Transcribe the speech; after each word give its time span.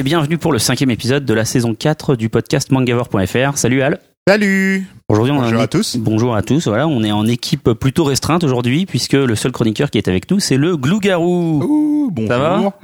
Et 0.00 0.02
bienvenue 0.02 0.38
pour 0.38 0.50
le 0.50 0.58
cinquième 0.58 0.90
épisode 0.90 1.26
de 1.26 1.34
la 1.34 1.44
saison 1.44 1.74
4 1.74 2.16
du 2.16 2.30
podcast 2.30 2.72
mangavore.fr. 2.72 3.58
Salut 3.58 3.82
Al. 3.82 4.00
Salut 4.26 4.86
Aujourd'hui, 5.10 5.34
on 5.34 5.42
Bonjour 5.42 5.60
à 5.60 5.66
tous. 5.66 5.98
Bonjour 5.98 6.34
à 6.34 6.40
tous. 6.40 6.68
Voilà, 6.68 6.88
on 6.88 7.02
est 7.02 7.12
en 7.12 7.26
équipe 7.26 7.74
plutôt 7.74 8.04
restreinte 8.04 8.42
aujourd'hui 8.42 8.86
puisque 8.86 9.12
le 9.12 9.34
seul 9.34 9.52
chroniqueur 9.52 9.90
qui 9.90 9.98
est 9.98 10.08
avec 10.08 10.30
nous, 10.30 10.40
c'est 10.40 10.56
le 10.56 10.78
Glougarou. 10.78 11.62
Ouh, 11.62 12.10
bonjour. 12.10 12.30
Ça 12.30 12.38
va 12.38 12.78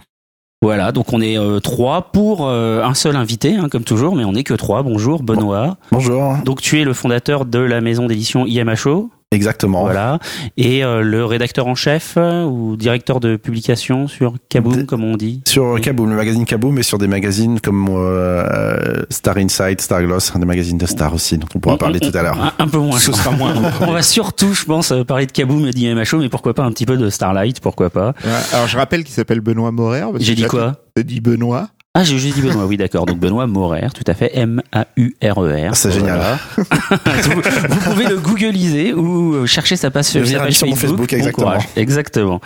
Voilà, 0.60 0.92
donc 0.92 1.10
on 1.14 1.22
est 1.22 1.38
euh, 1.38 1.58
trois 1.58 2.12
pour 2.12 2.46
euh, 2.46 2.82
un 2.82 2.92
seul 2.92 3.16
invité, 3.16 3.54
hein, 3.54 3.70
comme 3.70 3.84
toujours, 3.84 4.14
mais 4.14 4.26
on 4.26 4.32
n'est 4.32 4.44
que 4.44 4.52
trois. 4.52 4.82
Bonjour 4.82 5.22
Benoît. 5.22 5.78
Bonjour. 5.92 6.36
Donc 6.44 6.60
tu 6.60 6.78
es 6.82 6.84
le 6.84 6.92
fondateur 6.92 7.46
de 7.46 7.60
la 7.60 7.80
maison 7.80 8.08
d'édition 8.08 8.44
IMHO, 8.44 9.10
Exactement. 9.32 9.80
voilà, 9.82 10.20
et 10.56 10.84
euh, 10.84 11.02
le 11.02 11.24
rédacteur 11.24 11.66
en 11.66 11.74
chef 11.74 12.14
euh, 12.16 12.44
ou 12.44 12.76
directeur 12.76 13.18
de 13.18 13.34
publication 13.36 14.06
sur 14.06 14.34
Kaboom, 14.48 14.76
De- 14.76 14.82
comme 14.82 15.02
on 15.02 15.16
dit. 15.16 15.42
Sur 15.46 15.64
Oui. 15.64 15.80
Kaboom, 15.80 16.08
le 16.10 16.16
magazine 16.16 16.44
Kaboom, 16.46 16.76
mais 16.76 16.84
sur 16.84 16.96
des 16.98 17.08
magazines 17.08 17.60
comme 17.60 17.88
euh, 17.90 19.02
Star 19.10 19.36
Insight, 19.38 19.80
Star 19.80 20.02
Gloss, 20.04 20.32
des 20.36 20.44
magazines 20.46 20.78
de 20.78 20.86
Star 20.86 21.12
aussi, 21.12 21.38
dont 21.38 21.48
on 21.56 21.58
pourra 21.58 21.76
parler 21.76 21.98
tout 21.98 22.16
à 22.16 22.22
l'heure. 22.22 22.40
Un, 22.40 22.52
un 22.64 22.68
peu 22.68 22.78
moins. 22.78 22.98
Ce 23.00 23.12
sera 23.12 23.32
moins. 23.32 23.52
On 23.80 23.90
va 23.92 24.02
surtout, 24.02 24.54
je 24.54 24.64
pense, 24.64 24.92
euh, 24.92 25.02
parler 25.02 25.26
de 25.26 25.32
Kaboom 25.32 25.66
et 25.66 25.70
d'IMHO, 25.72 26.18
mais 26.18 26.28
pourquoi 26.28 26.54
pas 26.54 26.62
un 26.62 26.70
petit 26.70 26.86
peu 26.86 26.96
de 26.96 27.10
Starlight, 27.10 27.58
pourquoi 27.60 27.90
pas. 27.90 28.14
Ouais, 28.24 28.30
alors 28.52 28.68
je 28.68 28.76
rappelle 28.76 29.02
qu'il 29.02 29.14
s'appelle 29.14 29.40
Benoît 29.40 29.72
Morer. 29.72 30.00
parce 30.02 30.18
que 30.18 30.22
J'ai 30.24 30.34
dit 30.36 30.42
j'ai 30.42 30.48
quoi 30.48 30.76
dit 30.96 31.20
Benoît. 31.20 31.68
Ah, 31.98 32.04
j'ai 32.04 32.18
juste 32.18 32.34
dit 32.34 32.42
Benoît, 32.42 32.66
oui, 32.66 32.76
d'accord. 32.76 33.06
Donc 33.06 33.18
Benoît 33.18 33.46
Morer, 33.46 33.88
tout 33.94 34.04
à 34.06 34.12
fait, 34.12 34.30
M-A-U-R-E-R. 34.34 35.74
C'est 35.74 35.90
génial. 35.92 36.20
Vous, 36.56 37.40
vous 37.70 37.80
pouvez 37.80 38.04
le 38.06 38.18
googliser 38.18 38.92
ou 38.92 39.34
euh, 39.34 39.46
chercher 39.46 39.76
sa 39.76 39.90
page, 39.90 40.04
sur 40.04 40.20
mon 40.20 40.76
Facebook, 40.76 41.08
Bon 41.10 41.16
exactement. 41.16 41.32
courage. 41.32 41.62
Exactement. 41.74 42.40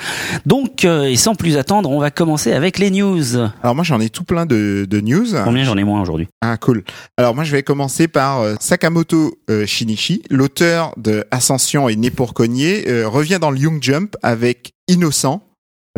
Donc, 0.47 0.84
euh, 0.84 1.05
et 1.05 1.17
sans 1.17 1.34
plus 1.34 1.56
attendre, 1.56 1.91
on 1.91 1.98
va 1.98 2.12
commencer 2.12 2.53
avec 2.53 2.78
les 2.78 2.93
news. 2.93 3.25
Alors 3.62 3.75
moi 3.75 3.83
j'en 3.83 3.98
ai 4.01 4.09
tout 4.09 4.23
plein 4.23 4.47
de, 4.47 4.87
de 4.89 5.01
news. 5.01 5.27
Combien 5.43 5.65
j'en 5.65 5.77
ai 5.77 5.83
moins 5.83 6.01
aujourd'hui? 6.01 6.28
Ah 6.43 6.56
cool. 6.56 6.84
Alors 7.17 7.34
moi 7.34 7.43
je 7.43 7.51
vais 7.51 7.65
commencer 7.65 8.06
par 8.06 8.43
euh, 8.43 8.55
Sakamoto 8.61 9.37
euh, 9.51 9.67
Shinichi, 9.67 10.23
l'auteur 10.31 10.95
de 10.97 11.25
Ascension 11.33 11.89
et 11.89 11.97
Né 11.97 12.11
pour 12.11 12.34
cogner, 12.34 12.84
revient 13.05 13.39
dans 13.41 13.51
le 13.51 13.59
Young 13.59 13.83
Jump 13.83 14.17
avec 14.23 14.75
Innocent. 14.87 15.43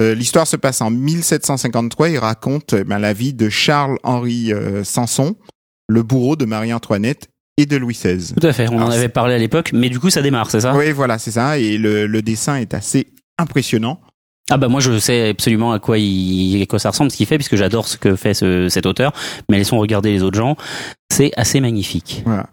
Euh, 0.01 0.15
L'histoire 0.15 0.47
se 0.47 0.57
passe 0.57 0.81
en 0.81 0.91
1753. 0.91 2.09
Il 2.11 2.19
raconte 2.19 2.73
euh, 2.75 2.85
ben, 2.85 2.99
la 2.99 3.13
vie 3.13 3.35
de 3.35 3.49
Charles-Henri 3.49 4.53
euh, 4.53 4.85
Sanson, 4.85 5.37
le 5.89 6.03
bourreau 6.03 6.37
de 6.37 6.45
Marie-Antoinette 6.45 7.29
et 7.59 7.67
de 7.67 7.77
Louis 7.77 7.95
XVI. 7.95 8.35
Tout 8.35 8.47
à 8.47 8.53
fait, 8.53 8.69
on 8.69 8.81
en 8.81 8.91
avait 8.91 9.11
parlé 9.11 9.35
à 9.35 9.39
l'époque, 9.39 9.71
mais 9.75 9.91
du 9.91 10.01
coup 10.01 10.09
ça 10.09 10.23
démarre, 10.23 10.51
c'est 10.51 10.61
ça? 10.61 10.75
Oui, 10.75 10.91
voilà, 10.93 11.19
c'est 11.19 11.33
ça. 11.33 11.59
Et 11.59 11.77
le, 11.77 12.07
le 12.07 12.23
dessin 12.23 12.57
est 12.57 12.73
assez 12.73 13.09
impressionnant. 13.39 14.01
Ah 14.51 14.57
bah 14.57 14.67
moi 14.69 14.81
je 14.81 14.99
sais 14.99 15.29
absolument 15.29 15.73
à 15.73 15.79
quoi 15.79 15.99
il 15.99 16.61
à 16.63 16.67
quoi 16.67 16.79
ça 16.81 16.91
ressemble 16.91 17.11
ce 17.13 17.17
qu'il 17.17 17.27
fait 17.27 17.37
puisque 17.37 17.55
j'adore 17.57 17.87
ce 17.87 17.97
que 17.97 18.17
fait 18.17 18.35
ce- 18.35 18.69
cet 18.69 18.87
auteur 18.87 19.13
mais 19.49 19.57
laissons 19.57 19.79
regarder 19.79 20.11
les 20.13 20.25
autres 20.25 20.37
gens 20.37 20.57
c'est 21.13 21.31
assez 21.37 21.61
magnifique 21.61 22.23
Voilà. 22.27 22.49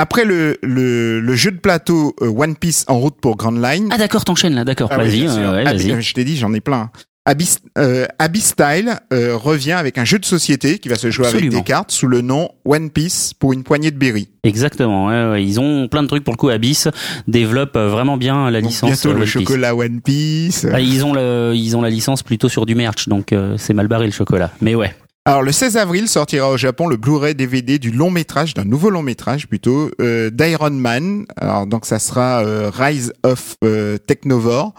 Après 0.00 0.24
le, 0.24 0.56
le, 0.62 1.20
le 1.20 1.34
jeu 1.34 1.50
de 1.50 1.58
plateau 1.58 2.14
euh, 2.22 2.28
One 2.28 2.54
Piece 2.56 2.84
en 2.88 2.98
route 2.98 3.16
pour 3.20 3.36
Grand 3.36 3.50
Line. 3.50 3.88
ah 3.90 3.98
d'accord 3.98 4.24
t'enchaînes 4.24 4.54
là 4.54 4.64
d'accord 4.64 4.88
Ah 4.92 4.98
oui, 5.00 5.24
vas-y 5.26 5.38
euh, 5.42 5.52
ouais, 5.54 5.64
vas-y 5.64 5.90
euh, 5.92 6.00
je 6.00 6.14
t'ai 6.14 6.24
dit, 6.24 6.36
j'en 6.36 6.52
ai 6.54 6.60
plein. 6.60 6.90
Abyss, 7.26 7.58
euh, 7.76 8.06
Abyss 8.18 8.46
Style 8.46 8.94
euh, 9.12 9.36
revient 9.36 9.72
avec 9.72 9.98
un 9.98 10.04
jeu 10.06 10.18
de 10.18 10.24
société 10.24 10.78
qui 10.78 10.88
va 10.88 10.94
se 10.94 11.10
jouer 11.10 11.26
Absolument. 11.26 11.52
avec 11.52 11.62
des 11.62 11.68
cartes 11.68 11.90
sous 11.90 12.06
le 12.06 12.22
nom 12.22 12.48
One 12.64 12.88
Piece 12.88 13.34
pour 13.38 13.52
une 13.52 13.64
poignée 13.64 13.90
de 13.90 13.98
berry. 13.98 14.28
exactement 14.44 15.08
ouais, 15.08 15.30
ouais. 15.32 15.44
ils 15.44 15.60
ont 15.60 15.88
plein 15.88 16.02
de 16.02 16.08
trucs 16.08 16.24
pour 16.24 16.32
le 16.32 16.38
coup 16.38 16.48
Abyss 16.48 16.88
développe 17.26 17.76
euh, 17.76 17.88
vraiment 17.90 18.16
bien 18.16 18.50
la 18.50 18.62
Donc, 18.62 18.70
licence 18.70 18.88
bientôt 18.90 19.08
le 19.12 19.16
One 19.16 19.22
Piece. 19.24 19.32
chocolat 19.32 19.74
One 19.76 20.00
Piece. 20.00 20.66
Ah, 20.72 20.80
ils 20.80 21.04
ont 21.04 21.12
le 21.12 21.52
ils 21.54 21.76
ont 21.76 21.82
la 21.82 21.90
licence 21.90 22.22
plutôt 22.22 22.48
sur 22.48 22.64
du 22.64 22.74
merch 22.74 23.08
donc 23.08 23.32
euh, 23.34 23.56
c'est 23.58 23.74
mal 23.74 23.88
barré 23.88 24.06
le 24.06 24.12
chocolat 24.12 24.50
mais 24.62 24.74
ouais 24.74 24.94
Alors 25.28 25.42
le 25.42 25.52
16 25.52 25.76
avril 25.76 26.08
sortira 26.08 26.48
au 26.48 26.56
Japon 26.56 26.86
le 26.86 26.96
Blu-ray 26.96 27.34
DVD 27.34 27.78
du 27.78 27.90
long 27.90 28.10
métrage, 28.10 28.54
d'un 28.54 28.64
nouveau 28.64 28.88
long 28.88 29.02
métrage 29.02 29.46
plutôt, 29.46 29.90
euh, 30.00 30.30
d'Iron 30.30 30.70
Man. 30.70 31.26
Alors 31.36 31.66
donc 31.66 31.84
ça 31.84 31.98
sera 31.98 32.42
euh, 32.42 32.70
Rise 32.72 33.12
of 33.24 33.56
euh, 33.62 33.98
Technovore. 33.98 34.72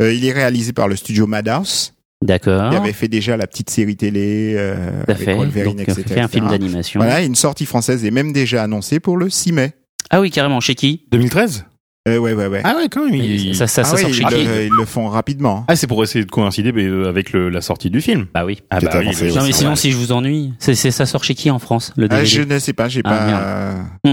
Euh, 0.00 0.14
il 0.14 0.24
est 0.24 0.30
réalisé 0.30 0.72
par 0.72 0.86
le 0.86 0.94
studio 0.94 1.26
Madhouse. 1.26 1.92
d'accord 2.22 2.72
Il 2.72 2.76
avait 2.76 2.92
fait 2.92 3.08
déjà 3.08 3.36
la 3.36 3.48
petite 3.48 3.68
série 3.68 3.96
télé 3.96 4.54
euh, 4.56 5.02
avec 5.08 5.24
fait 5.24 5.34
Wolverine, 5.34 5.78
donc 5.78 5.88
etc. 5.88 6.04
fait 6.06 6.20
un 6.20 6.28
film 6.28 6.46
d'animation 6.50 7.00
Voilà, 7.00 7.22
et 7.22 7.26
une 7.26 7.34
sortie 7.34 7.66
française 7.66 8.04
est 8.04 8.12
même 8.12 8.32
déjà 8.32 8.62
annoncée 8.62 9.00
pour 9.00 9.16
le 9.16 9.28
6 9.28 9.50
mai. 9.50 9.72
ah 10.10 10.20
oui 10.20 10.30
carrément 10.30 10.60
chez 10.60 10.76
qui? 10.76 11.02
2013 11.10 11.64
Euh, 12.08 12.18
ouais, 12.18 12.34
ouais, 12.34 12.46
ouais. 12.46 12.60
Ah 12.64 12.74
ouais, 12.76 12.88
quand 12.88 13.04
même. 13.04 13.14
il- 13.14 13.54
ça 13.56 13.66
ça, 13.66 13.82
Ah 13.82 13.84
ça 13.84 13.94
ouais, 13.96 14.02
sort 14.02 14.14
chez 14.14 14.22
ils, 14.22 14.26
qui 14.28 14.44
le, 14.44 14.64
ils 14.66 14.70
le 14.78 14.84
font 14.84 15.08
rapidement. 15.08 15.64
Ah, 15.68 15.74
c'est 15.76 15.86
pour 15.88 16.02
essayer 16.04 16.24
de 16.24 16.30
coïncider 16.30 16.72
euh, 16.76 17.08
avec 17.08 17.32
le- 17.32 17.48
la 17.48 17.60
sortie 17.60 17.90
du 17.90 18.00
film. 18.00 18.26
bah 18.32 18.44
oui 18.44 18.62
Ah 18.70 18.78
est 18.80 18.86
avancé, 18.94 19.28
non 19.32 19.42
mais 19.44 19.52
sinon 19.52 19.74
si 19.76 19.90
je 19.90 19.96
vous 19.96 20.12
ennuie 20.12 20.52
c'est 20.58 20.74
c'est 20.76 20.90
ça 20.92 21.04
sort 21.06 21.24
chez 21.24 21.34
qui 21.34 21.50
en 21.50 21.58
France 21.58 21.92
le 21.96 22.04
Ah, 22.04 22.08
DVD 22.18 22.26
je 22.26 22.42
ne 22.42 22.58
sais 22.60 22.72
pas, 22.72 22.88
j'ai 22.88 23.00
Ah, 23.04 23.10
pas, 23.10 23.26
merde. 23.26 23.42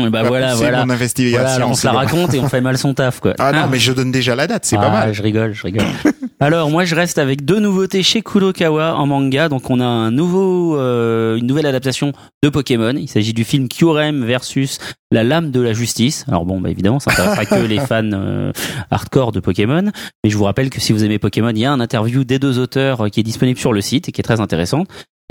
euh, 0.05 0.09
bah 0.09 0.21
pas 0.23 0.27
voilà 0.27 0.55
voilà 0.55 0.85
mon 0.85 0.91
investigation. 0.91 1.39
Voilà, 1.39 1.67
on 1.67 1.73
se 1.75 1.85
la 1.85 1.93
raconte 1.93 2.33
et 2.33 2.39
on 2.39 2.49
fait 2.49 2.61
mal 2.61 2.77
son 2.77 2.93
taf, 2.93 3.19
quoi. 3.19 3.33
Ah 3.39 3.51
non, 3.51 3.67
mais 3.71 3.77
je 3.79 3.91
donne 3.91 4.11
déjà 4.11 4.35
la 4.35 4.47
date, 4.47 4.65
c'est 4.65 4.77
Ah, 4.77 4.81
pas 4.81 4.89
mal. 4.89 5.13
Je 5.13 5.21
rigole, 5.21 5.53
je 5.53 5.63
rigole. 5.63 5.85
alors 6.43 6.69
moi, 6.69 6.83
je 6.83 6.93
reste 6.93 7.19
avec 7.19 7.45
deux 7.45 7.61
nouveautés 7.61 8.03
chez 8.03 8.21
Kurokawa 8.21 8.95
en 8.95 9.07
manga. 9.07 9.47
Donc 9.47 9.69
on 9.69 9.79
a 9.79 9.85
un 9.85 10.11
nouveau, 10.11 10.77
euh, 10.77 11.37
une 11.37 11.47
nouvelle 11.47 11.65
adaptation 11.65 12.11
de 12.43 12.49
Pokémon. 12.49 12.93
Il 12.97 13.07
s'agit 13.07 13.31
du 13.31 13.45
film 13.45 13.69
Kyurem 13.69 14.25
versus 14.25 14.77
la 15.09 15.23
lame 15.23 15.51
de 15.51 15.61
la 15.61 15.71
justice. 15.71 16.25
Alors 16.27 16.45
bon, 16.45 16.59
bah 16.59 16.69
évidemment, 16.69 16.99
ça 16.99 17.11
n'intéresse 17.11 17.37
pas 17.37 17.45
que 17.45 17.65
les 17.65 17.79
fans 17.87 18.11
euh, 18.11 18.51
hardcore 18.91 19.31
de 19.31 19.39
Pokémon. 19.39 19.89
Mais 20.23 20.29
je 20.29 20.37
vous 20.37 20.43
rappelle 20.43 20.69
que 20.69 20.81
si 20.81 20.91
vous 20.91 21.05
aimez 21.05 21.17
Pokémon, 21.17 21.51
il 21.51 21.59
y 21.59 21.65
a 21.65 21.71
un 21.71 21.79
interview 21.79 22.25
des 22.25 22.39
deux 22.39 22.59
auteurs 22.59 23.05
euh, 23.05 23.07
qui 23.07 23.21
est 23.21 23.23
disponible 23.23 23.57
sur 23.57 23.71
le 23.71 23.79
site 23.79 24.09
et 24.09 24.11
qui 24.11 24.19
est 24.19 24.25
très 24.25 24.41
intéressant. 24.41 24.83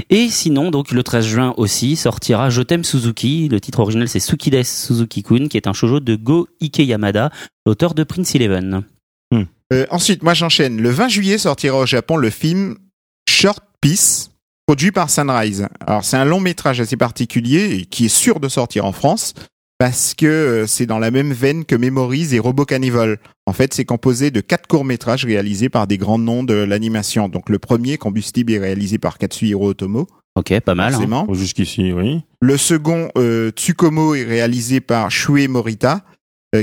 Et 0.08 0.30
sinon, 0.30 0.70
donc 0.70 0.92
le 0.92 1.02
13 1.02 1.26
juin 1.26 1.54
aussi 1.58 1.96
sortira 1.96 2.48
Je 2.48 2.62
t'aime 2.62 2.84
Suzuki. 2.84 3.50
Le 3.50 3.60
titre 3.60 3.80
original 3.80 4.08
c'est 4.08 4.18
Sukides 4.18 4.64
Suzuki-kun, 4.64 5.48
qui 5.48 5.58
est 5.58 5.66
un 5.66 5.74
shoujo 5.74 6.00
de 6.00 6.16
Go 6.16 6.48
Ikeyamada, 6.62 7.30
l'auteur 7.66 7.92
de 7.92 8.02
Prince 8.02 8.34
Eleven. 8.34 8.82
Euh, 9.72 9.86
ensuite, 9.90 10.22
moi 10.22 10.34
j'enchaîne. 10.34 10.80
Le 10.80 10.90
20 10.90 11.08
juillet 11.08 11.38
sortira 11.38 11.78
au 11.78 11.86
Japon 11.86 12.16
le 12.16 12.30
film 12.30 12.76
Short 13.28 13.60
Piece, 13.80 14.30
produit 14.66 14.92
par 14.92 15.10
Sunrise. 15.10 15.66
Alors 15.86 16.04
c'est 16.04 16.16
un 16.16 16.24
long 16.24 16.40
métrage 16.40 16.80
assez 16.80 16.96
particulier 16.96 17.76
et 17.76 17.84
qui 17.86 18.06
est 18.06 18.14
sûr 18.14 18.38
de 18.40 18.48
sortir 18.48 18.84
en 18.84 18.92
France 18.92 19.34
parce 19.78 20.14
que 20.14 20.26
euh, 20.26 20.66
c'est 20.66 20.86
dans 20.86 20.98
la 21.00 21.10
même 21.10 21.32
veine 21.32 21.64
que 21.64 21.74
Memories 21.74 22.34
et 22.34 22.38
Robo 22.38 22.64
Cannibal. 22.64 23.18
En 23.46 23.52
fait, 23.52 23.74
c'est 23.74 23.84
composé 23.84 24.30
de 24.30 24.40
quatre 24.40 24.68
courts-métrages 24.68 25.24
réalisés 25.24 25.68
par 25.68 25.88
des 25.88 25.98
grands 25.98 26.18
noms 26.18 26.44
de 26.44 26.54
l'animation. 26.54 27.28
Donc 27.28 27.48
le 27.48 27.58
premier, 27.58 27.98
Combustible, 27.98 28.52
est 28.52 28.58
réalisé 28.58 28.98
par 28.98 29.18
Katsuhiro 29.18 29.70
Otomo, 29.70 30.06
Ok, 30.34 30.58
pas 30.60 30.74
mal. 30.74 30.94
hein. 30.94 31.26
Jusqu'ici, 31.32 31.92
oui. 31.92 32.22
Le 32.40 32.56
second, 32.56 33.10
euh, 33.18 33.50
Tsukomo, 33.50 34.14
est 34.14 34.24
réalisé 34.24 34.80
par 34.80 35.10
Shue 35.10 35.48
Morita, 35.48 36.04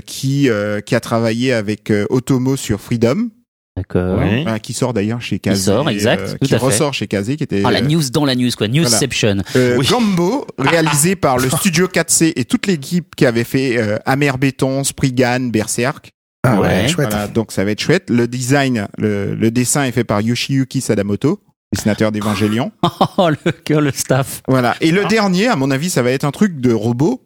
qui, 0.06 0.50
euh, 0.50 0.82
qui 0.82 0.96
a 0.96 1.00
travaillé 1.00 1.54
avec 1.54 1.90
euh, 1.92 2.06
Otomo 2.10 2.56
sur 2.56 2.80
Freedom, 2.80 3.30
D'accord. 3.78 4.20
Oui. 4.20 4.44
voilà, 4.44 4.60
qui 4.60 4.74
sort 4.74 4.94
d'ailleurs 4.94 5.22
chez 5.22 5.40
Kazé. 5.40 5.64
sort, 5.72 5.90
exact, 5.90 6.32
tout 6.40 6.46
qui 6.46 6.54
à 6.54 6.60
fait. 6.60 6.66
ressort 6.66 6.94
chez 6.94 7.08
Kazé, 7.08 7.38
qui 7.38 7.44
était... 7.44 7.62
Ah, 7.64 7.72
la 7.72 7.82
news 7.82 8.02
dans 8.12 8.26
la 8.26 8.36
news, 8.36 8.50
quoi. 8.58 8.68
Newsception. 8.68 9.38
euh, 9.56 9.78
Oui. 9.78 9.88
Gambo, 9.88 10.46
réalisé 10.58 11.16
par 11.16 11.38
le 11.38 11.50
studio 11.50 11.88
4C 11.88 12.34
et 12.36 12.44
toute 12.44 12.68
l'équipe 12.68 13.16
qui 13.16 13.26
avait 13.26 13.46
fait 13.46 13.78
euh, 13.78 13.98
Amer 14.06 14.38
Béton, 14.38 14.84
Spriggan, 14.84 15.50
Berserk. 15.50 16.12
Ah 16.44 16.60
Ouais. 16.60 16.68
ouais, 16.68 16.88
chouette. 16.90 17.10
Voilà, 17.12 17.28
donc 17.28 17.52
ça 17.54 17.64
va 17.64 17.72
être 17.72 17.80
chouette. 17.82 18.10
Le 18.10 18.28
design, 18.28 18.88
le, 18.98 19.34
le 19.36 19.52
dessin 19.52 19.86
est 19.86 19.92
fait 19.94 20.04
par 20.04 20.20
Yoshiyuki 20.22 20.82
Sadamoto, 20.82 21.40
dessinateur 21.74 22.12
d'Evangélion. 22.12 22.72
Oh, 23.18 23.30
le, 23.30 23.80
le 23.82 23.92
staff. 23.92 24.42
Voilà. 24.48 24.76
Et 24.82 24.92
le 24.92 25.06
dernier, 25.06 25.48
à 25.48 25.56
mon 25.56 25.72
avis, 25.72 25.90
ça 25.90 26.02
va 26.02 26.12
être 26.12 26.24
un 26.26 26.32
truc 26.32 26.60
de 26.60 26.74
robot. 26.74 27.22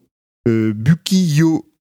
Euh, 0.48 0.72
Bukiyo 0.76 1.58
euh, 1.58 1.73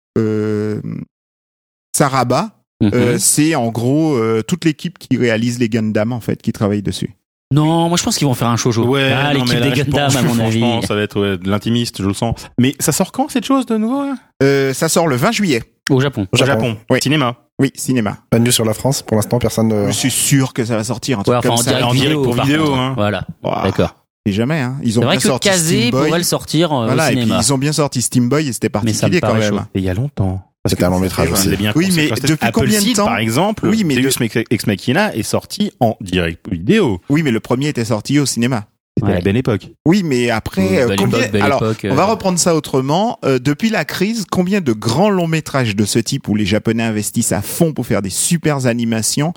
Saraba. 1.96 2.50
Mhm. 2.82 2.90
Euh, 2.94 3.16
c'est 3.18 3.54
en 3.54 3.68
gros 3.70 4.14
euh, 4.16 4.42
toute 4.42 4.64
l'équipe 4.64 4.98
qui 4.98 5.16
réalise 5.16 5.58
les 5.60 5.68
Gundam 5.68 6.12
en 6.12 6.20
fait 6.20 6.42
qui 6.42 6.52
travaille 6.52 6.82
dessus. 6.82 7.10
Non, 7.54 7.88
moi 7.88 7.96
je 7.98 8.02
pense 8.02 8.16
qu'ils 8.16 8.26
vont 8.26 8.34
faire 8.34 8.48
un 8.48 8.56
shoujo. 8.56 8.84
Ouais, 8.86 9.12
ah, 9.12 9.32
l'équipe 9.34 9.50
des 9.60 9.70
je 9.74 9.82
Gundam, 9.84 10.06
pense- 10.06 10.16
à 10.16 10.22
mon 10.22 10.30
avis. 10.40 10.58
franchement, 10.60 10.82
ça 10.82 10.94
va 10.96 11.02
être 11.02 11.20
ouais, 11.20 11.38
de 11.38 11.48
l'intimiste, 11.48 12.02
je 12.02 12.08
le 12.08 12.14
sens. 12.14 12.34
Mais 12.58 12.74
ça 12.80 12.90
sort 12.92 13.12
quand 13.12 13.28
cette 13.30 13.44
chose 13.44 13.66
de 13.66 13.76
nouveau 13.76 14.02
là? 14.06 14.14
Euh, 14.42 14.72
ça 14.74 14.88
sort 14.88 15.06
le 15.06 15.14
20 15.16 15.30
juillet. 15.32 15.62
Au 15.90 16.00
Japon. 16.00 16.26
Au 16.32 16.36
Japon. 16.36 16.52
Japon. 16.52 16.76
Oui. 16.90 17.00
Cinéma. 17.02 17.36
Oui, 17.60 17.70
cinéma. 17.74 18.18
Pas 18.30 18.38
de 18.38 18.44
news 18.44 18.50
sur 18.50 18.64
la 18.64 18.72
France. 18.74 19.02
Pour 19.02 19.16
l'instant, 19.16 19.38
personne 19.38 19.68
ne. 19.68 19.86
Je 19.88 19.92
suis 19.92 20.10
sûr 20.10 20.52
que 20.54 20.64
ça 20.64 20.76
va 20.76 20.82
sortir 20.84 21.20
un 21.20 21.22
truc 21.22 21.32
Ouais, 21.32 21.38
enfin, 21.38 21.48
comme 21.50 21.58
en 21.58 21.62
ça. 21.62 21.70
direct 21.70 21.84
en 21.86 21.92
direct 21.92 22.08
vidéo. 22.10 22.22
pour 22.24 22.42
vidéo, 22.42 22.74
hein. 22.74 22.94
Voilà, 22.96 23.26
d'accord. 23.62 23.94
C'est 24.26 24.32
jamais, 24.32 24.60
hein. 24.60 24.76
Ils 24.84 24.98
ont 24.98 25.02
C'est 25.02 25.06
vrai 25.06 25.14
bien 25.16 25.20
que 25.20 25.26
sorti 25.28 25.48
Kazé 25.48 25.76
Steam 25.78 25.90
Boy. 25.90 26.06
pourrait 26.06 26.18
le 26.18 26.24
sortir 26.24 26.72
euh, 26.72 26.86
Voilà, 26.86 27.08
au 27.08 27.10
et 27.10 27.16
puis 27.16 27.32
ils 27.40 27.52
ont 27.52 27.58
bien 27.58 27.72
sorti 27.72 28.02
Steam 28.02 28.28
Boy 28.28 28.48
et 28.48 28.52
c'était 28.52 28.68
Mais 28.84 28.92
ça 28.92 29.08
me 29.08 29.12
particulier 29.12 29.20
quand 29.20 29.34
même. 29.34 29.58
chaud. 29.60 29.64
Et 29.74 29.78
il 29.80 29.84
y 29.84 29.88
a 29.88 29.94
longtemps. 29.94 30.42
C'était 30.64 30.84
un 30.84 30.90
long 30.90 31.00
métrage 31.00 31.32
aussi. 31.32 31.48
Oui, 31.74 31.90
mais 31.96 32.06
Parce 32.06 32.20
que 32.20 32.28
depuis 32.28 32.46
Apple 32.46 32.60
combien 32.60 32.78
de 32.78 32.84
Seed, 32.84 32.96
temps 32.96 33.06
par 33.06 33.18
exemple, 33.18 33.66
Oui, 33.66 33.82
mais 33.82 33.96
Deus 33.96 34.10
de- 34.20 34.44
Ex 34.48 34.66
Machina 34.68 35.12
est 35.12 35.24
sorti 35.24 35.72
en 35.80 35.96
direct 36.00 36.48
vidéo. 36.48 37.00
Oui, 37.08 37.24
mais 37.24 37.32
le 37.32 37.40
premier 37.40 37.66
était 37.68 37.84
sorti 37.84 38.20
au 38.20 38.26
cinéma. 38.26 38.66
C'était 38.96 39.08
Ouais. 39.08 39.14
la 39.16 39.20
belle 39.22 39.36
époque. 39.38 39.68
Oui, 39.86 40.02
mais 40.04 40.30
après, 40.30 40.62
Oui, 40.62 40.78
euh, 40.78 40.86
belle 40.86 40.98
combien... 40.98 41.18
époque, 41.20 41.40
Alors, 41.40 41.64
époque, 41.64 41.86
on 41.90 41.94
va 41.96 42.02
euh, 42.04 42.06
reprendre 42.06 42.38
ça 42.38 42.54
autrement. 42.54 43.18
Euh, 43.24 43.40
depuis 43.40 43.70
la 43.70 43.84
crise, 43.84 44.24
combien 44.30 44.60
de 44.60 44.72
grands 44.72 45.10
longs 45.10 45.26
métrages 45.26 45.74
de 45.74 45.84
ce 45.84 45.98
type 45.98 46.28
où 46.28 46.36
les 46.36 46.44
Japonais 46.46 46.84
investissent 46.84 47.32
à 47.32 47.42
fond 47.42 47.72
pour 47.72 47.86
faire 47.86 48.02
des 48.02 48.10
super 48.10 48.66
animations 48.66 49.32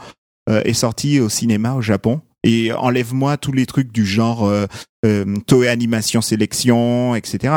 euh, 0.49 0.61
est 0.65 0.73
sorti 0.73 1.19
au 1.21 1.29
cinéma 1.29 1.73
au 1.73 1.81
Japon? 1.81 2.21
Et 2.45 2.71
enlève-moi 2.71 3.37
tous 3.37 3.51
les 3.51 3.65
trucs 3.65 3.91
du 3.91 4.05
genre 4.05 4.45
euh, 4.45 4.67
euh, 5.03 5.25
Toei 5.47 5.67
Animation 5.67 6.21
Sélection, 6.21 7.15
etc. 7.15 7.53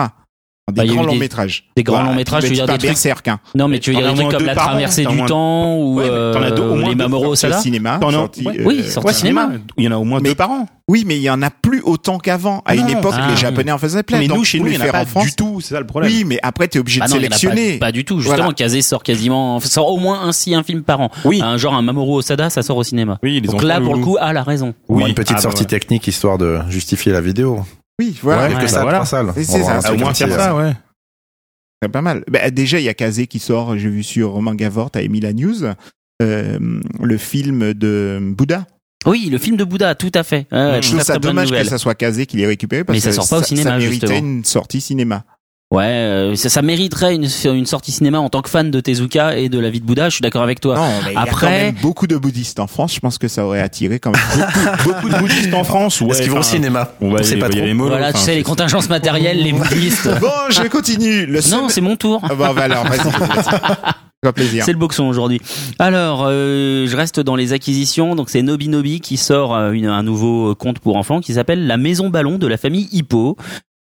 Des 0.68 0.74
Bah, 0.74 0.82
a 0.82 0.86
grands 0.86 1.02
longs 1.04 1.12
des- 1.12 1.18
métrages. 1.18 1.64
des 1.76 1.82
grands 1.82 1.96
Voilà, 1.96 2.10
longs 2.10 2.16
métrages, 2.16 2.42
tu 2.42 2.48
veux 2.50 2.54
dire 2.54 2.66
des 2.66 2.72
trucs- 2.72 2.82
Berserk, 2.82 3.28
hein. 3.28 3.40
Non, 3.54 3.68
mais 3.68 3.78
tu 3.78 3.90
veux 3.90 3.96
dire 3.96 4.04
des 4.06 4.10
au 4.12 4.14
trucs 4.14 4.22
moins 4.24 4.30
comme 4.32 4.40
deux 4.40 4.46
la 4.46 4.54
traversée 4.54 5.04
du 5.04 5.24
temps 5.24 5.76
ou 5.76 6.00
euh, 6.00 6.86
les. 6.88 6.94
Mamoru 6.94 7.26
Au 7.28 7.30
Osada 7.30 7.58
cinéma. 7.58 7.98
Euh, 8.02 8.28
Oui, 8.64 8.82
sorti 8.84 9.14
cinéma. 9.14 9.50
Il 9.76 9.84
y 9.84 9.88
en 9.88 9.92
a 9.92 9.96
au 9.96 10.04
moins 10.04 10.20
deux 10.20 10.34
par 10.34 10.50
an. 10.50 10.66
Oui, 10.88 11.04
mais 11.06 11.16
il 11.16 11.22
y 11.22 11.28
en 11.28 11.42
a 11.42 11.50
plus 11.50 11.82
autant 11.82 12.18
qu'avant. 12.18 12.58
À 12.60 12.62
Ah 12.68 12.74
une 12.74 12.88
époque, 12.88 13.12
Ah. 13.16 13.28
les 13.30 13.36
Japonais 13.36 13.72
en 13.72 13.76
faisaient 13.78 14.02
plein. 14.02 14.18
Mais 14.20 14.26
nous, 14.26 14.42
chez 14.42 14.58
nous, 14.58 14.68
il 14.68 14.78
n'y 14.78 14.78
en 14.78 14.88
a 14.88 15.04
pas 15.04 15.04
du 15.22 15.32
tout. 15.34 15.60
C'est 15.60 15.74
ça 15.74 15.80
le 15.80 15.86
problème. 15.86 16.10
Oui, 16.10 16.24
mais 16.26 16.38
après, 16.42 16.66
t'es 16.66 16.78
obligé 16.78 17.00
Ah 17.02 17.06
de 17.06 17.10
non, 17.12 17.16
il 17.18 17.24
y 17.24 17.28
en 17.28 17.30
a 17.30 17.36
sélectionner. 17.36 17.78
pas, 17.78 17.92
du 17.92 18.04
tout. 18.06 18.20
Justement. 18.20 18.52
Kazé 18.52 18.80
sort 18.82 19.02
quasiment, 19.02 19.60
sort 19.60 19.88
au 19.92 19.98
moins 19.98 20.22
un 20.22 20.32
si 20.32 20.54
un 20.54 20.62
film 20.62 20.82
par 20.82 21.00
an. 21.00 21.10
Oui. 21.26 21.40
Un 21.42 21.56
genre 21.58 21.74
un 21.74 21.82
Mamoru 21.82 22.14
Osada, 22.18 22.48
ça 22.50 22.62
sort 22.62 22.78
au 22.78 22.84
cinéma. 22.84 23.18
Oui, 23.22 23.40
Donc 23.42 23.62
là, 23.62 23.80
pour 23.80 23.94
le 23.94 24.00
coup, 24.02 24.16
ah, 24.18 24.32
la 24.32 24.42
raison. 24.42 24.72
Oui. 24.88 25.04
une 25.08 25.14
petite 25.14 25.36
Ah, 25.38 25.42
sortie 25.42 25.66
technique 25.66 26.06
histoire 26.08 26.38
de 26.38 26.58
justifier 26.70 27.12
la 27.12 27.20
vidéo. 27.20 27.64
Oui, 27.98 28.16
voilà. 28.22 28.54
Ouais, 28.54 28.62
que 28.62 28.68
ça, 28.68 28.76
bah 28.76 28.82
voilà. 28.82 28.98
trois 28.98 29.06
salles. 29.06 29.94
Au 29.94 29.96
moins 29.98 30.14
faire 30.14 30.32
ça, 30.32 30.54
ouais. 30.56 30.72
C'est 31.82 31.88
pas 31.88 32.02
mal. 32.02 32.24
Bah, 32.30 32.50
déjà, 32.50 32.78
il 32.80 32.84
y 32.84 32.88
a 32.88 32.94
Kazé 32.94 33.26
qui 33.26 33.38
sort, 33.38 33.76
j'ai 33.78 33.88
vu 33.88 34.02
sur 34.02 34.40
Mangavort 34.40 34.90
à 34.94 35.02
Emila 35.02 35.32
News, 35.32 35.64
euh, 36.22 36.58
le 37.02 37.16
film 37.18 37.74
de 37.74 38.18
Bouddha. 38.20 38.66
Oui, 39.06 39.28
le 39.30 39.38
film 39.38 39.56
de 39.56 39.64
Bouddha, 39.64 39.94
tout 39.94 40.10
à 40.14 40.24
fait. 40.24 40.46
Je 40.50 40.80
trouve 40.80 40.96
très, 40.96 41.04
ça 41.04 41.18
dommage 41.18 41.50
que 41.50 41.64
ça 41.64 41.78
soit 41.78 41.94
Kazé 41.94 42.26
qui 42.26 42.36
l'ait 42.36 42.46
récupéré 42.46 42.82
parce 42.84 42.96
Mais 42.96 43.00
ça 43.00 43.10
que 43.10 43.14
sort 43.14 43.28
pas 43.28 43.38
au 43.38 43.42
cinéma, 43.42 43.70
ça 43.70 43.78
méritait 43.78 44.06
justement. 44.06 44.18
une 44.18 44.44
sortie 44.44 44.80
cinéma. 44.80 45.24
Ouais, 45.70 45.84
euh, 45.84 46.34
ça, 46.34 46.48
ça 46.48 46.62
mériterait 46.62 47.14
une, 47.14 47.26
une 47.44 47.66
sortie 47.66 47.92
cinéma 47.92 48.18
en 48.20 48.30
tant 48.30 48.40
que 48.40 48.48
fan 48.48 48.70
de 48.70 48.80
Tezuka 48.80 49.36
et 49.36 49.50
de 49.50 49.58
la 49.58 49.68
vie 49.68 49.80
de 49.80 49.84
Bouddha. 49.84 50.08
Je 50.08 50.14
suis 50.14 50.22
d'accord 50.22 50.42
avec 50.42 50.60
toi. 50.60 50.76
Non, 50.76 50.88
mais 51.04 51.10
il 51.10 51.14
y 51.14 51.16
a 51.16 51.20
Après- 51.20 51.46
quand 51.46 51.52
même 51.52 51.74
beaucoup 51.82 52.06
de 52.06 52.16
bouddhistes 52.16 52.58
en 52.58 52.66
France. 52.66 52.94
Je 52.94 53.00
pense 53.00 53.18
que 53.18 53.28
ça 53.28 53.44
aurait 53.44 53.60
attiré 53.60 53.98
quand 53.98 54.10
même 54.12 54.20
beaucoup. 54.34 54.88
Beaucoup 54.88 55.08
de 55.10 55.18
bouddhistes 55.18 55.52
en 55.52 55.64
France. 55.64 56.00
Ouais, 56.00 56.08
Est-ce 56.10 56.22
qu'ils 56.22 56.30
vont 56.30 56.38
au 56.38 56.42
cinéma 56.42 56.92
On 57.02 57.10
va 57.10 57.22
sait 57.22 57.36
pas 57.36 57.50
trop. 57.50 57.60
mollo, 57.74 57.90
voilà, 57.90 58.14
tu 58.14 58.18
sais, 58.20 58.34
les 58.34 58.42
contingences 58.42 58.88
matérielles, 58.88 59.42
les 59.42 59.52
bouddhistes. 59.52 60.08
bon, 60.20 60.30
je 60.48 60.66
continue. 60.68 61.26
Le 61.26 61.40
seul... 61.42 61.58
non, 61.60 61.68
c'est 61.68 61.82
mon 61.82 61.96
tour. 61.96 62.22
Ah, 62.24 62.34
bon, 62.34 62.54
bah 62.54 62.62
alors, 62.62 62.84
vas-y. 62.84 63.00
C'est 64.64 64.72
le 64.72 64.78
boxon 64.78 65.06
aujourd'hui. 65.08 65.40
Alors, 65.78 66.24
euh, 66.26 66.88
je 66.88 66.96
reste 66.96 67.20
dans 67.20 67.36
les 67.36 67.52
acquisitions. 67.52 68.16
Donc, 68.16 68.30
c'est 68.30 68.42
Nobi 68.42 68.68
Nobi 68.68 69.00
qui 69.00 69.16
sort 69.16 69.54
euh, 69.54 69.70
une- 69.70 69.86
un 69.86 70.02
nouveau 70.02 70.56
conte 70.56 70.80
pour 70.80 70.96
enfants 70.96 71.20
qui 71.20 71.34
s'appelle 71.34 71.68
La 71.68 71.76
Maison 71.76 72.08
Ballon 72.10 72.36
de 72.36 72.46
la 72.48 72.56
famille 72.56 72.88
Hippo. 72.90 73.36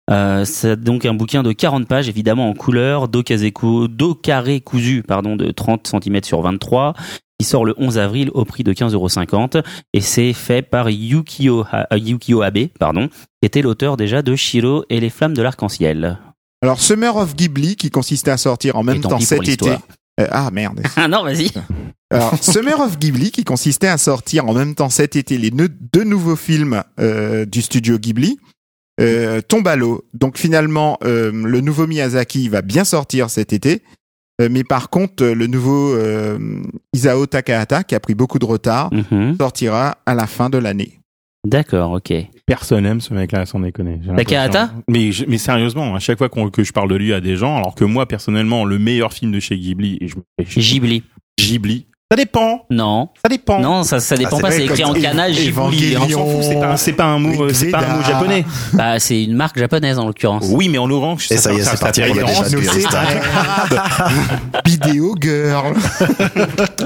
Euh, 0.09 0.45
c'est 0.45 0.81
donc 0.81 1.05
un 1.05 1.13
bouquin 1.13 1.43
de 1.43 1.51
40 1.51 1.87
pages, 1.87 2.07
évidemment 2.07 2.49
en 2.49 2.53
couleur, 2.53 3.07
dos, 3.09 3.23
casé 3.23 3.51
cou- 3.51 3.87
dos 3.89 4.15
carré 4.15 4.61
cousu 4.61 5.03
pardon, 5.05 5.35
de 5.35 5.51
30 5.51 5.87
cm 6.01 6.23
sur 6.23 6.41
23. 6.41 6.93
Il 7.39 7.45
sort 7.45 7.65
le 7.65 7.75
11 7.77 7.97
avril 7.99 8.31
au 8.33 8.45
prix 8.45 8.63
de 8.63 8.73
15,50€ 8.73 9.63
et 9.93 10.01
c'est 10.01 10.33
fait 10.33 10.61
par 10.61 10.89
Yukio, 10.89 11.65
Ha- 11.71 11.87
euh, 11.93 11.97
Yukio 11.97 12.41
Abe, 12.41 12.67
pardon, 12.79 13.09
qui 13.09 13.45
était 13.45 13.61
l'auteur 13.61 13.97
déjà 13.97 14.21
de 14.21 14.35
Shiro 14.35 14.85
et 14.89 14.99
les 14.99 15.09
flammes 15.09 15.35
de 15.35 15.41
l'arc-en-ciel. 15.41 16.17
Alors, 16.63 16.79
Summer 16.79 17.15
of 17.15 17.35
Ghibli 17.35 17.75
qui 17.75 17.91
consistait 17.91 18.31
à 18.31 18.37
sortir 18.37 18.75
en 18.77 18.83
même 18.83 18.97
Et 18.97 19.01
temps 19.01 19.19
cet 19.19 19.47
été. 19.47 19.69
Euh, 20.19 20.27
ah 20.31 20.49
merde. 20.51 20.81
Ah 20.95 21.07
non, 21.07 21.23
vas-y. 21.23 21.51
Alors, 22.11 22.33
Summer 22.41 22.79
of 22.79 22.97
Ghibli, 22.97 23.29
qui 23.31 23.43
consistait 23.43 23.87
à 23.89 23.97
sortir 23.99 24.47
en 24.47 24.53
même 24.53 24.73
temps 24.73 24.89
cet 24.89 25.15
été 25.17 25.37
les 25.37 25.51
deux 25.51 26.03
nouveaux 26.05 26.37
films 26.37 26.81
euh, 26.99 27.45
du 27.45 27.61
studio 27.61 27.99
Ghibli, 27.99 28.39
euh, 28.99 29.41
tombe 29.41 29.67
à 29.67 29.75
l'eau. 29.75 30.03
Donc 30.13 30.37
finalement, 30.37 30.97
euh, 31.03 31.31
le 31.33 31.61
nouveau 31.61 31.87
Miyazaki 31.87 32.49
va 32.49 32.61
bien 32.61 32.83
sortir 32.83 33.29
cet 33.29 33.53
été, 33.53 33.81
euh, 34.41 34.49
mais 34.51 34.63
par 34.63 34.89
contre, 34.89 35.23
euh, 35.23 35.33
le 35.35 35.47
nouveau 35.47 35.93
euh, 35.95 36.37
Isao 36.93 37.25
Takahata, 37.25 37.83
qui 37.83 37.95
a 37.95 37.99
pris 37.99 38.15
beaucoup 38.15 38.39
de 38.39 38.45
retard, 38.45 38.89
Mhm. 38.93 39.35
sortira 39.39 39.97
à 40.05 40.15
la 40.15 40.27
fin 40.27 40.49
de 40.49 40.57
l'année. 40.57 40.99
D'accord, 41.45 41.91
ok. 41.91 42.11
Personne 42.45 42.85
aime 42.85 42.99
ce 42.99 43.13
mec-là, 43.13 43.45
sans 43.45 43.59
déconner. 43.59 43.99
Takahata? 44.17 44.71
Mais, 44.89 45.11
je- 45.11 45.25
mais 45.27 45.37
sérieusement, 45.37 45.95
à 45.95 45.99
chaque 45.99 46.17
fois 46.17 46.27
que 46.29 46.63
je 46.63 46.73
parle 46.73 46.89
de 46.89 46.95
lui 46.95 47.13
à 47.13 47.21
des 47.21 47.35
gens, 47.37 47.55
alors 47.55 47.73
que 47.75 47.85
moi, 47.85 48.05
personnellement, 48.05 48.65
le 48.65 48.79
meilleur 48.79 49.13
film 49.13 49.31
de 49.31 49.39
chez 49.39 49.57
Ghibli, 49.57 49.97
et 50.01 50.07
je 50.07 50.15
me 50.17 50.21
fais 50.43 50.45
chier. 50.61 50.61
Ghibli. 50.79 51.03
Ghibli. 51.39 51.85
Ça 52.09 52.15
dépend. 52.15 52.65
Non. 52.69 53.09
Ça 53.21 53.27
dépend. 53.27 53.59
Non, 53.59 53.83
ça, 53.83 53.99
ça 53.99 54.15
dépend 54.15 54.29
Ah, 54.31 54.35
c'est 54.37 54.41
pas, 54.43 54.51
c'est 54.51 54.63
écrit 54.63 54.85
en 54.85 54.93
canal 54.93 55.33
Ghibli. 55.33 55.49
Evangelion. 55.49 56.01
On 56.03 56.09
s'en 56.09 56.25
fout, 56.25 56.43
c'est 56.43 56.55
pas, 56.59 56.67
un- 56.71 56.77
c'est 56.77 56.93
pas 56.93 57.03
un 57.03 57.19
mot, 57.19 57.43
euh, 57.43 57.53
c'est 57.53 57.69
pas 57.69 57.79
un 57.79 57.97
mot 57.97 58.01
japonais. 58.03 58.45
Bah, 58.71 58.97
c'est 58.97 59.21
une 59.25 59.33
marque 59.33 59.59
japonaise 59.59 59.99
en 59.99 60.05
l'occurrence. 60.07 60.45
Oui, 60.49 60.69
mais 60.69 60.77
en 60.77 60.89
orange, 60.89 61.27
Et 61.29 61.35
ça 61.35 61.51
y 61.51 61.57
est, 61.57 61.63
c'est 61.63 61.75
ça 61.75 61.77
parti. 61.77 62.01
Vidéo 64.65 65.15
girl. 65.19 65.73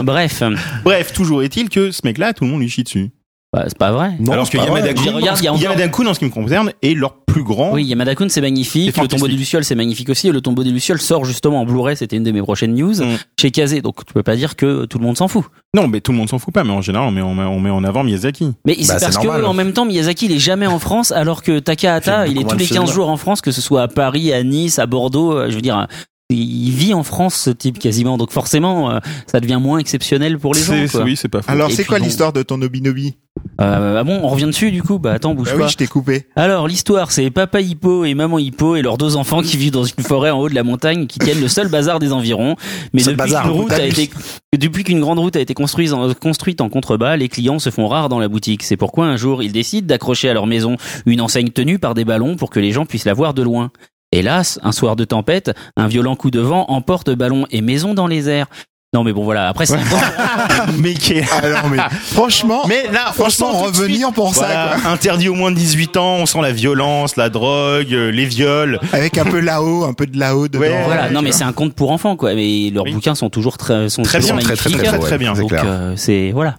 Bref, 0.01 0.41
Bref, 0.83 1.13
toujours 1.13 1.43
est-il 1.43 1.69
que 1.69 1.91
ce 1.91 2.01
mec-là, 2.03 2.33
tout 2.33 2.43
le 2.45 2.49
monde 2.49 2.61
lui 2.61 2.69
chie 2.69 2.81
dessus. 2.83 3.11
Bah, 3.53 3.63
c'est 3.67 3.77
pas 3.77 3.91
vrai. 3.91 4.11
Non, 4.19 4.31
Alors 4.31 4.45
c'est 4.47 4.53
que 4.53 4.57
pas 4.63 4.69
vrai. 4.69 4.79
Yamada 4.81 5.01
Je 5.01 5.05
Kun, 5.05 5.15
regarde, 5.15 5.39
il 5.39 5.43
y 5.43 5.47
a 5.47 5.51
encore- 5.51 5.61
Yamada 5.63 5.87
Kun, 5.89 6.07
en 6.07 6.13
ce 6.13 6.19
qui 6.19 6.25
me 6.25 6.29
concerne, 6.29 6.71
est 6.81 6.93
leur 6.93 7.15
plus 7.25 7.43
grand. 7.43 7.73
Oui, 7.73 7.83
Yamada 7.85 8.15
Kun, 8.15 8.27
c'est 8.29 8.41
magnifique. 8.41 8.95
Le 8.97 9.07
tombeau 9.07 9.27
des 9.27 9.33
Lucioles, 9.35 9.63
c'est 9.65 9.75
magnifique 9.75 10.09
aussi. 10.09 10.27
Et 10.27 10.31
le 10.31 10.41
tombeau 10.41 10.63
des 10.63 10.69
Lucioles 10.71 11.01
sort 11.01 11.25
justement 11.25 11.61
en 11.61 11.65
Blu-ray. 11.65 11.95
C'était 11.97 12.15
une 12.17 12.23
de 12.23 12.31
mes 12.31 12.41
prochaines 12.41 12.73
news. 12.73 12.93
Mm. 13.01 13.17
Chez 13.39 13.51
Kazé. 13.51 13.81
Donc, 13.81 14.05
tu 14.05 14.13
peux 14.13 14.23
pas 14.23 14.35
dire 14.35 14.55
que 14.55 14.85
tout 14.85 14.99
le 14.99 15.05
monde 15.05 15.17
s'en 15.17 15.27
fout. 15.27 15.45
Non, 15.73 15.87
mais 15.87 16.01
tout 16.01 16.11
le 16.11 16.17
monde 16.17 16.29
s'en 16.29 16.39
fout 16.39 16.53
pas, 16.53 16.63
mais 16.63 16.71
en 16.73 16.81
général, 16.81 17.07
on 17.07 17.11
met, 17.11 17.21
on 17.21 17.33
met, 17.35 17.43
on 17.43 17.59
met 17.59 17.69
en 17.69 17.83
avant 17.83 18.03
Miyazaki. 18.03 18.53
Mais 18.65 18.75
c'est 18.79 18.87
Bah, 18.87 18.99
c'est 18.99 19.05
parce 19.05 19.17
que, 19.17 19.23
normal. 19.25 19.45
en 19.45 19.53
même 19.53 19.71
temps, 19.73 19.85
Miyazaki, 19.85 20.25
il 20.25 20.31
est 20.33 20.39
jamais 20.39 20.67
en 20.67 20.79
France, 20.79 21.11
alors 21.13 21.41
que 21.43 21.59
Takahata, 21.59 22.27
Il 22.27 22.37
est 22.39 22.43
tous 22.43 22.57
les 22.57 22.65
de 22.65 22.73
15 22.73 22.83
films. 22.85 22.93
jours 22.93 23.09
en 23.09 23.15
France, 23.17 23.39
que 23.41 23.51
ce 23.51 23.61
soit 23.61 23.83
à 23.83 23.87
Paris, 23.87 24.33
à 24.33 24.43
Nice, 24.43 24.79
à 24.79 24.85
Bordeaux. 24.85 25.31
euh, 25.33 25.49
Je 25.49 25.55
veux 25.55 25.61
dire, 25.61 25.87
il 26.35 26.71
vit 26.71 26.93
en 26.93 27.03
France, 27.03 27.35
ce 27.35 27.49
type, 27.49 27.79
quasiment. 27.79 28.17
Donc, 28.17 28.31
forcément, 28.31 28.91
euh, 28.91 28.99
ça 29.27 29.39
devient 29.39 29.59
moins 29.61 29.79
exceptionnel 29.79 30.37
pour 30.39 30.53
les 30.53 30.61
gens, 30.61 30.73
C'est- 30.73 30.91
quoi. 30.91 31.03
Oui, 31.03 31.15
c'est 31.15 31.29
pas 31.29 31.41
faux. 31.41 31.51
Alors, 31.51 31.71
c'est 31.71 31.83
quoi 31.85 31.99
bon. 31.99 32.05
l'histoire 32.05 32.33
de 32.33 32.43
ton 32.43 32.61
Obinobi 32.61 33.15
Euh, 33.61 33.97
ah 33.99 34.03
bon, 34.03 34.19
on 34.23 34.27
revient 34.27 34.45
dessus, 34.45 34.71
du 34.71 34.83
coup? 34.83 34.99
Bah, 34.99 35.13
attends, 35.13 35.33
bouge 35.33 35.47
Bah 35.51 35.57
pas. 35.59 35.63
oui, 35.65 35.69
je 35.71 35.77
t'ai 35.77 35.87
coupé. 35.87 36.25
Alors, 36.35 36.67
l'histoire, 36.67 37.11
c'est 37.11 37.29
Papa 37.31 37.61
Hippo 37.61 38.03
et 38.05 38.13
Maman 38.13 38.39
Hippo 38.39 38.75
et 38.75 38.81
leurs 38.81 38.97
deux 38.97 39.15
enfants 39.15 39.41
qui 39.41 39.55
vivent 39.57 39.71
dans 39.71 39.83
une 39.85 40.03
forêt 40.03 40.31
en 40.31 40.39
haut 40.39 40.49
de 40.49 40.55
la 40.55 40.63
montagne 40.63 41.07
qui 41.07 41.17
tiennent 41.19 41.39
le 41.41 41.47
seul 41.47 41.67
bazar 41.69 41.99
des 41.99 42.11
environs. 42.11 42.55
Mais 42.93 43.01
depuis 43.03 43.15
bazar, 43.15 43.43
qu'une 43.43 43.51
route 43.51 43.71
a 43.71 43.77
t'abuses. 43.77 43.99
été, 43.99 44.11
depuis 44.57 44.83
qu'une 44.83 44.99
grande 44.99 45.19
route 45.19 45.35
a 45.35 45.39
été 45.39 45.53
construite 45.53 45.93
en, 45.93 46.13
construite 46.13 46.59
en 46.61 46.69
contrebas, 46.69 47.15
les 47.15 47.29
clients 47.29 47.59
se 47.59 47.69
font 47.69 47.87
rares 47.87 48.09
dans 48.09 48.19
la 48.19 48.27
boutique. 48.27 48.63
C'est 48.63 48.77
pourquoi 48.77 49.05
un 49.05 49.15
jour, 49.17 49.41
ils 49.43 49.51
décident 49.53 49.87
d'accrocher 49.87 50.29
à 50.29 50.33
leur 50.33 50.45
maison 50.47 50.75
une 51.05 51.21
enseigne 51.21 51.49
tenue 51.49 51.79
par 51.79 51.93
des 51.93 52.03
ballons 52.05 52.35
pour 52.35 52.49
que 52.49 52.59
les 52.59 52.71
gens 52.71 52.85
puissent 52.85 53.05
la 53.05 53.13
voir 53.13 53.33
de 53.33 53.41
loin. 53.43 53.71
Hélas, 54.11 54.59
un 54.61 54.71
soir 54.71 54.95
de 54.95 55.05
tempête, 55.05 55.51
un 55.77 55.87
violent 55.87 56.15
coup 56.15 56.31
de 56.31 56.39
vent 56.39 56.65
emporte 56.69 57.09
ballon 57.11 57.45
et 57.49 57.61
maison 57.61 57.93
dans 57.93 58.07
les 58.07 58.29
airs. 58.29 58.47
Non 58.93 59.05
mais 59.05 59.13
bon 59.13 59.23
voilà, 59.23 59.47
après 59.47 59.65
c'est 59.65 59.77
mais 60.79 60.95
Alors, 61.41 61.69
mais 61.69 61.77
franchement, 62.01 62.63
Mais 62.67 62.87
là, 62.91 63.13
franchement, 63.13 63.51
on 63.53 63.63
revenir 63.63 64.11
pour 64.11 64.35
ça, 64.35 64.75
quoi. 64.81 64.91
interdit 64.91 65.29
au 65.29 65.33
moins 65.33 65.49
de 65.49 65.55
18 65.55 65.95
ans, 65.95 66.15
on 66.15 66.25
sent 66.25 66.41
la 66.41 66.51
violence, 66.51 67.15
la 67.15 67.29
drogue, 67.29 67.93
euh, 67.93 68.11
les 68.11 68.25
viols. 68.25 68.81
Avec 68.91 69.17
un 69.17 69.23
peu 69.23 69.39
là-haut, 69.39 69.85
un 69.85 69.93
peu 69.93 70.07
de 70.07 70.19
là-haut 70.19 70.49
dedans. 70.49 70.59
Ouais, 70.59 70.83
voilà, 70.83 71.03
Ouais, 71.03 71.11
non 71.11 71.21
mais 71.21 71.31
c'est 71.31 71.45
un 71.45 71.53
conte 71.53 71.73
pour 71.73 71.91
enfants 71.91 72.17
quoi, 72.17 72.35
mais 72.35 72.69
leurs 72.69 72.83
Oui. 72.83 72.91
bouquins 72.91 73.15
sont 73.15 73.29
toujours 73.29 73.57
très 73.57 73.87
sont 73.87 74.01
Très 74.01 74.19
toujours 74.19 74.35
bien, 74.35 74.45
très, 74.45 74.57
très, 74.57 74.69
très, 74.71 74.83
très, 74.83 74.99
très 74.99 75.17
bien. 75.17 75.33
Donc 75.35 75.53
euh, 75.53 75.93
c'est 75.95 76.31
voilà. 76.33 76.57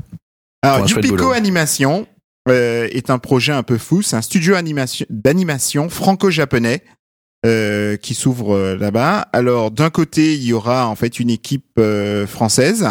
Alors. 0.63 0.87
Animation 1.35 2.07
euh, 2.49 2.89
est 2.93 3.11
un 3.11 3.19
projet 3.19 3.53
un 3.53 3.63
peu 3.63 3.77
fou. 3.77 4.01
C'est 4.01 4.17
un 4.17 4.23
studio 4.23 4.55
animation 4.55 5.05
d'animation 5.11 5.91
franco-japonais 5.91 6.83
euh, 7.45 7.97
qui 7.97 8.15
s'ouvre 8.15 8.55
euh, 8.55 8.77
là-bas. 8.77 9.29
Alors, 9.33 9.71
d'un 9.71 9.91
côté, 9.91 10.35
il 10.35 10.45
y 10.45 10.53
aura 10.53 10.87
en 10.87 10.95
fait 10.95 11.19
une 11.21 11.31
équipe 11.31 11.65
euh, 11.79 12.27
française 12.27 12.89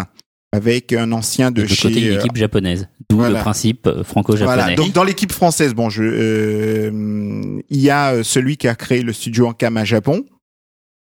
avec 0.51 0.91
un 0.91 1.12
ancien 1.13 1.51
de, 1.51 1.62
De 1.62 1.67
chez. 1.67 1.88
côté 1.88 2.01
une 2.01 2.13
euh, 2.13 2.20
équipe 2.20 2.36
japonaise. 2.36 2.89
D'où 3.10 3.17
voilà. 3.17 3.39
le 3.39 3.43
principe 3.43 3.89
franco-japonais. 4.03 4.62
Voilà. 4.62 4.75
Donc 4.75 4.91
dans 4.91 5.03
l'équipe 5.03 5.31
française, 5.31 5.74
bon, 5.74 5.89
je, 5.89 6.03
euh, 6.03 7.62
il 7.70 7.79
y 7.79 7.89
a 7.89 8.24
celui 8.24 8.58
qui 8.58 8.67
a 8.67 8.75
créé 8.75 9.01
le 9.01 9.13
studio 9.13 9.48
Ankama 9.48 9.86
Japon. 9.86 10.25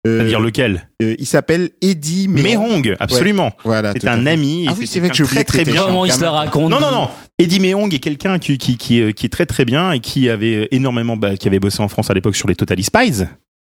Euh, 0.07 0.19
C'est-à-dire 0.19 0.41
lequel 0.41 0.89
euh, 1.03 1.15
il 1.19 1.27
s'appelle 1.27 1.71
Eddie 1.83 2.29
Mehong. 2.29 2.43
Mehong, 2.45 2.97
absolument. 3.01 3.53
Voilà. 3.65 3.93
C'est 3.93 4.07
un 4.09 4.27
ami. 4.27 4.67
Ah 4.69 4.75
oui, 4.79 4.87
c'est 4.87 5.01
vrai 5.01 5.11
que 5.11 5.23
oublié 5.23 5.45
très 5.45 5.63
très 5.65 5.71
bien. 5.73 5.83
Comment 5.85 6.05
il 6.07 6.13
se 6.13 6.21
la 6.21 6.31
raconte 6.31 6.71
Non, 6.71 6.81
non, 6.81 6.91
non. 6.91 7.09
Eddie 7.39 7.61
Mehong 7.61 7.93
est 7.93 7.99
quelqu'un 7.99 8.39
qui, 8.39 8.57
qui, 8.59 8.77
qui, 8.79 9.01
euh, 9.03 9.13
qui 9.13 9.27
est 9.27 9.31
très 9.31 9.47
très 9.47 9.65
bien 9.65 9.93
et 9.93 10.01
qui 10.01 10.31
avait 10.31 10.69
énormément, 10.71 11.17
bah, 11.17 11.37
qui 11.37 11.49
avait 11.49 11.59
bossé 11.61 11.83
en 11.83 11.89
France 11.89 12.11
à 12.11 12.15
l'époque 12.15 12.37
sur 12.37 12.49
les 12.49 12.55
Totally 12.57 12.83
Spies, 12.83 13.25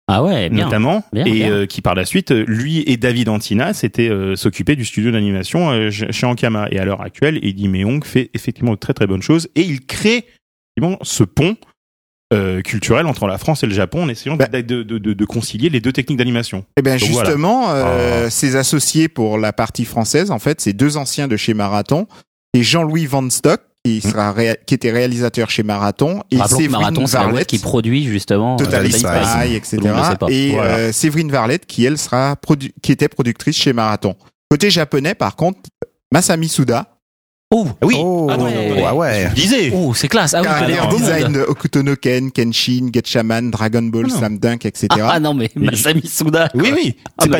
Ah 0.06 0.22
ouais, 0.24 0.48
bien. 0.48 0.64
notamment, 0.64 1.04
Bien, 1.12 1.26
et 1.26 1.30
bien. 1.32 1.50
euh, 1.50 1.66
qui 1.66 1.82
par 1.82 1.94
la 1.94 2.06
suite, 2.06 2.30
euh, 2.30 2.44
lui 2.48 2.82
et 2.86 2.96
David 2.96 3.28
Antina, 3.28 3.74
s'étaient 3.74 4.08
euh, 4.08 4.36
s'occuper 4.36 4.74
du 4.74 4.86
studio 4.86 5.10
d'animation 5.10 5.70
euh, 5.70 5.90
chez 5.90 6.24
Ankama. 6.26 6.68
Et 6.70 6.78
à 6.78 6.84
l'heure 6.86 7.02
actuelle, 7.02 7.38
Eddie 7.42 7.68
Mehong 7.68 8.04
fait 8.04 8.30
effectivement 8.32 8.72
de 8.72 8.78
très 8.78 8.94
très 8.94 9.06
bonnes 9.06 9.22
choses 9.22 9.48
et 9.54 9.60
il 9.62 9.84
crée 9.84 10.24
effectivement 10.78 10.98
ce 11.02 11.24
pont. 11.24 11.56
Euh, 12.34 12.60
culturel 12.60 13.06
entre 13.06 13.26
la 13.26 13.38
France 13.38 13.62
et 13.62 13.66
le 13.66 13.72
Japon 13.74 14.02
en 14.04 14.08
essayant 14.08 14.36
de- 14.36 14.44
Bah. 14.44 14.48
de, 14.62 14.82
de, 14.82 14.98
de, 14.98 15.12
de 15.14 15.24
concilier 15.24 15.70
les 15.70 15.80
deux 15.80 15.92
techniques 15.92 16.18
d'animation. 16.18 16.64
Eh 16.76 16.82
bien, 16.82 16.96
voilà. 16.96 17.06
justement, 17.24 17.70
euh, 17.70 18.26
Ah. 18.26 18.30
ses 18.30 18.56
associés 18.56 19.08
pour 19.08 19.38
la 19.38 19.52
partie 19.52 19.84
française, 19.84 20.30
en 20.30 20.38
fait, 20.38 20.60
c'est 20.60 20.72
deux 20.74 20.96
anciens 20.96 21.26
de 21.28 21.36
chez 21.36 21.54
Marathon. 21.54 22.06
Et 22.54 22.62
Jean-Louis 22.62 23.06
Van 23.06 23.28
Stock, 23.30 23.60
qui, 23.84 24.00
sera 24.02 24.32
réa- 24.32 24.56
qui 24.66 24.74
était 24.74 24.90
réalisateur 24.90 25.48
chez 25.50 25.62
Marathon. 25.62 26.22
Et 26.30 26.36
Rappelons 26.36 26.56
Séverine 26.58 26.80
Marathon, 26.80 27.04
Varlette, 27.04 27.46
qui 27.46 27.58
produit 27.58 28.04
justement 28.04 28.56
euh. 28.60 28.64
Spies. 28.64 28.92
Spy, 28.98 29.54
etc. 29.54 29.76
Et 30.28 30.50
Voilà. 30.50 30.70
euh, 30.76 30.92
Séverine 30.92 31.30
Varlette, 31.30 31.64
qui 31.64 31.84
elle 31.86 31.96
sera 31.96 32.34
produ- 32.34 32.72
qui 32.82 32.92
était 32.92 33.08
productrice 33.08 33.56
chez 33.56 33.72
Marathon. 33.72 34.16
Côté 34.50 34.68
japonais, 34.70 35.14
par 35.14 35.36
contre, 35.36 35.60
Masami 36.12 36.48
Suda, 36.48 36.97
Oh, 37.50 37.66
Oui. 37.82 37.96
Oh, 37.98 38.28
Ah 38.30 38.36
ouais. 38.36 38.84
ah 38.86 38.94
ouais. 38.94 39.28
Je 39.30 39.34
disais. 39.40 39.72
oh, 39.74 39.94
c'est 39.94 40.08
classe. 40.08 40.34
Ah 40.34 40.42
oui, 40.42 40.74
beau 40.90 40.98
design 40.98 41.32
de 41.32 41.40
Hokuto 41.40 41.82
no 41.82 41.96
Ken, 41.96 42.30
Kenshin, 42.30 42.90
Getchaman, 42.92 43.50
Dragon 43.50 43.80
Ball, 43.84 44.04
Ah 44.04 44.08
non. 44.12 44.18
Slam 44.18 44.38
Dunk, 44.38 44.66
etc. 44.66 44.86
Ah, 44.90 45.12
ah 45.12 45.20
non, 45.20 45.32
mais 45.32 45.50
Masami 45.54 46.06
Suda. 46.06 46.50
Oui, 46.54 46.70
oui. 46.74 46.96
Oh 46.98 47.22
C'est 47.22 47.30
pas, 47.30 47.38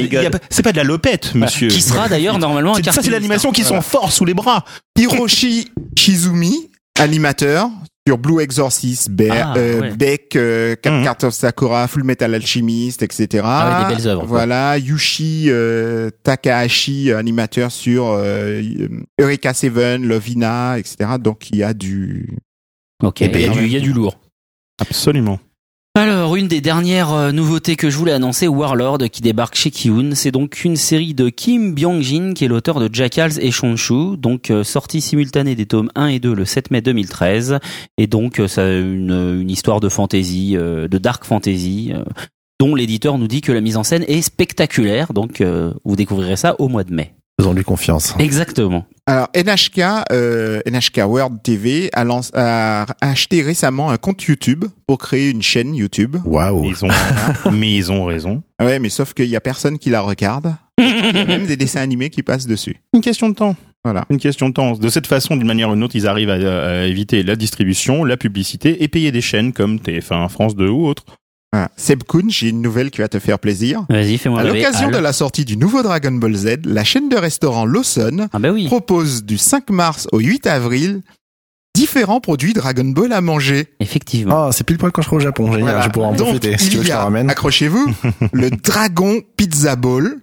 pas- 0.62 0.73
de 0.73 0.77
la 0.79 0.85
lopette, 0.85 1.35
monsieur. 1.35 1.69
Qui 1.69 1.83
sera 1.83 2.09
d'ailleurs 2.09 2.38
normalement 2.38 2.77
un 2.77 2.83
Ça, 2.83 3.03
c'est 3.03 3.11
l'animation 3.11 3.53
qui 3.53 3.65
sont 3.65 3.83
forts 3.83 4.11
sous 4.11 4.25
les 4.25 4.33
bras. 4.35 4.65
Hiroshi 4.99 5.69
Shizumi, 5.95 6.68
animateur 7.00 7.69
sur 8.07 8.17
Blue 8.19 8.40
Exorcist, 8.40 9.11
Be 9.11 9.25
Ah, 9.31 9.55
euh, 9.59 9.81
ouais. 9.81 9.97
Beck, 9.97 10.35
euh, 10.37 10.76
Mhm. 10.87 11.05
Carter 11.05 11.26
of 11.26 11.35
Sakura, 11.35 11.87
Full 11.88 12.05
Metal 12.05 12.35
Alchemist, 12.35 13.02
etc. 13.02 13.43
Ah 13.45 13.83
ouais, 13.83 13.88
des 13.88 13.97
belles 13.97 14.09
œuvres, 14.09 14.21
quoi. 14.23 14.28
Voilà, 14.28 14.78
Yushi 14.78 15.47
euh, 15.49 16.09
Takahashi, 16.23 17.11
euh, 17.11 17.19
animateur 17.19 17.71
sur 17.71 18.07
euh, 18.09 18.62
Eureka 19.21 19.52
Seven, 19.52 20.07
Lovina, 20.07 20.78
etc. 20.78 20.97
Donc 21.21 21.50
il 21.50 21.57
y 21.59 21.62
a 21.62 21.75
du... 21.75 22.38
Ok, 23.02 23.21
Eh 23.23 23.28
ben, 23.28 23.40
il 23.40 23.47
y, 23.47 23.49
a 23.49 23.52
du- 23.52 23.67
il 23.67 23.73
y 23.73 23.76
a 23.76 23.81
du 23.81 23.93
lourd. 23.93 24.19
Absolument. 24.81 25.38
Alors, 25.95 26.37
une 26.37 26.47
des 26.47 26.61
dernières 26.61 27.12
euh, 27.12 27.33
nouveautés 27.33 27.75
que 27.75 27.90
je 27.90 27.97
voulais 27.97 28.12
annoncer, 28.12 28.47
Warlord, 28.47 28.99
qui 29.11 29.21
débarque 29.21 29.57
chez 29.57 29.73
Kiun. 29.73 30.14
C'est 30.14 30.30
donc 30.30 30.64
une 30.64 30.76
série 30.76 31.12
de 31.12 31.28
Kim 31.28 31.75
Byung-jin, 31.75 32.35
qui 32.35 32.45
est 32.45 32.49
l'auteur 32.49 32.78
de 32.78 32.88
Jackals 32.92 33.40
et 33.40 33.50
Shonshu, 33.50 34.16
donc 34.16 34.52
euh, 34.52 34.62
sortie 34.62 35.00
simultanée 35.00 35.57
des 35.57 35.66
tomes 35.66 35.90
1 35.97 36.07
et 36.07 36.21
2 36.21 36.33
le 36.35 36.45
7 36.45 36.71
mai 36.71 36.83
2013. 36.83 37.59
Et 37.97 38.07
donc, 38.07 38.38
euh, 38.38 38.47
ça 38.47 38.71
une, 38.71 39.40
une 39.40 39.50
histoire 39.50 39.80
de 39.80 39.88
fantasy, 39.88 40.52
de 40.54 40.99
dark 40.99 41.25
fantasy, 41.25 41.92
dont 42.61 42.76
l'éditeur 42.76 43.18
nous 43.18 43.26
dit 43.26 43.40
que 43.40 43.50
la 43.50 43.61
mise 43.61 43.76
en 43.76 43.83
scène 43.83 44.04
est 44.07 44.23
spectaculaire. 44.23 45.12
Donc, 45.12 45.42
vous 45.85 45.97
découvrirez 45.97 46.37
ça 46.37 46.54
au 46.61 46.68
mois 46.68 46.85
de 46.85 46.95
mai. 46.95 47.18
Faisons-lui 47.40 47.62
confiance. 47.64 48.14
Exactement. 48.18 48.85
Alors 49.07 49.28
NHK, 49.35 49.80
euh, 50.12 50.61
NHK 50.66 50.99
World 51.07 51.42
TV 51.42 51.88
a, 51.92 52.04
lance- 52.04 52.33
a 52.35 52.85
acheté 53.00 53.42
récemment 53.42 53.90
un 53.90 53.97
compte 53.97 54.23
YouTube 54.25 54.64
pour 54.87 54.99
créer 54.99 55.30
une 55.30 55.40
chaîne 55.42 55.75
YouTube. 55.75 56.16
Waouh. 56.25 56.64
Ils 56.64 56.85
ont, 56.85 56.88
mais 57.52 57.75
ils 57.75 57.92
ont 57.92 58.04
raison. 58.04 58.42
Ouais, 58.61 58.78
mais 58.80 58.88
sauf 58.88 59.14
qu'il 59.14 59.26
y 59.26 59.37
a 59.37 59.40
personne 59.40 59.78
qui 59.78 59.88
la 59.90 60.00
regarde. 60.00 60.54
Il 60.78 61.16
y 61.16 61.18
a 61.18 61.25
même 61.25 61.47
des 61.47 61.57
dessins 61.57 61.80
animés 61.80 62.11
qui 62.11 62.23
passent 62.23 62.47
dessus. 62.47 62.76
Une 62.92 63.00
question 63.00 63.28
de 63.28 63.35
temps. 63.35 63.57
Voilà. 63.85 64.04
Une 64.11 64.18
question 64.18 64.49
de 64.49 64.54
temps. 64.54 64.73
De 64.73 64.88
cette 64.88 65.07
façon, 65.07 65.37
d'une 65.37 65.47
manière 65.47 65.71
ou 65.71 65.75
d'une 65.75 65.83
autre, 65.85 65.97
ils 65.97 66.07
arrivent 66.07 66.30
à, 66.30 66.35
à 66.80 66.83
éviter 66.85 67.23
la 67.23 67.37
distribution, 67.37 68.04
la 68.04 68.16
publicité 68.16 68.83
et 68.83 68.88
payer 68.88 69.11
des 69.12 69.21
chaînes 69.21 69.52
comme 69.52 69.76
TF1, 69.78 70.28
France 70.28 70.54
2 70.57 70.68
ou 70.68 70.87
autres. 70.87 71.04
Voilà. 71.52 71.71
Seb 71.76 72.02
Kuhn, 72.02 72.28
j'ai 72.31 72.49
une 72.50 72.61
nouvelle 72.61 72.90
qui 72.90 73.00
va 73.00 73.09
te 73.09 73.19
faire 73.19 73.38
plaisir. 73.38 73.85
Vas-y, 73.88 74.19
fais-moi 74.19 74.40
À 74.40 74.45
l'occasion 74.45 74.90
de 74.90 74.99
la 74.99 75.12
sortie 75.14 75.45
du 75.47 75.57
nouveau 75.57 75.83
Dragon 75.83 76.12
Ball 76.12 76.35
Z, 76.35 76.57
la 76.67 76.85
chaîne 76.85 77.09
de 77.09 77.17
restaurant 77.17 77.64
Lawson 77.64 78.28
Ah 78.33 78.38
bah 78.38 78.50
oui. 78.50 78.67
propose 78.67 79.25
du 79.25 79.38
5 79.38 79.71
mars 79.71 80.09
au 80.12 80.19
8 80.19 80.47
avril 80.47 81.00
différents 81.75 82.21
produits 82.21 82.52
Dragon 82.52 82.85
Ball 82.85 83.12
à 83.12 83.21
manger. 83.21 83.69
Effectivement. 83.81 84.49
Oh, 84.49 84.52
c'est 84.52 84.64
pile 84.64 84.76
poil 84.78 84.93
quand 84.93 85.00
je 85.00 85.07
serai 85.07 85.17
au 85.17 85.21
Japon. 85.21 85.47
Génial, 85.47 85.62
Voilà. 85.62 85.81
je 85.83 85.88
pourrai 85.90 86.07
en 86.09 86.12
Donc, 86.12 86.26
profiter. 86.26 86.59
Si 86.59 86.69
tu 86.71 86.76
veux 86.76 86.83
il 86.83 86.87
je 86.87 86.90
te 86.90 86.97
a, 86.97 87.05
ramène. 87.05 87.31
accrochez-vous, 87.31 87.95
le 88.33 88.50
Dragon 88.50 89.21
Pizza 89.37 89.76
Ball, 89.76 90.17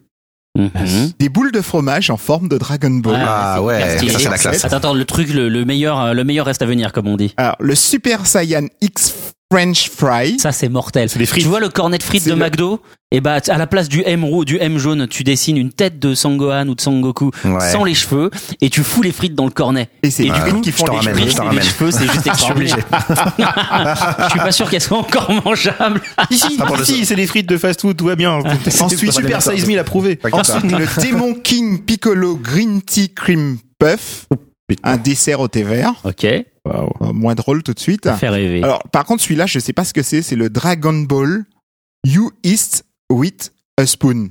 Mhm. 0.57 1.11
des 1.19 1.27
boules 1.27 1.51
de 1.51 1.59
fromage 1.59 2.09
en 2.09 2.15
forme 2.17 2.47
de 2.47 2.57
Dragon 2.57 2.89
Ball. 2.91 3.19
Ah 3.25 3.55
c'est 3.57 3.63
ouais, 3.63 3.81
ça, 3.81 4.19
c'est 4.19 4.29
la 4.29 4.37
classe. 4.37 4.63
Attends, 4.65 4.77
attends, 4.77 4.93
le 4.93 5.03
truc, 5.03 5.33
le, 5.33 5.49
le 5.49 5.65
meilleur, 5.65 5.99
euh, 5.99 6.13
le 6.13 6.23
meilleur 6.23 6.45
reste 6.45 6.61
à 6.61 6.65
venir, 6.65 6.93
comme 6.93 7.07
on 7.07 7.17
dit. 7.17 7.33
Alors, 7.35 7.57
le 7.59 7.75
Super 7.75 8.25
Saiyan 8.25 8.67
X 8.81 9.13
French 9.51 9.89
Fry. 9.91 10.39
Ça, 10.39 10.51
c'est 10.51 10.69
mortel. 10.69 11.07
C'est 11.09 11.19
des 11.19 11.25
frites. 11.27 11.43
Tu 11.43 11.49
vois 11.49 11.59
le 11.59 11.69
cornet 11.69 11.97
de 11.99 12.03
frites 12.03 12.25
de 12.25 12.31
le- 12.31 12.35
McDo? 12.37 12.81
Et 13.11 13.21
bah, 13.21 13.37
à 13.47 13.57
la 13.57 13.67
place 13.67 13.87
du 13.87 14.01
M 14.05 14.25
roux, 14.25 14.43
du 14.43 14.57
M 14.59 14.77
jaune, 14.79 15.07
tu 15.07 15.23
dessines 15.23 15.55
une 15.55 15.71
tête 15.71 15.99
de 15.99 16.15
Sangohan 16.15 16.67
ou 16.67 16.75
de 16.75 16.81
Sangoku 16.81 17.29
Ouais. 17.45 17.71
sans 17.71 17.83
les 17.83 17.93
cheveux 17.93 18.31
et 18.59 18.69
tu 18.69 18.83
fous 18.83 19.03
les 19.03 19.11
frites 19.13 19.35
dans 19.35 19.45
le 19.45 19.51
cornet. 19.51 19.87
Et 20.03 20.09
c'est 20.09 20.23
du 20.23 20.31
frites 20.31 20.53
coup, 20.55 20.61
qui 20.61 20.71
font 20.71 20.85
les 20.87 20.97
ramène, 20.97 21.13
frites. 21.15 21.27
Et 21.27 21.41
les 21.41 21.47
ramène. 21.47 21.63
cheveux, 21.63 21.91
c'est 21.91 22.11
juste 22.11 22.27
Je 22.33 22.41
suis 22.41 22.51
obligé. 22.51 22.75
extraordinaire. 22.75 24.15
Je 24.25 24.29
suis 24.31 24.39
pas 24.39 24.51
sûr 24.51 24.69
qu'elles 24.69 24.81
soient 24.81 24.97
encore 24.97 25.31
mangeables. 25.45 26.01
Ici, 26.31 26.57
Ah, 26.59 26.81
ici, 26.81 27.05
c'est 27.05 27.15
des 27.15 27.27
frites 27.27 27.47
de 27.47 27.57
fast-food, 27.57 27.95
tout 27.95 28.05
va 28.05 28.15
bien. 28.15 28.31
Ensuite, 28.81 29.11
Super 29.11 29.41
Size 29.41 29.67
Me 29.67 29.75
l'a 29.75 29.83
prouvé. 29.83 30.19
Ensuite, 30.31 30.63
le 30.71 30.87
Demon 31.07 31.35
King 31.35 31.83
Piccolo 31.83 32.35
Green 32.35 32.81
Tea 32.81 33.13
Cream 33.13 33.57
Puff. 33.79 34.25
Un 34.83 34.97
dessert 34.97 35.39
au 35.39 35.47
thé 35.47 35.63
vert. 35.63 35.93
Ok, 36.03 36.23
Euh, 36.23 36.43
moins 37.13 37.35
drôle 37.35 37.61
tout 37.61 37.73
de 37.73 37.79
suite. 37.79 38.05
ça 38.05 38.15
fait 38.17 38.29
rêver. 38.29 38.63
Alors, 38.63 38.81
par 38.91 39.05
contre, 39.05 39.21
celui-là, 39.23 39.45
je 39.45 39.59
sais 39.59 39.73
pas 39.73 39.83
ce 39.83 39.93
que 39.93 40.01
c'est. 40.01 40.21
C'est 40.23 40.35
le 40.35 40.49
Dragon 40.49 40.93
Ball 41.01 41.45
You 42.05 42.31
Eat 42.43 42.83
with 43.11 43.51
a 43.77 43.85
Spoon. 43.85 44.29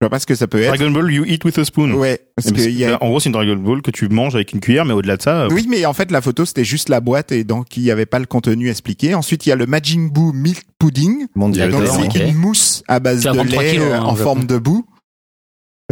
Je 0.00 0.04
vois 0.04 0.10
pas 0.10 0.18
ce 0.18 0.26
que 0.26 0.34
ça 0.34 0.46
peut 0.46 0.60
être. 0.60 0.74
Dragon 0.76 0.90
Ball, 0.90 1.10
you 1.10 1.24
eat 1.26 1.42
with 1.46 1.58
a 1.58 1.64
spoon. 1.64 1.92
Ouais, 1.92 2.20
parce 2.36 2.52
que 2.52 2.60
y 2.68 2.84
a... 2.84 3.02
En 3.02 3.08
gros, 3.08 3.18
c'est 3.18 3.30
une 3.30 3.32
Dragon 3.32 3.56
Ball 3.56 3.80
que 3.80 3.90
tu 3.90 4.10
manges 4.10 4.34
avec 4.34 4.52
une 4.52 4.60
cuillère, 4.60 4.84
mais 4.84 4.92
au-delà 4.92 5.16
de 5.16 5.22
ça, 5.22 5.44
euh, 5.44 5.48
Oui, 5.50 5.66
mais 5.70 5.86
en 5.86 5.94
fait, 5.94 6.10
la 6.10 6.20
photo, 6.20 6.44
c'était 6.44 6.64
juste 6.64 6.90
la 6.90 7.00
boîte 7.00 7.32
et 7.32 7.44
donc 7.44 7.78
il 7.78 7.82
n'y 7.82 7.90
avait 7.90 8.04
pas 8.04 8.18
le 8.18 8.26
contenu 8.26 8.68
expliqué. 8.68 9.14
Ensuite, 9.14 9.46
il 9.46 9.48
y 9.48 9.52
a 9.52 9.56
le 9.56 9.64
Majin 9.64 10.08
Buu 10.12 10.32
Milk 10.34 10.64
Pudding. 10.78 11.28
Mon 11.34 11.48
dieu. 11.48 11.66
Donc, 11.70 11.84
c'est 11.86 12.28
une 12.28 12.34
mousse 12.34 12.82
à 12.88 13.00
base 13.00 13.22
de 13.22 13.30
lait 13.40 13.70
kilos, 13.72 13.86
euh, 13.88 13.94
hein, 13.94 14.02
en 14.02 14.14
forme 14.16 14.44
de 14.44 14.58
boue. 14.58 14.84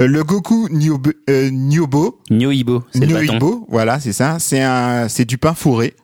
Euh, 0.01 0.09
le 0.09 0.25
Goku 0.25 0.69
Nyobo, 0.71 1.11
euh, 1.31 1.51
Nyobo, 1.51 2.21
Nyoibo, 2.31 2.83
c'est 2.93 3.07
le. 3.07 3.07
Nyoibo, 3.23 3.65
voilà, 3.69 4.01
c'est 4.01 4.13
ça. 4.13 4.39
C'est 4.41 4.61
un, 4.63 5.09
c'est 5.09 5.25
du 5.25 5.39
pain 5.39 5.55
fourré. 5.55 5.95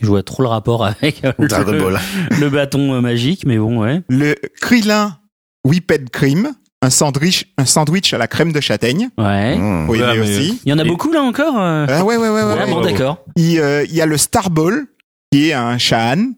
Je 0.00 0.06
vois 0.06 0.22
trop 0.22 0.42
le 0.42 0.48
rapport 0.48 0.84
avec 0.86 1.24
euh, 1.24 1.32
le, 1.38 1.48
Ball. 1.80 1.98
le 2.38 2.50
bâton 2.50 2.94
euh, 2.94 3.00
magique, 3.00 3.44
mais 3.46 3.58
bon, 3.58 3.80
ouais. 3.80 4.02
Le 4.08 4.36
Krillin 4.60 5.18
Whipped 5.64 6.10
Cream, 6.10 6.52
un 6.82 6.90
sandwich, 6.90 7.46
un 7.58 7.64
sandwich 7.64 8.12
à 8.14 8.18
la 8.18 8.28
crème 8.28 8.52
de 8.52 8.60
châtaigne. 8.60 9.08
Ouais. 9.18 9.56
Mmh. 9.56 9.88
Aimer 9.88 9.88
Ouais, 9.88 10.18
mais- 10.18 10.20
aussi. 10.20 10.60
Il 10.64 10.70
y 10.70 10.72
en 10.72 10.78
a 10.78 10.84
Et- 10.84 10.88
beaucoup 10.88 11.10
là 11.10 11.22
encore 11.22 11.58
euh 11.58 11.86
Ah 11.88 12.04
ouais, 12.04 12.16
ouais, 12.16 12.28
ouais, 12.28 12.42
ouais. 12.42 12.54
Ouais. 12.54 12.66
bon, 12.70 12.82
ouais. 12.84 12.92
d'accord. 12.92 13.24
Il, 13.34 13.58
euh, 13.58 13.84
il 13.88 13.94
y 13.94 14.00
a 14.02 14.06
le 14.06 14.18
Star 14.18 14.50
Ball, 14.50 14.86
qui 15.32 15.48
est 15.48 15.52
un 15.54 15.78
Shaan. 15.78 16.34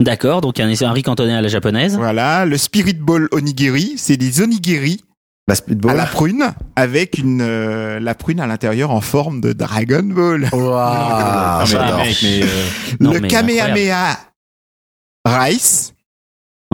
D'accord, 0.00 0.42
donc 0.42 0.60
un, 0.60 0.68
un 0.68 0.92
riz 0.92 1.02
cantonné 1.02 1.32
à 1.34 1.40
la 1.40 1.48
japonaise. 1.48 1.96
Voilà. 1.96 2.44
Le 2.44 2.56
Spirit 2.58 2.94
Ball 2.94 3.28
Onigiri, 3.32 3.94
c'est 3.96 4.16
des 4.16 4.42
onigiri 4.42 5.00
La 5.46 5.52
à 5.52 5.56
speedball. 5.56 5.96
la 5.96 6.06
prune, 6.06 6.54
avec 6.74 7.18
une, 7.18 7.42
euh, 7.42 8.00
la 8.00 8.14
prune 8.14 8.40
à 8.40 8.46
l'intérieur 8.46 8.90
en 8.90 9.02
forme 9.02 9.40
de 9.42 9.52
Dragon 9.52 10.02
Ball. 10.02 10.48
Waouh, 10.52 10.72
Ah, 10.74 11.58
mais 11.60 11.66
j'adore. 11.66 11.98
mec, 11.98 12.16
mais, 12.22 12.40
euh, 12.42 12.46
Non, 13.00 13.12
le 13.12 13.20
mais 13.20 13.28
Kamehameha 13.28 14.18
Rice, 15.26 15.92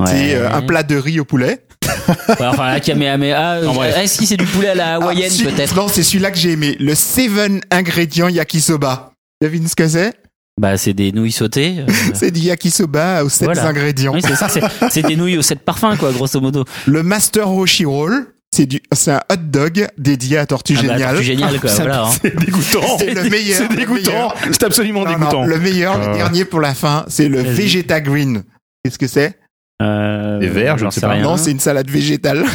c'est 0.07 0.35
euh, 0.35 0.53
un 0.53 0.63
plat 0.63 0.83
de 0.85 0.97
riz 0.97 1.19
au 1.21 1.25
poulet. 1.25 1.65
Ouais, 2.09 2.47
enfin, 2.47 2.69
la 2.69 2.81
Kamehameha. 2.81 3.55
euh. 3.63 3.83
Est-ce 3.97 4.19
que 4.19 4.27
c'est 4.27 4.37
du 4.37 4.47
poulet 4.47 4.69
à 4.69 4.75
la 4.75 4.95
hawaïenne 4.95 5.27
Ah, 5.31 5.35
si- 5.35 5.45
peut-être 5.45 5.75
Non, 5.75 5.89
c'est 5.89 6.03
celui-là 6.05 6.31
que 6.31 6.39
j'ai 6.39 6.53
aimé. 6.53 6.77
Le 6.81 6.95
Seven 6.95 7.61
ingrédients 7.71 8.29
yakisoba. 8.29 9.13
Devine 9.43 9.67
ce 9.69 9.75
que 9.75 9.89
c'est? 9.89 10.15
Bah, 10.61 10.77
c'est 10.77 10.93
des 10.95 11.11
nouilles 11.13 11.33
sautées. 11.33 11.79
euh, 11.81 11.87
C'est 12.15 12.31
du 12.31 12.41
yakisoba 12.41 13.25
aux 13.25 13.29
sept 13.29 13.47
Voilà. 13.47 13.67
ingrédients. 13.67 14.13
oui, 14.15 14.21
c'est 14.25 14.35
ça. 14.37 14.49
c'est- 14.49 14.61
C'est 14.91 15.03
des 15.03 15.17
nouilles 15.17 15.39
aux 15.39 15.43
sept 15.43 15.61
parfums, 15.65 15.97
quoi, 15.99 16.13
grosso 16.13 16.41
modo. 16.41 16.65
Le 16.87 17.03
Master 17.03 17.49
Roshi 17.49 17.85
Roll, 17.85 18.27
c'est 18.61 18.67
du, 18.67 18.81
c'est 18.93 19.13
un 19.13 19.21
hot 19.33 19.37
dog 19.37 19.87
dédié 19.97 20.37
à 20.37 20.45
Tortue 20.45 20.75
Ah 20.79 20.83
bah, 20.83 20.93
Géniale. 20.93 21.11
Tortue 21.15 21.25
géniale, 21.25 21.61
quoi. 21.61 21.71
ça- 21.71 21.83
voilà. 21.83 22.05
hein. 22.05 22.11
c'est 22.21 22.37
dégoûtant. 22.37 22.99
C'est 22.99 23.15
le 23.15 23.23
meilleur. 23.31 23.57
C'est 23.71 23.75
dégoûtant. 23.77 24.35
C'est 24.53 24.63
absolument 24.65 25.05
Non, 25.05 25.13
non, 25.13 25.19
dégoûtant. 25.19 25.45
le 25.47 25.59
meilleur, 25.59 25.95
Euh. 26.01 26.09
le 26.13 26.15
dernier 26.17 26.45
pour 26.45 26.61
la 26.61 26.75
fin, 26.75 27.05
c'est 27.09 27.29
le. 27.29 27.41
Vegeta 27.41 28.01
Green. 28.03 28.43
Qu'est-ce 28.85 28.99
que 28.99 29.07
c'est? 29.07 29.39
Euh, 29.83 30.39
Des 30.39 30.49
verts, 30.49 30.77
je 30.77 30.81
j'en 30.83 30.87
ne 30.89 30.91
sais 30.93 31.01
pas. 31.01 31.09
rien. 31.11 31.23
Non, 31.23 31.37
c'est 31.39 31.51
une 31.53 31.61
salade 31.61 31.89
végétale. 31.91 32.45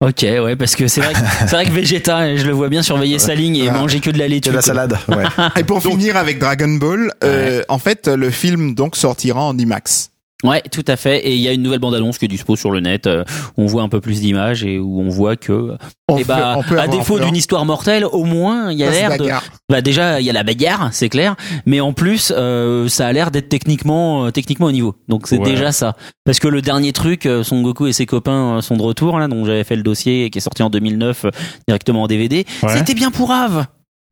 Ok, 0.00 0.22
ouais, 0.22 0.54
parce 0.56 0.76
que 0.76 0.86
c'est 0.86 1.00
vrai, 1.00 1.14
que- 1.14 1.18
c'est 1.40 1.50
vrai 1.52 1.64
que 1.64 1.70
Vegeta, 1.70 2.36
je 2.36 2.44
le 2.44 2.52
vois 2.52 2.68
bien 2.68 2.82
surveiller 2.82 3.18
sa 3.18 3.34
ligne 3.34 3.56
et 3.56 3.70
manger 3.70 4.00
que 4.00 4.10
de 4.10 4.18
la 4.18 4.28
laitue. 4.28 4.48
Que 4.48 4.50
de 4.50 4.56
la 4.56 4.60
salade. 4.62 4.98
Ouais. 5.08 5.22
Et 5.56 5.64
pour 5.64 5.80
finir 5.80 6.16
avec 6.18 6.38
Dragon 6.38 6.68
Ball, 6.74 7.10
euh, 7.22 7.62
en 7.68 7.78
fait, 7.78 8.08
le 8.08 8.28
film 8.30 8.74
donc 8.74 8.96
sortira 8.96 9.40
en 9.42 9.56
IMAX. 9.56 10.10
Ouais, 10.44 10.62
tout 10.70 10.84
à 10.86 10.96
fait. 10.96 11.26
Et 11.26 11.34
il 11.34 11.40
y 11.40 11.48
a 11.48 11.52
une 11.52 11.62
nouvelle 11.62 11.78
bande-annonce 11.80 12.18
qui 12.18 12.26
est 12.26 12.28
dispo 12.28 12.54
sur 12.54 12.70
le 12.70 12.80
net. 12.80 13.06
euh, 13.06 13.24
où 13.56 13.62
on 13.62 13.66
voit 13.66 13.82
un 13.82 13.88
peu 13.88 14.00
plus 14.00 14.20
d'images 14.20 14.62
et 14.62 14.78
où 14.78 15.00
on 15.00 15.08
voit 15.08 15.36
que, 15.36 15.72
On 16.08 16.20
bah, 16.22 16.58
peut 16.68 16.78
à 16.78 16.86
défaut 16.86 17.18
d'une 17.18 17.34
histoire 17.34 17.64
mortelle, 17.64 18.04
au 18.04 18.24
moins 18.24 18.70
il 18.70 18.78
y 18.78 18.84
a 18.84 18.90
l'air 18.90 19.16
de. 19.18 19.28
Bah 19.70 19.80
déjà, 19.80 20.20
il 20.20 20.26
y 20.26 20.30
a 20.30 20.32
la 20.32 20.42
bagarre, 20.42 20.90
c'est 20.92 21.08
clair. 21.08 21.34
Mais 21.66 21.80
en 21.80 21.92
plus, 21.92 22.32
euh, 22.36 22.86
ça 22.88 23.06
a 23.06 23.12
l'air 23.12 23.30
d'être 23.30 23.48
techniquement, 23.48 24.26
euh, 24.26 24.30
techniquement 24.30 24.66
au 24.66 24.72
niveau. 24.72 24.94
Donc 25.08 25.26
c'est 25.26 25.38
Ouais. 25.38 25.44
déjà 25.50 25.72
ça. 25.72 25.96
Parce 26.24 26.38
que 26.38 26.48
le 26.48 26.60
dernier 26.62 26.92
truc, 26.92 27.26
euh, 27.26 27.42
Son 27.42 27.62
Goku 27.62 27.86
et 27.86 27.92
ses 27.92 28.06
copains 28.06 28.58
euh, 28.58 28.60
sont 28.60 28.76
de 28.76 28.82
retour 28.82 29.18
là, 29.18 29.28
dont 29.28 29.44
j'avais 29.44 29.64
fait 29.64 29.76
le 29.76 29.82
dossier 29.82 30.24
et 30.26 30.30
qui 30.30 30.38
est 30.38 30.42
sorti 30.42 30.62
en 30.62 30.68
2009 30.70 31.24
euh, 31.24 31.30
directement 31.66 32.02
en 32.02 32.06
DVD. 32.06 32.44
Ouais. 32.62 32.76
C'était 32.76 32.94
bien 32.94 33.10
pourrave. 33.10 33.66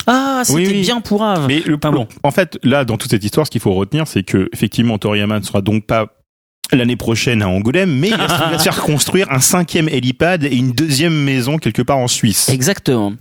Ah, 0.06 0.42
c'était 0.44 0.58
Oui, 0.58 0.66
oui. 0.72 0.80
bien 0.80 1.00
pourrave. 1.00 1.44
Mais 1.46 1.60
le, 1.64 1.76
Enfin 1.76 1.92
bon. 1.92 2.08
en 2.24 2.30
fait, 2.32 2.58
là, 2.64 2.84
dans 2.84 2.96
toute 2.96 3.10
cette 3.10 3.22
histoire, 3.22 3.46
ce 3.46 3.50
qu'il 3.52 3.60
faut 3.60 3.74
retenir, 3.74 4.06
c'est 4.08 4.24
que 4.24 4.48
effectivement, 4.52 4.98
Toriyama 4.98 5.38
ne 5.38 5.44
sera 5.44 5.60
donc 5.60 5.86
pas 5.86 6.08
l'année 6.72 6.96
prochaine 6.96 7.42
à 7.42 7.48
Angoulême, 7.48 7.98
mais 7.98 8.08
il 8.08 8.16
va, 8.16 8.58
se 8.58 8.62
faire 8.62 8.80
construire 8.82 9.30
un 9.30 9.40
cinquième 9.40 9.88
hélipad 9.88 10.44
et 10.44 10.54
une 10.54 10.72
deuxième 10.72 11.14
maison 11.14 11.58
quelque 11.58 11.82
part 11.82 11.98
en 11.98 12.08
Suisse. 12.08 12.48
Exactement. 12.48 13.12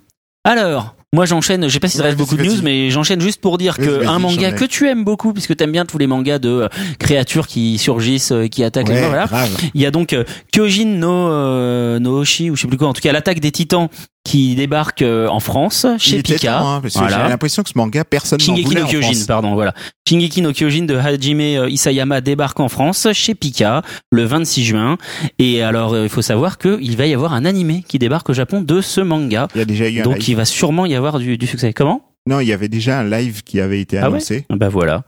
Alors, 0.44 0.96
moi 1.14 1.26
j'enchaîne, 1.26 1.68
je 1.68 1.74
sais 1.74 1.80
pas 1.80 1.88
si 1.88 1.98
ça 1.98 2.04
reste 2.04 2.18
beaucoup 2.18 2.38
de 2.38 2.44
news, 2.44 2.62
mais 2.64 2.90
j'enchaîne 2.90 3.20
juste 3.22 3.42
pour 3.42 3.58
dire 3.58 3.78
que 3.78 4.08
un 4.08 4.18
manga 4.18 4.52
que 4.54 4.66
tu 4.66 4.88
aimes 4.88 5.04
beaucoup, 5.04 5.34
puisque 5.34 5.56
t'aimes 5.56 5.72
bien 5.72 5.86
tous 5.86 5.98
les 5.98 6.08
mangas 6.08 6.40
de 6.40 6.50
euh, 6.50 6.68
créatures 7.00 7.48
qui 7.48 7.78
surgissent, 7.78 8.32
euh, 8.32 8.48
qui 8.48 8.64
attaquent 8.64 8.90
les 8.90 9.02
gens, 9.02 9.10
voilà. 9.10 9.28
Il 9.74 9.82
y 9.82 9.86
a 9.86 9.92
donc 9.92 10.14
euh, 10.14 10.24
Kyojin 10.52 10.86
no, 10.86 11.28
euh, 11.28 12.00
no 12.00 12.20
Oshi, 12.20 12.50
ou 12.50 12.56
je 12.56 12.62
sais 12.62 12.68
plus 12.68 12.78
quoi, 12.78 12.88
en 12.88 12.94
tout 12.94 13.02
cas 13.02 13.12
l'attaque 13.12 13.40
des 13.40 13.52
titans 13.52 13.90
qui 14.24 14.54
débarque 14.56 15.02
euh, 15.02 15.28
en 15.28 15.40
France, 15.40 15.86
chez 15.98 16.22
Pika. 16.22 16.60
temps, 16.60 16.76
hein, 16.76 16.82
Voilà. 16.94 17.24
j'ai 17.24 17.30
l'impression 17.30 17.64
que 17.64 17.70
ce 17.70 17.78
manga, 17.78 18.06
personne 18.06 18.38
n'en 18.40 18.46
Shingeki 18.46 18.76
no 18.76 18.84
en 18.84 18.88
Kyojin, 18.88 19.26
pardon, 19.28 19.54
voilà. 19.56 19.74
Shingeki 20.08 20.42
no 20.44 20.52
Kyojin 20.54 20.84
de 20.86 20.96
Hajime 20.96 21.40
euh, 21.42 21.70
Isayama 21.70 22.22
débarque 22.22 22.60
en 22.60 22.70
France 22.70 23.08
chez 23.14 23.34
Pika 23.34 23.82
le 24.12 24.24
26 24.26 24.64
juin. 24.64 24.98
Et 25.40 25.64
alors, 25.64 25.94
euh, 25.94 26.04
il 26.04 26.10
faut 26.10 26.22
savoir 26.22 26.60
qu'il 26.60 26.96
va 26.98 27.08
y 27.08 27.14
avoir 27.16 27.34
un 27.34 27.46
animé 27.46 27.84
qui 27.88 27.98
débarque 27.98 28.30
au 28.30 28.34
Japon 28.34 28.62
de 28.62 28.80
ce 28.82 29.02
manga. 29.02 29.48
Il 29.56 29.58
y 29.58 29.62
a 29.62 29.66
déjà 29.66 29.90
eu 29.90 30.00
un 30.02 30.04
Donc, 30.04 30.18
live. 30.20 30.30
il 30.30 30.36
va 30.36 30.46
sûrement 30.46 30.86
y 30.86 30.94
avoir 30.94 31.18
du, 31.18 31.38
du 31.40 31.48
succès. 31.48 31.74
Comment? 31.74 32.02
Non, 32.28 32.40
il 32.42 32.48
y 32.48 32.54
avait 32.54 32.70
déjà 32.70 33.00
un 33.00 33.10
live 33.10 33.42
qui 33.44 33.60
avait 33.60 33.82
été 33.82 33.98
Ah 33.98 34.02
ouais? 34.02 34.08
annoncé. 34.18 34.46
Bah 34.52 34.70
voilà. 34.70 35.04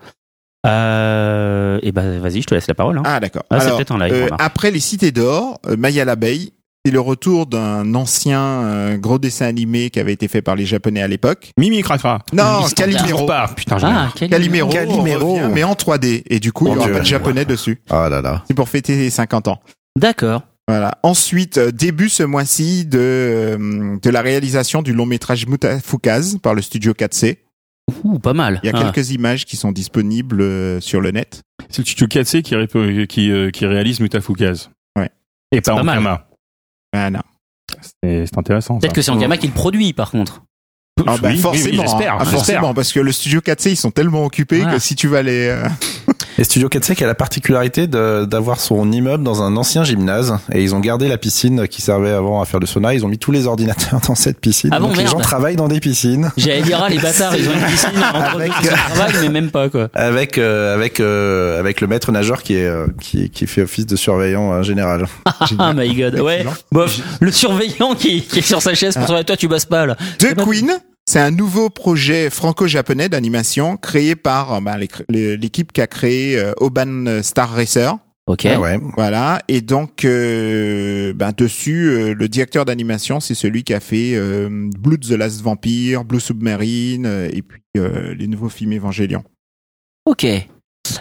Euh, 0.65 1.79
et 1.83 1.91
bah 1.91 2.19
vas-y, 2.19 2.41
je 2.41 2.47
te 2.47 2.55
laisse 2.55 2.67
la 2.67 2.73
parole. 2.73 2.97
Hein. 2.97 3.03
Ah, 3.05 3.19
d'accord. 3.19 3.43
Ah, 3.49 3.57
Alors, 3.59 3.77
peut-être 3.77 3.91
un 3.91 3.99
live. 3.99 4.13
euh, 4.13 4.27
après 4.39 4.71
les 4.71 4.79
cités 4.79 5.11
d'or, 5.11 5.59
Maya 5.77 6.05
l'abeille, 6.05 6.53
c'est 6.85 6.91
le 6.91 6.99
retour 6.99 7.45
d'un 7.45 7.95
ancien 7.95 8.41
euh, 8.41 8.97
gros 8.97 9.17
dessin 9.17 9.45
animé 9.45 9.89
qui 9.89 9.99
avait 9.99 10.11
été 10.13 10.27
fait 10.27 10.41
par 10.41 10.55
les 10.55 10.65
Japonais 10.65 11.01
à 11.01 11.07
l'époque. 11.07 11.51
Mimi 11.57 11.81
Cracra. 11.81 12.19
Non, 12.33 12.63
Calimero. 12.75 13.25
Pas. 13.25 13.47
Putain, 13.55 13.77
j'ai 13.77 13.85
Ah, 13.87 14.09
Calimero, 14.15 14.69
Calimero. 14.69 15.33
revient, 15.35 15.49
mais 15.53 15.63
en 15.63 15.73
3D. 15.75 16.23
Et 16.29 16.39
du 16.39 16.51
coup, 16.51 16.65
il 16.65 16.69
Mon 16.69 16.75
y 16.75 16.77
aura 16.79 16.85
Dieu. 16.87 16.93
pas 16.95 16.99
de 16.99 17.05
japonais 17.05 17.45
dessus. 17.45 17.81
Ah 17.89 18.09
là 18.09 18.21
là. 18.21 18.43
C'est 18.47 18.53
pour 18.53 18.67
fêter 18.67 18.95
les 18.97 19.09
50 19.09 19.47
ans. 19.47 19.61
D'accord. 19.97 20.41
Voilà. 20.67 20.97
Ensuite, 21.03 21.57
euh, 21.57 21.71
début 21.71 22.09
ce 22.09 22.23
mois-ci 22.23 22.85
de, 22.85 22.97
euh, 22.99 23.97
de 24.01 24.09
la 24.09 24.21
réalisation 24.21 24.81
du 24.81 24.93
long 24.93 25.05
métrage 25.05 25.45
Mutafukaz 25.47 26.37
par 26.41 26.53
le 26.53 26.61
studio 26.61 26.93
4C. 26.93 27.37
Ouh, 28.03 28.17
pas 28.19 28.33
mal. 28.33 28.59
Il 28.63 28.67
y 28.67 28.73
a 28.73 28.77
Ah. 28.77 28.83
quelques 28.91 29.11
images 29.11 29.45
qui 29.45 29.55
sont 29.57 29.71
disponibles 29.73 30.81
sur 30.81 30.99
le 31.01 31.11
net. 31.11 31.41
C'est 31.69 31.79
le 31.81 31.85
studio 31.85 32.07
4C 32.07 32.41
qui, 32.41 32.55
rép- 32.55 33.07
qui, 33.07 33.31
qui 33.51 33.65
réalise 33.65 33.99
Mutafukaz. 33.99 34.69
Ouais. 34.97 35.09
Et 35.53 35.61
pas 35.61 35.75
pas 35.75 35.83
mal. 35.83 36.19
Voilà. 36.93 37.21
C'est 38.03 38.25
c'est 38.27 38.37
intéressant. 38.37 38.77
Peut-être 38.79 38.93
que 38.93 39.01
c'est 39.01 39.11
Ankama 39.11 39.37
qui 39.37 39.47
le 39.47 39.53
produit, 39.53 39.93
par 39.93 40.11
contre. 40.11 40.43
Ah 41.07 41.15
bah 41.19 41.29
Oui, 41.31 41.39
forcément, 41.39 41.81
oui, 41.83 41.87
j'espère, 41.89 42.13
hein. 42.13 42.17
Ah, 42.21 42.25
forcément, 42.25 42.73
parce 42.75 42.93
que 42.93 42.99
le 42.99 43.11
studio 43.11 43.39
4C 43.41 43.71
ils 43.71 43.75
sont 43.75 43.89
tellement 43.89 44.23
occupés 44.25 44.59
Voilà. 44.59 44.73
que 44.73 44.79
si 44.79 44.95
tu 44.95 45.07
vas 45.07 45.23
les, 45.23 45.47
euh, 45.47 45.67
Et 46.39 46.43
Studio 46.43 46.67
4C 46.69 46.95
qui 46.95 47.03
a 47.03 47.07
la 47.07 47.15
particularité 47.15 47.87
d'avoir 47.87 48.59
son 48.59 48.91
immeuble 48.91 49.23
dans 49.23 49.41
un 49.43 49.55
ancien 49.57 49.83
gymnase 49.83 50.37
et 50.51 50.63
ils 50.63 50.73
ont 50.75 50.79
gardé 50.79 51.07
la 51.07 51.17
piscine 51.17 51.67
qui 51.67 51.81
servait 51.81 52.11
avant 52.11 52.41
à 52.41 52.45
faire 52.45 52.59
le 52.59 52.65
sauna. 52.65 52.93
Ils 52.93 53.05
ont 53.05 53.07
mis 53.07 53.17
tous 53.19 53.31
les 53.31 53.45
ordinateurs 53.47 54.01
dans 54.07 54.15
cette 54.15 54.39
piscine. 54.39 54.69
Ah 54.73 54.79
bon, 54.79 54.87
Donc 54.87 54.97
les 54.97 55.05
gens 55.07 55.19
travaillent 55.19 55.55
dans 55.55 55.67
des 55.67 55.79
piscines 55.79 56.31
J'allais 56.37 56.61
dire, 56.61 56.79
ah, 56.83 56.89
les 56.89 56.97
bâtards, 56.99 57.35
ils 57.35 57.47
ont 57.47 57.53
une 57.53 57.65
piscine 57.65 57.89
entre 58.13 58.35
Avec- 58.35 58.51
deux 58.61 58.67
qui 58.69 58.73
travaillent, 58.73 59.13
mais 59.21 59.29
même 59.29 59.51
pas, 59.51 59.69
quoi. 59.69 59.89
avec 59.93 60.37
euh, 60.37 60.73
avec 60.73 60.99
euh, 60.99 61.59
avec 61.59 61.81
le 61.81 61.87
maître 61.87 62.11
nageur 62.11 62.41
qui 62.43 62.55
est 62.55 62.65
euh, 62.65 62.87
qui 62.99 63.29
qui 63.29 63.45
fait 63.47 63.61
office 63.63 63.85
de 63.85 63.95
surveillant 63.95 64.51
euh, 64.53 64.63
général. 64.63 65.05
Ah, 65.59 65.73
my 65.73 65.93
god. 65.95 66.19
Ouais. 66.19 66.45
Bof. 66.71 66.99
Le 67.19 67.31
surveillant 67.31 67.95
qui, 67.95 68.21
qui 68.21 68.39
est 68.39 68.41
sur 68.41 68.61
sa 68.61 68.73
chaise 68.73 68.93
pour 68.95 69.03
surveiller, 69.05 69.25
toi, 69.25 69.37
tu 69.37 69.47
bosses 69.47 69.65
pas, 69.65 69.85
là. 69.85 69.95
The 70.19 70.33
pas- 70.35 70.43
Queen, 70.43 70.71
c'est 71.05 71.19
un 71.19 71.31
nouveau 71.31 71.69
projet 71.69 72.29
franco-japonais 72.29 73.09
d'animation 73.09 73.77
créé 73.77 74.15
par 74.15 74.53
euh, 74.53 74.61
ben, 74.61 74.77
l'équipe 75.09 75.71
qui 75.71 75.81
a 75.81 75.87
créé 75.87 76.37
euh, 76.37 76.53
Oban 76.57 77.21
Star 77.21 77.49
Racer. 77.49 77.97
Ok. 78.25 78.45
Ah 78.45 78.59
ouais. 78.59 78.79
Voilà. 78.95 79.41
Et 79.49 79.59
donc, 79.59 80.05
euh, 80.05 81.11
ben, 81.13 81.33
dessus, 81.35 81.89
euh, 81.89 82.13
le 82.13 82.29
directeur 82.29 82.63
d'animation, 82.63 83.19
c'est 83.19 83.35
celui 83.35 83.63
qui 83.63 83.73
a 83.73 83.81
fait 83.81 84.13
euh, 84.15 84.69
Blood 84.79 85.01
the 85.01 85.11
Last 85.11 85.41
Vampire, 85.41 86.05
Blue 86.05 86.21
Submarine, 86.21 87.05
euh, 87.05 87.29
et 87.33 87.41
puis 87.41 87.61
euh, 87.77 88.15
les 88.15 88.27
nouveaux 88.27 88.49
films 88.49 88.71
Evangelion. 88.71 89.23
Ok. 90.05 90.25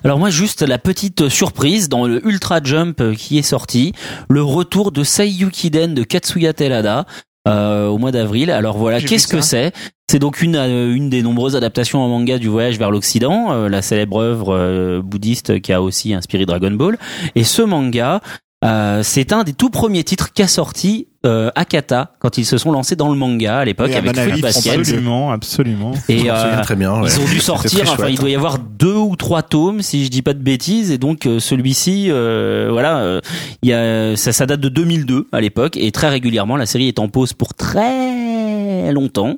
Alors 0.05 0.19
moi 0.19 0.31
juste 0.31 0.63
la 0.63 0.79
petite 0.79 1.29
surprise 1.29 1.89
dans 1.89 2.07
le 2.07 2.25
Ultra 2.27 2.61
Jump 2.63 3.15
qui 3.17 3.39
est 3.39 3.43
sorti, 3.43 3.93
le 4.29 4.43
retour 4.43 4.93
de 4.93 5.03
Seiyukiden 5.03 5.93
de 5.95 6.05
Katsuya 6.05 6.53
Telada 6.53 7.05
euh, 7.49 7.89
au 7.89 7.99
mois 7.99 8.13
d'avril. 8.13 8.51
Alors 8.51 8.77
voilà, 8.77 9.01
qu'est-ce 9.01 9.29
que 9.29 9.41
c'est? 9.41 9.73
C'est 10.11 10.19
donc 10.19 10.43
une 10.43 10.57
euh, 10.57 10.95
une 10.95 11.09
des 11.09 11.23
nombreuses 11.23 11.57
adaptations 11.57 12.01
en 12.01 12.09
manga 12.09 12.39
du 12.39 12.49
voyage 12.49 12.79
vers 12.79 12.91
l'Occident, 12.91 13.53
euh, 13.53 13.69
la 13.69 13.81
célèbre 13.81 14.19
œuvre 14.19 14.55
euh, 14.55 15.01
bouddhiste 15.03 15.61
qui 15.61 15.73
a 15.73 15.81
aussi 15.81 16.13
inspiré 16.13 16.45
Dragon 16.45 16.71
Ball. 16.73 16.99
Et 17.35 17.45
ce 17.45 17.63
manga, 17.63 18.21
euh, 18.65 19.03
c'est 19.03 19.33
un 19.33 19.43
des 19.43 19.55
tout 19.55 19.71
premiers 19.71 20.05
titres 20.05 20.33
qu'a 20.33 20.49
sorti 20.49 21.09
euh, 21.25 21.51
Akata 21.55 22.13
quand 22.19 22.39
ils 22.39 22.45
se 22.45 22.59
sont 22.59 22.73
lancés 22.73 22.97
dans 22.97 23.09
le 23.09 23.17
manga 23.17 23.59
à 23.59 23.65
l'époque 23.65 23.91
avec 23.93 24.17
font 24.17 24.41
Basket. 24.41 24.79
Absolument, 24.79 25.33
absolument. 25.33 25.93
Et 26.09 26.31
euh, 26.31 26.61
très 26.63 26.77
bien. 26.77 27.01
ouais. 27.01 27.09
ils 27.09 27.21
ont 27.21 27.25
dû 27.29 27.39
sortir, 27.41 27.85
enfin 27.91 28.09
il 28.09 28.19
doit 28.19 28.31
y 28.31 28.35
avoir 28.35 28.59
deux 28.59 28.97
ou 28.97 29.17
trois 29.17 29.43
tomes 29.43 29.83
si 29.83 30.05
je 30.05 30.11
dis 30.11 30.23
pas 30.23 30.35
de 30.35 30.43
bêtises 30.43 30.91
et 30.91 30.99
donc 30.99 31.27
euh, 31.27 31.39
celui-ci 31.39 32.07
euh, 32.11 32.69
voilà 32.73 32.99
euh, 32.99 33.21
il 33.63 33.69
y 33.69 33.73
a 33.73 34.17
ça, 34.17 34.33
ça 34.33 34.47
date 34.47 34.61
de 34.61 34.69
2002 34.69 35.29
à 35.33 35.41
l'époque 35.41 35.77
et 35.77 35.91
très 35.93 36.09
régulièrement 36.09 36.57
la 36.57 36.67
série 36.67 36.89
est 36.89 36.99
en 36.99 37.09
pause 37.09 37.33
pour 37.33 37.55
très 37.55 38.93
longtemps 38.93 39.37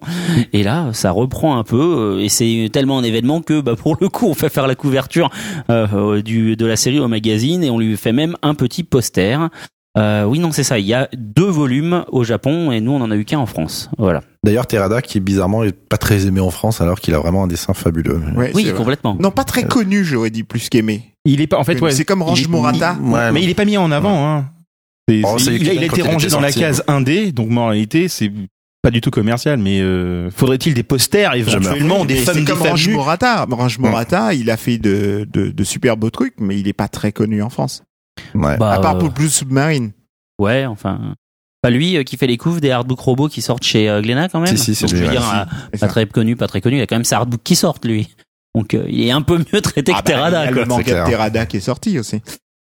et 0.52 0.62
là 0.62 0.88
ça 0.92 1.10
reprend 1.10 1.58
un 1.58 1.64
peu 1.64 2.16
euh, 2.18 2.22
et 2.22 2.28
c'est 2.28 2.70
tellement 2.72 2.98
un 2.98 3.04
événement 3.04 3.42
que 3.42 3.60
bah, 3.60 3.76
pour 3.76 3.96
le 4.00 4.08
coup 4.08 4.26
on 4.26 4.34
fait 4.34 4.48
faire 4.48 4.66
la 4.66 4.74
couverture 4.74 5.30
du 6.24 6.56
de 6.56 6.66
la 6.66 6.76
série 6.76 6.98
au 6.98 7.08
magazine 7.08 7.62
et 7.62 7.70
on 7.70 7.78
lui 7.78 7.96
fait 7.96 8.12
même 8.12 8.36
un 8.42 8.54
petit 8.54 8.82
poster. 8.84 9.38
Euh, 9.96 10.24
oui 10.24 10.40
non 10.40 10.50
c'est 10.50 10.64
ça 10.64 10.80
il 10.80 10.86
y 10.86 10.92
a 10.92 11.08
deux 11.16 11.46
volumes 11.48 12.04
au 12.10 12.24
Japon 12.24 12.72
et 12.72 12.80
nous 12.80 12.90
on 12.90 13.00
en 13.00 13.12
a 13.12 13.16
eu 13.16 13.24
qu'un 13.24 13.38
en 13.38 13.46
France 13.46 13.90
voilà 13.96 14.22
D'ailleurs, 14.44 14.66
Terada, 14.66 15.00
qui 15.00 15.20
bizarrement 15.20 15.64
est 15.64 15.72
pas 15.72 15.96
très 15.96 16.26
aimé 16.26 16.38
en 16.40 16.50
France, 16.50 16.82
alors 16.82 17.00
qu'il 17.00 17.14
a 17.14 17.18
vraiment 17.18 17.44
un 17.44 17.46
dessin 17.46 17.72
fabuleux. 17.72 18.20
Ouais, 18.36 18.50
oui 18.54 18.64
vrai. 18.64 18.74
complètement 18.74 19.16
Non, 19.18 19.30
pas 19.30 19.44
très 19.44 19.64
connu, 19.64 20.04
j'aurais 20.04 20.28
dit 20.28 20.42
plus 20.42 20.68
qu'aimé. 20.68 21.14
Il 21.24 21.40
est 21.40 21.46
pas, 21.46 21.56
en 21.58 21.64
fait, 21.64 21.80
ouais. 21.80 21.92
c'est 21.92 22.04
comme 22.04 22.20
Range 22.20 22.38
il 22.38 22.44
est- 22.44 22.48
Morata. 22.48 22.98
Ouais, 23.02 23.32
Mais 23.32 23.42
il 23.42 23.48
est 23.48 23.54
pas 23.54 23.64
mis 23.64 23.78
en 23.78 23.90
avant, 23.90 24.28
hein. 24.28 24.50
C'est- 25.08 25.22
Oh, 25.24 25.38
c'est- 25.38 25.44
c'est 25.46 25.56
il, 25.56 25.70
a, 25.70 25.72
il 25.72 25.82
a 25.82 25.86
été 25.86 26.02
rangé 26.02 26.28
dans 26.28 26.40
la 26.40 26.52
case 26.52 26.84
indé, 26.88 27.32
donc 27.32 27.48
moi, 27.48 27.62
en 27.64 27.66
réalité, 27.68 28.08
c'est 28.08 28.30
pas 28.82 28.90
du 28.90 29.00
tout 29.00 29.10
commercial, 29.10 29.58
mais 29.58 29.80
euh, 29.80 30.30
faudrait-il 30.30 30.74
des 30.74 30.82
posters 30.82 31.32
éventuellement, 31.32 32.04
des 32.04 32.16
femmes 32.16 32.34
c'est 32.34 32.40
des 32.40 32.46
comme 32.52 32.60
Range 32.60 32.88
Morata. 32.90 33.46
Range 33.50 33.78
Morata, 33.78 34.34
il 34.34 34.50
a 34.50 34.58
fait 34.58 34.76
de, 34.76 35.26
de, 35.32 35.48
de 35.52 35.64
super 35.64 35.96
beaux 35.96 36.10
trucs, 36.10 36.34
mais 36.38 36.60
il 36.60 36.68
est 36.68 36.74
pas 36.74 36.88
très 36.88 37.12
connu 37.12 37.40
en 37.40 37.48
France. 37.48 37.82
Ouais. 38.34 38.56
Bah, 38.56 38.72
à 38.72 38.80
part 38.80 38.96
euh, 38.96 38.98
pour 38.98 39.10
Blue 39.10 39.28
Submarine. 39.28 39.92
Ouais, 40.38 40.66
enfin. 40.66 41.14
Pas 41.62 41.70
lui 41.70 41.96
euh, 41.96 42.02
qui 42.02 42.16
fait 42.16 42.26
les 42.26 42.36
couves 42.36 42.60
des 42.60 42.70
hardbook 42.70 43.00
robots 43.00 43.28
qui 43.28 43.40
sortent 43.40 43.64
chez 43.64 43.88
euh, 43.88 44.02
Glénat 44.02 44.28
quand 44.28 44.40
même. 44.40 44.56
Si, 44.56 44.62
si, 44.62 44.74
c'est 44.74 44.86
Donc, 44.86 44.96
je 44.96 45.02
veux 45.04 45.10
dire, 45.10 45.46
euh, 45.72 45.78
pas 45.78 45.88
très 45.88 46.06
connu, 46.06 46.36
pas 46.36 46.46
très 46.46 46.60
connu. 46.60 46.76
Il 46.76 46.78
y 46.78 46.82
a 46.82 46.86
quand 46.86 46.96
même 46.96 47.04
ses 47.04 47.14
hardbooks 47.14 47.42
qui 47.42 47.56
sortent 47.56 47.84
lui. 47.86 48.14
Donc 48.54 48.74
euh, 48.74 48.84
il 48.88 49.02
est 49.06 49.10
un 49.10 49.22
peu 49.22 49.38
mieux 49.38 49.60
traité 49.62 49.92
Ah 49.94 50.00
que 50.02 50.08
bah, 50.08 50.14
Terada. 50.14 50.42
il 50.44 50.46
y 50.46 50.48
a 50.48 50.52
quoi. 50.52 50.62
le 50.62 50.68
manga 50.68 50.82
clair. 50.84 51.04
de 51.06 51.10
Terada 51.10 51.46
qui 51.46 51.56
est 51.56 51.60
sorti 51.60 51.98
aussi. 51.98 52.20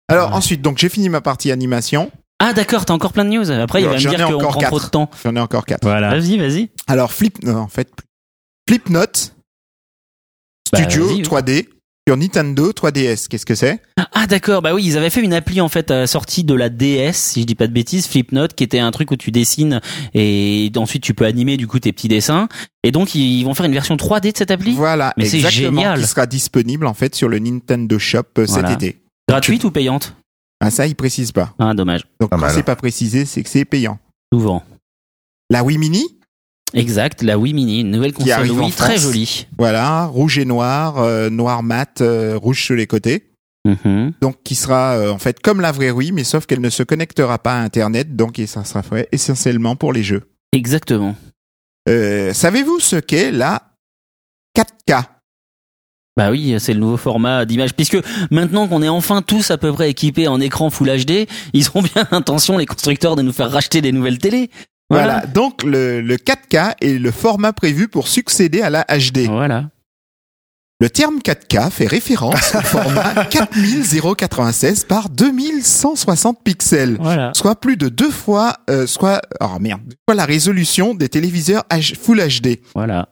Alors 0.09 0.31
Ouais. 0.31 0.37
ensuite, 0.37 0.62
donc 0.62 0.79
j'ai 0.79 0.88
fini 0.88 1.09
ma 1.09 1.21
partie 1.21 1.51
animation. 1.51 2.11
Ah 2.38 2.53
d'accord, 2.53 2.85
t'as 2.85 2.95
encore 2.95 3.12
plein 3.12 3.25
de 3.25 3.31
news. 3.31 3.51
Après 3.51 3.83
il 3.83 3.87
va 3.88 3.95
me 3.95 3.99
j'en 3.99 4.11
dire 4.11 4.21
ai 4.21 4.25
qu'on 4.33 4.38
encore 4.38 4.53
prend 4.53 4.61
trop 4.62 4.81
de 4.81 4.87
temps. 4.87 5.11
J'en 5.25 5.35
ai 5.37 5.41
encore 5.41 5.65
quatre. 5.67 5.83
Voilà. 5.83 6.11
Vas-y, 6.11 6.38
vas-y. 6.38 6.71
Alors 6.87 7.12
Flip, 7.12 7.43
non, 7.43 7.57
en 7.57 7.69
fait, 7.69 7.91
Flipnote, 8.69 9.35
Bah, 10.73 10.79
Studio 10.79 11.07
vas-y, 11.09 11.17
oui. 11.17 11.23
3D 11.23 11.69
sur 12.09 12.17
Nintendo 12.17 12.73
3DS. 12.73 13.29
Qu'est-ce 13.29 13.47
que 13.47 13.55
c'est? 13.55 13.81
Ah 14.12 14.27
d'accord, 14.27 14.61
bah 14.61 14.75
oui, 14.75 14.83
ils 14.85 14.97
avaient 14.99 15.11
fait 15.11 15.23
une 15.23 15.33
appli 15.35 15.61
en 15.61 15.69
fait 15.69 15.91
à 15.91 16.01
la 16.01 16.07
sortie 16.07 16.43
de 16.45 16.55
la 16.55 16.69
DS, 16.69 17.12
si 17.15 17.43
je 17.43 17.47
dis 17.47 17.55
pas 17.55 17.67
de 17.69 17.73
bêtises, 17.73 18.07
Flipnote, 18.09 18.55
qui 18.55 18.65
était 18.65 18.81
un 18.81 18.91
truc 18.91 19.11
où 19.12 19.17
tu 19.17 19.31
dessines 19.31 19.81
et 20.15 20.71
ensuite 20.77 21.03
tu 21.03 21.15
peux 21.15 21.25
animer 21.25 21.57
du 21.57 21.67
coup 21.69 21.79
tes 21.79 21.93
petits 21.93 22.09
dessins. 22.09 22.49
Et 22.83 22.91
donc 22.91 23.15
ils 23.15 23.45
vont 23.45 23.55
faire 23.55 23.67
une 23.67 23.73
version 23.73 23.97
3D 23.97 24.33
de 24.33 24.37
cette 24.37 24.51
appli, 24.51 24.73
Voilà, 24.75 25.15
Mais 25.17 25.27
c'est 25.27 25.41
génial. 25.49 26.01
qui 26.01 26.07
sera 26.07 26.27
disponible 26.27 26.87
en 26.87 26.95
fait 26.95 27.15
sur 27.15 27.29
le 27.29 27.38
Nintendo 27.38 27.99
Shop 27.99 28.25
euh, 28.38 28.47
Voilà. 28.49 28.69
cet 28.71 28.83
été. 28.83 28.99
gratuite 29.29 29.62
ou 29.65 29.71
payante? 29.71 30.15
Ah 30.61 30.71
ça, 30.71 30.87
il 30.87 30.95
précise 30.95 31.33
pas. 31.33 31.55
Ah 31.59 31.75
dommage, 31.75 32.03
Donc 32.21 32.31
Pas 32.31 32.38
quand 32.38 32.49
c'est 32.51 32.62
pas 32.62 32.77
précisé, 32.77 33.25
c'est 33.25 33.43
que 33.43 33.49
c'est 33.49 33.65
payant. 33.65 33.99
souvent. 34.33 34.62
La 35.51 35.62
Wii 35.65 35.79
Mini, 35.79 36.05
Exact, 36.75 37.23
la 37.23 37.39
Wii 37.39 37.55
Mini, 37.55 37.81
une 37.81 37.91
nouvelle 37.91 38.13
console 38.13 38.51
Wii 38.51 38.71
très 38.73 38.99
jolie. 38.99 39.47
voilà, 39.59 40.07
rouge 40.07 40.39
et 40.39 40.45
noir, 40.45 40.99
euh, 40.99 41.29
noir 41.31 41.63
mat, 41.63 42.01
euh, 42.01 42.37
rouge 42.37 42.63
sur 42.65 42.75
les 42.75 42.87
côtés. 42.87 43.29
Mhm. 43.65 44.15
donc 44.21 44.43
qui 44.43 44.57
sera 44.57 44.95
euh, 44.97 45.13
en 45.13 45.19
fait 45.19 45.39
comme 45.39 45.61
la 45.61 45.71
vraie 45.71 45.93
Wii, 45.93 46.11
mais 46.11 46.25
sauf 46.25 46.47
qu'elle 46.47 46.61
ne 46.61 46.69
se 46.69 46.83
connectera 46.83 47.39
pas 47.39 47.55
à 47.55 47.63
Internet, 47.63 48.17
donc 48.17 48.41
et 48.41 48.49
ça 48.49 48.65
sera 48.65 48.83
fait 48.83 49.09
essentiellement 49.13 49.77
pour 49.77 49.93
les 49.93 50.03
jeux. 50.03 50.23
Exactement. 50.53 51.15
Euh, 51.89 52.33
Savez-vous 52.33 52.81
ce 52.81 52.97
qu'est 52.97 53.31
la 53.31 53.63
4K 54.59 55.05
Bah 56.17 56.31
oui, 56.33 56.57
c'est 56.59 56.75
le 56.75 56.81
nouveau 56.81 56.97
format 56.97 57.45
d'image. 57.45 57.75
Puisque 57.75 57.99
maintenant 58.33 58.67
qu'on 58.67 58.83
est 58.83 58.89
enfin 58.89 59.23
tous 59.23 59.51
à 59.53 59.59
peu 59.59 59.73
près 59.73 59.91
équipés 59.91 60.27
en 60.27 60.41
écran 60.41 60.69
Full 60.69 60.89
HD, 61.05 61.29
ils 61.53 61.69
ont 61.75 61.83
bien 61.95 62.07
l'intention, 62.11 62.59
les 62.59 62.67
constructeurs, 62.67 63.15
de 63.15 63.23
nous 63.23 63.33
faire 63.33 63.51
racheter 63.51 63.81
des 63.81 63.93
nouvelles 63.93 64.19
télés. 64.19 64.51
Voilà. 64.97 65.27
Donc 65.27 65.63
le, 65.63 66.01
le 66.01 66.17
4K 66.17 66.75
est 66.81 66.99
le 66.99 67.11
format 67.11 67.53
prévu 67.53 67.89
pour 67.89 68.09
succéder 68.09 68.63
à 68.63 68.71
la 68.71 68.85
HD. 68.85 69.27
Voilà. 69.29 69.71
Le 70.81 70.91
terme 70.91 71.19
4K 71.19 71.71
fait 71.71 71.87
référence 71.87 72.57
au 72.57 72.61
format 72.61 73.25
4096 73.31 74.85
par 74.85 75.09
2160 75.11 76.43
pixels. 76.43 76.97
Voilà. 77.01 77.31
Soit 77.37 77.55
plus 77.61 77.77
de 77.77 77.89
deux 77.89 78.11
fois, 78.11 78.57
euh, 78.69 78.87
soit, 78.89 79.23
oh 79.41 79.59
merde, 79.61 79.81
deux 79.87 79.97
fois 80.09 80.17
la 80.17 80.25
résolution 80.25 80.95
des 80.95 81.09
téléviseurs 81.09 81.65
H- 81.71 81.97
Full 81.97 82.19
HD. 82.21 82.59
Voilà. 82.75 83.09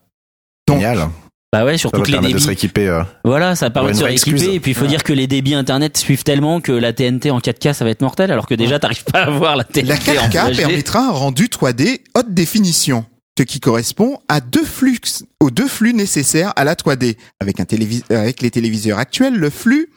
Donc, 0.66 0.78
Génial. 0.80 1.08
Bah 1.52 1.64
ouais, 1.64 1.72
Ça 1.72 1.78
surtout 1.78 1.98
va 1.98 2.02
que 2.04 2.10
les 2.10 2.12
permettre 2.14 2.28
de 2.32 2.38
débits. 2.38 2.42
se 2.44 2.48
rééquiper. 2.48 2.88
euh, 2.88 3.02
Voilà, 3.24 3.56
ça 3.56 3.70
permet 3.70 3.90
de 3.92 3.96
se 3.96 4.04
rééquiper. 4.04 4.54
Et 4.54 4.60
puis 4.60 4.70
il 4.70 4.74
faut 4.76 4.86
dire 4.86 5.02
que 5.02 5.12
les 5.12 5.26
débits 5.26 5.54
internet 5.54 5.96
suivent 5.96 6.22
tellement 6.22 6.60
que 6.60 6.70
la 6.70 6.92
TNT 6.92 7.30
en 7.32 7.40
4K 7.40 7.72
ça 7.72 7.84
va 7.84 7.90
être 7.90 8.02
mortel, 8.02 8.30
alors 8.30 8.46
que 8.46 8.54
déjà 8.54 8.78
t'arrives 8.78 9.02
pas 9.04 9.24
à 9.24 9.30
voir 9.30 9.56
la 9.56 9.64
TNT 9.64 9.82
La 9.88 9.94
en 9.96 10.28
4K 10.28 10.44
Full 10.46 10.52
HD. 10.54 10.56
permettra 10.58 11.00
un 11.08 11.10
rendu 11.10 11.46
3D 11.48 12.02
haute 12.14 12.32
définition, 12.32 13.04
ce 13.36 13.42
qui 13.42 13.58
correspond 13.58 14.18
à 14.28 14.40
deux 14.40 14.64
flux, 14.64 15.00
aux 15.40 15.50
deux 15.50 15.66
flux 15.66 15.92
nécessaires 15.92 16.52
à 16.54 16.62
la 16.62 16.76
3D. 16.76 17.16
Avec, 17.40 17.58
un 17.58 17.64
télévis- 17.64 18.04
avec 18.10 18.42
les 18.42 18.52
téléviseurs 18.52 18.98
actuels, 18.98 19.34
le 19.34 19.50
flux 19.50 19.90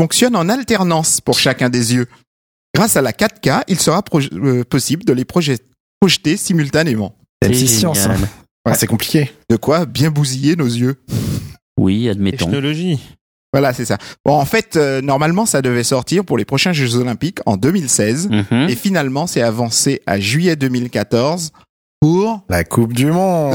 fonctionne 0.00 0.36
en 0.36 0.48
alternance 0.48 1.20
pour 1.20 1.36
chacun 1.38 1.68
des 1.68 1.94
yeux. 1.94 2.06
Grâce 2.76 2.96
à 2.96 3.02
la 3.02 3.12
4K, 3.12 3.64
il 3.66 3.80
sera 3.80 4.02
euh, 4.34 4.62
possible 4.64 5.04
de 5.04 5.12
les 5.12 5.24
proje- 5.24 5.58
projeter 6.00 6.36
simultanément. 6.36 7.16
C'est 7.42 7.52
C'est 7.54 7.64
M6 7.64 7.66
Science. 7.66 8.02
génial. 8.02 8.18
Ah, 8.64 8.74
c'est 8.74 8.86
compliqué. 8.86 9.32
De 9.50 9.56
quoi 9.56 9.86
bien 9.86 10.10
bousiller 10.10 10.56
nos 10.56 10.66
yeux. 10.66 10.96
Oui, 11.78 12.08
admettons. 12.08 12.46
Technologie. 12.46 13.00
Voilà, 13.52 13.72
c'est 13.74 13.84
ça. 13.84 13.98
Bon, 14.24 14.32
en 14.34 14.44
fait, 14.46 14.76
euh, 14.76 15.02
normalement, 15.02 15.44
ça 15.46 15.60
devait 15.60 15.82
sortir 15.84 16.24
pour 16.24 16.38
les 16.38 16.44
prochains 16.44 16.72
Jeux 16.72 16.96
Olympiques 16.96 17.40
en 17.44 17.56
2016. 17.56 18.28
Mhm. 18.30 18.68
Et 18.70 18.76
finalement, 18.76 19.26
c'est 19.26 19.42
avancé 19.42 20.00
à 20.06 20.18
juillet 20.20 20.56
2014 20.56 21.50
pour 22.00 22.42
La 22.48 22.64
Coupe 22.64 22.94
du 22.94 23.06
Monde. 23.06 23.54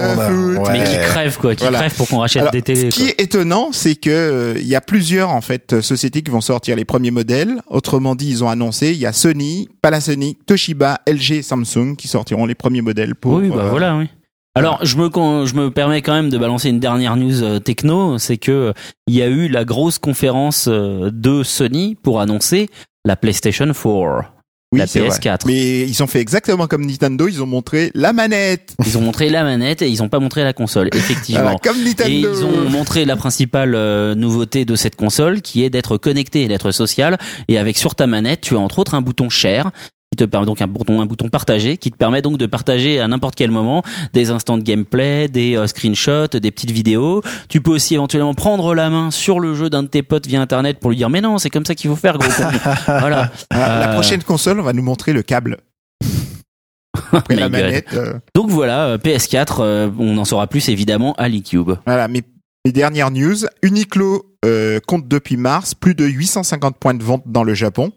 Mais 0.71 0.83
qui 0.83 0.91
Ouais. 0.91 1.01
crève 1.07 1.37
quoi, 1.37 1.55
qui 1.55 1.63
Voilà. 1.63 1.79
crève 1.79 1.95
pour 1.95 2.07
qu'on 2.07 2.19
rachète 2.19 2.41
Alors, 2.43 2.51
des 2.51 2.61
télés. 2.61 2.91
Ce 2.91 2.95
qui 2.95 3.07
est 3.07 3.19
étonnant, 3.19 3.69
c'est 3.71 3.95
que 3.95 4.09
euh, 4.09 4.53
il 4.57 4.67
y 4.67 4.75
a 4.75 4.81
plusieurs 4.81 5.31
en 5.31 5.41
fait 5.41 5.73
euh, 5.73 5.81
sociétés 5.81 6.21
qui 6.21 6.31
vont 6.31 6.41
sortir 6.41 6.75
les 6.75 6.85
premiers 6.85 7.11
modèles. 7.11 7.61
Autrement 7.67 8.13
dit, 8.15 8.29
ils 8.29 8.43
ont 8.43 8.49
annoncé, 8.49 8.91
il 8.91 8.97
y 8.99 9.05
a 9.05 9.13
Sony, 9.13 9.67
Panasonic, 9.81 10.45
Toshiba, 10.45 10.99
LG, 11.07 11.31
et 11.37 11.41
Samsung 11.41 11.95
qui 11.97 12.07
sortiront 12.07 12.45
les 12.45 12.55
premiers 12.55 12.81
modèles 12.81 13.15
pour. 13.15 13.33
Oui, 13.33 13.49
bah 13.49 13.63
euh, 13.65 13.69
voilà, 13.69 13.97
oui. 13.97 14.09
Alors, 14.57 14.83
je 14.83 14.97
me, 14.97 15.45
je 15.45 15.53
me 15.53 15.69
permets 15.69 16.01
quand 16.01 16.13
même 16.13 16.31
de 16.31 16.37
balancer 16.37 16.69
une 16.69 16.79
dernière 16.79 17.15
news 17.15 17.43
euh, 17.43 17.59
techno, 17.59 18.17
c'est 18.17 18.37
que 18.37 18.51
euh, 18.51 18.73
il 19.05 19.13
y 19.13 19.21
a 19.21 19.27
eu 19.27 19.47
la 19.47 19.65
grosse 19.65 19.99
conférence 19.99 20.67
euh, 20.67 21.11
de 21.13 21.43
Sony 21.43 21.95
pour 21.95 22.19
annoncer 22.19 22.67
la 23.05 23.15
PlayStation 23.15 23.67
4, 23.67 24.37
oui, 24.73 24.79
la 24.79 24.87
c'est 24.87 24.99
vrai. 24.99 25.09
PS4. 25.09 25.41
Mais 25.45 25.81
ils 25.83 26.03
ont 26.03 26.07
fait 26.07 26.19
exactement 26.19 26.67
comme 26.67 26.85
Nintendo, 26.85 27.27
ils 27.27 27.41
ont 27.41 27.45
montré 27.45 27.89
la 27.95 28.11
manette. 28.11 28.75
Ils 28.85 28.97
ont 28.97 29.01
montré 29.01 29.29
la 29.29 29.43
manette 29.43 29.81
et 29.81 29.87
ils 29.87 30.03
ont 30.03 30.09
pas 30.09 30.19
montré 30.19 30.43
la 30.43 30.51
console, 30.51 30.89
effectivement. 30.93 31.57
Comme 31.63 31.81
Nintendo. 31.83 32.11
Et 32.11 32.19
ils 32.19 32.43
ont 32.43 32.69
montré 32.69 33.05
la 33.05 33.15
principale 33.15 33.75
euh, 33.75 34.13
nouveauté 34.13 34.65
de 34.65 34.75
cette 34.75 34.97
console, 34.97 35.41
qui 35.41 35.63
est 35.63 35.69
d'être 35.69 35.97
connecté 35.97 36.43
et 36.43 36.47
d'être 36.49 36.71
social. 36.71 37.17
Et 37.47 37.57
avec 37.57 37.77
sur 37.77 37.95
ta 37.95 38.07
manette, 38.07 38.41
tu 38.41 38.55
as 38.55 38.59
entre 38.59 38.79
autres 38.79 38.93
un 38.93 39.01
bouton 39.01 39.29
share 39.29 39.71
te 40.17 40.25
permet 40.25 40.45
donc 40.45 40.61
un 40.61 40.67
bouton 40.67 40.99
un 41.01 41.05
bouton 41.05 41.29
partagé 41.29 41.77
qui 41.77 41.91
te 41.91 41.95
permet 41.97 42.21
donc 42.21 42.37
de 42.37 42.45
partager 42.45 42.99
à 42.99 43.07
n'importe 43.07 43.35
quel 43.35 43.51
moment 43.51 43.83
des 44.13 44.29
instants 44.31 44.57
de 44.57 44.63
gameplay, 44.63 45.29
des 45.29 45.55
euh, 45.55 45.67
screenshots, 45.67 46.27
des 46.27 46.51
petites 46.51 46.71
vidéos. 46.71 47.21
Tu 47.47 47.61
peux 47.61 47.71
aussi 47.71 47.93
éventuellement 47.93 48.33
prendre 48.33 48.75
la 48.75 48.89
main 48.89 49.11
sur 49.11 49.39
le 49.39 49.55
jeu 49.55 49.69
d'un 49.69 49.83
de 49.83 49.87
tes 49.87 50.03
potes 50.03 50.27
via 50.27 50.41
internet 50.41 50.79
pour 50.79 50.89
lui 50.89 50.97
dire 50.97 51.09
mais 51.09 51.21
non, 51.21 51.37
c'est 51.37 51.49
comme 51.49 51.65
ça 51.65 51.75
qu'il 51.75 51.89
faut 51.89 51.95
faire 51.95 52.17
gros 52.17 52.29
voilà. 52.85 53.31
La 53.51 53.89
Euh, 53.91 53.93
prochaine 53.93 54.23
console, 54.23 54.59
on 54.59 54.63
va 54.63 54.73
nous 54.73 54.83
montrer 54.83 55.13
le 55.13 55.21
câble. 55.21 55.57
Après 57.11 57.35
My 57.35 57.39
la 57.41 57.49
manette. 57.49 57.93
euh, 57.93 58.13
Donc 58.35 58.49
voilà, 58.49 58.85
euh, 58.87 58.97
PS4, 58.97 59.57
euh, 59.59 59.89
on 59.99 60.17
en 60.17 60.25
saura 60.25 60.47
plus 60.47 60.67
évidemment 60.69 61.13
à 61.17 61.29
l'eCube. 61.29 61.71
Voilà, 61.85 62.07
mes, 62.07 62.23
dernières 62.65 63.11
news. 63.11 63.45
Uniqlo 63.61 64.25
euh, 64.43 64.79
compte 64.85 65.07
depuis 65.07 65.37
mars 65.37 65.73
plus 65.73 65.95
de 65.95 66.03
850 66.05 66.75
points 66.77 66.93
de 66.93 67.03
vente 67.03 67.23
dans 67.25 67.43
le 67.45 67.53
Japon. 67.53 67.91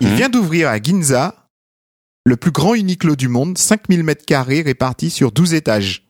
Il 0.00 0.08
Mhm. 0.08 0.14
vient 0.16 0.28
d'ouvrir 0.28 0.68
à 0.68 0.80
Ginza 0.80 1.34
le 2.24 2.36
plus 2.36 2.50
grand 2.50 2.74
Uniqlo 2.74 3.16
du 3.16 3.28
monde, 3.28 3.56
5000 3.58 4.02
mètres 4.04 4.24
carrés 4.26 4.62
répartis 4.62 5.10
sur 5.10 5.32
12 5.32 5.54
étages. 5.54 6.06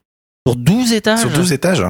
Sur 0.46 0.56
12 0.56 0.92
étages 0.92 1.20
Sur 1.20 1.30
12 1.30 1.52
étages. 1.52 1.84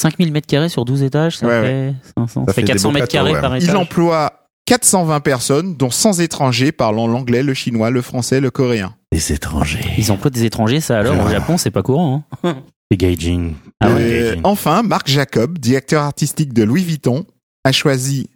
5000 0.00 0.32
mètres 0.32 0.46
carrés 0.46 0.68
sur 0.68 0.84
12 0.84 1.02
étages, 1.02 1.38
ça 1.38 1.46
Ouais, 1.46 1.62
fait 1.62 1.94
500, 2.18 2.26
ça 2.42 2.46
Ça 2.46 2.52
fait 2.52 2.60
fait 2.60 2.66
des 2.66 2.72
400 2.72 2.88
beaux 2.90 2.94
mètres 2.94 3.08
carrés 3.08 3.32
ouais. 3.32 3.40
par 3.40 3.54
étage. 3.56 3.68
Il 3.68 3.76
emploie 3.76 4.46
420 4.66 5.20
personnes, 5.20 5.76
dont 5.76 5.90
100 5.90 6.20
étrangers 6.20 6.70
parlant 6.72 7.06
l'anglais, 7.06 7.42
le 7.42 7.54
chinois, 7.54 7.90
le 7.90 8.02
français, 8.02 8.40
le 8.40 8.50
coréen. 8.50 8.94
Les 9.12 9.32
étrangers. 9.32 9.80
Ils 9.96 10.12
emploient 10.12 10.30
des 10.30 10.44
étrangers, 10.44 10.80
ça 10.80 10.98
alors, 10.98 11.16
au 11.16 11.26
Ah. 11.26 11.30
Japon, 11.32 11.56
c'est 11.58 11.70
pas 11.70 11.82
courant. 11.82 12.24
Hein. 12.44 12.56
C'est 12.90 12.96
Gaijin. 12.96 13.52
Ah 13.80 13.90
ouais, 13.90 13.94
Euh, 14.00 14.30
Gaijin. 14.30 14.40
enfin, 14.44 14.82
Marc 14.82 15.08
Jacob, 15.08 15.58
directeur 15.58 16.02
artistique 16.02 16.52
de 16.54 16.62
Louis 16.62 16.84
Vuitton, 16.84 17.26
a 17.64 17.72
choisi 17.72 18.30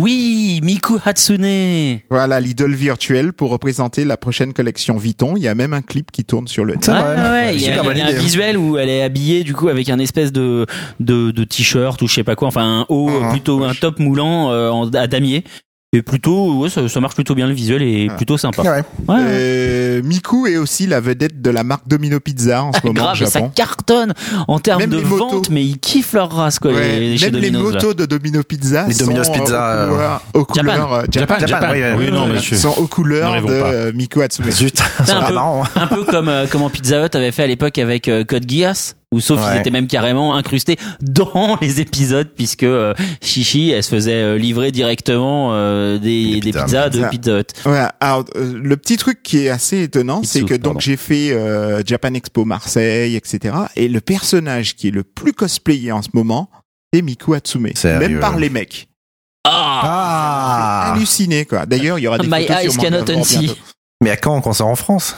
Oui, 0.00 0.60
Miku 0.62 0.98
Hatsune 1.04 1.98
voilà 2.08 2.38
l'idole 2.38 2.74
virtuelle 2.74 3.32
pour 3.32 3.50
représenter 3.50 4.04
la 4.04 4.16
prochaine 4.16 4.52
collection 4.52 4.96
Vuitton. 4.96 5.34
Il 5.36 5.42
y 5.42 5.48
a 5.48 5.56
même 5.56 5.72
un 5.72 5.82
clip 5.82 6.12
qui 6.12 6.24
tourne 6.24 6.46
sur 6.46 6.64
le 6.64 6.74
Ouais, 6.74 6.78
vrai. 6.86 7.30
ouais, 7.30 7.54
il 7.56 7.62
y 7.62 7.68
a, 7.68 7.82
y 7.82 8.00
un 8.00 8.12
visuel 8.12 8.56
où 8.56 8.78
elle 8.78 8.90
est 8.90 9.02
habillée 9.02 9.42
du 9.42 9.54
coup 9.54 9.68
avec 9.68 9.88
un 9.88 9.98
espèce 9.98 10.30
de 10.30 10.66
de, 11.00 11.32
de 11.32 11.42
t-shirt 11.42 12.00
ou 12.00 12.06
je 12.06 12.14
sais 12.14 12.22
pas 12.24 12.36
quoi, 12.36 12.46
enfin 12.46 12.82
un 12.82 12.86
haut 12.88 13.08
Mhm. 13.10 13.30
plutôt 13.30 13.64
un 13.64 13.74
top 13.74 13.98
moulant 13.98 14.52
euh, 14.52 14.70
à 14.94 15.08
damier. 15.08 15.42
Et 15.94 16.02
plutôt, 16.02 16.52
ouais, 16.58 16.68
ça, 16.68 16.86
ça 16.86 17.00
marche 17.00 17.14
plutôt 17.14 17.34
bien 17.34 17.46
le 17.46 17.54
visuel 17.54 17.80
et 17.80 18.08
Ah. 18.10 18.14
plutôt 18.14 18.36
sympa. 18.36 18.60
Ouais. 18.60 18.82
Ouais. 19.08 19.16
Euh, 19.20 20.02
Miku 20.02 20.46
est 20.46 20.58
aussi 20.58 20.86
la 20.86 21.00
vedette 21.00 21.40
de 21.40 21.48
la 21.48 21.64
marque 21.64 21.88
Domino 21.88 22.20
Pizza 22.20 22.62
en 22.62 22.74
ce 22.74 22.80
moment 22.84 23.00
Grave, 23.04 23.22
au 23.22 23.24
ça 23.24 23.40
cartonne 23.40 24.12
en 24.48 24.58
termes 24.58 24.80
Même 24.80 24.90
de 24.90 24.98
les 24.98 25.04
motos. 25.04 25.30
vente, 25.30 25.48
mais 25.48 25.64
ils 25.64 25.78
kiffent 25.78 26.12
leur 26.12 26.30
race 26.30 26.58
quoi, 26.58 26.72
Ouais, 26.72 27.00
les, 27.00 27.16
chez 27.16 27.30
même 27.30 27.40
les 27.40 27.48
là. 27.48 27.58
motos 27.60 27.94
de 27.94 28.04
Domino 28.04 28.42
Pizza 28.42 28.84
Les 28.86 28.92
sont 28.92 29.04
Domino's 29.06 29.28
euh, 29.28 29.32
Pizza, 29.32 29.88
aux 29.88 29.88
couleurs, 29.88 30.22
aux 30.34 30.44
couleurs, 30.44 30.92
euh, 30.92 31.04
Japan, 31.10 31.36
sont 32.54 32.74
aux 32.76 32.86
couleurs 32.86 33.42
de 33.46 33.50
euh, 33.54 33.92
Miku 33.94 34.20
Hatsume. 34.20 34.50
Zut. 34.50 34.78
Un 35.08 35.22
peu- 35.26 35.32
marrant. 35.32 35.64
hein. 35.64 35.68
un 35.74 35.86
peu 35.86 36.04
comme 36.04 36.28
euh, 36.28 36.46
comment 36.52 36.68
Pizza 36.68 37.02
Hut 37.06 37.16
avait 37.16 37.32
fait 37.32 37.44
à 37.44 37.46
l'époque 37.46 37.78
avec 37.78 38.08
euh, 38.08 38.24
Code 38.24 38.44
Geass 38.46 38.94
où 39.14 39.20
sauf 39.20 39.40
qu'ils 39.40 39.48
Ouais. 39.48 39.60
étaient 39.60 39.70
même 39.70 39.86
carrément 39.86 40.34
incrustés 40.36 40.76
dans 41.00 41.56
les 41.62 41.80
épisodes 41.80 42.28
puisque 42.34 42.62
euh, 42.64 42.92
Chichi 43.22 43.70
elle 43.70 43.82
se 43.82 43.88
faisait 43.88 44.12
euh, 44.22 44.36
livrer 44.38 44.70
directement 44.72 45.50
euh, 45.54 45.98
des, 45.98 46.40
Des 46.40 46.52
des 46.52 46.52
pizzas. 46.52 46.90
de 46.90 46.98
Pizza. 47.08 47.08
Pizza 47.10 47.38
Hut. 47.40 47.68
Ouais, 47.70 47.84
alors, 48.00 48.24
euh, 48.36 48.58
le 48.62 48.76
petit 48.76 48.96
truc 48.98 49.22
qui 49.22 49.38
est 49.46 49.48
assez 49.48 49.82
étonnant, 49.84 50.20
c'est 50.24 50.42
que 50.44 50.54
donc 50.54 50.80
j'ai 50.80 50.96
fait 50.98 51.30
euh, 51.32 51.82
Japan 51.86 52.12
Expo 52.14 52.44
Marseille, 52.44 53.16
etc. 53.16 53.54
Et 53.76 53.88
le 53.88 54.00
personnage 54.00 54.76
qui 54.76 54.88
est 54.88 54.92
le 54.92 55.04
plus 55.04 55.32
cosplayé 55.32 55.90
en 55.92 56.02
ce 56.02 56.08
moment, 56.12 56.50
c'est 56.92 57.00
Miku 57.02 57.34
Hatsume. 57.34 57.68
Sérieux 57.74 57.98
Même 58.08 58.20
par 58.20 58.36
les 58.38 58.50
mecs. 58.50 58.88
Ah, 59.44 59.80
Ah. 59.84 60.92
Halluciné 60.94 61.44
quoi. 61.46 61.64
D'ailleurs, 61.64 61.98
il 61.98 62.02
y 62.02 62.08
aura 62.08 62.18
des 62.18 62.26
My 62.28 62.46
photos 62.46 62.62
eyes 62.64 62.76
cannot. 62.76 63.04
Mais 64.04 64.10
à 64.10 64.16
quand 64.16 64.36
un 64.36 64.40
concert 64.42 64.66
en 64.66 64.76
France? 64.76 65.16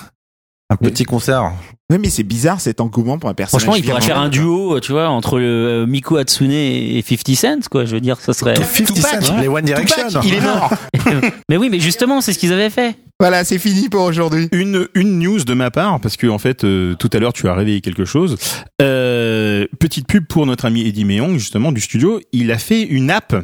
Un 0.70 0.76
petit 0.76 1.04
concert. 1.04 1.52
Ouais, 1.90 1.98
mais 1.98 2.08
c'est 2.08 2.22
bizarre 2.22 2.60
cet 2.60 2.80
engouement 2.80 3.18
pour 3.18 3.28
un 3.28 3.34
personnage. 3.34 3.64
Franchement, 3.64 3.74
il 3.74 3.84
pourrait 3.84 4.00
faire 4.00 4.18
un 4.18 4.28
duo, 4.28 4.78
tu 4.78 4.92
vois, 4.92 5.08
entre 5.08 5.40
le 5.40 5.46
euh, 5.46 5.86
Miku 5.86 6.18
Hatsune 6.18 6.52
et 6.52 7.02
50 7.02 7.36
Cent, 7.36 7.68
quoi. 7.68 7.84
Je 7.84 7.94
veux 7.94 8.00
dire, 8.00 8.20
ça 8.20 8.32
serait. 8.32 8.54
50 8.54 8.96
Cent, 8.96 9.34
ouais. 9.34 9.40
les 9.42 9.48
One 9.48 9.64
Direction. 9.64 10.06
Tupac, 10.06 10.24
il 10.24 10.34
est 10.34 10.40
mort. 10.40 10.72
mais 11.48 11.56
oui, 11.56 11.68
mais 11.68 11.80
justement, 11.80 12.20
c'est 12.20 12.32
ce 12.32 12.38
qu'ils 12.38 12.52
avaient 12.52 12.70
fait. 12.70 12.96
voilà, 13.18 13.42
c'est 13.42 13.58
fini 13.58 13.88
pour 13.88 14.02
aujourd'hui. 14.02 14.48
Une, 14.52 14.86
une 14.94 15.18
news 15.18 15.42
de 15.42 15.52
ma 15.52 15.72
part, 15.72 15.98
parce 15.98 16.16
que 16.16 16.28
en 16.28 16.38
fait, 16.38 16.62
euh, 16.62 16.94
tout 16.94 17.10
à 17.12 17.18
l'heure, 17.18 17.32
tu 17.32 17.48
as 17.48 17.54
réveillé 17.54 17.80
quelque 17.80 18.04
chose. 18.04 18.36
Euh, 18.80 19.66
petite 19.80 20.06
pub 20.06 20.28
pour 20.28 20.46
notre 20.46 20.66
ami 20.66 20.86
Eddie 20.86 21.04
Meong, 21.04 21.38
justement, 21.38 21.72
du 21.72 21.80
studio. 21.80 22.20
Il 22.30 22.52
a 22.52 22.58
fait 22.58 22.82
une 22.82 23.10
app 23.10 23.34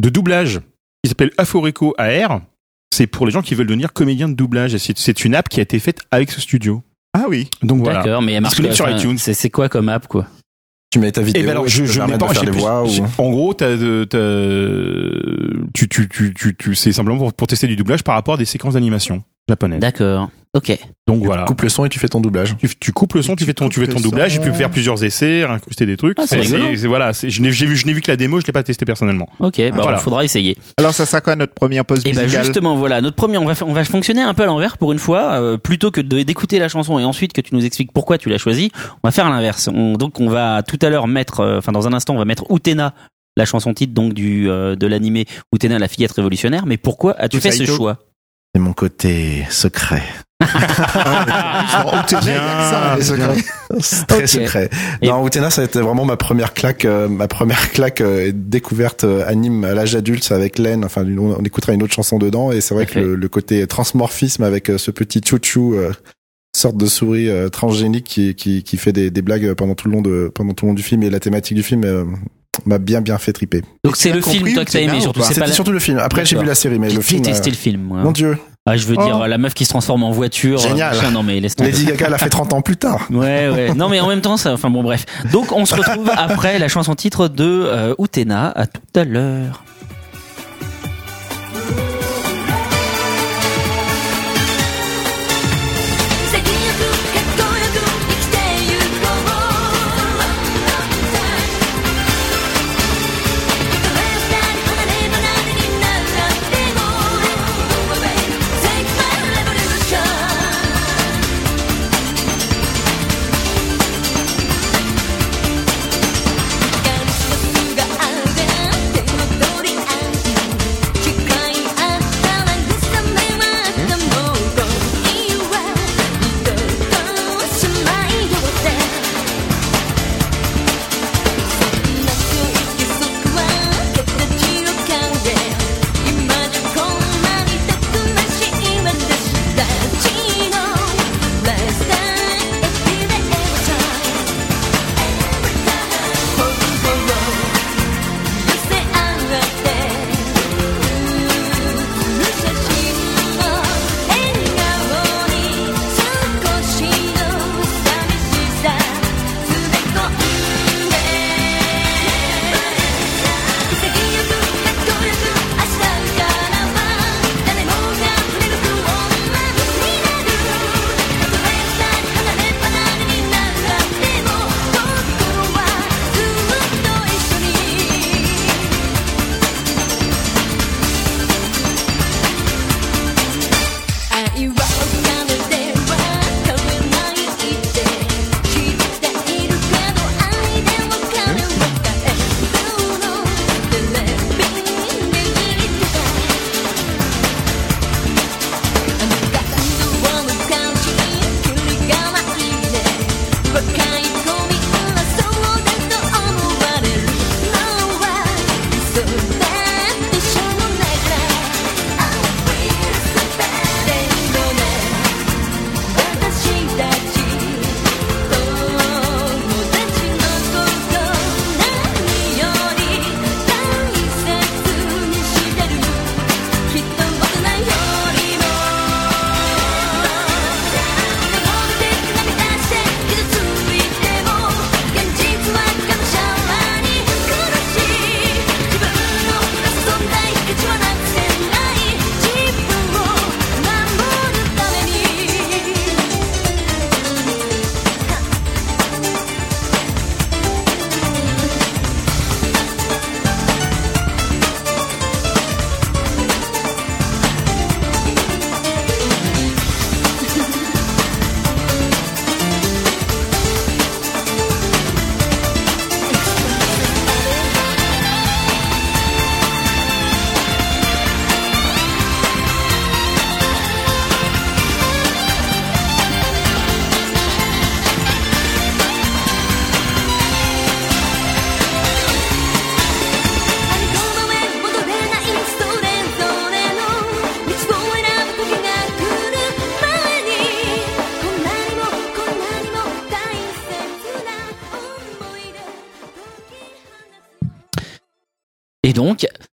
de 0.00 0.08
doublage 0.08 0.60
qui 1.02 1.08
s'appelle 1.08 1.32
Aforeco 1.38 1.92
AR. 1.98 2.40
C'est 2.94 3.08
pour 3.08 3.26
les 3.26 3.32
gens 3.32 3.42
qui 3.42 3.56
veulent 3.56 3.66
devenir 3.66 3.92
comédiens 3.92 4.28
de 4.28 4.34
doublage. 4.34 4.76
C'est 4.76 5.24
une 5.24 5.34
app 5.34 5.48
qui 5.48 5.58
a 5.58 5.64
été 5.64 5.80
faite 5.80 6.02
avec 6.12 6.30
ce 6.30 6.40
studio. 6.40 6.84
Ah 7.14 7.24
oui. 7.28 7.48
Donc 7.62 7.82
voilà. 7.82 8.02
D'accord, 8.02 8.22
mais 8.22 8.32
elle 8.32 8.42
marche 8.42 8.56
sur 8.56 8.84
enfin, 8.86 8.96
iTunes. 8.96 9.18
C'est 9.18 9.34
c'est 9.34 9.50
quoi 9.50 9.68
comme 9.68 9.88
app, 9.88 10.06
quoi? 10.08 10.26
Tu 10.90 10.98
mets 10.98 11.10
ta 11.12 11.22
vidéo. 11.22 11.40
Eh 11.42 11.46
ben 11.46 11.52
alors, 11.52 11.66
et 11.66 11.68
je, 11.68 11.80
peux 11.80 11.86
je 11.86 12.00
pas. 12.00 12.28
faire 12.28 12.44
des 12.44 12.50
voix 12.50 12.84
ou... 12.84 12.88
En 13.18 13.30
gros, 13.30 13.54
t'as, 13.54 13.76
de- 13.76 14.04
t'as- 14.04 15.68
tu, 15.74 15.88
tu, 15.88 16.08
tu, 16.08 16.34
tu, 16.34 16.54
tu, 16.54 16.74
c'est 16.74 16.92
simplement 16.92 17.18
pour, 17.18 17.32
pour 17.32 17.46
tester 17.46 17.66
du 17.66 17.76
doublage 17.76 18.02
par 18.04 18.14
rapport 18.14 18.34
à 18.34 18.36
des 18.36 18.44
séquences 18.44 18.74
d'animation. 18.74 19.22
Japonaise. 19.52 19.80
D'accord. 19.80 20.28
Ok. 20.54 20.78
Donc 21.06 21.24
voilà. 21.24 21.44
Coupe 21.44 21.62
le 21.62 21.70
son 21.70 21.86
et 21.86 21.88
tu 21.88 21.98
fais 21.98 22.08
ton 22.08 22.20
doublage. 22.20 22.54
Tu, 22.58 22.68
tu 22.78 22.92
coupes 22.92 23.14
le 23.14 23.22
son, 23.22 23.36
tu 23.36 23.44
fais 23.46 23.54
ton, 23.54 23.70
tu 23.70 23.80
fais 23.80 23.86
ton 23.86 23.94
coupes 23.94 24.02
doublage, 24.02 24.34
tu 24.34 24.40
peux 24.40 24.52
faire 24.52 24.70
plusieurs 24.70 25.02
essais, 25.02 25.44
incruster 25.44 25.86
des 25.86 25.96
trucs. 25.96 26.18
Ah, 26.20 26.24
c'est 26.26 26.76
voilà, 26.86 27.12
je 27.12 27.40
n'ai 27.40 27.50
j'ai 27.52 27.64
vu, 27.64 27.74
je 27.74 27.86
n'ai 27.86 27.94
vu 27.94 28.02
que 28.02 28.10
la 28.10 28.18
démo, 28.18 28.38
je 28.38 28.46
l'ai 28.46 28.52
pas 28.52 28.62
testé 28.62 28.84
personnellement. 28.84 29.28
Ok. 29.40 29.56
Bah, 29.70 29.78
Voilà. 29.82 29.96
faudra 29.96 30.24
essayer. 30.24 30.58
Alors 30.76 30.92
ça 30.92 31.06
sera 31.06 31.22
quoi 31.22 31.36
notre 31.36 31.54
première 31.54 31.86
pause 31.86 32.02
Et 32.04 32.12
bah 32.12 32.22
musicale? 32.24 32.44
justement 32.44 32.76
voilà 32.76 33.00
notre 33.00 33.16
premier 33.16 33.38
on 33.38 33.46
va 33.46 33.54
on 33.66 33.72
va 33.72 33.82
fonctionner 33.84 34.20
un 34.20 34.34
peu 34.34 34.42
à 34.42 34.46
l'envers 34.46 34.76
pour 34.76 34.92
une 34.92 34.98
fois 34.98 35.40
euh, 35.40 35.56
plutôt 35.56 35.90
que 35.90 36.02
d'écouter 36.02 36.58
la 36.58 36.68
chanson 36.68 36.98
et 36.98 37.04
ensuite 37.04 37.32
que 37.32 37.40
tu 37.40 37.54
nous 37.54 37.64
expliques 37.64 37.92
pourquoi 37.92 38.18
tu 38.18 38.28
l'as 38.28 38.36
choisie 38.38 38.70
on 39.02 39.08
va 39.08 39.12
faire 39.12 39.30
l'inverse 39.30 39.68
On- 39.72 39.94
donc 39.94 40.20
on 40.20 40.28
va 40.28 40.62
tout 40.62 40.78
à 40.82 40.90
l'heure 40.90 41.08
mettre 41.08 41.40
euh, 41.40 41.58
enfin 41.58 41.72
dans 41.72 41.86
un 41.88 41.94
instant 41.94 42.14
on 42.14 42.18
va 42.18 42.24
mettre 42.26 42.44
Utena 42.50 42.92
la 43.38 43.46
chanson 43.46 43.72
titre 43.72 43.94
donc 43.94 44.12
du 44.12 44.50
euh, 44.50 44.76
de 44.76 44.86
l'animé 44.86 45.24
Utena 45.54 45.78
la 45.78 45.88
fillette 45.88 46.12
révolutionnaire 46.12 46.66
mais 46.66 46.76
pourquoi 46.76 47.18
as-tu 47.18 47.40
fait 47.40 47.52
ce 47.52 47.64
choix? 47.64 47.98
C'est 48.54 48.60
mon 48.60 48.72
côté 48.74 49.44
secret. 49.50 50.02
Bien. 52.24 52.42
très 54.08 54.26
secret. 54.26 54.68
Et- 55.00 55.08
Non, 55.08 55.26
Utena, 55.26 55.48
ça 55.50 55.62
a 55.62 55.64
été 55.64 55.80
vraiment 55.80 56.04
ma 56.04 56.16
première 56.16 56.52
claque, 56.52 56.84
euh, 56.84 57.08
ma 57.08 57.28
première 57.28 57.70
claque 57.70 58.00
euh, 58.00 58.30
découverte 58.34 59.04
euh, 59.04 59.24
anime 59.26 59.64
à 59.64 59.72
l'âge 59.72 59.94
adulte 59.94 60.30
avec 60.32 60.58
Len. 60.58 60.84
Enfin, 60.84 61.04
on, 61.06 61.36
on 61.38 61.42
écoutera 61.44 61.72
une 61.72 61.82
autre 61.82 61.94
chanson 61.94 62.18
dedans 62.18 62.52
et 62.52 62.60
c'est 62.60 62.74
vrai 62.74 62.84
que 62.86 62.98
le, 62.98 63.14
le 63.14 63.28
côté 63.28 63.66
transmorphisme 63.66 64.42
avec 64.42 64.68
euh, 64.68 64.78
ce 64.78 64.90
petit 64.90 65.20
chouchou, 65.24 65.74
euh, 65.74 65.92
sorte 66.54 66.76
de 66.76 66.86
souris 66.86 67.30
euh, 67.30 67.48
transgénique 67.48 68.04
qui, 68.04 68.34
qui, 68.34 68.62
qui 68.64 68.76
fait 68.76 68.92
des, 68.92 69.10
des 69.10 69.22
blagues 69.22 69.54
pendant 69.54 69.74
tout 69.74 69.88
le 69.88 69.94
long 69.94 70.02
de 70.02 70.30
pendant 70.34 70.52
tout 70.52 70.66
le 70.66 70.70
long 70.72 70.74
du 70.74 70.82
film 70.82 71.02
et 71.04 71.08
la 71.08 71.20
thématique 71.20 71.56
du 71.56 71.62
film 71.62 71.84
euh, 71.84 72.04
m'a 72.66 72.78
bien 72.78 73.00
bien 73.00 73.18
fait 73.18 73.32
triper. 73.32 73.62
donc 73.84 73.96
c'est 73.96 74.12
le 74.12 74.20
film 74.20 74.52
toi 74.52 74.64
que 74.64 74.70
t'as 74.70 74.80
aimé 74.80 74.98
ou 74.98 75.00
surtout? 75.00 75.20
pas? 75.20 75.26
C'est 75.26 75.34
pas 75.34 75.34
C'était 75.34 75.46
la... 75.48 75.52
surtout 75.54 75.72
le 75.72 75.78
film. 75.78 75.98
Après, 75.98 76.24
j'ai 76.24 76.38
vu 76.38 76.44
la 76.44 76.54
série, 76.54 76.78
mais 76.78 76.90
J'ai 76.90 76.96
le 76.96 77.02
film. 77.02 77.22
détesté 77.22 77.48
euh, 77.50 77.52
le 77.52 77.56
film 77.58 77.80
moi. 77.82 77.98
Mon 78.02 78.12
Dieu, 78.12 78.36
ah 78.66 78.76
je 78.76 78.86
veux 78.86 78.94
Oh. 78.98 79.04
dire 79.04 79.26
la 79.26 79.38
meuf 79.38 79.54
qui 79.54 79.64
se 79.64 79.70
transforme 79.70 80.02
en 80.04 80.10
voiture 80.12 80.60
euh, 80.60 80.68
Génial. 80.68 80.94
machin, 80.94 81.10
non 81.10 81.22
mais 81.22 81.40
laisse 81.40 81.56
tomber. 81.56 81.72
Lady 81.72 81.86
Gaga 81.86 82.08
l'a 82.10 82.18
fait 82.18 82.28
30 82.28 82.52
ans 82.52 82.60
plus 82.62 82.76
tard. 82.76 83.06
Ouais, 83.10 83.48
ouais. 83.48 83.74
Non, 83.74 83.88
mais 83.88 84.00
en 84.00 84.06
même 84.08 84.20
temps, 84.20 84.36
ça. 84.36 84.52
Enfin 84.52 84.70
bon, 84.70 84.82
bref. 84.82 85.04
Donc, 85.32 85.50
on 85.52 85.64
se 85.66 85.74
retrouve 85.74 86.10
après 86.16 86.58
la 86.58 86.68
chanson 86.68 86.94
titre 86.94 87.28
de 87.28 87.44
euh, 87.44 87.94
Utena. 87.98 88.52
À 88.54 88.66
tout 88.66 88.80
à 88.94 89.04
l'heure.「 89.04 89.71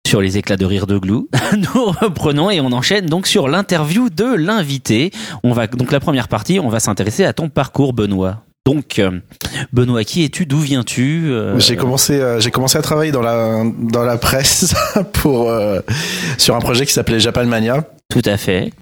sur 0.09 0.23
les 0.23 0.38
éclats 0.38 0.57
de 0.57 0.64
rire 0.64 0.87
de 0.87 0.97
Glou, 0.97 1.29
nous 1.53 1.85
reprenons 1.85 2.51
et 2.51 2.62
on 2.62 2.73
enchaîne 2.73 3.05
donc 3.05 3.27
sur 3.27 3.47
l'interview 3.47 4.09
de 4.09 4.25
l'invité. 4.25 5.11
On 5.44 5.53
va 5.53 5.66
donc 5.66 5.92
la 5.92 6.01
première 6.01 6.29
partie, 6.29 6.59
on 6.59 6.71
va 6.71 6.81
s'intéresser 6.81 7.27
à 7.27 7.35
ton 7.35 7.51
parcours, 7.51 7.92
Benoît. 7.92 8.42
Donc, 8.64 8.99
euh, 9.01 9.21
Benoît, 9.75 10.05
qui 10.05 10.25
es-tu? 10.25 10.47
D'où 10.47 10.61
viens-tu? 10.61 11.31
Euh, 11.31 11.59
J'ai 11.59 11.77
commencé, 11.77 12.18
euh, 12.21 12.40
j'ai 12.40 12.51
commencé 12.51 12.79
à 12.79 12.83
travailler 12.83 13.12
dans 13.12 13.21
la 13.21 13.64
dans 13.79 14.03
la 14.03 14.16
presse 14.16 14.75
pour 15.12 15.51
euh, 15.51 15.81
sur 16.38 16.57
un 16.57 16.61
projet 16.61 16.87
qui 16.87 16.92
s'appelait 16.94 17.21
Japan 17.21 17.44
Mania. 17.44 17.85
Tout 18.11 18.23
à 18.25 18.38
fait. 18.38 18.73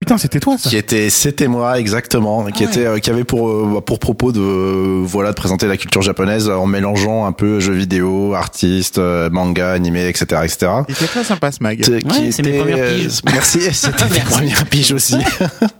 Putain, 0.00 0.16
c'était 0.16 0.38
toi 0.38 0.56
ça. 0.56 0.70
qui 0.70 0.76
était 0.76 1.10
c'était 1.10 1.48
moi 1.48 1.80
exactement 1.80 2.44
qui 2.46 2.62
était 2.62 2.86
euh, 2.86 2.98
qui 3.00 3.10
avait 3.10 3.24
pour 3.24 3.48
euh, 3.48 3.80
pour 3.84 3.98
propos 3.98 4.30
de 4.30 4.38
euh, 4.40 5.02
voilà 5.04 5.30
de 5.30 5.34
présenter 5.34 5.66
la 5.66 5.76
culture 5.76 6.02
japonaise 6.02 6.48
en 6.48 6.66
mélangeant 6.66 7.26
un 7.26 7.32
peu 7.32 7.58
jeux 7.58 7.72
vidéo 7.72 8.32
artistes 8.34 8.98
euh, 8.98 9.28
manga 9.28 9.72
animé 9.72 10.06
etc 10.08 10.42
etc 10.44 10.70
Il 10.88 10.92
était 10.94 11.06
très 11.06 11.24
sympa 11.24 11.50
ce 11.50 11.60
mag. 11.64 11.80
Qui 11.80 12.32
c'est 12.32 12.42
mes 12.44 12.58
premières 12.58 12.94
piges. 12.94 13.20
merci 13.24 13.58
c'était 13.74 14.04
mes 14.10 14.20
premières 14.20 14.66
piges 14.66 14.92
aussi 14.92 15.16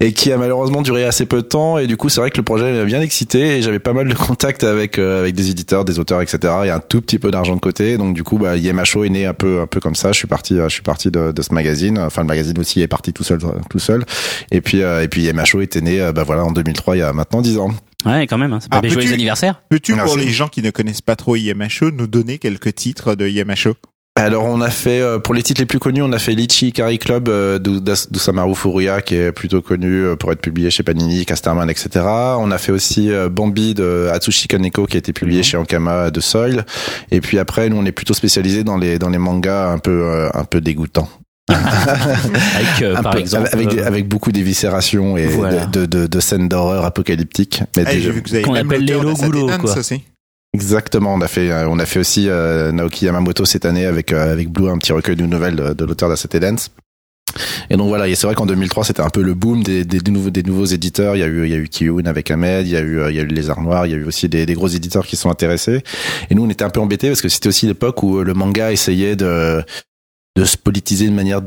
et 0.00 0.12
qui 0.12 0.32
a 0.32 0.38
malheureusement 0.38 0.82
duré 0.82 1.04
assez 1.04 1.26
peu 1.26 1.36
de 1.42 1.46
temps. 1.46 1.78
Et 1.78 1.86
du 1.86 1.96
coup 1.96 2.08
c'est 2.08 2.20
vrai 2.20 2.30
que 2.30 2.36
le 2.38 2.42
projet 2.42 2.72
m'a 2.72 2.84
bien 2.84 3.00
excité 3.00 3.58
et 3.58 3.62
j'avais 3.62 3.78
pas 3.78 3.92
mal 3.92 4.08
de 4.08 4.14
contacts 4.14 4.64
avec 4.64 4.98
euh, 4.98 5.20
avec 5.20 5.34
des 5.34 5.50
éditeurs 5.50 5.84
des 5.84 5.98
auteurs 5.98 6.20
etc 6.22 6.38
il 6.62 6.66
y 6.66 6.70
a 6.70 6.76
un 6.76 6.80
tout 6.80 7.00
petit 7.00 7.18
peu 7.18 7.30
d'argent 7.30 7.54
de 7.54 7.60
côté. 7.60 7.96
Donc 7.98 8.14
du 8.14 8.22
coup 8.24 8.38
bah 8.38 8.56
Yemacho 8.56 9.04
est 9.04 9.08
né 9.10 9.26
un 9.26 9.34
peu 9.34 9.60
un 9.60 9.66
peu 9.66 9.80
comme 9.80 9.94
ça. 9.94 10.12
Je 10.12 10.18
suis 10.18 10.28
parti 10.28 10.58
euh, 10.58 10.68
je 10.68 10.74
suis 10.74 10.82
parti 10.82 11.10
de, 11.10 11.32
de 11.32 11.42
ce 11.42 11.52
magazine. 11.54 11.98
Enfin 11.98 12.22
le 12.22 12.28
magazine 12.28 12.58
aussi 12.58 12.80
est 12.80 12.88
parti 12.88 13.12
tout 13.12 13.24
seul 13.24 13.38
tout 13.68 13.78
seul. 13.78 14.04
Et 14.50 14.60
puis 14.60 14.82
euh, 14.82 15.02
et 15.02 15.08
puis 15.08 15.22
Yemacho 15.22 15.60
était 15.60 15.80
né 15.80 16.00
euh, 16.00 16.12
bah 16.12 16.24
voilà 16.24 16.44
en 16.44 16.50
2003 16.52 16.96
il 16.96 17.00
y 17.00 17.02
a 17.02 17.12
maintenant 17.12 17.40
10 17.42 17.58
ans. 17.58 17.70
Ouais, 18.06 18.26
quand 18.26 18.38
même. 18.38 18.54
Hein. 18.54 18.60
C'est 18.62 18.70
pas 18.70 18.78
Ah, 18.78 18.80
des 18.80 18.88
peux-tu- 18.88 19.02
joyeux 19.02 19.12
anniversaires? 19.14 19.60
Peux-tu, 19.68 19.94
pour 19.94 20.16
les 20.16 20.30
gens 20.30 20.48
qui 20.48 20.62
ne 20.62 20.70
connaissent 20.70 21.02
pas 21.02 21.16
trop 21.16 21.36
IMHO, 21.36 21.90
nous 21.92 22.06
donner 22.06 22.38
quelques 22.38 22.74
titres 22.74 23.14
de 23.14 23.28
IMHO 23.28 23.74
Alors 24.20 24.44
on 24.44 24.60
a 24.60 24.68
fait 24.68 25.00
euh, 25.00 25.18
pour 25.18 25.32
les 25.32 25.42
titres 25.42 25.62
les 25.62 25.66
plus 25.66 25.78
connus, 25.78 26.02
on 26.02 26.12
a 26.12 26.18
fait 26.18 26.32
Litchi 26.32 26.72
Kari 26.72 26.98
Club 26.98 27.28
euh, 27.30 27.58
d'Usamaru 27.58 28.54
Furuya 28.54 29.00
qui 29.00 29.14
est 29.16 29.32
plutôt 29.32 29.62
connu 29.62 30.04
euh, 30.04 30.14
pour 30.16 30.30
être 30.30 30.42
publié 30.42 30.70
chez 30.70 30.82
Panini, 30.82 31.24
Casterman, 31.24 31.70
etc. 31.70 31.88
On 32.38 32.50
a 32.50 32.58
fait 32.58 32.70
aussi 32.72 33.10
euh, 33.10 33.30
Bambi 33.30 33.72
de 33.72 34.08
Atsushi 34.12 34.46
Kaneko 34.46 34.84
qui 34.86 34.96
a 34.96 34.98
été 34.98 35.14
publié 35.14 35.42
chez 35.42 35.56
Ankama 35.56 36.10
de 36.10 36.20
Soil. 36.20 36.66
Et 37.10 37.20
puis 37.22 37.38
après, 37.38 37.70
nous 37.70 37.76
on 37.78 37.84
est 37.86 37.92
plutôt 37.92 38.12
spécialisé 38.12 38.62
dans 38.62 38.76
les 38.76 38.98
dans 38.98 39.08
les 39.08 39.18
mangas 39.18 39.70
un 39.70 39.78
peu 39.78 40.02
euh, 40.04 40.28
un 40.34 40.44
peu 40.44 40.60
dégoûtants, 40.60 41.08
Avec, 41.48 42.82
euh, 42.82 42.96
Un 42.96 43.02
par 43.02 43.12
peu- 43.14 43.20
exemple. 43.20 43.48
avec 43.52 43.72
euh, 43.78 44.02
beaucoup 44.04 44.32
d'éviscération 44.32 45.16
et 45.16 45.26
Voilà. 45.26 45.64
de, 45.66 45.86
de, 45.86 46.06
de 46.06 46.20
scènes 46.20 46.48
d'horreur 46.48 46.84
apocalyptiques. 46.84 47.62
Mais 47.76 47.84
des- 47.84 48.00
J'ai 48.00 48.10
vu 48.10 48.22
que 48.22 48.28
vous 48.28 48.34
avez 48.34 48.44
qu'on 48.44 48.52
même 48.52 48.66
appelle 48.66 48.84
les 48.84 48.92
Logulo, 48.92 49.46
quoi. 49.58 49.78
aussi. 49.78 50.02
Exactement, 50.52 51.14
on 51.14 51.20
a 51.20 51.28
fait 51.28 51.50
euh, 51.52 51.68
on 51.68 51.78
a 51.78 51.86
fait 51.86 52.00
aussi 52.00 52.28
euh, 52.28 52.72
Naoki 52.72 53.04
Yamamoto 53.04 53.44
cette 53.44 53.64
année 53.64 53.86
avec 53.86 54.12
euh, 54.12 54.32
avec 54.32 54.50
Blue 54.50 54.68
un 54.68 54.78
petit 54.78 54.92
recueil 54.92 55.14
de 55.14 55.24
nouvelles 55.24 55.54
de, 55.54 55.74
de 55.74 55.84
l'auteur 55.84 56.08
d'Acete 56.08 56.36
Dance. 56.36 56.70
Et 57.70 57.76
donc 57.76 57.86
voilà, 57.86 58.12
c'est 58.16 58.26
vrai 58.26 58.34
qu'en 58.34 58.46
2003 58.46 58.82
c'était 58.82 59.02
un 59.02 59.10
peu 59.10 59.22
le 59.22 59.34
boom 59.34 59.62
des, 59.62 59.84
des, 59.84 60.00
des 60.00 60.10
nouveaux 60.10 60.30
des 60.30 60.42
nouveaux 60.42 60.64
éditeurs. 60.64 61.14
Il 61.14 61.20
y 61.20 61.22
a 61.22 61.28
eu 61.28 61.44
il 61.44 61.52
y 61.52 61.54
a 61.54 61.56
eu 61.56 61.68
Kiyun 61.68 62.06
avec 62.06 62.32
Ahmed, 62.32 62.66
il 62.66 62.72
y 62.72 62.76
a 62.76 62.80
eu 62.80 63.00
il 63.10 63.14
y 63.14 63.20
a 63.20 63.22
eu 63.22 63.26
les 63.26 63.48
Arts 63.48 63.62
Noirs, 63.62 63.86
il 63.86 63.92
y 63.92 63.94
a 63.94 63.98
eu 63.98 64.04
aussi 64.04 64.28
des, 64.28 64.44
des 64.44 64.54
gros 64.54 64.66
éditeurs 64.66 65.06
qui 65.06 65.14
sont 65.14 65.30
intéressés. 65.30 65.84
Et 66.30 66.34
nous 66.34 66.44
on 66.44 66.50
était 66.50 66.64
un 66.64 66.70
peu 66.70 66.80
embêtés 66.80 67.06
parce 67.06 67.22
que 67.22 67.28
c'était 67.28 67.48
aussi 67.48 67.66
l'époque 67.66 68.02
où 68.02 68.20
le 68.20 68.34
manga 68.34 68.72
essayait 68.72 69.14
de 69.14 69.62
de 70.36 70.44
se 70.44 70.56
politiser 70.56 71.06
de 71.08 71.12
manière 71.12 71.40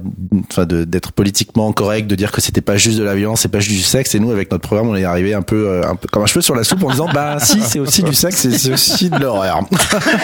enfin 0.51 0.65
de 0.65 0.83
d'être 0.83 1.13
politiquement 1.13 1.71
correct 1.71 2.05
de 2.05 2.15
dire 2.15 2.33
que 2.33 2.41
c'était 2.41 2.59
pas 2.59 2.75
juste 2.75 2.99
de 2.99 3.03
la 3.03 3.15
violence 3.15 3.39
c'est 3.39 3.47
pas 3.47 3.61
juste 3.61 3.77
du 3.77 3.81
sexe 3.81 4.13
et 4.13 4.19
nous 4.19 4.29
avec 4.29 4.51
notre 4.51 4.63
programme 4.63 4.89
on 4.89 4.95
est 4.95 5.05
arrivé 5.05 5.33
un 5.33 5.41
peu 5.41 5.67
euh, 5.69 5.87
un 5.89 5.95
peu 5.95 6.09
comme 6.11 6.21
un 6.23 6.25
cheveu 6.25 6.41
sur 6.41 6.53
la 6.53 6.65
soupe 6.65 6.83
en 6.83 6.89
disant 6.91 7.07
bah 7.13 7.37
si 7.41 7.61
c'est 7.61 7.79
aussi 7.79 8.03
du 8.03 8.13
sexe 8.13 8.45
c'est 8.49 8.73
aussi 8.73 9.09
de 9.09 9.17
l'horreur 9.17 9.61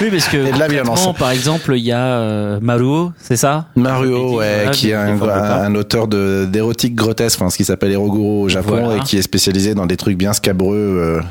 Oui, 0.02 0.10
parce 0.12 0.28
que 0.28 0.38
Et 0.46 0.52
de 0.52 0.60
la 0.60 0.68
violence. 0.68 1.08
par 1.18 1.32
exemple, 1.32 1.74
il 1.78 1.84
y 1.86 1.92
a 1.94 2.06
euh, 2.06 2.60
Maruo, 2.62 3.12
c'est 3.18 3.38
ça? 3.38 3.68
Maruo, 3.78 4.38
ouais, 4.40 4.68
qui 4.74 4.90
est 4.90 4.94
un, 4.94 5.22
un 5.22 5.76
auteur 5.76 6.08
de 6.10 6.46
d'érotique 6.46 6.96
grotesque, 6.96 7.40
enfin 7.42 7.50
ce 7.50 7.56
qui 7.58 7.64
s'appelle 7.66 7.94
Eroguro 7.94 8.42
au 8.44 8.50
Japon 8.50 8.72
Voilà. 8.84 8.98
et 8.98 9.00
qui 9.06 9.18
est 9.18 9.22
spécialisé 9.22 9.74
dans 9.74 9.86
des 9.86 9.96
trucs 9.98 10.18
bien 10.18 10.34
scabreux 10.34 10.76
euh, 10.76 11.22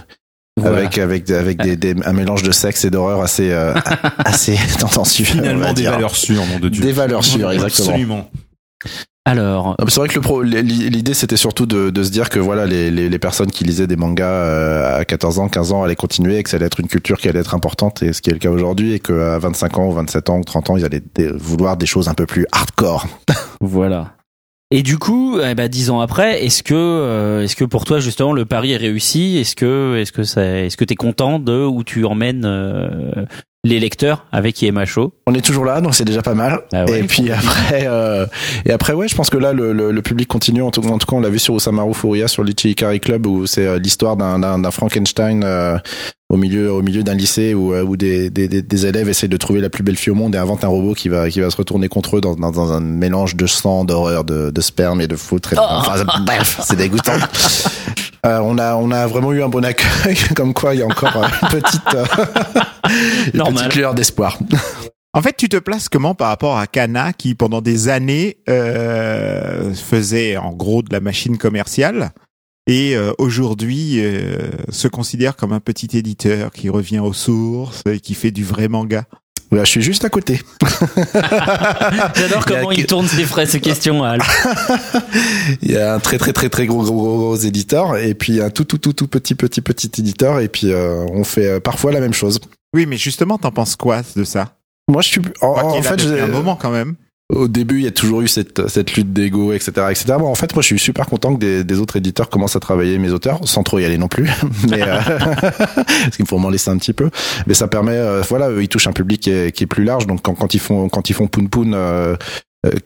Voilà. 0.61 0.79
avec 0.79 0.99
avec 0.99 1.31
avec 1.31 1.59
des, 1.63 1.77
des- 1.77 1.95
un 2.05 2.13
mélange 2.13 2.43
de 2.43 2.53
sexe 2.53 2.85
et 2.85 2.91
d'horreur 2.91 3.21
assez 3.23 3.51
euh, 3.53 3.75
assez 4.25 4.57
tendancieux. 4.79 5.25
Finalement 5.25 5.73
des 5.73 5.85
valeurs 5.85 6.15
sûres, 6.17 6.45
nom 6.47 6.59
de 6.59 6.69
Dieu. 6.69 6.83
Des 6.83 6.93
valeurs 6.93 7.25
sûres, 7.25 7.51
exactement. 7.53 7.89
Absolument. 7.91 8.31
Alors, 9.25 9.77
C'est 9.89 9.97
vrai 10.01 10.09
que 10.09 10.15
le 10.15 10.21
pro, 10.23 10.41
l'idée 10.43 11.13
c'était 11.13 11.37
surtout 11.37 11.67
de, 11.67 11.91
de 11.91 12.03
se 12.03 12.11
dire 12.11 12.31
que 12.31 12.39
voilà 12.39 12.65
les, 12.65 12.91
les, 12.91 13.11
les 13.11 13.19
personnes 13.19 13.51
qui 13.51 13.63
lisaient 13.65 13.87
des 13.87 13.97
mangas 13.97 14.25
euh, 14.25 15.01
à 15.01 15.05
14 15.05 15.39
ans, 15.41 15.49
15 15.49 15.73
ans 15.73 15.83
allaient 15.83 15.97
continuer 15.97 16.39
et 16.39 16.43
que 16.43 16.49
ça 16.49 16.57
allait 16.57 16.65
être 16.65 16.81
une 16.81 16.87
culture 16.89 17.19
qui 17.19 17.29
allait 17.29 17.41
être 17.41 17.55
importante 17.55 18.03
et 18.03 18.15
ce 18.15 18.23
qui 18.23 18.31
est 18.31 18.33
le 18.33 18.39
cas 18.39 18.49
aujourd'hui 18.51 18.95
et 18.95 19.01
qu'à 19.01 19.39
25 19.39 19.77
ans 19.79 19.89
ou 19.89 19.93
27 19.93 20.31
ans 20.31 20.39
ou 20.39 20.45
30 20.45 20.71
ans 20.71 20.77
ils 20.79 20.85
allaient 20.87 21.03
vouloir 21.35 21.77
des 21.77 21.85
choses 21.85 22.09
un 22.09 22.15
peu 22.15 22.25
plus 22.25 22.47
hardcore. 22.53 23.07
voilà. 23.61 24.13
Et 24.71 24.83
du 24.83 24.99
coup, 24.99 25.41
eh 25.41 25.55
ben, 25.55 25.67
dix 25.67 25.89
ans 25.89 26.01
après, 26.01 26.45
est-ce 26.45 26.63
que, 26.63 26.75
euh, 26.75 27.43
est-ce 27.43 27.57
que 27.57 27.65
pour 27.65 27.87
toi 27.87 28.01
justement 28.01 28.35
le 28.35 28.45
pari 28.45 28.73
est 28.73 28.77
réussi? 28.77 29.39
Est-ce 29.39 29.57
que, 29.57 29.97
est-ce 29.97 30.13
que 30.13 30.25
ça, 30.25 30.45
est-ce 30.45 30.77
que 30.77 30.85
t'es 30.85 30.95
content 30.95 31.39
de 31.39 31.65
où 31.65 31.85
tu 31.85 32.05
emmènes 32.05 32.45
euh, 32.45 33.25
les 33.69 33.81
lecteurs 33.81 34.25
avec 34.33 34.61
IMHO 34.63 35.13
On 35.27 35.35
est 35.35 35.41
toujours 35.45 35.65
là, 35.65 35.81
donc 35.81 35.95
c'est 35.95 36.05
déjà 36.05 36.23
pas 36.23 36.35
mal. 36.35 36.61
Ah 36.73 36.85
ouais. 36.85 37.01
et 37.01 37.03
puis 37.05 37.31
après, 37.31 37.87
euh, 37.87 38.27
et 38.65 38.73
après, 38.73 38.93
ouais, 38.93 39.09
je 39.09 39.15
pense 39.15 39.31
que 39.31 39.37
là, 39.37 39.53
le, 39.53 39.73
le, 39.73 39.93
le 39.93 40.03
public 40.03 40.29
continue. 40.29 40.63
En 40.63 40.71
tout, 40.71 40.85
en 40.87 40.99
tout 40.99 41.07
cas, 41.07 41.17
on 41.17 41.21
l'a 41.21 41.29
vu 41.29 41.39
sur 41.39 41.55
Osamaru 41.55 41.95
Furuya, 41.95 42.29
sur 42.29 42.43
l'Ichi 42.45 42.71
Ikari 42.71 43.01
Club, 43.01 43.27
où 43.27 43.47
c'est 43.47 43.67
euh, 43.67 43.79
l'histoire 43.79 44.17
d'un, 44.17 44.39
d'un, 44.39 44.59
d'un 44.59 44.71
Frankenstein 44.71 45.43
euh, 45.45 45.79
au 46.31 46.37
milieu, 46.37 46.73
au 46.73 46.83
milieu 46.83 47.03
d'un 47.03 47.15
lycée 47.15 47.55
où, 47.55 47.73
euh, 47.73 47.83
où 47.83 47.97
des, 47.97 48.31
des, 48.31 48.49
des, 48.49 48.63
des 48.63 48.87
élèves 48.87 49.09
essayent 49.09 49.29
de 49.29 49.37
trouver 49.37 49.61
la 49.61 49.71
plus 49.71 49.83
belle 49.83 49.97
fille 49.97 50.11
au 50.11 50.17
monde 50.17 50.35
et 50.35 50.39
inventent 50.39 50.65
un 50.65 50.69
robot 50.69 50.95
qui 50.95 51.09
va, 51.09 51.31
qui 51.31 51.41
va 51.41 51.51
se 51.51 51.57
retourner 51.57 51.89
contre 51.89 52.19
eux 52.19 52.21
dans, 52.21 52.35
dans, 52.35 52.51
dans 52.51 52.73
un 52.73 52.81
mélange 52.81 53.37
de 53.37 53.47
sang, 53.47 53.85
d'horreur, 53.85 54.25
de, 54.25 54.51
de 54.51 54.61
sperme 54.61 55.01
et 55.01 55.07
de 55.09 55.17
foutre. 55.17 55.55
Oh. 55.57 55.61
Enfin, 55.61 56.05
bref, 56.25 56.61
c'est 56.63 56.77
dégoûtant. 56.77 57.13
Euh, 58.27 58.41
on 58.43 58.59
a, 58.59 58.75
on 58.75 58.91
a 58.91 59.07
vraiment 59.07 59.33
eu 59.33 59.43
un 59.45 59.49
bon 59.49 59.65
accueil, 59.65 60.17
comme 60.35 60.53
quoi 60.53 60.75
il 60.75 60.81
y 60.81 60.83
a 60.83 60.87
encore 60.87 61.17
euh, 61.17 61.29
une 61.43 61.61
petite, 61.61 61.95
euh, 61.95 62.05
Normal. 63.35 63.65
petite 63.65 63.77
lueur 63.77 63.95
d'espoir. 63.95 64.39
En 65.15 65.23
fait, 65.23 65.35
tu 65.37 65.49
te 65.49 65.57
places 65.57 65.89
comment 65.89 66.15
par 66.15 66.29
rapport 66.29 66.59
à 66.59 66.67
Kana 66.67 67.15
qui, 67.15 67.35
pendant 67.35 67.63
des 67.63 67.89
années, 67.89 68.37
euh, 68.49 69.73
faisait 69.73 70.37
en 70.37 70.53
gros 70.53 70.83
de 70.83 70.93
la 70.93 71.01
machine 71.01 71.39
commerciale 71.39 72.11
et 72.67 72.95
euh, 72.95 73.13
aujourd'hui 73.17 74.01
euh, 74.01 74.51
se 74.69 74.87
considère 74.87 75.35
comme 75.35 75.55
un 75.55 75.61
petit 75.61 75.97
éditeur 75.97 76.53
qui 76.53 76.69
revient 76.69 76.99
aux 76.99 77.15
sources 77.15 77.83
et 77.91 78.01
qui 78.01 78.13
fait 78.13 78.31
du 78.31 78.45
vrai 78.45 78.69
manga? 78.69 79.07
Voilà, 79.51 79.65
je 79.65 79.71
suis 79.71 79.83
juste 79.83 80.05
à 80.05 80.11
côté. 80.11 80.43
J'adore 82.15 82.15
Il 82.15 82.21
y 82.21 82.35
a 82.35 82.43
comment 82.43 82.71
il 82.71 82.85
tourne 82.85 83.09
ses 83.09 83.25
phrases, 83.25 83.49
ces 83.49 83.61
questions, 83.61 84.05
Al. 84.05 84.21
Il 85.63 85.71
y 85.71 85.77
a 85.77 85.95
un 85.95 86.01
très 86.01 86.19
très 86.19 86.35
très 86.35 86.51
très 86.51 86.67
gros 86.67 86.83
gros 86.83 86.93
gros, 86.93 87.17
gros 87.17 87.37
éditeur 87.37 87.97
et 87.97 88.13
puis 88.13 88.43
un 88.43 88.51
tout 88.51 88.65
tout 88.65 88.77
tout 88.77 88.93
tout 88.93 89.09
petit 89.09 89.35
petit 89.35 89.63
petit 89.63 89.91
éditeur 89.99 90.41
et 90.41 90.49
puis 90.49 90.71
euh, 90.71 91.07
on 91.13 91.25
fait 91.25 91.47
euh, 91.47 91.61
parfois 91.61 91.93
la 91.93 92.01
même 92.01 92.13
chose. 92.13 92.41
Oui, 92.75 92.87
mais 92.87 92.97
justement, 92.97 93.39
t'en 93.39 93.51
penses 93.51 93.77
quoi 93.77 94.03
de 94.17 94.25
ça? 94.25 94.55
Moi 94.91 95.03
je 95.03 95.09
suis 95.09 95.21
en, 95.43 95.53
Toi 95.55 95.63
qui 95.73 95.79
en 95.79 95.83
fait 95.83 95.97
depuis 95.97 96.09
j'ai- 96.09 96.21
un 96.21 96.27
moment 96.29 96.57
quand 96.57 96.71
même. 96.71 96.95
au 97.31 97.47
début 97.47 97.77
il 97.81 97.85
y 97.85 97.87
a 97.87 97.91
toujours 97.91 98.23
eu 98.23 98.29
cette 98.29 98.69
cette 98.69 98.95
lutte 98.95 99.13
d'ego 99.13 99.53
etc 99.53 99.71
etc. 99.91 100.15
Bon, 100.19 100.29
en 100.29 100.35
fait 100.35 100.55
moi 100.55 100.63
je 100.63 100.67
suis 100.69 100.79
super 100.79 101.05
content 101.07 101.35
que 101.35 101.41
des, 101.41 101.63
des 101.63 101.79
autres 101.79 101.97
éditeurs 101.97 102.31
commencent 102.31 102.57
à 102.57 102.61
travailler 102.61 102.97
mes 102.99 103.11
auteurs 103.11 103.47
sans 103.47 103.63
trop 103.63 103.79
y 103.79 103.85
aller 103.85 103.99
non 103.99 104.09
plus 104.09 104.31
mais 104.71 104.81
euh, 104.83 104.99
parce 105.67 106.17
qu'il 106.17 106.27
faut 106.27 106.39
m'en 106.39 106.49
laisser 106.49 106.71
un 106.71 106.79
petit 106.79 106.95
peu 106.95 107.11
mais 107.47 107.53
ça 107.53 107.69
permet 107.69 107.93
euh, 107.93 108.23
voilà 108.27 108.49
eux, 108.49 108.63
ils 108.63 108.69
touchent 108.69 108.87
un 108.87 108.93
public 108.95 109.21
qui 109.21 109.31
est, 109.31 109.53
qui 109.53 109.65
est 109.65 109.67
plus 109.67 109.85
large 109.85 110.07
donc 110.07 110.23
quand, 110.23 110.35
quand 110.35 110.55
ils 110.55 110.61
font 110.61 110.89
quand 110.89 111.11
ils 111.11 111.15
font 111.15 111.27
Poun 111.27 111.51
Poun 111.51 111.73
euh, 111.75 112.17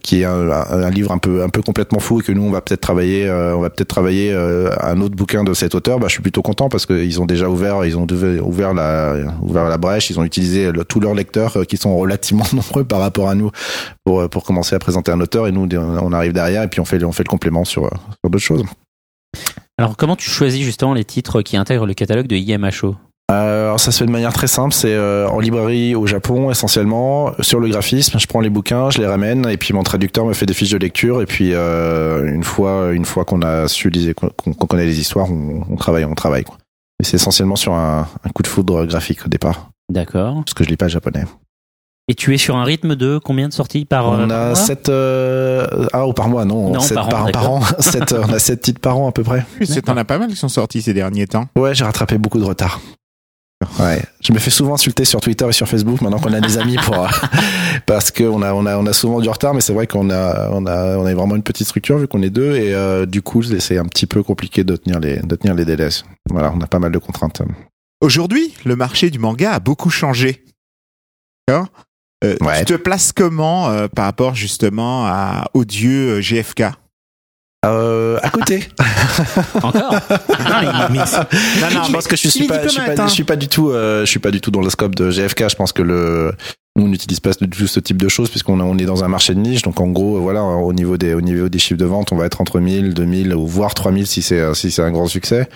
qui 0.02 0.20
est 0.20 0.24
un, 0.24 0.90
livre 0.90 1.12
un 1.12 1.18
peu 1.18 1.42
un 1.42 1.48
peu 1.48 1.62
complètement 1.62 1.98
fou 1.98 2.20
et 2.20 2.22
que 2.22 2.30
nous 2.30 2.42
on 2.42 2.50
va 2.50 2.61
peut-être 2.61 2.82
travailler 2.82 3.26
euh, 3.26 3.56
on 3.56 3.61
va 3.61 3.70
peut-être 3.70 3.88
travailler 3.88 4.30
euh, 4.30 4.70
un 4.82 5.00
autre 5.00 5.16
bouquin 5.16 5.44
de 5.44 5.54
cet 5.54 5.74
auteur 5.74 5.98
bah 5.98 6.08
je 6.08 6.12
suis 6.12 6.22
plutôt 6.22 6.42
content 6.42 6.68
parce 6.68 6.85
qu'ils 6.85 7.20
ont 7.22 7.24
déjà 7.24 7.48
ouvert 7.48 7.82
ils 7.87 7.96
ont 7.96 8.06
ouvert 8.06 8.74
la 8.74 9.78
brèche 9.78 10.11
ils 10.11 10.20
ont 10.20 10.24
utilisé 10.24 10.70
tous 10.88 11.00
leurs 11.00 11.14
lecteurs 11.14 11.56
euh, 11.56 11.64
qui 11.64 11.76
sont 11.76 11.96
relativement 11.96 12.44
nombreux 12.52 12.85
par 12.85 13.00
rapport 13.00 13.28
à 13.28 13.35
nous 13.35 13.50
pour 14.04 14.20
euh, 14.20 14.28
commencer 14.28 14.74
à 14.74 14.78
présenter 14.78 15.11
un 15.11 15.20
auteur 15.20 15.46
et 15.46 15.52
nous 15.52 15.68
on 15.74 16.12
arrive 16.12 16.32
derrière 16.32 16.62
et 16.62 16.68
puis 16.68 16.80
on 16.80 16.85
fait 16.85 17.02
on 17.02 17.12
fait 17.12 17.24
le 17.24 17.28
complément 17.28 17.64
sur 17.64 17.87
euh, 17.87 17.90
sur 18.22 18.30
d'autres 18.30 18.44
choses. 18.44 18.64
Alors, 19.78 19.96
comment 19.96 20.16
tu 20.16 20.28
choisis 20.28 20.62
justement 20.62 20.92
les 20.92 21.04
titres 21.04 21.40
qui 21.42 21.56
intègrent 21.56 21.87
le 21.87 21.94
catalogue 21.94 22.26
de 22.26 22.37
IMHO 22.37 22.96
Euh, 23.30 23.66
alors 23.66 23.80
ça 23.80 23.92
se 23.92 23.98
fait 24.00 24.06
de 24.06 24.11
manière 24.11 24.32
très 24.32 24.46
simple, 24.46 24.74
c'est 24.74 24.92
euh, 24.92 25.26
en 25.28 25.38
librairie 25.38 25.94
au 25.94 26.06
Japon 26.06 26.50
essentiellement, 26.50 27.32
sur 27.40 27.61
le 27.61 27.68
graphisme, 27.68 28.18
je 28.18 28.26
prends 28.26 28.40
les 28.40 28.50
bouquins, 28.50 28.90
je 28.90 28.98
les 28.98 29.06
ramène 29.06 29.48
et 29.48 29.56
puis 29.56 29.72
mon 29.72 29.82
traducteur 29.82 30.26
me 30.26 30.35
fait 30.35 30.44
des 30.44 30.52
fiches 30.54 30.72
de 30.72 30.78
lecture 30.78 31.22
et 31.22 31.26
puis 31.26 31.54
euh, 31.54 32.26
une 32.26 32.44
fois 32.44 32.90
une 32.92 33.06
fois 33.06 33.24
qu'on 33.24 33.40
a 33.42 33.68
su 33.68 33.90
qu'on 34.14 34.66
connaît 34.66 34.85
les 34.85 35.00
histoires, 35.00 35.30
on, 35.30 35.62
on 35.70 35.76
travaille, 35.76 36.04
on 36.04 36.14
travaille 36.14 36.44
quoi. 36.44 36.58
Et 37.00 37.04
c'est 37.04 37.16
essentiellement 37.16 37.56
sur 37.56 37.72
un, 37.72 38.06
un 38.22 38.28
coup 38.30 38.42
de 38.42 38.48
foudre 38.48 38.85
graphique 38.85 39.24
au 39.24 39.28
départ, 39.28 39.70
D'accord. 39.90 40.42
parce 40.44 40.54
que 40.54 40.64
je 40.64 40.68
lis 40.68 40.76
pas 40.76 40.88
japonais. 40.88 41.24
Et 42.08 42.14
tu 42.14 42.35
es 42.35 42.37
sur 42.37 42.56
un 42.56 42.64
rythme 42.64 42.96
de 42.96 43.18
combien 43.22 43.48
de 43.48 43.52
sorties 43.54 43.85
par 43.85 44.08
on 44.08 44.28
a 44.28 44.46
mois 44.48 44.54
sept 44.56 44.88
euh, 44.88 45.66
ah 45.92 46.06
ou 46.06 46.12
par 46.12 46.28
mois 46.28 46.44
non, 46.44 46.72
Non, 46.72 46.80
sept 46.80 46.96
par 46.96 47.26
an, 47.26 47.30
par, 47.30 47.80
Sept, 47.82 48.12
on 48.12 48.32
a 48.32 48.38
sept 48.40 48.61
titres 48.61 48.80
par 48.80 48.98
an 48.98 49.08
à 49.08 49.12
peu 49.12 49.22
près. 49.22 49.46
Oui, 49.61 49.66
c'est 49.66 49.82
t'en 49.82 49.96
as 49.96 50.04
pas 50.04 50.18
mal 50.18 50.28
qui 50.28 50.37
sont 50.37 50.48
sortis 50.48 50.82
ces 50.82 50.94
derniers 50.94 51.28
temps. 51.28 51.46
Ouais, 51.56 51.74
j'ai 51.74 51.85
rattrapé 51.85 52.18
beaucoup 52.18 52.40
de 52.40 52.44
retard. 52.44 52.80
Ouais, 53.81 54.03
je 54.20 54.33
me 54.33 54.38
fais 54.38 54.51
souvent 54.51 54.75
insulter 54.75 55.05
sur 55.05 55.20
Twitter 55.20 55.46
et 55.48 55.53
sur 55.53 55.68
Facebook 55.68 56.01
maintenant 56.01 56.18
qu'on 56.18 56.33
a 56.33 56.40
des 56.40 56.59
amis 56.59 56.77
pour 56.85 57.03
euh, 57.05 57.09
parce 57.87 58.11
que 58.11 58.25
on 58.25 58.42
a 58.42 58.53
on 58.55 58.66
a 58.66 58.77
on 58.77 58.87
a 58.87 58.92
souvent 58.92 59.20
du 59.20 59.29
retard, 59.29 59.55
mais 59.55 59.61
c'est 59.61 59.72
vrai 59.72 59.87
qu'on 59.87 60.11
a 60.11 60.51
on 60.51 60.66
a 60.66 60.96
on 60.98 61.07
a 61.07 61.14
vraiment 61.14 61.37
une 61.37 61.42
petite 61.42 61.66
structure 61.66 61.98
vu 61.98 62.09
qu'on 62.09 62.22
est 62.22 62.31
deux 62.31 62.57
et 62.57 62.75
euh, 62.75 63.07
du 63.07 63.22
coup 63.22 63.42
c'est 63.42 63.79
un 63.79 63.85
petit 63.87 64.07
peu 64.07 64.22
compliqué 64.22 64.64
de 64.64 64.77
tenir 64.77 65.01
les 65.01 65.17
de 65.19 65.37
tenir 65.37 65.54
les 65.54 65.65
délais. 65.65 65.88
Voilà, 66.31 66.52
on 66.56 66.60
a 66.60 66.67
pas 66.67 66.79
mal 66.79 66.92
de 66.92 66.98
contraintes. 66.98 67.42
Aujourd'hui, 68.00 68.54
le 68.65 68.75
marché 68.77 69.10
du 69.10 69.19
manga 69.19 69.52
a 69.52 69.60
beaucoup 69.60 69.90
changé. 69.90 70.44
D'accord 71.48 71.69
Euh, 72.25 72.37
Ouais. 72.40 72.58
Tu 72.60 72.65
te 72.67 72.75
places 72.75 73.13
comment 73.13 73.69
euh, 73.71 73.88
par 73.88 74.04
rapport 74.06 74.35
justement 74.35 75.06
à, 75.06 75.48
au 75.54 75.65
dieu 75.65 76.21
GFK 76.21 76.63
Euh, 77.65 78.19
à 78.23 78.31
côté. 78.31 78.65
Encore 79.63 79.92
Non, 79.92 79.98
mais- 80.60 80.67
mais- 80.90 80.98
Non, 80.98 81.75
non, 81.75 81.85
je 81.85 81.92
pense 81.92 82.08
que 82.08 82.17
je 82.17 82.27
suis 82.29 82.46
pas, 82.48 82.63
je 82.65 82.69
suis 82.71 82.81
pas, 82.81 83.02
hein. 83.02 83.06
je 83.06 83.13
suis 83.13 83.23
pas 83.25 83.37
du 83.37 83.46
tout, 83.48 83.71
euh, 83.71 84.00
je 84.00 84.10
suis 84.10 84.19
pas 84.19 84.33
du 84.33 84.40
tout 84.40 84.50
dans 84.50 84.60
le 84.63 84.69
scope 84.71 84.96
de 84.96 85.10
GFK. 85.10 85.48
Je 85.48 85.54
pense 85.54 85.73
que 85.73 85.83
le, 85.83 86.33
nous, 86.77 86.87
on 86.87 86.88
n'utilise 86.88 87.21
pas 87.21 87.31
du 87.40 87.48
tout 87.48 87.67
ce 87.69 87.79
type 87.79 87.98
de 87.98 88.08
choses 88.08 88.31
puisqu'on 88.31 88.58
on 88.58 88.77
est 88.79 88.85
dans 88.85 89.04
un 89.04 89.08
marché 89.08 89.33
de 89.35 89.38
niche. 89.38 89.63
Donc, 89.63 89.81
en 89.81 89.87
gros, 89.88 90.19
voilà, 90.21 90.42
au 90.42 90.73
niveau 90.73 90.96
des, 90.96 91.15
au 91.15 91.21
niveau 91.21 91.48
des 91.48 91.58
chiffres 91.60 91.79
de 91.79 91.85
vente, 91.85 92.10
on 92.13 92.17
va 92.17 92.27
être 92.27 92.40
entre 92.40 92.58
1000, 92.58 92.94
2000 92.94 93.33
ou 93.35 93.46
voire 93.46 93.75
3000 93.75 94.08
si 94.08 94.23
c'est, 94.23 94.54
si 94.54 94.73
c'est 94.73 94.83
un 94.83 94.90
grand 94.90 95.06
succès. 95.06 95.48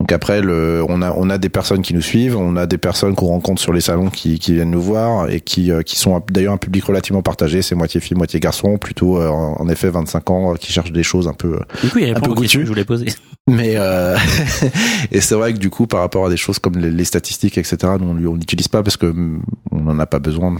Donc 0.00 0.12
après, 0.12 0.42
le, 0.42 0.84
on 0.88 1.00
a, 1.00 1.12
on 1.16 1.30
a 1.30 1.38
des 1.38 1.48
personnes 1.48 1.80
qui 1.80 1.94
nous 1.94 2.02
suivent, 2.02 2.36
on 2.36 2.56
a 2.56 2.66
des 2.66 2.76
personnes 2.78 3.14
qu'on 3.14 3.28
rencontre 3.28 3.62
sur 3.62 3.72
les 3.72 3.80
salons 3.80 4.10
qui, 4.10 4.38
qui 4.38 4.52
viennent 4.52 4.70
nous 4.72 4.82
voir 4.82 5.30
et 5.30 5.40
qui, 5.40 5.70
euh, 5.70 5.80
qui 5.82 5.96
sont 5.96 6.20
d'ailleurs 6.30 6.52
un 6.52 6.56
public 6.58 6.84
relativement 6.84 7.22
partagé. 7.22 7.62
C'est 7.62 7.74
moitié 7.74 8.00
filles, 8.00 8.16
moitié 8.16 8.38
garçons, 8.38 8.76
plutôt 8.76 9.18
euh, 9.18 9.28
en 9.28 9.66
effet 9.68 9.88
25 9.88 10.30
ans 10.30 10.52
euh, 10.52 10.56
qui 10.56 10.72
cherchent 10.72 10.92
des 10.92 11.04
choses 11.04 11.26
un 11.26 11.32
peu, 11.32 11.58
Du 11.82 11.88
coup, 11.90 11.98
il 11.98 12.04
Un 12.10 12.14
répond 12.14 12.26
peu 12.26 12.32
aux 12.32 12.34
que 12.34 12.46
je 12.48 12.60
voulais 12.66 12.84
poser. 12.84 13.06
mais 13.48 13.76
euh, 13.76 14.16
et 15.10 15.20
c'est 15.22 15.36
vrai 15.36 15.54
que 15.54 15.58
du 15.58 15.70
coup, 15.70 15.86
par 15.86 16.00
rapport 16.00 16.26
à 16.26 16.28
des 16.28 16.36
choses 16.36 16.58
comme 16.58 16.76
les, 16.76 16.90
les 16.90 17.04
statistiques, 17.04 17.56
etc., 17.56 17.76
nous, 17.98 18.28
on 18.28 18.36
n'utilise 18.36 18.68
pas 18.68 18.82
parce 18.82 18.96
que 18.98 19.06
hum, 19.06 19.42
on 19.70 19.80
n'en 19.80 19.98
a 20.00 20.06
pas 20.06 20.18
besoin. 20.18 20.56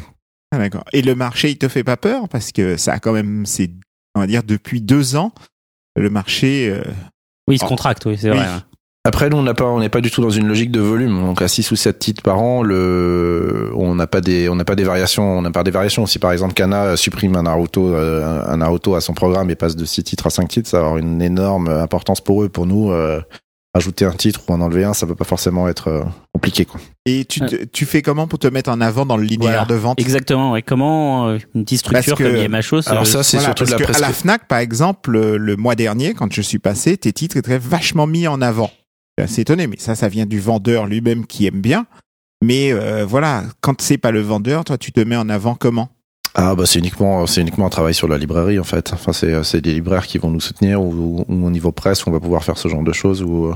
Ah, 0.52 0.58
d'accord. 0.58 0.84
Et 0.92 1.02
le 1.02 1.14
marché, 1.16 1.50
il 1.50 1.58
te 1.58 1.68
fait 1.68 1.84
pas 1.84 1.96
peur? 1.98 2.28
Parce 2.28 2.52
que 2.52 2.76
ça 2.78 2.94
a 2.94 2.98
quand 2.98 3.12
même, 3.12 3.44
c'est, 3.44 3.70
on 4.14 4.20
va 4.20 4.26
dire, 4.26 4.42
depuis 4.44 4.80
deux 4.80 5.16
ans, 5.16 5.32
le 5.96 6.08
marché. 6.08 6.68
euh, 6.70 6.82
Oui, 7.48 7.56
il 7.56 7.58
se 7.58 7.64
contracte, 7.66 8.06
oui, 8.06 8.16
c'est 8.18 8.30
Oui. 8.30 8.36
vrai. 8.38 8.46
Après, 9.06 9.28
nous, 9.28 9.36
on 9.36 9.42
n'a 9.42 9.52
pas, 9.52 9.66
on 9.66 9.80
n'est 9.80 9.90
pas 9.90 10.00
du 10.00 10.10
tout 10.10 10.22
dans 10.22 10.30
une 10.30 10.48
logique 10.48 10.70
de 10.70 10.80
volume. 10.80 11.20
Donc, 11.20 11.42
à 11.42 11.48
6 11.48 11.70
ou 11.72 11.76
7 11.76 11.98
titres 11.98 12.22
par 12.22 12.38
an, 12.40 12.62
le, 12.62 13.70
on 13.76 13.94
n'a 13.94 14.06
pas 14.06 14.22
des, 14.22 14.48
on 14.48 14.54
n'a 14.54 14.64
pas 14.64 14.76
des 14.76 14.84
variations, 14.84 15.36
on 15.38 15.42
n'a 15.42 15.50
pas 15.50 15.62
des 15.62 15.70
variations. 15.70 16.06
Si 16.06 16.18
par 16.18 16.32
exemple 16.32 16.54
Kana 16.54 16.96
supprime 16.96 17.36
un 17.36 17.42
Naruto, 17.42 17.94
euh, 17.94 18.42
un 18.46 18.56
Naruto 18.56 18.94
à 18.94 19.02
son 19.02 19.12
programme 19.12 19.50
et 19.50 19.56
passe 19.56 19.76
de 19.76 19.84
6 19.84 20.04
titres 20.04 20.26
à 20.28 20.30
5 20.30 20.48
titres, 20.48 20.70
ça 20.70 20.78
va 20.78 20.84
avoir 20.86 20.98
une 20.98 21.20
énorme 21.20 21.68
importance 21.68 22.22
pour 22.22 22.42
eux. 22.44 22.48
Pour 22.48 22.64
nous, 22.64 22.92
euh, 22.92 23.20
ajouter 23.74 24.06
un 24.06 24.12
titre 24.12 24.40
ou 24.48 24.52
en 24.54 24.62
enlever 24.62 24.84
un, 24.84 24.94
ça 24.94 25.06
peut 25.06 25.14
pas 25.16 25.24
forcément 25.26 25.68
être 25.68 25.88
euh, 25.88 26.02
compliqué, 26.32 26.64
quoi. 26.64 26.80
Et 27.04 27.26
tu, 27.26 27.40
te- 27.40 27.64
tu 27.64 27.84
fais 27.84 28.00
comment 28.00 28.26
pour 28.26 28.38
te 28.38 28.46
mettre 28.46 28.70
en 28.70 28.80
avant 28.80 29.04
dans 29.04 29.18
le 29.18 29.24
linéaire 29.24 29.50
Voilà. 29.50 29.64
de 29.66 29.74
vente? 29.74 30.00
Exactement. 30.00 30.52
Ouais. 30.52 30.62
Comment 30.62 31.28
euh, 31.28 31.38
une 31.54 31.64
petite 31.64 31.80
structure 31.80 32.16
que- 32.16 32.22
comme 32.22 32.62
se- 32.62 32.88
Alors 32.90 33.06
ça, 33.06 33.22
c'est 33.22 33.36
Voilà, 33.36 33.48
surtout 33.54 33.64
de 33.66 33.70
la 33.72 33.76
que 33.86 33.96
à 33.96 33.98
la. 34.00 34.08
Fnac, 34.14 34.48
par 34.48 34.60
exemple, 34.60 35.10
le, 35.10 35.36
le 35.36 35.56
mois 35.56 35.74
dernier, 35.74 36.14
quand 36.14 36.32
je 36.32 36.40
suis 36.40 36.58
passé, 36.58 36.96
tes 36.96 37.12
titres 37.12 37.36
étaient 37.36 37.58
vachement 37.58 38.06
mis 38.06 38.26
en 38.26 38.40
avant. 38.40 38.70
Assez 39.16 39.42
étonné, 39.42 39.66
mais 39.66 39.76
ça, 39.78 39.94
ça 39.94 40.08
vient 40.08 40.26
du 40.26 40.40
vendeur 40.40 40.86
lui-même 40.86 41.26
qui 41.26 41.46
aime 41.46 41.60
bien. 41.60 41.86
Mais 42.42 42.72
euh, 42.72 43.04
voilà, 43.06 43.44
quand 43.60 43.80
c'est 43.80 43.98
pas 43.98 44.10
le 44.10 44.20
vendeur, 44.20 44.64
toi, 44.64 44.76
tu 44.76 44.92
te 44.92 45.00
mets 45.00 45.16
en 45.16 45.28
avant 45.28 45.54
comment? 45.54 45.88
Ah 46.36 46.56
bah 46.56 46.66
c'est 46.66 46.80
uniquement 46.80 47.28
c'est 47.28 47.42
uniquement 47.42 47.66
un 47.66 47.70
travail 47.70 47.94
sur 47.94 48.08
la 48.08 48.18
librairie 48.18 48.58
en 48.58 48.64
fait. 48.64 48.92
Enfin 48.92 49.12
c'est 49.12 49.44
c'est 49.44 49.60
des 49.60 49.72
libraires 49.72 50.06
qui 50.08 50.18
vont 50.18 50.30
nous 50.30 50.40
soutenir 50.40 50.82
ou, 50.82 51.24
ou 51.28 51.46
au 51.46 51.50
niveau 51.50 51.70
presse 51.70 52.04
on 52.08 52.10
va 52.10 52.18
pouvoir 52.18 52.42
faire 52.42 52.58
ce 52.58 52.66
genre 52.66 52.82
de 52.82 52.92
choses 52.92 53.22
ou 53.22 53.46
euh, 53.46 53.54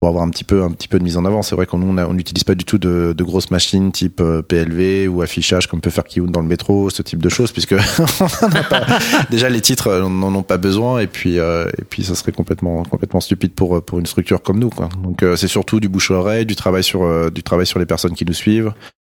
pour 0.00 0.10
avoir 0.10 0.24
un 0.24 0.30
petit 0.30 0.44
peu 0.44 0.62
un 0.62 0.70
petit 0.72 0.88
peu 0.88 0.98
de 0.98 1.04
mise 1.04 1.16
en 1.16 1.24
avant. 1.24 1.42
C'est 1.42 1.54
vrai 1.56 1.64
qu'on 1.66 1.78
n'utilise 1.78 2.44
pas 2.44 2.54
du 2.54 2.64
tout 2.64 2.76
de, 2.78 3.14
de 3.16 3.24
grosses 3.24 3.50
machines 3.50 3.92
type 3.92 4.20
euh, 4.20 4.42
PLV 4.42 5.08
ou 5.08 5.22
affichage 5.22 5.66
comme 5.68 5.80
peut 5.80 5.90
faire 5.90 6.04
Kiyun 6.04 6.26
dans 6.26 6.42
le 6.42 6.46
métro, 6.48 6.90
ce 6.90 7.00
type 7.02 7.22
de 7.22 7.28
choses 7.30 7.50
puisque 7.52 7.72
on 8.20 8.46
a 8.54 8.62
pas- 8.62 8.86
déjà 9.30 9.48
les 9.48 9.60
titres 9.62 9.86
euh, 9.88 10.08
n'en 10.08 10.34
ont 10.34 10.42
pas 10.42 10.58
besoin 10.58 10.98
et 11.00 11.06
puis 11.06 11.38
euh, 11.38 11.66
et 11.78 11.84
puis 11.84 12.04
ça 12.04 12.14
serait 12.14 12.32
complètement 12.32 12.82
complètement 12.84 13.20
stupide 13.20 13.54
pour 13.54 13.82
pour 13.82 13.98
une 13.98 14.06
structure 14.06 14.42
comme 14.42 14.58
nous 14.58 14.70
quoi. 14.70 14.88
Donc 15.02 15.22
euh, 15.22 15.34
c'est 15.36 15.48
surtout 15.48 15.80
du 15.80 15.88
bouche 15.88 16.10
à 16.10 16.14
oreille, 16.14 16.44
du 16.44 16.56
travail 16.56 16.84
sur 16.84 17.02
euh, 17.04 17.30
du 17.30 17.42
travail 17.42 17.66
sur 17.66 17.78
les 17.78 17.86
personnes 17.86 18.12
qui 18.14 18.26
nous 18.26 18.34
suivent 18.34 18.72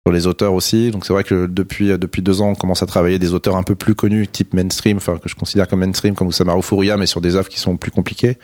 sur 0.06 0.12
les 0.12 0.28
auteurs 0.28 0.54
aussi. 0.54 0.92
Donc 0.92 1.04
c'est 1.04 1.12
vrai 1.12 1.24
que 1.24 1.46
depuis 1.46 1.88
depuis 1.98 2.22
deux 2.22 2.40
ans, 2.40 2.50
on 2.50 2.54
commence 2.54 2.84
à 2.84 2.86
travailler 2.86 3.18
des 3.18 3.34
auteurs 3.34 3.56
un 3.56 3.64
peu 3.64 3.74
plus 3.74 3.96
connus, 3.96 4.28
type 4.28 4.54
mainstream, 4.54 4.98
enfin 4.98 5.18
que 5.18 5.28
je 5.28 5.34
considère 5.34 5.66
comme 5.66 5.80
mainstream, 5.80 6.14
comme 6.14 6.28
Usamaru 6.28 6.62
Furuya, 6.62 6.96
mais 6.96 7.06
sur 7.06 7.20
des 7.20 7.34
œuvres 7.34 7.48
qui 7.48 7.58
sont 7.58 7.76
plus 7.76 7.90
compliquées. 7.90 8.38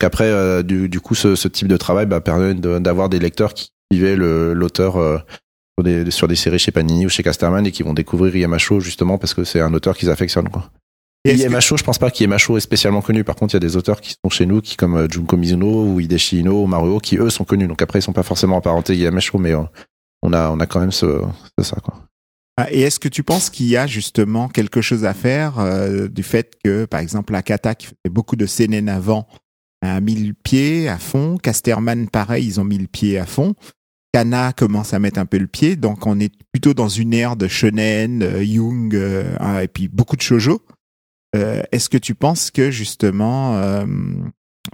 Qu'après, 0.00 0.24
euh, 0.28 0.62
du, 0.64 0.88
du 0.88 0.98
coup, 1.00 1.14
ce, 1.14 1.36
ce 1.36 1.46
type 1.46 1.68
de 1.68 1.76
travail 1.76 2.06
bah, 2.06 2.20
permet 2.20 2.54
de- 2.54 2.78
d'avoir 2.80 3.08
des 3.08 3.18
lecteurs 3.20 3.54
qui 3.54 3.68
suivaient 3.92 4.16
l'auteur 4.16 4.96
euh, 4.96 5.18
sur, 5.78 5.84
des, 5.84 6.10
sur 6.10 6.26
des 6.26 6.36
séries 6.36 6.58
chez 6.58 6.72
Panini 6.72 7.06
ou 7.06 7.08
chez 7.08 7.22
Casterman 7.22 7.66
et 7.66 7.70
qui 7.70 7.82
vont 7.82 7.94
découvrir 7.94 8.34
Yamacho 8.34 8.80
justement 8.80 9.18
parce 9.18 9.34
que 9.34 9.44
c'est 9.44 9.60
un 9.60 9.72
auteur 9.74 9.96
qu'ils 9.96 10.10
affectionnent. 10.10 10.48
Quoi. 10.48 10.70
Et 11.24 11.30
est-ce 11.30 11.38
que- 11.38 11.42
Yamacho, 11.44 11.76
je 11.76 11.84
pense 11.84 11.98
pas 11.98 12.10
qu'Yamacho 12.10 12.56
est 12.56 12.60
spécialement 12.60 13.02
connu. 13.02 13.24
Par 13.24 13.36
contre, 13.36 13.54
il 13.54 13.56
y 13.56 13.58
a 13.58 13.60
des 13.68 13.76
auteurs 13.76 14.00
qui 14.00 14.14
sont 14.24 14.30
chez 14.30 14.46
nous, 14.46 14.60
qui 14.62 14.76
comme 14.76 14.96
euh, 14.96 15.06
Junko 15.08 15.36
Mizuno 15.36 15.84
ou 15.92 16.00
Hideshi 16.00 16.38
Ino 16.40 16.62
ou 16.62 16.66
Maruo, 16.66 16.98
qui 16.98 17.18
eux 17.18 17.28
sont 17.30 17.44
connus. 17.44 17.68
Donc 17.68 17.82
après, 17.82 17.98
ils 17.98 18.02
sont 18.02 18.12
pas 18.14 18.22
forcément 18.22 18.56
apparentés 18.58 18.94
à 18.94 18.96
Yamacho, 18.96 19.36
mais 19.38 19.54
on 20.22 20.32
a 20.32 20.50
on 20.50 20.60
a 20.60 20.66
quand 20.66 20.80
même 20.80 20.92
ce, 20.92 21.20
ça 21.62 21.76
quoi. 21.82 21.94
Ah, 22.56 22.68
Et 22.70 22.80
est-ce 22.82 22.98
que 23.00 23.08
tu 23.08 23.22
penses 23.22 23.48
qu'il 23.50 23.66
y 23.66 23.76
a 23.76 23.86
justement 23.86 24.48
quelque 24.48 24.80
chose 24.82 25.04
à 25.04 25.14
faire 25.14 25.58
euh, 25.58 26.08
du 26.08 26.22
fait 26.22 26.54
que, 26.64 26.84
par 26.84 27.00
exemple, 27.00 27.34
Akata 27.34 27.74
qui 27.74 27.86
faisait 27.86 28.10
beaucoup 28.10 28.36
de 28.36 28.46
CNN 28.46 28.88
avant 28.88 29.26
a 29.82 30.00
mis 30.00 30.14
le 30.14 30.34
pied 30.34 30.88
à 30.88 30.98
fond, 30.98 31.36
Casterman 31.38 32.08
pareil, 32.08 32.46
ils 32.46 32.60
ont 32.60 32.64
mis 32.64 32.78
le 32.78 32.86
pied 32.86 33.18
à 33.18 33.26
fond, 33.26 33.54
Kana 34.12 34.52
commence 34.52 34.92
à 34.92 34.98
mettre 34.98 35.20
un 35.20 35.26
peu 35.26 35.38
le 35.38 35.46
pied, 35.46 35.76
donc 35.76 36.06
on 36.06 36.18
est 36.20 36.32
plutôt 36.52 36.74
dans 36.74 36.88
une 36.88 37.14
ère 37.14 37.36
de 37.36 37.48
shonen, 37.48 38.22
euh, 38.22 38.42
Young 38.42 38.94
euh, 38.94 39.34
hein, 39.40 39.60
et 39.60 39.68
puis 39.68 39.88
beaucoup 39.88 40.16
de 40.16 40.22
shojo. 40.22 40.62
Euh, 41.36 41.62
est-ce 41.70 41.88
que 41.88 41.98
tu 41.98 42.14
penses 42.16 42.50
que 42.50 42.72
justement 42.72 43.84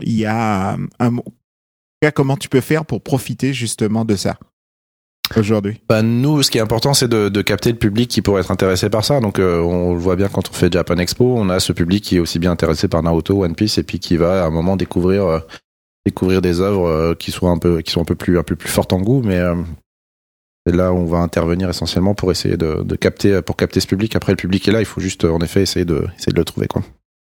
il 0.00 0.14
y 0.14 0.24
a 0.24 0.76
un 0.98 1.10
mo- 1.10 1.24
comment 2.14 2.36
tu 2.36 2.48
peux 2.48 2.60
faire 2.60 2.86
pour 2.86 3.02
profiter 3.02 3.52
justement 3.52 4.04
de 4.04 4.16
ça? 4.16 4.38
Aujourd'hui 5.36 5.80
Bah, 5.88 6.02
nous, 6.02 6.42
ce 6.42 6.50
qui 6.50 6.58
est 6.58 6.60
important, 6.60 6.94
c'est 6.94 7.08
de, 7.08 7.28
de 7.28 7.42
capter 7.42 7.70
le 7.70 7.78
public 7.78 8.08
qui 8.08 8.22
pourrait 8.22 8.40
être 8.40 8.50
intéressé 8.50 8.88
par 8.90 9.04
ça. 9.04 9.20
Donc, 9.20 9.38
euh, 9.38 9.60
on 9.60 9.94
le 9.94 9.98
voit 9.98 10.16
bien 10.16 10.28
quand 10.28 10.48
on 10.48 10.52
fait 10.52 10.72
Japan 10.72 10.96
Expo, 10.96 11.24
on 11.36 11.48
a 11.48 11.60
ce 11.60 11.72
public 11.72 12.04
qui 12.04 12.16
est 12.16 12.20
aussi 12.20 12.38
bien 12.38 12.52
intéressé 12.52 12.88
par 12.88 13.02
Naruto, 13.02 13.44
One 13.44 13.54
Piece, 13.54 13.78
et 13.78 13.82
puis 13.82 13.98
qui 13.98 14.16
va 14.16 14.44
à 14.44 14.46
un 14.46 14.50
moment 14.50 14.76
découvrir 14.76 15.26
euh, 15.26 15.38
découvrir 16.04 16.42
des 16.42 16.60
œuvres 16.60 16.86
euh, 16.86 17.14
qui 17.14 17.32
sont 17.32 17.50
un 17.50 17.58
peu 17.58 17.80
qui 17.82 17.90
sont 17.90 18.02
un 18.02 18.04
peu 18.04 18.14
plus 18.14 18.38
un 18.38 18.42
peu 18.42 18.56
plus 18.56 18.68
fortes 18.68 18.92
en 18.92 19.00
goût, 19.00 19.22
mais 19.24 19.40
c'est 20.66 20.74
là 20.74 20.92
où 20.92 20.96
on 20.96 21.06
va 21.06 21.18
intervenir 21.18 21.68
essentiellement 21.68 22.14
pour 22.14 22.30
essayer 22.30 22.56
de, 22.56 22.82
de 22.82 22.96
capter 22.96 23.42
pour 23.42 23.56
capter 23.56 23.80
ce 23.80 23.86
public. 23.86 24.14
Après, 24.16 24.32
le 24.32 24.36
public 24.36 24.66
est 24.68 24.72
là, 24.72 24.80
il 24.80 24.86
faut 24.86 25.00
juste 25.00 25.24
en 25.24 25.40
effet 25.40 25.62
essayer 25.62 25.84
de 25.84 26.06
essayer 26.16 26.32
de 26.32 26.38
le 26.38 26.44
trouver 26.44 26.66
quoi. 26.66 26.82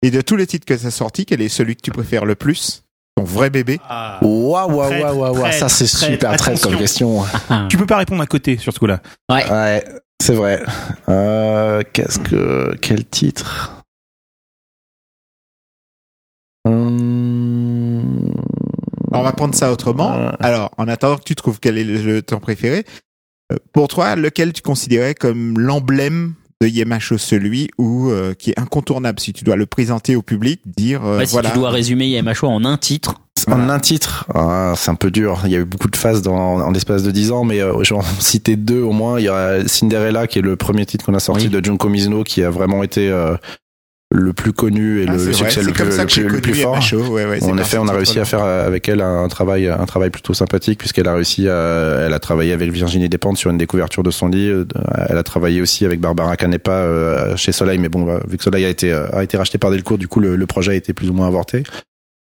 Et 0.01 0.11
de 0.11 0.21
tous 0.21 0.35
les 0.35 0.47
titres 0.47 0.65
que 0.65 0.77
ça 0.77 0.87
a 0.87 0.91
sorti, 0.91 1.25
quel 1.25 1.41
est 1.41 1.49
celui 1.49 1.75
que 1.75 1.81
tu 1.81 1.91
préfères 1.91 2.25
le 2.25 2.35
plus? 2.35 2.83
Ton 3.19 3.25
vrai 3.25 3.49
bébé 3.49 3.79
Waouh 4.21 4.71
waouh 4.71 4.87
Traître, 4.87 5.05
waouh 5.05 5.19
waouh, 5.33 5.39
traître, 5.41 5.57
ça 5.57 5.69
c'est 5.69 5.85
traître, 5.87 6.13
super 6.13 6.35
très 6.37 6.57
comme 6.57 6.77
question. 6.77 7.23
Tu 7.69 7.77
peux 7.77 7.85
pas 7.85 7.97
répondre 7.97 8.21
à 8.21 8.27
côté 8.27 8.57
sur 8.57 8.73
ce 8.73 8.79
coup-là. 8.79 9.01
Ouais, 9.29 9.83
c'est 10.21 10.33
vrai. 10.35 10.63
Euh, 11.09 11.81
Qu'est-ce 11.93 12.19
que 12.19 12.75
quel 12.81 13.05
titre? 13.05 13.83
Hum, 16.65 18.31
Alors, 19.11 19.21
on 19.21 19.23
va 19.23 19.31
prendre 19.33 19.55
ça 19.55 19.71
autrement. 19.71 20.11
Ouais. 20.17 20.31
Alors, 20.39 20.71
en 20.77 20.87
attendant 20.87 21.17
que 21.17 21.23
tu 21.23 21.35
trouves 21.35 21.59
quel 21.59 21.77
est 21.77 21.83
le, 21.83 22.01
le- 22.01 22.21
ton 22.21 22.39
préféré, 22.39 22.85
euh, 23.51 23.57
pour 23.73 23.87
toi, 23.87 24.15
lequel 24.15 24.53
tu 24.53 24.61
considérais 24.61 25.15
comme 25.15 25.57
l'emblème 25.59 26.33
de 26.61 26.67
Yemacho, 26.67 27.17
celui 27.17 27.69
où, 27.77 28.09
euh, 28.09 28.33
qui 28.33 28.49
est 28.51 28.59
incontournable 28.59 29.19
si 29.19 29.31
tu 29.31 29.45
dois 29.45 29.55
le 29.55 29.65
présenter 29.65 30.17
au 30.17 30.21
public, 30.21 30.59
dire 30.65 31.05
euh, 31.05 31.19
Ouais, 31.19 31.25
si 31.25 31.31
voilà. 31.31 31.51
tu 31.51 31.57
dois 31.57 31.69
résumer 31.69 32.07
Yamacho 32.09 32.47
en 32.47 32.65
un 32.65 32.75
titre, 32.77 33.15
En 33.47 33.69
un 33.69 33.79
titre, 33.79 34.25
ah, 34.35 34.73
c'est 34.75 34.91
un 34.91 34.95
peu 34.95 35.09
dur. 35.09 35.39
Il 35.45 35.51
y 35.51 35.55
a 35.55 35.59
eu 35.59 35.63
beaucoup 35.65 35.89
de 35.89 35.95
phases 35.95 36.21
dans, 36.21 36.35
en 36.59 36.71
l'espace 36.71 37.03
de 37.03 37.11
10 37.11 37.31
ans, 37.31 37.43
mais 37.45 37.61
euh, 37.61 37.81
j'en 37.83 38.01
citer 38.19 38.57
deux 38.57 38.81
au 38.81 38.91
moins. 38.91 39.19
Il 39.19 39.23
y 39.25 39.29
a 39.29 39.65
Cinderella, 39.67 40.27
qui 40.27 40.39
est 40.39 40.41
le 40.41 40.57
premier 40.57 40.85
titre 40.85 41.05
qu'on 41.05 41.13
a 41.13 41.19
sorti 41.21 41.45
Oui. 41.45 41.49
de 41.49 41.63
Junko 41.63 41.87
Mizuno, 41.87 42.25
qui 42.25 42.43
a 42.43 42.49
vraiment 42.49 42.83
été 42.83 43.09
euh, 43.09 43.37
le 44.11 44.33
plus 44.33 44.53
connu 44.53 45.01
et 45.01 45.05
Ah, 45.07 45.13
le, 45.13 45.33
succès 45.33 45.61
le 45.61 45.71
plus, 45.71 45.91
ça 45.91 46.01
le 46.01 46.07
que 46.07 46.13
j'ai 46.13 46.21
plus, 46.23 46.29
le 46.29 46.39
connu 46.39 46.53
plus 46.53 46.61
fort. 46.61 47.11
Ouais, 47.11 47.25
ouais, 47.25 47.43
En 47.43 47.57
effet, 47.59 47.77
on 47.77 47.87
a 47.87 47.93
réussi 47.93 48.19
à 48.19 48.25
faire 48.25 48.43
avec 48.43 48.89
elle 48.89 49.01
un 49.01 49.27
travail, 49.27 49.67
un 49.67 49.85
travail 49.85 50.09
plutôt 50.09 50.33
sympathique 50.33 50.79
puisqu'elle 50.79 51.07
a 51.07 51.13
réussi 51.13 51.47
à, 51.47 52.05
elle 52.05 52.13
a 52.13 52.19
travaillé 52.19 52.53
avec 52.53 52.71
Virginie 52.71 53.07
Despentes 53.07 53.37
sur 53.37 53.51
une 53.51 53.57
découverture 53.59 54.01
de 54.01 54.09
son 54.09 54.27
livre. 54.27 54.65
Elle 55.09 55.17
a 55.17 55.23
travaillé 55.23 55.61
aussi 55.61 55.85
avec 55.85 55.99
Barbara 55.99 56.35
Canepa 56.37 56.71
euh, 56.71 57.37
chez 57.37 57.51
Soleil, 57.51 57.77
mais 57.77 57.89
bon, 57.89 58.03
bah, 58.03 58.19
vu 58.27 58.37
que 58.37 58.43
Soleil 58.43 58.65
a 58.65 58.69
été, 58.69 58.91
euh, 58.91 59.07
a 59.13 59.23
été 59.23 59.37
racheté 59.37 59.59
par 59.59 59.69
Delcourt, 59.69 59.99
du 59.99 60.07
coup, 60.07 60.19
le, 60.19 60.35
le 60.35 60.45
projet 60.47 60.71
a 60.71 60.75
été 60.75 60.93
plus 60.93 61.09
ou 61.09 61.13
moins 61.13 61.27
avorté. 61.27 61.63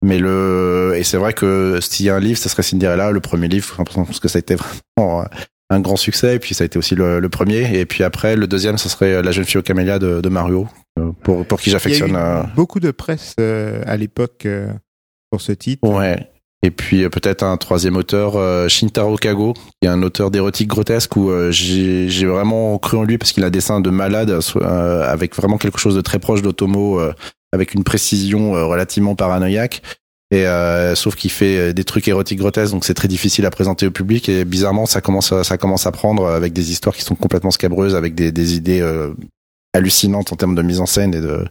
Mais 0.05 0.19
le, 0.19 0.93
et 0.95 1.03
c'est 1.03 1.17
vrai 1.17 1.33
que 1.33 1.79
s'il 1.81 2.07
y 2.07 2.11
a 2.11 2.15
un 2.15 2.21
livre, 2.21 2.39
ce 2.39 2.49
serait 2.49 2.63
Cinderella, 2.63 3.11
le 3.11 3.21
premier 3.21 3.49
livre, 3.49 3.83
parce 3.85 4.21
que 4.21 4.29
ça 4.29 4.37
a 4.37 4.41
été 4.41 4.57
vraiment 4.97 5.25
un 5.71 5.81
grand 5.81 5.97
succès, 5.97 6.37
et 6.37 6.39
puis 6.39 6.55
ça 6.55 6.65
a 6.65 6.67
été 6.67 6.79
aussi 6.79 6.95
le, 6.95 7.21
le 7.21 7.29
premier. 7.29 7.79
Et 7.79 7.85
puis 7.85 8.03
après, 8.05 8.37
le 8.37 8.47
deuxième, 8.47 8.79
ce 8.79 8.89
serait 8.89 9.23
La 9.23 9.33
jeune 9.33 9.45
fille 9.45 9.59
au 9.59 9.63
camélia 9.63 9.99
de, 9.99 10.21
de 10.21 10.29
Mario, 10.29 10.67
euh, 10.99 11.11
pour, 11.23 11.45
pour 11.45 11.61
qui 11.61 11.71
j'affectionne. 11.71 12.13
eu 12.13 12.17
euh, 12.17 12.43
beaucoup 12.57 12.81
de 12.81 12.91
presse 12.91 13.35
euh, 13.39 13.83
à 13.87 13.97
l'époque 13.97 14.47
euh, 14.47 14.73
pour 15.31 15.41
ce 15.41 15.53
titre. 15.53 15.87
Ouais. 15.87 16.31
Et 16.63 16.71
puis 16.73 17.05
euh, 17.05 17.09
peut-être 17.09 17.43
un 17.45 17.57
troisième 17.57 17.97
auteur, 17.97 18.37
euh, 18.37 18.67
Shintaro 18.67 19.17
Kago, 19.17 19.53
qui 19.53 19.87
est 19.87 19.89
un 19.89 20.03
auteur 20.03 20.31
d'érotique 20.31 20.69
grotesque 20.69 21.15
où 21.17 21.31
euh, 21.31 21.51
j'ai 21.53 22.09
vraiment 22.27 22.77
cru 22.79 22.97
en 22.97 23.05
lui 23.05 23.17
parce 23.19 23.33
qu'il 23.33 23.45
a 23.45 23.47
un 23.47 23.51
dessin 23.51 23.81
de 23.81 23.91
malade 23.91 24.31
euh, 24.57 25.03
avec 25.09 25.37
vraiment 25.37 25.59
quelque 25.59 25.79
chose 25.79 25.95
de 25.95 26.01
très 26.01 26.19
proche 26.19 26.43
d'Otomo, 26.43 26.99
euh, 26.99 27.13
avec 27.53 27.75
une 27.75 27.85
précision 27.85 28.57
euh, 28.57 28.65
relativement 28.65 29.15
paranoïaque. 29.15 29.83
Et 30.31 30.47
euh, 30.47 30.95
sauf 30.95 31.15
qu'il 31.15 31.31
fait 31.31 31.59
euh, 31.59 31.73
des 31.73 31.85
trucs 31.85 32.07
érotiques 32.07 32.39
grotesques, 32.39 32.73
donc 32.73 32.85
c'est 32.85 32.95
très 32.95 33.09
difficile 33.09 33.47
à 33.47 33.51
présenter 33.51 33.87
au 33.87 33.91
public. 33.91 34.29
Et 34.29 34.45
bizarrement, 34.45 34.85
ça 34.85 35.01
commence, 35.01 35.33
à, 35.33 35.43
ça 35.43 35.57
commence 35.57 35.87
à 35.87 35.93
prendre 35.93 36.27
avec 36.27 36.53
des 36.53 36.71
histoires 36.71 36.95
qui 36.95 37.03
sont 37.03 37.15
complètement 37.15 37.51
scabreuses, 37.51 37.95
avec 37.95 38.15
des, 38.15 38.55
idées 38.55 38.81
euh, 38.81 39.15
hallucinante 39.75 40.33
en 40.33 40.37
termes 40.37 40.55
de 40.55 40.63
mise 40.63 40.81
en 40.81 40.87
scène 40.87 41.15
et 41.15 41.21
de 41.21 41.45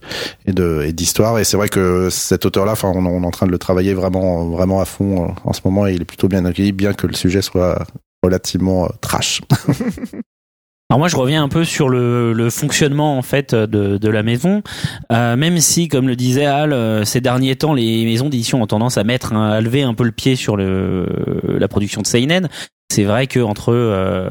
et 0.46 0.54
de 0.54 0.84
et 0.86 0.94
d'histoire. 0.94 1.40
Et 1.40 1.44
c'est 1.44 1.58
vrai 1.58 1.70
que 1.70 2.10
cet 2.10 2.46
auteur-là, 2.46 2.74
enfin, 2.74 2.92
on, 2.94 3.06
on 3.06 3.24
est 3.24 3.26
en 3.26 3.32
train 3.32 3.46
de 3.46 3.52
le 3.52 3.58
travailler 3.58 3.94
vraiment 3.94 4.48
vraiment 4.48 4.82
à 4.82 4.86
fond 4.86 5.26
euh, 5.26 5.32
en 5.44 5.54
ce 5.54 5.62
moment 5.66 5.88
et 5.88 5.94
il 5.94 6.02
est 6.02 6.06
plutôt 6.06 6.28
bien 6.28 6.46
accueilli, 6.46 6.72
bien 6.72 6.94
que 6.94 7.08
le 7.08 7.14
sujet 7.14 7.42
soit 7.42 7.86
relativement 8.24 8.86
euh, 8.86 8.90
trash. 9.02 9.42
Alors 10.90 11.00
moi 11.00 11.10
je 11.10 11.18
reviens 11.18 11.44
un 11.44 11.50
peu 11.50 11.66
sur 11.66 11.90
le, 11.90 12.32
le 12.32 12.50
fonctionnement 12.50 13.18
en 13.18 13.22
fait 13.22 13.54
de, 13.54 13.98
de 13.98 14.10
la 14.10 14.24
maison, 14.24 14.62
Euh, 15.12 15.36
même 15.36 15.60
si 15.60 15.90
comme 15.90 16.08
le 16.08 16.16
disait 16.16 16.46
Al, 16.46 16.72
euh, 16.72 17.04
ces 17.04 17.20
derniers 17.20 17.58
temps 17.58 17.74
les 17.74 18.06
maisons 18.06 18.30
d'édition 18.30 18.62
ont 18.62 18.68
tendance 18.68 18.98
à 18.98 19.04
mettre 19.04 19.34
à 19.34 19.60
lever 19.60 19.84
un 19.84 19.94
peu 19.94 20.06
le 20.06 20.14
pied 20.14 20.38
sur 20.38 20.56
le 20.56 21.06
la 21.60 21.68
production 21.68 22.02
de 22.02 22.08
seinen. 22.08 22.48
C'est 22.90 23.04
vrai 23.04 23.28
que 23.28 23.42
entre 23.42 23.74
euh, 23.74 24.30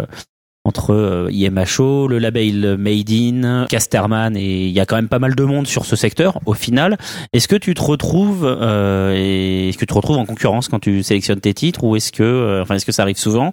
entre 0.64 0.94
euh, 0.94 1.28
IMHO, 1.30 2.08
le 2.08 2.18
label 2.18 2.76
Made 2.78 3.10
in, 3.10 3.66
Casterman 3.68 4.34
et 4.36 4.66
il 4.66 4.72
y 4.72 4.80
a 4.80 4.86
quand 4.86 4.96
même 4.96 5.08
pas 5.08 5.18
mal 5.20 5.34
de 5.34 5.44
monde 5.44 5.66
sur 5.66 5.84
ce 5.84 5.94
secteur 5.94 6.40
au 6.46 6.54
final. 6.54 6.96
Est-ce 7.34 7.48
que 7.48 7.56
tu 7.56 7.74
te 7.74 7.82
retrouves 7.82 8.44
euh, 8.44 9.14
et 9.14 9.68
est-ce 9.68 9.76
que 9.76 9.84
tu 9.84 9.86
te 9.88 9.94
retrouves 9.94 10.16
en 10.16 10.24
concurrence 10.26 10.68
quand 10.68 10.80
tu 10.80 11.02
sélectionnes 11.02 11.40
tes 11.40 11.54
titres 11.54 11.84
ou 11.84 11.96
est-ce 11.96 12.12
que 12.12 12.22
euh, 12.22 12.62
enfin 12.62 12.74
est-ce 12.76 12.86
que 12.86 12.92
ça 12.92 13.02
arrive 13.02 13.18
souvent 13.18 13.52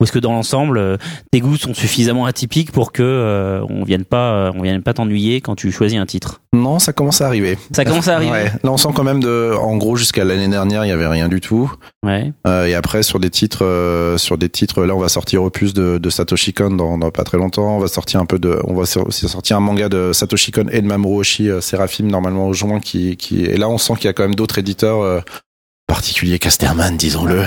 ou 0.00 0.04
est-ce 0.04 0.12
que 0.12 0.18
dans 0.18 0.32
l'ensemble 0.32 0.78
euh, 0.78 0.96
tes 1.30 1.40
goûts 1.40 1.56
sont 1.56 1.74
suffisamment 1.74 2.26
atypiques 2.26 2.72
pour 2.72 2.92
que 2.92 3.02
euh, 3.02 3.64
on 3.68 3.84
vienne 3.84 4.04
pas 4.04 4.32
euh, 4.32 4.52
on 4.54 4.62
vienne 4.62 4.82
pas 4.82 4.94
t'ennuyer 4.94 5.40
quand 5.40 5.54
tu 5.54 5.70
choisis 5.70 5.98
un 5.98 6.06
titre? 6.06 6.40
Non, 6.52 6.78
ça 6.78 6.92
commence 6.92 7.20
à 7.20 7.26
arriver. 7.26 7.58
Ça 7.72 7.84
commence 7.84 8.06
à 8.06 8.14
arriver. 8.14 8.30
Ouais. 8.30 8.52
Là, 8.62 8.70
on 8.70 8.76
sent 8.76 8.90
quand 8.94 9.02
même 9.02 9.20
de, 9.20 9.52
en 9.60 9.76
gros, 9.76 9.96
jusqu'à 9.96 10.24
l'année 10.24 10.46
dernière, 10.46 10.84
il 10.84 10.88
y 10.88 10.92
avait 10.92 11.06
rien 11.08 11.28
du 11.28 11.40
tout. 11.40 11.72
Ouais. 12.06 12.32
Euh, 12.46 12.66
et 12.66 12.74
après, 12.74 13.02
sur 13.02 13.18
des 13.18 13.28
titres, 13.30 13.64
euh, 13.64 14.18
sur 14.18 14.38
des 14.38 14.48
titres, 14.48 14.84
là, 14.84 14.94
on 14.94 15.00
va 15.00 15.08
sortir 15.08 15.42
opus 15.42 15.74
de, 15.74 15.98
de 15.98 16.10
Satoshi 16.10 16.52
Kon 16.52 16.70
dans, 16.70 16.96
dans 16.96 17.10
pas 17.10 17.24
très 17.24 17.38
longtemps. 17.38 17.76
On 17.76 17.80
va 17.80 17.88
sortir 17.88 18.20
un 18.20 18.26
peu 18.26 18.38
de, 18.38 18.60
on 18.64 18.74
va 18.74 18.82
aussi 18.82 19.28
sortir 19.28 19.56
un 19.56 19.60
manga 19.60 19.88
de 19.88 20.12
Satoshi 20.12 20.52
Kon 20.52 20.66
et 20.70 20.80
de 20.80 20.86
Mamoru 20.86 21.20
Oshii, 21.20 21.50
euh, 21.50 21.60
Seraphim, 21.60 22.06
normalement 22.06 22.46
au 22.46 22.52
juin, 22.52 22.78
qui, 22.78 23.16
qui, 23.16 23.44
et 23.44 23.56
là, 23.56 23.68
on 23.68 23.78
sent 23.78 23.94
qu'il 23.96 24.04
y 24.04 24.08
a 24.08 24.12
quand 24.12 24.22
même 24.24 24.36
d'autres 24.36 24.58
éditeurs, 24.58 25.24
euh, 25.90 25.94
particuliers 25.94 26.38
Casterman, 26.38 26.96
disons-le. 26.96 27.44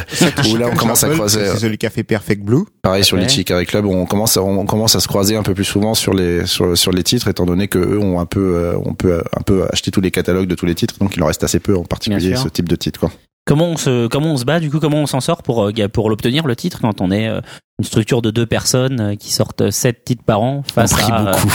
Où 0.50 0.56
là, 0.58 0.68
on 0.72 0.76
commence 0.76 1.04
à 1.04 1.10
croiser. 1.10 1.46
C'est 1.46 1.60
celui 1.60 1.78
qui 1.78 1.86
a 1.86 1.90
fait 1.90 2.04
Perfect 2.04 2.44
Blue. 2.44 2.64
Pareil 2.82 3.04
sur 3.04 3.18
les 3.18 3.28
Chicago 3.28 3.64
Club, 3.66 3.86
on 3.86 4.06
commence, 4.06 4.38
à, 4.38 4.44
on 4.44 4.66
commence 4.66 4.96
à 4.96 5.00
se 5.00 5.08
croiser 5.08 5.36
un 5.36 5.44
peu 5.44 5.54
plus 5.54 5.66
souvent 5.66 5.94
sur 5.94 6.14
les 6.14 6.46
sur, 6.46 6.78
sur 6.78 6.92
les 6.92 7.04
titres, 7.04 7.28
étant 7.28 7.46
donné 7.46 7.68
que 7.68 7.80
eux 7.80 8.00
ont 8.00 8.20
un 8.20 8.26
peu, 8.26 8.56
euh, 8.56 8.78
on 8.86 8.94
peut 8.94 9.22
un 9.36 9.42
peu 9.42 9.66
acheter 9.72 9.92
tous 9.92 10.02
les 10.02 10.12
catalogues 10.12 10.48
de 10.48 10.56
tous 10.56 10.66
les 10.66 10.76
titres, 10.76 10.96
donc 11.00 11.16
il 11.16 11.24
en 11.24 11.28
reste 11.28 11.44
assez 11.44 11.60
peu, 11.60 11.76
en 11.76 11.84
particulier 11.84 12.36
ce 12.36 12.48
type 12.48 12.70
de 12.70 12.76
titre. 12.76 13.00
Quoi. 13.00 13.12
Comment 13.48 13.70
on 13.70 13.78
se 13.78 14.08
comment 14.08 14.34
on 14.34 14.38
se 14.38 14.44
bat 14.44 14.60
du 14.60 14.70
coup 14.70 14.80
comment 14.80 14.98
on 14.98 15.08
s'en 15.08 15.22
sort 15.22 15.42
pour 15.42 15.64
euh, 15.64 15.88
pour 15.88 16.10
l'obtenir 16.10 16.46
le 16.46 16.56
titre 16.58 16.80
quand 16.82 17.00
on 17.00 17.12
est 17.12 17.30
euh, 17.30 17.40
une 17.80 17.86
structure 17.86 18.24
de 18.24 18.32
deux 18.32 18.48
personnes 18.48 19.00
euh, 19.00 19.16
qui 19.16 19.32
sortent 19.32 19.70
sept 19.70 20.04
titres 20.04 20.24
par 20.24 20.42
an 20.42 20.64
face 20.74 20.94
on 20.94 20.96
prie 20.96 21.12
à 21.12 21.28
euh, 21.28 21.32
beaucoup. 21.34 21.48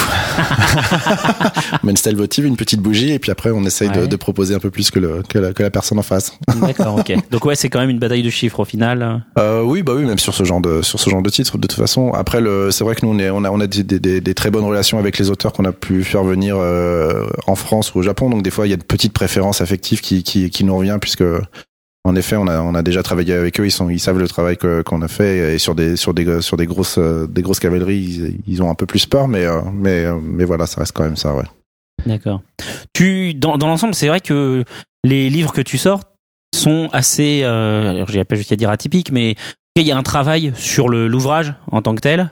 on 1.82 1.86
met 1.86 1.90
une 1.90 1.96
style 1.96 2.14
votive, 2.16 2.46
une 2.46 2.56
petite 2.56 2.80
bougie, 2.80 3.10
et 3.10 3.18
puis 3.18 3.32
après 3.32 3.50
on 3.50 3.64
essaye 3.64 3.90
de, 3.90 4.02
Ouais. 4.02 4.06
de 4.08 4.16
proposer 4.16 4.54
un 4.54 4.60
peu 4.60 4.70
plus 4.70 4.90
que, 4.92 5.00
le, 5.00 5.22
que, 5.28 5.38
la, 5.38 5.52
que 5.52 5.62
la 5.64 5.70
personne 5.70 5.98
en 5.98 6.02
face. 6.02 6.38
D'accord, 6.60 6.96
ok. 6.96 7.12
Donc 7.30 7.44
ouais, 7.44 7.56
c'est 7.56 7.68
quand 7.68 7.80
même 7.80 7.90
une 7.90 7.98
bataille 7.98 8.22
de 8.22 8.30
chiffres 8.30 8.60
au 8.60 8.64
final. 8.64 9.24
Euh, 9.38 9.62
oui, 9.62 9.82
bah 9.82 9.94
oui, 9.96 10.04
même 10.04 10.18
sur 10.18 10.32
ce 10.34 10.44
genre 10.44 10.60
de 10.60 10.80
sur 10.82 11.00
ce 11.00 11.10
genre 11.10 11.22
de 11.22 11.28
titre. 11.30 11.58
De 11.58 11.66
toute 11.66 11.78
façon, 11.78 12.12
après 12.12 12.40
le, 12.40 12.70
c'est 12.70 12.84
vrai 12.84 12.94
que 12.94 13.04
nous 13.04 13.12
on 13.12 13.18
est, 13.18 13.30
on 13.30 13.42
a 13.44 13.50
on 13.50 13.58
a 13.60 13.66
des, 13.66 13.82
des, 13.82 13.98
des- 13.98 14.20
des 14.20 14.34
très 14.34 14.50
bonnes 14.52 14.64
relations 14.64 14.98
avec 14.98 15.18
les 15.18 15.28
auteurs 15.30 15.52
qu'on 15.52 15.64
a 15.64 15.72
pu 15.72 16.04
faire 16.04 16.22
venir 16.22 16.56
euh, 16.56 17.26
en 17.48 17.56
France 17.56 17.94
ou 17.94 17.98
au 17.98 18.02
Japon. 18.02 18.30
Donc 18.30 18.42
des 18.42 18.50
fois 18.50 18.66
il 18.66 18.70
y 18.70 18.74
a 18.74 18.76
de 18.76 18.84
petites 18.84 19.12
préférences 19.12 19.60
affectives 19.60 20.00
qui 20.00 20.22
qui, 20.22 20.50
qui 20.50 20.62
nous 20.64 20.76
revient 20.76 20.98
puisque 21.00 21.24
en 22.04 22.16
effet 22.16 22.36
on 22.36 22.46
a 22.46 22.60
on 22.60 22.74
a 22.74 22.82
déjà 22.82 23.02
travaillé 23.02 23.34
avec 23.34 23.60
eux. 23.60 23.66
Ils 23.66 23.70
sont 23.70 23.88
ils 23.88 24.00
savent 24.00 24.18
le 24.18 24.28
travail 24.28 24.56
qu'on 24.56 25.02
a 25.02 25.08
fait 25.08 25.54
et 25.54 25.58
sur 25.58 25.74
des 25.74 25.96
sur 25.96 26.14
des 26.14 26.42
sur 26.42 26.56
des 26.56 26.66
grosses 26.66 26.98
euh, 26.98 27.26
des 27.26 27.42
grosses 27.42 27.60
cavaleries 27.60 28.40
ils, 28.46 28.62
ont 28.62 28.70
un 28.70 28.74
peu 28.74 28.86
plus 28.86 29.06
peur, 29.06 29.28
mais 29.28 29.44
euh, 29.44 29.60
mais 29.72 30.04
euh, 30.04 30.18
mais 30.20 30.44
voilà 30.44 30.66
ça 30.66 30.80
reste 30.80 30.92
quand 30.92 31.04
même 31.04 31.16
ça 31.16 31.34
ouais. 31.34 31.44
D'accord. 32.06 32.42
Tu 32.92 33.34
dans 33.34 33.56
dans 33.56 33.68
l'ensemble, 33.68 33.94
c'est 33.94 34.08
vrai 34.08 34.20
que 34.20 34.64
les 35.04 35.30
livres 35.30 35.52
que 35.52 35.60
tu 35.60 35.78
sors 35.78 36.00
sont 36.54 36.88
assez 36.92 37.42
euh, 37.44 38.04
j'ai 38.06 38.24
pas 38.24 38.34
jusqu'à 38.34 38.56
dire 38.56 38.70
atypiques 38.70 39.12
mais 39.12 39.36
il 39.76 39.86
y 39.86 39.92
a 39.92 39.96
un 39.96 40.02
travail 40.02 40.52
sur 40.56 40.88
l'ouvrage 40.88 41.54
en 41.70 41.82
tant 41.82 41.94
que 41.94 42.00
tel. 42.00 42.30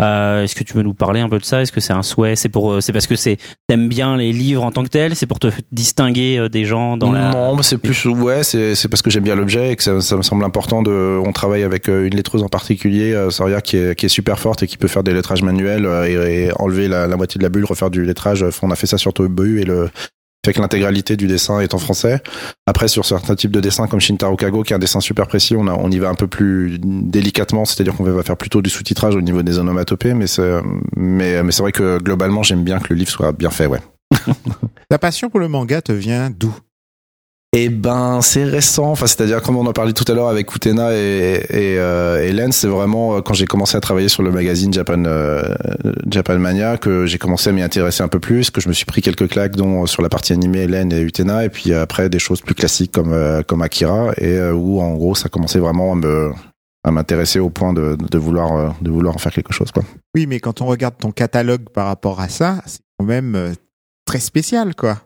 Euh, 0.00 0.44
Est-ce 0.44 0.54
que 0.54 0.64
tu 0.64 0.72
peux 0.72 0.82
nous 0.82 0.94
parler 0.94 1.20
un 1.20 1.28
peu 1.28 1.38
de 1.38 1.44
ça? 1.44 1.60
Est-ce 1.60 1.72
que 1.72 1.80
c'est 1.80 1.92
un 1.92 2.02
souhait? 2.02 2.36
C'est 2.36 2.48
pour, 2.48 2.72
euh, 2.72 2.80
c'est 2.80 2.92
parce 2.92 3.06
que 3.06 3.16
c'est 3.16 3.36
t'aimes 3.68 3.88
bien 3.88 4.16
les 4.16 4.32
livres 4.32 4.64
en 4.64 4.70
tant 4.70 4.82
que 4.82 4.88
tel 4.88 5.14
C'est 5.14 5.26
pour 5.26 5.38
te 5.38 5.48
distinguer 5.72 6.38
euh, 6.38 6.48
des 6.48 6.64
gens 6.64 6.96
dans 6.96 7.12
la. 7.12 7.30
Non, 7.30 7.56
mais 7.56 7.62
c'est 7.62 7.78
plus 7.78 8.06
ouais, 8.06 8.42
c'est 8.42 8.74
c'est 8.74 8.88
parce 8.88 9.02
que 9.02 9.10
j'aime 9.10 9.24
bien 9.24 9.36
l'objet 9.36 9.72
et 9.72 9.76
que 9.76 9.82
ça, 9.82 10.00
ça 10.00 10.16
me 10.16 10.22
semble 10.22 10.44
important 10.44 10.82
de. 10.82 11.20
On 11.24 11.32
travaille 11.32 11.62
avec 11.62 11.88
euh, 11.88 12.06
une 12.06 12.14
lettreuse 12.14 12.42
en 12.42 12.48
particulier, 12.48 13.28
Soria, 13.30 13.60
qui 13.60 13.76
est 13.76 13.94
qui 13.94 14.06
est 14.06 14.10
super 14.10 14.38
forte 14.38 14.62
et 14.62 14.66
qui 14.66 14.76
peut 14.78 14.88
faire 14.88 15.02
des 15.02 15.12
lettrages 15.12 15.42
manuels 15.42 15.86
et, 16.06 16.46
et 16.46 16.52
enlever 16.58 16.88
la, 16.88 17.06
la 17.06 17.16
moitié 17.16 17.38
de 17.38 17.42
la 17.42 17.50
bulle, 17.50 17.64
refaire 17.64 17.90
du 17.90 18.04
lettrage. 18.04 18.44
On 18.62 18.70
a 18.70 18.76
fait 18.76 18.86
ça 18.86 18.98
sur 18.98 19.12
Tobu 19.12 19.60
et 19.60 19.64
le 19.64 19.90
fait 20.44 20.52
que 20.52 20.60
l'intégralité 20.60 21.16
du 21.16 21.26
dessin 21.26 21.60
est 21.60 21.74
en 21.74 21.78
français. 21.78 22.22
Après, 22.66 22.88
sur 22.88 23.04
certains 23.04 23.34
types 23.34 23.50
de 23.50 23.60
dessins 23.60 23.86
comme 23.86 24.00
Shintaro 24.00 24.36
Kago, 24.36 24.62
qui 24.62 24.72
est 24.72 24.76
un 24.76 24.78
dessin 24.78 25.00
super 25.00 25.26
précis, 25.26 25.54
on, 25.56 25.90
y 25.90 25.98
va 25.98 26.08
un 26.08 26.14
peu 26.14 26.26
plus 26.26 26.78
délicatement, 26.80 27.64
c'est-à-dire 27.64 27.94
qu'on 27.94 28.04
va 28.04 28.22
faire 28.22 28.36
plutôt 28.36 28.62
du 28.62 28.70
sous-titrage 28.70 29.14
au 29.14 29.20
niveau 29.20 29.42
des 29.42 29.58
onomatopées, 29.58 30.14
mais 30.14 30.26
c'est 30.26 30.60
vrai 31.58 31.72
que 31.72 31.98
globalement, 31.98 32.42
j'aime 32.42 32.64
bien 32.64 32.78
que 32.78 32.86
le 32.90 32.96
livre 32.96 33.10
soit 33.10 33.32
bien 33.32 33.50
fait, 33.50 33.66
ouais. 33.66 33.80
Ta 34.88 34.98
passion 34.98 35.30
pour 35.30 35.40
le 35.40 35.48
manga 35.48 35.82
te 35.82 35.92
vient 35.92 36.30
d'où? 36.30 36.54
Eh 37.52 37.68
ben, 37.68 38.20
c'est 38.22 38.44
récent. 38.44 38.92
Enfin, 38.92 39.08
c'est-à-dire 39.08 39.42
comme 39.42 39.56
on 39.56 39.66
en 39.66 39.72
parlait 39.72 39.92
tout 39.92 40.04
à 40.06 40.14
l'heure 40.14 40.28
avec 40.28 40.54
Utena 40.54 40.92
et 40.94 41.44
et, 41.50 41.78
euh, 41.78 42.32
Len, 42.32 42.52
c'est 42.52 42.68
vraiment 42.68 43.16
euh, 43.16 43.20
quand 43.22 43.34
j'ai 43.34 43.46
commencé 43.46 43.76
à 43.76 43.80
travailler 43.80 44.08
sur 44.08 44.22
le 44.22 44.30
magazine 44.30 44.72
Japan 44.72 45.02
euh, 45.04 45.42
Japan 46.08 46.38
Mania 46.38 46.76
que 46.76 47.06
j'ai 47.06 47.18
commencé 47.18 47.50
à 47.50 47.52
m'y 47.52 47.62
intéresser 47.62 48.04
un 48.04 48.08
peu 48.08 48.20
plus, 48.20 48.50
que 48.50 48.60
je 48.60 48.68
me 48.68 48.72
suis 48.72 48.84
pris 48.84 49.02
quelques 49.02 49.28
claques, 49.28 49.56
dont 49.56 49.86
sur 49.86 50.00
la 50.00 50.08
partie 50.08 50.32
animée 50.32 50.68
Len 50.68 50.92
et 50.92 51.00
Utena, 51.00 51.44
et 51.44 51.48
puis 51.48 51.74
après 51.74 52.08
des 52.08 52.20
choses 52.20 52.40
plus 52.40 52.54
classiques 52.54 52.92
comme 52.92 53.42
comme 53.48 53.62
Akira, 53.62 54.12
et 54.16 54.40
où 54.50 54.80
en 54.80 54.94
gros 54.94 55.16
ça 55.16 55.28
commençait 55.28 55.58
vraiment 55.58 55.96
à 56.84 56.90
m'intéresser 56.92 57.40
au 57.40 57.50
point 57.50 57.72
de, 57.72 57.96
de 57.96 58.18
vouloir 58.18 58.76
de 58.80 58.90
vouloir 58.90 59.16
en 59.16 59.18
faire 59.18 59.32
quelque 59.32 59.52
chose 59.52 59.72
quoi. 59.72 59.82
Oui, 60.14 60.26
mais 60.26 60.38
quand 60.38 60.60
on 60.60 60.66
regarde 60.66 60.94
ton 60.98 61.10
catalogue 61.10 61.68
par 61.70 61.86
rapport 61.86 62.20
à 62.20 62.28
ça, 62.28 62.62
c'est 62.66 62.80
quand 62.96 63.06
même 63.06 63.54
très 64.04 64.20
spécial, 64.20 64.76
quoi. 64.76 64.98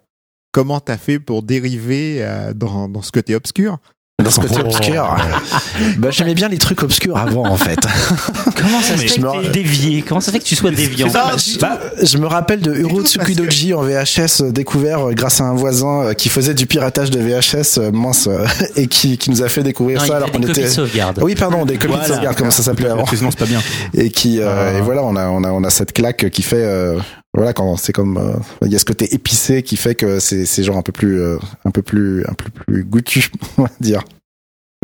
Comment 0.54 0.78
t'as 0.78 0.96
fait 0.98 1.18
pour 1.18 1.42
dériver 1.42 2.18
euh, 2.20 2.52
dans, 2.54 2.88
dans 2.88 3.02
ce 3.02 3.10
côté 3.10 3.34
obscur 3.34 3.78
Dans 4.22 4.30
ce 4.30 4.38
côté 4.38 4.54
Oh. 4.62 4.66
obscur, 4.66 5.16
bah 5.98 6.10
j'aimais 6.12 6.34
bien 6.34 6.46
les 6.48 6.58
trucs 6.58 6.80
obscurs 6.84 7.16
avant 7.16 7.44
en 7.46 7.56
fait. 7.56 7.76
Comment 8.56 8.80
ça 8.80 8.96
se 8.96 9.02
fait 9.02 9.08
je 9.08 9.20
me 9.20 9.32
que 9.32 9.46
t'es 9.46 9.50
dévié 9.50 10.02
Comment 10.02 10.20
ça 10.20 10.30
fait 10.30 10.38
que 10.38 10.44
tu 10.44 10.54
sois 10.54 10.70
déviant? 10.70 11.08
Ah, 11.12 11.32
bah, 11.60 11.80
je 12.00 12.16
me 12.18 12.26
rappelle 12.28 12.60
de 12.60 12.72
Uro 12.72 13.02
Tsukudoji 13.02 13.74
en 13.74 13.82
VHS 13.82 14.42
euh, 14.42 14.52
découvert 14.52 15.08
euh, 15.08 15.12
grâce 15.12 15.40
à 15.40 15.44
un 15.44 15.54
voisin 15.54 16.14
qui 16.14 16.28
faisait 16.28 16.54
du 16.54 16.66
piratage 16.68 17.10
de 17.10 17.18
VHS 17.18 17.90
mince 17.92 18.28
et 18.76 18.86
qui, 18.86 19.18
qui 19.18 19.30
nous 19.30 19.42
a 19.42 19.48
fait 19.48 19.64
découvrir 19.64 20.00
Non, 20.00 20.06
ça 20.06 20.16
alors 20.18 20.30
des 20.30 20.38
qu'on 20.38 20.46
était 20.46 20.62
de 20.62 20.68
sauvegarde. 20.68 21.18
oui 21.20 21.34
pardon 21.34 21.64
des 21.66 21.76
copies 21.78 21.98
de 21.98 22.04
sauvegarde 22.04 22.36
comme 22.36 22.52
ça 22.52 22.62
s'appelait 22.62 22.90
avant 22.90 23.04
c'est 23.06 23.36
pas 23.36 23.46
bien. 23.46 23.60
et 23.92 24.10
qui 24.10 24.40
euh, 24.40 24.70
Ah. 24.72 24.78
et 24.78 24.80
voilà 24.82 25.02
on 25.02 25.16
a 25.16 25.26
on 25.28 25.42
a 25.42 25.50
on 25.50 25.64
a 25.64 25.70
cette 25.70 25.92
claque 25.92 26.30
qui 26.30 26.42
fait 26.42 26.62
euh, 26.62 26.98
voilà 27.34 27.52
quand 27.52 27.76
c'est 27.76 27.92
comme 27.92 28.16
euh, 28.16 28.34
il 28.64 28.72
y 28.72 28.76
a 28.76 28.78
ce 28.78 28.84
côté 28.84 29.12
épicé 29.12 29.62
qui 29.62 29.76
fait 29.76 29.94
que 29.94 30.20
c'est 30.20 30.46
c'est 30.46 30.62
genre 30.62 30.76
un 30.76 30.82
peu 30.82 30.92
plus 30.92 31.20
euh, 31.20 31.38
un 31.64 31.70
peu 31.70 31.82
plus 31.82 32.24
un 32.26 32.34
peu 32.34 32.48
plus 32.50 32.84
goûtu 32.84 33.28
on 33.58 33.62
va 33.62 33.70
dire 33.80 34.04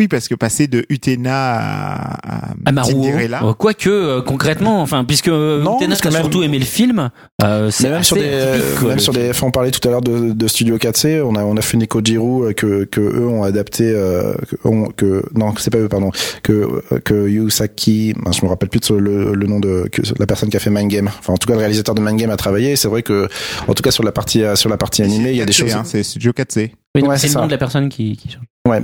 Oui, 0.01 0.09
parce 0.09 0.29
que 0.29 0.35
passer 0.35 0.67
de 0.67 0.87
Utena 0.89 1.57
à, 1.57 2.47
à 2.49 2.51
À 2.65 2.73
Maruo. 2.73 3.03
Cinderella, 3.03 3.45
Euh, 3.45 3.53
Quoique, 3.53 3.91
euh, 3.91 4.23
concrètement, 4.23 4.81
enfin, 4.81 5.05
puisque 5.05 5.29
euh, 5.29 5.63
Non, 5.63 5.77
Utena, 5.77 5.95
t'as 5.95 6.11
même- 6.11 6.23
surtout 6.23 6.43
aimé 6.43 6.59
le 6.59 6.65
film, 6.65 7.11
euh, 7.45 7.71
c'est 7.71 7.91
même 7.91 8.03
sur 8.03 8.17
des, 8.17 8.33
atypique, 8.33 8.79
quoi, 8.81 8.89
même 8.89 8.99
sur 8.99 9.13
des, 9.13 9.31
on 9.43 9.51
parlait 9.51 9.71
tout 9.71 9.87
à 9.87 9.91
l'heure 9.91 10.01
de, 10.01 10.33
de 10.33 10.49
Studio 10.49 10.79
4C, 10.79 11.21
on 11.23 11.35
a, 11.35 11.43
on 11.45 11.55
a 11.59 11.61
fait 11.61 11.77
Nekojiro 11.77 12.45
euh, 12.45 12.53
que, 12.55 12.85
que 12.85 13.01
eux 13.03 13.29
ont 13.29 13.43
adapté, 13.43 13.93
euh, 13.95 14.33
que, 14.49 14.57
ont- 14.69 14.89
que 14.97 15.23
non, 15.35 15.53
c'est 15.59 15.71
pas 15.71 15.77
eux, 15.79 15.89
pardon, 15.89 16.11
que, 16.43 16.83
que 17.01 17.29
Yusaki, 17.29 18.15
ben, 18.25 18.33
je 18.33 18.43
me 18.43 18.49
rappelle 18.49 18.71
plus 18.71 18.81
de 18.81 18.95
le, 18.95 19.35
le 19.35 19.47
nom 19.47 19.61
de, 19.61 19.87
que 19.93 20.01
la 20.19 20.27
personne 20.27 20.49
qui 20.49 20.57
a 20.57 20.61
fait 20.61 20.71
Mind 20.71 20.91
Game. 20.91 21.09
Enfin, 21.19 21.35
en 21.35 21.37
tout 21.37 21.47
cas, 21.47 21.53
le 21.53 21.59
réalisateur 21.61 21.95
de 21.95 22.01
Mind 22.01 22.19
Game 22.19 22.31
a 22.31 22.37
travaillé. 22.39 22.75
C'est 22.77 22.89
vrai 22.89 23.03
que, 23.03 23.29
en 23.69 23.75
tout 23.75 23.83
cas, 23.83 23.91
sur 23.91 24.03
la 24.03 24.13
partie, 24.13 24.45
sur 24.55 24.71
la 24.71 24.79
partie 24.79 25.03
animée, 25.03 25.33
il 25.33 25.37
y 25.37 25.43
a 25.43 25.45
des 25.45 25.53
4C, 25.53 25.57
choses. 25.61 25.75
hein, 25.75 25.83
c'est 25.85 26.03
Studio 26.03 26.33
4C. 26.33 26.71
Oui, 26.95 27.03
Ouais, 27.03 27.19
c'est 27.19 27.29
le 27.29 27.35
nom 27.35 27.41
ça. 27.41 27.47
de 27.47 27.51
la 27.53 27.59
personne 27.59 27.91
qui, 27.91 28.17
qui 28.17 28.31
change. 28.31 28.43
Ouais. 28.67 28.81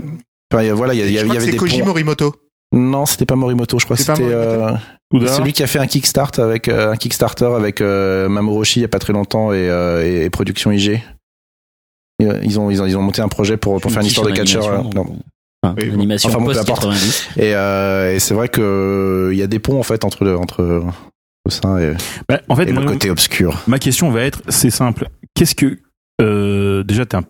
Enfin, 0.53 0.63
il 0.63 0.67
y 0.67 0.71
a- 0.71 0.75
voilà, 0.75 0.95
il 0.95 0.99
y, 1.01 1.03
a- 1.03 1.07
il 1.07 1.13
y 1.13 1.15
Je 1.15 1.19
a- 1.19 1.23
il 1.23 1.25
crois 1.25 1.35
y 1.35 1.39
que 1.39 1.43
avait 1.43 1.47
c'est 1.47 1.53
des 1.53 1.59
Koji 1.59 1.79
ponts. 1.81 1.87
Morimoto. 1.87 2.35
Non, 2.73 3.07
c'était 3.07 3.27
pas 3.27 3.37
Morimoto, 3.37 3.79
je 3.79 3.85
crois 3.85 3.97
que 3.97 4.03
C'est 4.03 4.07
pas 4.09 4.17
c'était, 4.17 4.35
Morimoto 4.35 4.77
euh, 5.15 5.27
celui 5.37 5.53
qui 5.53 5.63
a 5.63 5.67
fait 5.67 5.79
un 5.79 5.87
Kickstart 5.87 6.33
avec, 6.39 6.69
euh, 6.69 6.91
un 6.93 6.97
Kickstarter 6.97 7.47
avec, 7.57 7.81
euh, 7.81 8.29
Mamoroshi 8.29 8.81
il 8.81 8.83
y 8.83 8.85
a 8.85 8.89
pas 8.89 8.99
très 8.99 9.13
longtemps 9.13 9.53
et, 9.53 9.69
euh, 9.71 10.05
et, 10.05 10.25
et 10.25 10.31
Production 10.31 10.71
IG. 10.73 11.01
Et, 12.21 12.27
euh, 12.27 12.41
Ils 12.43 12.59
ont, 12.59 12.71
ils 12.71 12.83
ont, 12.83 12.87
ils 12.87 12.97
ont 12.97 13.03
monté 13.03 13.23
un 13.23 13.29
projet 13.29 13.57
pour, 13.57 13.81
pour 13.81 13.91
faire 13.91 14.01
une 14.03 14.09
histoire 14.09 14.27
de 14.27 14.95
non. 14.95 15.17
Enfin, 15.63 15.75
Oui, 15.79 15.91
l'animation 15.91 16.29
Enfin, 16.29 16.39
bon, 16.39 16.47
peu 16.47 16.53
post 16.53 16.61
importe. 16.69 16.83
90. 16.83 17.29
Et, 17.37 17.55
euh, 17.55 18.15
et 18.15 18.19
c'est 18.19 18.35
vrai 18.35 18.49
que 18.49 19.31
il 19.33 19.39
y 19.39 19.43
a 19.43 19.47
des 19.47 19.59
ponts 19.59 19.79
en 19.79 19.83
fait 19.83 20.05
entre 20.05 20.27
entre 20.33 20.85
ça 21.49 21.81
et, 21.81 21.95
Bah, 22.29 22.41
en 22.49 22.57
fait, 22.57 22.69
et 22.69 22.73
le 22.73 22.85
côté 22.85 23.09
obscur. 23.11 23.63
ma 23.67 23.79
question 23.79 24.11
va 24.11 24.23
être, 24.23 24.43
c'est 24.49 24.71
simple. 24.71 25.09
Qu'est-ce 25.35 25.55
que 25.55 25.79
euh, 26.21 26.83
déjà 26.83 27.07
t'es 27.07 27.17
un 27.17 27.25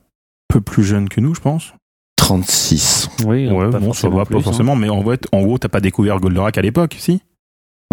peu 0.48 0.60
plus 0.60 0.84
jeune 0.84 1.08
que 1.08 1.20
nous, 1.20 1.34
je 1.34 1.40
pense. 1.40 1.72
36. 2.16 3.08
Oui, 3.26 3.48
Ouais, 3.48 3.70
pas 3.70 3.78
bon, 3.78 3.92
ça 3.92 4.08
va 4.08 4.24
plus, 4.24 4.34
pas 4.34 4.40
hein. 4.40 4.42
forcément, 4.42 4.74
mais 4.76 4.88
en 4.88 5.02
fait, 5.04 5.26
en 5.32 5.42
gros, 5.42 5.58
t'as 5.58 5.68
pas 5.68 5.80
découvert 5.80 6.18
Goldorak 6.18 6.58
à 6.58 6.62
l'époque, 6.62 6.96
si? 6.98 7.20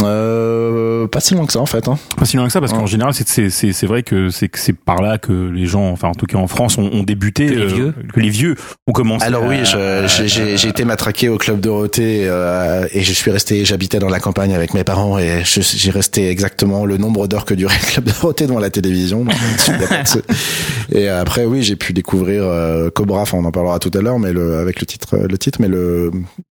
Euh, 0.02 1.08
pas 1.08 1.20
si 1.20 1.34
loin 1.36 1.46
que 1.46 1.54
ça 1.54 1.60
en 1.60 1.66
fait. 1.66 1.88
Hein. 1.88 1.98
Pas 2.18 2.26
si 2.26 2.36
loin 2.38 2.48
que 2.48 2.52
ça, 2.52 2.60
parce 2.60 2.72
Ouais. 2.74 2.80
qu'en 2.80 2.86
général, 2.88 3.14
c'est- 3.14 3.28
c'est 3.28 3.50
c'est 3.50 3.72
c'est 3.74 3.86
vrai 3.86 4.04
que 4.04 4.30
c'est 4.30 4.50
que 4.50 4.58
c'est 4.60 4.74
par 4.74 5.02
là 5.02 5.18
que 5.18 5.32
les 5.32 5.66
gens, 5.66 5.90
enfin 5.92 6.10
en 6.10 6.14
tout 6.16 6.26
cas 6.26 6.38
en 6.38 6.48
France, 6.48 6.78
ont, 6.78 6.90
ont 6.92 7.04
débuté. 7.04 7.46
Que 7.46 7.54
les 7.54 7.62
euh, 7.62 7.68
vieux. 7.68 7.94
que 8.14 8.20
les 8.20 8.30
vieux 8.30 8.56
ont 8.88 8.92
commencé. 8.92 9.24
Alors 9.26 9.44
à- 9.44 9.48
oui, 9.48 9.58
je- 9.64 10.06
j'ai 10.08 10.28
j'ai- 10.28 10.58
j'ai 10.58 10.68
été 10.68 10.84
matraqué 10.84 11.30
au 11.30 11.38
club 11.38 11.60
Dorothée 11.60 12.22
euh, 12.28 12.86
et 12.92 13.02
je 13.02 13.14
suis 13.14 13.32
resté, 13.32 13.64
j'habitais 13.66 14.00
dans 14.00 14.10
la 14.10 14.20
campagne 14.20 14.54
avec 14.56 14.74
mes 14.74 14.84
parents 14.84 15.20
et 15.20 15.44
je- 15.46 15.62
j'ai 15.62 15.92
resté 15.92 16.30
exactement 16.30 16.86
le 16.86 16.98
nombre 16.98 17.28
d'heures 17.28 17.46
que 17.46 17.54
durait 17.54 17.76
le 17.82 17.88
club 17.92 18.06
Dorothée 18.06 18.48
devant 18.48 18.60
la 18.60 18.72
télévision. 18.72 19.24
Donc, 19.26 19.34
et 20.92 21.08
après 21.08 21.46
oui, 21.46 21.62
j'ai 21.64 21.76
pu 21.76 21.94
découvrir 21.94 22.44
euh, 22.44 22.90
Cobra, 22.90 23.22
enfin 23.22 23.38
on 23.38 23.46
en 23.46 23.52
parlera 23.52 23.80
tout 23.80 23.92
à 23.94 24.02
l'heure, 24.02 24.20
mais 24.20 24.34
le 24.34 24.58
avec 24.58 24.80
le 24.80 24.86
titre, 24.86 25.18
le 25.18 25.38
titre, 25.38 25.60
mais 25.62 25.68
le 25.68 26.12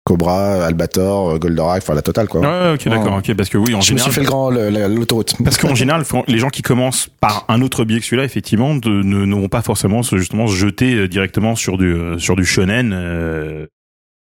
Cobra, 0.08 0.66
Albator, 0.66 1.38
Goldorak, 1.40 1.84
enfin 1.84 1.94
la 1.94 2.02
totale 2.02 2.28
quoi. 2.28 2.42
Ouais, 2.42 2.74
ok, 2.76 2.88
d'accord, 2.88 3.18
ok, 3.18 3.34
parce 3.36 3.50
que 3.50 3.58
oui, 3.58 3.74
en 3.76 3.82
je 3.82 3.94
me 3.94 3.98
général. 3.98 4.12
suis 4.12 4.14
fait 4.14 4.22
le 4.22 4.28
grand 4.28 4.50
l'autoroute. 4.50 5.36
Parce 5.44 5.58
qu'en 5.58 5.76
général, 5.84 6.04
les 6.28 6.40
gens 6.40 6.50
qui 6.50 6.62
commencent 6.62 7.10
par 7.20 7.46
un 7.50 7.62
autre 7.62 7.84
biais 7.84 8.00
que 8.00 8.06
celui-là, 8.06 8.24
effectivement, 8.24 8.76
de- 8.76 8.90
ne 8.90 9.26
n'auront 9.26 9.50
pas 9.50 9.62
forcément 9.62 10.02
justement 10.02 10.48
se 10.48 10.56
jeter 10.56 10.94
euh, 10.96 11.08
directement 11.08 11.56
sur 11.56 11.78
du 11.78 11.92
euh, 11.94 12.18
sur 12.20 12.36
du 12.36 12.46
shonen, 12.46 12.94
euh, 12.94 13.66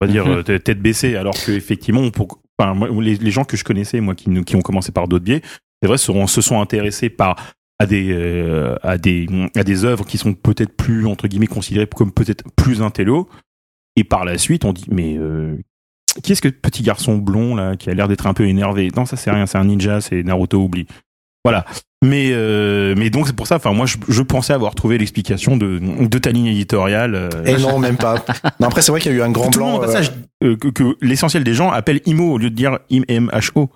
on 0.01 0.07
va 0.07 0.13
dire 0.13 0.27
Mhm. 0.27 0.43
euh, 0.49 0.59
tête 0.59 0.81
baissée, 0.83 1.17
alors 1.17 1.35
que 1.35 1.53
effectivement, 1.53 2.09
pour, 2.11 2.41
enfin, 2.59 2.75
moi, 2.75 2.89
les, 3.03 3.17
les 3.17 3.31
gens 3.31 3.45
que 3.45 3.57
je 3.57 3.65
connaissais, 3.65 4.01
moi, 4.01 4.15
qui, 4.15 4.29
qui 4.45 4.57
ont 4.57 4.63
commencé 4.63 4.93
par 4.93 5.09
d'autres 5.09 5.25
biais, 5.25 5.41
c'est 5.83 5.89
vrai, 5.89 5.97
seront, 5.99 6.27
se 6.27 6.41
sont 6.43 6.61
intéressés 6.61 7.09
par 7.09 7.37
à 7.79 7.87
des 7.87 8.09
euh, 8.13 8.77
à 8.83 8.99
des 8.99 9.27
à 9.57 9.65
des 9.65 9.85
œuvres 9.87 10.05
qui 10.05 10.19
sont 10.19 10.35
peut-être 10.35 10.77
plus 10.77 11.07
entre 11.07 11.27
guillemets 11.29 11.47
considérées 11.47 11.87
comme 11.87 12.13
peut-être 12.13 12.45
plus 12.55 12.83
intello, 12.83 13.27
et 13.97 14.05
par 14.05 14.27
la 14.27 14.37
suite, 14.37 14.67
on 14.67 14.75
dit 14.75 14.85
mais 14.91 15.17
euh, 15.17 15.57
qui 16.23 16.33
est-ce 16.33 16.43
que 16.43 16.49
petit 16.49 16.83
garçon 16.83 17.17
blond 17.17 17.55
là 17.55 17.77
qui 17.77 17.91
a 17.91 17.95
l'air 17.95 18.09
d'être 18.09 18.27
un 18.27 18.35
peu 18.35 18.47
énervé? 18.47 18.91
Non, 18.97 19.07
ça 19.07 19.17
c'est 19.17 19.31
rien, 19.31 19.47
c'est 19.47 19.59
un 19.59 19.65
ninja, 19.65 20.01
c'est 20.01 20.23
Naruto 20.23 20.59
oublie. 20.59 20.87
Voilà. 21.45 21.65
Mais 22.03 22.31
euh, 22.33 22.95
mais 22.97 23.11
donc 23.11 23.27
c'est 23.27 23.37
pour 23.37 23.47
ça. 23.47 23.57
Enfin 23.57 23.73
moi 23.73 23.85
je, 23.87 23.97
je 24.09 24.23
pensais 24.23 24.53
avoir 24.55 24.75
trouvé 24.75 24.97
l'explication 24.99 25.57
de 25.57 25.79
de 26.07 26.19
ta 26.19 26.31
ligne 26.31 26.47
éditoriale. 26.47 27.15
euh, 27.15 27.29
Et 27.45 27.59
non, 27.59 27.79
même 27.79 27.97
pas. 27.99 28.25
Non, 28.59 28.69
après 28.69 28.81
c'est 28.83 28.91
vrai 28.91 29.01
qu'il 29.01 29.13
y 29.13 29.15
a 29.15 29.19
eu 29.19 29.23
un 29.23 29.31
grand 29.31 29.51
tout 29.51 29.59
le 29.59 29.65
monde 29.67 29.77
au 29.77 29.81
passage, 29.85 30.13
euh, 30.43 30.57
que, 30.57 30.69
que 30.69 30.97
l'essentiel 31.03 31.45
des 31.45 31.53
gens 31.55 31.71
appellent 31.71 32.01
IMO 32.07 32.33
au 32.33 32.39
lieu 32.39 32.49
de 32.51 32.55
dire 32.55 32.79
IMHO. 32.91 33.71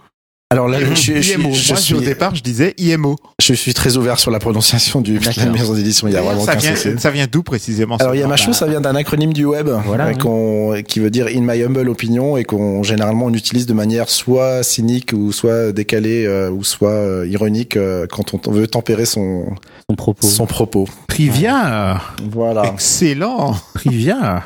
Alors 0.51 0.69
là, 0.69 0.79
je, 0.79 0.95
suis- 0.95 1.21
je, 1.23 1.33
IMO. 1.35 1.53
je 1.53 1.73
Moi, 1.73 1.81
suis, 1.81 1.95
au 1.95 2.01
départ, 2.01 2.35
je 2.37 2.43
disais 2.43 2.75
IMO. 2.79 3.17
je 3.43 3.55
suis 3.55 3.75
très 3.75 3.97
ouvert 3.97 4.21
sur 4.21 4.31
la 4.31 4.39
prononciation 4.39 5.01
du 5.01 5.19
de 5.19 5.25
la 5.41 5.47
maison 5.51 5.75
d'édition. 5.75 6.07
Il 6.07 6.13
y 6.15 6.17
a 6.17 6.23
vraiment 6.23 6.45
ça 6.45 6.55
vient, 6.55 6.77
ça 6.99 7.11
vient 7.11 7.27
d'où 7.31 7.43
précisément 7.43 7.97
Alors 7.97 8.15
Yamacho, 8.15 8.45
nom-là 8.45 8.59
ça 8.59 8.67
vient 8.67 8.81
d'un 8.81 8.95
acronyme 8.95 9.33
du 9.33 9.47
web, 9.47 9.69
Voilà, 9.87 10.13
qui 10.87 11.01
veut 11.01 11.11
dire 11.11 11.27
in 11.35 11.41
my 11.41 11.61
humble 11.63 11.89
opinion 11.89 12.37
et 12.37 12.45
qu'on 12.45 12.83
généralement 12.85 13.27
on 13.27 13.33
utilise 13.35 13.67
de 13.67 13.73
manière 13.73 14.09
soit 14.11 14.63
cynique 14.63 15.13
ou 15.13 15.33
soit 15.33 15.73
décalée 15.73 16.25
euh, 16.27 16.51
ou 16.51 16.63
soit 16.63 16.91
euh, 16.91 17.27
ironique 17.27 17.77
euh, 17.77 18.07
quand 18.09 18.35
on 18.47 18.51
veut 18.53 18.69
tempérer 18.69 19.07
son 19.07 19.47
Son 19.91 19.97
propos. 19.97 20.27
son 20.29 20.47
propos. 20.47 20.89
Trivia, 21.09 22.01
Voilà. 22.31 22.67
Excellent. 22.75 23.57
trivia. 23.75 24.45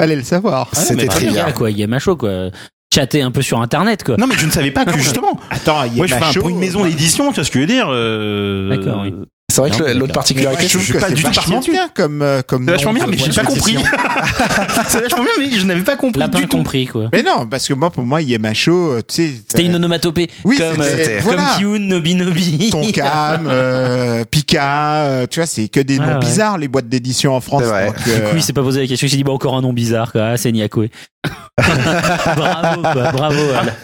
Fallait 0.00 0.14
le 0.16 0.22
savoir. 0.22 0.68
Ah, 0.76 0.80
C'était 0.80 0.94
mais 1.02 1.06
très 1.08 1.26
bien. 1.26 1.46
gars, 1.46 1.52
quoi. 1.52 1.70
Yamacho, 1.72 2.14
quoi. 2.16 2.50
Chatter 2.94 3.20
un 3.22 3.30
peu 3.30 3.42
sur 3.42 3.60
internet, 3.60 4.02
quoi. 4.04 4.16
Non 4.18 4.26
mais 4.26 4.34
je 4.36 4.46
ne 4.46 4.50
savais 4.50 4.70
pas 4.70 4.84
que 4.86 4.96
justement. 4.98 5.38
Attends, 5.50 5.86
Moi 5.94 6.06
je 6.06 6.14
fais 6.14 6.16
un- 6.16 6.20
Yamacho, 6.20 6.40
pour 6.40 6.48
une 6.48 6.58
maison 6.58 6.84
d'édition, 6.84 7.28
tu 7.30 7.34
vois 7.36 7.44
ce 7.44 7.50
que 7.50 7.58
je 7.58 7.60
veux 7.60 7.66
dire. 7.66 7.86
euh, 7.90 8.68
D'accord, 8.70 9.02
oui. 9.02 9.14
C'est 9.50 9.62
vrai 9.62 9.70
que 9.70 9.98
l'autre 9.98 10.12
particularité, 10.12 10.64
je 10.68 10.74
trouve 10.74 10.82
suis 10.84 10.92
que 10.92 10.98
pas 10.98 11.08
c'est 11.08 11.14
du 11.14 11.22
tout 11.22 11.28
vachement 11.28 11.60
bien 11.60 11.88
comme 11.94 12.20
euh, 12.20 12.42
comme 12.46 12.66
C'est 12.66 12.72
vachement 12.72 12.92
bien, 12.92 13.06
mais 13.08 13.16
j'ai 13.16 13.32
pas 13.32 13.44
compris. 13.46 13.76
c'est 14.88 15.00
vachement 15.00 15.22
bien, 15.24 15.32
mais 15.38 15.50
je 15.50 15.64
n'avais 15.64 15.82
pas 15.82 15.96
compris 15.96 16.22
du 16.28 16.46
tout. 16.46 16.58
compris, 16.58 16.86
quoi. 16.86 17.08
Mais 17.14 17.22
non, 17.22 17.46
parce 17.46 17.66
que 17.66 17.72
moi, 17.72 17.90
pour 17.90 18.04
moi, 18.04 18.20
Yamacho, 18.20 18.72
euh, 18.92 19.00
tu 19.00 19.14
sais, 19.14 19.32
C'était 19.48 19.64
une 19.64 19.74
onomatopée. 19.74 20.28
Oui, 20.44 20.58
comme, 20.58 20.82
c'était- 20.84 21.16
euh, 21.16 21.20
voilà. 21.22 21.54
comme 21.56 21.78
Kyun, 21.78 21.78
Nobi 21.78 22.14
Nobi. 22.14 22.70
Tonkam, 22.70 23.48
euh, 23.48 24.24
Pika, 24.30 25.04
euh, 25.04 25.26
tu 25.28 25.40
vois, 25.40 25.46
c'est 25.46 25.68
que 25.68 25.80
des 25.80 25.98
noms 25.98 26.06
ouais. 26.06 26.18
bizarres 26.18 26.58
les 26.58 26.68
boîtes 26.68 26.88
d'édition 26.88 27.34
en 27.34 27.40
France. 27.40 27.62
Du 27.62 27.68
euh, 27.68 28.30
coup, 28.30 28.36
il 28.36 28.42
s'est 28.42 28.52
pas 28.52 28.62
posé 28.62 28.82
la 28.82 28.86
question. 28.86 29.06
Il 29.06 29.10
s'est 29.10 29.16
dit, 29.16 29.24
bah, 29.24 29.32
encore 29.32 29.56
un 29.56 29.62
nom 29.62 29.72
bizarre, 29.72 30.12
quoi. 30.12 30.26
Ah, 30.26 30.36
c'est 30.36 30.52
Nyakwe. 30.52 30.88
bravo, 31.56 32.82
quoi. 32.82 33.12
Bravo, 33.12 33.42
Al. 33.58 33.74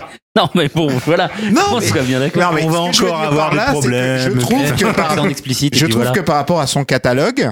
non, 0.36 0.48
mais 0.54 0.68
bon, 0.68 0.86
voilà. 1.06 1.28
non, 1.50 1.62
On 1.72 1.80
mais- 1.80 2.02
bien 2.02 2.20
d'accord. 2.20 2.42
non, 2.42 2.52
mais 2.52 2.62
on 2.64 2.68
va 2.70 2.80
encore 2.80 3.20
avoir 3.20 3.50
des 3.50 3.58
problèmes. 3.72 4.18
Je 4.18 4.38
trouve 4.38 4.62
par, 4.92 5.16
je 5.72 5.88
que 6.12 6.20
par 6.20 6.36
rapport 6.36 6.60
à 6.60 6.66
son 6.68 6.84
catalogue, 6.84 7.50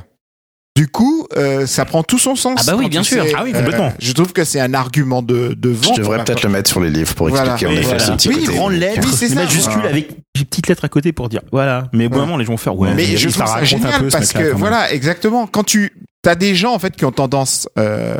du 0.78 0.86
coup, 0.86 1.26
euh, 1.36 1.66
ça 1.66 1.84
prend 1.84 2.04
tout 2.04 2.20
son 2.20 2.36
sens. 2.36 2.60
Ah 2.60 2.70
bah 2.70 2.76
oui, 2.78 2.88
bien 2.88 3.02
sûr. 3.02 3.24
Ah 3.36 3.40
oui, 3.42 3.52
complètement. 3.52 3.86
euh, 3.88 3.90
je 3.98 4.12
trouve 4.12 4.32
que 4.32 4.44
c'est 4.44 4.60
un 4.60 4.74
argument 4.74 5.22
de, 5.22 5.52
de 5.58 5.70
vente. 5.70 5.96
je 5.96 6.02
devrais 6.02 6.22
peut-être 6.22 6.44
le 6.44 6.50
mettre 6.50 6.70
sur 6.70 6.80
les 6.80 6.88
livres 6.88 7.14
pour 7.16 7.28
Voilà. 7.28 7.54
expliquer 7.54 7.66
en 7.66 7.70
Oui, 7.70 7.78
effet 7.78 7.86
voilà. 7.88 8.04
ce 8.04 8.12
petit 8.12 8.28
Oui, 8.28 8.34
côté. 8.44 8.56
grande 8.56 8.72
lettre. 8.74 9.00
Oui, 9.04 9.12
c'est 9.12 9.28
ça. 9.28 9.44
Voilà. 9.44 9.88
avec 9.88 10.10
des 10.36 10.44
petites 10.44 10.68
lettres 10.68 10.84
à 10.84 10.88
côté 10.88 11.10
pour 11.12 11.28
dire 11.28 11.40
voilà. 11.50 11.88
Mais 11.92 12.06
au 12.06 12.10
bout 12.10 12.18
moment, 12.20 12.36
les 12.36 12.44
gens 12.44 12.52
vont 12.52 12.56
faire 12.58 12.76
ouais. 12.78 12.94
mais 12.94 13.16
je 13.16 13.28
trouve 13.28 13.44
ça 13.44 13.54
raconte 13.54 13.62
un 13.62 13.66
génial 13.66 14.00
peu, 14.00 14.08
ce 14.10 14.16
parce 14.16 14.32
que 14.32 14.52
voilà, 14.52 14.92
exactement. 14.92 15.48
Quand 15.48 15.64
tu 15.64 15.92
as 16.24 16.36
des 16.36 16.54
gens 16.54 16.72
en 16.74 16.78
fait 16.78 16.94
qui 16.94 17.04
ont 17.04 17.10
tendance 17.10 17.68
euh, 17.76 18.14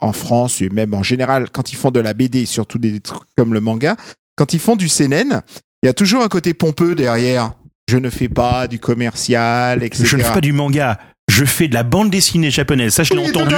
en 0.00 0.12
France 0.12 0.60
et 0.60 0.70
même 0.70 0.94
en 0.94 1.04
général 1.04 1.50
quand 1.52 1.72
ils 1.72 1.76
font 1.76 1.92
de 1.92 2.00
la 2.00 2.14
BD, 2.14 2.46
surtout 2.46 2.78
des 2.78 2.98
trucs 2.98 3.22
comme 3.36 3.54
le 3.54 3.60
manga, 3.60 3.94
quand 4.34 4.54
ils 4.54 4.58
font 4.60 4.74
du 4.74 4.88
CNN, 4.88 5.42
il 5.84 5.86
y 5.86 5.88
a 5.88 5.92
toujours 5.92 6.24
un 6.24 6.28
côté 6.28 6.52
pompeux 6.52 6.96
derrière. 6.96 7.52
Je 7.88 7.98
ne 7.98 8.10
fais 8.10 8.28
pas 8.28 8.68
du 8.68 8.78
commercial, 8.78 9.82
etc. 9.82 10.04
Je 10.06 10.16
ne 10.16 10.22
fais 10.22 10.32
pas 10.32 10.40
du 10.40 10.52
manga. 10.52 10.98
Je 11.44 11.50
fais 11.50 11.66
de 11.68 11.74
la 11.74 11.82
bande 11.82 12.08
dessinée 12.10 12.50
japonaise. 12.50 12.94
Ça, 12.94 13.02
je 13.02 13.12
l'ai 13.14 13.20
Oui, 13.20 13.28
entendu. 13.30 13.54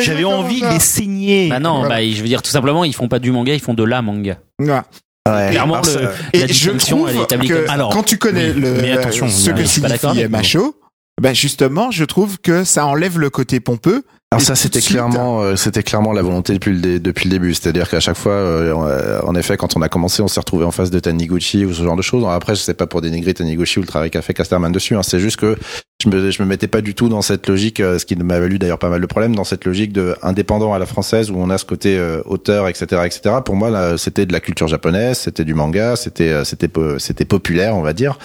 J'avais 0.00 0.24
envie 0.24 0.60
de 0.60 0.66
les 0.68 0.80
saigner. 0.80 1.48
Bah 1.48 1.60
non, 1.60 1.80
Voilà. 1.80 1.96
bah, 1.96 2.02
je 2.02 2.20
veux 2.20 2.26
dire 2.28 2.42
tout 2.42 2.50
simplement, 2.50 2.84
ils 2.84 2.94
font 2.94 3.08
pas 3.08 3.18
du 3.20 3.30
manga, 3.30 3.54
ils 3.54 3.60
font 3.60 3.74
de 3.74 3.84
la 3.84 4.02
manga. 4.02 4.38
Voilà. 4.58 4.84
Ouais. 5.28 5.50
Clairement, 5.50 5.80
le- 5.84 6.08
Et 6.32 6.40
la 6.40 6.46
je 6.46 6.70
trouve 6.70 7.08
elle 7.10 7.16
est 7.16 7.22
établie 7.22 7.48
que 7.48 7.54
comme. 7.54 7.70
Alors, 7.70 7.90
quand 7.92 8.02
tu 8.02 8.16
connais 8.18 8.50
oui, 8.50 8.60
le, 8.60 8.72
mais 8.80 8.92
attention, 8.92 9.28
ce 9.28 9.50
que 9.50 9.64
signifie 9.64 10.26
Macho, 10.28 10.74
ben 11.20 11.34
justement, 11.34 11.90
je 11.90 12.04
trouve 12.04 12.38
que 12.38 12.64
ça 12.64 12.86
enlève 12.86 13.18
le 13.18 13.28
côté 13.30 13.60
pompeux. 13.60 14.04
Alors 14.30 14.42
ça 14.42 14.54
c'était 14.54 14.82
clairement 14.82 15.40
euh, 15.40 15.56
c'était 15.56 15.82
clairement 15.82 16.12
la 16.12 16.20
volonté 16.20 16.52
depuis 16.52 16.72
le 16.72 16.80
dé- 16.80 17.00
depuis 17.00 17.28
le 17.28 17.30
début, 17.30 17.54
c'est-à-dire 17.54 17.88
qu'à 17.88 17.98
chaque 17.98 18.16
fois 18.18 18.32
euh, 18.34 19.20
en 19.22 19.34
effet 19.34 19.56
quand 19.56 19.74
on 19.74 19.80
a 19.80 19.88
commencé, 19.88 20.20
on 20.20 20.28
s'est 20.28 20.38
retrouvé 20.38 20.66
en 20.66 20.70
face 20.70 20.90
de 20.90 21.00
Taniguchi 21.00 21.64
ou 21.64 21.72
ce 21.72 21.82
genre 21.82 21.96
de 21.96 22.02
choses. 22.02 22.26
Après 22.28 22.54
je 22.54 22.60
sais 22.60 22.74
pas 22.74 22.86
pour 22.86 23.00
dénigrer 23.00 23.32
Taniguchi 23.32 23.78
ou 23.78 23.82
le 23.82 23.88
travail 23.88 24.10
qu'a 24.10 24.20
fait 24.20 24.34
Casterman 24.34 24.70
dessus, 24.70 24.94
hein, 24.94 25.02
c'est 25.02 25.18
juste 25.18 25.38
que 25.38 25.56
je 26.04 26.10
me 26.10 26.30
je 26.30 26.42
me 26.42 26.46
mettais 26.46 26.68
pas 26.68 26.82
du 26.82 26.94
tout 26.94 27.08
dans 27.08 27.22
cette 27.22 27.48
logique 27.48 27.80
euh, 27.80 27.98
ce 27.98 28.04
qui 28.04 28.16
m'a 28.16 28.38
valu 28.38 28.58
d'ailleurs 28.58 28.78
pas 28.78 28.90
mal 28.90 29.00
de 29.00 29.06
problèmes 29.06 29.34
dans 29.34 29.44
cette 29.44 29.64
logique 29.64 29.94
de 29.94 30.14
indépendant 30.22 30.74
à 30.74 30.78
la 30.78 30.86
française 30.86 31.30
où 31.30 31.36
on 31.38 31.48
a 31.48 31.56
ce 31.56 31.64
côté 31.64 31.96
euh, 31.98 32.20
auteur 32.26 32.68
etc 32.68 33.02
etc. 33.06 33.36
Pour 33.42 33.56
moi 33.56 33.70
là 33.70 33.96
c'était 33.96 34.26
de 34.26 34.32
la 34.34 34.40
culture 34.40 34.68
japonaise, 34.68 35.18
c'était 35.20 35.44
du 35.44 35.54
manga, 35.54 35.96
c'était 35.96 36.28
euh, 36.28 36.44
c'était 36.44 36.68
c'était 36.98 37.24
populaire, 37.24 37.74
on 37.76 37.82
va 37.82 37.94
dire. 37.94 38.18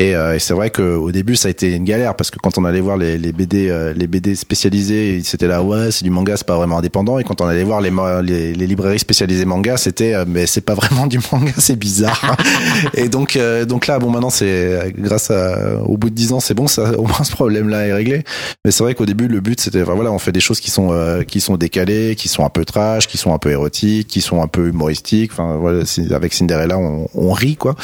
Et, 0.00 0.16
euh, 0.16 0.34
et 0.34 0.40
c'est 0.40 0.54
vrai 0.54 0.70
qu'au 0.70 1.12
début 1.12 1.36
ça 1.36 1.46
a 1.46 1.52
été 1.52 1.72
une 1.72 1.84
galère 1.84 2.16
parce 2.16 2.32
que 2.32 2.40
quand 2.40 2.58
on 2.58 2.64
allait 2.64 2.80
voir 2.80 2.96
les, 2.96 3.16
les 3.16 3.30
BD 3.30 3.68
euh, 3.70 3.94
les 3.94 4.08
BD 4.08 4.34
spécialisés 4.34 5.20
c'était 5.22 5.46
là 5.46 5.62
ouais 5.62 5.92
c'est 5.92 6.02
du 6.02 6.10
manga 6.10 6.36
c'est 6.36 6.46
pas 6.46 6.56
vraiment 6.56 6.78
indépendant. 6.78 7.20
Et 7.20 7.22
quand 7.22 7.40
on 7.40 7.46
allait 7.46 7.62
voir 7.62 7.80
les 7.80 7.92
les, 8.24 8.54
les 8.54 8.66
librairies 8.66 8.98
spécialisées 8.98 9.44
manga 9.44 9.76
c'était 9.76 10.14
euh, 10.14 10.24
mais 10.26 10.46
c'est 10.46 10.62
pas 10.62 10.74
vraiment 10.74 11.06
du 11.14 11.20
manga 11.30 11.52
c'est 11.58 11.78
bizarre. 11.78 12.36
Et 12.94 13.08
donc 13.08 13.36
euh, 13.36 13.66
donc 13.66 13.86
là 13.86 14.00
bon 14.00 14.10
maintenant 14.10 14.30
c'est 14.30 14.92
grâce 14.98 15.30
à 15.30 15.80
au 15.84 15.96
bout 15.96 16.10
de 16.10 16.14
dix 16.16 16.32
ans 16.32 16.40
c'est 16.40 16.54
bon 16.54 16.66
ça 16.66 16.90
au 16.98 17.06
moins 17.06 17.22
ce 17.22 17.30
problème 17.30 17.68
là 17.68 17.86
est 17.86 17.92
réglé. 17.92 18.24
Mais 18.64 18.72
c'est 18.72 18.82
vrai 18.82 18.96
qu'au 18.96 19.06
début 19.06 19.28
le 19.28 19.38
but 19.38 19.60
c'était 19.60 19.82
enfin, 19.82 19.94
voilà 19.94 20.10
on 20.10 20.18
fait 20.18 20.32
des 20.32 20.40
choses 20.40 20.58
qui 20.58 20.72
sont 20.72 20.88
euh, 20.90 21.22
qui 21.22 21.40
sont 21.40 21.56
décalées 21.56 22.16
qui 22.16 22.26
sont 22.26 22.44
un 22.44 22.50
peu 22.50 22.64
trash 22.64 23.06
qui 23.06 23.16
sont 23.16 23.32
un 23.32 23.38
peu 23.38 23.52
érotiques 23.52 24.08
qui 24.08 24.22
sont 24.22 24.42
un 24.42 24.48
peu 24.48 24.66
humoristiques. 24.70 25.30
Enfin 25.30 25.56
voilà 25.56 25.84
avec 26.10 26.34
Cinderella 26.34 26.78
on, 26.78 27.08
on 27.14 27.30
rit 27.30 27.54
quoi. 27.54 27.76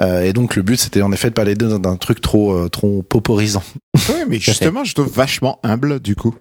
Euh, 0.00 0.24
et 0.24 0.32
donc 0.32 0.56
le 0.56 0.62
but 0.62 0.80
c'était 0.80 1.02
en 1.02 1.12
effet 1.12 1.28
de 1.28 1.34
pas 1.34 1.43
aller 1.44 1.54
dans 1.54 1.78
d'un 1.78 1.96
truc 1.96 2.20
trop 2.20 2.52
euh, 2.52 2.68
trop 2.68 3.02
poporisant. 3.02 3.62
Oui, 4.08 4.24
mais 4.28 4.38
justement, 4.40 4.84
je 4.84 4.94
trouve 4.94 5.12
vachement 5.12 5.60
humble 5.62 6.00
du 6.00 6.16
coup. 6.16 6.34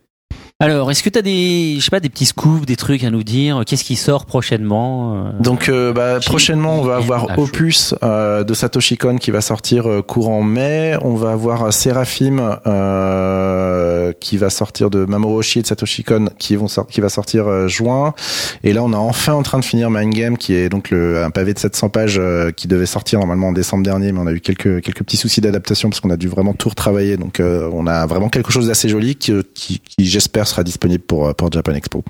Alors, 0.64 0.89
est-ce 0.91 1.03
que 1.03 1.09
t'as 1.09 1.22
des, 1.22 1.76
je 1.78 1.84
sais 1.84 1.89
pas, 1.91 1.99
des 1.99 2.07
petits 2.07 2.26
scoops, 2.26 2.66
des 2.66 2.78
trucs 2.78 3.03
à 3.03 3.09
nous 3.09 3.24
dire 3.24 3.64
Qu'est-ce 3.68 3.84
qui 3.84 3.97
sort 3.97 4.26
prochainement 4.26 5.14
euh, 5.14 5.32
Donc 5.41 5.68
euh, 5.68 5.91
bah, 5.91 6.22
prochainement 6.26 6.80
on 6.80 6.84
va 6.84 6.95
avoir. 6.95 7.38
Opus 7.38 7.93
euh, 8.01 8.45
de 8.45 8.53
Satoshi 8.53 8.95
Kon 8.95 9.18
qui 9.18 9.30
va 9.32 9.41
sortir 9.41 9.89
euh, 9.89 10.01
courant 10.01 10.41
mai. 10.41 10.95
On 11.01 11.16
va 11.16 11.34
avoir 11.34 11.64
euh, 11.64 11.72
Seraphim 11.72 12.59
euh, 12.66 14.14
qui 14.22 14.38
va 14.38 14.49
sortir 14.49 14.89
de 14.89 15.03
Mamoru 15.03 15.39
Oshii 15.39 15.59
et 15.59 15.61
de 15.64 15.68
Satoshi 15.68 16.05
Kon 16.05 16.30
qui 16.39 16.55
vont 16.55 16.68
qui 16.89 17.01
va 17.01 17.09
sortir 17.09 17.45
euh, 17.45 17.68
juin. 17.68 18.14
Et 18.64 18.72
là 18.72 18.84
on 18.84 18.93
est 18.93 18.95
enfin 18.95 19.34
en 19.34 19.43
train 19.43 19.59
de 19.59 19.66
finir 19.66 19.89
Mind 19.89 20.14
Game 20.14 20.38
qui 20.38 20.53
est 20.53 20.70
donc 20.70 20.91
le, 20.91 21.26
un 21.26 21.30
pavé 21.30 21.53
de 21.53 21.59
700 21.59 21.89
pages 21.89 22.16
euh, 22.18 22.51
qui 22.51 22.70
devait 22.70 22.86
sortir 22.86 23.20
normalement 23.20 23.49
en 23.49 23.53
décembre 23.53 23.84
dernier, 23.84 24.14
mais 24.14 24.20
on 24.22 24.28
a 24.28 24.32
eu 24.32 24.39
quelques 24.39 24.82
quelques 24.82 25.03
petits 25.03 25.18
soucis 25.18 25.41
d'adaptation 25.41 25.89
parce 25.89 25.99
qu'on 25.99 26.09
a 26.09 26.18
dû 26.18 26.30
vraiment 26.30 26.53
tout 26.53 26.70
retravailler. 26.70 27.18
Donc 27.18 27.41
euh, 27.41 27.70
on 27.74 27.86
a 27.86 28.05
vraiment 28.05 28.30
quelque 28.30 28.53
chose 28.53 28.68
d'assez 28.68 28.88
joli 28.88 29.18
qui, 29.18 29.34
qui, 29.53 29.80
qui, 29.80 30.05
j'espère 30.05 30.47
sera 30.54 30.64
disponible 30.64 31.04
pour 31.04 31.28
euh, 31.28 31.34
pour 31.34 31.51
Japan 31.51 31.74
Expo. 31.74 32.04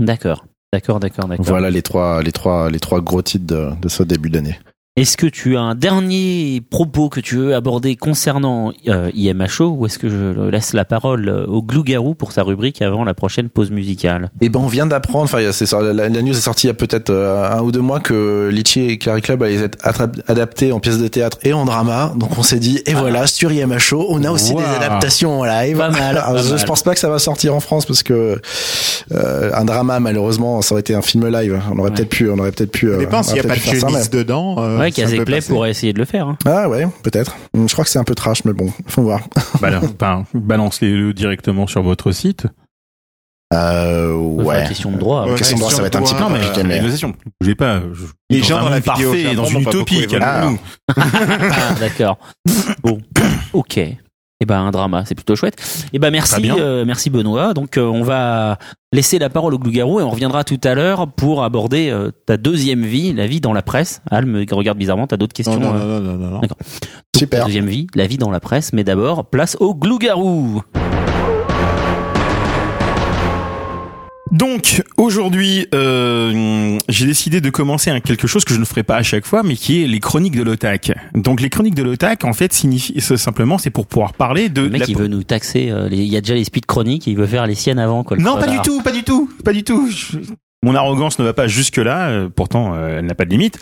D'accord, 0.00 0.46
d'accord, 0.72 1.00
d'accord, 1.00 1.26
d'accord. 1.28 1.44
Voilà 1.44 1.70
les 1.70 1.82
trois 1.82 2.22
les 2.22 2.32
trois 2.32 2.70
les 2.70 2.80
trois 2.80 3.00
gros 3.00 3.22
titres 3.22 3.46
de, 3.46 3.70
de 3.80 3.88
ce 3.88 4.02
début 4.02 4.30
d'année. 4.30 4.58
Est-ce 5.00 5.16
que 5.16 5.26
tu 5.26 5.56
as 5.56 5.60
un 5.60 5.74
dernier 5.74 6.60
propos 6.70 7.08
que 7.08 7.20
tu 7.20 7.36
veux 7.36 7.54
aborder 7.54 7.94
concernant 7.94 8.72
euh, 8.88 9.10
IMHO 9.14 9.68
ou 9.78 9.86
est-ce 9.86 9.98
que 9.98 10.08
je 10.08 10.48
laisse 10.50 10.72
la 10.72 10.84
parole 10.84 11.28
euh, 11.28 11.46
au 11.46 11.62
Glougarou 11.62 12.14
pour 12.14 12.32
sa 12.32 12.42
rubrique 12.42 12.82
avant 12.82 13.04
la 13.04 13.14
prochaine 13.14 13.48
pause 13.48 13.70
musicale? 13.70 14.30
Et 14.40 14.48
ben 14.48 14.58
on 14.60 14.66
vient 14.66 14.86
d'apprendre, 14.86 15.24
enfin 15.24 15.38
il 15.40 15.44
y 15.44 15.46
a- 15.46 15.52
c'est 15.52 15.66
ça, 15.66 15.80
la, 15.80 15.92
la 16.08 16.22
news 16.22 16.30
est 16.36 16.40
sortie 16.40 16.66
il 16.66 16.70
y 16.70 16.72
a 16.72 16.74
peut-être 16.74 17.10
euh, 17.10 17.48
un 17.50 17.60
ou 17.62 17.70
deux 17.70 17.80
mois 17.80 18.00
que 18.00 18.48
Litchi 18.52 18.80
et 18.90 18.98
Carrie 18.98 19.22
Club 19.22 19.42
allaient 19.44 19.62
être 19.64 19.78
adaptés 20.26 20.72
en 20.72 20.80
pièces 20.80 20.98
de 20.98 21.06
théâtre 21.08 21.38
et 21.44 21.52
en 21.52 21.64
drama. 21.64 22.12
Donc 22.16 22.36
on 22.36 22.42
s'est 22.42 22.58
dit 22.58 22.80
et 22.86 22.94
voilà 22.94 23.26
sur 23.28 23.52
IMHO 23.52 24.06
on 24.08 24.24
a 24.24 24.30
aussi 24.32 24.52
Wow. 24.52 24.60
des 24.60 24.84
adaptations 24.84 25.40
en 25.40 25.44
live. 25.44 25.76
Pas 25.78 25.90
mal, 25.90 26.16
Alors, 26.16 26.34
pas 26.34 26.42
je, 26.42 26.54
mal. 26.54 26.64
pense 26.64 26.82
pas 26.82 26.94
que 26.94 27.00
ça 27.00 27.08
va 27.08 27.18
sortir 27.20 27.54
en 27.54 27.60
France 27.60 27.86
parce 27.86 28.02
que 28.02 28.40
euh, 29.12 29.50
un 29.54 29.64
drama 29.64 30.00
malheureusement 30.00 30.60
ça 30.62 30.74
aurait 30.74 30.80
été 30.80 30.94
un 30.94 31.02
film 31.02 31.28
live. 31.28 31.60
On 31.70 31.78
aurait 31.78 31.90
Ouais. 31.90 31.94
peut-être 31.96 32.08
pu, 32.10 32.28
on 32.30 32.38
aurait 32.38 32.50
peut-être 32.52 32.72
pu. 32.72 32.86
Ça 32.88 32.92
euh, 32.94 32.98
dépend 32.98 33.20
on 33.20 33.22
s'il 33.22 33.34
n'y 33.34 33.40
a 33.40 33.42
pas 33.44 33.54
de 33.56 34.08
dedans. 34.18 34.56
euh, 34.58 34.78
Ouais, 34.78 34.87
ça 34.96 35.02
peut 35.16 35.24
Play 35.24 35.36
passer. 35.36 35.48
pourrait 35.52 35.70
essayer 35.70 35.92
de 35.92 35.98
le 35.98 36.04
faire. 36.04 36.26
hein. 36.28 36.36
mais- 36.44 36.50
Ah 36.52 36.68
ouais, 36.68 36.86
peut-être. 37.02 37.36
Je 37.54 37.72
crois 37.72 37.84
que 37.84 37.90
c'est 37.90 37.98
un 37.98 38.04
peu 38.04 38.14
trash, 38.14 38.44
mais 38.44 38.52
bon, 38.52 38.72
faut 38.86 39.02
voir. 39.02 39.20
Bah, 39.60 39.80
ben, 39.98 40.24
Balancez-le 40.34 41.12
directement 41.14 41.66
sur 41.66 41.82
votre 41.82 42.12
site. 42.12 42.46
Euh, 43.54 44.12
C'est 44.38 44.44
ouais. 44.44 44.62
une 44.62 44.68
question 44.68 44.92
de 44.92 44.98
droit. 44.98 45.26
Ouais. 45.26 45.34
Question 45.36 45.56
de 45.56 45.60
droit, 45.62 45.72
ça 45.72 45.80
va 45.80 45.86
être 45.88 45.96
un 45.96 46.02
petit 46.02 46.14
peu 46.14 46.24
mais- 46.30 46.38
compliqué, 46.40 46.62
mais- 46.64 46.76
négociation. 46.76 47.14
Bougez 47.40 47.54
pas. 47.54 47.80
Je, 47.94 48.04
Les 48.28 48.42
gens 48.42 48.58
un 48.58 48.62
dans 48.64 48.68
la 48.68 48.80
vidéo 48.80 49.10
parfait, 49.12 49.34
dans 49.34 49.44
une 49.46 49.60
utopie. 49.62 50.06
calmez-nous. 50.06 50.58
Ah, 50.96 51.74
d'accord. 51.80 52.18
Bon, 52.82 53.00
ok. 53.54 53.80
Et 54.40 54.46
ben 54.46 54.60
un 54.60 54.70
drama, 54.70 55.02
c'est 55.04 55.16
plutôt 55.16 55.34
chouette. 55.34 55.56
Et 55.92 55.98
ben 55.98 56.12
Très 56.12 56.40
merci, 56.40 56.50
euh, 56.60 56.84
merci 56.84 57.10
Benoît. 57.10 57.54
Donc 57.54 57.76
euh, 57.76 57.84
on 57.84 58.04
va 58.04 58.56
laisser 58.92 59.18
la 59.18 59.30
parole 59.30 59.52
au 59.52 59.58
Glougarou 59.58 59.98
et 59.98 60.04
on 60.04 60.10
reviendra 60.10 60.44
tout 60.44 60.60
à 60.62 60.76
l'heure 60.76 61.08
pour 61.08 61.42
aborder 61.42 61.90
euh, 61.90 62.12
ta 62.24 62.36
deuxième 62.36 62.84
vie, 62.84 63.12
la 63.12 63.26
vie 63.26 63.40
dans 63.40 63.52
la 63.52 63.62
presse. 63.62 64.00
Al 64.08 64.26
me 64.26 64.46
regarde 64.52 64.78
bizarrement. 64.78 65.08
T'as 65.08 65.16
d'autres 65.16 65.32
questions 65.32 65.58
Non, 65.58 65.72
non, 65.72 65.80
euh, 65.80 66.00
non, 66.00 66.12
non, 66.12 66.18
non, 66.18 66.30
non. 66.30 66.38
D'accord. 66.38 66.58
Super. 67.16 67.40
Ta 67.40 67.46
deuxième 67.46 67.66
vie, 67.66 67.88
la 67.96 68.06
vie 68.06 68.18
dans 68.18 68.30
la 68.30 68.38
presse. 68.38 68.72
Mais 68.72 68.84
d'abord, 68.84 69.28
place 69.28 69.56
au 69.58 69.74
Glougarou. 69.74 70.62
Donc 74.30 74.82
aujourd'hui, 74.98 75.66
euh, 75.74 76.78
j'ai 76.88 77.06
décidé 77.06 77.40
de 77.40 77.48
commencer 77.50 77.90
un 77.90 78.00
quelque 78.00 78.26
chose 78.26 78.44
que 78.44 78.52
je 78.52 78.60
ne 78.60 78.64
ferai 78.64 78.82
pas 78.82 78.96
à 78.96 79.02
chaque 79.02 79.24
fois, 79.26 79.42
mais 79.42 79.56
qui 79.56 79.82
est 79.82 79.86
les 79.86 80.00
chroniques 80.00 80.36
de 80.36 80.42
l'OTAC. 80.42 80.92
Donc 81.14 81.40
les 81.40 81.48
chroniques 81.48 81.74
de 81.74 81.82
l'OTAC, 81.82 82.24
en 82.24 82.32
fait, 82.34 82.52
signifie 82.52 82.94
c'est 83.00 83.16
simplement, 83.16 83.56
c'est 83.58 83.70
pour 83.70 83.86
pouvoir 83.86 84.12
parler 84.12 84.48
de 84.50 84.62
Le 84.62 84.68
mec, 84.70 84.80
la- 84.80 84.86
il 84.88 84.96
veut 84.96 85.08
nous 85.08 85.22
taxer. 85.22 85.70
euh, 85.70 85.88
les- 85.88 85.96
Il 85.98 86.12
y 86.12 86.16
a 86.16 86.20
déjà 86.20 86.34
les 86.34 86.44
speed 86.44 86.66
chroniques. 86.66 87.06
Il 87.06 87.16
veut 87.16 87.26
faire 87.26 87.46
les 87.46 87.54
siennes 87.54 87.78
avant. 87.78 88.04
Quoi, 88.04 88.16
le 88.18 88.22
Non, 88.22 88.36
pas 88.38 88.46
du 88.46 88.58
tout, 88.60 88.82
pas 88.82 88.92
du 88.92 89.02
tout, 89.02 89.30
pas 89.44 89.52
du 89.52 89.64
tout. 89.64 89.88
Je- 89.90 90.18
Mon 90.64 90.74
arrogance 90.74 91.18
ne 91.20 91.24
va 91.24 91.32
pas 91.34 91.46
jusque 91.46 91.76
là, 91.76 92.26
pourtant 92.34 92.74
euh, 92.74 92.98
elle 92.98 93.06
n'a 93.06 93.14
pas 93.14 93.24
de 93.24 93.30
limite. 93.30 93.58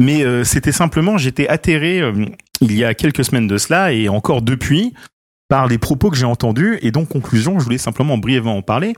Mais 0.00 0.24
euh, 0.24 0.44
c'était 0.44 0.72
simplement, 0.72 1.18
j'étais 1.18 1.46
atterré 1.46 2.00
euh, 2.00 2.24
il 2.62 2.74
y 2.74 2.84
a 2.84 2.94
quelques 2.94 3.24
semaines 3.24 3.46
de 3.46 3.58
cela 3.58 3.92
et 3.92 4.08
encore 4.08 4.40
depuis 4.42 4.94
par 5.50 5.66
les 5.68 5.76
propos 5.78 6.10
que 6.10 6.16
j'ai 6.16 6.24
entendus. 6.24 6.78
Et 6.82 6.90
donc 6.90 7.08
conclusion, 7.08 7.58
je 7.58 7.64
voulais 7.64 7.76
simplement 7.78 8.16
brièvement 8.16 8.56
en 8.56 8.62
parler, 8.62 8.94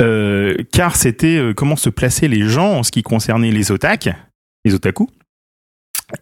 euh, 0.00 0.54
car 0.72 0.96
c'était 0.96 1.36
euh, 1.36 1.54
comment 1.54 1.76
se 1.76 1.90
placer 1.90 2.28
les 2.28 2.48
gens 2.48 2.72
en 2.78 2.82
ce 2.82 2.90
qui 2.90 3.02
concernait 3.02 3.50
les 3.50 3.70
otak, 3.70 4.08
les 4.64 4.74
otaku. 4.74 5.08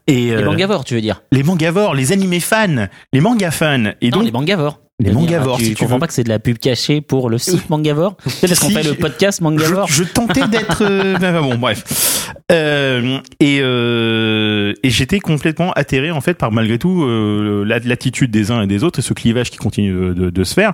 Et 0.07 0.27
Les 0.27 0.33
euh, 0.33 0.45
mangavores, 0.45 0.85
tu 0.85 0.95
veux 0.95 1.01
dire 1.01 1.23
les 1.33 1.43
mangavores, 1.43 1.95
les 1.95 2.13
animés 2.13 2.41
fans, 2.41 2.87
les 3.13 3.21
manga 3.21 3.51
fans. 3.51 3.93
Et 4.01 4.11
Non, 4.11 4.19
donc 4.19 4.25
les 4.27 4.33
mangavores. 4.33 4.81
Les 5.03 5.13
mangavores, 5.13 5.57
Tu 5.57 5.65
si 5.65 5.71
tu 5.71 5.77
comprends 5.77 5.95
veux. 5.97 6.01
pas 6.01 6.07
que 6.09 6.13
c'est 6.13 6.25
de 6.25 6.29
la 6.29 6.39
pub 6.39 6.59
cachée 6.59 7.01
pour 7.01 7.31
le 7.31 7.39
site 7.39 7.71
Mangavore 7.71 8.19
C'est 8.27 8.47
parce 8.49 8.61
qu'on 8.61 8.69
Si, 8.69 8.75
fait 8.75 8.83
le 8.83 8.93
podcast 8.95 9.41
Mangavore 9.41 9.87
Je, 9.87 9.95
je 9.95 10.05
tentais 10.05 10.47
d'être. 10.47 10.83
euh, 10.85 11.17
ben, 11.19 11.41
bon, 11.41 11.57
bref. 11.57 12.35
Euh, 12.51 13.19
et 13.39 13.61
euh, 13.61 14.75
et 14.83 14.91
j'étais 14.91 15.21
complètement 15.21 15.73
atterré 15.73 16.11
en 16.11 16.21
fait 16.21 16.35
par 16.35 16.51
malgré 16.51 16.79
tout 16.79 17.05
euh, 17.05 17.65
la- 17.65 17.79
l'attitude 17.79 18.31
des 18.31 18.51
uns 18.51 18.63
et 18.63 18.67
des 18.67 18.83
autres 18.83 18.99
et 18.99 19.03
ce 19.03 19.15
clivage 19.15 19.51
qui 19.51 19.57
continue 19.57 20.15
de, 20.15 20.45
se 20.45 20.55
faire. 20.55 20.73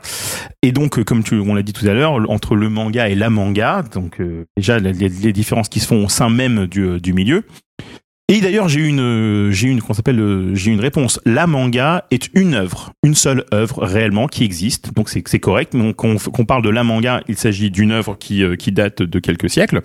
Et 0.63 0.73
donc, 0.73 0.99
euh, 0.99 1.05
comme 1.05 1.23
tu, 1.23 1.35
on 1.41 1.55
l'a 1.55 1.63
dit 1.63 1.73
tout 1.73 1.87
à 1.87 1.93
l'heure, 1.93 2.31
entre 2.31 2.55
le 2.57 2.69
manga 2.69 3.09
et 3.09 3.15
la 3.15 3.31
manga, 3.31 3.83
donc 3.93 4.21
déjà 4.57 4.79
les, 4.79 4.93
différences 5.33 5.69
qui 5.69 5.81
se 5.81 5.87
font 5.87 6.05
au 6.05 6.09
sein 6.09 6.31
même 6.31 6.67
du 6.67 7.13
milieu. 7.13 7.45
Et 8.29 8.41
d'ailleurs, 8.41 8.69
j'ai 8.69 8.81
eu 8.81 8.89
une, 8.89 9.53
j'ai 9.53 9.69
eu 9.69 9.71
une, 9.71 9.81
qu'on 9.81 9.95
s'appelle, 9.95 10.19
euh, 10.19 10.53
j'ai 10.53 10.73
eu 10.73 10.75
une 10.75 10.81
réponse. 10.81 11.21
La 11.25 11.47
manga 11.47 12.05
est 12.11 12.29
une 12.35 12.55
œuvre, 12.55 12.91
une 13.05 13.15
seule 13.15 13.45
œuvre 13.55 13.85
réellement 13.85 14.27
qui 14.27 14.43
existe. 14.43 14.93
Donc 14.97 15.09
c'est, 15.09 15.23
c'est 15.29 15.39
correct. 15.39 15.75
Mais 15.75 15.95
qu'on, 15.95 16.17
qu'on 16.17 16.45
parle 16.45 16.63
de 16.63 16.69
la 16.69 16.83
manga, 16.83 17.21
il 17.29 17.37
s'agit 17.37 17.71
d'une 17.71 17.93
œuvre 17.93 18.17
qui, 18.19 18.43
euh, 18.43 18.57
qui 18.57 18.73
date 18.73 19.01
de 19.01 19.19
quelques 19.21 19.49
siècles. 19.49 19.81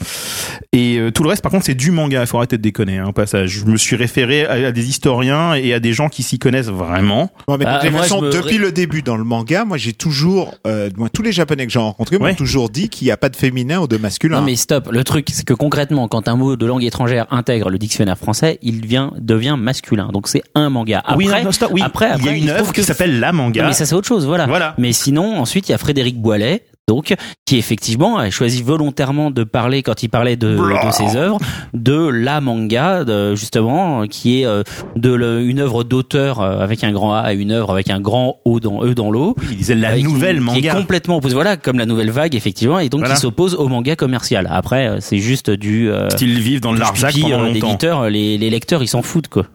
Et 0.74 0.98
euh, 0.98 1.12
tout 1.12 1.22
le 1.22 1.30
reste, 1.30 1.44
par 1.44 1.52
contre, 1.52 1.66
c'est 1.66 1.76
du 1.76 1.92
manga. 1.92 2.20
Il 2.22 2.26
faut 2.26 2.38
arrêter 2.38 2.58
de 2.58 2.64
déconner. 2.64 2.98
Hein, 2.98 3.10
au 3.10 3.12
passage, 3.12 3.50
je 3.52 3.66
me 3.66 3.78
suis 3.78 3.96
référé 3.96 4.48
à, 4.48 4.54
à 4.70 4.72
des 4.72 4.90
historiens 4.90 5.54
et 5.54 5.76
à 5.76 5.80
des 5.80 5.94
gens 5.94 6.10
qui 6.10 6.24
s'y 6.24 6.40
connaissent 6.40 6.70
vraiment. 6.70 7.32
Ouais, 7.48 7.58
mais 7.60 7.66
de 7.66 7.80
toute 7.80 7.92
moi, 7.92 8.02
façon, 8.02 8.22
je 8.22 8.26
me 8.26 8.32
depuis 8.32 8.58
le 8.58 8.72
début 8.72 9.04
dans 9.04 9.18
le 9.18 9.24
manga, 9.24 9.66
moi 9.66 9.78
j'ai 9.78 9.94
toujours, 9.94 10.56
euh, 10.66 10.90
moi 10.98 11.10
tous 11.14 11.22
les 11.22 11.32
japonais 11.32 11.68
que 11.68 11.72
j'ai 11.72 11.78
rencontrés 11.78 12.18
m'ont 12.18 12.26
Ouais. 12.26 12.34
toujours 12.34 12.72
dit 12.72 12.90
qu'il 12.90 13.06
n'y 13.06 13.12
a 13.12 13.18
pas 13.18 13.30
de 13.30 13.36
féminin 13.36 13.82
ou 13.82 13.88
de 13.88 13.98
masculin. 13.98 14.40
Non 14.40 14.46
mais 14.48 14.56
stop, 14.56 14.90
le 14.92 15.04
truc 15.04 15.28
c'est 15.32 15.46
que 15.46 15.54
concrètement 15.54 16.08
quand 16.08 16.28
un 16.28 16.36
mot 16.36 16.56
de 16.56 16.66
langue 16.66 16.84
étrangère 16.84 17.28
intègre 17.30 17.70
le 17.70 17.78
dictionnaire 17.78 18.18
français, 18.18 18.31
il 18.62 18.86
vient, 18.86 19.12
devient 19.18 19.56
masculin. 19.58 20.10
Donc 20.12 20.28
c'est 20.28 20.44
un 20.56 20.70
manga. 20.70 21.00
Après, 21.00 21.16
oui, 21.16 21.28
non, 21.28 21.44
non, 21.44 21.52
stop, 21.52 21.72
oui. 21.74 21.82
après, 21.84 22.12
il 22.20 22.26
y 22.26 22.30
a 22.30 22.36
une 22.36 22.50
œuvre 22.50 22.74
qui 22.74 22.84
s'appelle 22.84 23.20
la 23.20 23.32
manga. 23.32 23.62
Non, 23.62 23.68
mais 23.70 23.74
ça 23.74 23.86
c'est 23.86 23.96
autre 23.96 24.08
chose, 24.08 24.26
voilà. 24.26 24.46
Voilà. 24.48 24.76
Mais 24.78 24.94
sinon, 24.94 25.40
ensuite, 25.40 25.70
il 25.70 25.72
y 25.72 25.76
a 25.76 25.78
Frédéric 25.78 26.20
Boilet, 26.20 26.64
donc, 26.92 27.16
qui 27.46 27.56
effectivement 27.58 28.18
a 28.18 28.30
choisi 28.30 28.62
volontairement 28.64 29.32
de 29.32 29.44
parler, 29.46 29.82
quand 29.82 30.04
il 30.04 30.10
parlait 30.10 30.36
de, 30.36 30.56
de 30.58 30.92
ses 30.92 31.16
œuvres, 31.16 31.38
de 31.74 32.08
la 32.10 32.42
manga, 32.42 33.06
de, 33.06 33.34
justement, 33.36 34.06
qui 34.08 34.42
est 34.42 34.46
euh, 34.46 34.64
de 34.98 35.14
le- 35.14 35.42
une 35.42 35.60
œuvre 35.60 35.84
d'auteur 35.86 36.42
euh, 36.42 36.60
avec 36.60 36.84
un 36.84 36.92
grand 36.92 37.14
A 37.14 37.34
et 37.34 37.38
une 37.38 37.52
œuvre 37.52 37.72
avec 37.72 37.90
un 37.90 38.02
grand 38.02 38.40
O 38.44 38.60
dans 38.60 38.84
E 38.84 38.94
dans 38.94 39.10
l'eau. 39.10 39.36
Il 39.50 39.58
disait 39.58 39.76
la 39.76 39.96
qui- 39.98 40.04
nouvelle 40.04 40.36
qui 40.38 40.42
est 40.42 40.46
manga. 40.46 40.76
complètement 40.76 41.18
opposée, 41.18 41.34
voilà, 41.36 41.56
comme 41.56 41.78
la 41.78 41.86
nouvelle 41.86 42.12
vague, 42.12 42.36
effectivement, 42.36 42.80
et 42.80 42.90
donc 42.90 43.00
Voilà. 43.02 43.16
qui 43.16 43.22
s'oppose 43.22 43.56
au 43.56 43.68
manga 43.70 43.96
commercial. 43.96 44.48
Après, 44.52 44.88
euh, 44.88 44.98
c'est 45.00 45.20
juste 45.20 45.50
du 45.50 45.90
euh, 45.90 46.10
vivre 46.20 46.60
dans 46.62 46.74
le 46.74 46.80
Larzac 46.80 47.16
pendant 47.22 47.44
longtemps. 47.44 48.04
les, 48.08 48.38
les 48.38 48.50
lecteurs, 48.50 48.84
ils 48.84 48.88
s'en 48.90 49.02
foutent, 49.02 49.30
quoi. 49.30 49.46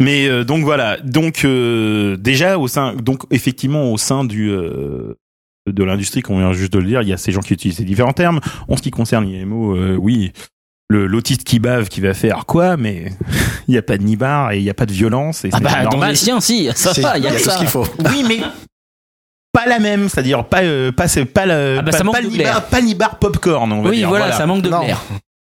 Mais 0.00 0.26
euh, 0.26 0.42
donc 0.42 0.64
voilà, 0.64 0.96
donc 1.04 1.44
euh, 1.44 2.16
déjà 2.16 2.58
au 2.58 2.66
sein, 2.66 2.94
donc 2.94 3.22
effectivement 3.30 3.92
au 3.92 3.98
sein 3.98 4.24
du 4.24 4.50
euh, 4.50 5.14
de 5.70 5.84
l'industrie, 5.84 6.22
qu'on 6.22 6.38
vient 6.38 6.52
juste 6.52 6.72
de 6.72 6.78
le 6.78 6.86
dire, 6.86 7.02
il 7.02 7.08
y 7.08 7.12
a 7.12 7.16
ces 7.16 7.32
gens 7.32 7.40
qui 7.40 7.52
utilisent 7.54 7.76
ces 7.76 7.84
différents 7.84 8.12
termes. 8.12 8.40
En 8.68 8.76
ce 8.76 8.82
qui 8.82 8.90
concerne 8.90 9.24
l'IMO, 9.24 9.76
euh, 9.76 9.96
oui, 9.96 10.32
le 10.88 11.06
l'autiste 11.06 11.44
qui 11.44 11.58
bave, 11.58 11.88
qui 11.88 12.00
va 12.00 12.14
faire 12.14 12.46
quoi, 12.46 12.76
mais 12.76 13.12
il 13.68 13.72
n'y 13.72 13.78
a 13.78 13.82
pas 13.82 13.96
de 13.96 14.02
nibar 14.02 14.52
et 14.52 14.58
il 14.58 14.64
n'y 14.64 14.70
a 14.70 14.74
pas 14.74 14.86
de 14.86 14.92
violence 14.92 15.44
et 15.44 15.50
Ah 15.52 15.58
c'est 15.58 15.64
bah, 15.64 15.84
dans 15.86 16.04
les 16.04 16.14
siens, 16.16 16.40
si, 16.40 16.68
ça 16.74 16.92
va, 17.00 17.18
il 17.18 17.24
y 17.24 17.28
a, 17.28 17.38
ça. 17.38 17.52
ce 17.52 17.58
qu'il 17.58 17.68
faut. 17.68 17.86
Oui, 18.10 18.24
mais 18.26 18.40
pas 19.52 19.66
la 19.66 19.78
même, 19.78 20.08
c'est-à-dire 20.08 20.44
pas 20.44 20.62
euh, 20.62 20.92
pas 20.92 21.08
c'est 21.08 21.24
pas 21.26 21.46
le 21.46 21.76
Ah 21.78 21.82
bah, 21.82 21.90
pas, 21.92 21.98
ça 21.98 22.04
manque 22.04 22.14
pas 22.14 22.22
nibar, 22.22 22.64
pas 22.66 22.80
nibar 22.80 23.18
popcorn, 23.18 23.70
on 23.72 23.82
va 23.82 23.90
Oui, 23.90 23.98
dire. 23.98 24.08
voilà, 24.08 24.32
ça 24.32 24.46
manque 24.46 24.62
de. 24.62 24.70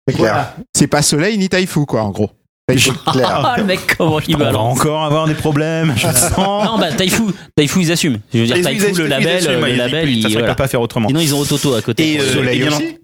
C'est 0.06 0.14
clair. 0.14 0.32
Voilà. 0.32 0.56
C'est 0.76 0.86
pas 0.86 1.02
Soleil 1.02 1.38
ni 1.38 1.48
Taifu 1.48 1.86
quoi 1.86 2.02
en 2.02 2.10
gros. 2.10 2.30
Clair. 3.12 3.28
Ah, 3.44 3.54
le 3.58 3.64
mec, 3.64 3.80
comment 3.98 4.20
il 4.26 4.36
va 4.38 4.56
encore 4.56 5.04
avoir 5.04 5.26
des 5.26 5.34
problèmes, 5.34 5.92
je 5.96 6.06
le 6.08 6.12
sens. 6.34 6.64
Non, 6.64 6.78
bah, 6.78 6.92
Taifu, 6.92 7.22
Taifu, 7.54 7.80
ils 7.82 7.92
assument. 7.92 8.18
Je 8.32 8.38
veux 8.40 8.46
dire, 8.46 8.62
Taifu, 8.62 8.92
le 8.94 9.06
label, 9.06 9.36
assument, 9.36 9.60
le 9.66 9.68
ils- 9.70 9.76
label, 9.76 10.08
ils- 10.08 10.32
voilà. 10.32 10.54
pas 10.54 10.66
faire 10.66 10.80
autrement. 10.80 11.08
Sinon, 11.08 11.20
ils 11.20 11.34
ont 11.34 11.44
Toto 11.44 11.74
à 11.74 11.82
côté. 11.82 12.14
Et, 12.14 12.20
euh, 12.20 12.32
Soleil 12.32 12.60
et 12.62 12.66
bien 12.66 12.76
aussi. 12.76 12.98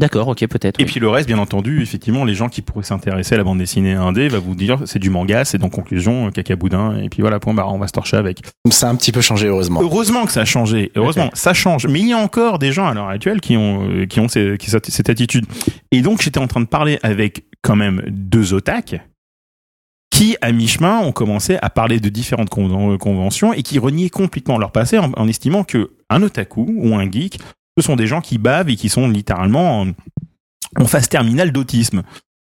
D'accord, 0.00 0.28
ok, 0.28 0.46
peut-être. 0.46 0.80
Et 0.80 0.84
oui. 0.84 0.90
puis 0.90 0.98
le 0.98 1.10
reste, 1.10 1.28
bien 1.28 1.36
entendu, 1.38 1.82
effectivement, 1.82 2.24
les 2.24 2.32
gens 2.32 2.48
qui 2.48 2.62
pourraient 2.62 2.84
s'intéresser 2.84 3.34
à 3.34 3.38
la 3.38 3.44
bande 3.44 3.58
dessinée 3.58 3.92
indé 3.92 4.28
va 4.28 4.38
vous 4.38 4.54
dire 4.54 4.78
c'est 4.86 4.98
du 4.98 5.10
manga, 5.10 5.44
c'est 5.44 5.58
donc 5.58 5.72
conclusion, 5.72 6.28
euh, 6.28 6.30
caca 6.30 6.56
boudin, 6.56 6.96
et 6.96 7.10
puis 7.10 7.20
voilà, 7.20 7.38
point 7.38 7.52
barre, 7.52 7.74
on 7.74 7.78
va 7.78 7.86
se 7.86 7.92
torcher 7.92 8.16
avec. 8.16 8.40
Ça 8.70 8.88
a 8.88 8.90
un 8.90 8.96
petit 8.96 9.12
peu 9.12 9.20
changé, 9.20 9.48
heureusement. 9.48 9.82
Heureusement 9.82 10.24
que 10.24 10.32
ça 10.32 10.40
a 10.40 10.44
changé, 10.46 10.90
heureusement, 10.96 11.28
ça 11.34 11.52
change. 11.52 11.86
Mais 11.86 12.00
il 12.00 12.08
y 12.08 12.12
a 12.14 12.18
encore 12.18 12.58
des 12.58 12.72
gens 12.72 12.86
à 12.86 12.94
l'heure 12.94 13.08
actuelle 13.08 13.42
qui 13.42 13.58
ont, 13.58 13.86
euh, 13.90 14.06
qui 14.06 14.20
ont 14.20 14.28
ces- 14.28 14.56
qui- 14.58 14.70
cette, 14.70 15.10
attitude. 15.10 15.44
Et 15.92 16.00
donc 16.00 16.22
j'étais 16.22 16.40
en 16.40 16.46
train 16.46 16.62
de 16.62 16.66
parler 16.66 16.98
avec 17.02 17.44
quand 17.60 17.76
même 17.76 18.02
deux 18.08 18.54
otak 18.54 19.06
qui, 20.10 20.36
à 20.40 20.50
mi-chemin, 20.50 21.00
ont 21.00 21.12
commencé 21.12 21.58
à 21.60 21.68
parler 21.68 22.00
de 22.00 22.08
différentes 22.08 22.50
conven- 22.50 22.96
conventions 22.96 23.52
et 23.52 23.62
qui 23.62 23.78
reniaient 23.78 24.08
complètement 24.08 24.56
leur 24.56 24.72
passé 24.72 24.98
en, 24.98 25.12
en 25.14 25.28
estimant 25.28 25.62
que 25.62 25.90
un 26.08 26.22
otaku 26.22 26.66
ou 26.74 26.94
un 26.96 27.10
geek, 27.10 27.38
ce 27.80 27.86
sont 27.86 27.96
des 27.96 28.06
gens 28.06 28.20
qui 28.20 28.38
bavent 28.38 28.68
et 28.70 28.76
qui 28.76 28.88
sont 28.88 29.08
littéralement 29.08 29.86
en, 30.78 30.84
phase 30.86 31.08
terminale 31.08 31.52
d'autisme. 31.52 32.02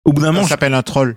Au 0.05 0.12
bout 0.12 0.22
d'un 0.22 0.33
moment, 0.33 0.47
s'appelle 0.47 0.74
un 0.74 0.83
troll. 0.83 1.16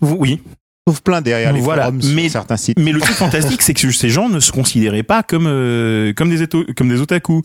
oui, 0.00 0.42
trouve 0.86 1.02
plein 1.02 1.20
derrière 1.22 1.52
les 1.52 1.60
Voilà, 1.60 1.84
forums 1.84 2.00
mais- 2.14 2.22
sur 2.22 2.32
certains 2.32 2.56
sites. 2.56 2.78
mais 2.78 2.92
le 2.92 3.00
truc 3.00 3.14
fantastique, 3.16 3.62
c'est 3.62 3.74
que 3.74 3.90
ces 3.90 4.08
gens 4.10 4.28
ne 4.28 4.40
se 4.40 4.52
considéraient 4.52 5.02
pas 5.02 5.22
comme 5.22 5.46
euh, 5.46 6.12
comme 6.12 6.30
des 6.30 6.42
éto- 6.44 6.72
comme 6.74 6.88
des 6.88 7.00
otaku. 7.00 7.42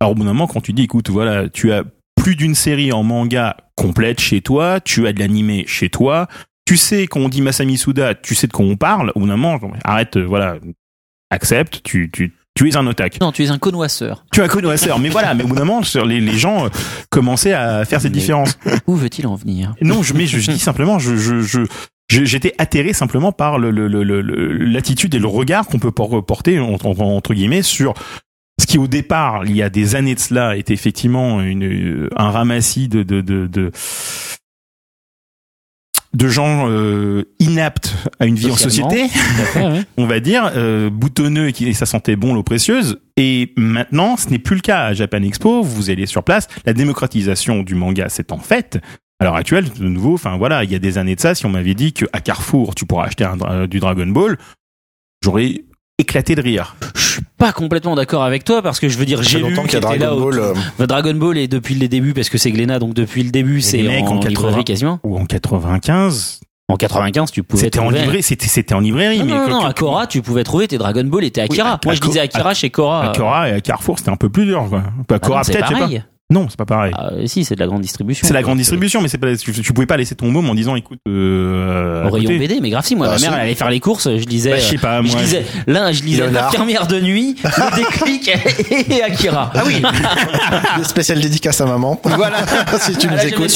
Alors 0.00 0.12
au 0.12 0.14
bout 0.14 0.22
d'un 0.24 0.32
moment, 0.32 0.46
quand 0.46 0.60
tu 0.60 0.72
dis, 0.72 0.82
écoute, 0.82 1.10
voilà, 1.10 1.48
tu 1.48 1.72
as 1.72 1.84
plus 2.16 2.36
d'une 2.36 2.54
série 2.54 2.92
en 2.92 3.02
manga 3.02 3.56
complète 3.76 4.20
chez 4.20 4.40
toi, 4.42 4.80
tu 4.80 5.06
as 5.06 5.12
de 5.12 5.18
l'animé 5.20 5.64
chez 5.66 5.90
toi, 5.90 6.28
tu 6.64 6.76
sais 6.76 7.06
quand 7.06 7.20
on 7.20 7.28
dit 7.28 7.40
Masami 7.42 7.78
Suda, 7.78 8.14
tu 8.14 8.34
sais 8.34 8.46
de 8.46 8.52
quoi 8.52 8.64
on 8.66 8.76
parle. 8.76 9.12
Au 9.14 9.20
bout 9.20 9.26
d'un 9.26 9.36
moment, 9.36 9.58
arrête, 9.84 10.16
euh, 10.16 10.24
voilà, 10.24 10.56
accepte, 11.30 11.82
tu 11.82 12.10
tu 12.12 12.32
tu 12.54 12.68
es 12.68 12.76
un 12.76 12.86
otak. 12.86 13.20
Non, 13.20 13.32
tu 13.32 13.42
es 13.44 13.48
un 13.50 13.58
connoisseur. 13.58 14.24
Tu 14.32 14.40
es 14.40 14.42
un 14.44 14.48
connoisseur, 14.48 14.98
mais 14.98 15.08
voilà, 15.08 15.34
mais 15.34 15.44
au 15.44 15.46
bout 15.46 15.54
d'un 15.56 15.64
moment, 15.64 15.82
sur 15.82 16.04
les, 16.04 16.20
les 16.20 16.36
gens 16.38 16.66
euh, 16.66 16.68
commençaient 17.10 17.54
à 17.54 17.84
faire 17.84 18.00
cette 18.00 18.12
différence. 18.12 18.58
Où 18.86 18.94
veut-il 18.94 19.26
en 19.26 19.34
venir? 19.36 19.74
Non, 19.80 20.02
je, 20.02 20.12
mais 20.14 20.26
je, 20.26 20.38
je 20.38 20.50
dis 20.50 20.58
simplement, 20.70 20.98
je, 20.98 21.16
je, 21.16 21.40
je, 21.40 21.60
j'étais 22.08 22.54
atterré 22.58 22.92
simplement 22.92 23.32
par 23.32 23.58
le- 23.58 23.70
le- 23.70 23.88
le- 23.88 24.02
le- 24.02 24.52
l'attitude 24.52 25.14
et 25.14 25.18
le 25.18 25.26
regard 25.26 25.66
qu'on 25.66 25.78
peut 25.78 25.92
por- 25.92 26.24
porter 26.26 26.58
entre, 26.60 27.32
guillemets 27.34 27.62
sur 27.62 27.94
ce 28.60 28.66
qui 28.66 28.76
au 28.76 28.86
départ, 28.86 29.46
il 29.46 29.56
y 29.56 29.62
a 29.62 29.70
des 29.70 29.94
années 29.96 30.14
de 30.14 30.20
cela, 30.20 30.56
était 30.56 30.74
effectivement 30.74 31.40
une, 31.40 32.08
un 32.16 32.30
ramassis 32.30 32.86
de 32.88 33.02
de 33.02 33.22
de, 33.22 33.46
de, 33.46 33.70
de 36.14 36.28
gens 36.28 36.68
euh, 36.68 37.24
inaptes 37.38 37.94
à 38.20 38.26
une 38.26 38.34
vie 38.34 38.50
en 38.50 38.56
société 38.56 39.08
fait, 39.08 39.60
ouais. 39.60 39.82
on 39.96 40.06
va 40.06 40.20
dire, 40.20 40.50
euh, 40.54 40.90
boutonneux 40.90 41.48
et 41.48 41.52
qui 41.52 41.66
et 41.66 41.72
ça 41.72 41.86
sentait 41.86 42.16
bon 42.16 42.34
l'eau 42.34 42.42
précieuse. 42.42 43.00
Et 43.16 43.52
maintenant, 43.56 44.16
ce 44.16 44.28
n'est 44.28 44.38
plus 44.38 44.56
le 44.56 44.60
cas 44.60 44.84
à 44.84 44.92
Japan 44.92 45.22
Expo. 45.22 45.62
Vous 45.62 45.90
allez 45.90 46.06
sur 46.06 46.22
place. 46.22 46.48
La 46.66 46.72
démocratisation 46.72 47.62
du 47.62 47.74
manga 47.74 48.08
s'est 48.08 48.32
en 48.32 48.38
fait. 48.38 48.78
À 49.20 49.24
l'heure 49.24 49.36
actuelle, 49.36 49.66
de 49.70 49.88
nouveau, 49.88 50.14
enfin 50.14 50.36
voilà, 50.36 50.64
il 50.64 50.72
y 50.72 50.74
a 50.74 50.80
des 50.80 50.98
années 50.98 51.14
de 51.14 51.20
ça, 51.20 51.36
si 51.36 51.46
on 51.46 51.50
m'avait 51.50 51.74
dit 51.74 51.92
qu'à 51.92 52.20
Carrefour, 52.20 52.74
tu 52.74 52.86
pourras 52.86 53.06
acheter 53.06 53.24
un 53.24 53.68
du 53.68 53.78
Dragon 53.78 54.08
Ball, 54.08 54.36
j'aurais 55.22 55.62
éclaté 55.98 56.34
de 56.34 56.42
rire. 56.42 56.74
Je 56.96 57.00
suis 57.16 57.22
pas 57.38 57.52
complètement 57.52 57.94
d'accord 57.94 58.22
avec 58.24 58.44
toi 58.44 58.62
parce 58.62 58.80
que 58.80 58.88
je 58.88 58.96
veux 58.98 59.04
dire 59.04 59.22
j'ai 59.22 59.38
lu 59.38 59.50
longtemps 59.50 59.64
qu'il 59.64 59.74
y 59.74 59.76
a 59.76 59.80
qu'il 59.80 59.88
était 59.96 59.98
là 59.98 60.06
Dragon 60.06 60.22
au- 60.22 60.30
Ball. 60.30 60.38
euh, 60.40 60.52
Enfin, 60.54 60.86
Dragon 60.86 61.14
Ball 61.14 61.38
est 61.38 61.48
depuis 61.48 61.74
les 61.74 61.88
débuts 61.88 62.14
parce 62.14 62.28
que 62.30 62.38
c'est 62.38 62.50
Glénat 62.50 62.78
donc 62.78 62.94
depuis 62.94 63.22
le 63.22 63.30
début 63.30 63.60
c'est 63.60 63.80
en, 63.86 64.06
en 64.06 64.18
80. 64.20 64.28
librairie 64.28 64.64
quasiment. 64.64 65.00
Ou 65.04 65.18
en 65.18 65.26
95, 65.26 66.40
En 66.68 66.76
95 66.76 67.30
tu 67.30 67.42
pouvais 67.42 67.64
c'était 67.64 67.78
en 67.78 67.90
librairie, 67.90 68.22
c'était 68.22 68.46
c'était 68.46 68.74
en 68.74 68.80
librairie. 68.80 69.18
Non, 69.18 69.24
mais 69.26 69.32
non, 69.32 69.48
non, 69.48 69.64
à 69.66 69.72
Cora, 69.74 70.06
tu 70.06 70.22
pouvais 70.22 70.44
trouver 70.44 70.68
tes 70.68 70.78
Dragon 70.78 71.04
Ball 71.04 71.24
et 71.24 71.30
tes 71.30 71.42
Akira. 71.42 71.72
à- 71.74 71.80
Moi, 71.84 71.92
à 71.92 71.96
je 71.96 72.00
disais 72.00 72.20
Akira 72.20 72.54
chez 72.54 72.70
Cora. 72.70 73.10
à 73.10 73.12
Cora 73.14 73.48
et 73.50 73.52
à 73.52 73.60
Carrefour, 73.60 73.98
c'était 73.98 74.10
un 74.10 74.16
peu 74.16 74.28
plus 74.30 74.46
dur. 74.46 74.66
Quoi. 74.70 74.82
Pas 75.06 75.16
Ah 75.16 75.18
Cora 75.18 75.44
c'est 75.44 75.52
peut-être, 75.52 75.68
je 75.68 75.74
sais 75.74 75.80
pas. 75.80 75.88
Non, 76.32 76.46
c'est 76.48 76.56
pas 76.56 76.64
pareil. 76.64 76.92
Ah, 76.96 77.10
si, 77.26 77.44
c'est 77.44 77.54
de 77.54 77.60
la 77.60 77.66
grande 77.66 77.82
distribution. 77.82 78.26
C'est 78.26 78.32
la 78.34 78.42
grande 78.42 78.56
distribution, 78.58 79.02
mais 79.02 79.08
c'est 79.08 79.18
pas, 79.18 79.36
tu, 79.36 79.52
tu 79.52 79.72
pouvais 79.72 79.86
pas 79.86 79.96
laisser 79.98 80.14
ton 80.14 80.30
môme 80.30 80.48
en 80.48 80.54
disant, 80.54 80.74
écoute, 80.76 80.98
euh, 81.08 82.08
Au 82.08 82.10
rayon. 82.10 82.30
BD, 82.38 82.58
mais 82.62 82.70
grave 82.70 82.84
si, 82.86 82.96
moi, 82.96 83.08
Ah, 83.10 83.14
ma 83.14 83.20
mère, 83.20 83.34
elle 83.34 83.40
allait 83.42 83.54
faire 83.54 83.68
les 83.70 83.80
courses, 83.80 84.08
je 84.08 84.24
lisais. 84.24 84.50
Bah, 84.52 84.56
je 84.56 84.62
sais 84.62 84.78
pas, 84.78 84.98
euh, 84.98 85.02
moi. 85.02 85.10
je 85.12 85.18
lisais, 85.18 85.44
là, 85.66 85.92
je 85.92 86.02
lisais 86.02 86.30
l'infirmière 86.30 86.86
de 86.86 87.00
nuit, 87.00 87.36
le 87.44 87.76
déclic 87.76 88.30
et 88.90 89.02
Akira. 89.02 89.52
Ah 89.54 89.62
oui, 89.66 89.82
Des 90.78 90.84
spéciales 90.84 91.20
dédicaces 91.20 91.60
à 91.60 91.66
maman. 91.66 92.00
Voilà. 92.04 92.38
si 92.80 92.96
tu 92.96 93.06
nous 93.08 93.14
a 93.14 93.16
jamais 93.18 93.28
écoutes. 93.30 93.50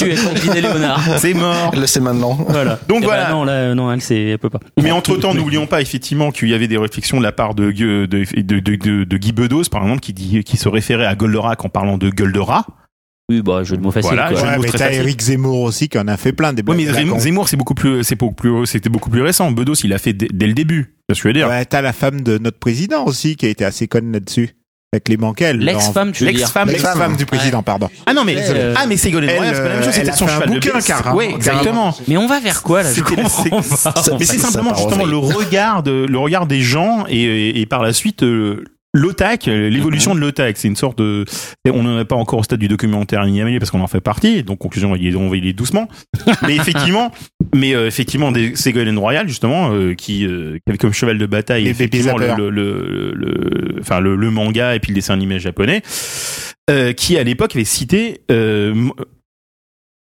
c'est 1.19 1.35
mort. 1.35 1.71
Elle 1.73 1.81
le 1.81 1.87
sait 1.87 2.01
maintenant. 2.01 2.39
Voilà. 2.49 2.79
Donc 2.89 2.99
Eh 2.99 3.01
ben 3.01 3.07
voilà. 3.07 3.31
non, 3.31 3.45
là, 3.45 3.75
non, 3.75 3.91
elle, 3.93 4.01
c'est, 4.01 4.21
elle 4.23 4.39
peut 4.39 4.51
pas. 4.51 4.61
Mais 4.83 4.91
entre 4.91 5.17
temps, 5.17 5.35
n'oublions 5.35 5.67
pas 5.67 5.81
effectivement 5.81 6.31
qu'il 6.31 6.49
y 6.49 6.55
avait 6.55 6.69
des 6.69 6.79
réflexions 6.79 7.19
de 7.19 7.23
la 7.23 7.33
part 7.33 7.55
de, 7.55 7.71
de, 7.71 8.07
de, 8.07 8.25
de, 8.37 8.61
de- 8.61 9.05
de 9.05 9.17
Guy 9.17 9.33
Bedos, 9.33 9.65
par 9.71 9.83
exemple, 9.83 10.01
qui, 10.01 10.13
dit, 10.13 10.45
qui 10.45 10.57
se 10.57 10.69
référait 10.69 11.07
à 11.07 11.15
Goldorak 11.15 11.65
en 11.65 11.69
parlant 11.69 11.97
de 11.99 12.11
gueule 12.11 12.33
de 12.33 12.41
rat. 12.41 12.66
Oui, 13.29 13.43
bah, 13.43 13.65
jeu 13.65 13.77
de 13.77 13.83
mots 13.83 13.91
facile, 13.91 14.11
Voilà, 14.11 14.31
quoi. 14.31 14.41
de 14.41 14.47
Ouais, 14.47 14.57
mots 14.57 14.63
mais 14.63 14.71
t'as. 14.71 14.93
Eric 14.93 15.21
Zemmour 15.21 15.61
aussi 15.63 15.89
qui 15.89 15.99
en 15.99 16.07
a 16.07 16.17
fait 16.17 16.33
plein 16.33 16.53
des 16.53 16.63
Ouais, 16.63 16.77
mais 16.77 16.85
blagues 16.85 17.09
la 17.13 17.19
Zemmour, 17.19 17.49
c'est 17.49 17.57
beaucoup 17.57 17.75
plus, 17.75 18.05
c'est 18.05 18.15
beaucoup 18.15 18.35
plus, 18.35 18.67
c'était 18.67 18.89
beaucoup 18.89 19.11
plus 19.11 19.23
récent. 19.23 19.51
Bedos, 19.51 19.75
il 19.83 19.93
a 19.93 19.99
fait 19.99 20.13
dès, 20.13 20.47
le 20.47 20.53
début. 20.55 20.95
C'est 21.09 21.17
ce 21.17 21.23
que 21.23 21.29
je 21.29 21.29
veux 21.31 21.33
dire. 21.41 21.49
Ouais, 21.49 21.65
t'as 21.65 21.81
la 21.81 21.93
femme 21.93 22.21
de 22.21 22.39
notre 22.39 22.59
président 22.61 23.05
aussi 23.05 23.35
qui 23.35 23.47
a 23.47 23.49
été 23.49 23.65
assez 23.65 23.89
conne 23.89 24.13
là-dessus. 24.13 24.51
Avec 24.93 25.09
les 25.09 25.17
manquels. 25.17 25.59
L'ex-femme, 25.59 26.13
tu 26.13 26.25
veux 26.25 26.31
dire. 26.31 26.39
L'ex-femme, 26.43 26.69
L'ex-femme 26.71 27.17
du 27.17 27.27
président, 27.27 27.63
pardon. 27.65 27.91
Ah 28.07 28.15
non, 28.15 28.23
mais, 28.25 28.37
Euh, 28.39 28.73
ah, 28.77 28.87
mais 28.87 28.97
Ségolène 28.97 29.31
elle, 29.31 29.37
Royal, 29.39 29.55
c'est 29.57 29.61
pas 29.63 29.69
la 29.69 29.75
même 29.75 29.85
chose, 29.85 29.93
c'était 29.93 30.13
son 30.13 30.29
cheval 30.29 30.49
de 30.49 30.55
bouquin, 30.55 30.73
Besse. 30.75 30.87
carrément. 30.87 31.17
Oui, 31.17 31.25
exactement. 31.35 31.95
Mais 32.07 32.17
on 32.17 32.29
va 32.29 32.39
vers 32.39 32.63
quoi, 32.63 32.85
là? 32.85 32.91
Je 32.91 32.95
C'était- 33.03 33.17
comprends 33.17 33.43
c'est- 33.63 33.83
pas. 34.11 34.17
Mais 34.21 34.25
c'est 34.25 34.39
simplement 34.39 34.75
justement 34.77 35.05
le 35.05 35.17
regard, 35.17 35.83
de, 35.83 36.07
le 36.09 36.19
regard 36.19 36.47
des 36.47 36.61
gens 36.61 37.05
et, 37.09 37.21
et, 37.25 37.61
et 37.61 37.67
par 37.67 37.83
la 37.83 37.93
suite 37.93 38.23
euh, 38.23 38.63
l'OTAC, 38.97 39.47
l'évolution 39.47 40.15
de 40.15 40.21
l'OTAC. 40.21 40.57
C'est 40.57 40.69
une 40.69 40.77
sorte 40.77 40.99
de, 40.99 41.25
on 41.71 41.83
n'en 41.83 42.01
est 42.01 42.05
pas 42.05 42.17
encore 42.17 42.41
au 42.41 42.43
stade 42.43 42.61
du 42.61 42.69
documentaire 42.69 43.21
animalier 43.21 43.59
parce 43.59 43.71
qu'on 43.71 43.81
en 43.81 43.87
fait 43.87 44.01
partie. 44.01 44.43
Donc 44.43 44.59
conclusion, 44.59 44.91
on 44.93 45.29
va 45.29 45.37
y 45.37 45.41
aller 45.41 45.53
doucement. 45.53 45.89
mais 46.43 46.57
effectivement, 46.57 47.13
mais 47.55 47.75
euh, 47.75 47.87
effectivement, 47.87 48.33
des 48.33 48.57
Ségolène 48.57 48.99
Royal 48.99 49.29
justement 49.29 49.73
euh, 49.73 49.95
qui, 49.95 50.27
euh, 50.27 50.55
qui 50.55 50.63
avait 50.69 50.79
comme 50.79 50.93
cheval 50.93 51.19
de 51.19 51.27
bataille 51.27 51.69
effectivement 51.69 52.17
le, 52.17 52.51
le, 52.51 52.51
le, 52.51 53.13
le- 53.15 53.77
enfin 53.81 54.01
le, 54.01 54.17
le 54.17 54.31
manga 54.31 54.75
et 54.75 54.81
puis 54.81 54.91
le 54.91 54.95
dessin 54.97 55.15
animé 55.15 55.39
japonais, 55.39 55.83
euh, 56.71 56.93
qui 56.93 57.17
à 57.19 57.23
l'époque 57.25 57.55
avait 57.55 57.65
cité 57.65 58.21
euh, 58.31 58.75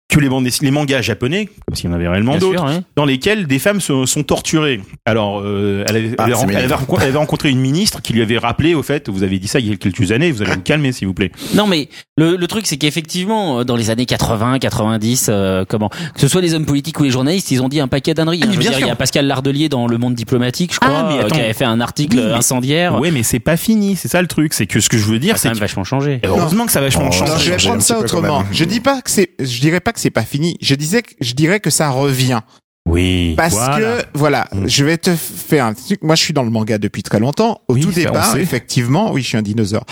que 0.08 0.20
les, 0.20 0.28
bandes 0.30 0.44
dessin- 0.44 0.64
les 0.64 0.70
mangas 0.70 1.02
japonais, 1.02 1.50
comme 1.66 1.74
s'il 1.76 1.90
y 1.90 1.92
en 1.92 1.94
avait 1.94 2.08
réellement 2.08 2.38
d'autres, 2.38 2.64
dans 2.96 3.04
lesquels 3.04 3.46
des 3.46 3.58
femmes 3.58 3.80
se- 3.80 4.06
sont 4.06 4.22
torturées. 4.22 4.80
Alors, 5.04 5.42
euh, 5.44 5.84
elle, 5.86 5.96
avait, 5.96 6.14
Ah, 6.16 6.24
elle, 6.28 6.32
avait, 6.34 6.54
elle 6.64 6.72
rencontré, 6.72 7.02
elle 7.04 7.08
avait 7.10 7.18
rencontré 7.18 7.50
une 7.50 7.58
ministre 7.60 8.00
qui 8.00 8.14
lui 8.14 8.22
avait 8.22 8.38
rappelé, 8.38 8.74
au 8.74 8.82
fait, 8.82 9.10
vous 9.10 9.22
avez 9.22 9.38
dit 9.38 9.48
ça 9.48 9.60
il 9.60 9.68
y 9.68 9.72
a 9.72 9.76
quelques 9.76 10.10
années, 10.10 10.32
vous 10.32 10.40
allez 10.40 10.52
vous 10.52 10.60
calmer, 10.62 10.92
s'il 10.92 11.08
vous 11.08 11.12
plaît. 11.14 11.30
Non, 11.54 11.66
mais 11.66 11.90
le, 12.16 12.36
le 12.36 12.46
truc, 12.46 12.66
c'est 12.66 12.78
qu'effectivement, 12.78 13.60
euh, 13.60 13.64
dans 13.64 13.76
les 13.76 13.90
années 13.90 14.06
80, 14.06 14.58
90, 14.58 15.26
euh, 15.28 15.64
comment, 15.68 15.90
que 15.90 16.20
ce 16.20 16.26
soit 16.28 16.40
les 16.40 16.54
hommes 16.54 16.64
politiques 16.66 16.98
ou 17.00 17.02
les 17.02 17.10
journalistes, 17.10 17.50
ils 17.50 17.60
ont 17.62 17.68
dit 17.68 17.80
un 17.80 17.88
paquet 17.88 18.14
d'âneries. 18.14 18.40
Ah, 18.42 18.46
hein. 18.48 18.56
il 18.80 18.86
y 18.86 18.90
a. 18.90 18.96
Pascal 18.96 19.26
Lardelier 19.26 19.68
dans 19.68 19.86
Le 19.86 19.98
Monde 19.98 20.14
diplomatique, 20.14 20.72
je 20.72 20.78
Ah, 20.80 20.86
crois, 20.88 21.02
mais 21.10 21.18
euh, 21.18 21.26
attends. 21.26 21.34
qui 21.36 21.40
avait 21.42 21.52
fait 21.52 21.64
un 21.66 21.80
article 21.82 22.16
Oui, 22.16 22.24
mais- 22.26 22.32
incendiaire. 22.32 22.98
Ouais, 22.98 23.10
mais 23.10 23.22
c'est 23.22 23.38
pas 23.40 23.56
fini, 23.58 23.94
c'est 23.94 24.08
ça 24.08 24.22
le 24.22 24.26
truc. 24.26 24.54
C'est 24.54 24.66
que 24.66 24.80
ce 24.80 24.88
que 24.88 24.96
je 24.96 25.04
veux 25.04 25.18
dire, 25.18 25.36
Ça 25.36 25.40
a 25.40 25.42
c'est 25.42 25.48
même 25.50 25.54
que 25.56 25.60
vachement 25.60 25.84
changé. 25.84 26.20
heureusement 26.24 26.64
que 26.66 26.72
ça 26.72 26.80
va 26.80 26.86
vachement 26.86 27.12
ça 27.12 27.36
je 27.38 27.50
vais 27.50 27.56
prendre 27.58 27.82
ça 27.82 27.98
autrement. 27.98 28.42
Je 28.50 28.64
dis 28.64 28.80
pas 28.80 29.02
que 29.02 29.10
c'est, 29.10 29.30
je 29.38 29.60
dirais 29.60 29.80
pas 29.80 29.92
que 29.92 29.97
c'est 29.98 30.10
pas 30.10 30.24
fini. 30.24 30.56
Je 30.62 30.74
disais, 30.74 31.02
que- 31.02 31.14
je 31.20 31.34
dirais 31.34 31.60
que 31.60 31.70
ça 31.70 31.90
revient. 31.90 32.40
Oui. 32.88 33.34
Parce 33.36 33.52
voilà. 33.54 33.78
que, 34.02 34.06
voilà, 34.14 34.48
Mm. 34.52 34.66
je 34.66 34.84
vais 34.84 34.96
te 34.96 35.14
faire 35.14 35.66
un 35.66 35.74
truc. 35.74 36.02
Moi, 36.02 36.14
je 36.16 36.22
suis 36.22 36.32
dans 36.32 36.42
le 36.42 36.50
manga 36.50 36.78
depuis 36.78 37.02
très 37.02 37.20
longtemps. 37.20 37.60
Au 37.68 37.74
Oui, 37.74 37.80
tout 37.82 37.90
départ, 37.92 38.36
effectivement, 38.38 39.12
oui, 39.12 39.20
je 39.22 39.26
suis 39.28 39.36
un 39.36 39.42
dinosaure. 39.42 39.84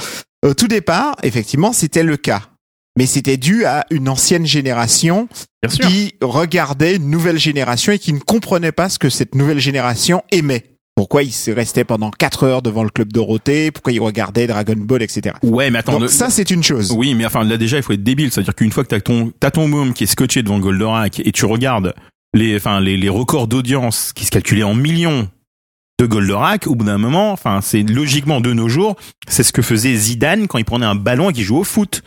Au 0.42 0.54
tout 0.54 0.68
départ, 0.68 1.16
effectivement, 1.22 1.72
c'était 1.74 2.02
le 2.04 2.16
cas. 2.16 2.42
Mais 2.98 3.04
c'était 3.04 3.36
dû 3.36 3.66
à 3.66 3.84
une 3.90 4.08
ancienne 4.08 4.46
génération 4.46 5.28
bien 5.62 5.70
sûr. 5.70 5.86
qui 5.86 6.14
regardait 6.22 6.96
une 6.96 7.10
nouvelle 7.10 7.38
génération 7.38 7.92
et 7.92 7.98
qui 7.98 8.14
ne 8.14 8.18
comprenait 8.20 8.72
pas 8.72 8.88
ce 8.88 8.98
que 8.98 9.10
cette 9.10 9.34
nouvelle 9.34 9.58
génération 9.58 10.22
aimait. 10.32 10.75
Pourquoi 10.96 11.22
ils 11.22 11.32
se 11.32 11.50
restaient 11.50 11.84
pendant 11.84 12.10
4 12.10 12.44
heures 12.44 12.62
devant 12.62 12.82
le 12.82 12.88
club 12.88 13.12
Dorothée, 13.12 13.70
pourquoi 13.70 13.92
ils 13.92 14.00
regardaient 14.00 14.46
Dragon 14.46 14.74
Ball, 14.76 15.02
etc. 15.02 15.36
Ouais, 15.42 15.70
mais 15.70 15.80
attends. 15.80 15.92
Donc 15.92 16.02
ne- 16.02 16.06
ça, 16.08 16.30
c'est 16.30 16.50
une 16.50 16.62
chose. 16.62 16.90
Oui, 16.96 17.14
mais 17.14 17.26
enfin 17.26 17.44
là 17.44 17.58
déjà 17.58 17.76
il 17.76 17.82
faut 17.82 17.92
être 17.92 18.02
débile, 18.02 18.32
c'est-à-dire 18.32 18.54
qu'une 18.54 18.72
fois 18.72 18.82
que 18.82 18.88
t'as 18.88 19.00
ton 19.00 19.30
t'as 19.38 19.50
ton 19.50 19.68
môme 19.68 19.92
qui 19.92 20.04
est 20.04 20.08
scotché 20.08 20.42
devant 20.42 20.58
Goldorak 20.58 21.20
et 21.20 21.32
tu 21.32 21.44
regardes 21.44 21.94
les 22.32 22.56
enfin 22.56 22.80
les, 22.80 22.96
les 22.96 23.08
records 23.10 23.46
d'audience 23.46 24.12
qui 24.14 24.24
se 24.24 24.30
calculaient 24.30 24.62
en 24.62 24.74
millions 24.74 25.28
de 26.00 26.06
Goldorak, 26.06 26.66
au 26.66 26.74
bout 26.74 26.84
d'un 26.86 26.98
moment, 26.98 27.30
enfin 27.32 27.60
c'est 27.62 27.82
logiquement 27.82 28.40
de 28.40 28.52
nos 28.54 28.68
jours, 28.68 28.96
c'est 29.28 29.42
ce 29.42 29.52
que 29.52 29.62
faisait 29.62 29.94
Zidane 29.94 30.46
quand 30.48 30.58
il 30.58 30.64
prenait 30.64 30.86
un 30.86 30.94
ballon 30.94 31.28
et 31.30 31.32
qu'il 31.34 31.44
jouait 31.44 31.60
au 31.60 31.64
foot. 31.64 32.02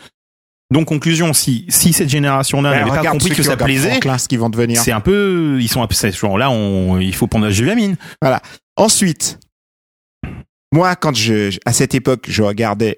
Donc 0.71 0.87
conclusion, 0.87 1.33
si 1.33 1.65
si 1.69 1.93
cette 1.93 2.09
génération-là 2.09 2.69
n'avait 2.79 2.89
pas 2.91 3.03
compris 3.13 3.29
que 3.37 3.41
ça 3.43 3.57
plaisait, 3.65 3.89
ce 3.95 3.99
c'est 4.83 4.91
un 4.91 4.99
peu 4.99 5.57
ils 5.59 5.67
sont 5.67 5.81
un 5.81 5.87
peu 5.87 5.95
c'est 5.95 6.11
ce 6.11 6.17
genre-là 6.19 6.51
on 6.51 6.99
il 6.99 7.13
faut 7.15 7.25
prendre 7.27 7.45
la 7.45 7.51
gévamine. 7.51 7.95
Ensuite, 8.79 9.39
moi, 10.73 10.95
quand 10.95 11.15
je, 11.15 11.57
à 11.65 11.73
cette 11.73 11.95
époque, 11.95 12.25
je 12.27 12.41
regardais, 12.43 12.97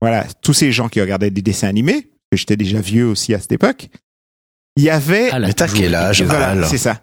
voilà, 0.00 0.24
tous 0.42 0.52
ces 0.54 0.72
gens 0.72 0.88
qui 0.88 1.00
regardaient 1.00 1.30
des 1.30 1.42
dessins 1.42 1.68
animés, 1.68 2.10
que 2.30 2.36
j'étais 2.38 2.56
déjà 2.56 2.80
vieux 2.80 3.06
aussi 3.06 3.34
à 3.34 3.40
cette 3.40 3.52
époque, 3.52 3.88
il 4.76 4.84
y 4.84 4.90
avait, 4.90 5.30
Ah, 5.32 5.38
là, 5.38 5.48
Mais 5.48 5.52
t'as 5.52 5.66
toujours 5.66 5.80
quel 5.82 5.94
âge, 5.94 6.20
été- 6.20 6.30
voilà, 6.30 6.50
Al 6.50 6.66
c'est 6.66 6.78
ça. 6.78 7.00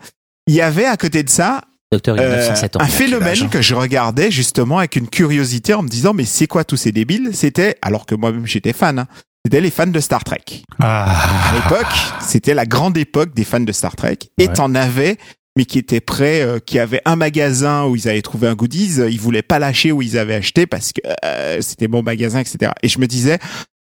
Il 0.47 0.53
y 0.55 0.61
avait 0.61 0.85
à 0.85 0.97
côté 0.97 1.23
de 1.23 1.29
ça 1.29 1.61
Docteur, 1.91 2.15
il 2.15 2.21
a 2.21 2.23
euh, 2.23 2.35
907 2.37 2.75
ans. 2.77 2.79
un 2.81 2.87
phénomène 2.87 3.49
que 3.49 3.61
je 3.61 3.75
regardais 3.75 4.31
justement 4.31 4.79
avec 4.79 4.95
une 4.95 5.07
curiosité 5.07 5.73
en 5.73 5.81
me 5.83 5.87
disant 5.87 6.13
mais 6.13 6.25
c'est 6.25 6.47
quoi 6.47 6.63
tous 6.63 6.77
ces 6.77 6.91
débiles? 6.91 7.29
C'était 7.33 7.77
alors 7.81 8.05
que 8.05 8.15
moi-même 8.15 8.45
j'étais 8.47 8.73
fan. 8.73 8.99
hein, 8.99 9.07
c'était 9.45 9.61
les 9.61 9.69
fans 9.69 9.85
de 9.87 9.99
Star 9.99 10.23
Trek. 10.23 10.43
Ah. 10.79 11.49
À 11.51 11.53
l'époque, 11.53 11.93
c'était 12.21 12.53
la 12.55 12.65
grande 12.65 12.97
époque 12.97 13.33
des 13.35 13.43
fans 13.43 13.59
de 13.59 13.71
Star 13.71 13.95
Trek. 13.95 14.17
Et 14.39 14.47
Ouais. 14.47 14.53
t'en 14.53 14.73
avais, 14.73 15.17
mais 15.55 15.65
qui 15.65 15.79
étaient 15.79 16.01
prêts, 16.01 16.41
euh, 16.41 16.59
qui 16.59 16.79
avaient 16.79 17.01
un 17.05 17.15
magasin 17.15 17.85
où 17.85 17.95
ils 17.95 18.09
avaient 18.09 18.21
trouvé 18.21 18.47
un 18.47 18.55
goodies, 18.55 18.99
euh, 18.99 19.09
ils 19.09 19.19
voulaient 19.19 19.41
pas 19.41 19.59
lâcher 19.59 19.91
où 19.91 20.01
ils 20.01 20.17
avaient 20.17 20.35
acheté 20.35 20.65
parce 20.65 20.91
que 20.91 21.01
euh, 21.23 21.61
c'était 21.61 21.87
mon 21.87 22.03
magasin, 22.03 22.39
etc. 22.39 22.71
Et 22.83 22.89
je 22.89 22.99
me 22.99 23.07
disais, 23.07 23.39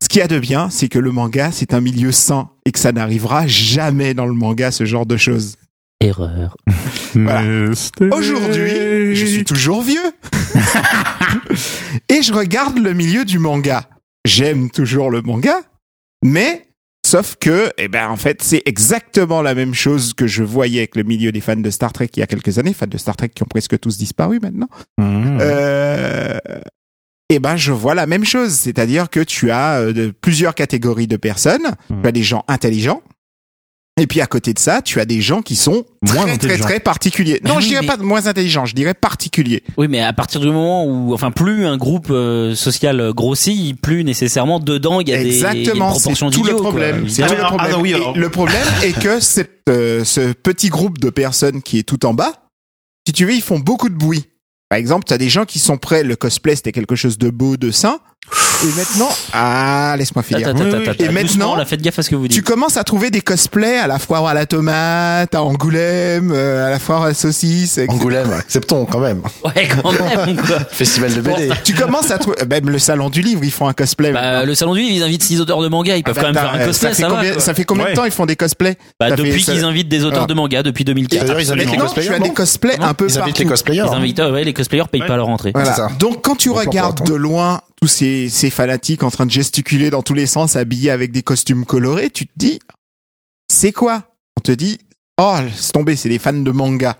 ce 0.01 0.07
qu'il 0.07 0.20
y 0.20 0.24
a 0.24 0.28
de 0.28 0.39
bien, 0.39 0.70
c'est 0.70 0.88
que 0.88 0.99
le 0.99 1.12
manga, 1.12 1.51
c'est 1.51 1.74
un 1.74 1.82
milieu 1.82 2.12
sain 2.12 2.49
et 2.66 2.72
que 2.72 2.80
ça 2.80 2.91
n'arrivera 2.91 3.45
jamais 3.47 4.14
dans 4.14 4.26
le 4.26 4.34
manga 4.34 4.72
ce 4.72 4.86
genre 4.86 5.05
de 5.05 5.18
choses. 5.18 5.55
Erreur. 5.99 6.55
Voilà. 7.16 7.72
Aujourd'hui, 8.12 9.16
je 9.16 9.26
suis 9.26 9.43
toujours 9.43 9.82
vieux. 9.82 9.99
et 12.10 12.22
je 12.22 12.32
regarde 12.32 12.78
le 12.78 12.93
milieu 12.93 13.26
du 13.26 13.39
manga. 13.39 13.89
J'aime 14.26 14.70
toujours 14.70 15.10
le 15.10 15.24
manga, 15.24 15.60
mais 16.24 16.68
sauf 17.10 17.36
que, 17.39 17.72
eh 17.78 17.88
ben, 17.88 18.07
en 18.07 18.18
fait, 18.18 18.43
c'est 18.43 18.62
exactement 18.66 19.41
la 19.41 19.55
même 19.55 19.74
chose 19.74 20.14
que 20.14 20.28
je 20.28 20.43
voyais 20.43 20.80
avec 20.80 20.95
le 20.95 21.03
milieu 21.03 21.32
des 21.32 21.41
fans 21.41 21.55
de 21.55 21.70
Star 21.70 21.91
Trek 21.91 22.10
il 22.16 22.20
y 22.20 22.24
a 22.24 22.28
quelques 22.28 22.60
années, 22.60 22.74
fans 22.74 22.88
de 22.88 22.97
Star 22.97 23.16
Trek 23.16 23.30
qui 23.30 23.41
ont 23.41 23.47
presque 23.49 23.80
tous 23.80 23.97
disparu 23.97 24.39
maintenant. 24.39 24.70
Mmh. 24.99 25.38
Euh, 25.41 26.39
eh 27.32 27.39
ben, 27.39 27.55
je 27.55 27.72
vois 27.72 27.95
la 27.95 28.07
même 28.07 28.26
chose, 28.26 28.53
c'est-à-dire 28.53 29.10
que 29.10 29.20
tu 29.20 29.51
as 29.51 29.80
euh, 29.80 29.93
de, 29.93 30.12
plusieurs 30.12 30.55
catégories 30.55 31.07
de 31.07 31.18
personnes. 31.18 31.76
Mhm. 31.89 32.01
Tu 32.01 32.07
as 32.07 32.12
des 32.12 32.24
gens 32.24 32.43
intelligents 32.47 33.03
Et 33.99 34.07
puis 34.07 34.21
à 34.21 34.27
côté 34.27 34.53
de 34.53 34.59
ça, 34.59 34.81
tu 34.81 34.99
as 34.99 35.05
des 35.05 35.21
gens 35.21 35.41
qui 35.41 35.55
sont 35.55 35.85
Moins 36.01 36.25
très 36.25 36.37
très 36.37 36.57
très 36.57 36.79
particuliers. 36.79 37.41
Non, 37.45 37.59
je 37.59 37.67
dirais 37.67 37.81
mais- 37.81 37.87
pas 37.87 37.97
moins 37.97 38.25
intelligents, 38.27 38.65
je 38.65 38.73
dirais 38.73 38.93
particuliers. 38.93 39.63
Oui, 39.77 39.87
mais 39.89 39.99
à 40.01 40.13
partir 40.13 40.39
du 40.39 40.47
moment 40.47 40.85
où, 40.85 41.13
enfin, 41.13 41.31
plus 41.31 41.65
un 41.65 41.77
groupe 41.77 42.07
euh, 42.09 42.55
social 42.55 43.11
grossit, 43.13 43.79
plus 43.79 44.03
nécessairement 44.03 44.59
dedans 44.59 45.01
il 45.01 45.09
y 45.09 45.13
a 45.13 45.17
des, 45.17 45.43
a 45.43 45.51
une 45.53 45.59
Exactement, 45.59 45.93
c'est 45.93 46.13
tout 46.31 46.43
le 46.43 46.55
problème. 46.55 47.09
C'est 47.09 47.23
Ah, 47.23 47.27
tout 47.27 47.35
le 47.35 47.41
problème. 47.41 47.67
ah, 47.69 47.71
non, 47.75 47.81
oui, 47.81 47.91
Et 47.91 47.95
alors- 47.95 48.17
le 48.17 48.29
problème 48.29 48.65
est 48.83 48.97
que 48.97 49.19
cette, 49.19 49.61
euh, 49.69 50.03
ce 50.05 50.31
petit 50.31 50.69
groupe 50.69 50.97
de 50.99 51.09
personnes 51.09 51.61
qui 51.61 51.79
est 51.79 51.83
tout 51.83 52.05
en 52.05 52.13
bas, 52.13 52.33
si 53.05 53.13
tu 53.13 53.25
veux, 53.25 53.33
ils 53.33 53.41
font 53.41 53.59
beaucoup 53.59 53.89
de 53.89 53.95
bruit. 53.95 54.25
Par 54.69 54.77
exemple, 54.77 55.05
tu 55.07 55.13
as 55.13 55.17
des 55.17 55.29
gens 55.29 55.45
qui 55.45 55.57
sont 55.59 55.77
prêts, 55.77 56.03
le 56.03 56.15
cosplay 56.15 56.55
c'était 56.55 56.71
quelque 56.71 56.95
chose 56.95 57.17
de 57.17 57.29
beau, 57.29 57.57
de 57.57 57.71
sain. 57.71 57.99
Et 58.61 58.67
maintenant, 58.77 59.09
ah, 59.32 59.95
laisse-moi 59.97 60.21
finir. 60.21 60.47
Attends, 60.49 60.57
attends, 60.59 60.69
Oui, 60.69 60.84
oui. 60.84 60.89
attends, 60.89 61.03
Et 61.05 61.09
maintenant, 61.09 61.55
là, 61.55 61.63
faites 61.65 61.82
gaffe 61.82 61.97
à 61.99 62.03
ce 62.03 62.09
que 62.09 62.15
vous 62.15 62.27
Tu 62.27 62.36
dites. 62.36 62.43
commences 62.45 62.75
à 62.75 62.84
trouver 62.84 63.09
des 63.09 63.21
cosplays 63.21 63.77
à 63.77 63.88
la 63.88 63.99
foire 63.99 64.27
à 64.27 64.34
la 64.34 64.45
tomate, 64.45 65.34
à 65.34 65.41
Angoulême, 65.43 66.32
euh, 66.34 66.67
à 66.67 66.69
la 66.69 66.77
foire 66.80 67.03
à 67.03 67.07
la 67.09 67.13
saucisse, 67.13 67.77
etc. 67.77 67.88
Angoulême, 67.97 68.32
acceptons 68.34 68.86
quand 68.86 68.99
même. 68.99 69.21
Ouais, 69.45 69.67
quand 69.82 69.91
même, 69.93 70.36
quoi. 70.47 70.59
Festival 70.71 71.13
de 71.13 71.21
BD. 71.21 71.49
Tu 71.63 71.73
commences 71.73 72.11
à 72.11 72.17
trouver, 72.17 72.36
même 72.49 72.69
le 72.69 72.80
salon 72.80 73.09
du 73.09 73.21
livre, 73.21 73.41
ils 73.45 73.51
font 73.51 73.67
un 73.69 73.73
cosplay. 73.73 74.11
Bah, 74.11 74.43
le 74.43 74.53
salon 74.55 74.73
du 74.73 74.82
livre, 74.82 74.93
ils 74.93 75.03
invitent 75.03 75.23
six 75.23 75.39
auteurs 75.39 75.61
de 75.61 75.69
manga, 75.69 75.95
ils 75.95 76.03
peuvent 76.03 76.15
Ah, 76.17 76.21
quand 76.21 76.27
même 76.27 76.36
bah, 76.36 76.41
faire 76.41 76.53
un 76.53 76.59
euh, 76.59 76.65
cosplay, 76.67 76.89
ça 76.89 76.95
fait 76.95 77.01
ça, 77.03 77.07
combien, 77.09 77.39
ça 77.39 77.53
fait 77.53 77.63
combien 77.63 77.84
Ouais. 77.86 77.91
de 77.91 77.95
temps 77.95 78.05
ils 78.05 78.11
font 78.11 78.25
des 78.25 78.36
cosplays 78.36 78.77
Bah, 78.99 79.11
depuis 79.11 79.41
qu'ils 79.43 79.63
invitent 79.63 79.88
des 79.89 80.03
auteurs 80.03 80.23
Ah. 80.23 80.27
de 80.27 80.34
manga, 80.34 80.63
depuis 80.63 80.84
2004. 80.84 81.21
D'ailleurs, 81.23 81.39
ils 81.39 81.51
invitent 81.53 81.71
les 81.71 81.77
cosplayers. 81.77 82.07
tu 82.09 82.13
as 82.13 82.19
des 82.19 82.34
cosplays 82.34 82.77
un 82.82 82.93
peu 82.93 83.05
Ils 83.05 83.11
invitent 83.19 83.19
partout. 83.23 83.41
les 83.43 83.47
cosplayers. 83.47 83.84
Ils 83.88 83.93
hein. 83.93 83.97
invitent, 83.97 84.19
ouais, 84.19 84.43
les 84.43 84.53
cosplayers 84.53 84.84
payent 84.91 85.07
pas 85.07 85.15
leur 85.15 85.30
entrée. 85.30 85.53
Donc 85.97 86.21
quand 86.23 86.36
tu 86.36 86.49
regardes 86.49 87.05
de 87.07 87.13
loin 87.13 87.61
tous 87.82 87.88
ces, 87.88 88.30
ces 88.30 88.49
fanatiques 88.49 89.03
en 89.03 89.11
train 89.11 89.25
de 89.25 89.32
gesticuler 89.32 89.89
dans 89.89 90.01
tous 90.03 90.13
les 90.13 90.25
sens, 90.25 90.55
habillés 90.55 90.91
avec 90.91 91.11
des 91.11 91.21
costumes 91.23 91.65
colorés, 91.65 92.09
tu 92.09 92.25
te 92.27 92.34
dis, 92.36 92.59
c'est 93.51 93.71
quoi? 93.71 94.03
On 94.38 94.41
te 94.41 94.51
dit, 94.51 94.80
oh, 95.19 95.36
laisse 95.43 95.71
tomber, 95.71 95.95
c'est 95.95 96.09
des 96.09 96.19
fans 96.19 96.34
de 96.34 96.51
manga. 96.51 96.97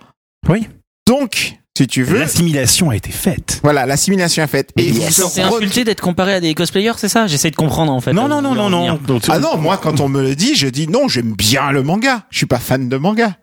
Oui. 0.48 0.66
Donc, 1.06 1.54
si 1.76 1.86
tu 1.86 2.02
veux, 2.02 2.18
L'assimilation 2.18 2.90
a 2.90 2.96
été 2.96 3.10
faite. 3.10 3.60
voilà, 3.62 3.86
l'assimilation 3.86 4.42
est 4.42 4.46
faite. 4.46 4.70
Et 4.76 4.90
re- 4.92 5.56
insulter 5.56 5.84
d'être 5.84 6.00
comparé 6.00 6.34
à 6.34 6.40
des 6.40 6.54
cosplayers, 6.54 6.92
c'est 6.98 7.08
ça? 7.08 7.26
J'essaie 7.26 7.50
de 7.50 7.56
comprendre 7.56 7.92
en 7.92 8.00
fait. 8.00 8.12
Non, 8.12 8.28
non, 8.28 8.42
non, 8.42 8.54
non, 8.54 8.68
non. 8.68 8.98
Ah 9.28 9.38
non, 9.38 9.56
moi, 9.56 9.78
quand 9.78 10.00
on 10.00 10.08
me 10.08 10.22
le 10.22 10.34
dit, 10.34 10.54
je 10.54 10.66
dis 10.68 10.88
non, 10.88 11.08
j'aime 11.08 11.32
bien 11.32 11.70
le 11.72 11.82
manga. 11.82 12.26
Je 12.30 12.38
suis 12.38 12.46
pas 12.46 12.58
fan 12.58 12.88
de 12.88 12.96
manga. 12.96 13.36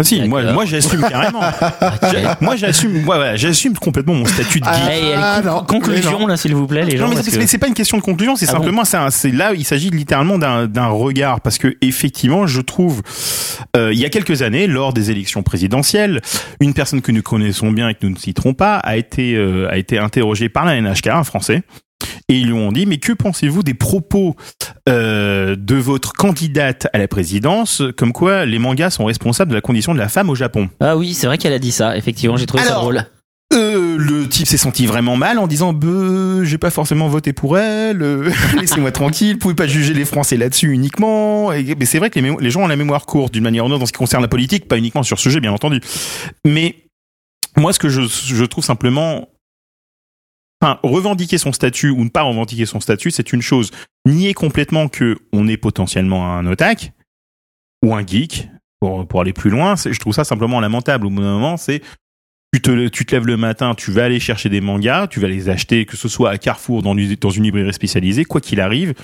Ah 0.00 0.04
si, 0.04 0.22
moi, 0.22 0.42
moi 0.52 0.64
j'assume 0.64 1.02
carrément. 1.02 1.40
Moi 2.40 2.56
j'assume, 2.56 3.06
ouais, 3.06 3.18
ouais, 3.18 3.32
j'assume 3.36 3.74
complètement 3.74 4.14
mon 4.14 4.24
statut 4.24 4.60
de 4.60 4.64
geek. 4.64 4.74
Ah, 4.74 4.86
allez, 4.86 5.14
Ah, 5.16 5.40
non, 5.44 5.64
conclusion 5.64 6.26
là, 6.26 6.36
s'il 6.36 6.54
vous 6.54 6.66
plaît, 6.66 6.84
les 6.84 6.96
gens. 6.96 7.04
Non, 7.08 7.14
mais 7.14 7.22
c'est 7.22 7.30
que- 7.38 7.60
pas 7.60 7.68
une 7.68 7.74
question 7.74 7.98
de 7.98 8.02
conclusion, 8.02 8.36
c'est 8.36 8.48
Ah 8.48 8.52
simplement 8.52 8.82
c'est 8.84 9.32
là 9.32 9.52
il 9.54 9.64
s'agit 9.64 9.90
littéralement 9.90 10.38
d'un 10.38 10.66
d'un 10.66 10.86
regard 10.86 11.40
parce 11.40 11.58
que 11.58 11.76
effectivement 11.80 12.46
je 12.46 12.60
trouve 12.60 13.02
euh, 13.76 13.92
il 13.92 13.98
y 13.98 14.04
a 14.04 14.08
quelques 14.08 14.42
années 14.42 14.66
lors 14.66 14.92
des 14.92 15.10
élections 15.10 15.42
présidentielles 15.42 16.20
une 16.60 16.72
personne 16.74 17.02
que 17.02 17.12
nous 17.12 17.22
connaissons 17.22 17.70
bien 17.70 17.88
et 17.90 17.94
que 17.94 18.06
nous 18.06 18.10
ne 18.14 18.18
citerons 18.18 18.54
pas 18.54 18.76
a 18.76 18.96
été 18.96 19.34
euh, 19.34 19.68
a 19.70 19.76
été 19.76 19.98
interrogée 19.98 20.48
par 20.48 20.64
la 20.64 20.80
NHK 20.80 21.08
un 21.08 21.24
français 21.24 21.62
et 22.30 22.34
ils 22.38 22.46
lui 22.46 22.52
ont 22.54 22.72
dit 22.72 22.86
mais 22.86 22.96
que 22.98 23.12
pensez-vous 23.12 23.62
des 23.62 23.74
propos 23.74 24.36
euh, 24.88 25.56
de 25.58 25.74
votre 25.74 26.12
candidate 26.14 26.86
à 26.92 26.98
la 26.98 27.08
présidence 27.08 27.82
comme 27.96 28.12
quoi 28.12 28.46
les 28.46 28.58
mangas 28.58 28.90
sont 28.90 29.04
responsables 29.04 29.50
de 29.50 29.56
la 29.56 29.60
condition 29.60 29.92
de 29.92 29.98
la 29.98 30.08
femme 30.08 30.30
au 30.30 30.34
Japon? 30.34 30.70
Ah 30.80 30.96
oui, 30.96 31.12
c'est 31.12 31.26
vrai 31.26 31.36
qu'elle 31.36 31.52
a 31.52 31.58
dit 31.58 31.72
ça. 31.72 31.96
Effectivement, 31.96 32.36
j'ai 32.36 32.46
trouvé 32.46 32.62
ça 32.64 32.74
drôle. 32.74 33.04
euh, 33.52 33.96
le 33.98 34.28
type 34.28 34.46
s'est 34.46 34.56
senti 34.56 34.86
vraiment 34.86 35.16
mal 35.16 35.38
en 35.40 35.48
disant 35.48 35.72
Beuh, 35.72 36.44
j'ai 36.44 36.56
pas 36.58 36.70
forcément 36.70 37.08
voté 37.08 37.32
pour 37.32 37.58
elle, 37.58 38.00
euh, 38.00 38.30
laissez-moi 38.60 38.92
tranquille, 38.92 39.32
vous 39.32 39.38
pouvez 39.38 39.54
pas 39.54 39.66
juger 39.66 39.92
les 39.92 40.04
Français 40.04 40.36
là-dessus 40.36 40.72
uniquement. 40.72 41.52
Et, 41.52 41.74
mais 41.76 41.84
c'est 41.84 41.98
vrai 41.98 42.10
que 42.10 42.20
les, 42.20 42.34
les 42.38 42.50
gens 42.50 42.62
ont 42.62 42.68
la 42.68 42.76
mémoire 42.76 43.06
courte 43.06 43.34
d'une 43.34 43.42
manière 43.42 43.64
ou 43.64 43.66
d'une 43.66 43.74
autre 43.74 43.82
en 43.82 43.86
ce 43.86 43.92
qui 43.92 43.98
concerne 43.98 44.22
la 44.22 44.28
politique, 44.28 44.68
pas 44.68 44.78
uniquement 44.78 45.02
sur 45.02 45.18
ce 45.18 45.24
sujet 45.24 45.40
bien 45.40 45.52
entendu. 45.52 45.80
Mais 46.46 46.76
moi 47.56 47.72
ce 47.72 47.80
que 47.80 47.88
je, 47.88 48.02
je 48.02 48.44
trouve 48.44 48.64
simplement 48.64 49.28
Enfin, 50.62 50.78
revendiquer 50.82 51.38
son 51.38 51.52
statut 51.52 51.90
ou 51.90 52.04
ne 52.04 52.10
pas 52.10 52.22
revendiquer 52.22 52.66
son 52.66 52.80
statut, 52.80 53.10
c'est 53.10 53.32
une 53.32 53.40
chose. 53.42 53.70
Nier 54.06 54.34
complètement 54.34 54.88
que 54.88 55.18
on 55.32 55.48
est 55.48 55.56
potentiellement 55.56 56.36
un 56.36 56.46
otak 56.46 56.92
ou 57.82 57.94
un 57.94 58.06
geek, 58.06 58.48
pour, 58.78 59.06
pour 59.08 59.20
aller 59.22 59.32
plus 59.32 59.50
loin, 59.50 59.74
je 59.76 59.98
trouve 59.98 60.14
ça 60.14 60.24
simplement 60.24 60.60
lamentable. 60.60 61.06
Au 61.06 61.10
bout 61.10 61.20
d'un 61.22 61.32
moment, 61.32 61.56
c'est 61.56 61.80
tu 62.52 62.60
te, 62.60 62.88
tu 62.88 63.06
te 63.06 63.14
lèves 63.14 63.26
le 63.26 63.36
matin, 63.36 63.74
tu 63.74 63.90
vas 63.92 64.04
aller 64.04 64.20
chercher 64.20 64.48
des 64.48 64.60
mangas, 64.60 65.06
tu 65.06 65.20
vas 65.20 65.28
les 65.28 65.48
acheter, 65.48 65.86
que 65.86 65.96
ce 65.96 66.08
soit 66.08 66.30
à 66.30 66.36
Carrefour, 66.38 66.82
dans, 66.82 66.96
une- 66.96 67.14
dans 67.14 67.30
une 67.30 67.44
librairie 67.44 67.72
spécialisée, 67.72 68.24
quoi 68.24 68.40
qu'il 68.40 68.60
arrive, 68.60 68.94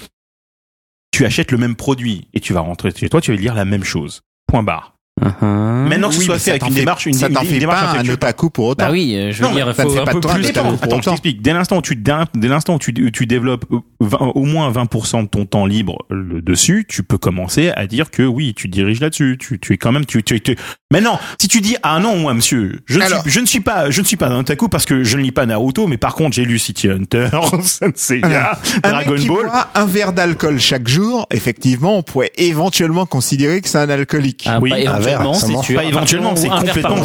tu 1.12 1.24
achètes 1.24 1.52
le 1.52 1.58
même 1.58 1.76
produit 1.76 2.28
et 2.34 2.40
tu 2.40 2.52
vas 2.52 2.60
rentrer 2.60 2.90
chez 2.90 3.08
toi, 3.08 3.20
tu 3.20 3.30
vas 3.32 3.40
lire 3.40 3.54
la 3.54 3.64
même 3.64 3.84
chose. 3.84 4.20
Point 4.46 4.62
barre. 4.62 4.95
Uh-huh. 5.18 5.88
Maintenant 5.88 6.08
que 6.10 6.14
ce 6.14 6.18
Oui, 6.20 6.24
soit 6.26 6.38
fait 6.38 6.50
avec 6.50 6.66
une 6.68 6.74
démarche, 6.74 7.06
une, 7.06 7.14
ça 7.14 7.30
t'en 7.30 7.40
fait 7.40 7.58
démarche 7.58 7.80
pas 7.80 7.86
un 7.86 7.88
intellectuelle. 7.92 8.14
otaku 8.16 8.50
pour 8.50 8.66
autant. 8.66 8.84
Bah 8.84 8.92
oui, 8.92 9.14
euh, 9.16 9.32
je 9.32 9.38
veux 9.42 9.48
Non, 9.48 9.54
dire, 9.54 9.66
mais 9.66 9.72
ça 9.72 9.84
ne 9.84 9.88
faut 9.88 9.94
fait 9.94 10.00
un 10.00 10.04
pas 10.04 10.12
peu 10.12 10.20
plus. 10.20 10.46
Attends, 10.82 11.00
je 11.02 11.08
t'explique. 11.08 11.40
Dès 11.40 11.54
l'instant 11.54 11.78
où 11.78 11.82
tu, 11.82 11.96
dès 11.96 12.48
l'instant 12.48 12.74
où 12.74 12.78
tu, 12.78 12.92
tu 13.12 13.24
développes 13.26 13.64
20 14.00 14.18
au 14.34 14.44
moins 14.44 14.70
20% 14.70 15.22
de 15.22 15.28
ton 15.28 15.46
temps 15.46 15.64
libre 15.64 16.04
euh, 16.12 16.42
dessus, 16.42 16.84
tu 16.86 17.02
peux 17.02 17.16
commencer 17.16 17.70
à 17.74 17.86
dire 17.86 18.10
que 18.10 18.22
oui, 18.24 18.52
tu 18.54 18.68
diriges 18.68 19.00
là-dessus. 19.00 19.38
Tu, 19.40 19.58
tu 19.58 19.72
es 19.72 19.78
quand 19.78 19.90
même, 19.90 20.04
tu, 20.04 20.22
tu, 20.22 20.38
tu- 20.42 20.54
Maintenant, 20.92 21.18
si 21.40 21.48
tu 21.48 21.62
dis, 21.62 21.76
ah 21.82 21.98
non, 21.98 22.16
moi, 22.18 22.34
monsieur, 22.34 22.80
je 22.84 22.98
ne, 22.98 23.04
Alors- 23.04 23.22
suis, 23.22 23.30
je 23.30 23.40
ne 23.40 23.46
suis 23.46 23.60
pas, 23.60 23.90
je 23.90 24.02
ne 24.02 24.06
suis 24.06 24.16
pas 24.18 24.28
un 24.28 24.38
otaku 24.40 24.68
parce 24.68 24.84
que 24.84 25.02
je 25.02 25.16
ne 25.16 25.22
lis 25.22 25.32
pas 25.32 25.46
Naruto, 25.46 25.86
mais 25.86 25.96
par 25.96 26.14
contre, 26.14 26.36
j'ai 26.36 26.44
lu 26.44 26.58
City 26.58 26.90
Hunter, 26.90 27.30
Senseiya, 27.62 28.58
Dragon 28.82 29.12
mec 29.12 29.20
qui 29.20 29.28
Ball. 29.28 29.46
boit 29.46 29.68
un 29.74 29.86
verre 29.86 30.12
d'alcool 30.12 30.60
chaque 30.60 30.86
jour, 30.88 31.26
effectivement, 31.32 31.96
on 31.96 32.02
pourrait 32.02 32.32
éventuellement 32.36 33.06
considérer 33.06 33.62
que 33.62 33.68
c'est 33.70 33.78
un 33.78 33.88
alcoolique. 33.88 34.44
Ah, 34.46 34.58
Oui, 34.60 34.70
pas 34.84 34.92
un 34.92 35.00
éventuellement, 35.12 35.34
c'est 35.34 35.66
sûr. 35.66 35.76
Pas 35.80 35.84
éventuellement, 35.84 36.36
c'est 36.36 36.48
par 36.48 36.58
complètement, 36.60 36.96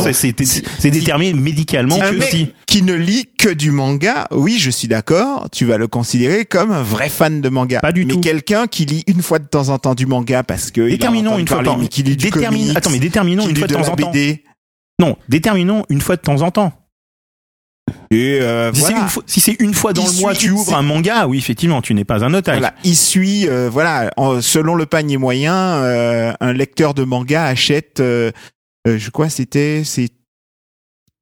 c'est, 0.80 0.90
déterminé 0.92 1.34
médicalement 1.34 1.96
un 2.02 2.12
que 2.12 2.16
mec 2.18 2.30
si. 2.30 2.48
qui 2.66 2.82
ne 2.84 2.94
lit 2.94 3.28
que 3.38 3.50
du 3.50 3.72
manga, 3.72 4.28
oui, 4.32 4.58
je 4.60 4.70
suis 4.70 4.88
d'accord, 4.88 5.48
tu 5.52 5.66
vas 5.66 5.78
le 5.78 5.88
considérer 5.88 6.46
comme 6.46 6.72
un 6.72 6.84
vrai 6.84 7.10
fan 7.10 7.42
de 7.42 7.50
manga. 7.50 7.80
Pas 7.80 7.92
du 7.92 8.06
mais 8.06 8.14
tout. 8.14 8.20
quelqu'un 8.22 8.68
qui 8.68 8.86
lit 8.86 9.04
une 9.08 9.22
fois 9.22 9.40
de 9.40 9.46
temps 9.48 9.70
en 9.70 9.78
temps 9.80 9.96
du 9.96 10.06
manga 10.06 10.44
parce 10.44 10.72
que 10.72 10.90
Déterminons 10.90 11.38
une 11.38 11.48
fois 11.48 11.64
temps. 11.64 11.78
mais 11.78 11.88
qui 11.88 12.04
lit 12.04 12.16
du 12.18 12.30
Détermine- 12.30 12.62
comics, 12.64 12.78
Attends, 12.78 12.90
mais 12.90 13.00
déterminons 13.00 13.48
une 13.48 13.56
fois 13.56 13.68
de 13.68 13.74
temps 13.74 13.88
en 13.90 13.96
temps. 13.96 14.12
BD. 14.12 14.44
Non, 15.00 15.18
déterminons 15.30 15.86
une 15.90 16.02
fois 16.02 16.16
de 16.16 16.22
temps 16.22 16.42
en 16.42 16.52
temps. 16.52 16.74
Et 18.12 18.40
euh, 18.42 18.72
Si 18.74 18.82
c'est 18.82 18.94
une 18.94 19.08
fois, 19.08 19.24
si 19.26 19.40
c'est 19.42 19.56
une 19.60 19.74
fois 19.74 19.94
dans 19.94 20.04
Il 20.08 20.16
le 20.16 20.22
mois, 20.22 20.34
tu 20.34 20.52
ouvres 20.52 20.76
un 20.76 20.82
manga, 20.82 21.28
oui, 21.28 21.38
effectivement, 21.38 21.82
tu 21.82 21.94
n'es 21.94 22.04
pas 22.06 22.24
un 22.24 22.34
otage. 22.34 22.58
Voilà, 22.58 22.74
il 22.84 22.96
suit, 22.96 23.48
euh, 23.48 23.70
voilà, 23.72 24.12
en- 24.18 24.42
selon 24.42 24.76
le 24.76 24.86
panier 24.86 25.18
moyen, 25.18 25.56
euh, 25.56 26.34
un 26.40 26.54
lecteur 26.54 26.94
de 26.94 27.04
manga 27.04 27.46
achète, 27.46 28.00
euh, 28.00 28.32
euh, 28.88 28.98
je 28.98 29.10
crois, 29.12 29.30
c'était, 29.30 29.84
c'est 29.86 30.10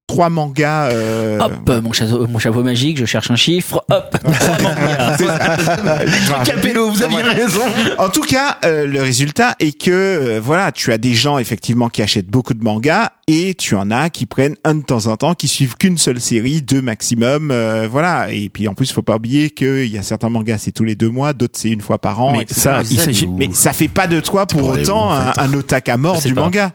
trois 0.09 0.29
mangas. 0.29 0.89
Euh, 0.91 1.39
Hop, 1.39 1.83
mon 1.83 1.91
chapeau, 1.91 2.27
mon 2.27 2.39
chapeau 2.39 2.63
magique, 2.63 2.97
je 2.97 3.05
cherche 3.05 3.29
un 3.29 3.35
chiffre. 3.35 3.85
Hop, 3.91 4.17
trois 4.39 4.57
mangas. 4.59 5.17
Capello, 6.45 6.89
vous 6.89 7.03
aviez 7.03 7.21
raison. 7.21 7.61
En 7.99 8.09
tout 8.09 8.23
cas, 8.23 8.57
euh, 8.65 8.87
le 8.87 9.03
résultat 9.03 9.55
est 9.59 9.79
que 9.79 9.91
euh, 9.91 10.41
voilà, 10.43 10.71
tu 10.71 10.91
as 10.91 10.97
des 10.97 11.13
gens 11.13 11.37
effectivement 11.37 11.89
qui 11.89 12.01
achètent 12.01 12.29
beaucoup 12.29 12.55
de 12.55 12.63
mangas 12.63 13.11
et 13.27 13.53
tu 13.53 13.75
en 13.75 13.91
as 13.91 14.09
qui 14.09 14.25
prennent 14.25 14.55
un 14.63 14.73
de 14.73 14.81
temps 14.81 15.05
en 15.05 15.15
temps, 15.15 15.35
qui 15.35 15.47
suivent 15.47 15.75
qu'une 15.77 15.99
seule 15.99 16.19
série, 16.19 16.63
deux 16.63 16.81
maximum, 16.81 17.51
euh, 17.51 17.87
voilà. 17.89 18.31
Et 18.31 18.49
puis 18.49 18.67
en 18.67 18.73
plus, 18.73 18.91
faut 18.91 19.03
pas 19.03 19.17
oublier 19.17 19.51
qu'il 19.51 19.85
y 19.85 19.99
a 19.99 20.01
certains 20.03 20.29
mangas 20.29 20.57
c'est 20.57 20.71
tous 20.71 20.85
les 20.85 20.95
deux 20.95 21.09
mois, 21.09 21.33
d'autres 21.33 21.57
c'est 21.57 21.69
une 21.69 21.81
fois 21.81 21.99
par 21.99 22.19
an. 22.19 22.31
Mais 22.31 22.41
etc. 22.41 22.59
ça, 22.59 22.81
il 22.89 22.99
s'agit. 22.99 23.27
Mais 23.27 23.49
ça 23.53 23.73
fait 23.73 23.87
pas 23.87 24.07
de 24.07 24.19
toi 24.19 24.47
pour 24.47 24.69
autant 24.69 25.11
un, 25.11 25.33
fait. 25.33 25.41
un 25.41 25.53
otak 25.53 25.87
à 25.87 25.97
mort 25.97 26.19
du 26.19 26.33
pas. 26.33 26.41
manga. 26.41 26.71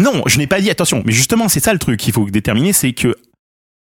Non, 0.00 0.22
je 0.26 0.38
n'ai 0.38 0.46
pas 0.46 0.60
dit. 0.60 0.70
Attention, 0.70 1.02
mais 1.04 1.12
justement, 1.12 1.48
c'est 1.48 1.60
ça 1.60 1.72
le 1.72 1.78
truc 1.78 2.00
qu'il 2.00 2.12
faut 2.12 2.24
déterminer, 2.28 2.72
c'est 2.72 2.92
que 2.92 3.16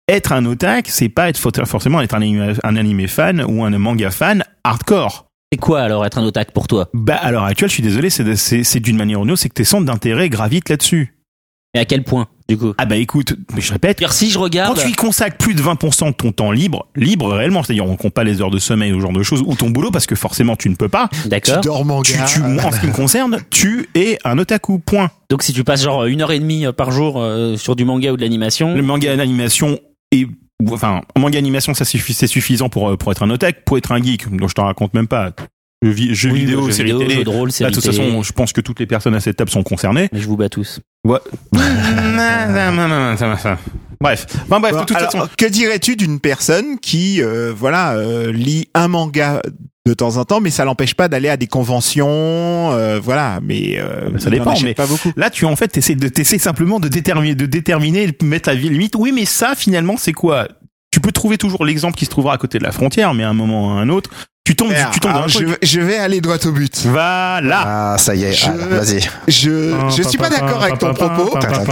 être 0.09 0.33
un 0.33 0.45
otak, 0.47 0.87
c'est 0.89 1.09
pas 1.09 1.29
être 1.29 1.37
forcément 1.37 2.01
être 2.01 2.15
un 2.15 2.77
animé 2.77 3.09
fan 3.09 3.45
ou 3.47 3.65
un 3.65 3.71
manga 3.77 4.13
fan 4.13 4.45
hardcore. 4.63 5.27
C'est 5.53 5.59
quoi 5.59 5.81
alors 5.81 6.07
être 6.07 6.19
un 6.19 6.25
otak 6.25 6.53
pour 6.53 6.69
toi? 6.69 6.89
Bah, 6.95 7.17
à 7.17 7.33
l'heure 7.33 7.45
actuelle, 7.45 7.71
je 7.71 7.75
suis 7.75 7.83
désolé, 7.83 8.11
c'est 8.11 8.81
d'une 8.81 8.97
manière 8.97 9.21
ou 9.21 9.25
d'une 9.25 9.33
autre, 9.33 9.43
c'est 9.43 9.49
que 9.49 9.55
tes 9.55 9.65
centres 9.65 9.85
d'intérêt 9.85 10.29
gravitent 10.29 10.69
là-dessus. 10.69 11.16
Et 11.77 11.79
à 11.79 11.85
quel 11.85 12.03
point, 12.05 12.27
du 12.49 12.57
coup 12.57 12.73
Ah 12.79 12.87
bah 12.87 12.97
écoute, 12.97 13.35
mais 13.55 13.61
je 13.61 13.71
répète, 13.73 14.03
si 14.11 14.31
je 14.31 14.35
Quand 14.37 14.41
regarde. 14.45 14.79
tu 14.81 14.89
y 14.89 14.93
consacres 14.93 15.37
plus 15.37 15.55
de 15.55 15.61
20% 15.63 16.07
de 16.09 16.13
ton 16.13 16.33
temps 16.33 16.51
libre, 16.53 16.87
libre 16.97 17.31
réellement, 17.33 17.63
c'est-à-dire 17.63 17.85
on 17.85 17.97
compte 17.97 18.15
pas 18.15 18.25
les 18.25 18.41
heures 18.41 18.51
de 18.51 18.59
sommeil 18.59 18.93
ou 18.93 18.97
ce 18.97 19.03
genre 19.03 19.13
de 19.13 19.23
choses, 19.23 19.43
ou 19.47 19.55
ton 19.55 19.69
boulot, 19.69 19.91
parce 19.91 20.07
que 20.07 20.15
forcément 20.15 20.57
tu 20.57 20.71
ne 20.71 20.75
peux 20.75 20.89
pas, 20.89 21.09
Tu 21.23 21.29
D'accord. 21.29 21.61
dors 21.61 21.85
manga. 21.85 22.25
tu, 22.27 22.35
tu, 22.35 22.41
moi, 22.41 22.65
en 22.65 22.73
ce 22.73 22.81
qui 22.81 22.87
me 22.87 22.93
concerne, 22.93 23.41
tu 23.51 23.89
es 23.95 24.19
un 24.25 24.39
otaku, 24.39 24.79
point. 24.79 25.11
Donc 25.29 25.43
si 25.43 25.53
tu 25.53 25.65
passes 25.65 25.83
genre 25.83 26.07
une 26.07 26.23
heure 26.23 26.33
et 26.33 26.39
demie 26.41 26.65
par 26.77 26.91
jour 26.93 27.21
euh, 27.21 27.57
sur 27.59 27.77
du 27.77 27.85
manga 27.85 28.11
ou 28.13 28.17
de 28.17 28.23
l'animation. 28.23 28.75
Le 28.75 28.83
manga 28.83 29.15
d'animation 29.17 29.79
est... 30.13 30.27
Enfin, 30.73 31.03
manga 31.19 31.37
d'animation, 31.39 31.75
ça 31.75 31.85
suffit, 31.85 32.15
c'est 32.15 32.27
suffisant 32.27 32.71
pour, 32.71 32.89
euh, 32.89 32.97
pour 32.97 33.13
être 33.13 33.23
un 33.23 33.29
otaku, 33.29 33.61
pour 33.67 33.77
être 33.77 33.93
un 33.93 34.03
geek, 34.03 34.35
donc 34.35 34.49
je 34.49 34.55
t'en 34.55 34.65
raconte 34.65 34.95
même 34.95 35.07
pas. 35.09 35.33
Jeux, 35.83 35.91
vi- 35.91 36.15
jeux 36.15 36.31
Oui, 36.31 36.41
vidéo, 36.41 36.67
jeux 36.67 36.73
séries 36.73 36.93
vidéo, 36.93 37.01
télé. 37.01 37.15
jeux 37.17 37.25
de 37.25 37.29
rôle, 37.31 37.51
Là, 37.61 37.69
de 37.69 37.75
toute 37.75 37.83
télé. 37.85 37.97
façon, 37.97 38.23
je 38.23 38.33
pense 38.33 38.53
que 38.53 38.61
toutes 38.63 38.81
les 38.81 38.87
personnes 38.87 39.15
à 39.15 39.21
cette 39.21 39.37
table 39.37 39.51
sont 39.51 39.63
concernées. 39.63 40.09
Mais 40.13 40.21
je 40.21 40.27
vous 40.27 40.37
bats 40.37 40.49
tous. 40.49 40.81
Ouais. 41.05 41.19
Bref. 44.01 44.27
Enfin, 44.45 44.61
bref, 44.61 44.73
Bon, 44.73 44.81
de 44.81 44.85
toute 44.87 44.97
alors, 44.97 45.11
façon. 45.11 45.29
que 45.39 45.47
dirais-tu 45.47 45.97
d'une 45.97 46.21
personne 46.21 46.79
qui, 46.81 47.23
euh, 47.23 47.53
voilà, 47.57 47.95
euh, 47.95 48.31
lit 48.33 48.69
un 48.75 48.89
manga 48.89 49.41
de 49.87 49.95
temps 49.95 50.17
en 50.17 50.25
temps, 50.25 50.41
mais 50.41 50.51
ça 50.51 50.65
l'empêche 50.65 50.95
pas 50.95 51.09
d'aller 51.09 51.29
à 51.29 51.37
des 51.37 51.47
conventions, 51.47 52.07
euh, 52.73 53.01
voilà. 53.03 53.41
Mais 53.43 53.79
euh, 53.79 54.19
Ça 54.19 54.31
dépend, 54.31 54.55
mais- 54.63 54.75
pas 54.75 54.87
beaucoup. 54.87 55.13
Là, 55.17 55.31
tu 55.31 55.45
en 55.45 55.57
fait, 55.57 55.69
t'essaies 55.69 55.95
de 55.95 56.09
t'essaies 56.09 56.39
simplement 56.39 56.81
de 56.81 56.89
déterminer, 56.89 57.35
de 57.35 57.47
déterminer, 57.47 58.07
de 58.09 58.17
mettre 58.25 58.49
la 58.49 58.55
vie 58.55 58.69
limite. 58.69 58.95
Oui, 58.99 59.13
mais 59.15 59.25
ça, 59.25 59.55
finalement, 59.55 59.97
c'est 59.97 60.13
quoi? 60.13 60.49
Tu 60.91 61.01
peux 61.01 61.13
trouver 61.13 61.39
toujours 61.39 61.65
l'exemple 61.65 61.97
qui 61.97 62.05
se 62.05 62.11
trouvera 62.11 62.35
à 62.35 62.39
côté 62.39 62.59
de 62.59 62.65
la 62.65 62.73
frontière, 62.73 63.15
mais 63.15 63.23
à 63.23 63.29
un 63.31 63.35
moment 63.35 63.69
ou 63.69 63.79
à 63.79 63.81
un 63.81 63.89
autre, 63.89 64.11
tu 64.47 64.55
tombes, 64.55 64.71
Merde, 64.71 64.93
tu 64.93 65.01
tombes 65.01 65.11
dans 65.13 65.17
un 65.19 65.23
alors, 65.23 65.29
je, 65.29 65.39
truc. 65.45 65.59
je 65.61 65.81
vais 65.81 65.97
aller 65.99 66.21
droit 66.21 66.37
au 66.47 66.53
but. 66.53 66.83
Voilà. 66.87 67.65
Ah, 67.95 67.97
ça 67.99 68.15
y 68.15 68.23
est, 68.25 68.33
Je- 68.33 68.47
ah, 68.47 68.53
vas-y. 68.77 69.01
Je 69.27 69.75
je 69.97 70.03
suis 70.09 70.19
pas 70.19 70.29
d'accord 70.31 70.63
avec 70.63 70.79
ton 70.79 70.95
propos 70.95 71.31
parce 71.33 71.59
que 71.59 71.67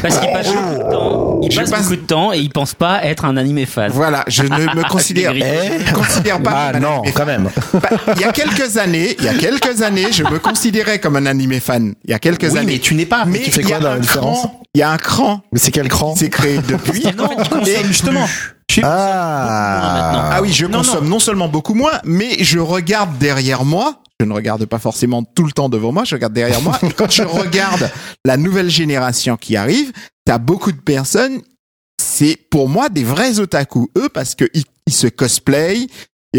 Parce 0.00 0.18
qu'il 0.18 0.30
passe 0.32 0.48
beaucoup 0.48 0.76
de 0.76 0.90
temps, 0.90 1.40
il 1.42 1.54
passe 1.54 1.70
passe- 1.70 1.82
beaucoup 1.82 1.96
de 1.96 2.06
temps 2.06 2.32
et 2.32 2.38
il 2.38 2.50
pense 2.50 2.74
pas 2.74 3.04
être 3.04 3.24
un 3.24 3.36
animé 3.36 3.66
fan. 3.66 3.90
voilà, 3.92 4.24
je 4.28 4.42
ne 4.44 4.48
me 4.48 4.88
considère, 4.88 5.32
Gris. 5.32 5.42
je 5.86 5.90
me 5.90 5.96
considère 5.96 6.40
pas. 6.42 6.70
Ah 6.74 6.80
non, 6.80 7.02
animé 7.02 7.12
quand 7.12 7.26
même. 7.26 7.50
Bah, 7.74 7.88
il 8.16 8.20
y 8.22 8.24
a 8.24 8.32
quelques 8.32 8.76
années, 8.76 9.16
il 9.18 9.24
y 9.24 9.28
a 9.28 9.34
quelques 9.34 9.82
années, 9.82 10.06
je 10.12 10.22
me 10.24 10.38
considérais 10.38 10.98
comme 10.98 11.16
un 11.16 11.26
animé 11.26 11.60
fan. 11.60 11.94
Il 12.04 12.10
y 12.10 12.14
a 12.14 12.18
quelques 12.18 12.50
Oui, 12.52 12.58
années. 12.58 12.72
mais 12.74 12.78
tu 12.78 12.94
n'es 12.94 13.06
pas. 13.06 13.24
Mais 13.26 13.40
tu 13.40 13.50
fais 13.50 13.60
il 13.62 13.66
y 13.66 13.68
quoi 13.68 13.76
a 13.78 13.80
dans 13.80 13.88
la 13.90 13.94
un 13.96 13.98
différence 14.00 14.38
cran- 14.40 14.60
Il 14.74 14.78
y 14.78 14.82
a 14.82 14.90
un 14.90 14.96
cran 14.96 15.40
Mais 15.52 15.58
c'est 15.58 15.70
quel 15.70 15.88
cran 15.88 16.14
s'est 16.16 16.30
créé 16.30 16.58
depuis. 16.66 16.91
Non, 17.16 17.28
tu 17.28 17.48
consommes 17.50 17.86
justement. 17.86 18.26
Je 18.70 18.76
sais- 18.76 18.82
Ah, 18.84 20.30
Ah 20.34 20.42
oui, 20.42 20.52
je 20.52 20.66
Non, 20.66 20.78
consomme 20.78 21.08
non. 21.08 21.18
seulement 21.18 21.48
beaucoup 21.48 21.74
moins, 21.74 21.92
mais 22.04 22.42
je 22.42 22.58
regarde 22.58 23.18
derrière 23.18 23.64
moi. 23.64 24.02
Je 24.20 24.26
ne 24.26 24.32
regarde 24.32 24.64
pas 24.66 24.78
forcément 24.78 25.24
tout 25.24 25.44
le 25.44 25.52
temps 25.52 25.68
devant 25.68 25.92
moi, 25.92 26.04
je 26.04 26.14
regarde 26.14 26.32
derrière 26.32 26.60
moi. 26.62 26.78
Et 26.82 26.90
quand 26.92 27.10
je 27.10 27.22
regarde 27.24 27.90
la 28.24 28.36
nouvelle 28.36 28.70
génération 28.70 29.36
qui 29.36 29.56
arrive, 29.56 29.92
t'as 30.24 30.38
beaucoup 30.38 30.72
de 30.72 30.80
personnes. 30.80 31.40
C'est 32.00 32.36
pour 32.50 32.68
moi 32.68 32.88
des 32.88 33.04
vrais 33.04 33.40
otaku, 33.40 33.88
eux, 33.98 34.08
parce 34.08 34.34
que 34.34 34.48
ils, 34.54 34.64
ils 34.86 34.92
se 34.92 35.06
cosplayent. 35.06 35.88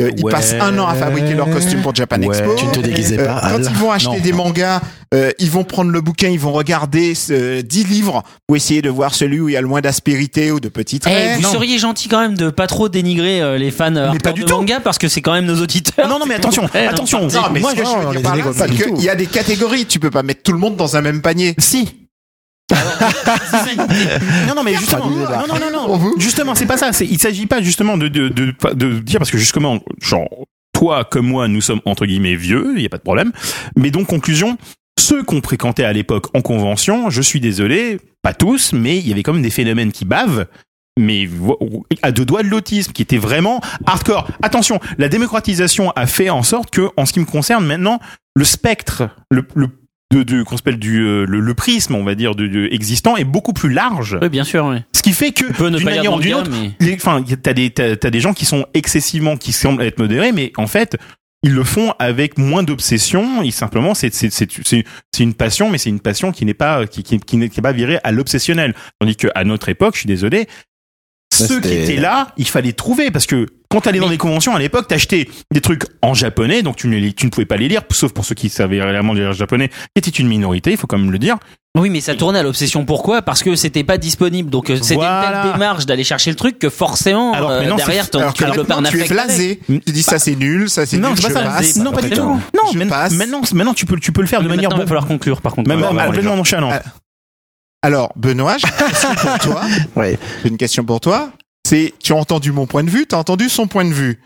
Euh, 0.02 0.12
Ils 0.18 0.24
Ouais. 0.24 0.32
passent 0.32 0.54
un 0.60 0.78
an 0.80 0.88
à 0.88 0.96
fabriquer 0.96 1.34
leurs 1.36 1.50
costumes 1.50 1.82
pour 1.82 1.94
Japan 1.94 2.20
Ouais. 2.22 2.28
Expo. 2.40 2.56
Tu 2.56 2.66
ne 2.66 2.72
te 2.72 2.80
déguisais 2.80 3.20
Euh, 3.20 3.26
pas, 3.26 3.40
quand 3.42 3.48
Al 3.56 3.62
ils 3.64 3.70
vont 3.78 3.92
acheter 3.92 4.18
Non. 4.18 4.24
des 4.24 4.32
mangas, 4.34 4.82
euh, 5.14 5.32
ils 5.40 5.52
vont 5.52 5.64
prendre 5.64 5.92
le 5.92 6.02
bouquin, 6.02 6.30
ils 6.30 6.40
vont 6.40 6.52
regarder 6.52 7.14
euh, 7.30 7.62
10 7.62 7.84
livres 7.88 8.24
pour 8.48 8.56
essayer 8.58 8.82
de 8.82 8.90
voir 8.90 9.14
celui 9.14 9.40
où 9.40 9.50
il 9.50 9.54
y 9.54 9.58
a 9.58 9.62
le 9.62 9.68
moins 9.68 9.82
d'aspérité 9.82 10.52
ou 10.52 10.60
de 10.60 10.70
petits 10.70 10.96
Eh, 10.98 11.00
traits. 11.00 11.36
vous 11.38 11.42
non. 11.44 11.52
seriez 11.52 11.78
gentil 11.78 12.08
quand 12.08 12.20
même 12.22 12.36
de 12.36 12.50
pas 12.50 12.66
trop 12.68 12.90
dénigrer 12.90 13.42
euh, 13.42 13.58
les 13.58 13.70
fans 13.72 13.96
euh, 13.96 14.10
Mais 14.12 14.18
pas 14.20 14.30
hardcore 14.30 14.34
du 14.34 14.42
de 14.42 14.46
tout. 14.48 14.56
manga 14.56 14.80
parce 14.80 14.98
que 14.98 15.08
c'est 15.08 15.22
quand 15.22 15.34
même 15.34 15.46
nos 15.46 15.62
auditeurs. 15.62 16.08
Non, 16.08 16.18
non, 16.20 16.26
mais 16.28 16.36
attention, 16.36 16.68
Eh, 16.76 16.88
attention. 16.88 17.22
non, 17.22 17.28
Non, 17.28 17.42
mais 17.54 17.60
Moi, 17.60 17.72
je- 17.76 17.84
je 17.84 17.84
veux 17.84 18.22
dire 18.22 18.34
les 18.36 18.42
là, 18.44 18.68
qu'il 18.96 19.04
y 19.04 19.10
a 19.10 19.16
des 19.16 19.28
catégories. 19.28 19.86
Tu 19.86 20.00
peux 20.00 20.10
pas 20.12 20.24
mettre 20.24 20.42
tout 20.44 20.54
le 20.54 20.58
monde 20.60 20.76
dans 20.76 20.98
un 20.98 21.02
même 21.02 21.22
panier. 21.22 21.54
Si. 21.60 22.03
Non, 22.72 24.56
non, 24.56 24.64
mais 24.64 24.76
justement, 24.76 25.10
non, 25.10 25.48
non, 25.48 25.60
non, 25.60 25.88
non. 25.88 26.12
Justement, 26.18 26.56
c'est 26.56 26.66
pas 26.66 26.78
ça. 26.78 26.94
C'est, 26.94 27.06
il 27.06 27.20
s'agit 27.20 27.46
pas 27.46 27.62
justement 27.62 27.98
de, 27.98 28.08
de, 28.08 28.30
de, 28.30 28.54
de 28.74 29.00
dire 29.00 29.20
parce 29.20 29.32
que 29.32 29.38
justement, 29.38 29.80
genre, 30.02 30.28
toi 30.74 31.04
comme 31.04 31.28
moi, 31.28 31.48
nous 31.48 31.62
sommes 31.62 31.82
entre 31.86 32.06
guillemets 32.06 32.36
vieux, 32.36 32.74
il 32.76 32.82
y 32.82 32.86
a 32.86 32.90
pas 32.90 32.98
de 32.98 33.04
problème. 33.04 33.32
Mais 33.76 33.92
donc, 33.92 34.08
conclusion, 34.08 34.58
ceux 34.98 35.24
qu'on 35.24 35.42
fréquentait 35.42 35.84
à 35.84 35.94
l'époque 35.94 36.28
en 36.36 36.42
convention, 36.42 37.10
je 37.10 37.22
suis 37.22 37.40
désolé, 37.40 38.00
pas 38.22 38.34
tous, 38.34 38.74
mais 38.74 38.98
il 38.98 39.08
y 39.08 39.12
avait 39.12 39.24
quand 39.24 39.34
même 39.34 39.44
des 39.44 39.50
phénomènes 39.50 39.92
qui 39.92 40.06
bavent. 40.06 40.48
Mais 41.00 41.28
à 42.04 42.12
deux 42.12 42.24
doigts 42.24 42.44
de 42.44 42.50
l'autisme, 42.50 42.92
qui 42.92 43.02
était 43.02 43.18
vraiment 43.18 43.62
hardcore. 43.88 44.28
Attention, 44.44 44.80
la 45.00 45.10
démocratisation 45.10 45.92
a 45.96 46.06
fait 46.06 46.30
en 46.30 46.44
sorte 46.44 46.70
que, 46.70 46.90
en 46.98 47.08
ce 47.08 47.14
qui 47.14 47.20
me 47.20 47.26
concerne 47.26 47.66
maintenant, 47.66 48.00
le 48.36 48.46
spectre, 48.46 49.10
le, 49.32 49.44
le 49.56 49.70
de, 50.14 50.24
de 50.24 50.44
qu'on 50.44 50.58
s'appelle 50.58 50.78
du 50.80 51.02
euh, 51.02 51.26
le, 51.28 51.40
le 51.40 51.54
prisme, 51.54 51.96
on 51.96 52.04
va 52.04 52.16
dire, 52.16 52.36
de, 52.36 52.48
de 52.48 52.68
existant 52.72 53.18
est 53.18 53.24
beaucoup 53.24 53.54
plus 53.54 53.70
large. 53.72 54.18
Oui, 54.22 54.30
bien 54.30 54.44
sûr. 54.44 54.66
Oui. 54.66 54.78
Ce 54.94 55.02
qui 55.02 55.14
fait 55.14 55.32
que 55.32 55.46
d'une 55.70 55.84
manière 55.84 56.14
ou 56.14 56.20
d'une 56.20 56.36
autre, 56.36 56.52
mais 56.80 56.94
enfin, 56.96 57.22
a- 57.30 57.36
t'as 57.36 57.54
des 57.54 57.70
t'as, 57.72 57.96
t'as 57.96 58.10
des 58.10 58.20
gens 58.20 58.34
qui 58.34 58.46
sont 58.46 58.66
excessivement, 58.74 59.38
qui 59.38 59.52
semblent 59.52 59.84
être 59.84 60.00
modérés, 60.00 60.32
mais 60.32 60.52
en 60.58 60.68
fait, 60.68 60.98
ils 61.46 61.54
le 61.54 61.64
font 61.66 61.94
avec 62.00 62.38
moins 62.38 62.64
d'obsession. 62.64 63.42
Ils 63.44 63.52
simplement, 63.52 63.94
c'est 63.94 64.14
c'est 64.14 64.32
c'est 64.32 64.48
c'est 64.64 64.86
c'est 65.12 65.24
une 65.24 65.34
passion, 65.34 65.70
mais 65.70 65.78
c'est 65.78 65.90
une 65.90 66.00
passion 66.00 66.32
qui 66.32 66.46
n'est 66.46 66.54
pas 66.54 66.86
qui 66.88 67.04
qui 67.04 67.38
n'est 67.38 67.50
pas 67.50 67.74
virée 67.74 68.00
à 68.04 68.12
l'obsessionnel. 68.12 68.74
Tandis 69.00 69.16
que 69.18 69.28
à 69.36 69.44
notre 69.44 69.68
époque, 69.70 69.96
je 69.96 70.00
suis 70.02 70.08
désolé, 70.08 70.48
ceux 71.34 71.60
qui 71.62 71.74
étaient 71.74 71.96
là, 71.98 72.30
il 72.38 72.48
fallait 72.48 72.74
trouver 72.74 73.12
parce 73.12 73.26
que 73.26 73.48
quand 73.70 73.82
t'allais 73.82 74.00
dans 74.00 74.10
des 74.10 74.18
conventions 74.20 74.56
à 74.56 74.60
l'époque, 74.60 74.88
t'achetais 74.88 75.28
des 75.52 75.62
trucs 75.62 75.84
en 76.04 76.14
japonais, 76.14 76.62
donc 76.62 76.76
tu 76.76 76.88
ne, 76.88 76.96
les- 76.98 77.14
tu 77.14 77.26
ne 77.26 77.32
pouvais 77.32 77.46
pas 77.48 77.58
les 77.58 77.68
lire, 77.68 77.82
sauf 77.92 78.14
pour 78.14 78.24
ceux 78.24 78.36
qui 78.36 78.50
savaient 78.50 78.82
réellement 78.84 79.14
lire 79.14 79.34
japonais, 79.34 79.70
qui 79.70 79.76
était 79.98 80.12
une 80.12 80.28
minorité, 80.28 80.72
il 80.72 80.78
faut 80.78 80.86
quand 80.86 81.00
même 81.00 81.12
le 81.12 81.18
dire. 81.18 81.38
Oui, 81.76 81.90
mais 81.90 82.02
ça 82.02 82.14
tournait 82.14 82.38
à 82.38 82.44
l'obsession. 82.44 82.86
Pourquoi? 82.86 83.24
Parce 83.24 83.42
que 83.42 83.56
c'était 83.56 83.84
pas 83.84 83.98
disponible. 83.98 84.52
Donc 84.52 84.70
euh, 84.70 84.78
c'était 84.80 84.94
Voilà. 84.94 85.38
une 85.38 85.42
telle 85.44 85.54
démarche 85.54 85.88
d'aller 85.88 86.04
chercher 86.04 86.30
le 86.30 86.36
truc 86.36 86.60
que 86.60 86.70
forcément 86.70 87.34
Alors 87.34 87.50
euh, 87.50 87.60
maintenant, 87.62 87.78
derrière 87.78 88.12
ton- 88.12 88.20
Alors 88.20 88.34
tu 88.36 88.44
que 88.44 88.48
développes 88.50 88.70
un 88.70 88.76
maintenant, 88.76 88.90
tu 88.92 89.00
es 89.00 89.02
affect. 89.02 89.20
avec. 89.20 89.28
blasé. 89.68 89.82
Tu 89.88 89.92
dis 89.92 90.04
ça 90.04 90.20
c'est 90.20 90.36
nul, 90.36 90.70
ça 90.70 90.86
c'est 90.86 90.98
non, 90.98 91.10
nul, 91.10 91.18
c'est 91.18 91.30
je 91.30 91.34
passe. 91.34 91.76
Non, 91.78 91.92
pas 91.92 92.04
du 92.04 92.12
tout. 92.12 92.16
complètement. 92.18 92.36
Non, 92.54 92.72
Je 92.72 92.78
maintenant, 92.78 92.96
passe. 92.96 93.14
maintenant, 93.14 93.42
maintenant, 93.54 93.74
tu 93.74 93.88
peux, 93.88 93.98
tu 94.00 94.12
peux 94.12 94.22
le 94.22 94.28
faire 94.28 94.44
de 94.44 94.48
manière 94.50 94.70
maintenant, 94.70 94.84
il 94.84 94.86
va 94.86 94.88
falloir 94.88 95.08
conclure 95.08 95.42
par 95.42 95.54
contre. 95.56 95.68
même 95.68 95.82
Ouais, 95.82 95.88
ouais, 95.88 95.96
ouais. 95.98 96.06
complètement 96.06 96.36
nonchalante. 96.36 96.76
Alors, 97.84 98.12
Benoît, 98.16 98.56
j'ai 98.58 98.68
une 98.68 98.90
question 98.90 99.14
pour 99.16 99.38
toi. 99.40 99.62
Ouais. 99.96 100.18
J'ai 100.44 100.50
une 100.50 100.58
question 100.58 100.84
pour 100.84 101.00
toi. 101.00 101.32
C'est, 101.68 101.94
tu 102.04 102.12
as 102.12 102.16
entendu 102.16 102.52
mon 102.52 102.66
point 102.66 102.84
de 102.84 102.90
vue, 102.90 103.06
tu 103.08 103.16
as 103.16 103.20
entendu 103.20 103.48
son 103.50 103.68
point 103.68 103.86
de 103.86 103.94
vue. 103.94 104.20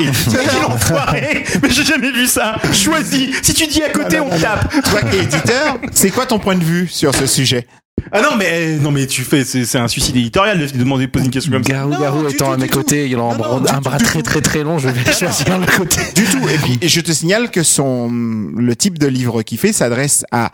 Et 0.00 0.04
quel 0.30 0.64
enfoiré 0.66 1.44
Mais 1.62 1.70
j'ai 1.70 1.84
jamais 1.84 2.10
vu 2.10 2.26
ça. 2.26 2.56
Choisis. 2.72 3.36
Si 3.42 3.54
tu 3.54 3.66
dis 3.68 3.82
à 3.82 3.90
côté, 3.90 4.18
on 4.20 4.28
tape. 4.30 4.68
Toi 4.84 5.00
qui 5.02 5.16
es 5.16 5.22
éditeur, 5.22 5.78
c'est 5.92 6.10
quoi 6.10 6.26
ton 6.26 6.38
point 6.40 6.56
de 6.56 6.64
vue 6.64 6.88
sur 6.88 7.14
ce 7.14 7.26
sujet? 7.26 7.66
Ah 8.10 8.20
non, 8.20 8.30
mais 8.36 8.76
non, 8.78 8.90
mais 8.90 9.06
tu 9.06 9.22
fais, 9.22 9.44
c'est 9.44 9.64
c'est 9.64 9.78
un 9.78 9.86
suicide 9.86 10.16
éditorial 10.16 10.58
de 10.58 10.66
demander 10.76 11.06
de 11.06 11.10
poser 11.12 11.26
une 11.26 11.30
question 11.30 11.52
comme 11.52 11.62
ça. 11.62 11.72
Garou, 11.72 11.90
Non, 11.92 12.00
Garou 12.00 12.28
étant 12.28 12.46
tout, 12.46 12.52
à 12.52 12.56
mes 12.56 12.68
côtés, 12.68 13.06
il 13.08 13.14
a 13.14 13.18
un, 13.18 13.28
Non, 13.30 13.36
bras- 13.36 13.60
non, 13.60 13.68
un 13.68 13.76
du 13.76 13.80
bras 13.82 13.98
tout, 13.98 14.04
très 14.04 14.22
très 14.22 14.40
très 14.40 14.62
long, 14.64 14.78
je 14.78 14.88
vais 14.88 15.12
choisir 15.18 15.56
le 15.58 15.66
côté. 15.66 16.00
Du 16.14 16.24
tout. 16.24 16.40
Et 16.48 16.58
puis, 16.58 16.78
je 16.88 17.00
te 17.00 17.12
signale 17.12 17.50
que 17.50 17.62
son, 17.62 18.10
le 18.10 18.74
type 18.74 18.98
de 18.98 19.06
livre 19.06 19.42
qu'il 19.42 19.58
fait 19.58 19.72
s'adresse 19.72 20.24
à 20.32 20.50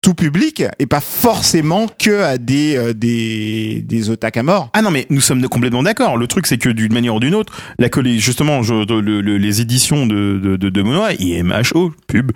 tout 0.00 0.14
public 0.14 0.62
et 0.78 0.86
pas 0.86 1.00
forcément 1.00 1.86
que 1.98 2.22
à 2.22 2.38
des, 2.38 2.76
euh, 2.76 2.92
des, 2.94 3.82
des 3.84 4.10
otaku 4.10 4.38
à 4.38 4.42
mort. 4.42 4.70
Ah 4.72 4.82
non, 4.82 4.90
mais 4.90 5.06
nous 5.10 5.20
sommes 5.20 5.46
complètement 5.48 5.82
d'accord. 5.82 6.16
Le 6.16 6.26
truc, 6.26 6.46
c'est 6.46 6.58
que 6.58 6.68
d'une 6.68 6.92
manière 6.92 7.14
ou 7.16 7.20
d'une 7.20 7.34
autre, 7.34 7.52
la 7.78 7.88
justement, 8.18 8.62
je, 8.62 8.84
de- 8.84 8.94
le- 9.00 9.20
le- 9.20 9.38
les 9.38 9.60
éditions 9.60 10.06
de, 10.06 10.38
de, 10.42 10.56
de, 10.56 10.68
de 10.68 10.82
Benoît, 10.82 11.12
IMHO, 11.14 11.92
pub, 12.06 12.30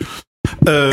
euh, 0.69 0.93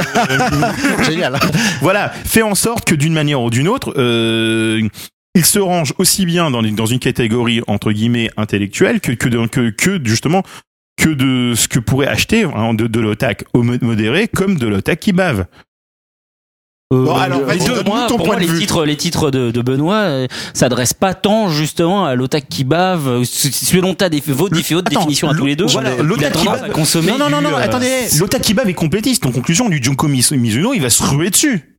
Génial. 1.04 1.40
voilà, 1.82 2.10
fait 2.10 2.44
en 2.44 2.56
sorte 2.56 2.86
que 2.88 2.96
d'une 2.96 3.14
manière 3.14 3.42
ou 3.42 3.50
d'une 3.50 3.68
autre, 3.68 3.94
euh, 3.98 4.88
il 5.36 5.46
se 5.46 5.60
range 5.60 5.94
aussi 5.98 6.26
bien 6.26 6.52
dans, 6.52 6.62
les- 6.62 6.72
dans 6.72 6.86
une 6.86 7.00
catégorie 7.00 7.62
entre 7.68 7.92
guillemets 7.92 8.30
intellectuelle 8.38 9.00
que 9.02 9.12
que, 9.14 9.28
de- 9.28 9.48
que, 9.48 9.70
que 9.72 10.00
justement 10.04 10.44
que 11.02 11.10
de 11.10 11.56
ce 11.56 11.68
que 11.68 11.80
pourrait 11.80 12.08
acheter 12.08 12.44
hein, 12.44 12.74
de, 12.74 12.86
de 12.88 13.00
mo- 13.56 13.74
modéré 13.82 14.28
comme 14.28 14.58
de 14.58 14.68
l'otak 14.68 15.00
qui 15.00 15.14
bave. 15.14 15.46
Bon, 16.92 17.14
alors, 17.16 17.42
Les 17.46 17.60
deux, 17.60 17.84
moi, 17.84 18.08
ton 18.08 18.18
pour 18.18 18.26
point 18.26 18.26
moi, 18.26 18.36
de 18.38 18.40
les 18.42 18.48
vue. 18.48 18.60
titres, 18.62 18.84
les 18.84 18.98
titres 18.98 19.30
de, 19.30 19.52
de 19.52 19.62
Benoît 19.62 19.96
euh, 20.08 20.28
s'adressent 20.56 20.96
pas 20.96 21.14
tant 21.14 21.48
justement 21.50 22.06
à 22.06 22.16
l'otak 22.16 22.50
qui 22.50 22.64
bave. 22.64 23.08
euh, 23.08 23.24
Selon 23.26 23.94
ta 23.94 24.10
défi- 24.10 24.32
vos 24.32 24.50
défi- 24.50 24.74
haute 24.74 24.88
Attends, 24.88 25.02
définition 25.02 25.30
à 25.30 25.36
tous 25.36 25.46
les 25.46 25.56
deux, 25.56 25.68
voilà, 25.68 25.96
l'otak 25.98 26.34
qui 26.34 26.46
bave- 26.48 26.72
consommer. 26.72 27.12
Non, 27.12 27.20
non, 27.20 27.30
non, 27.30 27.38
du, 27.38 27.44
non, 27.44 27.52
euh, 27.54 27.62
attendez, 27.62 28.08
l'otak 28.18 28.42
qui 28.42 28.56
bave 28.56 28.70
est 28.70 28.74
complétiste. 28.74 29.24
En 29.28 29.32
conclusion, 29.32 29.70
du 29.70 29.80
Junko 29.84 30.08
Mizuno, 30.08 30.74
il 30.74 30.82
va 30.82 30.90
se 30.90 31.04
ruer 31.04 31.30
dessus. 31.30 31.79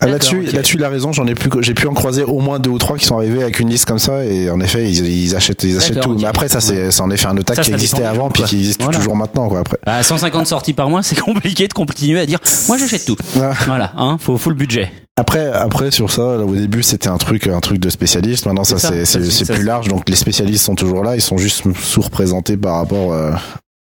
Ah, 0.00 0.06
Là-dessus, 0.06 0.42
là-dessus, 0.52 0.76
il 0.76 0.84
a 0.84 0.88
raison. 0.88 1.12
J'en 1.12 1.26
ai 1.26 1.34
plus, 1.34 1.50
j'ai 1.60 1.74
pu 1.74 1.86
en 1.88 1.94
croiser 1.94 2.22
au 2.22 2.38
moins 2.40 2.58
deux 2.60 2.70
ou 2.70 2.78
trois 2.78 2.96
qui 2.96 3.04
sont 3.04 3.16
arrivés 3.16 3.42
avec 3.42 3.58
une 3.58 3.68
liste 3.68 3.84
comme 3.86 3.98
ça. 3.98 4.24
Et 4.24 4.48
en 4.50 4.60
effet, 4.60 4.88
ils, 4.90 5.06
ils 5.06 5.34
achètent, 5.34 5.64
ils 5.64 5.76
achètent 5.76 6.00
tout. 6.00 6.14
Mais 6.18 6.26
après, 6.26 6.48
ça, 6.48 6.60
c'est, 6.60 6.90
c'est 6.90 7.00
en 7.00 7.10
effet 7.10 7.26
un 7.26 7.36
otak 7.36 7.56
Ça, 7.56 7.62
qui 7.62 7.70
ça 7.70 7.74
existait 7.76 8.04
avant, 8.04 8.30
puis 8.30 8.44
qui 8.44 8.56
existe 8.58 8.82
Voilà. 8.82 8.98
toujours 8.98 9.16
maintenant, 9.16 9.48
quoi. 9.48 9.60
Après. 9.60 9.78
À 9.86 10.02
150 10.02 10.46
sorties 10.46 10.72
par 10.72 10.88
mois, 10.88 11.02
c'est 11.04 11.18
compliqué 11.18 11.66
de 11.68 11.72
continuer 11.72 12.20
à 12.20 12.26
dire 12.26 12.38
moi 12.68 12.78
j'achète 12.78 13.04
tout. 13.04 13.16
Ah. 13.40 13.52
Voilà, 13.66 13.92
hein, 13.96 14.16
faut, 14.20 14.36
faut 14.38 14.50
le 14.50 14.56
budget. 14.56 14.90
Après, 15.16 15.46
après 15.52 15.90
sur 15.90 16.10
ça, 16.12 16.36
là, 16.36 16.44
au 16.44 16.54
début, 16.54 16.82
c'était 16.84 17.08
un 17.08 17.16
truc, 17.18 17.46
un 17.48 17.58
truc 17.60 17.78
de 17.80 17.88
spécialiste. 17.90 18.46
Maintenant, 18.46 18.62
ça, 18.64 18.78
C'est 18.78 19.04
ça, 19.04 19.20
c'est, 19.20 19.30
c'est, 19.30 19.44
c'est- 19.44 19.52
plus 19.52 19.64
large. 19.64 19.88
Donc, 19.88 20.08
les 20.08 20.14
spécialistes 20.16 20.64
sont 20.64 20.76
toujours 20.76 21.02
là. 21.02 21.16
Ils 21.16 21.20
sont 21.22 21.38
juste 21.38 21.64
sous-représentés 21.76 22.56
par 22.56 22.76
rapport 22.76 23.12
euh, 23.12 23.32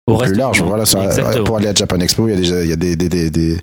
Au 0.07 0.15
plus 0.17 0.23
reste 0.27 0.37
large. 0.37 0.61
Voilà, 0.63 0.85
ça, 0.85 0.99
pour 1.45 1.57
aller 1.57 1.67
à 1.67 1.73
Japan 1.73 1.99
Expo, 1.99 2.27
il 2.27 2.31
y 2.31 2.33
a 2.33 2.37
déjà, 2.37 2.63
il 2.63 2.69
y 2.69 2.73
a 2.73 2.77
des, 2.77 2.95
des, 2.95 3.09
des, 3.09 3.29
des, 3.29 3.57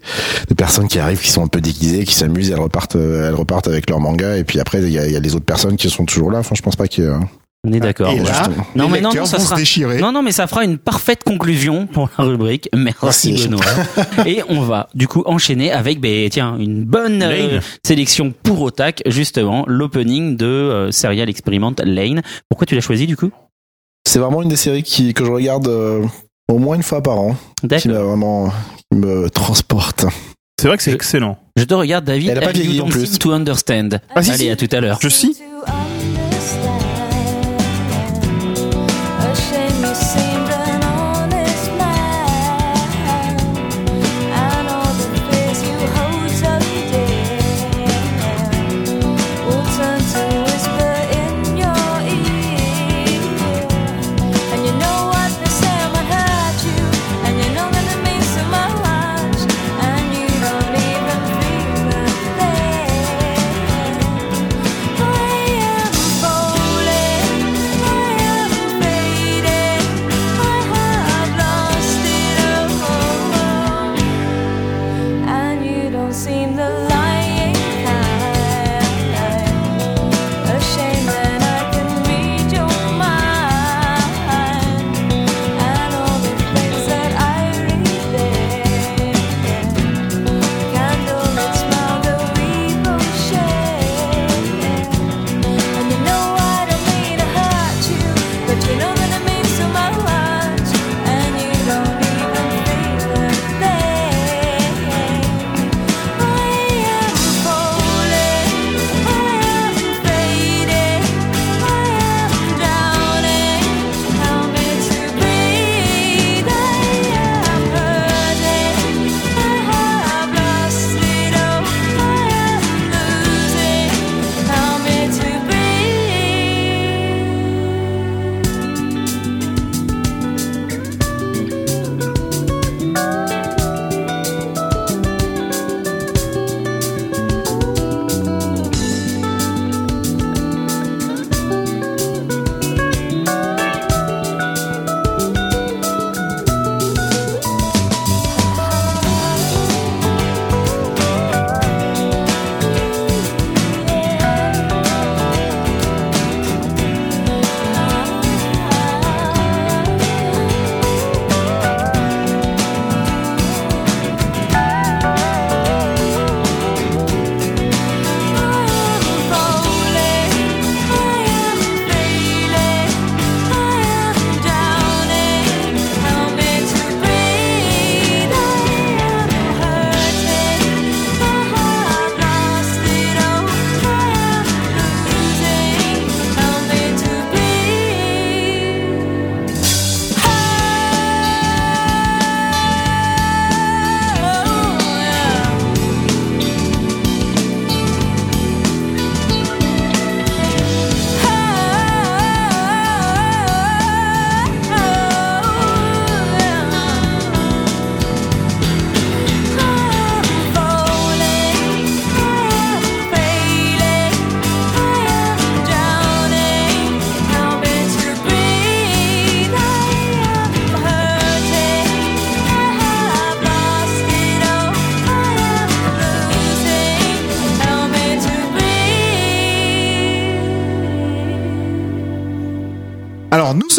personnes 0.57 0.89
qui 0.89 0.99
arrivent, 0.99 1.21
qui 1.21 1.31
sont 1.31 1.43
un 1.43 1.49
peu 1.49 1.61
déguisées, 1.63 2.05
qui 2.05 2.15
s'amusent, 2.15 2.51
elles 2.51 2.61
repartent, 2.61 2.97
euh, 2.97 3.29
elles 3.29 3.35
repartent 3.35 3.67
avec 3.67 3.89
leur 3.89 3.99
manga. 3.99 4.37
Et 4.37 4.45
puis 4.45 4.61
après, 4.61 4.83
il 4.83 4.91
y 4.91 4.99
a, 4.99 5.07
il 5.07 5.13
y 5.13 5.17
a 5.17 5.21
les 5.21 5.35
autres 5.35 5.47
personnes 5.47 5.77
qui 5.77 5.89
sont 5.89 6.05
toujours 6.05 6.31
là. 6.31 6.41
Enfin, 6.41 6.55
je 6.55 6.61
pense 6.61 6.77
pas 6.77 6.87
qu'il 6.87 7.05
y 7.05 7.07
euh, 7.07 7.17
On 7.67 7.73
est 7.73 7.81
d'accord. 7.81 8.11
Et 8.11 8.21
ouais. 8.21 8.27
là, 8.27 8.49
Non, 8.75 8.91
mais 8.91 9.01
non, 9.01 9.09
non, 9.15 9.25
ça 9.25 9.39
sera- 9.39 9.57
se. 9.57 10.01
Non, 10.01 10.13
non, 10.13 10.23
mais 10.23 10.33
ça 10.33 10.47
fera 10.47 10.65
une 10.65 10.77
parfaite 10.77 11.25
conclusion 11.25 11.87
pour 11.87 12.11
la 12.19 12.25
rubrique. 12.25 12.69
Merci, 12.77 13.33
Merci. 13.33 13.49
Benoît. 13.49 13.65
Et 14.27 14.43
on 14.51 14.61
va 14.61 14.91
du 14.95 15.09
coup 15.09 15.23
enchaîner 15.25 15.73
avec, 15.73 15.99
ben, 15.99 16.29
tiens, 16.29 16.59
une 16.59 16.85
bonne 16.85 17.23
euh, 17.23 17.61
sélection 17.87 18.35
pour 18.43 18.61
Otak, 18.61 19.03
justement, 19.07 19.65
l'opening 19.67 20.37
de 20.37 20.45
euh, 20.45 20.91
Serial 20.91 21.31
Experiment 21.31 21.73
Lane. 21.83 22.21
Pourquoi 22.51 22.67
tu 22.67 22.75
l'as 22.75 22.83
choisi 22.83 23.07
du 23.07 23.17
coup? 23.17 23.31
C'est 24.07 24.19
vraiment 24.19 24.43
une 24.43 24.51
des 24.51 24.57
séries 24.57 24.83
qui, 24.83 25.15
que 25.15 25.25
je 25.25 25.31
regarde 25.31 25.67
euh, 25.67 26.05
au 26.51 26.59
moins 26.59 26.77
une 26.77 26.83
fois 26.83 27.03
par 27.03 27.19
an, 27.21 27.37
qui 27.61 27.67
D'accord. 27.67 27.93
m'a 27.93 27.99
vraiment, 28.01 28.49
qui 28.91 28.99
me 28.99 29.31
transporte. 29.31 30.07
C'est 30.61 30.69
vrai 30.69 30.77
que 30.77 30.83
c'est 30.83 30.93
excellent. 30.93 31.37
Je 31.57 31.65
te 31.65 31.75
regarde, 31.75 32.05
David. 32.05 32.31
Elle 32.31 32.39
a 32.39 32.41
pas 32.43 32.53
vieilli 32.53 32.81
en 32.81 32.87
plus. 32.87 33.19
to 33.19 33.33
understand? 33.33 34.01
Ah, 34.15 34.23
si, 34.23 34.31
Allez, 34.31 34.45
si. 34.45 34.51
à 34.51 34.57
tout 34.57 34.69
à 34.71 34.81
l'heure. 34.81 34.99
Je 35.03 35.09
suis. 35.09 35.37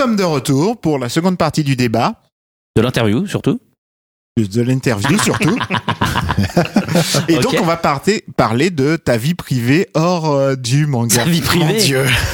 Sommes 0.06 0.16
de 0.16 0.24
retour 0.24 0.80
pour 0.80 1.00
la 1.00 1.10
seconde 1.10 1.36
partie 1.38 1.64
du 1.64 1.76
débat, 1.76 2.22
De 2.76 2.82
l'interview, 2.84 3.26
surtout. 3.26 3.60
de, 4.38 4.46
de 4.46 4.62
l'interview 4.62 5.18
surtout. 5.18 5.58
Et 7.28 7.40
donc, 7.40 7.56
on 7.60 7.66
va 7.66 7.76
parter, 7.76 8.24
parler 8.38 8.70
de 8.70 8.98
ta 8.98 9.18
vie 9.18 9.34
privée 9.34 9.90
hors 9.96 10.32
euh, 10.32 10.56
du 10.56 10.86
manga. 10.86 11.16
Sa 11.16 11.24
vie 11.26 11.42
privée. 11.42 11.66
Mon 11.66 11.80
Dieu. 11.80 12.06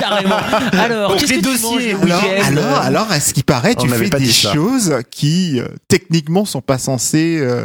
Carrément. 0.00 0.36
Alors, 0.72 1.16
qu'est-ce 1.16 1.32
que 1.32 1.36
tu 1.36 1.42
dossiers, 1.42 1.94
manges 1.94 2.02
le 2.02 2.12
Alors, 2.12 2.22
week-end 2.24 2.46
alors, 2.46 2.76
alors, 2.78 3.10
à 3.10 3.20
ce 3.20 3.32
qui 3.32 3.42
paraît, 3.42 3.74
On 3.78 3.82
tu 3.84 3.88
fais 3.88 4.10
pas 4.10 4.18
des 4.18 4.30
choses 4.30 4.94
qui, 5.10 5.60
euh, 5.60 5.68
techniquement, 5.88 6.44
sont 6.44 6.60
pas 6.60 6.76
censées, 6.78 7.38
euh, 7.40 7.64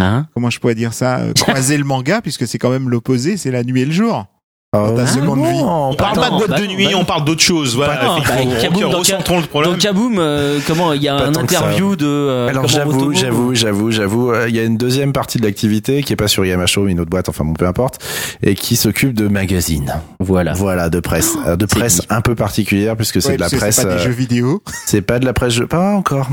Hein 0.00 0.26
comment 0.34 0.50
je 0.50 0.58
pourrais 0.58 0.74
dire 0.74 0.94
ça, 0.94 1.18
euh, 1.18 1.32
croiser 1.36 1.76
le 1.76 1.84
manga, 1.84 2.22
puisque 2.22 2.46
c'est 2.46 2.58
quand 2.58 2.70
même 2.70 2.88
l'opposé, 2.88 3.36
c'est 3.36 3.50
la 3.50 3.64
nuit 3.64 3.82
et 3.82 3.86
le 3.86 3.92
jour. 3.92 4.26
Ah, 4.72 4.88
ta 4.94 5.04
seconde 5.04 5.40
vie. 5.40 5.60
On 5.64 5.94
parle 5.94 6.14
pas 6.14 6.30
de 6.30 6.36
boîte 6.36 6.60
de 6.60 6.66
nuit, 6.68 6.86
bah 6.86 6.92
on 6.96 7.04
parle 7.04 7.24
d'autre 7.24 7.40
chose. 7.40 7.74
Voilà, 7.74 7.94
Bah 7.94 8.00
bah, 8.06 8.36
le 8.40 9.46
problème. 9.48 9.72
Dans 9.72 9.76
Kaboom, 9.78 10.16
euh, 10.20 10.60
comment 10.64 10.92
il 10.92 11.02
y 11.02 11.08
a 11.08 11.16
Pas 11.16 11.24
un 11.26 11.34
interview 11.34 11.96
de. 11.96 12.06
euh, 12.06 12.48
Alors 12.48 12.68
j'avoue, 12.68 13.12
j'avoue, 13.12 13.52
j'avoue, 13.56 13.90
j'avoue, 13.90 14.30
euh, 14.30 14.48
il 14.48 14.54
y 14.54 14.60
a 14.60 14.62
une 14.62 14.76
deuxième 14.76 15.12
partie 15.12 15.38
de 15.38 15.42
l'activité 15.44 16.04
qui 16.04 16.12
est 16.12 16.16
pas 16.16 16.28
sur 16.28 16.46
Yamacho, 16.46 16.82
mais 16.84 16.92
une 16.92 17.00
autre 17.00 17.10
boîte, 17.10 17.28
enfin 17.28 17.44
bon, 17.44 17.54
peu 17.54 17.66
importe, 17.66 17.98
et 18.44 18.54
qui 18.54 18.76
s'occupe 18.76 19.12
de 19.12 19.26
magazines. 19.26 19.92
Voilà. 20.20 20.52
Voilà, 20.52 20.88
de 20.88 21.00
presse, 21.00 21.36
de 21.58 21.66
presse 21.66 22.02
un 22.08 22.20
peu 22.20 22.36
particulière 22.36 22.96
puisque 22.96 23.20
c'est 23.20 23.30
Ouais, 23.30 23.36
de 23.36 23.40
la 23.40 23.50
presse. 23.50 23.74
C'est 23.74 23.86
pas 23.88 23.94
des 23.96 24.02
jeux 24.04 24.10
vidéo. 24.12 24.62
C'est 24.86 25.02
pas 25.02 25.18
de 25.18 25.24
la 25.24 25.32
presse, 25.32 25.58
pas 25.68 25.94
encore. 25.96 26.28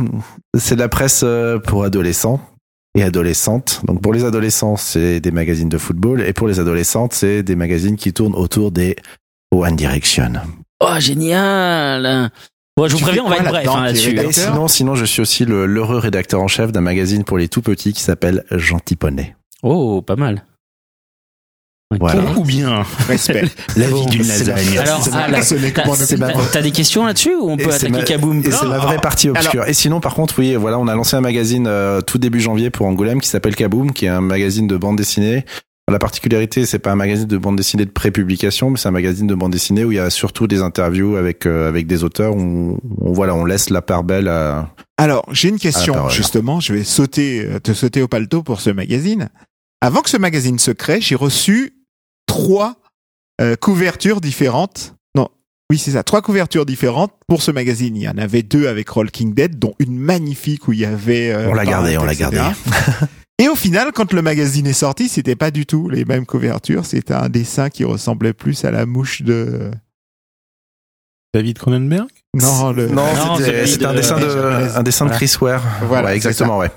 C'est 0.56 0.76
de 0.76 0.80
la 0.82 0.90
presse 0.90 1.22
euh, 1.24 1.58
pour 1.58 1.84
adolescents 1.84 2.40
et 2.98 3.04
adolescentes. 3.04 3.82
Donc 3.86 4.02
pour 4.02 4.12
les 4.12 4.26
adolescents, 4.26 4.76
c'est 4.76 5.20
des 5.20 5.32
magazines 5.32 5.70
de 5.70 5.78
football 5.78 6.22
et 6.22 6.34
pour 6.34 6.48
les 6.48 6.60
adolescentes, 6.60 7.14
c'est 7.14 7.44
des 7.44 7.56
magazines 7.56 7.96
qui 7.96 8.12
tournent 8.12 8.36
autour 8.36 8.72
des 8.72 8.96
One 9.52 9.76
Direction. 9.76 10.34
Oh, 10.82 11.00
génial. 11.00 12.32
Bon, 12.76 12.88
je 12.88 12.96
vous 12.96 13.02
préviens, 13.02 13.24
on 13.24 13.30
va 13.30 13.38
être 13.38 13.50
bref 13.50 13.68
hein, 13.68 13.86
là-dessus. 13.86 14.20
Et 14.20 14.32
sinon, 14.32 14.68
sinon, 14.68 14.96
je 14.96 15.06
suis 15.06 15.22
aussi 15.22 15.46
l'heureux 15.46 15.98
rédacteur 15.98 16.42
en 16.42 16.48
chef 16.48 16.72
d'un 16.72 16.82
magazine 16.82 17.24
pour 17.24 17.38
les 17.38 17.48
tout 17.48 17.62
petits 17.62 17.94
qui 17.94 18.02
s'appelle 18.02 18.44
Gentil 18.52 18.96
Poney. 18.96 19.36
Oh, 19.64 20.02
pas 20.02 20.16
mal. 20.16 20.44
Voilà. 22.00 22.22
Ou 22.38 22.44
bien 22.44 22.84
Respect. 23.08 23.46
la 23.78 23.88
vie 23.88 24.06
d'une 24.08 24.28
lasagne. 24.28 24.78
Alors, 24.78 25.08
ah, 25.14 25.28
t'as 26.52 26.62
des 26.62 26.72
questions 26.72 27.06
là-dessus 27.06 27.34
ou 27.36 27.50
on 27.50 27.58
Et 27.58 27.64
peut 27.64 27.72
c'est 27.72 27.88
attaquer 27.88 28.04
Kaboom 28.04 28.44
c'est 28.44 28.66
la 28.68 28.78
vraie 28.80 28.98
partie 29.00 29.30
obscure. 29.30 29.66
et 29.68 29.74
sinon, 29.74 30.02
par 30.02 30.14
contre, 30.14 30.38
oui, 30.40 30.56
voilà, 30.56 30.80
on 30.80 30.88
a 30.90 30.96
lancé 30.96 31.16
un 31.16 31.22
magazine 31.22 31.66
euh, 31.68 32.02
tout 32.02 32.18
début 32.18 32.42
janvier 32.42 32.70
pour 32.72 32.86
Angoulême 32.88 33.22
qui 33.22 33.30
s'appelle 33.30 33.56
Kaboom, 33.56 33.94
qui 33.94 34.06
est 34.06 34.10
un 34.10 34.20
magazine 34.22 34.68
de 34.68 34.76
bande 34.76 34.98
dessinée. 34.98 35.46
La 35.90 36.00
particularité, 36.00 36.66
c'est 36.66 36.80
pas 36.80 36.92
un 36.92 36.98
magazine 36.98 37.28
de 37.28 37.38
bande 37.38 37.56
dessinée 37.56 37.86
de 37.86 37.90
pré-publication, 37.92 38.70
mais 38.70 38.78
c'est 38.78 38.90
un 38.90 38.92
magazine 38.92 39.26
de 39.26 39.36
bande 39.36 39.54
dessinée 39.54 39.86
où 39.86 39.94
il 39.94 39.96
y 39.96 40.00
a 40.00 40.10
surtout 40.10 40.46
des 40.46 40.62
interviews 40.62 41.16
avec 41.16 41.46
euh, 41.46 41.70
avec 41.70 41.88
des 41.88 42.04
auteurs. 42.04 42.36
On, 42.36 42.78
on- 43.00 43.14
voilà, 43.14 43.34
on 43.34 43.46
laisse 43.46 43.70
la 43.70 43.82
part 43.82 44.04
belle 44.04 44.28
à. 44.28 44.68
Alors, 44.98 45.24
j'ai 45.32 45.48
une 45.48 45.60
question, 45.60 46.10
justement. 46.10 46.60
Je 46.60 46.74
vais 46.74 46.84
sauter, 46.84 47.46
euh, 47.46 47.60
te 47.60 47.72
sauter 47.72 48.02
au 48.02 48.10
paletot 48.10 48.44
pour 48.44 48.60
ce 48.60 48.70
magazine. 48.72 49.30
Avant 49.80 50.02
que 50.02 50.10
ce 50.10 50.18
magazine 50.18 50.60
se 50.60 50.72
crée, 50.72 51.00
j'ai 51.00 51.16
reçu 51.16 51.76
trois 52.38 52.76
euh, 53.42 53.56
couvertures 53.56 54.22
différentes. 54.22 54.96
Non, 55.16 55.30
oui, 55.72 55.78
c'est 55.78 55.92
ça, 55.92 56.04
trois 56.04 56.22
couvertures 56.22 56.66
différentes 56.66 57.12
pour 57.28 57.42
ce 57.42 57.52
magazine. 57.52 57.96
Il 57.96 58.04
y 58.04 58.10
en 58.10 58.18
avait 58.18 58.44
deux 58.44 58.68
avec 58.68 58.88
Roll 58.90 59.12
King 59.12 59.34
Dead, 59.34 59.58
dont 59.60 59.74
une 59.80 59.98
magnifique 59.98 60.68
où 60.68 60.74
il 60.74 60.80
y 60.80 60.86
avait. 60.86 61.32
euh, 61.32 61.50
On 61.50 61.54
l'a 61.54 61.66
gardé, 61.66 61.98
on 61.98 62.04
l'a 62.06 62.16
gardé. 62.16 62.40
Et 63.40 63.50
au 63.50 63.56
final, 63.56 63.92
quand 63.94 64.14
le 64.14 64.22
magazine 64.24 64.66
est 64.66 64.74
sorti, 64.74 65.10
c'était 65.10 65.36
pas 65.36 65.52
du 65.52 65.66
tout 65.68 65.90
les 65.90 66.06
mêmes 66.06 66.26
couvertures. 66.26 66.86
C'était 66.86 67.14
un 67.14 67.30
dessin 67.30 67.70
qui 67.70 67.84
ressemblait 67.84 68.34
plus 68.34 68.66
à 68.66 68.72
la 68.72 68.86
mouche 68.88 69.22
de. 69.22 69.70
David 71.34 71.60
Cronenberg? 71.60 72.08
Non, 72.34 72.72
le. 72.72 72.88
Non, 72.88 73.04
Non, 73.16 73.36
c'était 73.38 73.86
un 73.86 73.92
de- 73.92 73.98
dessin 73.98 74.20
de 74.20 74.26
un 74.76 74.84
dessin 74.84 75.06
de 75.06 75.10
Voilà. 75.10 75.16
Chris 75.16 75.36
Ware. 75.42 75.64
Voilà, 75.88 76.08
Ouais, 76.08 76.16
exactement, 76.16 76.58
ouais. 76.58 76.72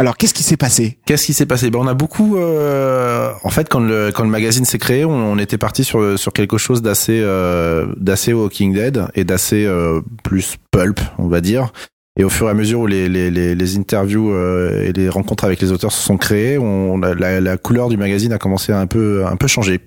Alors, 0.00 0.16
qu'est-ce 0.16 0.32
qui 0.32 0.42
s'est 0.42 0.56
passé? 0.56 0.96
Qu'est-ce 1.04 1.26
qui 1.26 1.34
s'est 1.34 1.44
passé? 1.44 1.68
Ben, 1.70 1.78
On 1.78 1.86
a 1.86 1.92
beaucoup... 1.92 2.38
euh, 2.38 3.32
en 3.44 3.50
fait, 3.50 3.68
quand 3.68 3.80
le, 3.80 4.10
quand 4.14 4.24
le 4.24 4.30
magazine 4.30 4.64
s'est 4.64 4.78
créé, 4.78 5.04
on, 5.04 5.10
on 5.10 5.36
était 5.36 5.58
parti 5.58 5.84
sur, 5.84 6.18
sur 6.18 6.32
quelque 6.32 6.56
chose 6.56 6.80
d'assez 6.80 7.20
euh, 7.22 7.84
d'assez 7.98 8.32
Walking 8.32 8.72
Dead 8.72 9.04
et 9.14 9.24
d'assez 9.24 9.66
euh, 9.66 10.00
plus 10.24 10.56
pulp, 10.70 11.00
on 11.18 11.28
va 11.28 11.42
dire. 11.42 11.70
Et 12.18 12.24
au 12.24 12.30
fur 12.30 12.46
et 12.46 12.50
à 12.50 12.54
mesure 12.54 12.80
où 12.80 12.86
les, 12.86 13.10
les, 13.10 13.30
les, 13.30 13.54
les 13.54 13.76
interviews 13.76 14.32
euh, 14.32 14.86
et 14.88 14.94
les 14.94 15.10
rencontres 15.10 15.44
avec 15.44 15.60
les 15.60 15.70
auteurs 15.70 15.92
se 15.92 16.02
sont 16.02 16.16
créées, 16.16 16.56
on, 16.56 16.96
la, 16.96 17.38
la, 17.42 17.56
couleur 17.58 17.90
du 17.90 17.98
magazine 17.98 18.32
a 18.32 18.38
commencé 18.38 18.72
à 18.72 18.80
un 18.80 18.86
peu, 18.86 19.26
un 19.26 19.36
peu 19.36 19.48
changer. 19.48 19.80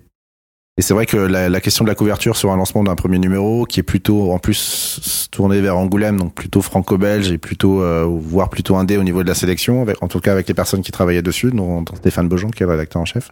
Et 0.77 0.81
c'est 0.81 0.95
vrai 0.95 1.05
que 1.05 1.17
la, 1.17 1.61
question 1.61 1.85
de 1.85 1.89
la 1.89 1.95
couverture 1.95 2.35
sur 2.35 2.51
un 2.51 2.57
lancement 2.57 2.83
d'un 2.83 2.95
premier 2.95 3.19
numéro, 3.19 3.65
qui 3.65 3.79
est 3.79 3.83
plutôt 3.83 4.31
en 4.31 4.39
plus 4.39 5.29
tourné 5.31 5.61
vers 5.61 5.77
Angoulême, 5.77 6.17
donc 6.17 6.33
plutôt 6.33 6.63
franco-belge 6.63 7.31
et 7.31 7.37
plutôt 7.37 7.83
euh, 7.83 8.05
voire 8.07 8.49
plutôt 8.49 8.75
indé 8.75 8.97
au 8.97 9.03
niveau 9.03 9.21
de 9.21 9.27
la 9.27 9.35
sélection, 9.35 9.85
en 10.01 10.07
tout 10.07 10.19
cas 10.19 10.31
avec 10.31 10.47
les 10.47 10.55
personnes 10.55 10.81
qui 10.81 10.91
travaillaient 10.91 11.21
dessus, 11.21 11.51
dont, 11.51 11.85
Stéphane 11.95 12.27
Beaujean 12.27 12.49
qui 12.49 12.63
est 12.63 12.65
rédacteur 12.65 13.03
en 13.03 13.05
chef, 13.05 13.29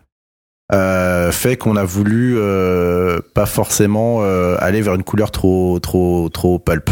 euh, 0.72 1.31
fait 1.31 1.57
qu'on 1.57 1.76
a 1.76 1.84
voulu 1.84 2.35
euh, 2.38 3.19
pas 3.34 3.45
forcément 3.45 4.19
euh, 4.22 4.55
aller 4.59 4.81
vers 4.81 4.95
une 4.95 5.03
couleur 5.03 5.31
trop 5.31 5.80
trop 5.80 6.30
trop 6.30 6.59
pulp. 6.59 6.89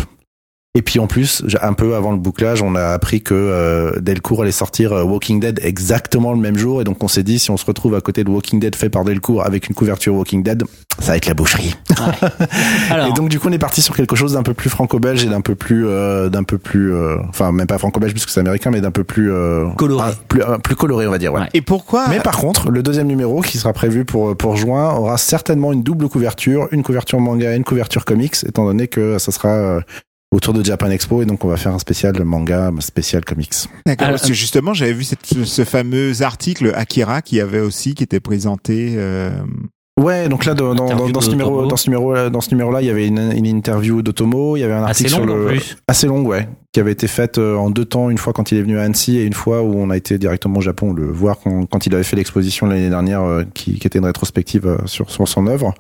Et 0.76 0.84
puis 0.84 1.00
en 1.00 1.08
plus, 1.08 1.44
un 1.64 1.74
peu 1.74 1.96
avant 1.96 2.12
le 2.12 2.20
bouclage, 2.20 2.62
on 2.62 2.76
a 2.76 2.90
appris 2.90 3.22
que 3.24 3.34
euh, 3.34 4.00
Delcourt 4.00 4.44
allait 4.44 4.52
sortir 4.52 4.94
euh, 4.94 5.04
Walking 5.04 5.40
Dead 5.40 5.60
exactement 5.64 6.32
le 6.32 6.38
même 6.38 6.58
jour, 6.60 6.80
et 6.80 6.84
donc 6.84 7.04
on 7.04 7.08
s'est 7.08 7.24
dit 7.24 7.40
si 7.40 7.50
on 7.50 7.58
se 7.58 7.66
retrouve 7.66 7.96
à 7.96 8.02
côté 8.02 8.24
de 8.24 8.30
Walking 8.30 8.60
Dead 8.60 8.76
fait 8.76 8.90
par 8.90 9.04
Delcourt 9.04 9.44
avec 9.44 9.68
une 9.68 9.74
couverture 9.74 10.14
Walking 10.14 10.44
Dead, 10.44 10.64
ça 11.00 11.14
va 11.14 11.18
être 11.18 11.26
la 11.26 11.34
boucherie. 11.34 11.76
Alors, 12.92 13.08
Et 13.08 13.14
donc 13.14 13.30
du 13.30 13.40
coup, 13.40 13.50
on 13.50 13.52
est 13.52 13.58
parti 13.58 13.82
sur 13.82 13.96
quelque 13.96 14.16
chose 14.16 14.34
d'un 14.34 14.44
peu 14.44 14.54
plus 14.54 14.70
franco-belge 14.70 15.24
et 15.26 15.28
d'un 15.30 15.42
peu 15.42 15.56
plus, 15.56 15.88
euh, 15.88 16.30
d'un 16.30 16.44
peu 16.44 16.60
plus, 16.60 16.94
euh, 16.94 17.18
enfin 17.30 17.52
même 17.52 17.66
pas 17.68 17.80
franco-belge 17.80 18.12
puisque 18.14 18.30
c'est 18.30 18.40
américain, 18.40 18.70
mais 18.70 18.82
d'un 18.82 18.92
peu 18.92 19.04
plus 19.04 19.32
euh, 19.32 19.68
Coloré. 19.76 20.10
un- 20.12 20.14
plus, 20.28 20.44
un- 20.44 20.60
plus 20.60 20.76
coloré, 20.76 21.08
on 21.08 21.12
va 21.12 21.18
dire. 21.18 21.34
Ouais. 21.34 21.42
Ouais. 21.42 21.50
Et 21.56 21.62
pourquoi 21.62 22.08
Mais 22.10 22.20
par 22.20 22.38
contre, 22.38 22.70
le 22.70 22.84
deuxième 22.84 23.08
numéro 23.08 23.42
qui 23.42 23.58
sera 23.58 23.74
prévu 23.74 24.06
pour 24.06 24.38
pour 24.38 24.56
juin 24.56 24.92
aura 24.94 25.18
certainement 25.18 25.72
une 25.74 25.82
double 25.82 26.10
couverture, 26.10 26.68
une 26.72 26.84
couverture 26.84 27.20
manga 27.20 27.54
et 27.54 27.58
une 27.58 27.64
couverture 27.64 28.06
comics, 28.06 28.36
étant 28.48 28.66
donné 28.66 28.88
que 28.88 29.18
ça 29.18 29.32
sera 29.32 29.50
euh, 29.50 29.82
autour 30.32 30.54
de 30.54 30.64
Japan 30.64 30.90
Expo 30.92 31.22
et 31.22 31.26
donc 31.26 31.44
on 31.44 31.48
va 31.48 31.58
faire 31.58 31.74
un 31.74 31.80
spécial 31.80 32.22
manga, 32.24 32.68
un 32.68 32.82
spécial 32.82 33.26
comics. 33.26 33.54
D'accord, 33.86 34.10
parce 34.10 34.28
que 34.28 34.34
justement, 34.34 34.74
j'avais 34.74 34.94
vu 34.94 35.04
cette- 35.04 35.26
ce, 35.26 35.64
fameux 35.66 36.22
article 36.22 36.72
Akira 36.76 37.22
qui 37.22 37.40
avait 37.42 37.62
aussi, 37.62 37.96
qui 37.96 38.04
était 38.04 38.20
présenté. 38.20 38.94
euh, 38.98 39.32
Ouais, 40.00 40.30
donc 40.30 40.46
là 40.46 40.54
dans, 40.54 40.74
dans, 40.76 40.86
Interview 40.86 41.12
dans 41.12 41.20
ce 41.20 41.30
numéro, 41.30 41.66
dans 41.66 41.76
ce 41.76 41.90
numéro, 41.90 42.30
dans 42.30 42.40
ce 42.40 42.52
numéro-là, 42.52 42.82
il 42.82 42.88
y 42.88 42.90
avait 42.90 43.06
une, 43.06 43.34
une 43.36 43.46
interview 43.46 44.02
d'Otomo, 44.02 44.56
il 44.56 44.62
y 44.62 44.64
avait 44.64 44.72
un 44.74 44.86
assez 44.86 45.04
article 45.06 45.20
long 45.20 45.28
sur 45.28 45.34
en 45.34 45.38
le 45.40 45.46
plus. 45.48 45.78
assez 45.90 46.08
longue, 46.08 46.26
ouais, 46.28 46.48
qui 46.72 46.80
avait 46.80 46.94
été 46.94 47.08
faite 47.08 47.38
euh, 47.38 47.58
en 47.58 47.70
deux 47.70 47.84
temps, 47.84 48.10
une 48.10 48.18
fois 48.18 48.32
quand 48.32 48.54
il 48.54 48.60
est 48.60 48.62
venu 48.62 48.80
à 48.80 48.84
Annecy 48.84 49.18
et 49.18 49.26
une 49.26 49.34
fois 49.34 49.62
où 49.62 49.74
on 49.76 49.90
a 49.90 49.98
été 49.98 50.18
directement 50.18 50.60
au 50.60 50.62
Japon 50.62 50.94
le 50.94 51.12
voir 51.12 51.38
quand, 51.44 51.66
quand 51.66 51.86
il 51.86 51.94
avait 51.94 52.06
fait 52.06 52.16
l'exposition 52.16 52.66
l'année 52.68 52.88
dernière, 52.90 53.24
euh, 53.24 53.44
qui, 53.54 53.78
qui 53.78 53.88
était 53.88 54.00
une 54.00 54.06
rétrospective 54.06 54.68
euh, 54.68 54.78
sur, 54.86 55.12
sur 55.12 55.28
son 55.28 55.48
œuvre. 55.48 55.74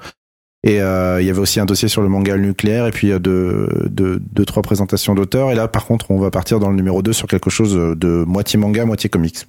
Et 0.64 0.81
euh, 0.81 1.22
il 1.22 1.27
y 1.27 1.30
avait 1.30 1.40
aussi 1.40 1.60
un 1.60 1.65
dossier 1.65 1.88
sur 1.88 2.02
le 2.02 2.10
manga 2.10 2.36
nucléaire 2.38 2.86
et 2.86 2.91
puis 2.91 3.11
deux, 3.19 3.69
deux, 3.90 4.19
deux, 4.19 4.45
trois 4.45 4.61
présentations 4.61 5.15
d'auteurs. 5.15 5.52
Et 5.52 5.56
là, 5.56 5.68
par 5.69 5.86
contre, 5.86 6.11
on 6.11 6.19
va 6.19 6.31
partir 6.31 6.60
dans 6.60 6.69
le 6.69 6.76
numéro 6.76 7.02
2 7.02 7.14
sur 7.14 7.27
quelque 7.27 7.49
chose 7.49 7.73
de 7.76 8.23
moitié 8.27 8.60
manga, 8.60 8.86
moitié 8.86 9.10
comics, 9.10 9.45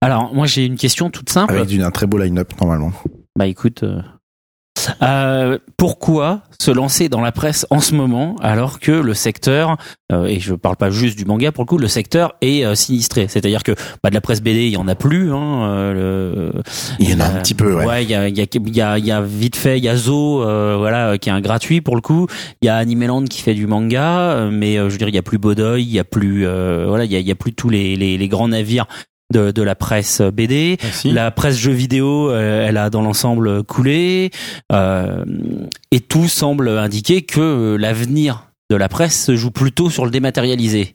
alors, 0.00 0.34
moi 0.34 0.46
j'ai 0.46 0.64
une 0.64 0.76
question 0.76 1.10
toute 1.10 1.28
simple. 1.30 1.54
avec 1.54 1.68
du- 1.68 1.82
un 1.82 1.90
très 1.90 2.06
beau 2.06 2.16
line-up 2.18 2.50
normalement. 2.60 2.92
Bah 3.38 3.46
écoute, 3.46 3.82
euh, 3.82 4.00
euh, 5.02 5.58
pourquoi 5.76 6.40
se 6.60 6.70
lancer 6.70 7.08
dans 7.08 7.20
la 7.20 7.32
presse 7.32 7.66
en 7.70 7.80
ce 7.80 7.94
moment 7.94 8.36
alors 8.40 8.80
que 8.80 8.92
le 8.92 9.14
secteur, 9.14 9.76
euh, 10.12 10.26
et 10.26 10.40
je 10.40 10.54
parle 10.54 10.76
pas 10.76 10.90
juste 10.90 11.16
du 11.18 11.24
manga 11.24 11.52
pour 11.52 11.64
le 11.64 11.68
coup, 11.68 11.78
le 11.78 11.88
secteur 11.88 12.34
est 12.40 12.64
euh, 12.64 12.74
sinistré. 12.74 13.26
C'est-à-dire 13.28 13.62
que 13.62 13.72
bah, 14.02 14.10
de 14.10 14.14
la 14.14 14.20
presse 14.20 14.40
BD, 14.42 14.66
il 14.66 14.72
y 14.72 14.76
en 14.76 14.88
a 14.88 14.94
plus. 14.94 15.32
Hein, 15.32 15.64
euh, 15.68 16.52
le- 16.54 16.62
Il 16.98 17.10
y 17.10 17.14
en 17.14 17.20
a 17.20 17.24
Euh, 17.24 17.36
un 17.38 17.40
petit 17.42 17.54
peu, 17.54 17.74
ouais. 17.74 17.84
Ouais, 17.86 18.04
il 18.04 18.10
y 18.10 18.14
a, 18.14 18.28
y, 18.28 18.40
a, 18.40 18.44
y, 18.44 18.80
a, 18.80 18.98
y 18.98 19.10
a 19.12 19.20
vite 19.20 19.56
fait, 19.56 19.78
il 19.78 19.84
y 19.84 19.88
a 19.88 19.96
Zo, 19.96 20.42
euh, 20.42 20.76
voilà, 20.78 21.10
euh, 21.10 21.16
qui 21.16 21.28
est 21.28 21.32
un 21.32 21.40
gratuit 21.40 21.80
pour 21.80 21.96
le 21.96 22.00
coup. 22.00 22.26
Il 22.62 22.66
y 22.66 22.68
a 22.68 22.76
Animeland 22.76 23.24
qui 23.24 23.40
fait 23.42 23.54
du 23.54 23.66
manga, 23.66 24.20
euh, 24.30 24.50
mais 24.52 24.78
euh, 24.78 24.88
je 24.88 24.92
veux 24.92 24.98
dire, 24.98 25.08
il 25.08 25.14
y 25.14 25.18
a 25.18 25.22
plus 25.22 25.38
Bodoy, 25.38 25.82
il 25.82 25.90
y 25.92 25.98
a 25.98 26.04
plus, 26.04 26.46
euh, 26.46 26.84
voilà, 26.88 27.04
il 27.04 27.12
y 27.12 27.16
a, 27.16 27.20
y 27.20 27.30
a 27.30 27.34
plus 27.34 27.52
tous 27.52 27.68
les, 27.68 27.96
les, 27.96 28.16
les 28.18 28.28
grands 28.28 28.48
navires 28.48 28.86
de, 29.32 29.50
de 29.50 29.62
la 29.62 29.74
presse 29.74 30.20
BD. 30.20 30.76
La 31.04 31.30
presse 31.30 31.56
jeux 31.56 31.72
vidéo, 31.72 32.30
euh, 32.30 32.66
elle 32.68 32.76
a 32.76 32.90
dans 32.90 33.02
l'ensemble 33.02 33.62
coulé, 33.64 34.30
euh, 34.72 35.24
et 35.90 36.00
tout 36.00 36.28
semble 36.28 36.68
indiquer 36.68 37.22
que 37.22 37.40
euh, 37.40 37.76
l'avenir 37.76 38.50
de 38.70 38.76
la 38.76 38.88
presse 38.88 39.24
se 39.24 39.36
joue 39.36 39.50
plutôt 39.50 39.90
sur 39.90 40.04
le 40.04 40.10
dématérialisé. 40.10 40.94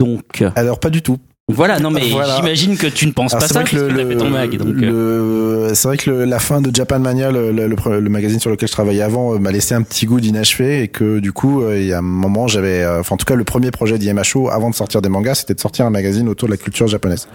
Donc 0.00 0.42
Alors 0.56 0.80
pas 0.80 0.90
du 0.90 1.02
tout. 1.02 1.18
voilà, 1.52 1.78
non 1.78 1.90
mais 1.90 2.00
Voilà. 2.10 2.36
j'imagine 2.36 2.76
que 2.76 2.86
tu 2.86 3.06
ne 3.06 3.12
penses 3.12 3.32
Alors, 3.34 3.42
pas 3.42 3.48
c'est 3.48 3.54
ça 3.54 3.60
vrai 3.60 3.70
que 3.70 3.76
que 3.76 4.84
euh, 4.86 5.74
c'est 5.74 5.88
vrai 5.88 5.96
que 5.96 6.10
le- 6.10 6.24
la 6.24 6.38
fin 6.38 6.60
de 6.60 6.74
Japan 6.74 6.98
Mania, 6.98 7.30
le, 7.30 7.52
le- 7.52 7.66
le 7.66 7.76
pre- 7.76 7.98
le 7.98 8.10
magazine 8.10 8.40
sur 8.40 8.50
lequel 8.50 8.68
je 8.68 8.72
travaillais 8.72 9.02
avant, 9.02 9.38
m'a 9.38 9.52
laissé 9.52 9.74
un 9.74 9.82
petit 9.82 10.06
goût 10.06 10.20
d'inachevé 10.20 10.82
et 10.82 10.88
que 10.88 11.18
du 11.18 11.32
coup, 11.32 11.62
il 11.70 11.84
y 11.84 11.92
a 11.92 11.98
un 11.98 12.02
moment, 12.02 12.46
j'avais, 12.48 12.86
enfin 12.86 13.14
en 13.14 13.18
tout 13.18 13.26
cas, 13.26 13.34
le 13.34 13.44
premier 13.44 13.70
projet 13.70 13.98
d'IMHO 13.98 14.48
avant 14.50 14.70
de 14.70 14.74
sortir 14.74 15.02
des 15.02 15.08
mangas, 15.10 15.36
c'était 15.36 15.54
de 15.54 15.60
sortir 15.60 15.84
un 15.86 15.90
magazine 15.90 16.28
autour 16.28 16.48
de 16.48 16.52
la 16.54 16.58
culture 16.58 16.86
japonaise. 16.86 17.28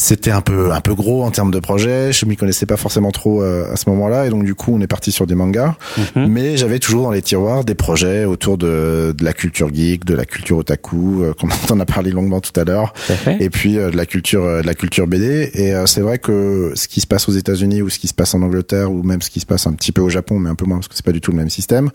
C'était 0.00 0.30
un 0.30 0.40
peu 0.40 0.72
un 0.72 0.80
peu 0.80 0.94
gros 0.94 1.24
en 1.24 1.30
termes 1.30 1.50
de 1.50 1.58
projet. 1.58 2.10
Je 2.10 2.24
m'y 2.24 2.36
connaissais 2.36 2.64
pas 2.64 2.78
forcément 2.78 3.10
trop 3.10 3.42
euh, 3.42 3.70
à 3.70 3.76
ce 3.76 3.88
moment-là, 3.90 4.26
et 4.26 4.30
donc 4.30 4.44
du 4.44 4.54
coup, 4.54 4.72
on 4.74 4.80
est 4.80 4.86
parti 4.86 5.12
sur 5.12 5.26
des 5.26 5.34
mangas. 5.34 5.74
Mhm. 5.98 6.26
Mais 6.26 6.56
j'avais 6.56 6.78
toujours 6.78 7.02
dans 7.02 7.10
les 7.10 7.20
tiroirs 7.20 7.64
des 7.64 7.74
projets 7.74 8.24
autour 8.24 8.56
de, 8.56 9.14
de 9.16 9.24
la 9.24 9.34
culture 9.34 9.72
geek, 9.72 10.06
de 10.06 10.14
la 10.14 10.24
culture 10.24 10.56
otaku, 10.56 11.22
euh, 11.22 11.34
comme 11.38 11.50
on 11.68 11.74
en 11.74 11.80
a 11.80 11.84
parlé 11.84 12.12
longuement 12.12 12.40
tout 12.40 12.58
à 12.58 12.64
l'heure, 12.64 12.94
et 13.40 13.50
puis 13.50 13.76
euh, 13.76 13.90
de 13.90 13.96
la 13.96 14.06
culture 14.06 14.42
euh, 14.42 14.62
de 14.62 14.66
la 14.66 14.74
culture 14.74 15.06
BD. 15.06 15.50
Et 15.52 15.74
euh, 15.74 15.84
c'est 15.84 16.00
vrai 16.00 16.18
que 16.18 16.72
ce 16.74 16.88
qui 16.88 17.02
se 17.02 17.06
passe 17.06 17.28
aux 17.28 17.32
États-Unis 17.32 17.82
ou 17.82 17.90
ce 17.90 17.98
qui 17.98 18.08
se 18.08 18.14
passe 18.14 18.34
en 18.34 18.40
Angleterre 18.40 18.90
ou 18.90 19.02
même 19.02 19.20
ce 19.20 19.28
qui 19.28 19.40
se 19.40 19.46
passe 19.46 19.66
un 19.66 19.74
petit 19.74 19.92
peu 19.92 20.00
au 20.00 20.08
Japon, 20.08 20.38
mais 20.38 20.48
un 20.48 20.54
peu 20.54 20.64
moins 20.64 20.78
parce 20.78 20.88
que 20.88 20.94
c'est 20.94 21.04
pas 21.04 21.12
du 21.12 21.20
tout 21.20 21.30
le 21.30 21.36
même 21.36 21.50
système, 21.50 21.90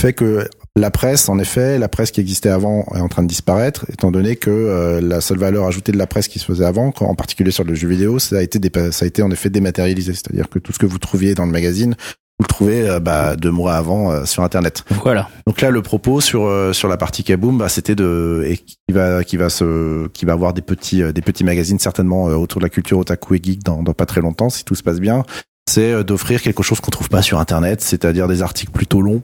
fait 0.00 0.12
que 0.12 0.48
la 0.76 0.90
presse, 0.90 1.28
en 1.28 1.38
effet, 1.38 1.78
la 1.78 1.88
presse 1.88 2.10
qui 2.10 2.20
existait 2.20 2.48
avant 2.48 2.84
est 2.94 3.00
en 3.00 3.08
train 3.08 3.22
de 3.22 3.28
disparaître, 3.28 3.86
étant 3.92 4.10
donné 4.10 4.36
que 4.36 4.50
euh, 4.50 5.00
la 5.00 5.20
seule 5.20 5.38
valeur 5.38 5.66
ajoutée 5.66 5.92
de 5.92 5.98
la 5.98 6.06
presse 6.06 6.28
qui 6.28 6.38
se 6.38 6.44
faisait 6.44 6.64
avant, 6.64 6.90
quand- 6.90 7.06
en 7.06 7.14
particulier 7.14 7.52
sur 7.52 7.64
le 7.64 7.74
jeu 7.74 7.88
vidéo, 7.88 8.18
ça 8.18 8.38
a 8.38 8.42
été 8.42 8.58
ça 8.90 9.04
a 9.04 9.08
été 9.08 9.22
en 9.22 9.30
effet 9.30 9.50
dématérialisé, 9.50 10.12
c'est-à-dire 10.14 10.48
que 10.48 10.58
tout 10.58 10.72
ce 10.72 10.78
que 10.78 10.86
vous 10.86 10.98
trouviez 10.98 11.34
dans 11.34 11.46
le 11.46 11.52
magazine, 11.52 11.94
vous 12.40 12.42
le 12.44 12.48
trouvez 12.48 12.88
euh, 12.90 12.98
bah, 12.98 13.36
deux 13.36 13.52
mois 13.52 13.74
avant 13.76 14.10
euh, 14.10 14.24
sur 14.24 14.42
Internet. 14.42 14.82
Voilà. 15.04 15.28
Donc 15.46 15.60
là, 15.60 15.70
le 15.70 15.80
propos 15.80 16.20
sur 16.20 16.44
euh, 16.46 16.72
sur 16.72 16.88
la 16.88 16.96
partie 16.96 17.22
Kaboom, 17.22 17.56
bah, 17.58 17.68
c'était 17.68 17.94
de 17.94 18.42
et 18.44 18.56
qui 18.58 18.76
va 18.90 19.22
qui 19.22 19.36
va 19.36 19.48
se 19.50 20.08
qui 20.08 20.24
va 20.24 20.32
avoir 20.32 20.52
des 20.52 20.62
petits 20.62 21.02
euh, 21.04 21.12
des 21.12 21.22
petits 21.22 21.44
magazines 21.44 21.78
certainement 21.78 22.28
euh, 22.28 22.34
autour 22.34 22.60
de 22.60 22.64
la 22.66 22.70
culture 22.70 22.98
otaku 22.98 23.36
et 23.36 23.40
geek 23.42 23.62
dans, 23.62 23.84
dans 23.84 23.94
pas 23.94 24.06
très 24.06 24.20
longtemps 24.20 24.50
si 24.50 24.64
tout 24.64 24.74
se 24.74 24.82
passe 24.82 24.98
bien. 24.98 25.22
C'est 25.70 25.92
euh, 25.92 26.02
d'offrir 26.02 26.42
quelque 26.42 26.64
chose 26.64 26.80
qu'on 26.80 26.90
trouve 26.90 27.08
pas 27.08 27.22
sur 27.22 27.38
Internet, 27.38 27.80
c'est-à-dire 27.80 28.26
des 28.26 28.42
articles 28.42 28.72
plutôt 28.72 29.00
longs 29.00 29.22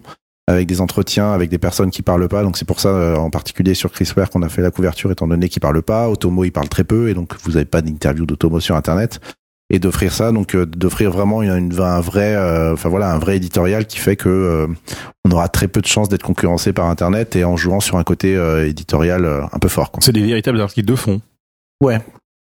avec 0.50 0.66
des 0.66 0.80
entretiens 0.80 1.32
avec 1.32 1.48
des 1.50 1.58
personnes 1.58 1.90
qui 1.90 2.02
parlent 2.02 2.28
pas. 2.28 2.42
Donc 2.42 2.56
c'est 2.56 2.64
pour 2.66 2.80
ça 2.80 2.88
euh, 2.88 3.16
en 3.16 3.30
particulier 3.30 3.74
sur 3.74 3.90
Chris 3.92 4.10
Ware 4.16 4.28
qu'on 4.30 4.42
a 4.42 4.48
fait 4.48 4.62
la 4.62 4.70
couverture 4.70 5.10
étant 5.12 5.26
donné 5.28 5.48
qu'il 5.48 5.60
parle 5.60 5.80
pas. 5.82 6.08
Otomo 6.08 6.44
il 6.44 6.50
parle 6.52 6.68
très 6.68 6.84
peu 6.84 7.08
et 7.08 7.14
donc 7.14 7.34
vous 7.44 7.56
avez 7.56 7.66
pas 7.66 7.82
d'interview 7.82 8.26
d'Otomo 8.26 8.58
sur 8.60 8.74
Internet 8.76 9.20
et 9.72 9.78
d'offrir 9.78 10.12
ça 10.12 10.32
donc 10.32 10.56
euh, 10.56 10.66
d'offrir 10.66 11.12
vraiment 11.12 11.42
une, 11.42 11.56
une- 11.56 11.80
un 11.80 12.00
vrai 12.00 12.34
euh, 12.34 12.72
enfin 12.72 12.88
voilà 12.88 13.12
un 13.12 13.18
vrai 13.20 13.36
éditorial 13.36 13.86
qui 13.86 13.98
fait 13.98 14.16
que 14.16 14.28
euh, 14.28 14.66
on 15.24 15.30
aura 15.30 15.48
très 15.48 15.68
peu 15.68 15.80
de 15.80 15.86
chances 15.86 16.08
d'être 16.08 16.24
concurrencé 16.24 16.72
par 16.72 16.86
internet 16.86 17.36
et 17.36 17.44
en 17.44 17.56
jouant 17.56 17.78
sur 17.78 17.96
un 17.96 18.02
côté 18.02 18.34
euh, 18.36 18.66
éditorial 18.68 19.24
euh, 19.24 19.42
un 19.52 19.58
peu 19.60 19.68
fort 19.68 19.92
quoi. 19.92 20.02
C'est 20.02 20.10
des 20.12 20.22
véritables 20.22 20.60
articles 20.60 20.88
de 20.88 20.96
fond. 20.96 21.20
mais 21.82 22.00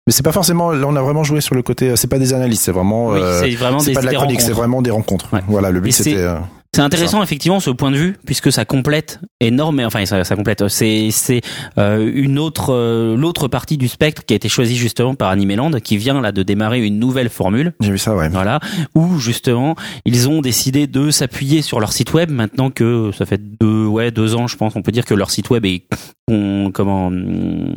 c'est 0.10 0.22
pas 0.26 0.34
forcément 0.34 0.72
là 0.74 0.86
on 0.86 0.98
a 0.98 1.02
vraiment 1.02 1.24
joué 1.24 1.40
sur 1.40 1.56
le 1.56 1.62
côté 1.64 1.96
c'est 1.96 2.10
pas 2.10 2.20
des 2.20 2.34
analyses 2.34 2.60
c'est 2.60 2.74
vraiment 2.74 3.08
Oui, 3.12 3.20
euh, 3.22 3.40
c'est 3.42 3.52
vraiment 3.52 3.80
c'est 3.80 3.92
des, 3.92 3.94
pas 3.94 4.02
de 4.02 4.08
la 4.08 4.14
chronique 4.16 4.42
c'est 4.42 4.48
rencontres. 4.48 4.60
vraiment 4.60 4.82
des 4.82 4.92
rencontres 4.92 5.34
Ouais. 5.34 5.42
voilà 5.48 5.72
le 5.72 5.78
Et 5.78 5.82
but 5.82 5.92
c'est- 5.94 6.04
c'était 6.04 6.18
euh, 6.18 6.36
C'est 6.76 6.82
intéressant 6.82 7.22
effectivement 7.22 7.60
ce 7.60 7.70
point 7.70 7.92
de 7.92 7.98
vue 7.98 8.18
puisque 8.26 8.52
ça 8.52 8.66
complète 8.66 9.20
énorme 9.40 9.80
enfin 9.86 10.04
ça, 10.08 10.24
ça 10.24 10.36
complète 10.36 10.68
c'est 10.70 11.10
c'est 11.12 11.42
euh, 11.78 12.12
une 12.16 12.40
autre 12.40 12.74
euh, 12.74 13.16
l'autre 13.16 13.48
partie 13.48 13.78
du 13.78 13.88
spectre 13.88 14.26
qui 14.26 14.34
a 14.34 14.36
été 14.36 14.50
choisie 14.50 14.76
justement 14.76 15.14
par 15.14 15.30
Animeland 15.30 15.70
qui 15.84 15.98
vient 15.98 16.20
là 16.20 16.32
de 16.32 16.42
démarrer 16.42 16.84
une 16.84 16.98
nouvelle 16.98 17.30
formule. 17.30 17.74
J'ai 17.80 17.92
vu 17.92 18.00
ça 18.00 18.16
ouais. 18.16 18.28
Voilà. 18.30 18.60
Où 18.96 19.20
justement 19.20 19.76
ils 20.06 20.28
ont 20.30 20.42
décidé 20.42 20.88
de 20.88 21.12
s'appuyer 21.12 21.62
sur 21.62 21.80
leur 21.80 21.94
site 21.94 22.12
web 22.14 22.32
maintenant 22.32 22.72
que 22.72 23.12
ça 23.16 23.28
fait 23.28 23.40
deux 23.60 23.86
ouais 23.86 24.10
deux 24.10 24.34
ans 24.34 24.48
je 24.48 24.58
pense 24.58 24.76
on 24.76 24.82
peut 24.82 24.92
dire 24.92 25.06
que 25.06 25.14
leur 25.14 25.30
site 25.30 25.52
web 25.52 25.66
est 25.66 25.84
on- 26.28 26.72
comment 26.74 27.08
hum, 27.08 27.76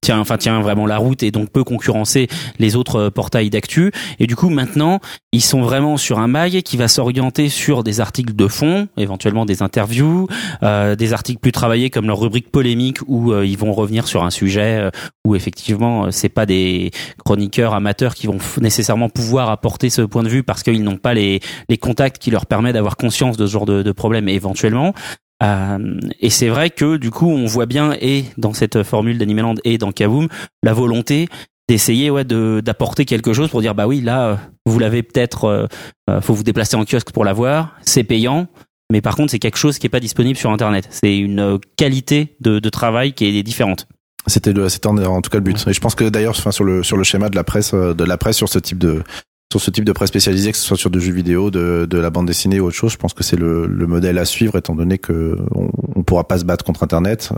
tient 0.00 0.20
enfin 0.20 0.36
tient 0.36 0.60
vraiment 0.60 0.86
la 0.86 0.98
route 0.98 1.24
et 1.24 1.32
donc 1.32 1.50
peut 1.50 1.64
concurrencer 1.64 2.28
les 2.60 2.76
autres 2.76 2.96
euh, 2.96 3.10
portails 3.10 3.50
d'actu. 3.50 3.90
Et 4.20 4.28
du 4.28 4.36
coup 4.36 4.48
maintenant 4.50 5.00
ils 5.32 5.42
sont 5.42 5.62
vraiment 5.62 5.96
sur 5.96 6.20
un 6.20 6.28
mag 6.28 6.62
qui 6.62 6.76
va 6.76 6.86
s'orienter 6.86 7.48
sur 7.48 7.82
des 7.82 8.00
articles 8.00 8.27
de 8.34 8.48
fond 8.48 8.88
éventuellement 8.96 9.44
des 9.44 9.62
interviews 9.62 10.26
euh, 10.62 10.96
des 10.96 11.12
articles 11.12 11.40
plus 11.40 11.52
travaillés 11.52 11.90
comme 11.90 12.06
leur 12.06 12.20
rubrique 12.20 12.50
polémique 12.50 12.98
où 13.06 13.32
euh, 13.32 13.46
ils 13.46 13.58
vont 13.58 13.72
revenir 13.72 14.06
sur 14.06 14.24
un 14.24 14.30
sujet 14.30 14.78
euh, 14.78 14.90
où 15.24 15.34
effectivement 15.34 16.06
euh, 16.06 16.10
c'est 16.10 16.28
pas 16.28 16.46
des 16.46 16.90
chroniqueurs 17.24 17.74
amateurs 17.74 18.14
qui 18.14 18.26
vont 18.26 18.38
nécessairement 18.60 19.08
pouvoir 19.08 19.50
apporter 19.50 19.90
ce 19.90 20.02
point 20.02 20.22
de 20.22 20.28
vue 20.28 20.42
parce 20.42 20.62
qu'ils 20.62 20.82
n'ont 20.82 20.96
pas 20.96 21.14
les, 21.14 21.40
les 21.68 21.78
contacts 21.78 22.18
qui 22.18 22.30
leur 22.30 22.46
permettent 22.46 22.74
d'avoir 22.74 22.96
conscience 22.96 23.36
de 23.36 23.46
ce 23.46 23.52
genre 23.52 23.66
de, 23.66 23.82
de 23.82 23.92
problème 23.92 24.28
éventuellement. 24.28 24.94
Euh, 25.42 26.00
et 26.18 26.30
c'est 26.30 26.48
vrai 26.48 26.70
que 26.70 26.96
du 26.96 27.10
coup 27.10 27.28
on 27.28 27.46
voit 27.46 27.66
bien 27.66 27.94
et 28.00 28.24
dans 28.38 28.52
cette 28.52 28.82
formule 28.82 29.18
d'Animeland 29.18 29.54
et 29.62 29.78
dans 29.78 29.92
Kaboom 29.92 30.26
la 30.64 30.72
volonté 30.72 31.28
d'essayer 31.68 32.10
ouais 32.10 32.24
de 32.24 32.60
d'apporter 32.64 33.04
quelque 33.04 33.32
chose 33.32 33.50
pour 33.50 33.60
dire 33.60 33.74
bah 33.74 33.86
oui 33.86 34.00
là 34.00 34.28
euh, 34.28 34.36
vous 34.66 34.78
l'avez 34.78 35.02
peut-être 35.02 35.44
euh, 35.44 35.66
euh, 36.10 36.20
faut 36.20 36.34
vous 36.34 36.42
déplacer 36.42 36.76
en 36.76 36.84
kiosque 36.84 37.12
pour 37.12 37.24
l'avoir 37.24 37.76
c'est 37.82 38.04
payant 38.04 38.48
mais 38.90 39.00
par 39.00 39.16
contre 39.16 39.30
c'est 39.30 39.38
quelque 39.38 39.58
chose 39.58 39.78
qui 39.78 39.86
est 39.86 39.90
pas 39.90 40.00
disponible 40.00 40.38
sur 40.38 40.50
internet 40.50 40.88
c'est 40.90 41.16
une 41.16 41.40
euh, 41.40 41.58
qualité 41.76 42.36
de, 42.40 42.58
de 42.58 42.68
travail 42.70 43.12
qui 43.12 43.26
est 43.26 43.42
différente 43.42 43.86
C'était 44.26 44.52
c'était 44.68 44.88
en, 44.88 45.20
tout 45.20 45.30
cas 45.30 45.38
le 45.38 45.44
but. 45.44 45.66
Et 45.68 45.72
je 45.72 45.80
pense 45.80 45.94
que 45.94 46.08
d'ailleurs, 46.08 46.34
enfin, 46.36 46.50
sur 46.50 46.64
le 46.64 46.82
sur 46.82 46.96
le 46.96 47.04
schéma 47.04 47.28
de 47.28 47.36
la 47.36 47.44
presse, 47.44 47.72
de 47.72 48.04
la 48.04 48.16
presse 48.18 48.36
sur 48.36 48.48
ce 48.48 48.58
type 48.58 48.78
de 48.78 49.02
sur 49.50 49.60
ce 49.60 49.70
type 49.70 49.84
de 49.84 49.92
presse 49.92 50.08
spécialisée, 50.08 50.52
que 50.52 50.58
ce 50.58 50.64
soit 50.64 50.76
sur 50.76 50.90
de 50.90 50.98
jeux 50.98 51.12
vidéo, 51.12 51.50
de, 51.50 51.86
de 51.88 51.98
la 51.98 52.10
bande 52.10 52.26
dessinée 52.26 52.60
ou 52.60 52.66
autre 52.66 52.76
chose, 52.76 52.92
je 52.92 52.98
pense 52.98 53.14
que 53.14 53.24
c'est 53.24 53.38
le, 53.38 53.66
le 53.66 53.86
modèle 53.86 54.18
à 54.18 54.26
suivre, 54.26 54.56
étant 54.58 54.74
donné 54.74 54.98
que 54.98 55.38
on, 55.54 55.70
on 55.96 56.02
pourra 56.02 56.28
pas 56.28 56.38
se 56.38 56.44
battre 56.44 56.64
contre 56.64 56.82
Internet. 56.82 57.32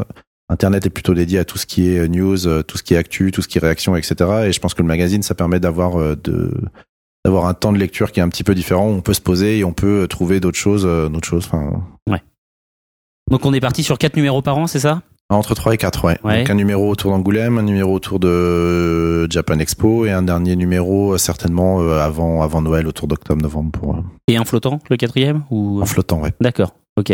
Internet 0.50 0.84
est 0.84 0.90
plutôt 0.90 1.14
dédié 1.14 1.38
à 1.38 1.44
tout 1.44 1.58
ce 1.58 1.66
qui 1.66 1.90
est 1.90 2.08
news, 2.08 2.46
euh, 2.46 2.62
tout 2.62 2.76
ce 2.76 2.82
qui 2.82 2.94
est 2.94 2.96
actu, 2.96 3.30
tout 3.30 3.40
ce 3.40 3.48
qui 3.48 3.58
est 3.58 3.60
réaction, 3.60 3.96
etc. 3.96 4.14
Et 4.46 4.52
je 4.52 4.60
pense 4.60 4.74
que 4.74 4.82
le 4.82 4.88
magazine, 4.88 5.22
ça 5.22 5.34
permet 5.34 5.60
d'avoir 5.60 5.98
euh, 5.98 6.16
de 6.16 6.52
d'avoir 7.24 7.46
un 7.46 7.54
temps 7.54 7.72
de 7.72 7.78
lecture 7.78 8.12
qui 8.12 8.20
est 8.20 8.22
un 8.22 8.28
petit 8.28 8.44
peu 8.44 8.54
différent. 8.54 8.88
où 8.88 8.92
On 8.92 9.02
peut 9.02 9.14
se 9.14 9.20
poser 9.20 9.58
et 9.58 9.64
on 9.64 9.72
peut 9.72 10.06
trouver 10.08 10.40
d'autres 10.40 10.58
choses, 10.58 10.84
euh, 10.86 11.08
d'autres 11.08 11.28
choses. 11.28 11.46
Enfin, 11.46 11.82
donc 13.30 13.46
on 13.46 13.54
est 13.54 13.60
parti 13.60 13.82
sur 13.82 13.96
quatre 13.96 14.16
numéros 14.16 14.42
par 14.42 14.58
an 14.58 14.66
c'est 14.66 14.80
ça? 14.80 15.02
Entre 15.32 15.54
3 15.54 15.74
et 15.74 15.76
4, 15.76 16.04
ouais. 16.04 16.18
Ouais. 16.24 16.38
Donc 16.40 16.50
un 16.50 16.54
numéro 16.54 16.90
autour 16.90 17.12
d'Angoulême, 17.12 17.56
un 17.56 17.62
numéro 17.62 17.94
autour 17.94 18.18
de 18.18 19.30
Japan 19.30 19.60
Expo 19.60 20.04
et 20.04 20.10
un 20.10 20.22
dernier 20.22 20.56
numéro 20.56 21.14
euh, 21.14 21.18
certainement 21.18 21.80
euh, 21.80 22.00
avant 22.00 22.42
avant 22.42 22.60
Noël 22.60 22.88
autour 22.88 23.06
d'octobre-novembre 23.06 23.70
pour 23.70 23.94
euh, 23.94 24.00
et 24.26 24.36
un 24.36 24.44
flottant 24.44 24.80
le 24.90 24.96
quatrième 24.96 25.44
ou 25.50 25.80
en 25.80 25.86
flottant, 25.86 26.20
ouais. 26.20 26.32
D'accord, 26.40 26.74
ok. 26.96 27.12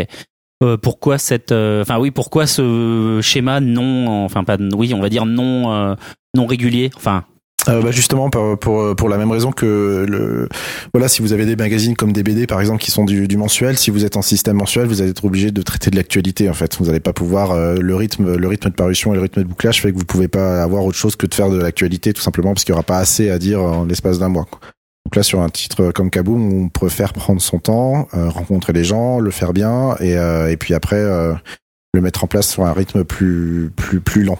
Euh, 0.63 0.75
pourquoi 0.77 1.17
cette, 1.19 1.51
euh, 1.51 1.81
enfin 1.83 1.99
oui, 1.99 2.09
pourquoi 2.11 2.47
ce 2.47 3.19
schéma 3.21 3.59
non, 3.59 4.25
enfin 4.25 4.43
pas, 4.43 4.57
oui, 4.75 4.93
on 4.93 5.01
va 5.01 5.09
dire 5.09 5.25
non, 5.25 5.71
euh, 5.71 5.95
non 6.35 6.45
régulier, 6.47 6.89
enfin 6.95 7.25
Euh, 7.67 7.81
bah 7.81 7.91
justement 7.91 8.29
pour, 8.29 8.57
pour 8.57 8.95
pour 8.95 9.09
la 9.09 9.17
même 9.17 9.29
raison 9.29 9.51
que 9.51 10.05
le 10.07 10.47
voilà 10.93 11.09
si 11.09 11.21
vous 11.21 11.33
avez 11.33 11.45
des 11.45 11.57
magazines 11.57 11.95
comme 11.95 12.13
des 12.13 12.23
BD 12.23 12.47
par 12.47 12.61
exemple 12.61 12.81
qui 12.81 12.91
sont 12.91 13.03
du, 13.03 13.27
du 13.27 13.35
mensuel 13.35 13.77
si 13.77 13.91
vous 13.91 14.05
êtes 14.05 14.15
en 14.15 14.21
système 14.21 14.55
mensuel 14.55 14.87
vous 14.87 15.01
allez 15.01 15.11
être 15.11 15.25
obligé 15.25 15.51
de 15.51 15.61
traiter 15.61 15.91
de 15.91 15.97
l'actualité 15.97 16.49
en 16.49 16.53
fait 16.53 16.77
vous 16.77 16.85
n'allez 16.85 17.01
pas 17.01 17.11
pouvoir 17.13 17.51
euh, 17.51 17.75
le 17.75 17.95
rythme 17.95 18.35
le 18.37 18.47
rythme 18.47 18.69
de 18.69 18.75
parution 18.75 19.11
et 19.11 19.15
le 19.17 19.21
rythme 19.23 19.41
de 19.41 19.47
bouclage 19.47 19.81
fait 19.81 19.91
que 19.91 19.97
vous 19.97 20.05
pouvez 20.05 20.29
pas 20.29 20.63
avoir 20.63 20.85
autre 20.85 20.97
chose 20.97 21.17
que 21.17 21.27
de 21.27 21.33
faire 21.33 21.49
de 21.49 21.57
l'actualité 21.57 22.13
tout 22.13 22.21
simplement 22.21 22.53
parce 22.53 22.63
qu'il 22.63 22.71
y 22.71 22.75
aura 22.75 22.83
pas 22.83 22.99
assez 22.99 23.29
à 23.29 23.37
dire 23.37 23.61
en 23.61 23.83
l'espace 23.83 24.17
d'un 24.17 24.29
mois 24.29 24.45
quoi. 24.49 24.61
Donc 25.07 25.15
là 25.15 25.23
sur 25.23 25.39
un 25.39 25.47
titre 25.47 25.93
comme 25.93 26.09
Kaboom 26.09 26.65
on 26.65 26.67
préfère 26.67 27.13
prendre 27.13 27.39
son 27.39 27.59
temps 27.59 28.09
euh, 28.13 28.27
rencontrer 28.27 28.73
les 28.73 28.83
gens 28.83 29.21
le 29.21 29.31
faire 29.31 29.53
bien 29.53 29.95
et 30.01 30.17
euh, 30.17 30.51
et 30.51 30.57
puis 30.57 30.73
après 30.73 30.97
euh, 30.97 31.33
le 31.93 32.01
mettre 32.01 32.25
en 32.25 32.27
place 32.27 32.49
sur 32.49 32.65
un 32.65 32.73
rythme 32.73 33.05
plus 33.05 33.71
plus 33.73 34.01
plus 34.01 34.23
lent 34.25 34.37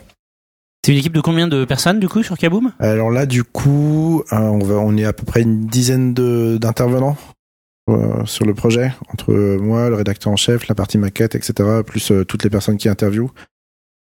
c'est 0.83 0.91
une 0.91 0.97
équipe 0.97 1.13
de 1.13 1.21
combien 1.21 1.47
de 1.47 1.63
personnes 1.63 2.01
du 2.01 2.09
coup 2.09 2.21
sur 2.21 2.37
Kaboom? 2.37 2.71
Alors 2.79 3.11
là, 3.11 3.25
du 3.25 3.43
coup, 3.43 4.23
on 4.31 4.59
va, 4.59 4.75
on 4.75 4.95
est 4.95 5.03
à 5.03 5.11
peu 5.11 5.25
près 5.25 5.41
une 5.41 5.65
dizaine 5.65 6.13
d'intervenants 6.13 7.17
sur 8.23 8.45
le 8.45 8.53
projet, 8.53 8.93
entre 9.11 9.33
moi, 9.57 9.89
le 9.89 9.95
rédacteur 9.95 10.31
en 10.31 10.37
chef, 10.37 10.69
la 10.69 10.75
partie 10.75 10.97
maquette, 10.97 11.35
etc., 11.35 11.81
plus 11.85 12.13
toutes 12.25 12.43
les 12.45 12.49
personnes 12.49 12.77
qui 12.77 12.87
interviewent, 12.87 13.31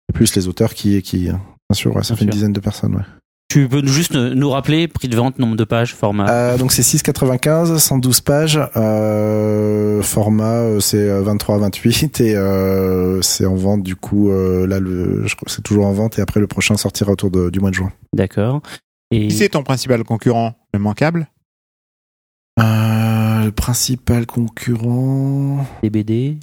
et 0.09 0.13
plus 0.13 0.35
les 0.35 0.49
auteurs 0.49 0.73
qui, 0.73 1.01
qui, 1.03 1.27
bien 1.27 1.39
sûr, 1.71 1.95
ouais, 1.95 2.03
ça 2.03 2.15
Bien 2.15 2.17
fait 2.17 2.25
une 2.25 2.31
dizaine 2.31 2.53
de 2.53 2.59
personnes. 2.59 2.95
Ouais. 2.95 3.03
Tu 3.53 3.67
peux 3.69 3.85
juste 3.85 4.15
nous 4.15 4.49
rappeler 4.49 4.87
prix 4.87 5.07
de 5.07 5.15
vente, 5.15 5.37
nombre 5.37 5.55
de 5.55 5.63
pages, 5.63 5.93
format. 5.93 6.27
Euh, 6.29 6.57
donc 6.57 6.71
c'est 6.71 6.81
6,95, 6.81 7.77
112 7.77 8.21
pages, 8.21 8.59
euh, 8.75 10.01
format 10.01 10.61
euh, 10.61 10.79
c'est 10.79 10.97
euh, 11.09 11.21
23 11.21 11.55
à 11.55 11.57
28 11.59 12.19
et 12.21 12.35
euh, 12.35 13.21
c'est 13.21 13.45
en 13.45 13.53
vente 13.55 13.83
du 13.83 13.95
coup 13.95 14.31
euh, 14.31 14.65
là 14.65 14.79
le, 14.79 15.27
je 15.27 15.35
crois 15.35 15.45
que 15.45 15.51
c'est 15.51 15.61
toujours 15.61 15.85
en 15.85 15.93
vente 15.93 16.17
et 16.17 16.21
après 16.23 16.39
le 16.39 16.47
prochain 16.47 16.77
sortira 16.77 17.11
autour 17.11 17.29
de- 17.29 17.51
du 17.51 17.59
mois 17.59 17.69
de 17.69 17.75
juin. 17.75 17.91
D'accord. 18.11 18.61
Et 19.11 19.27
Qui 19.27 19.35
c'est 19.35 19.49
ton 19.49 19.61
principal 19.61 20.03
concurrent? 20.03 20.55
Le 20.73 20.79
Manquable? 20.79 21.27
Euh, 22.59 23.43
le 23.45 23.51
principal 23.51 24.25
concurrent. 24.25 25.65
des 25.83 25.89
BD. 25.91 26.37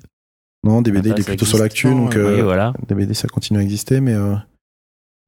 Non, 0.62 0.82
DBD, 0.82 1.10
Ah, 1.10 1.14
il 1.16 1.20
est 1.20 1.22
ça 1.22 1.24
plutôt 1.24 1.32
existe. 1.32 1.48
sur 1.50 1.58
l'actu, 1.58 1.88
donc 1.90 2.12
Oui, 2.16 2.40
voilà. 2.42 2.72
DBD, 2.88 3.14
ça 3.14 3.26
continue 3.28 3.58
à 3.58 3.62
exister, 3.62 4.00
mais 4.00 4.12
euh, 4.14 4.34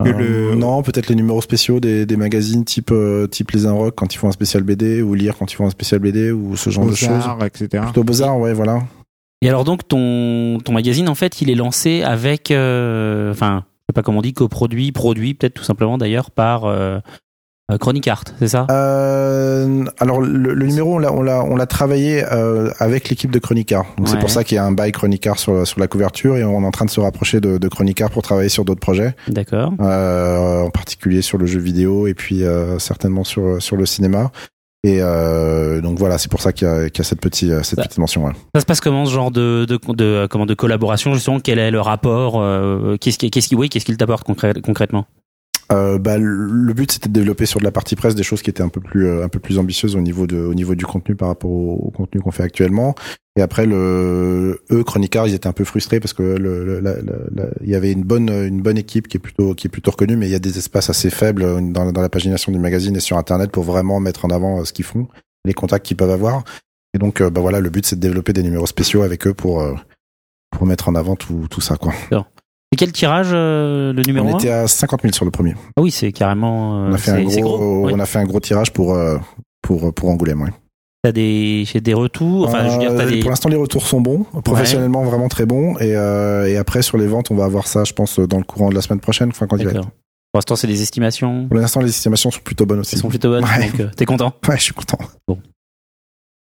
Que 0.05 0.09
euh, 0.10 0.51
le- 0.51 0.55
non, 0.56 0.82
peut-être 0.82 1.09
les 1.09 1.14
numéros 1.14 1.40
spéciaux 1.40 1.78
des, 1.81 2.06
des 2.06 2.16
magazines 2.16 2.64
type 2.64 2.90
euh, 2.90 3.27
type 3.28 3.51
Les 3.52 3.66
Inrocks 3.66 3.94
quand 3.94 4.14
ils 4.14 4.19
font 4.19 4.28
un 4.28 4.32
spécial 4.32 4.62
BD 4.64 5.01
ou 5.02 5.14
lire 5.14 5.36
quand 5.39 5.52
ils 5.52 5.55
font 5.56 5.66
un 5.66 5.70
spécial 5.70 6.01
BD 6.01 6.32
ou 6.32 6.56
ce 6.56 6.70
genre 6.70 6.86
de 6.86 6.94
choses. 6.94 7.09
Beaux-Arts, 7.09 7.44
etc. 7.44 7.69
Plutôt 7.85 8.02
Beaux-Arts, 8.05 8.39
ouais, 8.40 8.52
voilà. 8.52 8.81
Et 9.43 9.48
alors 9.48 9.64
donc 9.64 9.86
ton 9.86 10.59
ton 10.64 10.73
magazine 10.73 11.09
en 11.09 11.14
fait, 11.14 11.40
il 11.43 11.51
est 11.51 11.55
lancé 11.55 12.02
avec, 12.02 12.51
euh, 12.51 13.31
enfin, 13.32 13.64
je 13.64 13.93
sais 13.93 13.94
pas 13.94 14.02
comment 14.02 14.19
on 14.19 14.23
dit, 14.23 14.32
coproduit, 14.32 14.93
produit 14.93 15.35
peut-être 15.35 15.55
tout 15.55 15.64
simplement 15.64 15.98
d'ailleurs 15.98 16.31
par 16.31 16.64
euh, 16.64 16.98
Euh, 16.98 17.01
Chronic 17.80 18.06
Art, 18.09 18.24
c'est 18.39 18.48
ça? 18.48 18.66
Euh, 18.70 19.84
alors 19.98 20.20
le, 20.20 20.52
le 20.55 20.66
numéro 20.66 20.97
on 20.97 20.98
l'a 20.98 21.12
on 21.12 21.22
l'a 21.22 21.43
on 21.43 21.56
l'a 21.56 21.66
travaillé 21.66 22.22
euh, 22.30 22.70
avec 22.78 23.09
l'équipe 23.09 23.30
de 23.30 23.39
Chronicart. 23.39 23.86
Donc 23.97 24.09
c'est 24.09 24.18
pour 24.18 24.30
ça 24.30 24.44
qu'il 24.44 24.56
y 24.56 24.59
a 24.59 24.64
un 24.64 24.72
bail 24.72 24.93
Chronicart 24.93 25.39
sur 25.39 25.66
sur 25.66 25.80
la 25.80 25.86
couverture 25.89 26.36
et 26.36 26.44
on 26.44 26.62
est 26.62 26.66
en 26.66 26.70
train 26.70 26.84
de 26.84 26.90
se 26.90 27.01
rapprocher 27.01 27.40
de, 27.40 27.59
de 27.59 27.68
pour 28.12 28.22
travailler 28.22 28.48
sur 28.48 28.64
d'autres 28.64 28.80
projets, 28.80 29.14
D'accord. 29.28 29.72
euh, 29.80 30.62
en 30.62 30.70
particulier 30.70 31.22
sur 31.22 31.39
le 31.39 31.47
jeu 31.47 31.59
vidéo 31.60 32.06
et 32.06 32.14
puis 32.14 32.44
euh, 32.44 32.78
certainement 32.78 33.24
sur 33.24 33.62
sur 33.62 33.76
le 33.76 33.86
cinéma. 33.86 34.30
Et 34.84 34.98
euh, 35.01 35.80
donc 35.80 35.98
voilà, 35.98 36.18
c'est 36.18 36.30
pour 36.30 36.40
ça 36.43 36.52
qu'il 36.52 36.66
y 36.66 36.70
a, 36.70 36.90
qu'il 36.90 36.98
y 36.98 37.06
a 37.06 37.09
cette 37.09 37.20
petite 37.20 37.51
cette 37.62 37.78
Ça- 37.78 37.82
petite 37.84 37.98
mention. 37.98 38.24
ouais. 38.26 38.32
Ça 38.55 38.60
se 38.60 38.66
passe 38.66 38.80
comment 38.80 39.06
ce 39.06 39.12
genre 39.12 39.30
de 39.30 39.64
de, 39.64 39.78
de, 39.94 40.05
euh, 40.05 40.26
comment 40.28 40.44
de 40.47 40.55
collaboration 40.55 41.14
justement? 41.14 41.39
Quel 41.40 41.59
est 41.59 41.70
le 41.70 41.80
rapport 41.80 42.40
euh, 42.40 42.97
Qu'est-ce 43.01 43.16
qui 43.18 43.30
qu'est-ce 43.30 43.48
qui 43.48 43.55
oui 43.55 43.68
qu'est-ce 43.68 43.84
qu'il 43.86 43.97
t'apporte 43.97 44.24
concrètement? 44.24 45.06
Euh, 45.73 45.99
bah, 45.99 46.19
le 46.19 46.73
but 46.74 46.93
c'était 46.93 47.09
de 47.09 47.15
développer 47.15 47.47
sur 47.47 47.59
de 47.59 47.65
la 47.65 47.70
partie 47.73 47.97
presse 47.97 48.15
des 48.15 48.23
choses 48.23 48.43
qui 48.43 48.51
étaient 48.51 48.62
un 48.62 48.69
peu 48.69 48.81
plus 48.81 49.07
euh, 49.07 49.24
un 49.24 49.28
peu 49.28 49.39
plus 49.39 49.59
ambitieuses 49.59 49.97
au 49.97 50.01
niveau 50.01 50.27
de 50.27 50.36
au 50.36 50.55
niveau 50.55 50.74
du 50.74 50.85
contenu 50.85 51.15
par 51.16 51.28
rapport 51.28 51.51
au, 51.51 51.90
contenu 51.97 52.20
qu'on 52.20 52.31
fait 52.31 52.43
actuellement. 52.43 52.94
Et 53.36 53.43
après 53.43 53.65
le 53.65 54.61
eux 54.70 54.85
Chronicard 54.85 55.27
ils 55.28 55.35
étaient 55.35 55.47
un 55.47 55.53
peu 55.55 55.65
frustrés 55.65 55.99
parce 55.99 56.12
que 56.12 56.23
le, 56.23 56.81
la- 56.81 56.94
la- 56.97 57.03
la- 57.35 57.49
il 57.62 57.70
y 57.70 57.74
avait 57.74 57.90
une 57.90 58.03
bonne 58.03 58.28
une 58.28 58.61
bonne 58.61 58.77
équipe 58.77 59.09
qui 59.09 59.16
est 59.16 59.20
plutôt 59.20 59.55
qui 59.55 59.66
est 59.66 59.70
plutôt 59.70 59.93
reconnue 59.93 60.16
mais 60.16 60.27
il 60.27 60.32
y 60.32 60.35
a 60.35 60.39
des 60.40 60.59
espaces 60.59 60.90
assez 60.90 61.09
faibles 61.09 61.43
dans, 61.73 61.90
dans 61.90 62.03
la 62.03 62.09
pagination 62.11 62.53
du 62.53 62.59
magazine 62.59 62.94
et 62.97 63.01
sur 63.01 63.16
internet 63.16 63.51
pour 63.51 63.62
vraiment 63.65 63.99
mettre 63.99 64.27
en 64.27 64.28
avant 64.31 64.61
euh, 64.61 64.65
ce 64.65 64.73
qu'ils 64.74 64.85
font, 64.85 65.09
les 65.47 65.55
contacts 65.55 65.86
qu'ils 65.86 65.97
peuvent 65.97 66.11
avoir. 66.11 66.44
Et 66.93 66.99
donc 66.99 67.23
euh, 67.23 67.31
bah 67.31 67.40
voilà 67.40 67.61
le 67.61 67.70
but 67.70 67.86
c'est 67.86 67.97
de 67.97 68.01
développer 68.03 68.35
des 68.35 68.43
numéros 68.43 68.66
spéciaux 68.66 69.03
avec 69.03 69.27
eux 69.27 69.32
pour 69.32 69.62
euh, 69.62 69.74
pour 70.51 70.66
mettre 70.66 70.90
en 70.90 70.94
avant 70.94 71.16
tout 71.16 71.47
tout 71.51 71.62
ça 71.62 71.77
quoi. 71.77 71.94
Et 72.73 72.77
quel 72.77 72.90
tirage 72.93 73.28
euh, 73.32 73.93
le 73.93 74.03
numéro 74.07 74.27
On 74.28 74.39
était 74.39 74.51
à 74.51 74.66
50 74.66 75.03
000 75.03 75.12
sur 75.12 75.24
le 75.24 75.31
premier. 75.31 75.55
Ah 75.77 75.82
oui, 75.82 75.90
c'est 75.90 76.11
carrément. 76.12 76.85
euh, 76.86 76.89
On 76.90 76.93
a 76.94 76.99
fait 76.99 77.11
un 77.11 77.23
gros, 77.23 77.85
oui. 77.86 77.93
on 77.94 77.99
a 78.01 78.07
fait 78.07 78.19
un 78.19 78.24
gros 78.24 78.40
tirage 78.40 78.73
pour 78.73 78.94
euh, 78.94 79.19
pour 79.61 79.93
pour 79.93 80.09
Angoulême. 80.09 80.43
Ouais. 80.43 80.51
T'as 81.05 81.12
des, 81.12 81.65
des 81.82 81.94
retours. 81.94 82.47
Enfin, 82.49 82.66
je 82.69 82.73
veux 82.74 82.78
dire, 82.78 82.94
t'as 82.97 83.07
des. 83.07 83.19
Pour 83.20 83.31
l'instant, 83.31 83.49
les 83.49 83.57
retours 83.57 83.86
sont 83.86 84.01
bons, 84.01 84.24
professionnellement 84.44 85.03
vraiment 85.05 85.28
très 85.28 85.47
bons, 85.47 85.77
et 85.81 85.90
et 85.90 86.57
après 86.57 86.82
sur 86.82 86.97
les 86.97 87.07
ventes, 87.07 87.31
on 87.31 87.35
va 87.36 87.44
avoir 87.44 87.66
ça, 87.66 87.85
je 87.85 87.93
pense, 87.93 88.19
dans 88.19 88.39
le 88.39 88.44
courant 88.44 88.70
de 88.70 88.74
la 88.74 88.81
semaine 88.82 89.01
prochaine, 89.01 89.28
enfin 89.31 89.47
quand 89.47 89.57
il 89.59 89.65
va 89.66 89.73
être. 89.73 89.81
Pour 89.82 90.39
l'instant, 90.39 90.57
c'est 90.57 90.66
des 90.66 90.81
estimations. 90.81 91.47
Pour 91.49 91.59
l'instant, 91.59 91.81
les 91.81 91.90
estimations 91.90 92.31
sont 92.31 92.40
plutôt 92.43 92.65
bonnes 92.65 92.78
aussi. 92.78 92.94
Elles 92.94 93.03
sont 93.03 93.11
plutôt 93.11 93.28
bonnes. 93.28 93.44
Ouais. 93.44 93.70
Donc, 93.77 93.94
t'es 93.97 94.07
content 94.07 94.32
Ouais, 94.49 94.57
je 94.57 94.62
suis 94.62 94.73
content. 94.73 94.97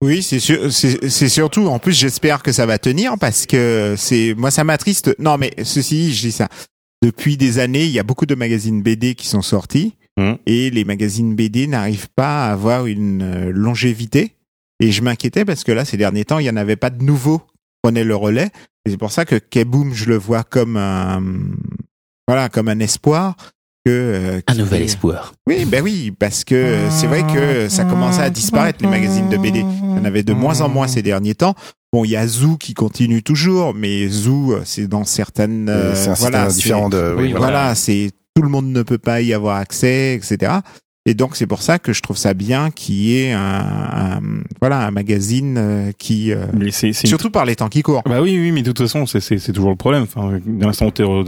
Oui, 0.02 0.24
c'est 0.24 0.40
sûr, 0.40 0.72
c'est 0.72 1.28
surtout. 1.30 1.68
En 1.68 1.78
plus, 1.80 1.92
j'espère 1.94 2.42
que 2.42 2.52
ça 2.54 2.66
va 2.66 2.78
tenir 2.80 3.18
parce 3.20 3.46
que 3.46 3.96
c'est 3.98 4.34
moi 4.38 4.50
ça 4.50 4.64
m'attriste. 4.64 5.14
Non, 5.20 5.38
mais 5.38 5.52
ceci, 5.64 6.14
je 6.14 6.22
dis 6.22 6.32
ça. 6.32 6.48
Depuis 7.04 7.36
des 7.38 7.60
années, 7.60 7.84
il 7.86 7.92
y 7.92 8.00
a 8.00 8.04
beaucoup 8.04 8.26
de 8.26 8.36
magazines 8.36 8.82
BD 8.82 9.16
qui 9.16 9.28
sont 9.28 9.42
sortis 9.42 9.96
Mhm. 10.18 10.38
et 10.48 10.70
les 10.70 10.84
magazines 10.84 11.34
BD 11.34 11.68
n'arrivent 11.68 12.10
pas 12.14 12.48
à 12.48 12.52
avoir 12.52 12.88
une 12.88 13.22
euh, 13.22 13.52
longévité. 13.54 14.36
Et 14.82 14.92
je 14.92 15.02
m'inquiétais 15.02 15.46
parce 15.46 15.64
que 15.64 15.72
là, 15.72 15.86
ces 15.86 15.96
derniers 15.98 16.26
temps, 16.26 16.40
il 16.40 16.46
y 16.46 16.50
en 16.50 16.58
avait 16.58 16.76
pas 16.76 16.90
de 16.90 17.02
nouveaux 17.04 17.40
qui 17.40 17.46
prenaient 17.84 18.04
le 18.04 18.16
relais. 18.18 18.50
Et 18.86 18.90
c'est 18.92 18.98
pour 18.98 19.12
ça 19.12 19.24
que 19.26 19.36
Kaboom, 19.36 19.94
je 19.94 20.06
le 20.06 20.18
vois 20.18 20.44
comme 20.44 20.76
un 20.78 21.22
voilà, 22.28 22.48
comme 22.50 22.68
un 22.68 22.80
espoir 22.80 23.36
que 23.86 23.92
euh, 23.92 24.42
Un 24.48 24.56
nouvel 24.56 24.80
fait- 24.80 24.86
espoir. 24.86 25.34
oui, 25.48 25.66
ben 25.66 25.84
oui, 25.84 26.12
parce 26.18 26.44
que 26.44 26.76
c'est 26.90 27.08
vrai 27.08 27.24
que 27.24 27.70
ça 27.70 27.86
commençait 27.86 28.22
à 28.22 28.30
disparaître 28.30 28.80
les 28.84 28.90
magazines 28.90 29.30
de 29.30 29.38
BD. 29.38 29.60
Il 29.60 29.66
y 29.98 30.00
en 30.00 30.06
avait 30.06 30.24
de 30.24 30.34
moins 30.34 30.62
en 30.62 30.70
moins 30.70 30.88
ces 30.88 31.02
derniers 31.02 31.36
temps. 31.36 31.56
Bon, 31.92 32.06
il 32.06 32.12
y 32.12 32.16
a 32.16 32.28
Zoo 32.28 32.56
qui 32.58 32.74
continue 32.76 33.24
toujours, 33.24 33.74
mais 33.74 34.08
Zoo, 34.10 34.54
euh, 34.54 34.62
c'est 34.64 34.88
dans 34.88 35.06
certaines. 35.06 35.70
euh, 35.70 35.96
c'est 35.96 36.10
un 36.10 36.14
voilà, 36.14 36.46
système 36.46 36.50
c'est- 36.52 36.56
différent 36.58 36.90
de. 36.90 37.16
oui, 37.18 37.24
oui, 37.24 37.32
voilà. 37.32 37.46
Voilà, 37.48 37.76
c'est 37.76 38.12
tout 38.36 38.44
le 38.44 38.50
monde 38.50 38.68
ne 38.68 38.84
peut 38.84 39.00
pas 39.00 39.22
y 39.22 39.34
avoir 39.34 39.56
accès, 39.58 40.14
etc. 40.14 40.52
Et 41.06 41.14
donc 41.14 41.36
c'est 41.36 41.48
pour 41.48 41.62
ça 41.62 41.80
que 41.80 41.94
je 41.94 42.02
trouve 42.02 42.18
ça 42.18 42.34
bien 42.34 42.72
qu'il 42.72 42.96
y 42.96 43.18
ait 43.24 43.32
un, 43.32 43.40
un- 43.42 44.20
voilà 44.60 44.86
un 44.86 44.92
magazine 44.92 45.56
euh, 45.58 45.92
qui 45.98 46.32
euh, 46.32 46.46
Mais 46.54 46.72
c'est 46.72 46.88
une- 46.90 46.94
surtout 46.94 47.32
par 47.32 47.46
les 47.46 47.56
temps 47.56 47.70
qui 47.70 47.82
courent. 47.82 48.04
Bah 48.06 48.22
oui, 48.22 48.38
oui, 48.40 48.52
mais 48.52 48.62
de 48.62 48.72
toute 48.72 48.80
façon, 48.88 49.06
c'est, 49.06 49.40
toujours 49.54 49.70
le 49.72 49.76
problème. 49.76 50.04
Enfin, 50.04 50.40
l'instant 50.60 50.88
où 50.88 50.92
t'es, 50.92 51.04
en, 51.04 51.24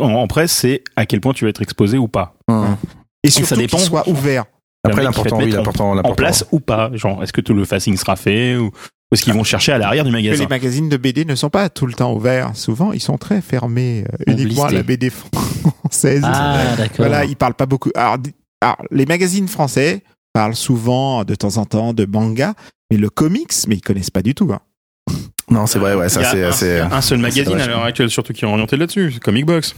en, 0.00 0.12
en 0.14 0.26
presse, 0.26 0.52
c'est 0.52 0.82
à 0.96 1.06
quel 1.06 1.20
point 1.20 1.32
tu 1.32 1.44
vas 1.44 1.50
être 1.50 1.62
exposé 1.62 1.98
ou 1.98 2.08
pas. 2.08 2.34
Hum. 2.48 2.76
Et 3.22 3.30
ça 3.30 3.40
surtout 3.44 3.56
dépend. 3.60 3.76
qu'il 3.76 3.86
soit 3.86 4.08
ouvert. 4.08 4.44
Après, 4.84 5.02
l'important, 5.04 5.38
oui, 5.38 5.50
l'important, 5.50 5.96
En 5.98 6.14
place 6.14 6.44
ou 6.50 6.58
pas. 6.58 6.90
Genre, 6.94 7.22
est-ce 7.22 7.32
que 7.32 7.40
tout 7.40 7.54
le 7.54 7.64
facing 7.64 7.96
sera 7.96 8.16
fait 8.16 8.56
ou 8.56 8.72
est-ce 9.12 9.22
qu'ils 9.22 9.34
vont 9.34 9.44
chercher 9.44 9.70
à 9.72 9.78
l'arrière 9.78 10.04
du 10.04 10.10
magasin? 10.10 10.42
les 10.42 10.48
magazines 10.48 10.88
de 10.88 10.96
BD 10.96 11.24
ne 11.24 11.34
sont 11.36 11.50
pas 11.50 11.68
tout 11.68 11.86
le 11.86 11.92
temps 11.92 12.12
ouverts. 12.14 12.56
Souvent, 12.56 12.92
ils 12.92 13.00
sont 13.00 13.18
très 13.18 13.40
fermés 13.42 14.04
euh, 14.12 14.32
uniquement 14.32 14.64
à 14.64 14.72
la. 14.72 14.82
BD 14.82 15.10
française. 15.10 16.22
Ah, 16.24 16.74
d'accord. 16.76 16.96
Voilà, 16.96 17.24
ils 17.26 17.36
parlent 17.36 17.54
pas 17.54 17.66
beaucoup. 17.66 17.90
Alors, 17.94 18.16
alors, 18.62 18.78
les 18.90 19.06
magazines 19.06 19.48
français 19.48 20.02
parlent 20.32 20.54
souvent 20.56 21.24
de 21.24 21.34
temps 21.34 21.56
en 21.58 21.66
temps 21.66 21.92
de 21.92 22.06
manga, 22.06 22.54
mais 22.90 22.96
le 22.96 23.10
comics, 23.10 23.52
mais 23.68 23.74
ils 23.76 23.80
connaissent 23.80 24.10
pas 24.10 24.22
du 24.22 24.34
tout. 24.34 24.50
hein. 24.52 24.60
Non, 25.50 25.66
c'est 25.66 25.78
vrai, 25.78 25.94
ouais, 25.94 26.08
ça 26.08 26.20
Il 26.20 26.22
y 26.22 26.26
a 26.26 26.30
c'est 26.30 26.44
un, 26.44 26.48
assez. 26.48 26.94
un 26.94 27.00
seul 27.02 27.18
magazine 27.18 27.44
vrai, 27.54 27.62
à 27.62 27.66
l'heure 27.66 27.84
actuelle, 27.84 28.08
surtout 28.10 28.32
qui 28.32 28.44
est 28.44 28.48
orienté 28.48 28.76
là-dessus, 28.76 29.12
c'est 29.12 29.20
Comic 29.22 29.44
Box. 29.44 29.74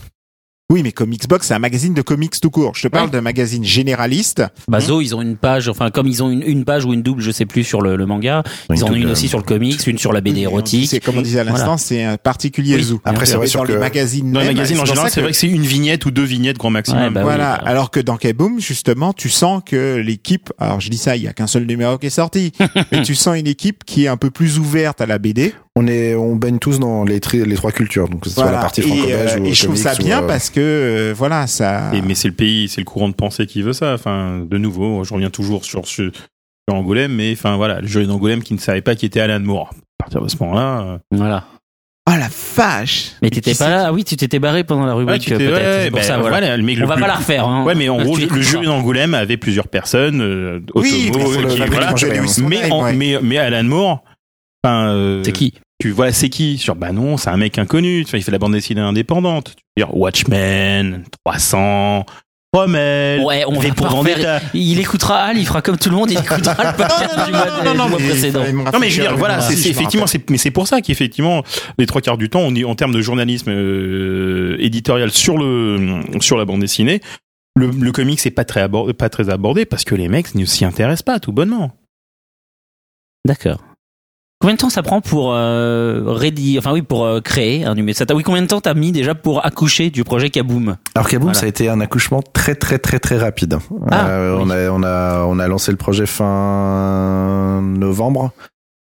Oui, 0.72 0.82
mais 0.82 0.92
Comics 0.92 1.28
Box, 1.28 1.48
c'est 1.48 1.54
un 1.54 1.58
magazine 1.58 1.92
de 1.92 2.00
comics 2.00 2.40
tout 2.40 2.48
court. 2.48 2.72
Je 2.74 2.82
te 2.84 2.88
parle 2.88 3.10
d'un 3.10 3.20
magazine 3.20 3.62
généraliste. 3.62 4.42
Bah, 4.66 4.80
Zo, 4.80 5.02
ils 5.02 5.14
ont 5.14 5.20
une 5.20 5.36
page, 5.36 5.68
enfin, 5.68 5.90
comme 5.90 6.06
ils 6.06 6.22
ont 6.22 6.30
une, 6.30 6.40
une 6.40 6.64
page 6.64 6.86
ou 6.86 6.94
une 6.94 7.02
double, 7.02 7.20
je 7.20 7.30
sais 7.30 7.44
plus, 7.44 7.64
sur 7.64 7.82
le, 7.82 7.96
le 7.96 8.06
manga. 8.06 8.42
Ils 8.72 8.82
en 8.82 8.88
ont 8.88 8.94
une 8.94 9.10
aussi 9.10 9.28
sur 9.28 9.36
le 9.36 9.44
comics, 9.44 9.86
une 9.86 9.98
sur 9.98 10.10
la 10.14 10.22
BD 10.22 10.40
érotique. 10.40 10.88
C'est 10.88 11.00
comme 11.00 11.18
on 11.18 11.22
disait 11.22 11.40
à 11.40 11.44
l'instant, 11.44 11.64
Voilà. 11.76 11.78
c'est 11.78 12.02
un 12.02 12.16
particulier 12.16 12.76
Oui. 12.76 12.82
zoo. 12.82 13.00
Après, 13.04 13.26
c'est 13.26 13.36
vrai 13.36 13.44
dans 13.44 13.50
sur 13.50 13.64
les 13.66 13.74
que- 13.74 13.78
magazines, 13.78 14.32
Dans 14.32 14.40
les 14.40 14.46
magazines 14.46 14.80
en 14.80 14.86
général, 14.86 15.10
c'est 15.10 15.20
vrai 15.20 15.32
que 15.32 15.36
c'est 15.36 15.48
une 15.48 15.66
vignette 15.66 16.06
ou 16.06 16.10
deux 16.10 16.24
vignettes 16.24 16.56
grand 16.56 16.70
maximum. 16.70 17.02
Ouais, 17.02 17.10
bah 17.10 17.22
voilà. 17.24 17.52
alors. 17.52 17.68
Alors 17.68 17.90
que 17.90 18.00
dans 18.00 18.16
Kaboom, 18.16 18.58
justement, 18.58 19.12
tu 19.12 19.28
sens 19.28 19.60
que 19.66 19.96
l'équipe, 19.96 20.50
alors 20.58 20.80
je 20.80 20.88
dis 20.88 20.96
ça, 20.96 21.14
il 21.14 21.24
y 21.24 21.28
a 21.28 21.34
qu'un 21.34 21.46
seul 21.46 21.66
numéro 21.66 21.98
qui 21.98 22.06
est 22.06 22.10
sorti, 22.10 22.52
mais 22.90 23.02
tu 23.02 23.14
sens 23.14 23.36
une 23.38 23.46
équipe 23.48 23.84
qui 23.84 24.04
est 24.06 24.08
un 24.08 24.16
peu 24.16 24.30
plus 24.30 24.58
ouverte 24.58 25.02
à 25.02 25.06
la 25.06 25.18
BD. 25.18 25.52
On 25.76 25.88
est, 25.88 26.14
on 26.14 26.36
baigne 26.36 26.58
tous 26.60 26.78
dans 26.78 27.02
les, 27.04 27.18
tri- 27.18 27.44
les 27.44 27.56
trois 27.56 27.72
cultures, 27.72 28.08
donc 28.08 28.24
soit 28.26 28.44
la 28.52 28.58
partie 28.60 28.80
et, 28.80 28.84
franco-belge 28.84 29.32
euh, 29.34 29.40
ou 29.40 29.46
et 29.46 29.54
je 29.54 29.64
trouve 29.64 29.76
ça 29.76 29.94
bien 29.96 30.22
euh, 30.22 30.26
parce 30.28 30.48
que 30.50 30.60
euh, 30.60 31.14
voilà, 31.16 31.48
ça. 31.48 31.90
Et, 31.92 32.00
mais 32.00 32.14
c'est 32.14 32.28
le 32.28 32.34
pays, 32.34 32.68
c'est 32.68 32.80
le 32.80 32.84
courant 32.84 33.08
de 33.08 33.14
pensée 33.14 33.46
qui 33.46 33.60
veut 33.60 33.72
ça. 33.72 33.92
Enfin, 33.94 34.38
de 34.48 34.56
nouveau, 34.56 35.02
je 35.02 35.12
reviens 35.12 35.30
toujours 35.30 35.64
sur, 35.64 35.82
Angoulême, 36.70 37.12
mais 37.12 37.32
enfin 37.32 37.56
voilà, 37.56 37.80
le 37.80 37.86
jury 37.88 38.06
d'Angoulême 38.06 38.42
qui 38.42 38.54
ne 38.54 38.58
savait 38.58 38.82
pas 38.82 38.94
qui 38.94 39.04
était 39.04 39.20
Alan 39.20 39.40
Moore. 39.40 39.70
À 39.98 40.04
partir 40.04 40.22
de 40.22 40.28
ce 40.28 40.36
moment-là, 40.40 40.80
euh, 40.82 40.98
Voilà. 41.10 41.44
Oh 42.08 42.12
la 42.16 42.28
vache 42.56 43.12
Mais 43.22 43.30
t'étais 43.30 43.54
pas 43.54 43.68
là. 43.68 43.84
Ah 43.88 43.92
oui, 43.92 44.04
tu 44.04 44.14
t'étais 44.16 44.38
barré 44.38 44.62
pendant 44.62 44.86
la 44.86 44.94
rubrique, 44.94 45.26
peut-être. 45.28 45.40
ouais, 45.54 45.80
C'est 45.84 45.90
pour 45.90 45.98
ben, 45.98 46.04
ça, 46.04 46.18
voilà. 46.18 46.56
le 46.56 46.62
mec 46.62 46.76
On 46.78 46.82
le 46.82 46.86
va 46.86 46.94
plus- 46.94 47.00
pas 47.00 47.06
la 47.08 47.14
refaire, 47.14 47.48
hein. 47.48 47.64
Ouais, 47.64 47.74
mais 47.74 47.88
en 47.88 47.96
gros, 48.02 48.16
le 48.16 48.40
jury 48.42 48.66
d'Angoulême 48.66 49.14
avait 49.14 49.36
plusieurs 49.38 49.68
personnes, 49.68 50.20
euh, 50.20 50.60
Oui, 50.74 51.10
automo, 51.10 51.30
mais 51.30 51.46
qui- 51.48 51.56
voilà. 51.70 51.94
mais, 52.48 52.70
en- 52.70 52.92
mais, 52.92 53.18
mais 53.22 53.38
Alan 53.38 53.64
Moore, 53.64 54.04
enfin, 54.62 54.88
euh, 54.88 55.22
C'est 55.24 55.32
qui? 55.32 55.54
Tu 55.84 55.90
voilà 55.90 56.12
c'est 56.12 56.28
qui? 56.30 56.58
Sur 56.58 56.74
bah 56.76 56.92
non 56.92 57.16
c'est 57.16 57.30
un 57.30 57.36
mec 57.36 57.58
inconnu 57.58 58.04
tu 58.04 58.10
vois, 58.10 58.18
il 58.18 58.22
fait 58.22 58.32
la 58.32 58.38
bande 58.38 58.52
dessinée 58.52 58.80
indépendante. 58.80 59.54
Tu 59.56 59.62
veux 59.82 59.86
dire 59.86 59.96
Watchmen 59.96 61.04
300 61.26 62.06
Rommel 62.54 63.20
Ouais, 63.22 63.44
on 63.48 63.58
va 63.58 63.68
pour 63.74 63.88
Vendetta 63.88 64.40
Il 64.54 64.78
écoutera 64.78 65.16
Al, 65.24 65.36
il 65.38 65.44
fera 65.46 65.60
comme 65.60 65.76
tout 65.76 65.90
le 65.90 65.96
monde, 65.96 66.10
il 66.12 66.18
écoutera 66.18 66.70
le 66.72 66.76
podcast 66.76 67.26
du 67.26 67.32
mois, 67.32 67.44
de- 67.46 67.70
du 67.70 67.76
mois 67.76 67.88
mais 67.98 68.08
précédent. 68.08 68.44
non 68.72 68.78
mais 68.78 68.90
je 68.90 69.02
veux 69.02 69.08
dire 69.08 69.16
voilà 69.16 69.40
c'est 69.40 69.68
effectivement 69.68 70.06
c'est 70.06 70.30
mais 70.30 70.38
c'est 70.38 70.52
pour 70.52 70.68
ça 70.68 70.80
qu'effectivement 70.80 71.42
les 71.78 71.86
trois 71.86 72.00
quarts 72.00 72.16
du 72.16 72.30
temps 72.30 72.40
on 72.40 72.54
est 72.54 72.64
en 72.64 72.74
termes 72.76 72.92
de 72.94 73.00
journalisme 73.00 73.50
euh, 73.50 74.56
éditorial 74.60 75.10
sur 75.10 75.36
le 75.36 76.00
sur 76.20 76.36
la 76.38 76.44
bande 76.44 76.60
dessinée 76.60 77.00
le, 77.56 77.66
le 77.70 77.92
comic 77.92 78.20
c'est 78.20 78.30
pas 78.30 78.44
très 78.44 78.60
abordé, 78.60 78.92
pas 78.94 79.08
très 79.08 79.30
abordé 79.30 79.64
parce 79.64 79.84
que 79.84 79.94
les 79.96 80.08
mecs 80.08 80.34
ne 80.36 80.44
s'y 80.44 80.64
intéressent 80.64 81.02
pas 81.02 81.18
tout 81.20 81.32
bonnement. 81.32 81.72
D'accord. 83.26 83.62
Combien 84.44 84.56
de 84.56 84.60
temps 84.60 84.68
ça 84.68 84.82
prend 84.82 85.00
pour 85.00 85.32
euh, 85.32 86.02
ready, 86.04 86.58
enfin 86.58 86.70
oui, 86.74 86.82
pour 86.82 87.06
euh, 87.06 87.22
créer 87.22 87.64
un 87.64 87.74
numéro 87.74 87.96
ça 87.96 88.04
Oui, 88.14 88.22
combien 88.22 88.42
de 88.42 88.46
temps 88.46 88.60
t'as 88.60 88.74
mis 88.74 88.92
déjà 88.92 89.14
pour 89.14 89.42
accoucher 89.46 89.88
du 89.88 90.04
projet 90.04 90.28
Kaboom? 90.28 90.76
Alors 90.94 91.08
Kaboom, 91.08 91.28
Voilà. 91.28 91.38
ça 91.38 91.46
a 91.46 91.48
été 91.48 91.70
un 91.70 91.80
accouchement 91.80 92.20
très 92.20 92.54
très 92.54 92.78
très 92.78 92.98
très 92.98 93.16
rapide. 93.16 93.56
Ah, 93.90 94.06
Euh, 94.06 94.36
oui. 94.36 94.42
On 94.44 94.50
a 94.50 94.68
on 94.70 94.82
a 94.82 95.24
on 95.24 95.38
a 95.38 95.48
lancé 95.48 95.70
le 95.70 95.78
projet 95.78 96.04
fin 96.04 97.62
novembre 97.62 98.32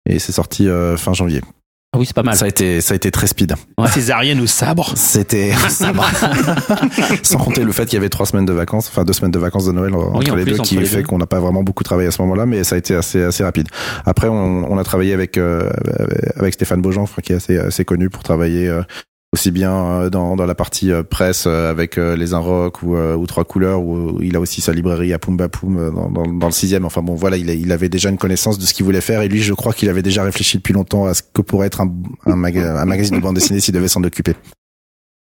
et 0.05 0.19
c'est 0.19 0.33
sorti 0.33 0.67
euh, 0.67 0.97
fin 0.97 1.13
janvier. 1.13 1.39
Ah 1.95 1.99
oui, 1.99 2.05
c'est 2.07 2.15
pas 2.15 2.23
mal. 2.23 2.35
Ça 2.35 2.45
a 2.45 2.47
été 2.47 2.81
ça 2.81 2.93
a 2.93 2.95
été 2.95 3.11
très 3.11 3.27
speed. 3.27 3.53
Ouais. 3.77 3.87
Césarienne 3.87 4.39
au 4.41 4.47
sabre 4.47 4.91
C'était 4.95 5.51
sans 7.23 7.37
compter 7.37 7.63
le 7.63 7.71
fait 7.71 7.85
qu'il 7.85 7.93
y 7.93 7.97
avait 7.97 8.09
trois 8.09 8.25
semaines 8.25 8.45
de 8.47 8.53
vacances, 8.53 8.87
enfin 8.89 9.03
deux 9.03 9.13
semaines 9.13 9.31
de 9.31 9.37
vacances 9.39 9.65
de 9.65 9.71
Noël 9.71 9.93
Oui, 9.93 10.01
entre 10.03 10.31
en 10.31 10.35
les 10.35 10.43
plus, 10.43 10.53
deux, 10.53 10.59
entre 10.59 10.69
qui 10.69 10.77
les 10.77 10.85
fait 10.85 10.97
deux. 10.97 11.03
qu'on 11.03 11.19
n'a 11.19 11.27
pas 11.27 11.39
vraiment 11.39 11.63
beaucoup 11.63 11.83
travaillé 11.83 12.07
à 12.07 12.11
ce 12.11 12.21
moment-là, 12.23 12.45
mais 12.47 12.63
ça 12.63 12.75
a 12.75 12.77
été 12.79 12.95
assez 12.95 13.21
assez 13.21 13.43
rapide. 13.43 13.67
Après, 14.05 14.27
on, 14.27 14.71
on 14.71 14.77
a 14.77 14.83
travaillé 14.83 15.13
avec 15.13 15.37
euh, 15.37 15.69
avec 16.35 16.55
Stéphane 16.55 16.81
Beaujean, 16.81 17.05
qui 17.21 17.33
est 17.33 17.35
assez 17.35 17.57
assez 17.59 17.85
connu 17.85 18.09
pour 18.09 18.23
travailler 18.23 18.67
euh, 18.67 18.81
aussi 19.33 19.51
bien 19.51 19.73
euh, 19.73 20.09
dans, 20.09 20.35
dans 20.35 20.45
la 20.45 20.55
partie 20.55 20.91
euh, 20.91 21.03
presse 21.03 21.45
euh, 21.47 21.69
avec 21.69 21.97
euh, 21.97 22.15
les 22.15 22.33
Inrock 22.33 22.83
ou, 22.83 22.95
euh, 22.95 23.15
ou 23.15 23.25
Trois 23.27 23.43
Couleurs 23.43 23.81
où 23.81 24.21
il 24.21 24.35
a 24.35 24.39
aussi 24.39 24.61
sa 24.61 24.71
librairie 24.71 25.11
à 25.11 25.19
Pumba 25.19 25.49
Poum 25.49 25.91
dans, 25.93 26.09
dans, 26.09 26.27
dans 26.31 26.45
le 26.47 26.51
sixième. 26.53 26.85
Enfin 26.85 27.01
bon, 27.01 27.15
voilà, 27.15 27.35
il, 27.37 27.49
a- 27.49 27.53
il 27.53 27.71
avait 27.71 27.89
déjà 27.89 28.09
une 28.09 28.17
connaissance 28.19 28.57
de 28.59 28.63
ce 28.65 28.73
qu'il 28.73 28.85
voulait 28.85 29.01
faire 29.01 29.21
et 29.21 29.27
lui, 29.27 29.41
je 29.41 29.53
crois 29.53 29.73
qu'il 29.73 29.89
avait 29.89 30.03
déjà 30.03 30.23
réfléchi 30.23 30.57
depuis 30.57 30.73
longtemps 30.73 31.05
à 31.07 31.13
ce 31.15 31.23
que 31.23 31.41
pourrait 31.41 31.67
être 31.67 31.81
un, 31.81 31.91
un, 32.27 32.35
maga- 32.35 32.79
un 32.79 32.85
magazine 32.85 33.17
de 33.17 33.21
bande 33.21 33.35
dessinée 33.35 33.59
s'il 33.59 33.73
devait 33.73 33.87
s'en 33.87 34.03
occuper. 34.03 34.35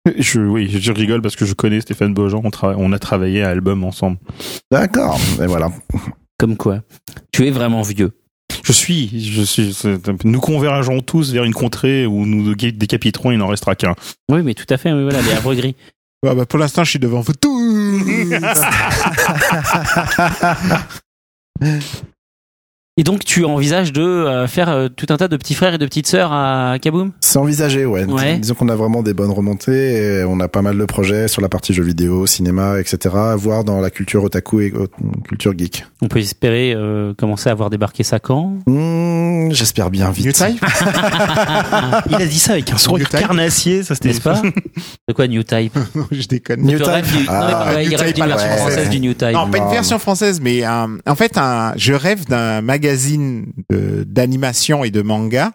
Je, 0.17 0.41
oui, 0.41 0.67
je 0.69 0.91
rigole 0.91 1.21
parce 1.21 1.37
que 1.37 1.45
je 1.45 1.53
connais 1.53 1.79
Stéphane 1.79 2.13
Beaujean. 2.13 2.41
On, 2.43 2.51
on 2.61 2.91
a 2.91 2.99
travaillé 2.99 3.41
à 3.41 3.47
album 3.49 3.85
ensemble. 3.85 4.17
D'accord. 4.69 5.17
Et 5.41 5.45
voilà. 5.47 5.71
Comme 6.37 6.57
quoi. 6.57 6.81
Tu 7.31 7.47
es 7.47 7.51
vraiment 7.51 7.81
vieux. 7.83 8.11
Je 8.63 8.71
suis, 8.71 9.21
je 9.33 9.41
suis. 9.41 9.73
c'est 9.73 9.93
un 10.09 10.15
peu- 10.15 10.27
Nous 10.27 10.39
convergeons 10.39 11.01
tous 11.01 11.31
vers 11.33 11.43
une 11.43 11.53
contrée 11.53 12.05
où 12.05 12.25
nous 12.25 12.55
dé- 12.55 12.71
décapiterons. 12.71 13.31
Il 13.31 13.37
n'en 13.37 13.47
restera 13.47 13.75
qu'un. 13.75 13.93
Oui, 14.29 14.41
mais 14.43 14.53
tout 14.53 14.65
à 14.69 14.77
fait. 14.77 14.91
Oui, 14.93 15.03
voilà, 15.03 15.21
les 15.21 15.33
arbres 15.33 15.53
gris. 15.53 15.75
Ouais, 16.25 16.33
bah, 16.33 16.45
pour 16.45 16.57
l'instant, 16.57 16.85
je 16.85 16.89
suis 16.91 16.99
devant 16.99 17.19
vous 17.19 17.33
tous. 17.33 18.29
Et 22.95 23.03
donc, 23.03 23.25
tu 23.25 23.43
envisages 23.43 23.91
de 23.91 24.03
euh, 24.03 24.45
faire 24.45 24.69
euh, 24.69 24.87
tout 24.87 25.07
un 25.09 25.17
tas 25.17 25.27
de 25.27 25.35
petits 25.35 25.55
frères 25.55 25.73
et 25.73 25.77
de 25.79 25.85
petites 25.87 26.05
sœurs 26.05 26.31
à 26.31 26.75
Kaboom? 26.79 27.11
C'est 27.21 27.39
envisagé, 27.39 27.87
ouais. 27.87 28.03
Ouais. 28.05 28.37
Disons 28.37 28.53
qu'on 28.53 28.69
a 28.69 28.75
vraiment 28.75 29.01
des 29.01 29.15
bonnes 29.15 29.31
remontées 29.31 30.19
et 30.19 30.23
on 30.25 30.39
a 30.39 30.47
pas 30.47 30.61
mal 30.61 30.77
de 30.77 30.85
projets 30.85 31.27
sur 31.27 31.41
la 31.41 31.49
partie 31.49 31.73
jeux 31.73 31.81
vidéo, 31.83 32.27
cinéma, 32.27 32.79
etc. 32.79 33.15
Voire 33.35 33.63
dans 33.63 33.81
la 33.81 33.89
culture 33.89 34.23
otaku 34.23 34.61
et 34.61 34.73
euh, 34.75 34.85
culture 35.27 35.57
geek. 35.57 35.87
On 36.03 36.07
peut 36.07 36.19
espérer 36.19 36.73
euh, 36.75 37.15
commencer 37.15 37.49
à 37.49 37.55
voir 37.55 37.71
débarquer 37.71 38.03
ça 38.03 38.19
quand? 38.19 38.59
Hmm, 38.67 39.49
J'espère 39.51 39.89
bien 39.89 40.11
vite. 40.11 40.27
New 40.27 40.31
Type? 40.31 40.63
Il 42.11 42.15
a 42.15 42.25
dit 42.27 42.37
ça 42.39 42.51
avec 42.53 42.71
un 42.71 42.77
sourire 42.77 43.09
carnassier. 43.09 43.81
Ça, 43.81 43.95
c'était 43.95 44.13
pas? 44.19 44.39
De 45.07 45.13
quoi 45.15 45.25
New 45.27 45.41
Type? 45.41 45.75
Non, 45.95 46.05
je 46.11 46.27
déconne. 46.27 46.61
New 46.61 46.77
Type? 46.77 47.05
du- 47.11 47.25
Ah, 47.27 47.65
non, 47.65 47.71
mais 47.71 47.75
ouais, 47.75 47.83
New 47.85 47.91
il 47.91 47.95
rêve 47.95 48.13
d'une 48.13 48.23
à 48.23 48.27
la 48.27 48.35
version 48.35 48.49
française. 48.55 48.73
française 48.75 48.89
du 48.91 48.99
New 48.99 49.13
Type. 49.15 49.31
Non, 49.33 49.49
pas 49.49 49.57
une 49.57 49.63
Non. 49.63 49.69
version 49.71 49.97
française, 49.97 50.39
mais 50.43 50.61
en 50.67 51.15
fait, 51.15 51.39
un, 51.39 51.73
je 51.75 51.93
rêve 51.93 52.25
d'un 52.27 52.61
magazine 52.61 52.82
de- 53.69 54.03
d'animation 54.05 54.83
et 54.83 54.91
de 54.91 55.01
manga 55.01 55.51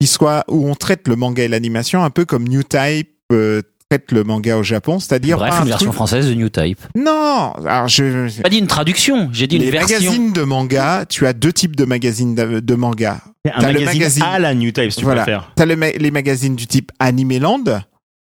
qui 0.00 0.06
soit 0.06 0.44
où 0.48 0.68
on 0.68 0.74
traite 0.74 1.06
le 1.08 1.16
manga 1.16 1.42
et 1.44 1.48
l'animation 1.48 2.02
un 2.04 2.10
peu 2.10 2.24
comme 2.24 2.44
New 2.48 2.62
Type 2.62 3.10
euh, 3.32 3.62
traite 3.90 4.12
le 4.12 4.24
manga 4.24 4.56
au 4.56 4.62
Japon, 4.62 4.98
c'est-à-dire 4.98 5.36
Bref, 5.38 5.54
une 5.60 5.66
version 5.68 5.86
truc- 5.90 5.94
française 5.94 6.26
de 6.28 6.34
New 6.34 6.48
Type. 6.48 6.80
Non, 6.96 7.52
alors 7.64 7.86
je 7.88 8.26
J'ai 8.28 8.42
Pas 8.42 8.48
dit 8.48 8.58
une 8.58 8.66
traduction, 8.66 9.28
j'ai 9.32 9.46
dit 9.46 9.56
une 9.56 9.62
les 9.62 9.70
version. 9.70 9.98
magazines 9.98 10.32
de 10.32 10.42
manga, 10.42 11.04
tu 11.08 11.26
as 11.26 11.32
deux 11.32 11.52
types 11.52 11.76
de 11.76 11.84
magazines 11.84 12.34
de, 12.34 12.60
de 12.60 12.74
manga. 12.74 13.20
un 13.46 13.60
le 13.60 13.66
magazine, 13.80 13.86
magazine. 13.98 14.22
à 14.24 14.38
la 14.38 14.54
New 14.54 14.70
Type, 14.72 14.90
si 14.90 14.98
tu 14.98 15.04
Voilà. 15.04 15.22
préfères. 15.22 15.52
T'as 15.54 15.66
le 15.66 15.76
ma- 15.76 15.90
les 15.90 16.10
magazines 16.10 16.56
du 16.56 16.66
type 16.66 16.90
Animeland. 16.98 17.62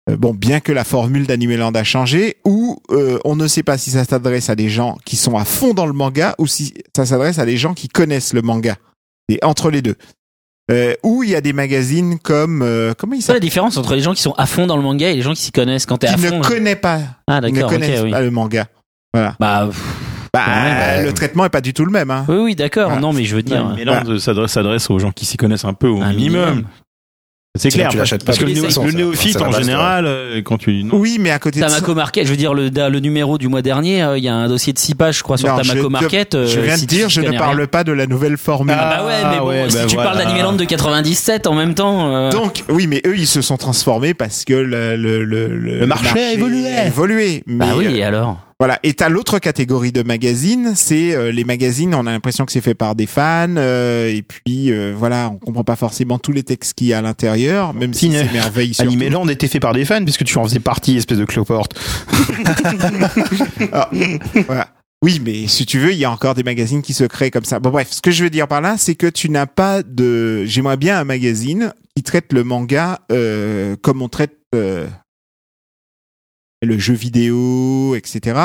Euh, 0.08 0.16
bon, 0.16 0.34
bien 0.34 0.60
que 0.60 0.72
la 0.72 0.84
formule 0.84 1.26
d'Animeland 1.26 1.72
a 1.72 1.84
changé, 1.84 2.36
où 2.44 2.78
euh, 2.90 3.18
on 3.24 3.34
ne 3.36 3.46
sait 3.48 3.62
pas 3.62 3.76
si 3.78 3.90
ça 3.90 4.04
s'adresse 4.04 4.50
à 4.50 4.54
des 4.56 4.68
gens 4.68 4.96
qui 5.04 5.16
sont 5.16 5.36
à 5.36 5.44
fond 5.44 5.74
dans 5.74 5.86
le 5.86 5.92
manga 5.92 6.34
ou 6.38 6.46
si 6.46 6.74
ça 6.94 7.04
s'adresse 7.06 7.38
à 7.38 7.46
des 7.46 7.56
gens 7.56 7.74
qui 7.74 7.88
connaissent 7.88 8.32
le 8.32 8.42
manga. 8.42 8.76
Et 9.28 9.38
entre 9.42 9.70
les 9.70 9.82
deux. 9.82 9.96
Euh, 10.70 10.94
où 11.04 11.22
il 11.22 11.30
y 11.30 11.34
a 11.36 11.40
des 11.40 11.52
magazines 11.52 12.18
comme 12.18 12.62
euh, 12.62 12.92
comment 12.98 13.14
ils 13.14 13.20
C'est 13.22 13.26
quoi 13.26 13.34
la 13.34 13.36
s'appellent 13.36 13.40
différence 13.48 13.76
entre 13.76 13.94
les 13.94 14.00
gens 14.00 14.14
qui 14.14 14.22
sont 14.22 14.32
à 14.32 14.46
fond 14.46 14.66
dans 14.66 14.76
le 14.76 14.82
manga 14.82 15.08
et 15.10 15.14
les 15.14 15.22
gens 15.22 15.32
qui 15.32 15.42
s'y 15.42 15.52
connaissent 15.52 15.86
quand 15.86 15.98
t'es 15.98 16.08
à 16.08 16.14
Qui 16.14 16.20
fond 16.26 16.38
ne 16.38 16.42
connaissent 16.42 16.80
pas, 16.80 17.00
Ah 17.28 17.40
ne 17.40 17.50
d'accord, 17.50 17.70
ok, 17.70 17.78
connaissent 17.78 18.00
oui. 18.02 18.10
pas 18.10 18.20
le 18.20 18.30
manga. 18.32 18.66
Voilà. 19.14 19.36
Bah 19.38 19.66
pff, 19.68 19.80
Bah, 20.34 20.44
Ouais, 20.46 21.04
le 21.04 21.12
traitement 21.12 21.44
est 21.44 21.50
pas 21.50 21.60
du 21.60 21.72
tout 21.72 21.84
le 21.84 21.92
même. 21.92 22.10
Hein. 22.10 22.24
oui, 22.28 22.36
oui, 22.36 22.54
d'accord. 22.56 22.86
Voilà. 22.86 23.00
Non, 23.00 23.12
mais 23.12 23.24
je 23.24 23.36
veux 23.36 23.42
dire. 23.42 23.74
Mais 23.76 23.84
là, 23.84 24.02
on 24.06 24.18
s'adresse, 24.18 24.50
s'adresse 24.52 24.90
aux 24.90 24.98
gens 24.98 25.12
qui 25.12 25.24
s'y 25.24 25.36
connaissent 25.36 25.64
un 25.64 25.72
peu 25.72 25.86
au 25.88 26.02
Un 26.02 26.12
minimum. 26.12 26.44
minimum. 26.50 26.64
C'est 27.58 27.70
clair. 27.70 27.88
tu 27.90 27.96
l'achètes 27.96 28.24
parce 28.24 28.38
que 28.38 28.44
de 28.44 28.50
le, 28.54 28.62
façon, 28.62 28.84
néophyte, 28.86 29.40
en 29.40 29.50
base, 29.50 29.60
général, 29.60 30.06
euh, 30.06 30.42
quand 30.42 30.58
tu 30.58 30.82
non. 30.84 30.96
Oui, 30.96 31.18
mais 31.20 31.30
à 31.30 31.38
côté 31.38 31.60
de 31.60 31.64
ça, 31.68 31.74
Tamako 31.74 31.94
Market, 31.94 32.24
je 32.26 32.30
veux 32.30 32.36
dire 32.36 32.54
le, 32.54 32.68
le 32.68 33.00
numéro 33.00 33.38
du 33.38 33.48
mois 33.48 33.62
dernier, 33.62 34.02
euh, 34.02 34.18
il 34.18 34.24
y 34.24 34.28
a 34.28 34.34
un 34.34 34.48
dossier 34.48 34.72
de 34.72 34.78
6 34.78 34.94
pages, 34.94 35.18
je 35.18 35.22
crois, 35.22 35.36
sur 35.38 35.48
Non, 35.48 35.56
Tamako 35.62 35.82
je- 35.84 35.88
Market. 35.88 36.34
euh, 36.34 36.46
je 36.46 36.60
viens 36.60 36.74
de 36.74 36.78
si 36.80 36.86
tu 36.86 36.94
dire, 36.96 37.08
je 37.08 37.20
ne 37.20 37.36
parle 37.38 37.56
rien. 37.58 37.66
pas 37.66 37.84
de 37.84 37.92
la 37.92 38.06
nouvelle 38.06 38.36
formule. 38.36 38.74
Ah 38.78 38.96
bah 38.98 39.06
ouais, 39.06 39.12
mais 39.22 39.36
Ah 39.36 39.40
bon, 39.40 39.48
ouais, 39.48 39.64
si 39.70 39.76
bah 39.76 39.82
tu 39.88 39.94
voilà. 39.96 40.10
parles 40.12 40.24
d'Animeland 40.24 40.52
de 40.54 40.64
97 40.64 41.46
en 41.46 41.54
même 41.54 41.74
temps. 41.74 42.14
euh, 42.14 42.30
Donc 42.30 42.64
oui, 42.68 42.86
mais 42.86 43.00
eux 43.06 43.16
ils 43.16 43.26
se 43.26 43.42
sont 43.42 43.56
transformés 43.56 44.14
parce 44.14 44.44
que 44.44 44.54
le 44.54 44.96
le 44.96 45.24
le, 45.24 45.48
Le 45.48 45.86
marché 45.86 46.18
a 46.18 46.32
évolué. 46.32 46.68
a 46.68 46.86
évolué. 46.86 47.42
Mais, 47.46 47.66
bah 47.66 47.72
oui, 47.76 47.86
euh, 47.86 47.96
et 47.96 48.02
alors 48.04 48.38
voilà. 48.58 48.78
Et 48.82 48.94
t'as 48.94 49.10
l'autre 49.10 49.38
catégorie 49.38 49.92
de 49.92 50.02
magazines, 50.02 50.72
c'est 50.74 51.14
euh, 51.14 51.30
les 51.30 51.44
magazines. 51.44 51.94
On 51.94 52.06
a 52.06 52.10
l'impression 52.10 52.46
que 52.46 52.52
c'est 52.52 52.62
fait 52.62 52.74
par 52.74 52.94
des 52.94 53.06
fans 53.06 53.54
euh, 53.56 54.08
et 54.08 54.22
puis 54.22 54.72
euh, 54.72 54.94
voilà, 54.96 55.30
on 55.30 55.36
comprend 55.36 55.64
pas 55.64 55.76
forcément 55.76 56.18
tous 56.18 56.32
les 56.32 56.42
textes 56.42 56.74
qu'il 56.74 56.86
y 56.86 56.94
a 56.94 56.98
à 56.98 57.02
l'intérieur, 57.02 57.74
même 57.74 57.92
si 57.92 58.10
c'est 58.10 58.32
merveilleux. 58.32 58.72
était 59.30 59.48
fait 59.48 59.60
par 59.60 59.74
des 59.74 59.84
fans 59.84 60.02
puisque 60.02 60.24
tu 60.24 60.38
en 60.38 60.44
faisais 60.44 60.60
partie, 60.60 60.96
espèce 60.96 61.18
de 61.18 61.24
cloporte. 61.24 61.78
Voilà. 64.46 64.68
Oui, 65.02 65.20
mais 65.22 65.46
si 65.46 65.66
tu 65.66 65.78
veux, 65.78 65.92
il 65.92 65.98
y 65.98 66.04
a 66.04 66.10
encore 66.10 66.34
des 66.34 66.42
magazines 66.42 66.80
qui 66.80 66.94
se 66.94 67.04
créent 67.04 67.30
comme 67.30 67.44
ça. 67.44 67.60
Bon 67.60 67.70
bref, 67.70 67.88
ce 67.90 68.00
que 68.00 68.10
je 68.10 68.24
veux 68.24 68.30
dire 68.30 68.48
par 68.48 68.60
là, 68.60 68.76
c'est 68.78 68.94
que 68.94 69.06
tu 69.06 69.28
n'as 69.28 69.46
pas 69.46 69.82
de. 69.82 70.44
J'aimerais 70.46 70.78
bien 70.78 70.98
un 70.98 71.04
magazine 71.04 71.72
qui 71.94 72.02
traite 72.02 72.32
le 72.32 72.44
manga 72.44 73.00
euh, 73.12 73.76
comme 73.82 74.00
on 74.00 74.08
traite 74.08 74.38
euh, 74.54 74.86
le 76.62 76.78
jeu 76.78 76.94
vidéo, 76.94 77.94
etc. 77.96 78.40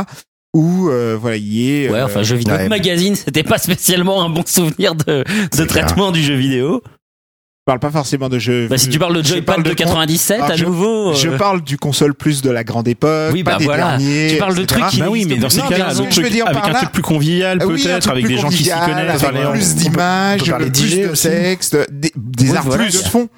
Où 0.53 0.89
euh, 0.89 1.17
voilà, 1.19 1.37
il 1.37 1.47
y 1.47 1.71
est. 1.71 1.89
Ouais, 1.89 1.99
euh, 1.99 2.05
enfin, 2.05 2.23
jeu 2.23 2.35
vidéo 2.35 2.55
ouais. 2.55 2.67
magazine, 2.67 3.15
c'était 3.15 3.43
pas 3.43 3.57
spécialement 3.57 4.21
un 4.23 4.29
bon 4.29 4.43
souvenir 4.45 4.95
de, 4.95 5.23
de 5.57 5.63
traitement 5.65 6.11
du 6.11 6.21
jeu 6.21 6.35
vidéo. 6.35 6.81
je 6.83 7.63
parle 7.65 7.79
pas 7.79 7.89
forcément 7.89 8.27
de 8.27 8.37
jeu. 8.37 8.67
Bah, 8.67 8.77
si 8.77 8.89
tu 8.89 8.99
parles 8.99 9.15
de 9.15 9.23
je 9.23 9.27
Joypad 9.29 9.45
parle 9.45 9.63
de, 9.63 9.69
de 9.69 9.73
97, 9.75 10.39
Ah, 10.41 10.47
à 10.51 10.55
je- 10.57 10.65
nouveau. 10.65 11.13
Je 11.13 11.29
euh, 11.29 11.37
parle 11.37 11.61
du 11.61 11.77
console 11.77 12.13
plus 12.15 12.41
de 12.41 12.49
la 12.49 12.65
grande 12.65 12.89
époque, 12.89 13.31
Oui, 13.31 13.43
pas 13.45 13.51
bah 13.53 13.57
des 13.59 13.63
voilà. 13.63 13.97
derniers. 13.97 14.27
Tu 14.31 14.37
parles 14.39 14.55
de 14.55 14.63
etc. 14.63 14.79
trucs 14.81 14.91
qui 14.93 14.99
Bah 14.99 15.07
oui, 15.09 15.25
mais 15.25 15.37
dans 15.37 15.49
ces 15.49 15.61
cas-là, 15.61 15.93
je 15.93 16.03
truc 16.09 16.25
veux 16.25 16.29
dire 16.29 16.45
avec 16.47 16.57
par 16.59 16.69
un 16.69 16.73
là- 16.73 16.79
truc 16.79 16.91
plus 16.91 17.01
convivial 17.03 17.57
Ah 17.61 17.67
oui, 17.67 17.81
peut-être, 17.81 18.09
avec 18.09 18.27
des 18.27 18.37
gens 18.37 18.49
qui 18.49 18.65
s'y 18.65 18.71
connaissent. 18.71 19.23
avec 19.23 19.51
plus 19.51 19.75
d'images, 19.75 20.53
plus 20.53 20.97
de 20.97 21.15
texte, 21.15 21.77
des, 21.89 22.11
des 22.17 22.51
Oui, 22.51 22.57
voilà. 22.61 22.85
de 22.87 22.91
fond. 22.91 23.29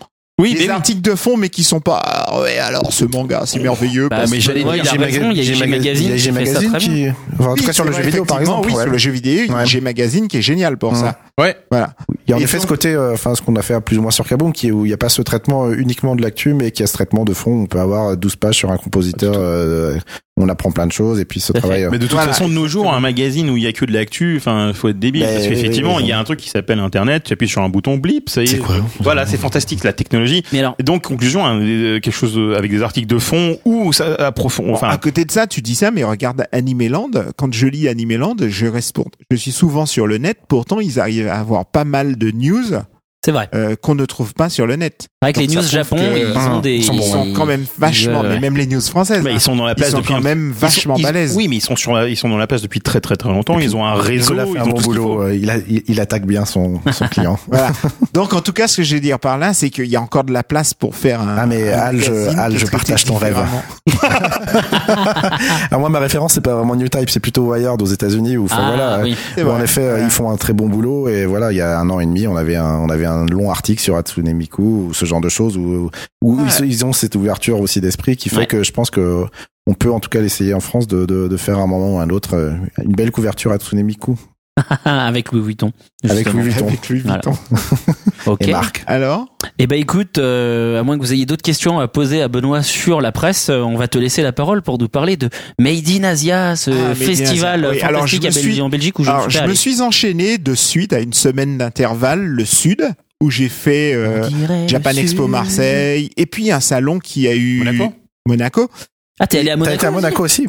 Oui, 0.41 0.53
des 0.53 0.61
mais 0.61 0.65
oui. 0.65 0.69
articles 0.71 1.01
de 1.01 1.13
fond, 1.13 1.37
mais 1.37 1.49
qui 1.49 1.63
sont 1.63 1.79
pas. 1.79 2.01
ah 2.03 2.41
ouais, 2.41 2.57
alors 2.57 2.91
ce 2.91 3.05
manga, 3.05 3.43
c'est 3.45 3.59
merveilleux. 3.59 4.09
Bah, 4.09 4.17
parce 4.17 4.31
mais 4.31 4.37
que- 4.37 4.43
j'allais 4.43 4.63
Ouais, 4.63 4.81
dire, 4.81 4.83
il 4.83 4.87
y 4.87 4.89
a 4.89 4.93
G 4.93 4.97
Magazine 4.97 5.31
il 5.31 5.37
y 6.09 6.13
a 6.13 6.17
G 6.17 6.31
Magazine 6.31 6.69
très 6.71 6.79
qui, 6.79 7.05
enfin, 7.39 7.51
en 7.51 7.53
tout 7.55 7.59
Oui, 7.61 7.65
cas 7.67 7.73
sur 7.73 7.85
le 7.85 7.91
jeu 7.91 8.01
vidéo 8.01 8.25
par 8.25 8.39
exemple. 8.41 8.67
Oui, 8.67 8.73
ouais. 8.73 8.81
sur 8.81 8.91
le 8.91 8.97
jeu 8.97 9.11
vidéo, 9.11 9.43
il 9.45 9.51
y 9.51 9.53
a. 9.55 9.65
G 9.65 9.79
Magazine 9.79 10.27
qui 10.27 10.37
est 10.37 10.41
génial 10.41 10.77
pour 10.77 10.93
Ouais. 10.93 10.99
ça. 10.99 11.19
Ouais. 11.39 11.55
Voilà. 11.69 11.93
Il 12.25 12.31
y 12.31 12.33
a 12.33 12.37
en 12.37 12.39
Et 12.39 12.43
effet 12.43 12.59
ce 12.59 12.65
côté, 12.65 12.93
euh, 12.93 13.13
enfin, 13.13 13.35
ce 13.35 13.43
qu'on 13.43 13.55
a 13.57 13.61
fait 13.61 13.79
plus 13.81 13.99
ou 13.99 14.01
moins 14.01 14.09
sur 14.11 14.27
Kaboom, 14.27 14.53
qui 14.53 14.69
est 14.69 14.71
où 14.71 14.85
il 14.85 14.87
n'y 14.87 14.93
a 14.93 14.97
pas 14.97 15.09
ce 15.09 15.21
traitement 15.21 15.65
euh, 15.67 15.75
uniquement 15.77 16.15
de 16.15 16.23
l'actu, 16.23 16.55
mais 16.55 16.71
qui 16.71 16.81
a 16.81 16.87
ce 16.87 16.93
traitement 16.93 17.25
de 17.25 17.33
fond. 17.33 17.51
On 17.63 17.65
peut 17.67 17.79
avoir 17.79 18.17
12 18.17 18.35
pages 18.35 18.55
sur 18.55 18.71
un 18.71 18.77
compositeur, 18.77 19.35
euh, 19.37 19.97
on 20.35 20.49
apprend 20.49 20.71
plein 20.71 20.87
de 20.87 20.91
choses, 20.91 21.19
et 21.19 21.25
puis 21.25 21.39
ce 21.39 21.53
travail. 21.53 21.87
Mais 21.91 21.99
de 21.99 22.03
toute 22.07 22.13
Voilà, 22.13 22.27
façon, 22.33 22.49
de 22.49 22.53
nos 22.53 22.67
jours, 22.67 22.91
un 22.91 22.99
magazine 22.99 23.49
où 23.51 23.57
il 23.57 23.63
y 23.63 23.67
a 23.67 23.71
que 23.71 23.85
de 23.85 23.91
l'actu, 23.93 24.35
enfin, 24.37 24.71
faut 24.73 24.89
être 24.89 24.97
débile. 24.97 25.23
Mais- 25.25 25.33
parce 25.33 25.47
qu'effectivement, 25.47 25.97
mais- 25.97 26.03
il 26.03 26.07
y 26.07 26.11
a 26.11 26.17
un 26.19 26.23
truc 26.23 26.39
qui 26.39 26.49
s'appelle 26.49 26.79
Internet, 26.79 27.23
tu 27.25 27.33
appuies 27.33 27.47
sur 27.47 27.61
un 27.61 27.69
bouton, 27.69 27.97
blip, 27.97 28.29
ça 28.29 28.41
y 28.41 28.45
est. 28.45 28.47
C'est 28.47 28.57
quoi 28.57 28.77
Voilà, 28.99 29.27
c'est 29.27 29.37
fantastique, 29.37 29.83
la 29.83 29.93
technologie. 29.93 30.43
Mais 30.51 30.59
alors, 30.59 30.75
Et 30.79 30.83
donc, 30.83 31.03
conclusion, 31.03 31.45
hein, 31.45 31.59
euh, 31.61 31.99
quelque 31.99 32.13
chose 32.15 32.37
euh, 32.37 32.57
avec 32.57 32.71
des 32.71 32.81
articles 32.81 33.07
de 33.07 33.19
fond 33.19 33.57
ou 33.65 33.93
ça 33.93 34.15
approfond, 34.15 34.73
enfin, 34.73 34.89
à 34.89 34.97
côté 34.97 35.23
de 35.23 35.31
ça, 35.31 35.45
tu 35.45 35.61
dis 35.61 35.75
ça, 35.75 35.91
mais 35.91 36.03
regarde 36.03 36.45
Animeland. 36.51 37.11
Quand 37.37 37.53
je 37.53 37.67
lis 37.67 37.87
Animeland, 37.87 38.35
je 38.47 38.65
reste 38.65 38.93
pour... 38.95 39.05
je 39.29 39.35
suis 39.35 39.51
souvent 39.51 39.85
sur 39.85 40.07
le 40.07 40.17
net. 40.17 40.37
Pourtant, 40.47 40.79
ils 40.79 40.99
arrivent 40.99 41.27
à 41.27 41.39
avoir 41.39 41.65
pas 41.67 41.85
mal 41.85 42.17
de 42.17 42.31
news 42.31 42.63
c'est 43.23 43.31
vrai. 43.31 43.49
euh, 43.55 43.75
qu'on 43.81 43.95
ne 43.95 44.05
trouve 44.05 44.33
pas 44.33 44.49
sur 44.49 44.65
le 44.67 44.75
net. 44.75 45.07
Avec 45.21 45.37
les 45.37 45.47
news 45.47 45.61
Japon, 45.61 45.95
que- 45.95 46.17
ils 46.17 46.37
Hein, 46.37 46.55
ont 46.55 46.59
des. 46.59 46.75
Ils 46.75 46.83
sont 46.83 47.31
quand 47.33 47.45
même 47.45 47.65
vachement, 47.79 48.23
euh, 48.23 48.29
mais 48.33 48.39
même 48.39 48.57
les 48.57 48.67
news 48.67 48.81
françaises. 48.81 49.25
hein, 49.25 49.29
ils 49.31 49.39
sont 49.39 49.55
dans 49.55 49.65
la 49.65 49.71
ils 49.71 49.75
place 49.75 49.91
sont 49.91 49.97
depuis 49.99 50.13
quand 50.13 50.19
un- 50.19 50.21
même 50.21 50.49
ils 50.49 50.53
sont- 50.53 50.59
vachement 50.65 50.95
ils- 50.97 51.03
balèzes. 51.03 51.35
Oui, 51.37 51.47
mais 51.47 51.55
ils 51.57 51.61
sont 51.61 51.75
sur, 51.77 52.05
ils 52.07 52.17
sont 52.17 52.27
dans 52.29 52.37
la 52.37 52.47
place 52.47 52.61
depuis 52.61 52.81
très 52.81 52.99
très 52.99 53.15
très 53.15 53.29
longtemps. 53.29 53.57
Ils 53.59 53.75
ont 53.75 53.85
un 53.85 53.93
réseau. 53.95 54.33
Nicolas 54.33 54.45
fait 54.45 54.51
ils 54.55 54.57
un 54.59 54.65
bon 54.73 54.81
boulot, 54.81 55.29
il, 55.29 55.49
a- 55.49 55.57
il, 55.69 55.83
il 55.87 56.01
attaque 56.01 56.25
bien 56.25 56.43
son, 56.45 56.81
son 56.91 57.07
client. 57.11 57.39
Voilà. 57.47 57.71
Donc 58.13 58.33
en 58.33 58.41
tout 58.41 58.51
cas, 58.53 58.67
ce 58.67 58.77
que 58.77 58.83
je 58.83 58.95
veux 58.95 59.01
dire 59.01 59.19
par 59.19 59.37
là, 59.37 59.53
c'est 59.53 59.69
qu'il 59.69 59.85
y 59.85 59.95
a 59.95 60.01
encore 60.01 60.25
de 60.25 60.33
la 60.33 60.43
place 60.43 60.73
pour 60.73 60.95
faire 60.95 61.21
un. 61.21 61.35
Ah, 61.37 61.45
mais 61.45 61.71
un 61.71 61.79
Al, 61.79 62.01
je- 62.01 62.37
Al, 62.37 62.57
je 62.57 62.65
partage 62.65 63.05
ton 63.05 63.15
rêve. 63.15 63.37
Alors 65.69 65.79
moi, 65.79 65.89
ma 65.89 65.99
référence, 65.99 66.33
c'est 66.33 66.41
pas 66.41 66.55
vraiment 66.55 66.75
New 66.75 66.87
Type, 66.89 67.09
c'est 67.09 67.19
plutôt 67.19 67.43
Wired 67.53 67.81
aux 67.81 67.85
États-Unis, 67.85 68.37
où, 68.37 68.45
enfin, 68.45 68.57
Ah, 68.59 68.67
voilà, 68.75 68.99
oui. 69.03 69.15
C'est 69.35 69.43
où, 69.43 69.49
en 69.49 69.61
effet, 69.61 70.01
ils 70.03 70.09
font 70.09 70.29
un 70.29 70.37
très 70.37 70.53
bon 70.53 70.67
boulot, 70.67 71.07
et 71.07 71.25
voilà, 71.25 71.51
il 71.51 71.57
y 71.57 71.61
a 71.61 71.79
un 71.79 71.89
an 71.89 71.99
et 71.99 72.05
demi, 72.05 72.27
on 72.27 72.35
avait 72.35 72.55
un, 72.55 72.75
on 72.79 72.89
avait 72.89 73.05
un 73.05 73.12
long 73.25 73.49
article 73.51 73.81
sur 73.81 73.95
Hatsune 73.95 74.31
Miku, 74.33 74.61
ou 74.89 74.93
ce 74.93 75.05
genre 75.05 75.21
de 75.21 75.29
choses, 75.29 75.57
où, 75.57 75.89
où 76.23 76.35
Ouais. 76.41 76.43
ils, 76.61 76.65
ils 76.67 76.85
ont 76.85 76.93
cette 76.93 77.15
ouverture 77.15 77.59
aussi 77.61 77.81
d'esprit 77.81 78.15
qui 78.17 78.29
fait 78.29 78.37
Ouais. 78.37 78.45
que 78.47 78.63
je 78.63 78.71
pense 78.71 78.89
que 78.89 79.25
on 79.67 79.73
peut 79.73 79.91
en 79.91 79.99
tout 79.99 80.09
cas 80.09 80.19
l'essayer 80.21 80.53
en 80.53 80.59
France 80.59 80.87
de, 80.87 81.05
de, 81.05 81.27
de 81.27 81.37
faire 81.37 81.57
à 81.59 81.61
un 81.61 81.67
moment 81.67 81.95
ou 81.95 81.99
à 81.99 82.03
un 82.03 82.09
autre 82.09 82.35
euh, 82.35 82.51
une 82.83 82.93
belle 82.93 83.11
couverture 83.11 83.51
Hatsune 83.51 83.81
Miku 83.83 84.17
avec 84.85 85.31
Louis 85.31 85.41
Vuitton. 85.41 85.71
avec. 86.07 86.31
Louis 86.31 86.43
Vuitton 86.43 86.67
Avec 86.67 86.89
Louis 86.89 86.99
Voilà. 86.99 87.21
Vuitton. 87.25 87.37
Ok. 88.25 88.47
et 88.47 88.51
Marc. 88.51 88.83
Alors? 88.87 89.25
Eh 89.59 89.67
ben 89.67 89.77
écoute, 89.77 90.17
euh, 90.17 90.79
à 90.79 90.83
moins 90.83 90.95
que 90.97 91.01
vous 91.03 91.11
ayez 91.11 91.25
d'autres 91.25 91.41
questions 91.41 91.79
à 91.79 91.89
poser 91.89 92.21
à 92.21 92.29
Benoît 92.29 92.61
sur 92.63 93.01
la 93.01 93.11
presse, 93.11 93.49
euh, 93.49 93.59
on 93.59 93.75
va 93.75 93.89
te 93.89 93.97
laisser 93.97 94.21
la 94.21 94.31
parole 94.31 94.61
pour 94.61 94.77
nous 94.77 94.87
parler 94.87 95.17
de 95.17 95.29
Made 95.59 95.89
in 95.89 96.05
Asia, 96.05 96.55
ce 96.55 96.71
Ah, 96.71 96.95
festival 96.95 97.65
Asia. 97.65 97.71
Oui, 97.75 97.81
alors, 97.81 98.01
fantastique 98.01 98.23
je 98.23 98.27
à 98.27 98.31
suis- 98.31 98.61
en 98.61 98.69
Belgique 98.69 98.97
où 98.99 99.03
je 99.03 99.09
Alors, 99.09 99.29
je 99.29 99.43
me 99.43 99.53
suis 99.53 99.81
enchaîné 99.81 100.37
de 100.37 100.55
suite 100.55 100.93
à 100.93 100.99
une 101.01 101.11
semaine 101.11 101.57
d'intervalle 101.57 102.23
le 102.23 102.45
Sud, 102.45 102.87
où 103.21 103.29
j'ai 103.31 103.49
fait 103.49 103.93
euh, 103.93 104.67
Japan 104.67 104.91
Expo. 104.91 105.27
Marseille, 105.27 106.09
et 106.17 106.25
puis 106.25 106.51
un 106.51 106.59
salon 106.59 106.99
qui 106.99 107.27
a 107.27 107.35
eu 107.35 107.59
Monaco? 107.59 107.93
Monaco. 108.27 108.69
Ah, 109.19 109.27
t'es 109.27 109.39
allé 109.39 109.51
à 109.51 109.53
T'as 109.53 109.59
Monaco 109.59 109.75
été 109.75 109.85
à 109.85 109.89
aussi 109.89 109.95
Monaco 110.01 110.23
aussi 110.23 110.47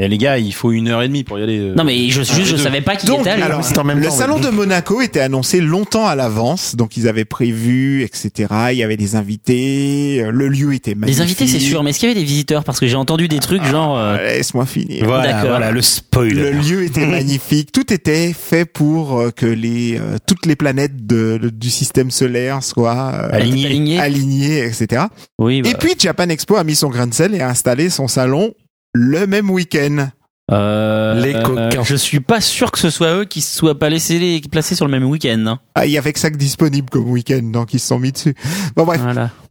Et 0.00 0.08
les 0.08 0.18
gars, 0.18 0.38
il 0.38 0.52
faut 0.52 0.72
une 0.72 0.88
heure 0.88 1.02
et 1.02 1.06
demie 1.06 1.22
pour 1.22 1.38
y 1.38 1.42
aller. 1.44 1.56
euh. 1.56 1.74
Non, 1.76 1.84
mais 1.84 2.08
je, 2.08 2.22
juste, 2.22 2.46
je 2.46 2.56
savais 2.56 2.80
pas 2.80 2.96
qu'il 2.96 3.08
Donc, 3.08 3.20
était 3.20 3.30
allé. 3.30 3.42
alors, 3.44 3.62
c'est 3.62 3.78
en 3.78 3.84
même 3.84 4.00
le 4.00 4.06
temps, 4.08 4.10
salon 4.12 4.40
de 4.40 4.48
Monaco 4.48 5.00
était 5.00 5.20
annoncé 5.20 5.60
longtemps 5.60 6.04
à 6.04 6.16
l'avance, 6.16 6.74
donc 6.74 6.96
ils 6.96 7.06
avaient 7.06 7.24
prévu, 7.24 8.02
etc. 8.02 8.48
Il 8.72 8.76
y 8.78 8.82
avait 8.82 8.96
des 8.96 9.14
invités, 9.14 10.20
euh, 10.24 10.32
le 10.32 10.48
lieu 10.48 10.74
était 10.74 10.96
magnifique. 10.96 11.18
Les 11.18 11.22
invités, 11.24 11.46
c'est 11.46 11.60
sûr, 11.60 11.84
mais 11.84 11.90
est-ce 11.90 12.00
qu'il 12.00 12.08
y 12.08 12.12
avait 12.12 12.20
des 12.20 12.26
visiteurs? 12.26 12.64
Parce 12.64 12.80
que 12.80 12.88
j'ai 12.88 12.96
entendu 12.96 13.28
des 13.28 13.38
trucs 13.38 13.62
genre. 13.64 13.96
euh, 13.96 14.16
Ah, 14.18 14.22
Laisse-moi 14.24 14.66
finir. 14.66 15.04
Voilà, 15.04 15.32
D'accord. 15.32 15.50
voilà, 15.50 15.70
le 15.70 15.80
spoil. 15.80 16.28
Le 16.32 16.50
lieu 16.50 16.82
était 16.82 17.06
magnifique, 17.06 17.70
tout 17.70 17.92
était 17.92 18.32
fait 18.32 18.64
pour 18.64 19.20
euh, 19.20 19.30
que 19.30 19.46
les 19.46 19.96
euh, 20.00 20.16
toutes 20.26 20.46
les 20.46 20.56
planètes 20.56 21.06
de, 21.06 21.38
du 21.54 21.70
système 21.70 22.10
solaire 22.10 22.64
soient 22.64 23.12
euh, 23.14 23.28
Aligné. 23.32 23.66
aligné. 23.66 23.98
alignées, 24.00 24.58
etc. 24.64 25.04
Oui, 25.38 25.62
bah, 25.62 25.68
Et 25.70 25.74
puis 25.74 25.94
Japan 25.96 26.28
Expo 26.30 26.56
a 26.56 26.64
mis 26.64 26.74
son 26.74 26.88
grain 26.88 27.06
de 27.06 27.14
sel 27.14 27.32
et 27.36 27.40
a 27.40 27.48
installé 27.48 27.90
son 27.90 28.08
salon 28.08 28.54
le 28.94 29.26
même 29.26 29.50
week-end. 29.50 30.08
euh, 30.50 31.20
Les 31.20 31.32
coquins. 31.42 31.82
Je 31.82 31.96
suis 31.96 32.20
pas 32.20 32.40
sûr 32.40 32.70
que 32.70 32.78
ce 32.78 32.90
soit 32.90 33.14
eux 33.16 33.24
qui 33.24 33.40
se 33.40 33.56
soient 33.56 33.78
pas 33.78 33.88
laissés 33.90 34.40
placés 34.50 34.74
sur 34.74 34.86
le 34.86 34.90
même 34.92 35.04
week-end. 35.04 35.44
hein. 35.46 35.60
Ah, 35.74 35.84
il 35.86 35.92
y 35.92 35.98
avait 35.98 36.12
que 36.12 36.18
ça 36.20 36.30
que 36.30 36.36
disponible 36.36 36.88
comme 36.90 37.10
week-end, 37.10 37.42
donc 37.42 37.74
ils 37.74 37.80
se 37.80 37.88
sont 37.88 37.98
mis 37.98 38.12
dessus. 38.12 38.34
Bon 38.76 38.84
bref. 38.84 39.00
Voilà. 39.02 39.30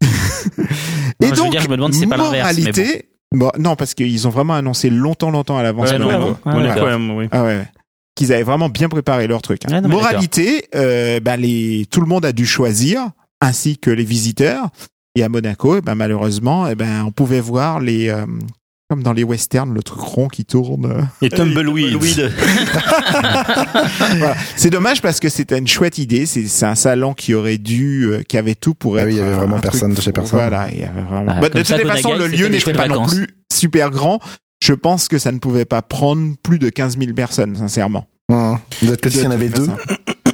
Et 1.20 1.26
Non, 1.26 1.28
je 1.28 1.30
veux 1.30 1.36
donc, 1.36 1.50
dire, 1.52 1.60
je 1.62 1.68
me 1.68 1.76
demande 1.76 1.94
si 1.94 2.00
c'est 2.00 2.06
pas 2.06 2.16
moralité, 2.16 3.08
bon, 3.32 3.50
non, 3.58 3.76
parce 3.76 3.94
qu'ils 3.94 4.26
ont 4.26 4.30
vraiment 4.30 4.54
annoncé 4.54 4.90
longtemps, 4.90 5.30
longtemps 5.30 5.56
à 5.58 5.62
l'avance. 5.62 5.90
Ouais, 5.90 5.98
Ah, 6.44 6.58
ouais, 6.84 6.94
oui. 7.16 7.28
Ah 7.30 7.44
ouais. 7.44 7.64
Qu'ils 8.16 8.32
avaient 8.32 8.42
vraiment 8.44 8.68
bien 8.68 8.88
préparé 8.88 9.26
leur 9.26 9.42
truc. 9.42 9.62
hein. 9.66 9.80
Non, 9.80 9.88
Moralité, 9.88 10.66
euh, 10.76 11.18
ben 11.20 11.36
les, 11.36 11.86
tout 11.90 12.00
le 12.00 12.06
monde 12.06 12.24
a 12.24 12.32
dû 12.32 12.46
choisir, 12.46 13.08
ainsi 13.40 13.76
que 13.78 13.90
les 13.90 14.04
visiteurs. 14.04 14.68
Et 15.16 15.22
à 15.24 15.28
Monaco, 15.28 15.76
eh 15.76 15.80
ben 15.80 15.94
malheureusement, 15.94 16.68
eh 16.68 16.74
ben 16.76 17.04
on 17.04 17.10
pouvait 17.10 17.40
voir 17.40 17.80
les, 17.80 18.08
euh, 18.10 18.26
comme 18.94 19.02
dans 19.02 19.12
les 19.12 19.24
westerns, 19.24 19.74
le 19.74 19.82
truc 19.82 20.00
rond 20.00 20.28
qui 20.28 20.44
tourne. 20.44 21.08
Et 21.20 21.28
Tumbleweed. 21.28 21.98
Voilà. 24.18 24.36
C'est 24.56 24.70
dommage 24.70 25.02
parce 25.02 25.18
que 25.20 25.28
c'était 25.28 25.58
une 25.58 25.66
chouette 25.66 25.98
idée. 25.98 26.26
C'est 26.26 26.66
un 26.66 26.74
salon 26.76 27.12
qui 27.14 27.34
aurait 27.34 27.58
dû, 27.58 28.04
euh, 28.04 28.22
qui 28.22 28.38
avait 28.38 28.54
tout 28.54 28.74
pour 28.74 28.96
Ah 28.96 29.00
être. 29.00 29.06
oui, 29.08 29.14
il 29.14 29.18
y 29.18 29.20
avait 29.20 29.32
vraiment 29.34 29.56
un 29.56 29.60
truc- 29.60 29.72
personne 29.72 29.94
de 29.94 30.00
chez 30.00 30.12
personne. 30.12 30.38
Voilà, 30.38 30.68
il 30.70 30.78
y 30.80 30.84
avait 30.84 31.02
vraiment. 31.02 31.24
Bah, 31.26 31.38
Bah, 31.40 31.48
de 31.48 31.52
comme 31.54 31.62
toutes 31.62 31.66
ça, 31.70 31.76
les 31.78 31.84
façons, 31.84 32.14
le 32.14 32.26
lieu 32.28 32.46
n'était 32.48 32.72
pas 32.72 32.88
non 32.88 33.06
plus 33.06 33.26
super 33.52 33.90
grand. 33.90 34.20
Je 34.62 34.72
pense 34.72 35.08
que 35.08 35.18
ça 35.18 35.32
ne 35.32 35.38
pouvait 35.38 35.64
pas 35.64 35.82
prendre 35.82 36.34
plus 36.42 36.58
de 36.58 36.68
15 36.70 36.98
000 36.98 37.12
personnes, 37.14 37.56
sincèrement. 37.56 38.06
Hum. 38.30 38.58
Peut-être 38.80 39.00
que 39.00 39.10
s'il 39.10 39.22
y 39.22 39.26
en 39.26 39.30
avait 39.32 39.48
deux. 39.50 39.66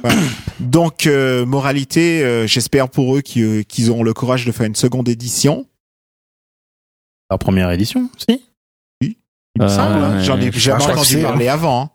Voilà. 0.03 0.19
Donc, 0.59 1.07
euh, 1.07 1.45
moralité, 1.45 2.23
euh, 2.23 2.47
j'espère 2.47 2.89
pour 2.89 3.17
eux 3.17 3.21
qu'ils 3.21 3.43
euh, 3.43 3.63
qu'ils 3.63 3.89
auront 3.89 4.03
le 4.03 4.13
courage 4.13 4.45
de 4.45 4.51
faire 4.51 4.67
une 4.67 4.75
seconde 4.75 5.09
édition. 5.09 5.65
La 7.29 7.37
première 7.37 7.71
édition, 7.71 8.09
si. 8.17 8.41
Il 9.55 9.63
me 9.63 9.67
Euh, 9.67 9.69
semble. 9.69 10.03
hein. 10.03 10.21
J'en 10.21 10.39
ai 10.39 10.51
jamais 10.51 10.83
entendu 10.83 11.05
c'est, 11.05 11.21
parler 11.21 11.47
avant. 11.47 11.81
hein. 11.83 11.89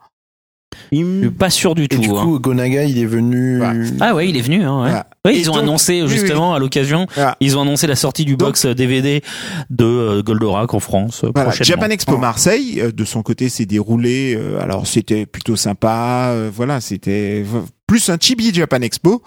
Je 0.92 0.96
suis 1.20 1.30
pas 1.30 1.48
sûr 1.50 1.74
du 1.74 1.84
Et 1.84 1.88
tout. 1.88 1.98
du 2.00 2.10
hein. 2.10 2.22
coup, 2.22 2.38
Gonaga, 2.38 2.84
il 2.84 2.98
est 2.98 3.06
venu. 3.06 3.60
Ouais. 3.62 3.86
Ah 3.98 4.14
ouais, 4.14 4.28
il 4.28 4.36
est 4.36 4.40
venu. 4.42 4.62
Hein, 4.62 4.74
ouais. 4.82 4.88
Voilà. 4.90 5.06
Oui, 5.24 5.32
Et 5.32 5.38
ils 5.40 5.50
ont 5.50 5.54
donc- 5.54 5.62
annoncé 5.62 6.02
oui, 6.02 6.08
justement 6.08 6.54
à 6.54 6.58
l'occasion, 6.58 7.06
ils 7.40 7.56
ont 7.56 7.62
annoncé 7.62 7.86
la 7.86 7.96
sortie 7.96 8.24
du 8.24 8.36
Donc- 8.36 8.48
box 8.50 8.66
DVD 8.66 9.22
de 9.70 9.84
euh, 9.84 10.22
Goldorak 10.22 10.74
en 10.74 10.78
France 10.80 11.24
euh, 11.24 11.30
Voilà. 11.34 11.48
prochainement. 11.50 11.80
Japan 11.80 11.90
Expo 11.92 12.18
Marseille, 12.18 12.80
euh, 12.80 12.92
de 12.92 13.04
son 13.04 13.22
côté, 13.22 13.48
s'est 13.48 13.64
déroulé. 13.66 14.36
euh, 14.36 14.60
alors, 14.60 14.86
c'était 14.86 15.24
plutôt 15.26 15.56
sympa. 15.56 16.28
euh, 16.32 16.50
voilà, 16.54 16.80
c'était 16.80 17.44
plus 17.86 18.08
un 18.10 18.18
chibi 18.20 18.52
Japan 18.54 18.82
Expo. 18.82 19.22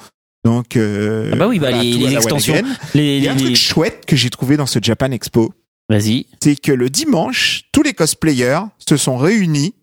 Donc, 0.45 0.77
euh, 0.77 1.31
Ah 1.33 1.35
bah 1.35 1.47
oui, 1.49 1.59
bah, 1.59 1.69
voilà, 1.69 1.83
les- 1.83 1.93
les 1.93 2.13
extensions. 2.13 2.53
Again. 2.53 2.67
Les, 2.93 3.17
Il 3.17 3.23
y 3.23 3.27
a 3.27 3.31
un 3.31 3.35
les- 3.35 3.43
truc 3.43 3.55
chouette 3.57 4.05
que 4.07 4.15
j'ai 4.15 4.29
trouvé 4.29 4.55
dans 4.55 4.65
ce 4.67 4.79
Japan 4.81 5.11
Expo. 5.11 5.51
Vas-y. 5.89 6.27
c'est 6.41 6.55
que 6.55 6.71
le 6.71 6.89
dimanche, 6.89 7.63
tous 7.71 7.81
les 7.81 7.93
cosplayers 7.93 8.61
se 8.77 8.95
sont 8.95 9.17
réunis 9.17 9.73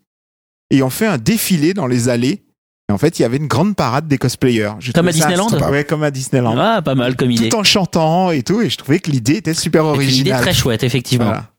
et 0.70 0.82
ont 0.82 0.90
fait 0.90 1.06
un 1.06 1.18
défilé 1.18 1.74
dans 1.74 1.86
les 1.86 2.08
allées. 2.08 2.42
Et 2.88 2.92
en 2.92 2.98
fait, 2.98 3.18
il 3.18 3.22
y 3.22 3.24
avait 3.24 3.38
une 3.38 3.48
grande 3.48 3.74
parade 3.74 4.06
des 4.06 4.16
cosplayers. 4.16 4.74
J'ai 4.78 4.92
Comme 4.92 5.08
à 5.08 5.12
ça 5.12 5.18
Disneyland. 5.18 5.48
Ouais, 5.70 5.84
comme 5.84 6.04
à 6.04 6.12
Disneyland. 6.12 6.56
Ah, 6.56 6.82
pas 6.82 6.94
mal 6.94 7.16
comme 7.16 7.32
idée. 7.32 7.48
Tout 7.48 7.56
en 7.56 7.64
chantant 7.64 8.30
et 8.30 8.44
tout. 8.44 8.60
Et 8.62 8.70
je 8.70 8.76
trouvais 8.76 9.00
que 9.00 9.10
l'idée 9.10 9.34
était 9.34 9.54
super 9.54 9.84
originale. 9.84 10.40
très 10.40 10.54
chouette, 10.54 10.84
effectivement. 10.84 11.24
Voilà. 11.26 11.50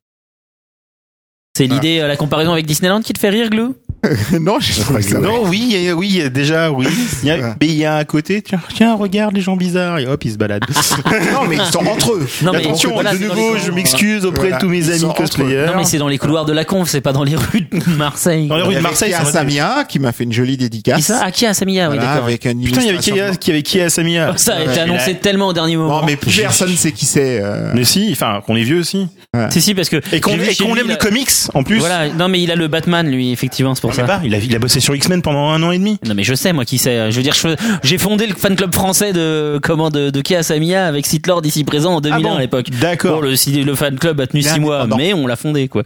C'est 1.57 1.65
l'idée, 1.67 1.99
euh, 1.99 2.07
la 2.07 2.15
comparaison 2.17 2.51
avec 2.53 2.65
Disneyland 2.67 3.01
qui 3.01 3.13
te 3.13 3.19
fait 3.19 3.29
rire, 3.29 3.49
Glou? 3.49 3.75
Non, 4.39 4.59
j'ai 4.59 4.79
trouvé 4.79 5.01
ça. 5.01 5.17
Non, 5.17 5.41
oui, 5.45 5.73
euh, 5.87 5.91
oui, 5.93 6.21
euh, 6.21 6.29
déjà, 6.29 6.71
oui. 6.71 6.85
Il 7.23 7.29
y 7.29 7.31
a, 7.31 7.55
mais 7.59 7.65
il 7.67 7.73
y 7.73 7.83
a 7.83 7.95
à 7.95 8.05
côté, 8.05 8.43
tiens, 8.43 8.61
tiens, 8.75 8.93
regarde 8.95 9.33
les 9.33 9.41
gens 9.41 9.57
bizarres, 9.57 9.97
et 9.97 10.05
hop, 10.05 10.23
ils 10.23 10.33
se 10.33 10.37
baladent. 10.37 10.63
non, 11.33 11.45
mais 11.49 11.55
ils 11.55 11.71
sont 11.73 11.79
entre 11.87 12.13
eux. 12.13 12.27
Non, 12.43 12.51
mais 12.51 12.59
Attention, 12.59 12.93
voilà, 12.93 13.13
de 13.13 13.17
c'est 13.17 13.23
nouveau, 13.27 13.57
je 13.57 13.71
m'excuse 13.71 14.23
auprès 14.23 14.41
Voilà, 14.49 14.57
de 14.57 14.61
tous 14.61 14.69
mes 14.69 14.91
amis 14.91 15.11
cosplayers. 15.15 15.65
Non, 15.65 15.73
mais 15.77 15.83
c'est 15.83 15.97
dans 15.97 16.07
les 16.07 16.19
couloirs 16.19 16.45
de 16.45 16.53
la 16.53 16.63
conf, 16.63 16.87
c'est 16.87 17.01
pas 17.01 17.11
dans 17.11 17.23
les 17.23 17.35
rues 17.35 17.61
de 17.71 17.89
Marseille. 17.97 18.47
Dans 18.47 18.57
les 18.57 18.61
rues 18.63 18.75
de 18.75 18.79
Marseille, 18.81 19.09
Il 19.09 19.11
y 19.11 19.13
ça 19.15 19.19
a 19.19 19.21
aurait 19.23 19.31
été- 19.31 19.39
Samia 19.39 19.83
qui 19.89 19.97
m'a 19.97 20.11
fait 20.11 20.25
une 20.25 20.33
jolie 20.33 20.57
dédicace. 20.57 20.97
Qui 20.97 21.01
ça 21.01 21.21
Ah, 21.23 21.31
qui 21.31 21.47
a 21.47 21.55
Samia 21.55 21.89
Oui, 21.89 21.95
Voilà, 21.97 22.11
avec 22.23 22.45
un 22.45 22.51
Putain, 22.55 22.81
il 22.81 22.85
y 22.85 22.89
avait 22.89 22.99
qui, 22.99 23.09
illustration. 23.09 23.37
qui 23.39 23.51
avait 23.51 23.63
qui 23.63 23.81
à 23.81 23.89
Samia? 23.89 24.29
Oh, 24.31 24.37
Ça 24.37 24.57
a 24.57 24.61
été 24.63 24.79
annoncé 24.79 25.15
tellement 25.15 25.47
au 25.47 25.53
dernier 25.53 25.75
moment. 25.75 26.01
Non, 26.01 26.05
mais 26.05 26.17
personne 26.17 26.69
sait 26.75 26.91
qui 26.91 27.07
c'est. 27.07 27.39
euh. 27.41 27.71
Mais 27.73 27.83
si, 27.83 28.09
enfin, 28.11 28.41
qu'on 28.45 28.55
est 28.55 28.63
vieux 28.63 28.79
aussi. 28.79 29.07
Si, 29.49 29.61
si, 29.61 29.73
parce 29.73 29.89
que. 29.89 29.97
Et 30.13 30.21
qu'on 30.21 30.33
aime 30.75 30.87
le 30.87 30.95
comics, 30.97 31.29
en 31.53 31.63
plus. 31.63 31.79
Voilà, 31.79 32.09
non, 32.09 32.27
mais 32.27 32.41
il 32.41 32.51
a 32.51 32.55
le 32.55 32.67
Batman, 32.67 33.07
lui, 33.09 33.31
effectivement, 33.31 33.75
c'est 33.75 33.81
pour 33.81 33.91
Je 33.91 33.95
sais 33.97 34.01
ça. 34.01 34.07
pas, 34.07 34.21
il 34.23 34.33
a, 34.35 34.37
il 34.37 34.55
a 34.55 34.59
bossé 34.59 34.79
sur 34.79 34.95
X-Men 34.95 35.21
pendant 35.21 35.49
un 35.49 35.61
an 35.63 35.71
et 35.71 35.77
demi. 35.79 35.97
Non 36.05 36.13
mais 36.15 36.23
je 36.23 36.33
sais 36.33 36.53
moi 36.53 36.65
qui 36.65 36.77
c'est. 36.77 37.11
Je 37.11 37.17
veux 37.17 37.23
dire, 37.23 37.35
j'ai 37.83 37.97
fondé 37.97 38.27
le 38.27 38.35
fan 38.35 38.55
club 38.55 38.73
français 38.73 39.13
de 39.13 39.59
comment 39.61 39.89
de, 39.89 40.09
de 40.09 40.21
Kia 40.21 40.43
Samia 40.43 40.85
avec 40.87 41.05
Sitlord 41.05 41.45
ici 41.45 41.63
présent 41.63 41.95
en 41.95 42.01
2001 42.01 42.17
Ah 42.17 42.21
bon 42.29 42.35
à 42.35 42.39
l'époque. 42.41 42.69
D'accord. 42.79 43.21
Bon, 43.21 43.27
le, 43.27 43.75
fan 43.75 43.97
club 43.99 44.19
a 44.21 44.27
tenu 44.27 44.41
Il 44.41 44.47
est 44.47 44.53
6 44.53 44.59
mois, 44.59 44.87
mais 44.97 45.13
on 45.13 45.27
l'a 45.27 45.35
fondé 45.35 45.67
quoi. 45.67 45.83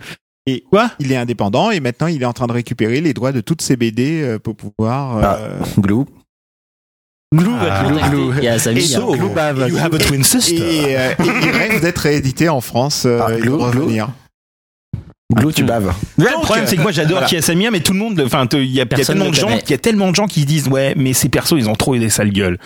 Et 0.47 0.63
Quoi? 0.71 0.89
il 0.99 1.11
est 1.11 1.17
indépendant 1.17 1.69
et 1.71 1.79
maintenant 1.79 2.07
il 2.07 2.21
est 2.21 2.25
en 2.25 2.33
train 2.33 2.47
de 2.47 2.51
récupérer 2.53 2.99
les 2.99 3.13
droits 3.13 3.31
de 3.31 3.41
toutes 3.41 3.61
ses 3.61 3.75
BD 3.77 4.21
euh, 4.23 4.39
pour 4.39 4.55
pouvoir. 4.55 5.17
euh, 5.39 5.59
Glou. 5.79 6.05
Glou 7.33 7.53
Ah, 7.61 7.83
va 7.83 8.09
Glou, 8.09 8.31
Glou. 8.33 8.33
Et 8.41 8.81
so, 8.81 9.15
Glou 9.15 9.29
bave. 9.29 9.69
you 9.69 9.77
have 9.77 9.93
a 9.93 9.97
twin 9.99 10.23
sister. 10.23 10.55
Et, 10.55 10.97
euh, 10.97 11.11
et 11.19 11.23
il 11.43 11.49
rêve 11.51 11.81
d'être 11.81 11.99
réédité 11.99 12.49
en 12.49 12.59
France 12.59 13.03
euh, 13.05 13.21
Ah, 13.25 13.31
de 13.31 13.37
Glou, 13.39 13.57
Glou. 13.71 13.89
Revenir. 15.31 15.43
Glou, 15.43 15.51
tu 15.51 15.63
baves. 15.63 15.93
Ouais, 16.17 16.25
le 16.25 16.41
problème, 16.41 16.65
c'est 16.67 16.77
que 16.77 16.81
moi 16.81 16.91
j'adore 16.91 17.13
voilà. 17.13 17.27
Kia 17.27 17.41
Samia, 17.41 17.71
mais 17.71 17.79
tout 17.79 17.93
le 17.93 17.99
monde, 17.99 18.21
enfin, 18.25 18.47
il 18.53 18.65
y 18.65 18.81
a, 18.81 18.83
y 18.83 18.87
tellement 18.87 19.29
de 19.29 19.35
gens, 19.35 19.49
il 19.49 19.69
y 19.69 19.73
a 19.73 19.77
tellement 19.77 20.09
de 20.09 20.15
gens 20.15 20.27
qui 20.27 20.45
disent 20.45 20.67
ouais, 20.67 20.93
mais 20.95 21.13
ces 21.13 21.29
persos, 21.29 21.55
ils 21.57 21.69
ont 21.69 21.75
trop 21.75 21.95
des 21.95 22.09
sales 22.09 22.31
gueules. 22.31 22.57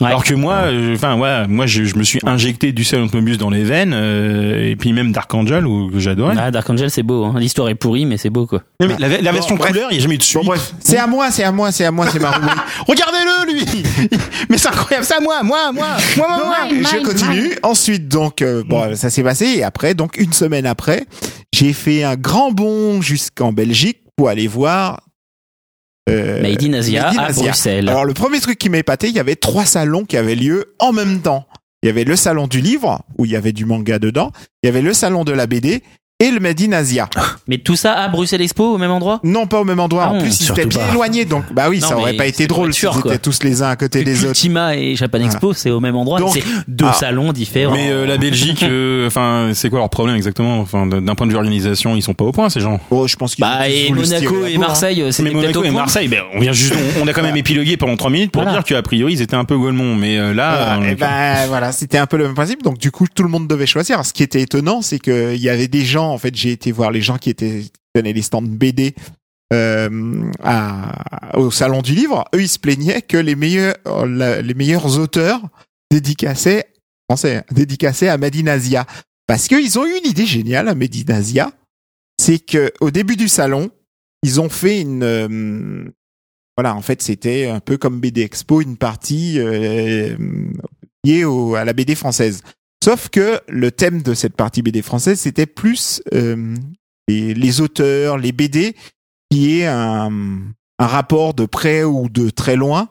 Ouais. 0.00 0.08
Alors 0.08 0.24
que 0.24 0.34
moi, 0.34 0.54
euh, 0.64 0.94
enfin, 0.94 1.16
ouais, 1.16 1.46
moi, 1.46 1.66
je, 1.66 1.84
je 1.84 1.96
me 1.96 2.02
suis 2.02 2.18
injecté 2.26 2.72
du 2.72 2.82
Silent 2.82 3.06
Mobius 3.12 3.38
dans 3.38 3.50
les 3.50 3.62
veines, 3.62 3.92
euh, 3.94 4.70
et 4.70 4.74
puis 4.74 4.92
même 4.92 5.12
Dark 5.12 5.32
Angel, 5.32 5.66
où, 5.66 5.88
que 5.88 6.00
j'adorais. 6.00 6.34
Ah, 6.36 6.50
Dark 6.50 6.68
Angel 6.68 6.90
c'est 6.90 7.04
beau. 7.04 7.24
Hein. 7.24 7.34
L'histoire 7.38 7.68
est 7.68 7.76
pourrie 7.76 8.04
mais 8.04 8.16
c'est 8.16 8.30
beau 8.30 8.46
quoi. 8.46 8.62
Non, 8.80 8.88
mais 8.88 8.96
la, 8.98 9.20
la 9.20 9.32
version 9.32 9.54
Bon, 9.54 9.64
couleur, 9.64 9.88
il 9.90 9.94
n'y 9.94 9.98
a 10.00 10.02
jamais 10.02 10.16
eu 10.16 10.18
de 10.18 10.22
suite. 10.22 10.40
Bon 10.40 10.46
bref, 10.46 10.74
c'est 10.80 10.98
à 10.98 11.06
moi, 11.06 11.30
c'est 11.30 11.44
à 11.44 11.52
moi, 11.52 11.70
c'est 11.70 11.84
à 11.84 11.92
moi, 11.92 12.06
c'est 12.10 12.18
ma. 12.18 12.30
Regardez-le, 12.88 13.52
lui 13.52 13.82
Mais 14.50 14.58
c'est 14.58 14.68
incroyable, 14.68 15.06
c'est 15.06 15.14
à 15.14 15.20
moi, 15.20 15.42
moi, 15.44 15.70
moi, 15.72 15.86
moi, 16.16 16.26
moi, 16.28 16.38
moi 16.72 16.90
je 16.92 17.04
continue. 17.04 17.54
Ensuite, 17.62 18.08
donc, 18.08 18.42
euh, 18.42 18.64
bon, 18.66 18.96
ça 18.96 19.10
s'est 19.10 19.22
passé. 19.22 19.46
Et 19.58 19.62
après, 19.62 19.94
donc, 19.94 20.16
une 20.18 20.32
semaine 20.32 20.66
après, 20.66 21.06
j'ai 21.52 21.72
fait 21.72 22.02
un 22.02 22.16
grand 22.16 22.50
bond 22.50 23.00
jusqu'en 23.00 23.52
Belgique 23.52 23.98
pour 24.16 24.28
aller 24.28 24.48
voir. 24.48 25.00
Euh, 26.10 26.42
Made 26.42 26.62
in 26.62 26.74
Asia 26.74 27.04
Made 27.04 27.16
in 27.16 27.22
à 27.22 27.26
Asia. 27.26 27.42
Bruxelles. 27.44 27.88
Alors, 27.88 28.04
le 28.04 28.14
premier 28.14 28.40
truc 28.40 28.58
qui 28.58 28.68
m'a 28.68 28.78
épaté, 28.78 29.08
il 29.08 29.14
y 29.14 29.20
avait 29.20 29.36
trois 29.36 29.64
salons 29.64 30.04
qui 30.04 30.16
avaient 30.16 30.34
lieu 30.34 30.74
en 30.78 30.92
même 30.92 31.20
temps. 31.20 31.46
Il 31.82 31.86
y 31.86 31.90
avait 31.90 32.04
le 32.04 32.16
salon 32.16 32.46
du 32.46 32.60
livre, 32.60 33.02
où 33.18 33.24
il 33.24 33.32
y 33.32 33.36
avait 33.36 33.52
du 33.52 33.64
manga 33.64 33.98
dedans. 33.98 34.32
Il 34.62 34.66
y 34.66 34.68
avait 34.68 34.82
le 34.82 34.94
salon 34.94 35.24
de 35.24 35.32
la 35.32 35.46
BD 35.46 35.82
et 36.24 36.30
le 36.30 36.40
Made 36.40 36.60
in 36.62 36.72
Asia. 36.72 37.08
Mais 37.48 37.58
tout 37.58 37.76
ça 37.76 37.92
à 37.94 38.08
Bruxelles 38.08 38.40
Expo 38.42 38.74
au 38.74 38.78
même 38.78 38.90
endroit? 38.90 39.20
Non, 39.22 39.46
pas 39.46 39.60
au 39.60 39.64
même 39.64 39.80
endroit. 39.80 40.04
Ah 40.06 40.10
en 40.10 40.14
non, 40.14 40.20
plus, 40.20 40.40
ils 40.40 40.50
étaient 40.50 40.66
bien 40.66 40.80
éloignés. 40.90 41.24
Donc, 41.24 41.44
bah 41.52 41.66
oui, 41.68 41.80
Non, 41.80 41.88
ça 41.88 41.96
aurait 41.98 42.14
pas 42.14 42.26
été 42.26 42.46
drôle 42.46 42.72
s'ils 42.72 42.88
quoi. 42.88 43.12
étaient 43.14 43.18
tous 43.18 43.42
les 43.42 43.62
uns 43.62 43.68
à 43.68 43.76
côté 43.76 44.02
des 44.04 44.18
autres. 44.20 44.28
Ultima 44.30 44.76
et 44.76 44.96
Japan 44.96 45.20
Expo 45.20 45.52
c'est 45.52 45.70
au 45.70 45.80
même 45.80 45.96
endroit. 45.96 46.18
Donc- 46.20 46.32
C'est 46.34 46.42
deux 46.68 46.86
Ah. 46.88 46.92
salons 46.92 47.32
différents. 47.32 47.74
Mais 47.74 47.90
euh, 47.90 48.06
la 48.06 48.16
Belgique, 48.18 48.62
euh, 48.68 49.06
enfin, 49.06 49.50
c'est 49.54 49.70
quoi 49.70 49.78
leur 49.80 49.90
problème 49.90 50.16
exactement? 50.16 50.60
Enfin, 50.60 50.86
d'un 50.86 51.14
point 51.14 51.26
de 51.26 51.32
vue 51.32 51.36
organisation, 51.38 51.94
ils 51.96 52.02
sont 52.02 52.14
pas 52.14 52.24
au 52.24 52.32
point, 52.32 52.48
ces 52.48 52.60
gens. 52.60 52.80
Oh, 52.90 53.06
je 53.06 53.16
pense 53.16 53.34
qu'ils 53.34 53.42
Bah 53.42 53.68
et 53.68 53.88
voulu 53.88 54.04
se 54.04 54.14
Monaco 54.14 54.46
et 54.46 54.54
hein. 54.54 54.58
Marseille 54.58 55.04
c'est 55.10 55.22
Mais 55.22 55.30
Monaco 55.30 55.62
et 55.64 55.70
Marseille, 55.70 56.08
ben, 56.08 56.20
on 56.34 56.40
vient 56.40 56.52
juste, 56.52 56.74
on, 57.02 57.06
a 57.06 57.12
quand 57.12 57.22
même 57.22 57.36
épilogué 57.36 57.76
pendant 57.76 57.96
trois 57.96 58.10
minutes 58.10 58.30
pour 58.32 58.44
dire 58.44 58.64
qu'a 58.64 58.82
priori 58.82 59.12
ils 59.14 59.22
étaient 59.22 59.36
un 59.36 59.44
peu 59.44 59.56
golemons, 59.56 59.94
mais 59.94 60.18
euh, 60.18 60.32
là, 60.34 60.78
et 60.88 60.94
ben 60.94 61.46
voilà, 61.48 61.72
c'était 61.72 61.98
un 61.98 62.06
peu 62.06 62.16
le 62.16 62.24
même 62.24 62.34
principe. 62.34 62.62
Donc 62.62 62.78
du 62.78 62.90
coup, 62.90 63.06
tout 63.12 63.22
le 63.22 63.28
monde 63.28 63.46
devait 63.46 63.66
choisir. 63.66 64.04
Ce 64.04 64.12
qui 64.12 64.22
était 64.22 64.40
étonnant, 64.40 64.82
c'est 64.82 64.98
que 64.98 65.34
il 65.34 65.40
y 65.40 65.48
avait 65.48 65.68
des 65.68 65.84
gens. 65.84 66.13
En 66.14 66.18
fait, 66.18 66.34
j'ai 66.34 66.52
été 66.52 66.72
voir 66.72 66.90
les 66.90 67.02
gens 67.02 67.18
qui 67.18 67.30
étaient 67.30 67.64
tenaient 67.94 68.12
les 68.12 68.22
stands 68.22 68.42
BD 68.42 68.94
euh, 69.52 70.30
au 71.34 71.50
salon 71.50 71.82
du 71.82 71.94
livre. 71.94 72.24
Eux, 72.34 72.42
ils 72.42 72.48
se 72.48 72.58
plaignaient 72.58 73.02
que 73.02 73.16
les 73.16 73.36
meilleurs 73.36 73.76
les 74.06 74.54
meilleurs 74.54 74.98
auteurs 74.98 75.40
dédicaçaient 75.90 76.66
français 77.08 77.44
dédicaçaient 77.50 78.08
à 78.08 78.18
Medinazia 78.18 78.86
parce 79.26 79.48
qu'ils 79.48 79.78
ont 79.78 79.86
eu 79.86 79.96
une 79.98 80.10
idée 80.10 80.26
géniale 80.26 80.68
à 80.68 80.74
Medinazia. 80.74 81.52
C'est 82.18 82.38
que 82.38 82.72
au 82.80 82.90
début 82.90 83.16
du 83.16 83.28
salon, 83.28 83.70
ils 84.22 84.40
ont 84.40 84.48
fait 84.48 84.80
une 84.80 85.02
euh, 85.02 85.84
voilà, 86.56 86.76
en 86.76 86.82
fait, 86.82 87.02
c'était 87.02 87.48
un 87.48 87.60
peu 87.60 87.76
comme 87.76 88.00
BD 88.00 88.22
Expo, 88.22 88.60
une 88.60 88.76
partie 88.76 89.38
euh, 89.38 90.16
liée 91.04 91.24
à 91.56 91.64
la 91.64 91.72
BD 91.72 91.94
française. 91.94 92.42
Sauf 92.84 93.08
que 93.08 93.40
le 93.48 93.70
thème 93.70 94.02
de 94.02 94.12
cette 94.12 94.36
partie 94.36 94.60
BD 94.60 94.82
française, 94.82 95.18
c'était 95.18 95.46
plus 95.46 96.02
euh, 96.12 96.54
les, 97.08 97.32
les 97.32 97.60
auteurs, 97.62 98.18
les 98.18 98.32
BD, 98.32 98.76
qui 99.30 99.60
est 99.60 99.66
un, 99.66 100.10
un 100.78 100.86
rapport 100.86 101.32
de 101.32 101.46
près 101.46 101.82
ou 101.82 102.10
de 102.10 102.28
très 102.28 102.56
loin 102.56 102.90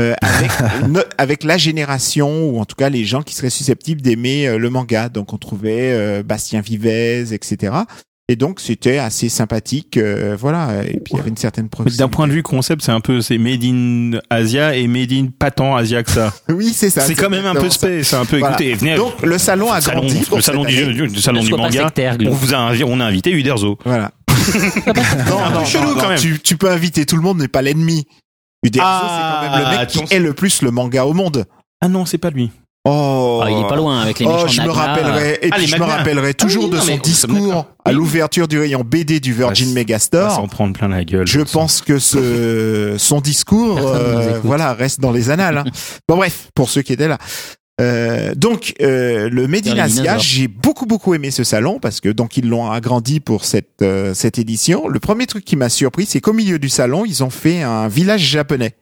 euh, 0.00 0.14
avec, 0.20 0.50
no- 0.88 1.04
avec 1.16 1.44
la 1.44 1.58
génération 1.58 2.48
ou 2.50 2.58
en 2.58 2.64
tout 2.64 2.74
cas 2.74 2.88
les 2.88 3.04
gens 3.04 3.22
qui 3.22 3.36
seraient 3.36 3.50
susceptibles 3.50 4.00
d'aimer 4.02 4.48
euh, 4.48 4.58
le 4.58 4.68
manga. 4.68 5.08
Donc 5.08 5.32
on 5.32 5.38
trouvait 5.38 5.92
euh, 5.92 6.22
Bastien 6.24 6.60
Vivez, 6.60 7.32
etc. 7.32 7.72
Et 8.32 8.36
donc 8.36 8.60
c'était 8.60 8.98
assez 8.98 9.28
sympathique, 9.28 9.96
euh, 9.96 10.36
voilà. 10.38 10.84
Et 10.84 11.00
puis 11.00 11.14
il 11.14 11.16
y 11.16 11.20
avait 11.20 11.30
une 11.30 11.36
certaine 11.36 11.68
proximité. 11.68 11.98
D'un 12.00 12.08
point 12.08 12.28
de 12.28 12.32
vue 12.32 12.44
concept, 12.44 12.80
c'est 12.82 12.92
un 12.92 13.00
peu 13.00 13.20
c'est 13.22 13.38
made 13.38 13.64
in 13.64 14.20
Asia 14.30 14.76
et 14.76 14.86
made 14.86 15.10
in 15.12 15.26
pas 15.36 15.50
tant 15.50 15.74
Asia 15.74 16.04
que 16.04 16.12
ça. 16.12 16.32
oui, 16.48 16.72
c'est 16.72 16.90
ça. 16.90 17.00
C'est 17.00 17.16
quand 17.16 17.28
même 17.28 17.44
un 17.46 17.54
peu 17.56 17.68
space, 17.68 18.06
c'est 18.06 18.14
un 18.14 18.24
peu 18.24 18.38
Voilà. 18.38 18.54
écoutez, 18.54 18.74
venez 18.74 18.94
Donc 18.94 19.20
le 19.22 19.36
salon 19.36 19.72
a 19.72 19.76
le 19.78 19.82
salon, 19.82 20.00
grandi. 20.02 20.22
le 20.32 20.40
salon 20.40 20.64
du, 20.64 20.94
du- 20.94 21.08
du 21.08 21.20
salon 21.20 21.40
du 21.42 21.50
manga. 21.50 21.86
sectaire, 21.86 22.16
On 22.24 22.30
vous 22.30 22.54
a 22.54 22.72
on 22.86 23.00
a 23.00 23.04
invité 23.04 23.32
Uderzo. 23.32 23.78
Voilà. 23.84 24.12
un 24.28 24.92
peu 24.92 25.64
chelou 25.64 25.94
quand 25.96 26.08
même. 26.10 26.18
Tu, 26.20 26.38
tu 26.38 26.56
peux 26.56 26.70
inviter 26.70 27.04
tout 27.06 27.16
le 27.16 27.22
monde, 27.22 27.38
mais 27.38 27.48
pas 27.48 27.62
l'ennemi. 27.62 28.06
Uderzo, 28.62 28.86
Ah, 28.88 29.40
c'est 29.42 29.48
quand 29.48 29.56
même 29.56 29.64
le 29.64 29.70
mec 29.72 29.80
attention. 29.80 30.04
qui 30.04 30.14
est 30.14 30.20
le 30.20 30.34
plus 30.34 30.62
le 30.62 30.70
manga 30.70 31.04
au 31.04 31.14
monde. 31.14 31.46
Ah 31.80 31.88
non, 31.88 32.06
c'est 32.06 32.18
pas 32.18 32.30
lui. 32.30 32.52
Oh, 32.86 33.40
Ah, 33.44 33.50
il 33.50 33.58
est 33.58 33.68
pas 33.68 33.76
loin 33.76 34.00
avec 34.00 34.18
les 34.20 34.26
Oh, 34.26 34.30
méchants 34.32 34.48
je 34.48 34.62
me 34.62 34.70
rappellerai, 34.70 35.38
et 35.42 35.48
Ah, 35.52 35.56
puis 35.56 35.66
je 35.66 35.76
me 35.76 35.82
rappellerai 35.84 36.32
toujours 36.32 36.64
oui, 36.64 36.70
de 36.70 36.76
non, 36.76 36.82
son 36.82 36.96
discours 36.96 37.66
à 37.84 37.92
l'ouverture 37.92 38.48
du 38.48 38.58
rayon 38.58 38.82
BD 38.86 39.20
du 39.20 39.34
Virgin 39.34 39.72
Megastore. 39.74 40.30
s'en 40.30 40.48
prendre 40.48 40.72
plein 40.72 40.88
la 40.88 41.04
gueule. 41.04 41.26
Je 41.26 41.40
pense 41.40 41.82
que 41.82 41.98
ce, 41.98 42.94
son 42.98 43.20
discours, 43.20 43.78
euh, 43.78 44.40
voilà, 44.42 44.72
reste 44.72 44.98
dans 45.00 45.12
les 45.12 45.28
annales. 45.30 45.58
hein. 45.58 45.64
bon 46.08 46.16
bref, 46.16 46.48
pour 46.54 46.70
ceux 46.70 46.80
qui 46.82 46.94
étaient 46.94 47.08
là. 47.08 47.18
Euh, 47.82 48.34
donc 48.34 48.74
euh, 48.82 49.30
le 49.30 49.46
Made 49.46 49.66
in 49.66 49.74
Vers 49.74 49.86
les 49.86 49.92
Asia, 49.92 50.02
dinosaures. 50.02 50.18
j'ai 50.22 50.48
beaucoup 50.48 50.84
beaucoup 50.84 51.14
aimé 51.14 51.30
ce 51.30 51.44
salon 51.44 51.78
parce 51.80 52.00
que 52.00 52.10
donc 52.10 52.36
ils 52.36 52.46
l'ont 52.46 52.70
agrandi 52.70 53.20
pour 53.20 53.46
cette 53.46 53.80
euh, 53.82 54.12
cette 54.12 54.38
édition. 54.38 54.86
Le 54.86 55.00
premier 55.00 55.26
truc 55.26 55.46
qui 55.46 55.56
m'a 55.56 55.70
surpris, 55.70 56.04
c'est 56.04 56.20
qu'au 56.20 56.34
milieu 56.34 56.58
du 56.58 56.68
salon, 56.68 57.04
ils 57.06 57.24
ont 57.24 57.30
fait 57.30 57.62
un 57.62 57.88
village 57.88 58.20
japonais. 58.20 58.74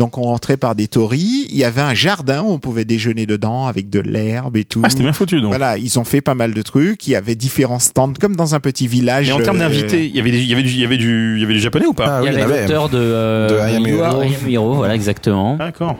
Donc 0.00 0.16
on 0.16 0.22
rentrait 0.22 0.56
par 0.56 0.76
des 0.76 0.86
torii, 0.86 1.48
il 1.50 1.56
y 1.56 1.64
avait 1.64 1.80
un 1.80 1.92
jardin 1.92 2.42
où 2.42 2.50
on 2.52 2.60
pouvait 2.60 2.84
déjeuner 2.84 3.26
dedans 3.26 3.66
avec 3.66 3.90
de 3.90 3.98
l'herbe 3.98 4.56
et 4.56 4.62
tout. 4.64 4.80
Ah, 4.84 4.90
c'était 4.90 5.02
bien 5.02 5.12
foutu 5.12 5.40
donc. 5.40 5.48
Voilà, 5.50 5.76
ils 5.76 5.98
ont 5.98 6.04
fait 6.04 6.20
pas 6.20 6.36
mal 6.36 6.54
de 6.54 6.62
trucs. 6.62 7.08
Il 7.08 7.10
y 7.10 7.16
avait 7.16 7.34
différents 7.34 7.80
stands 7.80 8.12
comme 8.20 8.36
dans 8.36 8.54
un 8.54 8.60
petit 8.60 8.86
village. 8.86 9.28
Et 9.28 9.32
en 9.32 9.40
termes 9.40 9.56
euh, 9.56 9.68
d'invités, 9.68 10.06
il 10.06 10.14
y 10.14 10.20
avait 10.20 10.30
des- 10.30 10.38
il 10.40 10.46
y 10.48 10.52
avait 10.54 10.62
du 10.62 10.68
il 10.70 10.78
y 10.78 10.84
avait 10.84 10.96
du 10.98 11.34
il 11.34 11.40
y 11.40 11.44
avait 11.44 11.54
du 11.54 11.58
japonais 11.60 11.86
ou 11.86 11.94
pas? 11.94 12.18
Ah 12.18 12.20
Il 12.22 12.26
y 12.26 12.28
oui, 12.28 12.28
avait 12.28 12.38
il 12.38 12.40
y 12.40 12.52
avait. 12.52 12.62
l'auteur 12.62 12.88
de, 12.90 12.98
euh, 12.98 13.48
De 13.48 13.76
Am 13.76 14.48
Hero, 14.48 14.74
voilà 14.74 14.94
exactement. 14.94 15.56
D'accord. 15.56 15.96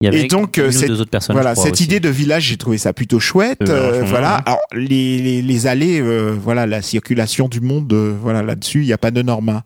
Il 0.00 0.06
y 0.06 0.08
avait 0.08 0.24
Et 0.24 0.28
donc, 0.28 0.60
cette- 0.70 0.88
deux 0.88 1.00
autres 1.00 1.10
personnes. 1.10 1.34
Voilà, 1.34 1.52
crois, 1.52 1.64
cette 1.64 1.74
aussi. 1.74 1.84
idée 1.84 2.00
de 2.00 2.08
village, 2.08 2.44
j'ai 2.44 2.56
trouvé 2.56 2.76
ça 2.78 2.92
plutôt 2.92 3.18
chouette. 3.20 3.62
Euh, 3.68 4.00
euh, 4.00 4.04
voilà. 4.04 4.34
Alors 4.46 4.60
les, 4.72 5.18
les, 5.18 5.42
les 5.42 5.66
allées, 5.68 6.00
euh, 6.00 6.34
voilà, 6.40 6.66
la 6.66 6.82
circulation 6.82 7.48
du 7.48 7.60
monde, 7.60 7.92
euh, 7.92 8.16
voilà, 8.20 8.42
là-dessus, 8.42 8.80
il 8.80 8.86
n'y 8.86 8.92
a 8.92 8.98
pas 8.98 9.10
de 9.12 9.22
norme. 9.22 9.62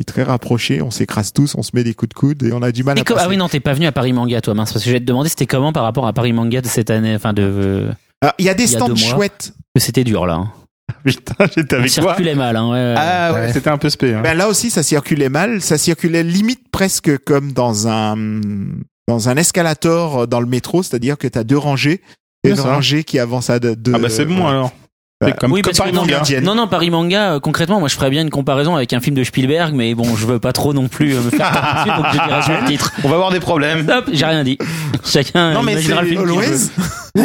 Est 0.00 0.04
très 0.04 0.22
rapproché, 0.22 0.82
on 0.82 0.90
s'écrase 0.90 1.32
tous, 1.32 1.54
on 1.56 1.62
se 1.62 1.70
met 1.74 1.84
des 1.84 1.94
coups 1.94 2.08
de 2.10 2.14
coude 2.14 2.42
et 2.42 2.52
on 2.52 2.62
a 2.62 2.72
du 2.72 2.82
mal 2.84 2.96
Et 2.98 3.02
à 3.02 3.04
passer. 3.04 3.20
ah 3.24 3.28
oui, 3.28 3.36
non, 3.36 3.48
t'es 3.48 3.60
pas 3.60 3.72
venu 3.74 3.86
à 3.86 3.92
Paris 3.92 4.12
Manga, 4.12 4.40
toi, 4.40 4.54
mince, 4.54 4.72
parce 4.72 4.84
que 4.84 4.88
je 4.90 4.94
vais 4.94 5.00
te 5.00 5.04
demander 5.04 5.28
c'était 5.28 5.46
comment 5.46 5.72
par 5.72 5.82
rapport 5.84 6.06
à 6.06 6.12
Paris 6.12 6.32
Manga 6.32 6.60
de 6.60 6.66
cette 6.66 6.90
année, 6.90 7.14
enfin 7.14 7.32
de. 7.32 7.42
euh, 7.42 7.92
Alors, 8.20 8.34
il 8.38 8.44
y 8.44 8.48
a 8.48 8.54
des 8.54 8.64
il 8.64 8.72
y 8.72 8.76
a 8.76 8.78
stands 8.78 8.88
deux 8.88 8.96
chouettes. 8.96 9.52
que 9.74 9.80
c'était 9.80 10.04
dur 10.04 10.26
là. 10.26 10.34
Hein. 10.34 10.52
Putain, 11.04 11.34
j'étais 11.56 11.76
avec 11.76 11.92
toi. 11.92 12.02
circulait 12.02 12.34
mal, 12.34 12.56
hein, 12.56 12.66
ouais, 12.68 12.72
ouais. 12.74 12.94
Ah 12.96 13.32
ouais, 13.32 13.40
Ouais. 13.42 13.52
c'était 13.52 13.70
un 13.70 13.78
peu 13.78 13.88
spé. 13.90 14.12
Hein. 14.14 14.22
Ben 14.22 14.36
là 14.36 14.48
aussi, 14.48 14.70
ça 14.70 14.82
circulait 14.82 15.28
mal. 15.28 15.60
Ça 15.62 15.78
circulait 15.78 16.24
limite 16.24 16.62
presque 16.72 17.16
comme 17.24 17.52
dans 17.52 17.86
un 17.86 18.16
dans 19.08 19.28
un 19.28 19.36
escalator 19.36 20.26
dans 20.26 20.40
le 20.40 20.46
métro, 20.46 20.82
c'est-à-dire 20.82 21.16
que 21.18 21.28
tu 21.28 21.38
as 21.38 21.44
deux 21.44 21.58
rangées. 21.58 22.00
Et 22.42 22.50
une 22.50 22.56
ça. 22.56 22.72
rangée 22.74 23.04
qui 23.04 23.18
avance 23.18 23.50
à 23.50 23.58
de, 23.60 23.74
de- 23.74 23.92
Ah 23.94 23.98
bah 23.98 24.08
c'est 24.08 24.24
bon 24.24 24.46
alors. 24.46 24.72
Bah, 25.22 25.26
C'est 25.28 25.36
comme, 25.38 25.52
oui, 25.52 25.60
comme 25.60 25.72
parce 25.72 25.78
Paris 25.78 25.90
que 25.90 25.96
Manga. 25.96 26.40
non, 26.40 26.54
non, 26.54 26.66
Paris 26.66 26.88
Manga, 26.88 27.32
euh, 27.34 27.40
concrètement, 27.40 27.78
moi 27.78 27.88
je 27.90 27.94
ferais 27.94 28.08
bien 28.08 28.22
une 28.22 28.30
comparaison 28.30 28.74
avec 28.74 28.92
un 28.94 29.00
film 29.00 29.14
de 29.14 29.22
Spielberg, 29.22 29.74
mais 29.74 29.94
bon, 29.94 30.16
je 30.16 30.26
veux 30.26 30.38
pas 30.38 30.54
trop 30.54 30.72
non 30.72 30.88
plus 30.88 31.14
euh, 31.14 31.20
me 31.20 31.28
faire 31.30 31.52
taper 31.52 31.90
dessus, 31.90 31.98
donc 31.98 32.06
je 32.12 32.26
dirais 32.26 32.42
sur 32.42 32.52
le 32.58 32.66
titre. 32.66 32.92
On 33.04 33.08
va 33.08 33.16
avoir 33.16 33.30
des 33.30 33.40
problèmes. 33.40 33.86
Hop, 33.90 34.08
j'ai 34.10 34.24
rien 34.24 34.42
dit. 34.44 34.56
Chacun 35.04 35.52
Non, 35.52 35.62
mais 35.62 35.72
imaginera 35.72 36.00
le 36.02 36.08
c'est 36.08 36.14
film 36.16 36.26
Always. 36.26 36.70
veut. 37.14 37.24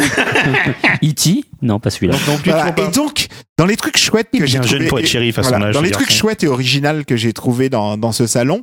E.T. 1.04 1.44
Non, 1.62 1.80
pas 1.80 1.88
celui-là. 1.90 2.16
Donc, 2.26 2.40
Voilà. 2.44 2.74
Et 2.76 2.90
donc, 2.90 3.28
dans 3.56 3.64
les 3.66 3.76
trucs 3.76 3.96
chouettes 3.96 4.28
que 4.36 4.44
j'ai 4.44 4.60
trouvé, 4.60 4.88
pour 4.88 4.98
être 4.98 5.06
shérif 5.06 5.38
à 5.38 5.42
son 5.42 5.48
voilà, 5.50 5.66
âge, 5.68 5.74
dans 5.74 5.80
les 5.80 5.90
trucs 5.90 6.12
chouettes 6.12 6.42
et 6.44 6.48
originales 6.48 7.06
que 7.06 7.16
j'ai 7.16 7.32
trouvé 7.32 7.70
dans, 7.70 7.96
dans 7.96 8.12
ce 8.12 8.26
salon, 8.26 8.60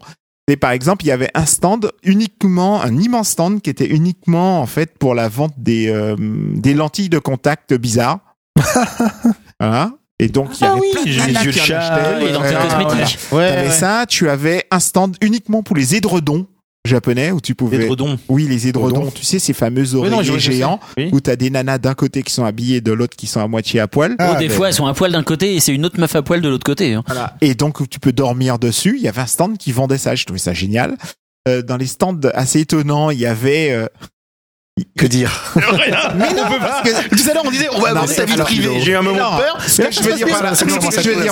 c'est 0.48 0.58
par 0.58 0.72
exemple, 0.72 1.06
il 1.06 1.08
y 1.08 1.12
avait 1.12 1.32
un 1.34 1.46
stand 1.48 1.92
uniquement, 2.04 2.84
un 2.84 2.98
immense 2.98 3.30
stand 3.30 3.62
qui 3.62 3.70
était 3.72 3.88
uniquement 3.88 4.62
en 4.62 4.66
fait 4.68 4.98
pour 5.00 5.16
la 5.16 5.28
vente 5.30 5.54
des 5.58 5.88
euh, 5.90 6.16
des 6.20 6.74
lentilles 6.74 7.10
de 7.10 7.20
contact 7.20 7.74
bizarres. 7.74 8.20
Voilà. 9.60 9.92
Et 10.20 10.28
donc 10.28 10.50
il 10.60 10.64
y 10.64 10.66
Ah 10.68 10.72
avait 10.74 10.82
oui, 10.82 10.88
plein 10.94 11.28
de 11.28 11.46
yeux 11.46 11.52
de 11.52 11.58
chat, 11.58 12.20
les 12.20 13.36
Ouais, 13.36 13.70
ça, 13.72 14.06
tu 14.08 14.30
avais 14.30 14.66
un 14.72 14.80
stand 14.80 15.18
uniquement 15.22 15.64
pour 15.64 15.76
les 15.76 15.96
édredons 15.96 16.48
japonais 16.86 17.32
où 17.32 17.42
tu 17.42 17.56
pouvais. 17.56 17.78
Des 17.80 17.88
dredons. 17.88 18.18
Oui, 18.30 18.46
les 18.48 18.68
édredons. 18.68 18.90
Édredons. 18.90 19.12
Tu 19.12 19.24
sais 19.24 19.40
ces 19.40 19.54
fameux 19.54 19.84
Oui, 19.96 20.10
non, 20.10 20.18
oreillers 20.18 20.40
géants 20.40 20.80
Oui. 20.98 21.10
où 21.14 21.20
t'as 21.20 21.36
des 21.36 21.50
nanas 21.50 21.78
d'un 21.78 21.94
côté 21.94 22.24
qui 22.24 22.32
sont 22.34 22.46
habillées, 22.46 22.82
de 22.82 22.92
l'autre 22.92 23.16
qui 23.18 23.26
sont 23.26 23.40
à 23.40 23.48
moitié 23.48 23.80
à 23.80 23.88
poil. 23.88 24.16
Ah, 24.20 24.34
Oh, 24.36 24.40
des 24.40 24.48
ben, 24.50 24.56
fois, 24.56 24.68
elles 24.68 24.74
sont 24.74 24.86
à 24.86 24.94
poil 24.94 25.12
d'un 25.12 25.24
côté 25.24 25.56
et 25.56 25.60
c'est 25.60 25.74
une 25.74 25.86
autre 25.86 26.00
meuf 26.00 26.16
à 26.16 26.22
poil 26.22 26.42
de 26.42 26.50
l'autre 26.50 26.66
côté. 26.66 26.94
Hein. 26.94 27.04
Voilà. 27.08 27.36
Et 27.42 27.56
donc, 27.56 27.88
tu 27.90 28.00
peux 28.00 28.12
dormir 28.12 28.60
dessus. 28.60 28.96
Il 28.98 29.04
y 29.04 29.08
avait 29.08 29.22
un 29.22 29.26
stand 29.28 29.58
qui 29.58 29.72
vendait 29.72 29.98
ça. 29.98 30.14
Je 30.16 30.26
trouvais 30.26 30.40
ça 30.40 30.54
génial. 30.54 30.98
Euh, 31.48 31.62
dans 31.62 31.78
les 31.78 31.88
stands 31.88 32.20
assez 32.34 32.60
étonnants, 32.62 33.10
il 33.12 33.20
y 33.20 33.26
avait... 33.26 33.72
euh, 33.72 33.88
Que 34.98 35.06
dire? 35.06 35.32
Mais 35.56 36.34
non, 36.34 36.44
parce 36.60 36.82
que... 36.82 37.10
Tout 37.10 37.30
à 37.30 37.34
l'heure, 37.34 37.44
on 37.46 37.52
disait, 37.52 37.68
on 37.72 37.80
va 37.80 37.94
mais 37.94 38.16
ta 38.16 38.26
vie 38.26 38.36
privée. 38.38 38.80
J'ai 38.82 38.94
eu 38.94 38.96
un 38.96 39.04
moment 39.04 39.38
peur. 39.38 39.58
Ce 39.68 39.82
que 39.84 39.92
je 39.92 40.02
veux 40.02 40.14
dire 40.16 40.28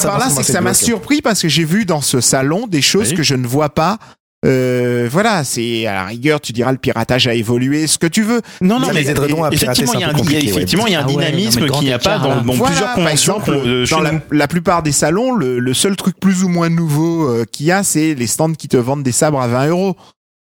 par 0.01 0.19
là, 0.19 0.29
c'est 0.29 0.43
que 0.43 0.51
ça 0.51 0.61
m'a 0.61 0.73
surpris 0.73 1.21
parce 1.21 1.41
que 1.41 1.49
j'ai 1.49 1.65
vu 1.65 1.85
dans 1.85 2.01
ce 2.01 2.21
salon 2.21 2.67
des 2.67 2.81
choses 2.81 3.13
que 3.13 3.23
je 3.23 3.35
ne 3.35 3.47
vois 3.47 3.69
pas. 3.69 3.97
Euh, 4.43 5.07
voilà, 5.11 5.43
c'est 5.43 5.85
à 5.85 5.93
la 5.93 6.05
rigueur, 6.05 6.41
tu 6.41 6.51
diras 6.51 6.71
le 6.71 6.79
piratage 6.79 7.27
a 7.27 7.35
évolué, 7.35 7.85
ce 7.85 7.99
que 7.99 8.07
tu 8.07 8.23
veux. 8.23 8.41
Non, 8.59 8.79
non, 8.79 8.87
Mais 8.87 9.03
mais 9.03 9.09
à 9.09 9.13
pirater, 9.13 9.55
effectivement, 9.55 9.91
c'est 9.91 9.97
il 9.99 10.01
y 10.01 10.03
a 10.03 10.09
un 10.09 10.13
y 10.13 10.15
a- 10.15 10.23
ouais. 10.23 10.45
effectivement, 10.45 10.87
il 10.87 10.93
y 10.93 10.95
a 10.95 11.01
un 11.01 11.03
Ah 11.03 11.07
dynamisme 11.07 11.67
qu'il 11.67 11.83
n'y 11.87 11.93
a 11.93 11.99
pas 11.99 12.17
dans, 12.17 12.41
dans 12.41 12.53
Voilà, 12.53 12.73
plusieurs 12.73 12.95
par 12.95 13.07
exemple, 13.09 13.51
de 13.51 13.85
dans 13.87 14.01
la, 14.31 14.47
plupart 14.47 14.81
des 14.81 14.91
salons, 14.91 15.31
le, 15.31 15.59
le 15.59 15.73
seul 15.75 15.95
truc 15.95 16.19
plus 16.19 16.43
ou 16.43 16.49
moins 16.49 16.69
nouveau 16.69 17.29
euh, 17.29 17.45
qu'il 17.51 17.67
y 17.67 17.71
a, 17.71 17.83
c'est 17.83 18.15
les 18.15 18.25
stands 18.25 18.53
qui 18.53 18.67
te 18.67 18.77
vendent 18.77 19.03
des 19.03 19.11
sabres 19.11 19.39
à 19.39 19.47
20 19.47 19.67
euros. 19.67 19.95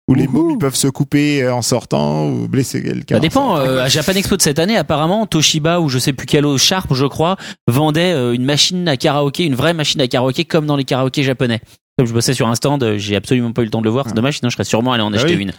Où 0.07 0.13
les 0.13 0.27
mômes 0.27 0.51
ils 0.51 0.57
peuvent 0.59 0.75
se 0.75 0.87
couper 0.87 1.41
euh, 1.41 1.53
en 1.55 1.63
sortant 1.63 2.29
ou 2.29 2.47
blesser 2.47 2.83
quelqu'un. 2.83 3.15
Ça 3.15 3.19
dépend. 3.19 3.57
euh, 3.57 3.79
à 3.83 3.87
Japan 3.89 4.11
Expo 4.13 4.37
de 4.37 4.41
cette 4.41 4.59
année, 4.59 4.77
apparemment, 4.77 5.25
Toshiba 5.25 5.79
ou 5.79 5.89
je 5.89 5.97
sais 5.97 6.13
plus 6.13 6.27
quel 6.27 6.45
autre 6.45 6.61
Sharp, 6.61 6.93
je 6.93 7.05
crois, 7.05 7.37
vendait 7.67 8.13
euh, 8.13 8.33
une 8.33 8.45
machine 8.45 8.87
à 8.87 8.97
karaoké, 8.97 9.45
une 9.45 9.55
vraie 9.55 9.73
machine 9.73 9.99
à 10.01 10.07
karaoké 10.07 10.45
comme 10.45 10.67
dans 10.67 10.75
les 10.75 10.83
karaokés 10.83 11.23
japonais. 11.23 11.59
Comme 11.97 12.05
je 12.07 12.13
bossais 12.13 12.33
sur 12.35 12.47
un 12.47 12.53
stand, 12.55 12.83
euh, 12.83 12.97
j'ai 12.99 13.15
absolument 13.15 13.51
pas 13.51 13.61
eu 13.63 13.65
le 13.65 13.71
temps 13.71 13.79
de 13.79 13.85
le 13.85 13.89
voir. 13.91 14.05
C'est 14.07 14.13
dommage, 14.15 14.37
sinon 14.37 14.49
je 14.49 14.55
serais 14.55 14.63
sûrement 14.65 14.93
allé 14.93 15.01
en 15.01 15.11
Ah 15.11 15.15
acheter 15.15 15.35
oui. 15.37 15.41
une. 15.43 15.53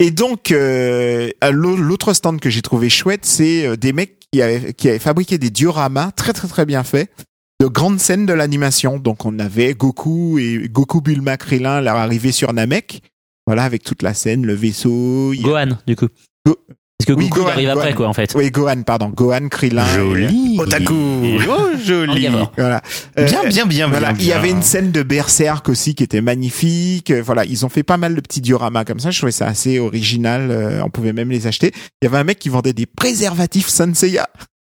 Et 0.00 0.10
donc, 0.10 0.50
euh, 0.50 1.30
l'autre 1.52 2.12
stand 2.14 2.40
que 2.40 2.50
j'ai 2.50 2.62
trouvé 2.62 2.88
chouette, 2.88 3.24
c'est 3.26 3.66
euh, 3.66 3.76
des 3.76 3.92
mecs 3.92 4.16
qui 4.32 4.40
avaient, 4.42 4.72
qui 4.72 4.88
avaient 4.88 4.98
fabriqué 4.98 5.38
des 5.38 5.50
dioramas 5.50 6.10
très 6.12 6.32
très 6.32 6.48
très 6.48 6.64
bien 6.66 6.82
faits 6.82 7.10
de 7.60 7.66
grandes 7.66 8.00
scènes 8.00 8.24
de 8.26 8.32
l'animation. 8.32 8.98
Donc, 8.98 9.26
on 9.26 9.38
avait 9.38 9.74
Goku 9.74 10.38
et 10.38 10.68
Goku 10.72 11.02
Bulma 11.02 11.36
Krillin 11.36 11.82
leur 11.82 11.96
arrivée 11.96 12.32
sur 12.32 12.52
Namek. 12.52 13.02
Voilà, 13.50 13.64
avec 13.64 13.82
toute 13.82 14.02
la 14.02 14.14
scène, 14.14 14.46
le 14.46 14.54
vaisseau. 14.54 15.32
y 15.32 15.40
Gohan, 15.40 15.70
du 15.86 15.96
coup. 15.96 16.06
Go- 16.46 16.56
Parce 16.98 17.06
que 17.06 17.12
Oui, 17.14 17.28
Goku 17.28 17.40
il 17.40 17.42
Gohan, 17.42 17.48
arrive 17.52 17.68
Gohan. 17.68 17.78
après, 17.80 17.94
quoi, 17.94 18.08
en 18.08 18.12
fait. 18.12 18.32
Oui, 18.36 18.50
Gohan, 18.52 18.82
pardon. 18.84 19.08
Gohan, 19.08 19.48
Krillin. 19.48 19.84
Joli. 19.96 20.56
Otaku. 20.60 20.94
Oh, 21.48 21.68
joli. 21.84 22.28
Voilà. 22.56 22.80
Euh, 23.18 23.24
Bien, 23.26 23.42
bien, 23.48 23.66
bien, 23.66 23.88
Voilà, 23.88 24.12
bien. 24.12 24.22
il 24.22 24.28
y 24.28 24.32
avait 24.32 24.50
une 24.50 24.62
scène 24.62 24.92
de 24.92 25.02
Berserk 25.02 25.68
aussi 25.68 25.94
qui 25.96 26.04
était 26.04 26.20
magnifique. 26.20 27.10
Euh, 27.10 27.22
Voilà, 27.24 27.44
ils 27.44 27.64
ont 27.66 27.68
fait 27.68 27.82
pas 27.82 27.96
mal 27.96 28.14
de 28.14 28.20
petits 28.20 28.40
dioramas 28.40 28.84
comme 28.84 29.00
ça. 29.00 29.10
Je 29.10 29.18
trouvais 29.18 29.32
ça 29.32 29.46
assez 29.48 29.78
original. 29.80 30.50
Euh, 30.52 30.82
on 30.84 30.90
pouvait 30.90 31.12
même 31.12 31.30
les 31.30 31.46
acheter. 31.48 31.72
Il 32.00 32.04
y 32.04 32.06
avait 32.06 32.18
un 32.18 32.24
mec 32.24 32.38
qui 32.38 32.50
vendait 32.50 32.72
des 32.74 32.86
préservatifs 32.86 33.68
Senseiya. 33.68 34.28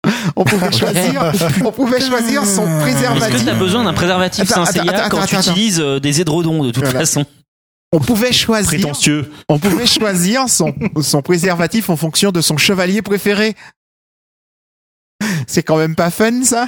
On 0.36 0.44
pouvait 0.44 0.72
choisir, 0.72 1.32
on 1.64 1.72
pouvait 1.72 2.02
choisir 2.02 2.44
son 2.46 2.64
Est-ce 2.64 2.76
que 2.78 2.82
préservatif. 2.82 3.46
t'as 3.46 3.54
besoin 3.54 3.84
d'un 3.86 3.94
préservatif 3.94 4.42
Attends, 4.52 4.66
Saint 4.66 4.72
attends, 4.82 4.82
Seiya 4.90 5.06
attends, 5.06 5.18
quand 5.18 5.26
tu 5.26 5.36
attends, 5.36 5.52
utilises 5.52 5.80
des 5.80 6.20
édredons, 6.20 6.62
de 6.64 6.72
toute 6.72 6.84
Voilà. 6.84 7.00
façon 7.00 7.26
On 7.94 8.00
pouvait 8.00 8.34
choisir, 8.34 8.68
prétentieux. 8.80 9.32
on 9.48 9.60
pouvait 9.60 9.86
choisir 9.86 10.50
son, 10.50 10.74
son 11.02 11.22
préservatif 11.22 11.90
en 11.90 11.96
fonction 11.96 12.32
de 12.32 12.42
son 12.42 12.58
chevalier 12.58 13.02
préféré. 13.02 13.56
C'est 15.48 15.64
quand 15.64 15.78
même 15.78 15.96
pas 15.96 16.10
fun, 16.10 16.44
ça? 16.44 16.68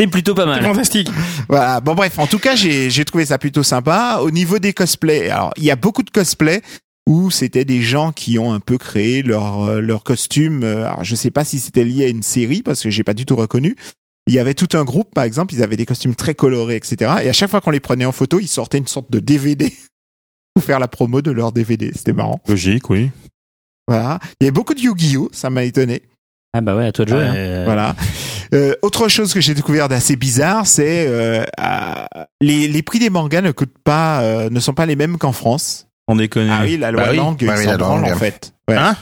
C'est 0.00 0.06
plutôt 0.06 0.34
pas 0.34 0.42
C'est 0.42 0.48
mal. 0.62 0.64
fantastique. 0.64 1.08
Voilà. 1.48 1.80
Bon 1.80 1.94
bref, 1.94 2.18
en 2.18 2.26
tout 2.26 2.38
cas, 2.38 2.56
j'ai 2.56 2.90
j'ai 2.90 3.04
trouvé 3.04 3.26
ça 3.26 3.38
plutôt 3.38 3.62
sympa. 3.62 4.18
Au 4.22 4.30
niveau 4.30 4.58
des 4.58 4.72
cosplays, 4.72 5.28
alors 5.30 5.52
il 5.56 5.64
y 5.64 5.70
a 5.70 5.76
beaucoup 5.76 6.02
de 6.02 6.10
cosplays 6.10 6.62
où 7.08 7.30
c'était 7.30 7.64
des 7.64 7.82
gens 7.82 8.10
qui 8.12 8.38
ont 8.38 8.52
un 8.52 8.60
peu 8.60 8.78
créé 8.78 9.22
leur 9.22 9.64
euh, 9.68 9.80
leur 9.80 10.02
costume. 10.02 10.64
euh, 10.64 10.86
Alors 10.86 11.04
je 11.04 11.14
sais 11.14 11.30
pas 11.30 11.44
si 11.44 11.60
c'était 11.60 11.84
lié 11.84 12.06
à 12.06 12.08
une 12.08 12.22
série 12.22 12.62
parce 12.62 12.82
que 12.82 12.90
j'ai 12.90 13.04
pas 13.04 13.14
du 13.14 13.26
tout 13.26 13.36
reconnu. 13.36 13.76
Il 14.26 14.34
y 14.34 14.38
avait 14.38 14.54
tout 14.54 14.68
un 14.76 14.84
groupe, 14.84 15.12
par 15.14 15.24
exemple, 15.24 15.52
ils 15.52 15.62
avaient 15.62 15.76
des 15.76 15.86
costumes 15.86 16.14
très 16.14 16.34
colorés, 16.34 16.76
etc. 16.76 17.12
Et 17.24 17.28
à 17.28 17.32
chaque 17.32 17.50
fois 17.50 17.60
qu'on 17.60 17.70
les 17.72 17.80
prenait 17.80 18.04
en 18.04 18.12
photo, 18.12 18.38
ils 18.40 18.48
sortaient 18.48 18.78
une 18.78 18.86
sorte 18.86 19.10
de 19.10 19.18
DVD 19.20 19.72
pour 20.54 20.64
faire 20.64 20.78
la 20.78 20.88
promo 20.88 21.22
de 21.22 21.30
leur 21.30 21.52
DVD. 21.52 21.90
C'était 21.94 22.12
marrant. 22.12 22.40
Logique, 22.48 22.88
oui. 22.90 23.10
Voilà. 23.88 24.18
Il 24.40 24.44
y 24.44 24.46
avait 24.46 24.52
beaucoup 24.52 24.74
de 24.74 24.80
Yu-Gi-Oh, 24.80 25.28
ça 25.32 25.50
m'a 25.50 25.64
étonné. 25.64 26.02
Ah 26.54 26.60
bah 26.60 26.76
ouais, 26.76 26.86
à 26.86 26.92
toi 26.92 27.04
de 27.06 27.10
jouer. 27.10 27.22
hein. 27.22 27.34
Euh, 27.34 27.62
Voilà. 27.64 27.94
Euh, 28.54 28.74
autre 28.82 29.08
chose 29.08 29.32
que 29.32 29.40
j'ai 29.40 29.54
découvert 29.54 29.88
d'assez 29.88 30.16
bizarre, 30.16 30.66
c'est 30.66 31.06
euh, 31.08 31.42
les, 32.42 32.68
les 32.68 32.82
prix 32.82 32.98
des 32.98 33.08
mangas 33.08 33.40
ne 33.40 33.50
coûtent 33.52 33.78
pas, 33.82 34.20
euh, 34.20 34.50
ne 34.50 34.60
sont 34.60 34.74
pas 34.74 34.84
les 34.84 34.94
mêmes 34.96 35.16
qu'en 35.16 35.32
France. 35.32 35.86
On 36.08 36.16
déconne. 36.16 36.50
Ah 36.50 36.60
oui, 36.62 36.76
la 36.76 36.90
loi 36.90 37.04
Bah 37.04 37.08
oui. 37.12 37.16
langue, 37.16 37.44
Bah 37.46 37.54
ils 37.56 37.58
oui, 37.60 37.64
s'en 37.64 37.76
branlent 37.78 38.04
en 38.04 38.16
fait. 38.16 38.52
Ouais, 38.68 38.76
Hein 38.76 38.94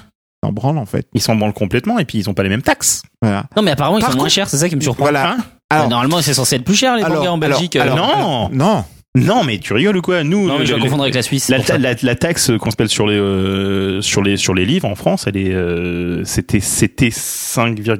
ils 0.42 0.46
s'en 0.46 0.52
branlent 0.52 0.78
en 0.78 0.86
fait. 0.86 1.08
Ils 1.14 1.20
s'en 1.20 1.34
branlent 1.34 1.52
complètement 1.52 1.98
et 1.98 2.04
puis 2.04 2.18
ils 2.18 2.30
ont 2.30 2.34
pas 2.34 2.44
les 2.44 2.48
mêmes 2.48 2.62
taxes. 2.62 3.02
Voilà. 3.20 3.44
Non, 3.56 3.62
mais 3.62 3.72
apparemment, 3.72 3.98
ils 3.98 4.02
Par 4.02 4.10
sont 4.12 4.16
moins 4.16 4.24
contre- 4.26 4.34
chers, 4.34 4.48
c'est 4.48 4.58
ça 4.58 4.68
qui 4.68 4.76
me 4.76 4.80
surprend. 4.80 5.02
Voilà. 5.02 5.32
Hein 5.32 5.36
Alors- 5.70 5.84
Bah, 5.86 5.90
Normalement, 5.90 6.22
c'est 6.22 6.34
censé 6.34 6.54
être 6.56 6.64
plus 6.64 6.76
cher, 6.76 6.94
les 6.96 7.02
Alors, 7.02 7.16
mangas 7.18 7.30
en 7.30 7.40
alors, 7.40 7.58
Belgique. 7.58 7.74
alors, 7.76 7.96
non. 7.96 8.48
Non. 8.52 8.84
Non, 9.18 9.42
mais 9.42 9.58
tu 9.58 9.72
rigoles 9.72 9.96
ou 9.96 10.02
quoi 10.02 10.22
Nous, 10.22 10.46
non, 10.46 10.60
mais 10.60 10.66
je 10.66 10.70
le- 10.70 10.76
vais 10.76 10.82
confondre 10.84 11.02
avec 11.02 11.16
la 11.16 11.22
Suisse. 11.22 11.48
la, 11.48 11.60
ça. 11.60 11.78
la, 11.78 11.94
la 12.00 12.14
taxe 12.14 12.52
qu'on 12.60 12.70
se 12.70 12.76
pèle 12.76 12.88
sur 12.88 13.08
les 13.08 13.16
euh, 13.16 14.00
sur 14.00 14.22
les 14.22 14.36
sur 14.36 14.54
les 14.54 14.64
livres 14.64 14.86
en 14.86 14.94
France, 14.94 15.24
elle 15.26 15.36
est 15.36 15.52
euh, 15.52 16.22
c'était 16.24 16.60
c'était 16.60 17.08
5,5, 17.08 17.74
elle 17.82 17.90
a 17.90 17.94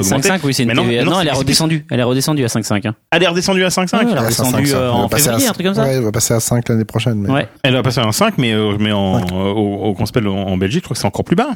augmenté. 0.00 0.28
5,5, 0.28 0.40
oui, 0.42 0.54
c'est 0.54 0.64
une 0.64 0.68
Mais 0.70 0.74
non, 0.74 0.82
TVA. 0.84 1.04
non, 1.04 1.12
Non, 1.12 1.20
elle 1.20 1.28
est 1.28 1.32
redescendue. 1.32 1.86
Elle 1.88 2.00
est 2.00 2.02
redescendue 2.02 2.42
à 2.44 2.48
5,5. 2.48 2.88
hein. 2.88 2.94
Elle 3.12 3.22
est 3.22 3.28
redescendue 3.28 3.64
à 3.64 3.68
5,5. 3.68 3.94
Ouais, 3.94 4.02
elle 4.10 4.16
est 4.16 4.20
redescendue 4.20 4.66
5, 4.66 4.66
ça. 4.66 4.76
euh, 4.78 4.90
en 4.90 5.02
va 5.02 5.08
passer 5.08 5.28
à- 5.28 5.30
février, 5.32 5.48
un 5.48 5.52
truc 5.52 5.66
comme 5.66 5.74
ça. 5.76 5.82
Ouais, 5.84 5.94
elle 5.94 6.02
va 6.02 6.10
passer 6.12 6.34
à 6.34 6.40
5 6.40 6.68
l'année 6.68 6.84
prochaine. 6.84 7.18
Mais... 7.20 7.30
Ouais. 7.30 7.48
Elle 7.62 7.74
va 7.74 7.82
passer 7.84 8.00
à 8.00 8.04
un 8.04 8.10
5, 8.12 8.36
mais 8.38 8.52
euh, 8.52 8.76
mais 8.80 8.90
en 8.90 9.20
au, 9.28 9.84
au 9.84 9.94
qu'on 9.94 10.06
se 10.06 10.12
pèle 10.12 10.26
en, 10.26 10.34
en 10.36 10.56
Belgique, 10.56 10.80
je 10.80 10.84
crois 10.86 10.94
que 10.96 11.00
c'est 11.00 11.06
encore 11.06 11.24
plus 11.24 11.36
bas. 11.36 11.50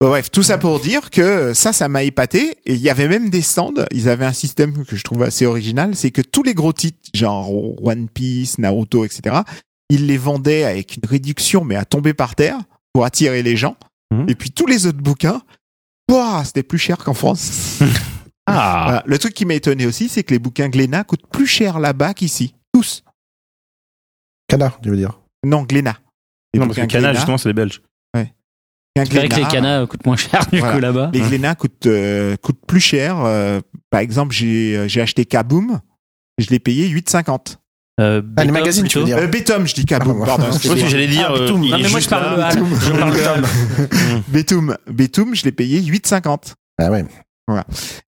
Bon, 0.00 0.08
bref, 0.08 0.30
tout 0.30 0.42
ça 0.42 0.58
pour 0.58 0.80
dire 0.80 1.10
que 1.10 1.54
ça, 1.54 1.72
ça 1.72 1.88
m'a 1.88 2.02
épaté. 2.02 2.56
Et 2.64 2.74
il 2.74 2.80
y 2.80 2.90
avait 2.90 3.08
même 3.08 3.30
des 3.30 3.42
stands. 3.42 3.72
Ils 3.92 4.08
avaient 4.08 4.24
un 4.26 4.32
système 4.32 4.84
que 4.84 4.96
je 4.96 5.02
trouve 5.02 5.22
assez 5.22 5.46
original. 5.46 5.94
C'est 5.94 6.10
que 6.10 6.22
tous 6.22 6.42
les 6.42 6.54
gros 6.54 6.72
titres, 6.72 6.98
genre 7.14 7.50
One 7.84 8.08
Piece, 8.08 8.58
Naruto, 8.58 9.04
etc., 9.04 9.36
ils 9.88 10.06
les 10.06 10.18
vendaient 10.18 10.64
avec 10.64 10.96
une 10.96 11.08
réduction, 11.08 11.64
mais 11.64 11.76
à 11.76 11.84
tomber 11.84 12.12
par 12.14 12.34
terre 12.34 12.58
pour 12.92 13.04
attirer 13.04 13.42
les 13.42 13.56
gens. 13.56 13.76
Mhm. 14.12 14.26
Et 14.28 14.34
puis 14.34 14.50
tous 14.50 14.66
les 14.66 14.86
autres 14.86 14.98
bouquins, 15.02 15.42
ouah, 16.10 16.42
c'était 16.44 16.62
plus 16.62 16.78
cher 16.78 16.98
qu'en 16.98 17.14
France. 17.14 17.80
Ah, 18.48 18.82
Voilà. 18.84 19.02
Le 19.06 19.18
truc 19.18 19.34
qui 19.34 19.44
m'a 19.44 19.54
étonné 19.54 19.86
aussi, 19.86 20.08
c'est 20.08 20.22
que 20.22 20.32
les 20.32 20.38
bouquins 20.38 20.68
Glénat 20.68 21.02
coûtent 21.02 21.26
plus 21.26 21.48
cher 21.48 21.80
là-bas 21.80 22.14
qu'ici. 22.14 22.54
Tous. 22.72 23.02
Cana, 24.46 24.72
tu 24.80 24.88
veux 24.90 24.96
dire? 24.96 25.18
Non, 25.44 25.64
Glénat. 25.64 25.96
Les 26.54 26.60
non 26.60 26.66
parce 26.66 26.76
que 26.76 26.82
bouquins 26.82 27.00
Cana 27.00 27.12
justement 27.12 27.38
c'est 27.38 27.48
les 27.48 27.54
Belges. 27.54 27.82
C'est 29.04 29.14
vrai 29.14 29.28
que 29.28 29.34
les 29.36 29.42
canas 29.44 29.82
euh, 29.82 29.86
coûtent 29.86 30.04
moins 30.06 30.16
cher, 30.16 30.46
du 30.52 30.58
Voilà. 30.58 30.74
coup, 30.74 30.80
là-bas. 30.80 31.10
Les 31.12 31.20
Glénat 31.20 31.54
coûtent, 31.54 31.86
euh, 31.86 32.36
coûtent 32.36 32.64
plus 32.66 32.80
cher. 32.80 33.16
Euh, 33.20 33.60
par 33.90 34.00
exemple, 34.00 34.34
j'ai 34.34 34.88
j'ai 34.88 35.00
acheté 35.00 35.24
Kaboom. 35.24 35.80
Je 36.38 36.48
l'ai 36.50 36.58
payé 36.58 36.88
8,50. 36.88 37.56
Euh, 37.98 38.20
Ah, 38.36 38.44
les 38.44 38.50
magazines, 38.52 38.86
tu 38.86 38.98
veux 38.98 39.04
dire. 39.04 39.16
Euh, 39.16 39.26
Betum, 39.26 39.66
je 39.66 39.74
dis 39.74 39.84
Kaboom, 39.86 40.20
Ah, 40.22 40.26
pardon. 40.26 40.46
excusez-moi. 40.48 40.76
aussi 40.82 40.88
j'allais 40.90 41.06
dire 41.06 41.30
Ah, 41.34 41.38
Betum. 41.38 41.62
il 41.64 41.70
Non, 41.70 41.78
est 41.78 41.82
mais 41.84 41.88
moi, 41.88 42.00
je 42.00 42.08
parle 42.08 42.38
là. 42.38 42.54
de 42.54 42.58
Hal. 42.58 42.64
Je 42.80 42.90
parle 42.92 43.14
de 43.14 43.20
Hal. 43.20 43.44
Betum, 44.28 44.76
Betum, 44.90 45.34
je 45.34 45.44
l'ai 45.44 45.52
payé 45.52 45.80
8,50. 45.80 46.54
Ah 46.78 46.90
ouais. 46.90 47.04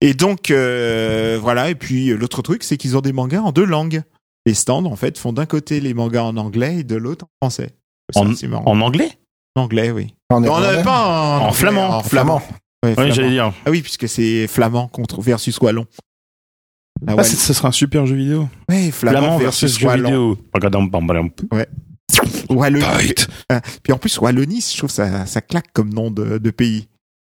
Et 0.02 0.14
donc, 0.14 0.49
euh, 0.49 1.38
voilà. 1.41 1.70
Et 1.70 1.76
puis, 1.76 2.07
l'autre 2.16 2.41
truc, 2.41 2.64
c'est 2.64 2.78
qu'ils 2.78 2.98
ont 2.98 3.02
des 3.02 3.14
mangas 3.14 3.41
en 3.41 3.52
deux 3.52 3.66
langues. 3.66 4.02
Les 4.48 4.53
stands, 4.53 4.86
en 4.86 4.95
fait, 4.95 5.18
font 5.18 5.34
d'un 5.34 5.45
côté 5.45 5.80
les 5.80 5.94
mangas 5.94 6.24
en 6.24 6.38
anglais 6.38 6.78
et 6.80 6.84
de 6.84 6.95
l'autre 6.95 7.26
en 7.41 7.48
français. 7.49 7.72
En- 8.16 8.82
anglais? 8.82 9.12
Anglais, 9.56 9.91
oui. 9.91 10.14
En 10.30 10.44
On 10.44 10.60
n'avait 10.60 10.84
pas 10.84 11.06
en, 11.06 11.11
En 11.11 11.40
anglais, 11.45 11.53
flamand. 11.53 11.98
En 11.98 12.03
flamand. 12.03 12.41
Ouais, 12.84 12.94
Oui, 12.98 13.11
j'allais 13.11 13.30
dire. 13.32 13.53
Ah 13.65 13.69
oui, 13.72 13.82
puisque 13.82 14.07
c'est 14.10 14.48
flamand 14.48 14.88
contre 14.88 15.22
versus 15.22 15.57
wallon. 15.60 15.86
Ah, 17.07 17.23
ce 17.23 17.53
sera 17.53 17.69
un 17.69 17.72
super 17.73 18.06
jeu 18.06 18.15
vidéo. 18.15 18.48
ouais, 18.69 18.90
flamand, 18.91 19.18
Flamand 19.19 19.38
versus, 19.38 19.61
versus 19.64 19.80
jeu 19.80 19.88
wallon. 19.88 20.03
vidéo. 20.10 20.38
Regarde, 20.53 20.73
bam, 20.73 20.90
bam, 20.90 21.07
bam. 21.07 21.30
Wallonie. 22.49 22.86
Fight. 22.86 23.27
Ah, 23.49 23.61
Puis 23.84 23.91
en 23.91 23.98
plus, 23.98 24.18
Wallonie, 24.19 24.65
je 24.72 24.77
trouve 24.77 24.91
ça, 24.91 25.26
ça 25.26 25.41
claque 25.41 25.72
comme 25.73 25.94
nom 25.94 26.11
de, 26.11 26.38
de 26.38 26.52
pays. 26.52 26.88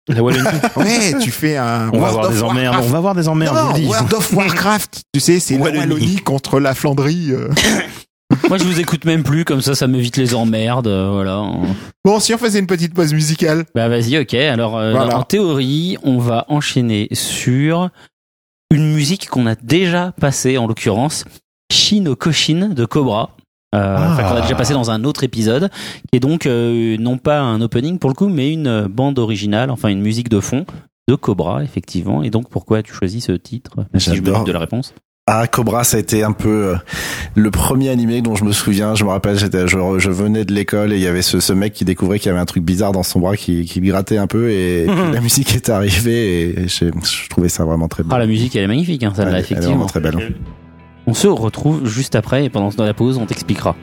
La 0.08 0.22
Wallonie. 0.22 0.46
Ouais, 0.76 1.18
tu 1.20 1.30
fais 1.30 1.56
un. 1.56 1.88
On 1.92 1.98
va 1.98 2.12
World 2.12 2.14
avoir 2.14 2.26
of 2.26 2.32
des 2.34 2.42
emmerdes. 2.42 2.74
Warcraft. 2.74 2.88
On 2.88 2.92
va 2.92 2.98
avoir 2.98 3.14
des 3.14 3.28
emmerdes. 3.28 3.56
Non. 3.80 3.88
World 3.88 4.14
of 4.14 4.32
Warcraft. 4.34 5.02
Tu 5.12 5.20
sais, 5.20 5.40
c'est 5.40 5.56
la 5.56 5.64
Wallonie. 5.64 5.80
Wallonie 5.94 6.16
contre 6.18 6.60
la 6.60 6.74
Flandrie. 6.74 7.32
Moi, 8.48 8.58
je 8.58 8.64
vous 8.64 8.78
écoute 8.80 9.04
même 9.04 9.22
plus, 9.24 9.44
comme 9.44 9.60
ça, 9.60 9.74
ça 9.74 9.86
m'évite 9.86 10.16
les 10.16 10.34
emmerdes. 10.34 10.86
euh, 10.86 11.10
Voilà. 11.12 11.42
Bon, 12.04 12.20
si 12.20 12.32
on 12.34 12.38
faisait 12.38 12.60
une 12.60 12.66
petite 12.66 12.94
pause 12.94 13.12
musicale. 13.12 13.64
Bah, 13.74 13.88
vas-y, 13.88 14.18
ok. 14.18 14.34
Alors, 14.34 14.76
euh, 14.78 14.92
Voilà. 14.92 15.18
en 15.18 15.22
théorie, 15.22 15.96
on 16.04 16.18
va 16.18 16.44
enchaîner 16.48 17.08
sur 17.12 17.90
une 18.70 18.92
musique 18.94 19.28
qu'on 19.28 19.46
a 19.46 19.54
déjà 19.56 20.12
passée, 20.20 20.58
en 20.58 20.66
l'occurrence, 20.66 21.24
Shin 21.72 22.14
Koshin 22.18 22.68
de 22.68 22.84
Cobra. 22.84 23.30
Euh, 23.74 23.96
Ah. 23.98 24.12
enfin, 24.12 24.22
qu'on 24.28 24.36
a 24.36 24.40
déjà 24.42 24.54
passé 24.54 24.74
dans 24.74 24.90
un 24.92 25.02
autre 25.04 25.24
épisode, 25.24 25.68
qui 26.08 26.16
est 26.16 26.20
donc 26.20 26.46
euh, 26.46 26.96
non 26.98 27.18
pas 27.18 27.40
un 27.40 27.60
opening 27.60 27.98
pour 27.98 28.08
le 28.10 28.14
coup, 28.14 28.28
mais 28.28 28.52
une 28.52 28.68
euh, 28.68 28.88
bande 28.88 29.18
originale, 29.18 29.70
enfin 29.70 29.88
une 29.88 30.00
musique 30.00 30.28
de 30.28 30.38
fond 30.38 30.64
de 31.08 31.14
Cobra, 31.16 31.62
effectivement. 31.64 32.22
Et 32.22 32.30
donc, 32.30 32.48
pourquoi 32.48 32.78
as-tu 32.78 32.92
choisi 32.94 33.20
ce 33.20 33.32
titre 33.32 33.84
si 33.96 34.06
je 34.06 34.10
me 34.10 34.16
J'adore. 34.26 34.38
doute 34.38 34.46
de 34.46 34.52
la 34.52 34.60
réponse. 34.60 34.94
Ah, 35.28 35.48
Cobra, 35.48 35.82
ça 35.82 35.96
a 35.96 36.00
été 36.00 36.22
un 36.22 36.30
peu 36.30 36.48
euh, 36.48 36.76
le 37.34 37.50
premier 37.50 37.88
animé 37.88 38.22
dont 38.22 38.36
je 38.36 38.44
me 38.44 38.52
souviens. 38.52 38.94
Je 38.94 39.02
me 39.02 39.08
rappelle, 39.08 39.36
j'étais, 39.36 39.66
je, 39.66 39.76
je 39.98 40.10
venais 40.12 40.44
de 40.44 40.54
l'école 40.54 40.92
et 40.92 40.96
il 40.98 41.02
y 41.02 41.08
avait 41.08 41.22
ce, 41.22 41.40
ce 41.40 41.52
mec 41.52 41.72
qui 41.72 41.84
découvrait 41.84 42.20
qu'il 42.20 42.28
y 42.28 42.30
avait 42.30 42.38
un 42.38 42.44
truc 42.44 42.62
bizarre 42.62 42.92
dans 42.92 43.02
son 43.02 43.18
bras 43.18 43.36
qui, 43.36 43.64
qui 43.64 43.80
grattait 43.80 44.18
un 44.18 44.28
peu 44.28 44.52
et, 44.52 44.86
puis 44.88 45.12
la 45.12 45.20
musique 45.20 45.52
est 45.56 45.68
arrivée 45.68 46.62
et, 46.62 46.68
je, 46.68 46.84
je 47.02 47.28
trouvais 47.28 47.48
ça 47.48 47.64
vraiment 47.64 47.88
très 47.88 48.04
beau. 48.04 48.10
Ah, 48.12 48.20
la 48.20 48.28
musique, 48.28 48.54
elle 48.54 48.62
est 48.62 48.68
magnifique, 48.68 49.02
hein, 49.02 49.12
celle-là, 49.16 49.32
elle 49.32 49.36
est 49.38 49.40
effectivement. 49.40 49.70
vraiment 49.70 49.86
très 49.86 49.98
belle. 49.98 50.36
On 51.08 51.14
se 51.14 51.26
retrouve 51.26 51.88
juste 51.88 52.14
après 52.14 52.44
et 52.44 52.48
pendant 52.48 52.70
la 52.78 52.94
pause, 52.94 53.18
on 53.18 53.26
t'expliquera. 53.26 53.74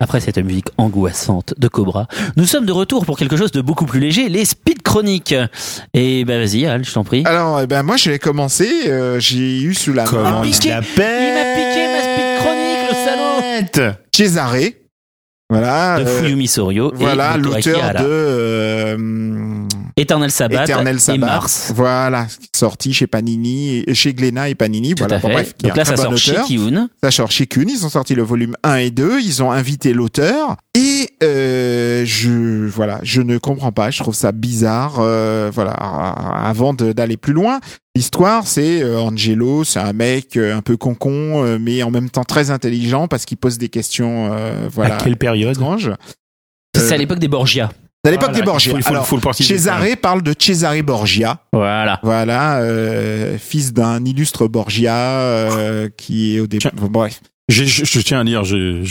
Après 0.00 0.20
cette 0.20 0.38
musique 0.38 0.66
angoissante 0.78 1.54
de 1.58 1.68
Cobra, 1.68 2.06
nous 2.36 2.44
sommes 2.46 2.66
de 2.66 2.72
retour 2.72 3.04
pour 3.04 3.18
quelque 3.18 3.36
chose 3.36 3.50
de 3.52 3.60
beaucoup 3.60 3.84
plus 3.86 4.00
léger, 4.00 4.28
les 4.28 4.44
speed 4.44 4.82
chroniques. 4.82 5.34
Et 5.94 6.24
bah 6.24 6.38
vas-y, 6.38 6.66
Al, 6.66 6.84
je 6.84 6.92
t'en 6.92 7.04
prie. 7.04 7.22
Alors, 7.26 7.60
eh 7.60 7.66
ben, 7.66 7.82
moi, 7.82 7.96
je 7.96 8.10
vais 8.10 8.18
commencer. 8.18 8.70
euh, 8.86 9.18
J'ai 9.18 9.60
eu 9.62 9.74
sous 9.74 9.92
la 9.92 10.04
Comment 10.04 10.40
main 10.40 10.44
il 10.44 10.52
piqué- 10.52 10.68
l'appelle 10.70 11.22
il 11.22 11.34
m'a 11.34 11.54
piqué 11.54 11.86
ma 11.88 12.00
speed 12.02 12.38
chronique, 12.38 12.88
le 12.90 13.84
salaud 13.84 13.94
Cesare. 14.14 14.56
Voilà. 15.50 15.98
de 16.00 16.04
euh, 16.04 16.22
Fuyumi 16.22 16.46
Soryo 16.46 16.92
voilà, 16.94 17.36
et 17.36 17.38
l'auteur 17.38 17.90
de 17.94 18.04
euh, 18.04 19.64
Eternal 19.96 20.30
Sabbath 20.30 20.68
Eternal 20.68 20.96
et 20.96 20.98
Sabbath. 20.98 21.20
Mars. 21.20 21.72
Voilà, 21.74 22.26
sorti 22.54 22.92
chez 22.92 23.06
Panini, 23.06 23.78
et- 23.86 23.94
chez 23.94 24.12
Glénat 24.12 24.50
et 24.50 24.54
Panini. 24.54 24.94
Tout 24.94 25.04
voilà, 25.04 25.18
bon, 25.18 25.28
bref, 25.30 25.54
Donc 25.62 25.74
là, 25.76 25.84
ça 25.84 25.94
bon 25.94 26.02
sort 26.02 26.16
chez 26.18 26.32
auteur. 26.32 26.46
Kiun. 26.46 26.88
Ça 27.02 27.10
sort 27.10 27.30
chez 27.30 27.46
Kuhn, 27.46 27.68
ils 27.68 27.86
ont 27.86 27.88
sorti 27.88 28.14
le 28.14 28.22
volume 28.22 28.54
1 28.62 28.74
et 28.76 28.90
2, 28.90 29.20
ils 29.20 29.42
ont 29.42 29.50
invité 29.50 29.92
l'auteur 29.94 30.56
et 30.74 31.08
euh, 31.22 32.04
je 32.04 32.66
voilà, 32.68 33.00
je 33.02 33.22
ne 33.22 33.38
comprends 33.38 33.72
pas, 33.72 33.90
je 33.90 34.02
trouve 34.02 34.14
ça 34.14 34.32
bizarre 34.32 34.96
euh, 35.00 35.50
voilà, 35.52 35.72
avant 35.72 36.74
d'aller 36.74 37.16
plus 37.16 37.32
loin, 37.32 37.58
l'histoire 37.98 38.46
c'est 38.46 38.82
euh, 38.82 38.98
Angelo, 39.00 39.64
c'est 39.64 39.80
un 39.80 39.92
mec 39.92 40.36
euh, 40.36 40.56
un 40.56 40.62
peu 40.62 40.76
concon 40.76 41.44
euh, 41.44 41.58
mais 41.60 41.82
en 41.82 41.90
même 41.90 42.10
temps 42.10 42.24
très 42.24 42.50
intelligent 42.50 43.08
parce 43.08 43.24
qu'il 43.24 43.36
pose 43.36 43.58
des 43.58 43.68
questions 43.68 44.30
euh, 44.32 44.68
voilà 44.72 44.96
À 44.96 44.98
quelle 44.98 45.16
période 45.16 45.50
étranges. 45.56 45.90
C'est 46.76 46.92
à 46.94 46.96
l'époque 46.96 47.18
des 47.18 47.28
Borgia. 47.28 47.70
C'est 48.04 48.10
à 48.10 48.12
l'époque 48.12 48.28
Voilà, 48.28 48.38
des 48.40 48.46
Borgia. 48.46 48.70
il 48.70 48.72
faut- 48.74 48.78
il 48.78 48.82
faut- 48.84 48.88
Alors, 48.90 49.06
le. 49.10 49.32
Cesare 49.44 49.82
parle 50.00 50.22
de 50.22 50.32
Cesare 50.38 50.80
Borgia, 50.84 51.40
Voilà. 51.52 51.98
voilà, 52.04 52.58
euh, 52.60 53.36
fils 53.38 53.72
d'un 53.72 54.04
illustre 54.04 54.46
Borgia 54.46 54.94
euh, 54.94 55.88
qui 55.96 56.36
est 56.36 56.40
au 56.40 56.46
début. 56.46 56.68
Bref. 56.76 57.20
Je, 57.48 57.64
je 57.64 58.00
tiens 58.00 58.20
à 58.20 58.24
dire, 58.24 58.44
j'ai 58.44 58.82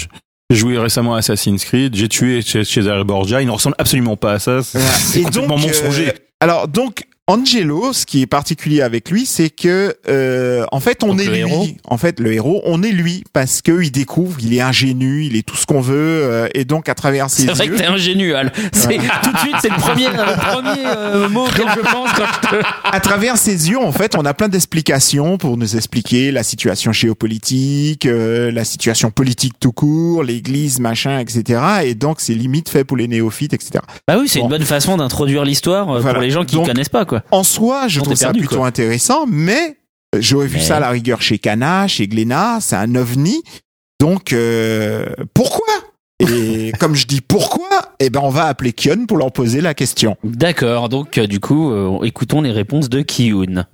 joué 0.51 0.77
récemment 0.77 1.15
à 1.15 1.19
Assassin's 1.19 1.63
Creed, 1.63 1.95
j'ai 1.95 2.09
tué 2.09 2.41
Cesare 2.41 3.05
Borgia, 3.05 3.41
il 3.41 3.45
ne 3.47 3.51
ressemble 3.51 3.75
absolument 3.79 4.17
pas 4.17 4.33
à 4.33 4.39
ça, 4.39 4.61
c'est 4.63 5.21
complètement 5.21 5.55
donc, 5.55 5.67
mensonger. 5.67 6.09
euh, 6.09 6.13
alors 6.41 6.67
donc 6.67 7.06
Angelo, 7.29 7.91
ce 7.91 8.05
qui 8.05 8.21
est 8.21 8.25
particulier 8.25 8.81
avec 8.81 9.11
lui, 9.11 9.25
c'est 9.25 9.49
que 9.49 9.95
euh, 10.07 10.65
en 10.71 10.79
fait 10.79 11.03
on 11.03 11.07
Donc, 11.09 11.19
est 11.19 11.25
lui. 11.25 11.37
héros 11.39 11.67
En 11.85 11.97
fait, 11.97 12.21
le 12.21 12.31
héros, 12.31 12.61
on 12.65 12.81
est 12.83 12.91
lui 12.91 13.25
parce 13.33 13.61
que 13.61 13.81
il 13.83 13.91
découvre, 13.91 14.37
il 14.41 14.53
est 14.53 14.61
ingénu, 14.61 15.25
il 15.25 15.35
est 15.35 15.45
tout 15.45 15.57
ce 15.57 15.65
qu'on 15.65 15.81
veut, 15.81 15.93
euh, 15.97 16.47
et 16.53 16.63
donc 16.63 16.87
à 16.87 16.95
travers 16.95 17.29
ses 17.29 17.43
C'est 17.47 17.51
vrai 17.51 17.65
yeux. 17.65 17.73
que 17.73 17.77
t'es 17.79 17.85
ingénu, 17.85 18.33
Al. 18.33 18.53
C'est 18.71 18.97
tout 18.97 19.31
de 19.33 19.37
suite, 19.39 19.55
c'est 19.61 19.69
le 19.69 19.75
premier, 19.75 20.05
le 20.07 20.51
premier 20.51 20.85
euh, 20.85 21.27
mot 21.29 21.47
que 21.47 21.61
je 21.63 21.81
pense 21.81 22.09
quand 22.13 22.25
je 22.43 22.47
te. 22.59 22.63
à 22.85 22.99
travers 23.01 23.37
ses 23.37 23.69
yeux, 23.69 23.77
en 23.79 23.91
fait, 23.91 24.15
on 24.17 24.23
a 24.25 24.33
plein 24.33 24.47
d'explications 24.47 25.37
pour 25.37 25.57
nous 25.57 25.75
expliquer 25.75 26.31
la 26.31 26.43
situation 26.43 26.93
géopolitique, 26.93 28.05
euh, 28.05 28.51
la 28.51 28.63
situation 28.63 29.11
politique 29.11 29.53
tout 29.59 29.73
court, 29.73 30.23
l'Église, 30.23 30.79
machin, 30.79 31.19
etc. 31.19 31.59
Et 31.83 31.93
donc, 31.93 32.21
c'est 32.21 32.33
limite 32.35 32.69
fait 32.69 32.85
pour 32.85 32.95
les 32.95 33.09
néophytes, 33.09 33.53
etc. 33.53 33.79
Bah 34.07 34.15
oui, 34.17 34.29
c'est 34.29 34.39
Bon. 34.39 34.45
une 34.45 34.51
bonne 34.51 34.63
façon 34.65 34.95
d'introduire 34.95 35.43
l'histoire 35.43 35.89
euh, 35.89 35.99
Voilà. 35.99 36.13
pour 36.13 36.23
les 36.23 36.31
gens 36.31 36.45
qui 36.45 36.55
Donc, 36.55 36.67
connaissent 36.67 36.87
pas, 36.87 37.03
quoi. 37.03 37.16
En 37.31 37.43
soi, 37.43 37.87
je 37.87 37.99
On 37.99 38.03
trouve 38.03 38.15
ça 38.15 38.27
perdu, 38.27 38.39
plutôt 38.41 38.57
quoi. 38.57 38.67
intéressant, 38.67 39.25
mais 39.27 39.77
j'aurais 40.17 40.47
vu 40.47 40.57
Mais- 40.57 40.63
ça 40.63 40.77
à 40.77 40.79
la 40.79 40.89
rigueur 40.89 41.21
chez 41.21 41.37
Cana, 41.39 41.87
chez 41.87 42.07
Glénat, 42.07 42.59
c'est 42.61 42.75
un 42.75 42.95
ovni. 42.95 43.43
Donc, 43.99 44.31
euh, 44.33 45.05
pourquoi? 45.33 45.65
Et 46.19 46.71
comme 46.79 46.95
je 46.95 47.05
dis 47.07 47.21
pourquoi, 47.21 47.67
eh 47.99 48.09
ben 48.09 48.21
on 48.23 48.29
va 48.29 48.45
appeler 48.45 48.73
Kion 48.73 49.05
pour 49.07 49.17
leur 49.17 49.31
poser 49.31 49.61
la 49.61 49.73
question. 49.73 50.17
D'accord, 50.23 50.89
donc 50.89 51.17
euh, 51.17 51.27
du 51.27 51.39
coup, 51.39 51.71
euh, 51.71 52.03
écoutons 52.03 52.41
les 52.41 52.51
réponses 52.51 52.89
de 52.89 53.01
Kiyun. 53.01 53.65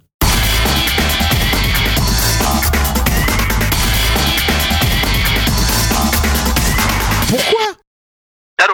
Pourquoi? 7.29 7.65
Allô? 8.63 8.73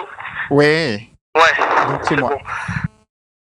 Ouais. 0.50 1.08
Ouais. 1.36 1.88
Donc 1.88 2.00
c'est 2.08 2.16
moi. 2.16 2.30
bon. 2.30 2.38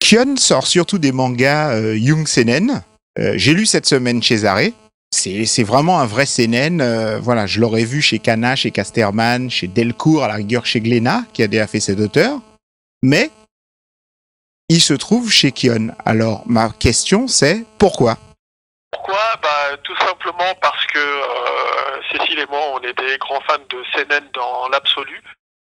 Kion 0.08 0.36
sort 0.38 0.66
surtout 0.66 0.96
des 0.96 1.12
mangas 1.12 1.74
euh, 1.74 1.94
Young 1.94 2.26
Seinen. 2.26 2.82
Euh, 3.18 3.34
J'ai 3.36 3.52
lu 3.52 3.66
cette 3.66 3.84
semaine 3.84 4.22
chez 4.22 4.38
Zare. 4.38 4.70
C'est 5.10 5.62
vraiment 5.64 6.00
un 6.00 6.06
vrai 6.06 6.24
Seinen. 6.24 6.80
euh, 6.80 7.18
voilà, 7.18 7.46
je 7.46 7.60
l'aurais 7.60 7.84
vu 7.84 8.00
chez 8.00 8.18
Kana, 8.18 8.56
chez 8.56 8.70
Casterman, 8.70 9.50
chez 9.50 9.66
Delcourt, 9.66 10.24
à 10.24 10.28
la 10.28 10.34
rigueur 10.34 10.64
chez 10.64 10.80
Glénat, 10.80 11.24
qui 11.34 11.42
a 11.42 11.46
déjà 11.46 11.66
fait 11.66 11.80
cet 11.80 12.00
auteur. 12.00 12.40
Mais 13.02 13.30
il 14.70 14.80
se 14.80 14.94
trouve 14.94 15.30
chez 15.30 15.52
Kion. 15.52 15.88
Alors 16.06 16.42
ma 16.46 16.70
question 16.70 17.28
c'est 17.28 17.66
pourquoi? 17.76 18.16
Pourquoi? 18.90 19.20
Bah, 19.42 19.76
Tout 19.84 19.96
simplement 19.98 20.54
parce 20.62 20.86
que 20.86 20.98
euh, 20.98 22.00
Cécile 22.12 22.38
et 22.38 22.46
moi, 22.46 22.60
on 22.72 22.80
est 22.80 22.96
des 22.98 23.18
grands 23.18 23.42
fans 23.46 23.58
de 23.68 23.82
CNN 23.92 24.24
dans 24.32 24.68
l'absolu. 24.70 25.22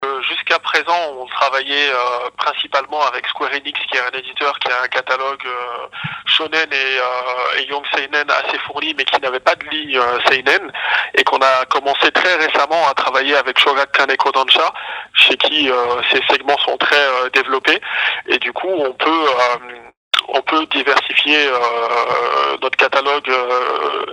Euh, 0.06 0.22
Jusqu'à 0.22 0.60
présent, 0.60 0.98
on 1.18 1.26
travaillait 1.26 1.90
euh, 1.90 2.30
principalement 2.38 3.02
avec 3.02 3.28
Square 3.28 3.52
Enix, 3.52 3.78
qui 3.92 3.98
est 3.98 4.02
un 4.02 4.18
éditeur 4.18 4.58
qui 4.60 4.72
a 4.72 4.84
un 4.84 4.88
catalogue 4.88 5.46
euh, 5.46 5.88
shonen 6.26 6.72
et, 6.72 7.00
euh, 7.00 7.60
et 7.60 7.66
young 7.66 7.84
seinen 7.94 8.32
assez 8.32 8.58
fourni, 8.60 8.94
mais 8.98 9.04
qui 9.04 9.20
n'avait 9.20 9.42
pas 9.42 9.56
de 9.56 9.66
ligne 9.70 9.98
euh, 9.98 10.20
seinen, 10.30 10.72
et 11.16 11.24
qu'on 11.26 11.40
a 11.40 11.66
commencé 11.66 12.12
très 12.12 12.36
récemment 12.36 12.88
à 12.88 12.94
travailler 12.94 13.36
avec 13.36 13.60
Shogaku 13.60 13.92
Kaneko 13.92 14.32
Dansha, 14.32 14.72
chez 15.16 15.36
qui 15.36 15.70
ces 16.12 16.22
segments 16.30 16.58
sont 16.60 16.78
très 16.78 17.30
développés, 17.34 17.82
et 18.28 18.38
du 18.38 18.54
coup, 18.54 18.70
on 18.70 18.94
peut 18.94 19.26
on 20.28 20.42
peut 20.42 20.66
diversifier 20.68 21.48
euh, 21.48 22.58
notre 22.62 22.78
catalogue 22.78 23.30
euh, 23.30 24.06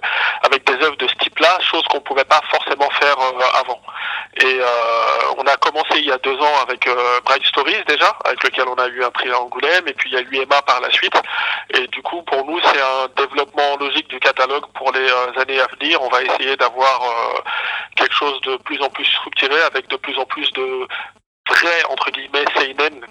avec 0.43 0.65
des 0.65 0.85
œuvres 0.85 0.97
de 0.97 1.07
ce 1.07 1.15
type-là, 1.17 1.59
chose 1.61 1.83
qu'on 1.85 1.99
ne 1.99 2.03
pouvait 2.03 2.25
pas 2.25 2.41
forcément 2.51 2.89
faire 2.91 3.17
euh, 3.19 3.61
avant. 3.61 3.81
Et 4.43 4.61
on 5.39 5.43
a 5.45 5.57
commencé 5.57 5.97
il 5.97 6.05
y 6.05 6.13
a 6.13 6.19
deux 6.19 6.37
ans 6.37 6.61
avec 6.63 6.87
Bright 7.25 7.45
Stories 7.47 7.83
déjà, 7.89 8.15
avec 8.27 8.45
lequel 8.45 8.67
on 8.69 8.75
a 8.75 8.87
eu 8.89 9.03
un 9.03 9.11
prix 9.11 9.31
à 9.31 9.41
Angoulême, 9.41 9.89
et 9.89 9.95
puis 9.95 10.11
il 10.11 10.15
y 10.15 10.19
a 10.19 10.21
eu 10.21 10.43
Emma 10.43 10.61
par 10.61 10.79
la 10.81 10.91
suite. 10.91 11.15
Et 11.71 11.87
du 11.87 12.03
coup, 12.03 12.23
pour 12.23 12.45
nous, 12.45 12.61
c'est 12.61 12.81
un 12.81 13.09
développement 13.17 13.79
logique 13.81 14.09
du 14.09 14.21
catalogue 14.21 14.67
pour 14.75 14.93
les 14.93 15.09
années 15.41 15.59
à 15.59 15.67
venir. 15.79 16.03
On 16.03 16.11
va 16.11 16.23
essayer 16.23 16.55
d'avoir 16.57 17.01
quelque 17.97 18.15
chose 18.15 18.39
de 18.43 18.57
plus 18.59 18.81
en 18.83 18.91
plus 18.91 19.07
structuré, 19.07 19.59
avec 19.63 19.89
de 19.89 19.97
plus 19.97 20.19
en 20.19 20.27
plus 20.27 20.53
de 20.53 20.87
vrais, 21.49 21.85
entre 21.89 22.11
guillemets, 22.11 22.45
seinen, 22.59 23.07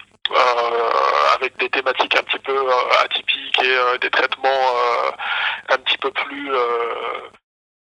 avec 1.34 1.56
des 1.58 1.68
thématiques 1.68 2.16
un 2.16 2.22
petit 2.22 2.38
peu 2.38 2.56
euh, 2.56 3.04
atypiques 3.04 3.58
et 3.62 3.76
euh, 3.76 3.98
des 3.98 4.10
traitements 4.10 4.48
euh, 4.48 5.74
un 5.74 5.78
petit 5.78 5.98
peu 5.98 6.10
plus 6.10 6.52
euh, 6.52 6.58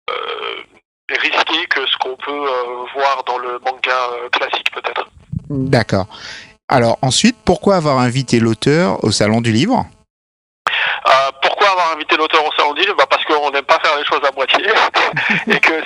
euh, 0.10 0.64
risqués 1.10 1.66
que 1.68 1.86
ce 1.86 1.98
qu'on 1.98 2.16
peut 2.16 2.32
euh, 2.32 2.86
voir 2.94 3.24
dans 3.26 3.38
le 3.38 3.60
manga 3.60 3.92
euh, 4.14 4.30
classique 4.30 4.72
peut-être. 4.72 5.08
D'accord. 5.50 6.08
Alors 6.68 7.00
ensuite, 7.02 7.38
pourquoi 7.44 7.78
avoir 7.78 8.00
invité 8.00 8.40
l'auteur 8.40 9.04
au 9.04 9.12
salon 9.12 9.42
du 9.42 9.52
livre? 9.52 9.86
Euh, 11.08 11.32
pourquoi 11.42 11.70
avoir 11.70 11.94
invité 11.94 12.18
l'auteur 12.18 12.46
au 12.46 12.52
salon 12.58 12.74
livre 12.74 12.96
bah 12.96 13.06
Parce 13.10 13.24
qu'on 13.26 13.52
n'aime 13.52 13.64
pas 13.64 13.80
faire 13.80 13.98
les 13.98 14.06
choses 14.06 14.22
à 14.28 14.32
moitié 14.36 14.66
et 15.48 15.60
que 15.60 15.84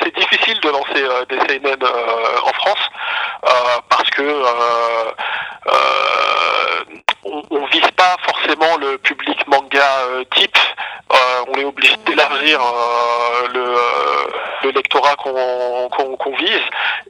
c'est 0.00 0.14
difficile 0.14 0.60
de 0.60 0.68
lancer 0.68 1.02
euh, 1.02 1.24
des 1.26 1.38
seinen 1.40 1.82
euh, 1.82 2.40
en 2.42 2.52
France 2.52 2.90
euh, 3.44 3.50
parce 3.88 4.08
que 4.10 4.22
euh, 4.22 5.10
euh, 5.66 6.84
on, 7.24 7.42
on 7.50 7.66
vise 7.66 7.90
pas 7.96 8.16
forcément 8.22 8.76
le 8.76 8.98
public 8.98 9.46
manga 9.46 9.88
type. 10.34 10.58
Euh, 11.12 11.44
on 11.48 11.54
est 11.54 11.64
obligé 11.64 11.96
d'élargir 12.06 12.60
euh, 12.60 13.48
le, 14.64 14.70
le 14.70 14.74
lectorat 14.74 15.16
qu'on 15.16 15.88
qu'on 15.90 16.16
qu'on 16.16 16.36
vise 16.36 16.62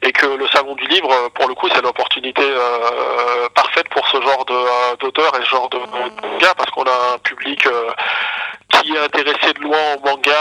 et 0.02 0.12
que 0.12 0.26
le 0.26 0.46
salon 0.48 0.74
du 0.74 0.86
livre, 0.86 1.10
pour 1.34 1.48
le 1.48 1.54
coup, 1.54 1.68
c'est 1.74 1.82
l'opportunité 1.82 2.42
euh, 2.42 3.48
parfaite 3.54 3.88
pour 3.90 4.06
ce 4.08 4.20
genre 4.20 4.44
euh, 4.50 4.96
d'auteur 5.00 5.32
et 5.36 5.44
ce 5.44 5.50
genre 5.50 5.68
de, 5.70 5.78
de 5.78 6.28
manga 6.28 6.54
parce 6.56 6.70
qu'on 6.70 6.84
a 6.84 7.14
un 7.14 7.18
public 7.18 7.66
euh, 7.66 7.90
qui 8.70 8.94
est 8.94 8.98
intéressé 8.98 9.52
de 9.52 9.60
loin 9.60 9.78
au 9.96 10.06
manga 10.06 10.32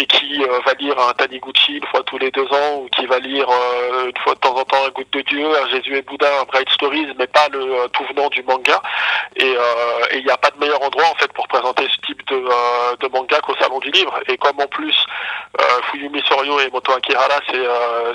et 0.00 0.06
qui 0.06 0.42
euh, 0.42 0.60
va 0.64 0.72
lire 0.78 0.98
un 0.98 1.12
Taniguchi 1.12 1.76
une 1.76 1.86
fois 1.86 2.02
tous 2.04 2.16
les 2.16 2.30
deux 2.30 2.46
ans 2.46 2.76
ou 2.78 2.88
qui 2.88 3.04
va 3.06 3.18
lire 3.18 3.46
euh, 3.50 4.06
une 4.08 4.16
fois 4.22 4.34
de 4.34 4.40
temps 4.40 4.56
en 4.56 4.64
temps 4.64 4.84
un 4.86 4.90
Goutte 4.90 5.12
de 5.12 5.20
Dieu, 5.20 5.46
un 5.46 5.68
Jésus 5.68 5.96
et 5.96 6.02
Bouddha, 6.02 6.40
un 6.40 6.44
Bright 6.44 6.70
Stories, 6.70 7.12
mais 7.18 7.26
pas 7.26 7.48
le 7.52 7.60
euh, 7.60 7.88
tout 7.88 8.04
venant 8.08 8.28
du 8.30 8.42
manga. 8.44 8.80
Et 9.36 9.54
il 10.14 10.24
n'y 10.24 10.30
a 10.30 10.36
pas 10.36 10.50
de 10.50 10.58
meilleur 10.58 10.82
endroit 10.82 11.04
en 11.04 11.14
fait 11.14 11.32
pour 11.32 11.46
présenter 11.48 11.86
ce 11.88 12.06
type 12.06 12.26
de, 12.28 12.36
de 12.98 13.08
manga 13.08 13.40
qu'au 13.40 13.54
salon 13.56 13.78
du 13.78 13.90
livre. 13.90 14.18
Et 14.28 14.36
comme 14.36 14.58
en 14.58 14.66
plus 14.66 14.96
Fuyumi 15.90 16.20
Soryo 16.26 16.58
et 16.60 16.68
Moto 16.70 16.92
Akihara, 16.92 17.40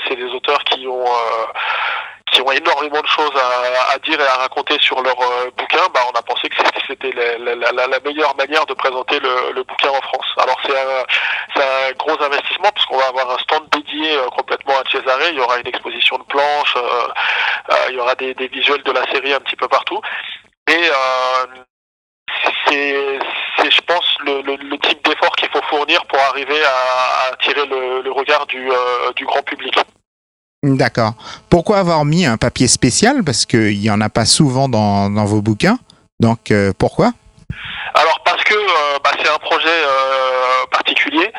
c'est 0.08 0.16
des 0.16 0.30
auteurs 0.34 0.64
qui 0.66 0.88
ont 0.88 1.06
qui 2.32 2.42
ont 2.42 2.52
énormément 2.52 3.02
de 3.02 3.08
choses 3.08 3.32
à, 3.36 3.94
à 3.94 4.00
dire 4.00 4.20
et 4.20 4.26
à 4.28 4.36
raconter 4.36 4.78
sur 4.80 5.02
leur 5.04 5.20
euh, 5.22 5.52
bouquin, 5.58 5.88
bah, 5.94 6.02
on 6.12 6.18
a 6.18 6.22
pensé 6.24 6.50
que 6.50 6.56
c'était- 6.88 7.12
la, 7.12 7.38
la- 7.56 7.72
la- 7.72 7.88
la 7.88 8.00
meilleure 8.00 8.36
manière 8.36 8.66
de 8.66 8.74
présenter 8.74 9.20
le, 9.20 9.52
le 9.54 9.64
bouquin 9.64 9.90
en 9.90 10.02
France. 10.02 10.26
Alors 10.38 10.60
c'est 10.66 10.76
un, 10.78 11.62
un 11.62 11.92
gros 11.94 12.22
investissement 12.24 12.72
puisqu'on 12.74 12.98
va 12.98 13.08
avoir 13.08 13.30
un 13.32 13.38
stand 13.40 13.70
dédié 13.72 14.18
euh, 14.18 14.28
complètement 14.30 14.74
à 14.80 14.84
Cesare, 14.92 15.20
il 15.30 15.38
y 15.38 15.40
aura 15.40 15.60
une 15.60 15.68
exposition 15.68 16.18
de 16.18 16.24
planches, 16.24 16.76
euh, 16.78 17.08
il 17.90 17.96
y 17.96 18.00
aura 18.00 18.16
des, 18.16 18.34
des 18.34 18.48
visuels 18.48 18.84
de 18.84 18.92
la 18.92 19.06
série 19.12 19.34
un 19.34 19.40
petit 19.40 19.56
peu 19.56 19.68
partout. 19.68 20.02
Et 20.68 20.90
c'est, 22.68 23.20
c'est, 23.58 23.72
je 23.72 23.82
pense, 23.82 24.18
le, 24.26 24.42
le- 24.42 24.56
le 24.56 24.78
type 24.80 25.04
d'effort 25.06 25.36
qu'il 25.36 25.50
faut 25.50 25.62
fournir 25.70 26.04
pour 26.08 26.20
arriver 26.20 26.64
à, 26.66 26.70
à 27.28 27.34
attirer 27.34 27.66
le, 27.68 28.02
le 28.02 28.12
regard 28.12 28.46
du, 28.48 28.72
euh, 28.72 29.12
du 29.16 29.26
grand 29.26 29.44
public. 29.44 29.76
D'accord. 30.74 31.14
Pourquoi 31.48 31.78
avoir 31.78 32.06
mis 32.06 32.26
un 32.26 32.38
papier 32.38 32.68
spécial? 32.68 33.24
Parce 33.24 33.46
qu'il 33.46 33.80
n'y 33.80 33.92
en 33.92 34.02
a 34.02 34.10
pas 34.10 34.26
souvent 34.26 34.68
dans, 34.68 35.10
vos 35.26 35.42
bouquins. 35.42 35.78
Donc 36.20 36.50
euh, 36.50 36.74
pourquoi? 36.78 37.12
Alors 37.94 38.20
parce 38.26 38.44
que 38.44 38.56
euh, 38.56 39.00
bah, 39.04 39.12
c'est 39.22 39.30
un 39.30 39.38
projet 39.38 39.68
euh, 39.68 40.66
particulier. 40.72 41.32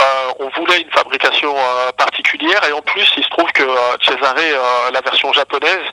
Euh, 0.00 0.32
on 0.38 0.48
voulait 0.50 0.80
une 0.80 0.90
fabrication 0.90 1.52
euh, 1.56 1.90
particulière 1.92 2.62
et 2.68 2.72
en 2.72 2.82
plus 2.82 3.10
il 3.16 3.24
se 3.24 3.28
trouve 3.30 3.50
que 3.52 3.64
euh, 3.64 3.96
Cesare, 4.00 4.92
la 4.92 5.00
version 5.00 5.32
japonaise, 5.32 5.86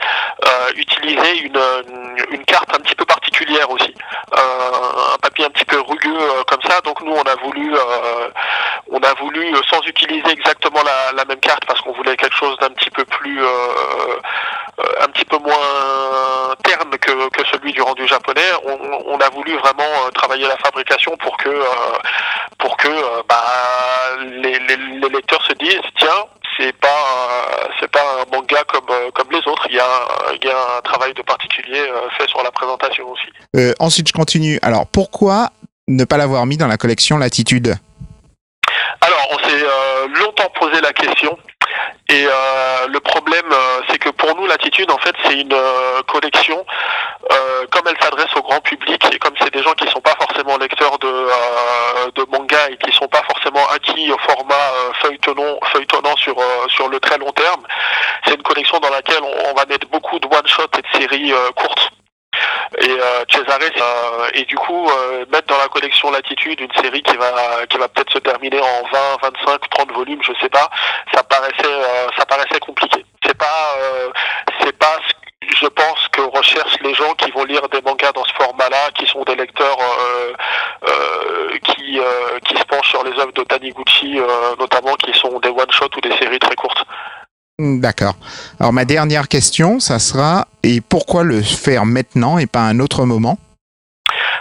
utilisait 0.76 1.38
une, 1.38 2.46
carte 2.46 2.70
un 2.76 2.80
petit 2.80 2.96
peu 2.96 3.06
particulière 3.06 3.70
aussi, 3.72 3.94
un 4.34 5.18
papier 5.22 5.46
un 5.46 5.50
petit 5.50 5.66
peu 5.66 5.80
rugueux 5.80 6.20
comme 6.48 6.62
ça. 6.68 6.82
Donc 6.82 7.02
nous 7.02 7.14
on 7.14 7.22
a 7.22 7.36
voulu, 7.36 7.74
on 8.92 9.00
a 9.00 9.14
voulu 9.16 9.56
sans 9.70 9.82
utiliser 9.88 10.30
exactement 10.32 10.82
la, 11.16 11.26
même 11.26 11.40
carte 11.40 11.66
parce 11.66 11.82
qu'on 11.82 11.94
voulait 11.94 12.16
quelque 12.18 12.36
chose 12.36 12.58
d'un 12.60 12.70
petit 12.70 12.92
peu 12.92 13.06
plus, 13.06 13.42
un 15.02 15.08
petit 15.08 15.26
peu 15.26 15.38
moins 15.38 16.54
terne 16.64 16.96
que, 16.98 17.12
celui 17.52 17.74
du 17.74 17.82
rendu 17.82 18.08
japonais. 18.08 18.52
On, 19.08 19.20
a 19.20 19.30
voulu 19.30 19.58
vraiment 19.58 20.10
travailler 20.14 20.48
la 20.48 20.58
fabrication 20.58 21.16
pour 21.18 21.38
que, 21.38 21.64
pour 22.60 22.78
que 22.78 22.90
bah, 23.28 23.44
les, 24.42 24.60
les, 24.60 24.78
les 24.78 25.10
lecteurs 25.10 25.44
se 25.46 25.54
disent 25.54 25.82
tiens 25.98 26.26
c'est 26.58 26.76
pas 26.78 27.70
c'est 27.80 27.92
pas 27.92 28.04
un 28.22 28.36
manga 28.36 28.64
comme 28.66 28.88
comme 29.14 29.32
les 29.32 29.40
autres. 29.40 29.66
Il 29.70 29.76
y 29.76 29.80
a 29.80 30.08
il 30.42 30.48
y 30.48 30.52
a 30.52 30.78
un 30.78 30.82
travail 30.82 31.14
de 31.14 31.22
particulier 31.22 31.80
euh, 31.80 32.10
fait 32.18 32.28
sur 32.30 32.42
la 32.44 32.52
présentation 32.52 33.10
aussi. 33.10 33.28
Euh, 33.56 33.74
ensuite, 33.80 34.08
je 34.08 34.14
continue. 34.14 34.60
Alors, 34.62 34.88
pourquoi 34.88 35.50
ne 35.88 36.04
pas 36.04 36.18
l'avoir 36.18 36.46
mis 36.46 36.58
dans 36.58 36.68
la 36.68 36.78
collection 36.78 37.18
Latitude? 37.18 37.76
Alors, 39.02 39.28
on 39.32 39.38
s'est 39.40 39.64
euh, 39.64 40.08
longtemps 40.20 40.52
posé 40.60 40.82
la 40.82 40.94
question. 40.94 41.38
Et 42.10 42.26
euh, 42.26 42.88
le 42.88 43.00
problème, 43.00 43.52
euh, 43.52 43.82
c'est 43.90 43.98
que 43.98 44.10
pour 44.10 44.36
nous, 44.36 44.46
l'attitude, 44.46 44.92
en 44.92 44.98
fait, 45.00 45.16
c'est 45.24 45.40
une 45.40 45.54
euh, 45.54 46.02
collection, 46.08 46.64
euh, 47.32 47.66
comme 47.72 47.84
elle 47.88 47.98
s'adresse 48.02 48.34
au 48.36 48.42
grand 48.42 48.62
public, 48.62 49.04
et 49.12 49.18
comme 49.18 49.34
c'est 49.42 49.52
des 49.52 49.64
gens 49.64 49.74
qui 49.74 49.88
sont 49.90 50.02
pas 50.02 50.16
forcément 50.20 50.58
lecteurs 50.58 51.00
de, 51.00 51.08
euh, 51.08 52.12
de 52.16 52.26
manga 52.32 52.70
et 52.70 52.78
qui 52.78 52.92
sont 52.92 53.08
pas 53.08 53.24
forcément 53.24 53.68
acquis 53.74 54.12
au 54.12 54.18
format 54.20 54.54
euh, 54.54 54.94
feuilletonnant, 55.02 55.60
feuilletonnant 55.74 56.16
sur, 56.16 56.36
sur 56.68 56.90
le 56.90 57.00
très 57.00 57.18
long 57.18 57.32
terme, 57.32 57.64
c'est 58.26 58.36
une 58.36 58.44
collection 58.44 58.80
dans 58.80 58.92
laquelle 58.92 59.24
on, 59.24 59.50
on 59.50 59.54
va 59.54 59.66
mettre 59.66 59.88
beaucoup 59.88 60.20
de 60.20 60.28
one-shot 60.28 60.68
et 60.78 60.82
de 60.82 61.02
séries 61.02 61.34
courtes. 61.56 61.92
Et 62.80 62.90
euh, 62.90 63.24
Cesare, 63.30 63.60
euh, 63.62 64.30
et 64.34 64.44
du 64.46 64.56
coup, 64.56 64.88
euh, 64.90 65.26
mettre 65.32 65.48
dans 65.48 65.58
la 65.58 65.68
collection 65.68 66.12
Latitude 66.12 66.60
une 66.60 66.74
série 66.82 67.02
qui 67.02 67.16
va 67.16 67.66
qui 67.70 67.78
va 67.78 67.88
peut-être 67.88 68.12
se 68.12 68.20
terminer 68.20 68.60
en 68.60 68.84
20, 69.22 69.32
25, 69.46 69.70
30 69.70 69.92
volumes, 69.94 70.22
je 70.24 70.34
sais 70.42 70.50
pas, 70.50 70.70
ça 71.14 71.24
paraissait 71.24 71.66
euh, 71.66 72.08
ça 72.18 72.26
paraissait 72.26 72.60
compliqué. 72.60 73.06
C'est 73.26 73.38
pas 73.38 73.76
euh, 73.80 74.10
c'est 74.62 74.78
pas 74.78 74.98
ce 75.08 75.14
je 75.48 75.68
pense 75.68 76.08
que 76.12 76.22
recherchent 76.22 76.80
les 76.82 76.94
gens 76.94 77.14
qui 77.16 77.30
vont 77.32 77.44
lire 77.46 77.68
des 77.70 77.82
mangas 77.82 78.12
dans 78.14 78.26
ce 78.26 78.34
format-là, 78.34 78.92
qui 78.96 79.06
sont 79.08 79.24
des 79.24 79.36
lecteurs 79.36 79.78
euh, 79.80 80.34
euh, 80.90 81.58
qui 81.64 82.00
euh, 82.00 82.40
qui 82.46 82.58
se 82.58 82.64
penchent 82.66 82.90
sur 82.90 83.04
les 83.04 83.12
œuvres 83.20 83.34
de 83.34 83.44
Taniguchi, 83.44 84.20
euh, 84.20 84.56
notamment 84.60 84.94
qui 84.96 85.14
sont 85.14 85.40
des 85.40 85.50
one-shots 85.50 85.96
ou 85.98 86.02
des 86.02 86.16
séries 86.18 86.40
très 86.40 86.56
courtes. 86.56 86.84
Hmm, 87.58 87.80
D'accord. 87.80 88.16
Alors, 88.60 88.74
ma 88.74 88.84
dernière 88.84 89.30
question, 89.30 89.80
ça 89.80 89.98
sera 90.00 90.46
et 90.64 90.82
pourquoi 90.82 91.24
le 91.24 91.42
faire 91.42 91.86
maintenant 91.86 92.38
et 92.38 92.48
pas 92.48 92.60
à 92.60 92.64
un 92.64 92.80
autre 92.82 93.06
moment? 93.06 93.38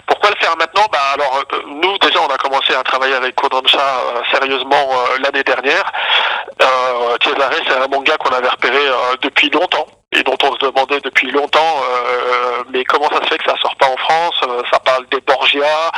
Pourquoi 0.08 0.30
le 0.30 0.36
faire 0.36 0.56
maintenant? 0.56 0.86
Bah 0.92 0.98
alors 1.14 1.42
euh, 1.52 1.58
nous 1.80 1.96
déjà 1.98 2.20
on 2.20 2.32
a 2.32 2.36
commencé 2.36 2.74
à 2.74 2.82
travailler 2.82 3.14
avec 3.14 3.34
Kodansha 3.36 3.78
euh, 3.78 4.20
sérieusement 4.32 4.88
euh, 4.92 5.18
l'année 5.22 5.44
dernière. 5.44 5.90
Euh, 6.60 7.16
Cesare 7.22 7.52
c'est 7.66 7.72
un 7.76 7.86
manga 7.86 8.16
qu'on 8.18 8.34
avait 8.34 8.48
repéré 8.48 8.80
depuis 9.22 9.48
longtemps 9.50 9.86
et 10.12 10.22
dont 10.22 10.36
on 10.42 10.52
se 10.54 10.58
demandait 10.58 11.00
depuis 11.00 11.30
longtemps 11.30 11.80
mais 12.70 12.84
comment 12.84 13.08
ça 13.10 13.22
se 13.24 13.28
fait 13.28 13.38
que 13.38 13.50
ça 13.50 13.56
sort 13.62 13.76
pas 13.76 13.86
en 13.88 13.96
France? 13.96 14.40
Ça 14.70 14.78
parle 14.80 15.06
des 15.10 15.20
Borgia, 15.20 15.90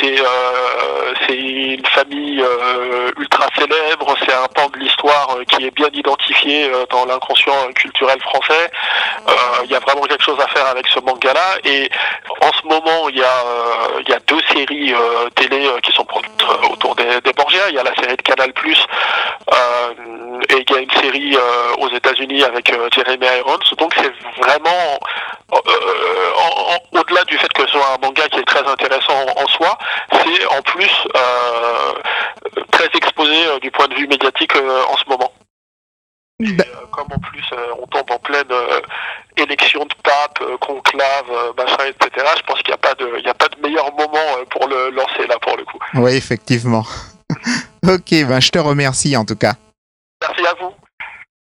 c'est 0.00 0.20
euh, 0.20 1.14
une 1.28 1.84
famille 1.86 2.42
euh, 2.42 3.10
ultra 3.18 3.46
célèbre, 3.56 4.14
c'est 4.24 4.32
un 4.34 4.46
pan 4.48 4.68
de 4.72 4.78
l'histoire 4.78 5.36
euh, 5.36 5.44
qui 5.44 5.64
est 5.66 5.70
bien 5.70 5.88
identifié 5.92 6.70
euh, 6.72 6.84
dans 6.90 7.04
l'inconscient 7.04 7.52
culturel 7.74 8.20
français. 8.22 8.70
Euh, 9.28 9.32
Il 9.64 9.70
y 9.70 9.74
a 9.74 9.80
vraiment 9.80 10.02
quelque 10.02 10.24
chose 10.24 10.38
à 10.40 10.48
faire 10.48 10.66
avec 10.68 10.86
ce 10.88 11.00
manga-là 11.00 11.58
et 11.64 11.90
en 12.40 12.50
ce 12.52 12.66
moment, 12.66 13.08
il 13.08 13.18
y 13.18 13.22
a, 13.22 13.44
y 14.08 14.12
a 14.12 14.18
deux 14.26 14.40
séries 14.52 14.94
télé 15.34 15.68
qui 15.82 15.92
sont 15.92 16.04
produites 16.04 16.44
autour 16.70 16.94
des, 16.94 17.20
des 17.20 17.32
Borgia. 17.32 17.68
Il 17.68 17.74
y 17.74 17.78
a 17.78 17.82
la 17.82 17.94
série 17.96 18.16
de 18.16 18.22
Canal+, 18.22 18.50
et 20.50 20.54
il 20.54 20.70
y 20.70 20.76
a 20.76 20.80
une 20.80 20.90
série 21.02 21.36
aux 21.78 21.88
États-Unis 21.90 22.42
avec 22.44 22.72
Jeremy 22.94 23.26
Irons. 23.38 23.58
Donc 23.78 23.92
c'est 23.96 24.12
vraiment, 24.42 24.98
en- 25.50 25.56
en- 25.56 27.00
au-delà 27.00 27.24
du 27.24 27.36
fait 27.38 27.52
que 27.52 27.62
ce 27.62 27.72
soit 27.72 27.94
un 27.94 27.98
manga 28.06 28.28
qui 28.28 28.38
est 28.40 28.44
très 28.44 28.66
intéressant 28.66 29.26
en 29.36 29.46
soi, 29.48 29.76
c'est 30.12 30.46
en 30.46 30.62
plus 30.62 30.90
euh, 31.16 31.92
très 32.72 32.86
exposé 32.94 33.46
euh, 33.46 33.58
du 33.60 33.70
point 33.70 33.88
de 33.88 33.94
vue 33.94 34.06
médiatique 34.06 34.54
euh, 34.56 34.82
en 34.88 34.96
ce 34.96 35.04
moment. 35.08 35.32
Et, 36.40 36.50
euh, 36.50 36.64
comme 36.92 37.08
en 37.12 37.18
plus 37.18 37.44
on 37.80 37.86
tombe 37.88 38.10
en 38.10 38.18
pleine 38.18 38.48
élection 39.36 39.84
de 39.84 39.94
pape, 40.04 40.40
conclave, 40.60 41.54
machin, 41.56 41.84
etc. 41.86 42.26
Je 42.36 42.42
pense 42.42 42.58
qu'il 42.58 42.68
n'y 42.68 42.74
a 42.74 42.78
pas 42.78 42.94
de, 42.94 43.18
il 43.18 43.24
y 43.24 43.28
a 43.28 43.34
pas 43.34 43.48
de 43.48 43.60
meilleur 43.60 43.92
moment 43.92 44.44
pour 44.50 44.68
le 44.68 44.90
lancer 44.90 45.26
là 45.28 45.36
pour 45.40 45.56
le 45.56 45.64
coup. 45.64 45.78
Oui, 45.94 46.14
effectivement. 46.14 46.84
ok, 47.86 48.10
ben 48.10 48.40
je 48.40 48.50
te 48.50 48.58
remercie 48.58 49.16
en 49.16 49.24
tout 49.24 49.36
cas. 49.36 49.54
Merci 50.22 50.46
à 50.46 50.54
vous. 50.60 50.72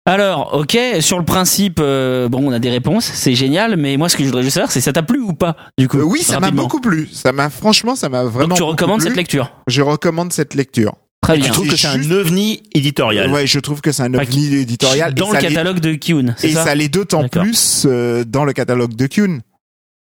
Alors, 0.08 0.54
ok, 0.54 0.78
sur 1.00 1.18
le 1.18 1.26
principe, 1.26 1.80
euh, 1.82 2.30
bon, 2.30 2.48
on 2.48 2.52
a 2.52 2.60
des 2.60 2.70
réponses, 2.70 3.06
c'est 3.06 3.34
génial, 3.34 3.76
mais 3.76 3.98
moi, 3.98 4.08
ce 4.08 4.16
que 4.16 4.22
je 4.24 4.28
voudrais 4.28 4.44
juste 4.44 4.54
savoir, 4.54 4.72
c'est 4.72 4.82
ça 4.82 4.94
t'a 4.94 5.02
plu 5.02 5.20
ou 5.20 5.34
pas, 5.34 5.56
du 5.80 5.88
coup 5.88 5.98
Euh, 5.98 6.04
oui, 6.04 6.22
ça 6.22 6.40
m'a 6.40 6.52
beaucoup 6.52 6.80
plu. 6.80 7.10
Ça 7.12 7.32
m'a 7.32 7.50
franchement, 7.50 7.96
ça 7.96 8.08
m'a 8.08 8.24
vraiment. 8.24 8.50
Donc, 8.50 8.58
tu 8.58 8.64
recommandes 8.64 9.00
plu. 9.00 9.08
cette 9.08 9.18
lecture 9.18 9.52
Je 9.68 9.82
recommande 9.82 10.32
cette 10.32 10.54
lecture. 10.54 10.94
Très 11.22 11.36
Tu 11.38 11.42
bien. 11.42 11.52
trouves 11.52 11.70
que 11.70 11.76
c'est 11.76 11.88
un 11.88 12.12
ovni 12.12 12.62
éditorial 12.76 13.32
Ouais, 13.32 13.48
je 13.48 13.58
trouve 13.60 13.82
que 13.82 13.92
c'est 13.92 14.04
un 14.04 14.12
Bah, 14.12 14.22
ovni 14.22 14.54
éditorial. 14.54 15.16
Dans 15.16 15.32
et 15.34 15.38
le 15.38 15.42
catalogue 15.42 15.80
de 15.80 15.98
c'est 16.38 16.50
Et 16.50 16.54
ça, 16.54 16.76
l'est 16.76 16.88
d'autant 16.90 17.28
plus 17.28 17.88
euh, 17.90 18.24
dans 18.24 18.46
le 18.46 18.54
catalogue 18.54 18.94
de 18.96 19.08
Kyun. 19.08 19.40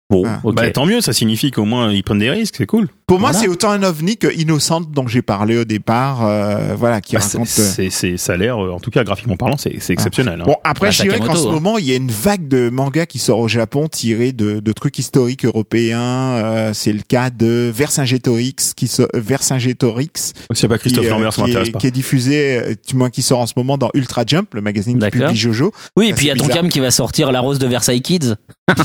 Bon, 0.09 0.23
Ah, 0.25 0.39
ok. 0.41 0.55
bah, 0.55 0.69
tant 0.71 0.85
mieux, 0.85 1.01
ça 1.01 1.11
signifie 1.11 1.51
qu'au 1.51 1.65
moins 1.65 1.91
ils 1.91 2.03
prennent 2.03 2.19
des 2.19 2.29
risques, 2.31 2.55
c'est 2.57 2.65
cool. 2.65 2.87
Pour 3.11 3.19
moi, 3.19 3.33
c'est 3.33 3.49
autant 3.49 3.71
un 3.71 3.83
ovni 3.83 4.15
que 4.15 4.33
Innocente 4.33 4.89
dont 4.89 5.05
j'ai 5.05 5.21
parlé 5.21 5.57
au 5.57 5.65
départ. 5.65 6.25
euh, 6.25 6.75
voilà, 6.77 7.01
qui 7.01 7.15
Bah, 7.15 7.19
raconte. 7.21 7.45
c'est, 7.47 7.61
c'est, 7.63 7.89
c'est- 7.89 8.15
ça 8.15 8.33
a 8.33 8.37
l'air, 8.37 8.57
euh, 8.63 8.71
en 8.71 8.79
tout 8.79 8.89
cas 8.89 9.03
graphiquement 9.03 9.35
parlant, 9.35 9.57
c'est, 9.57 9.75
c'est 9.81 9.91
exceptionnel. 9.91 10.39
hein. 10.39 10.43
Bon, 10.45 10.55
après, 10.63 10.87
Bah, 10.87 10.91
je 10.91 11.01
dirais 11.01 11.19
qu'en 11.19 11.35
ce 11.35 11.45
hein. 11.45 11.51
moment, 11.51 11.77
il 11.77 11.83
y 11.85 11.91
a 11.91 11.97
une 11.97 12.09
vague 12.09 12.47
de 12.47 12.69
mangas 12.69 13.07
qui 13.07 13.19
sort 13.19 13.39
au 13.39 13.49
Japon 13.49 13.89
tirés 13.89 14.31
de, 14.31 14.61
de 14.61 14.71
trucs 14.71 14.97
historiques 14.97 15.43
européens. 15.43 15.99
Euh, 15.99 16.71
c'est 16.73 16.93
le 16.93 17.01
cas 17.05 17.29
de 17.31 17.69
Vercingétorix, 17.75 18.73
qui 18.77 18.87
so- 18.87 19.09
Vercingétorix, 19.13 20.31
S'il 20.53 20.59
n'y 20.61 20.65
a 20.65 20.69
pas 20.69 20.77
Christophe 20.77 21.03
qui, 21.03 21.09
euh, 21.09 21.13
Lambert, 21.13 21.33
qui 21.33 21.41
m'intéresse 21.41 21.67
est, 21.67 21.71
pas. 21.71 21.79
qui 21.79 21.87
est 21.87 21.91
diffusé, 21.91 22.59
euh, 22.59 22.75
du 22.87 22.95
moins 22.95 23.09
qui 23.09 23.23
sort 23.23 23.39
en 23.41 23.45
ce 23.45 23.53
moment 23.57 23.77
dans 23.77 23.89
Ultra 23.93 24.23
Jump, 24.25 24.53
le 24.53 24.61
magazine 24.61 24.97
qui 24.99 25.09
publie 25.09 25.35
Jojo. 25.35 25.73
Oui, 25.97 26.07
et 26.07 26.13
puis 26.13 26.27
il 26.27 26.29
y 26.29 26.31
a 26.31 26.35
c'est 26.35 26.39
ton 26.39 26.45
bizarre. 26.45 26.61
cam 26.61 26.69
qui 26.69 26.79
va 26.79 26.91
sortir 26.91 27.33
La 27.33 27.41
Rose 27.41 27.59
de 27.59 27.67
Versailles 27.67 28.01
Kids. 28.01 28.35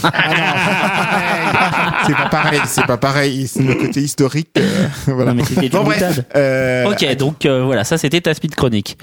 c'est 2.06 2.14
pas 2.14 2.28
pareil, 2.30 2.60
c'est 2.66 2.86
pas 2.86 2.96
pareil. 2.96 3.46
C'est 3.46 3.62
le 3.62 3.74
côté 3.74 4.00
historique. 4.00 4.15
Euh, 4.20 4.88
voilà. 5.06 5.32
Non, 5.32 5.36
mais 5.36 5.44
c'était 5.44 5.68
Bon, 5.68 5.84
bref. 5.84 6.20
Euh, 6.34 6.90
Ok, 6.90 7.16
donc 7.16 7.46
euh, 7.46 7.64
voilà, 7.64 7.84
ça 7.84 7.98
c'était 7.98 8.20
ta 8.20 8.34
speed 8.34 8.54
chronique. 8.54 8.98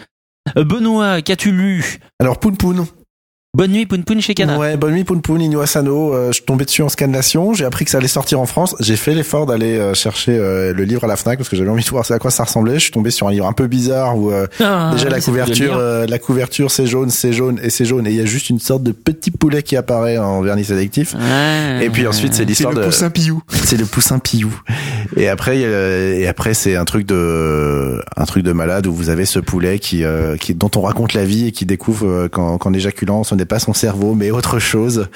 Benoît, 0.55 1.21
qu'as-tu 1.21 1.51
lu? 1.51 1.99
Alors, 2.19 2.39
Poun 2.39 2.57
Poun. 2.57 2.85
Bonne 3.55 3.69
nuit, 3.69 3.85
Poun 3.85 4.03
Poun 4.03 4.19
chez 4.19 4.33
Kana. 4.33 4.57
Ouais, 4.57 4.77
bonne 4.77 4.93
nuit 4.95 5.03
Poun 5.03 5.21
Poun, 5.21 5.39
Inu 5.39 5.61
Asano. 5.61 6.11
Euh, 6.11 6.29
je 6.29 6.37
suis 6.37 6.43
tombé 6.43 6.65
dessus 6.65 6.81
en 6.81 6.89
scanlation. 6.89 7.53
J'ai 7.53 7.65
appris 7.65 7.85
que 7.85 7.91
ça 7.91 7.99
allait 7.99 8.07
sortir 8.07 8.39
en 8.39 8.47
France. 8.47 8.75
J'ai 8.79 8.95
fait 8.95 9.13
l'effort 9.13 9.45
d'aller 9.45 9.77
euh, 9.77 9.93
chercher 9.93 10.31
euh, 10.35 10.73
le 10.73 10.83
livre 10.85 11.03
à 11.03 11.07
la 11.07 11.15
Fnac 11.15 11.37
parce 11.37 11.49
que 11.49 11.55
j'avais 11.55 11.69
envie 11.69 11.83
de 11.83 11.89
voir 11.91 12.03
à 12.09 12.17
quoi 12.17 12.31
ça 12.31 12.45
ressemblait. 12.45 12.73
Je 12.73 12.79
suis 12.79 12.91
tombé 12.91 13.11
sur 13.11 13.27
un 13.27 13.31
livre 13.31 13.45
un 13.45 13.53
peu 13.53 13.67
bizarre 13.67 14.17
où 14.17 14.31
euh, 14.31 14.47
Ah, 14.59 14.89
déjà 14.93 15.07
la 15.07 15.21
couverture, 15.21 15.75
euh, 15.77 16.07
la 16.07 16.17
couverture 16.17 16.71
c'est 16.71 16.87
jaune, 16.87 17.11
c'est 17.11 17.31
jaune 17.31 17.59
et 17.61 17.69
c'est 17.69 17.85
jaune 17.85 18.07
et 18.07 18.09
il 18.09 18.15
y 18.15 18.21
a 18.21 18.25
juste 18.25 18.49
une 18.49 18.57
sorte 18.57 18.81
de 18.81 18.91
petit 18.91 19.29
poulet 19.29 19.61
qui 19.61 19.75
apparaît 19.75 20.17
en 20.17 20.41
vernis 20.41 20.65
sélectif. 20.65 21.13
Ouais. 21.13 21.85
Et 21.85 21.91
puis 21.91 22.07
ensuite 22.07 22.33
c'est 22.33 22.39
c'est 22.39 22.45
l'histoire 22.45 22.73
le 22.73 22.81
de 22.81 22.85
poussin 22.87 23.11
Piou. 23.11 23.43
c'est 23.51 23.77
le 23.77 23.85
poussin 23.85 24.17
Piou. 24.17 24.51
Et 25.15 25.27
après, 25.29 25.57
il 25.57 25.61
y 25.61 25.65
a- 25.65 25.69
et 26.23 26.27
après, 26.27 26.55
c'est 26.55 26.75
un 26.75 26.85
truc 26.85 27.05
de, 27.05 28.01
un 28.17 28.25
truc 28.25 28.43
de 28.43 28.51
malade 28.51 28.87
où 28.87 28.93
vous 28.93 29.09
avez 29.09 29.25
ce 29.25 29.37
poulet 29.37 29.77
qui, 29.77 30.03
euh, 30.03 30.37
qui, 30.37 30.55
dont 30.55 30.71
on 30.75 30.81
raconte 30.81 31.13
la 31.13 31.23
vie 31.23 31.45
et 31.47 31.51
qui 31.51 31.67
découvre 31.67 32.07
euh, 32.07 32.27
qu'en, 32.29 32.73
éjaculant, 32.73 33.23
n'est 33.43 33.47
pas 33.47 33.59
son 33.59 33.73
cerveau, 33.73 34.15
mais 34.15 34.31
autre 34.31 34.57
chose. 34.57 35.09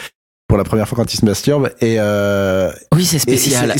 Pour 0.47 0.57
la 0.57 0.63
première 0.63 0.87
fois 0.87 0.95
quand 0.95 1.13
il 1.13 1.17
se 1.17 1.25
masturbe. 1.25 1.71
Et, 1.81 1.97
euh, 1.99 2.71
Oui, 2.95 3.03
c'est 3.03 3.17
et, 3.17 3.19
spécial. 3.19 3.75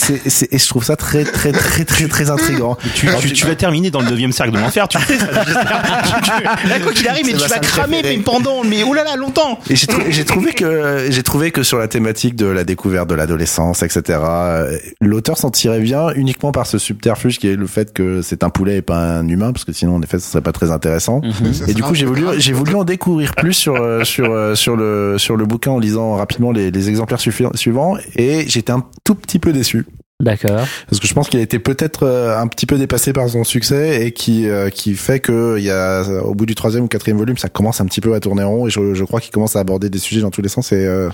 et 0.52 0.58
je 0.60 0.68
trouve 0.68 0.84
ça 0.84 0.98
très, 0.98 1.24
très, 1.24 1.54
très, 1.54 1.86
très, 1.86 2.10
très 2.10 2.30
intriguant. 2.30 2.78
Tu, 2.94 3.08
tu, 3.22 3.32
tu 3.32 3.46
vas 3.48 3.56
terminer 3.56 3.90
dans 3.90 4.02
le 4.02 4.10
neuvième 4.10 4.34
cercle 4.34 4.52
de 4.52 4.60
l'enfer, 4.60 4.86
tu 4.90 4.98
sais 5.00 5.18
ça. 5.18 5.28
j'espère. 5.46 6.02
Tu- 6.04 6.22
tu- 6.64 6.68
Là, 6.68 6.80
quoi 6.82 6.92
qu'il 6.92 7.08
arrive, 7.08 7.26
mais 7.26 7.32
tu 7.34 7.48
vas 7.48 7.60
cramer 7.60 8.02
mais 8.04 8.18
pendant, 8.18 8.66
mais 8.66 8.84
oulala, 8.84 9.16
longtemps. 9.16 9.60
Et 9.70 9.78
j'ai 9.78 9.88
trouvé, 9.88 10.12
j'ai 10.12 10.26
trouvé 10.26 10.52
que 10.52 11.06
j'ai 11.10 11.24
trouvé 11.24 11.52
que 11.52 11.64
sur 11.64 11.78
la 11.78 11.88
thématique 11.88 12.36
de 12.36 12.48
la 12.48 12.66
découverte 12.66 13.10
de 13.10 13.16
l'adolescence, 13.16 13.82
etc. 13.82 14.20
euh, 14.24 14.78
L'auteur 15.00 15.38
s'en 15.38 15.52
tirait 15.52 15.80
bien 15.80 16.10
uniquement 16.16 16.52
par 16.52 16.68
ce 16.68 16.78
subterfuge 16.80 17.40
qui 17.40 17.48
est 17.48 17.56
le 17.56 17.68
fait 17.68 17.94
que 17.94 18.22
c'est 18.22 18.44
un 18.44 18.50
poulet 18.50 18.78
et 18.78 18.82
pas 18.82 18.98
un 19.20 19.28
humain, 19.30 19.54
parce 19.54 19.64
que 19.64 19.72
sinon 19.72 19.96
en 19.96 20.02
effet 20.02 20.20
ce 20.20 20.30
serait 20.30 20.42
pas 20.42 20.52
très 20.52 20.70
intéressant. 20.72 21.22
Mhm. 21.24 21.70
Et 21.70 21.74
du 21.74 21.82
coup 21.82 21.96
j'ai 21.96 22.06
voulu 22.06 22.26
j'ai 22.40 22.52
voulu 22.52 22.76
en 22.76 22.84
découvrir 22.84 23.34
plus 23.36 23.54
sur 23.54 23.76
euh, 23.78 24.04
sur 24.04 24.34
euh, 24.34 24.54
sur 24.54 24.76
le 24.76 25.16
sur 25.18 25.38
le 25.38 25.46
bouquin 25.46 25.72
en 25.72 25.80
lisant 25.80 26.16
rapidement 26.16 26.52
les, 26.58 26.72
les 26.72 26.90
exemplaires 26.90 27.20
suffi- 27.20 27.56
suivants 27.56 27.96
et 28.16 28.46
j'étais 28.48 28.72
un 28.72 28.84
tout 29.04 29.16
petit 29.16 29.40
peu 29.40 29.54
déçu. 29.54 29.86
D'accord. 30.22 30.66
Parce 30.90 31.00
que 31.00 31.08
je 31.08 31.14
pense 31.14 31.30
qu'il 31.30 31.40
a 31.40 31.44
été 31.44 31.60
peut-être 31.60 32.04
euh, 32.04 32.38
un 32.40 32.48
petit 32.48 32.66
peu 32.66 32.78
dépassé 32.80 33.14
par 33.14 33.30
son 33.30 33.44
succès 33.44 34.04
et 34.06 34.12
qui 34.12 34.50
euh, 34.50 34.70
qui 34.72 34.96
fait 34.96 35.20
que 35.20 35.58
il 35.60 35.64
y 35.64 35.70
a 35.70 36.02
au 36.24 36.34
bout 36.34 36.48
du 36.48 36.56
troisième 36.56 36.86
ou 36.86 36.88
quatrième 36.88 37.18
volume, 37.20 37.38
ça 37.38 37.50
commence 37.50 37.82
un 37.82 37.86
petit 37.86 38.02
peu 38.02 38.16
à 38.16 38.20
tourner 38.20 38.44
rond 38.44 38.66
et 38.68 38.72
je, 38.72 38.96
je 38.96 39.04
crois 39.04 39.22
qu'il 39.22 39.32
commence 39.32 39.56
à 39.56 39.60
aborder 39.60 39.90
des 39.92 40.00
sujets 40.00 40.22
dans 40.22 40.32
tous 40.32 40.42
les 40.42 40.50
sens 40.50 40.72
et 40.72 40.86
euh, 40.88 41.10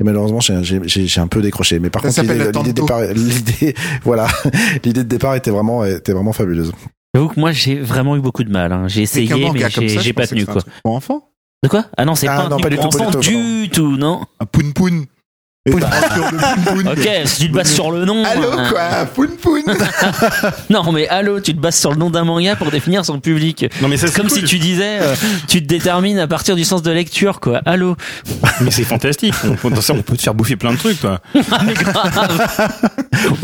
et 0.00 0.04
malheureusement, 0.04 0.40
j'ai- 0.40 0.62
j'ai 0.64 0.80
j'ai- 0.86 1.06
j'ai 1.06 1.20
un 1.20 1.28
peu 1.28 1.40
décroché. 1.40 1.78
Mais 1.78 1.88
par 1.90 2.02
Ça 2.02 2.22
contre, 2.22 2.32
l'idée 2.34 2.72
de 2.72 2.80
départ, 2.80 3.00
l'idée, 3.14 3.74
voilà, 4.02 4.26
l'idée 4.84 5.04
de 5.04 5.08
départ 5.08 5.36
était 5.36 5.50
vraiment, 5.52 5.84
était 5.84 6.12
vraiment 6.12 6.32
fabuleuse. 6.32 6.72
J'avoue 7.14 7.28
que 7.28 7.38
moi 7.40 7.52
j'ai 7.52 7.76
vraiment 7.80 8.16
eu 8.16 8.20
beaucoup 8.20 8.42
de 8.44 8.50
mal. 8.50 8.72
hein. 8.72 8.86
J'ai 8.88 9.02
essayé, 9.02 9.28
mais 9.52 9.58
j'ai 9.60 9.70
ça, 9.70 9.80
j'ai 9.80 10.08
je 10.10 10.12
pas 10.12 10.26
tenu 10.26 10.44
quoi. 10.46 10.62
Pour 10.84 10.94
enfants 10.94 11.30
De 11.62 11.68
quoi? 11.68 11.86
Ah 11.96 12.04
non, 12.04 12.14
c'est 12.14 12.28
Ah, 12.28 12.36
pas 12.36 12.42
un 12.44 12.48
non, 12.50 12.56
truc 12.58 12.62
pas 12.62 12.70
du 12.70 12.76
tout, 12.76 12.88
pas 12.96 13.06
du 13.06 13.12
tout, 13.12 13.20
du 13.20 13.70
tout, 13.70 13.96
non? 13.96 14.24
Un 14.40 14.46
poun 14.46 14.72
poun. 14.72 15.06
Ok, 15.74 17.08
si 17.24 17.40
tu 17.42 17.48
te 17.50 17.54
bases 17.54 17.72
sur 17.72 17.90
le 17.90 18.04
nom. 18.04 18.24
Allô 18.24 18.50
hein. 18.52 18.66
quoi, 18.70 18.82
poun 19.14 19.28
poun. 19.40 19.62
Non, 20.70 20.90
mais 20.92 21.08
allô, 21.08 21.40
tu 21.40 21.54
te 21.54 21.60
bases 21.60 21.76
sur 21.76 21.90
le 21.90 21.96
nom 21.96 22.10
d'un 22.10 22.24
manga 22.24 22.56
pour 22.56 22.70
définir 22.70 23.04
son 23.04 23.20
public. 23.20 23.66
Non 23.80 23.88
mais 23.88 23.96
C'est 23.96 24.12
comme 24.14 24.28
cool. 24.28 24.38
si 24.38 24.44
tu 24.44 24.58
disais, 24.58 24.98
euh, 25.00 25.14
tu 25.46 25.62
te 25.62 25.66
détermines 25.68 26.18
à 26.18 26.26
partir 26.26 26.56
du 26.56 26.64
sens 26.64 26.82
de 26.82 26.90
lecture, 26.90 27.40
quoi. 27.40 27.60
Allô. 27.66 27.96
Mais 28.60 28.70
c'est 28.70 28.84
fantastique. 28.84 29.34
On, 29.44 29.54
peut- 29.54 29.70
dans 29.70 29.80
ça, 29.80 29.92
on 29.94 30.02
peut 30.02 30.16
te 30.16 30.22
faire 30.22 30.34
bouffer 30.34 30.56
plein 30.56 30.72
de 30.72 30.78
trucs, 30.78 31.00
toi. 31.00 31.20
Ah, 31.50 31.60
mais 31.64 31.74
grave. 31.74 32.46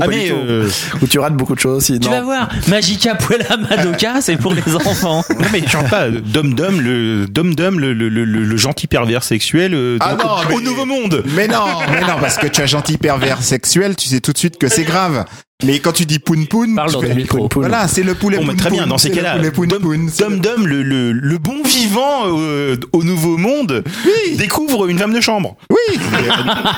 Ah 0.00 0.06
mais 0.08 0.30
euh, 0.30 0.68
Où 1.02 1.06
tu 1.06 1.18
rates 1.18 1.34
beaucoup 1.34 1.54
de 1.54 1.60
choses 1.60 1.78
aussi. 1.78 1.98
Tu 1.98 2.08
non. 2.08 2.14
vas 2.16 2.22
voir, 2.22 2.48
Magica 2.68 3.14
Puella 3.14 3.56
Madoka, 3.56 4.20
c'est 4.20 4.36
pour 4.36 4.52
les 4.54 4.62
enfants. 4.74 5.24
non 5.38 5.46
mais 5.52 5.66
chante 5.66 5.88
pas 5.90 6.08
Dom 6.10 6.54
Dom 6.54 6.80
le 6.80 7.26
Dom 7.26 7.54
Dom 7.54 7.78
le, 7.80 7.92
le, 7.92 8.08
le, 8.08 8.24
le 8.24 8.56
gentil 8.56 8.86
pervers 8.86 9.22
sexuel 9.24 9.74
euh, 9.74 9.96
Ah 10.00 10.16
non, 10.22 10.54
au 10.54 10.58
mais- 10.58 10.64
nouveau 10.64 10.84
monde. 10.86 11.22
Mais 11.34 11.48
non, 11.48 11.64
mais 11.90 12.00
non, 12.02 12.13
parce 12.20 12.36
que 12.38 12.46
tu 12.46 12.60
as 12.60 12.66
gentil 12.66 12.96
pervers 12.98 13.42
sexuel, 13.42 13.96
tu 13.96 14.08
sais 14.08 14.20
tout 14.20 14.32
de 14.32 14.38
suite 14.38 14.58
que 14.58 14.68
c'est 14.68 14.84
grave. 14.84 15.24
Mais 15.64 15.78
quand 15.78 15.92
tu 15.92 16.04
dis 16.04 16.18
poun 16.18 16.46
poun, 16.46 16.74
Parle 16.74 16.88
tu 16.90 16.94
dans 16.96 17.00
fais- 17.02 17.14
micro. 17.14 17.48
Voilà, 17.54 17.86
c'est 17.88 18.02
le 18.02 18.14
poulet 18.14 18.38
Bon, 18.38 18.46
poun 18.46 18.56
très 18.56 18.70
bien, 18.70 18.86
dans 18.86 18.98
ces 18.98 19.10
cas-là, 19.10 19.38
Dom 19.38 20.40
Dom 20.40 20.66
le- 20.66 20.82
le, 20.82 21.12
le, 21.12 21.38
bon 21.38 21.62
vivant 21.62 22.24
euh, 22.26 22.76
au 22.92 23.02
nouveau 23.04 23.36
monde, 23.38 23.82
Oui. 24.04 24.36
découvre 24.36 24.86
une 24.88 24.98
femme 24.98 25.14
de 25.14 25.20
chambre. 25.20 25.56
Oui. 25.70 25.98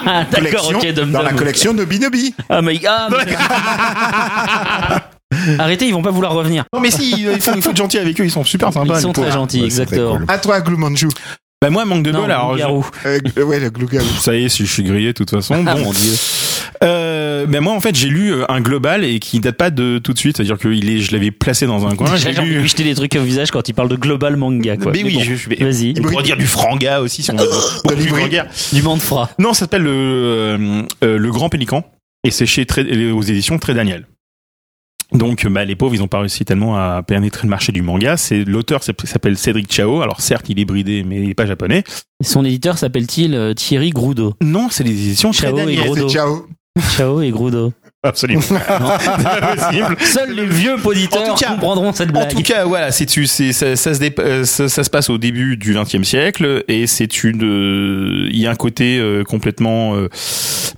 Ah, 0.06 0.24
D'accord, 0.30 0.70
ok, 0.74 0.92
Dom 0.92 1.10
dans 1.10 1.22
la 1.22 1.32
collection 1.32 1.72
Nobi 1.72 1.98
Nobi. 1.98 2.34
Ah, 2.48 2.60
mais, 2.62 2.78
ah, 2.86 3.08
mais- 3.10 3.36
Arrêtez, 5.58 5.86
ils 5.88 5.92
vont 5.94 6.02
pas 6.02 6.10
vouloir 6.10 6.32
revenir. 6.32 6.64
Non 6.72 6.80
mais 6.80 6.90
si, 6.90 7.10
il 7.12 7.40
faut, 7.40 7.52
il 7.56 7.62
faut 7.62 7.70
être 7.70 7.76
gentil 7.76 7.98
avec 7.98 8.20
eux, 8.20 8.24
ils 8.24 8.30
sont 8.30 8.44
super 8.44 8.72
sympas. 8.72 8.98
Ils 8.98 9.02
sont 9.02 9.12
très 9.12 9.32
gentils, 9.32 9.64
exactement. 9.64 10.18
cool. 10.18 10.24
À 10.28 10.38
toi, 10.38 10.60
Gloumanjou. 10.60 11.08
Bah 11.62 11.70
moi, 11.70 11.86
manque 11.86 12.02
de 12.02 12.12
bol. 12.12 12.24
Alors, 12.30 12.52
loup-garou. 12.52 12.86
Euh, 13.06 13.18
ouais, 13.44 13.58
le 13.58 13.70
glougarou. 13.70 14.06
je- 14.16 14.20
ça 14.20 14.36
y 14.36 14.44
est, 14.44 14.48
si 14.50 14.66
je 14.66 14.70
suis 14.72 14.82
grillé 14.82 15.08
de 15.08 15.12
toute 15.12 15.30
façon. 15.30 15.64
Ah 15.66 15.74
bon. 15.74 15.84
mon 15.84 15.92
dieu. 15.92 16.12
Euh, 16.82 17.46
ben 17.46 17.60
moi 17.62 17.72
en 17.72 17.80
fait 17.80 17.94
j'ai 17.94 18.08
lu 18.08 18.34
euh, 18.34 18.44
un 18.50 18.60
global 18.60 19.02
et 19.04 19.18
qui 19.18 19.40
date 19.40 19.56
pas 19.56 19.70
de 19.70 19.96
tout 19.98 20.12
de 20.12 20.18
suite, 20.18 20.36
c'est-à-dire 20.36 20.58
que 20.58 20.68
il 20.68 20.90
est, 20.90 20.98
je 20.98 21.12
l'avais 21.12 21.30
placé 21.30 21.66
dans 21.66 21.86
un 21.86 21.96
coin. 21.96 22.14
J'ai 22.16 22.32
lu. 22.32 22.58
lui 22.60 22.68
jeter 22.68 22.84
des 22.84 22.94
trucs 22.94 23.14
au 23.16 23.22
visage 23.22 23.50
quand 23.50 23.66
il 23.68 23.72
parle 23.72 23.88
de 23.88 23.96
global 23.96 24.36
manga, 24.36 24.76
quoi. 24.76 24.92
Mais 24.92 25.02
oui, 25.02 25.14
bon, 25.14 25.20
je, 25.22 25.34
je- 25.34 25.64
Vas-y. 25.64 25.94
on 25.98 26.02
pourrait 26.02 26.22
dire 26.24 26.36
du 26.36 26.46
franga 26.46 27.00
aussi 27.00 27.22
si 27.22 27.30
on 27.30 27.36
veut. 27.36 27.48
Ou 27.84 27.94
du. 27.94 28.38
Du 28.74 28.82
Manfra. 28.82 29.30
Non, 29.38 29.54
ça 29.54 29.60
s'appelle 29.60 29.82
le 29.84 29.90
euh, 29.90 30.82
euh, 31.04 31.16
le 31.18 31.30
Grand 31.30 31.48
Pélican 31.48 31.84
et 32.24 32.30
c'est 32.30 32.44
chez 32.46 32.66
Très- 32.66 33.10
aux 33.10 33.22
éditions 33.22 33.58
Très 33.58 33.72
Daniel. 33.72 34.06
Donc, 35.16 35.46
bah, 35.46 35.64
les 35.64 35.76
pauvres, 35.76 35.94
ils 35.94 36.02
ont 36.02 36.08
pas 36.08 36.20
réussi 36.20 36.44
tellement 36.44 36.76
à 36.76 37.02
pénétrer 37.02 37.42
le 37.44 37.48
marché 37.50 37.72
du 37.72 37.82
manga. 37.82 38.16
C'est 38.16 38.44
l'auteur 38.44 38.82
s'appelle- 38.82 39.08
s'appelle 39.08 39.36
Cédric 39.36 39.72
Chao. 39.72 40.00
Alors 40.02 40.20
certes, 40.20 40.46
il 40.48 40.58
est 40.60 40.64
bridé, 40.64 41.04
mais 41.04 41.22
il 41.22 41.30
est 41.30 41.34
pas 41.34 41.46
japonais. 41.46 41.84
Son 42.22 42.44
éditeur 42.44 42.78
s'appelle-t-il 42.78 43.34
euh, 43.34 43.54
Thierry 43.54 43.90
Groudo 43.90 44.34
Non, 44.42 44.68
c'est 44.70 44.84
les 44.84 44.90
éditions 44.92 45.32
Chao 45.32 45.56
et 45.58 45.76
ciao. 46.08 46.46
Ciao 46.96 47.20
et 47.22 47.30
Groudo. 47.30 47.72
Absolument. 48.02 48.40
Non, 48.50 48.90
c'est 49.00 49.22
pas 49.22 49.56
possible. 49.56 49.96
Seuls 50.00 50.32
les 50.34 50.46
vieux 50.46 50.76
auditeurs 50.84 51.32
En 51.32 51.34
cas- 51.34 51.48
comprendront 51.50 51.92
cette 51.92 52.10
En 52.10 52.12
blague. 52.12 52.28
tout 52.34 52.42
cas, 52.42 52.64
voilà, 52.64 52.92
c'est 52.92 53.06
tu, 53.06 53.26
c'est 53.26 53.52
ça, 53.52 53.74
ça 53.74 53.94
se 53.94 54.00
dép- 54.00 54.20
euh, 54.20 54.44
ça, 54.44 54.68
ça 54.68 54.84
se 54.84 54.90
passe 54.90 55.10
au 55.10 55.18
début 55.18 55.56
du 55.56 55.74
XXe 55.74 56.02
siècle 56.04 56.62
et 56.68 56.86
c'est 56.86 57.24
une, 57.24 57.42
euh, 57.42 58.28
il 58.30 58.38
y 58.38 58.46
a 58.46 58.50
un 58.50 58.54
côté 58.56 58.98
euh, 58.98 59.24
complètement 59.24 59.96
euh, 59.96 60.08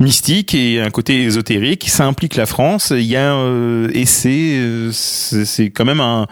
mystique 0.01 0.55
et 0.55 0.81
un 0.81 0.91
côté 0.91 1.23
ésotérique. 1.25 1.89
Ça 1.91 2.07
implique 2.07 2.35
la 2.37 2.47
France. 2.47 2.93
Il 2.97 3.03
y 3.03 3.17
a 3.17 3.35
euh, 3.35 3.91
et 3.93 4.07
c'est 4.07 4.55
euh, 4.57 4.91
c'est 4.93 5.71
quand 5.71 5.85
même 5.85 6.01
un 6.01 6.27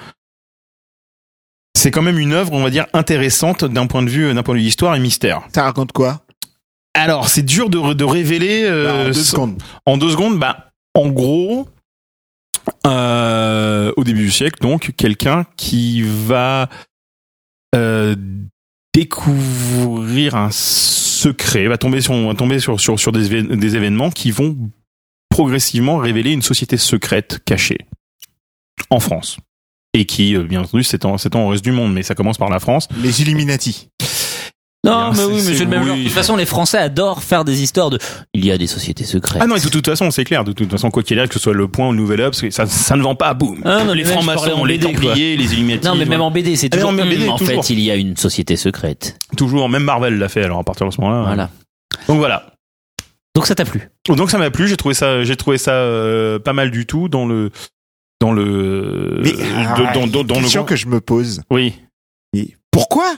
c'est 1.76 1.90
quand 1.90 2.02
même 2.02 2.18
une 2.18 2.32
œuvre, 2.32 2.52
on 2.54 2.62
va 2.62 2.70
dire, 2.70 2.86
intéressante 2.94 3.64
d'un 3.66 3.86
point 3.86 4.02
de 4.02 4.08
vue 4.08 4.32
d'un 4.32 4.42
point 4.42 4.54
de 4.54 4.60
vue 4.60 4.66
histoire 4.66 4.96
et 4.96 5.00
mystère. 5.00 5.42
Ça 5.54 5.64
raconte 5.64 5.92
quoi? 5.92 6.22
Alors, 6.94 7.28
c'est 7.28 7.42
dur 7.44 7.68
de, 7.68 7.92
de 7.92 8.04
révéler 8.04 8.64
Bah, 8.70 8.94
En 8.94 9.04
deux 9.08 9.12
secondes. 9.12 9.62
en 9.84 9.96
deux 9.98 10.08
secondes, 10.10 10.38
bah, 10.38 10.65
en 10.97 11.10
gros, 11.10 11.68
euh, 12.86 13.93
au 13.97 14.02
début 14.02 14.23
du 14.23 14.31
siècle, 14.31 14.60
donc, 14.60 14.93
quelqu'un 14.97 15.44
qui 15.56 16.02
va 16.02 16.68
euh, 17.74 18.16
découvrir 18.94 20.36
un 20.36 20.51
secret, 20.51 21.66
va 21.66 21.77
tomber 21.77 22.01
sur, 22.01 22.14
va 22.14 22.35
tomber 22.35 22.60
sur, 22.60 22.81
sur, 22.81 22.98
sur 22.98 23.12
des, 23.12 23.43
des 23.43 23.77
événements 23.77 24.10
qui 24.10 24.31
vont 24.31 24.56
progressivement 25.28 25.98
révéler 25.98 26.32
une 26.32 26.43
société 26.43 26.78
secrète 26.78 27.40
cachée 27.44 27.78
en 28.89 28.98
France. 28.98 29.36
Et 29.93 30.06
qui, 30.06 30.35
euh, 30.35 30.44
bien 30.44 30.62
entendu, 30.62 30.82
s'étend 30.82 31.18
s'étend 31.18 31.44
au 31.44 31.48
reste 31.48 31.64
du 31.64 31.73
monde, 31.73 31.93
mais 31.93 32.02
ça 32.02 32.14
commence 32.14 32.39
par 32.39 32.48
la 32.48 32.59
France. 32.59 32.89
Les 33.02 33.20
Illuminati. 33.20 33.90
Non, 34.86 35.12
mais 35.12 35.24
oui, 35.24 35.32
mais 35.34 35.40
c'est- 35.40 35.58
le 35.64 35.66
même 35.66 35.82
oui. 35.82 35.88
genre. 35.88 35.96
De 35.98 36.02
toute 36.04 36.12
façon, 36.12 36.36
les 36.36 36.46
Français 36.46 36.78
adorent 36.78 37.22
faire 37.22 37.44
des 37.44 37.62
histoires 37.62 37.90
de. 37.90 37.98
Il 38.34 38.44
y 38.44 38.50
a 38.50 38.58
des 38.58 38.66
sociétés 38.66 39.04
secrètes. 39.04 39.42
Ah 39.42 39.46
non, 39.46 39.56
et 39.56 39.60
de 39.60 39.68
toute 39.68 39.86
façon, 39.86 40.10
c'est 40.10 40.24
clair. 40.24 40.44
De 40.44 40.52
toute 40.52 40.70
façon, 40.70 40.90
quoi 40.90 41.02
qu'il 41.02 41.18
arrive, 41.18 41.28
que 41.28 41.34
ce 41.34 41.40
soit 41.40 41.52
le 41.54 41.68
point 41.68 41.88
ou 41.88 41.92
le 41.92 41.96
nouvel 41.98 42.20
obs, 42.22 42.34
ça, 42.50 42.66
ça 42.66 42.96
ne 42.96 43.02
vend 43.02 43.14
pas, 43.14 43.34
boum. 43.34 43.60
Ah 43.64 43.84
non, 43.84 43.92
les 43.92 44.04
francs-maçons, 44.04 44.52
en 44.52 44.64
les 44.64 44.78
templiers, 44.78 45.36
les 45.36 45.52
illuminati. 45.54 45.86
Non, 45.86 45.94
mais 45.96 46.04
même 46.04 46.20
en 46.22 46.30
BD, 46.30 46.56
c'est 46.56 46.68
Ah, 46.72 46.76
toujours. 46.76 46.92
mais 46.92 47.02
en 47.02 47.06
BD, 47.06 47.24
hum, 47.24 47.30
en 47.30 47.36
toujours. 47.38 47.64
fait, 47.64 47.72
il 47.72 47.80
y 47.80 47.90
a 47.90 47.96
une 47.96 48.16
société 48.16 48.56
secrète. 48.56 49.18
Toujours, 49.36 49.68
même 49.68 49.82
Marvel 49.84 50.18
l'a 50.18 50.28
fait, 50.28 50.42
alors 50.44 50.58
à 50.60 50.64
partir 50.64 50.86
de 50.86 50.92
ce 50.92 51.00
moment-là. 51.00 51.22
Voilà. 51.26 51.50
Donc 52.08 52.18
voilà. 52.18 52.46
Donc 53.34 53.46
ça 53.46 53.54
t'a 53.54 53.64
plu 53.66 53.90
Donc 54.08 54.30
ça 54.30 54.38
m'a 54.38 54.50
plu, 54.50 54.66
j'ai 54.66 54.76
trouvé 54.78 54.94
ça, 54.94 55.22
j'ai 55.22 55.36
trouvé 55.36 55.58
ça 55.58 55.72
euh, 55.72 56.38
pas 56.38 56.54
mal 56.54 56.70
du 56.70 56.86
tout 56.86 57.08
dans 57.08 57.26
le, 57.26 57.50
dans 58.20 58.32
le, 58.32 59.20
Mais 59.22 59.32
euh, 59.34 59.74
alors, 59.74 59.92
dans, 59.92 60.06
dans, 60.06 60.24
dans 60.24 60.34
le 60.36 60.40
question 60.42 60.64
que 60.64 60.74
je 60.76 60.86
me 60.86 61.00
pose. 61.02 61.42
Oui. 61.50 61.74
Et 62.34 62.56
pourquoi? 62.70 63.12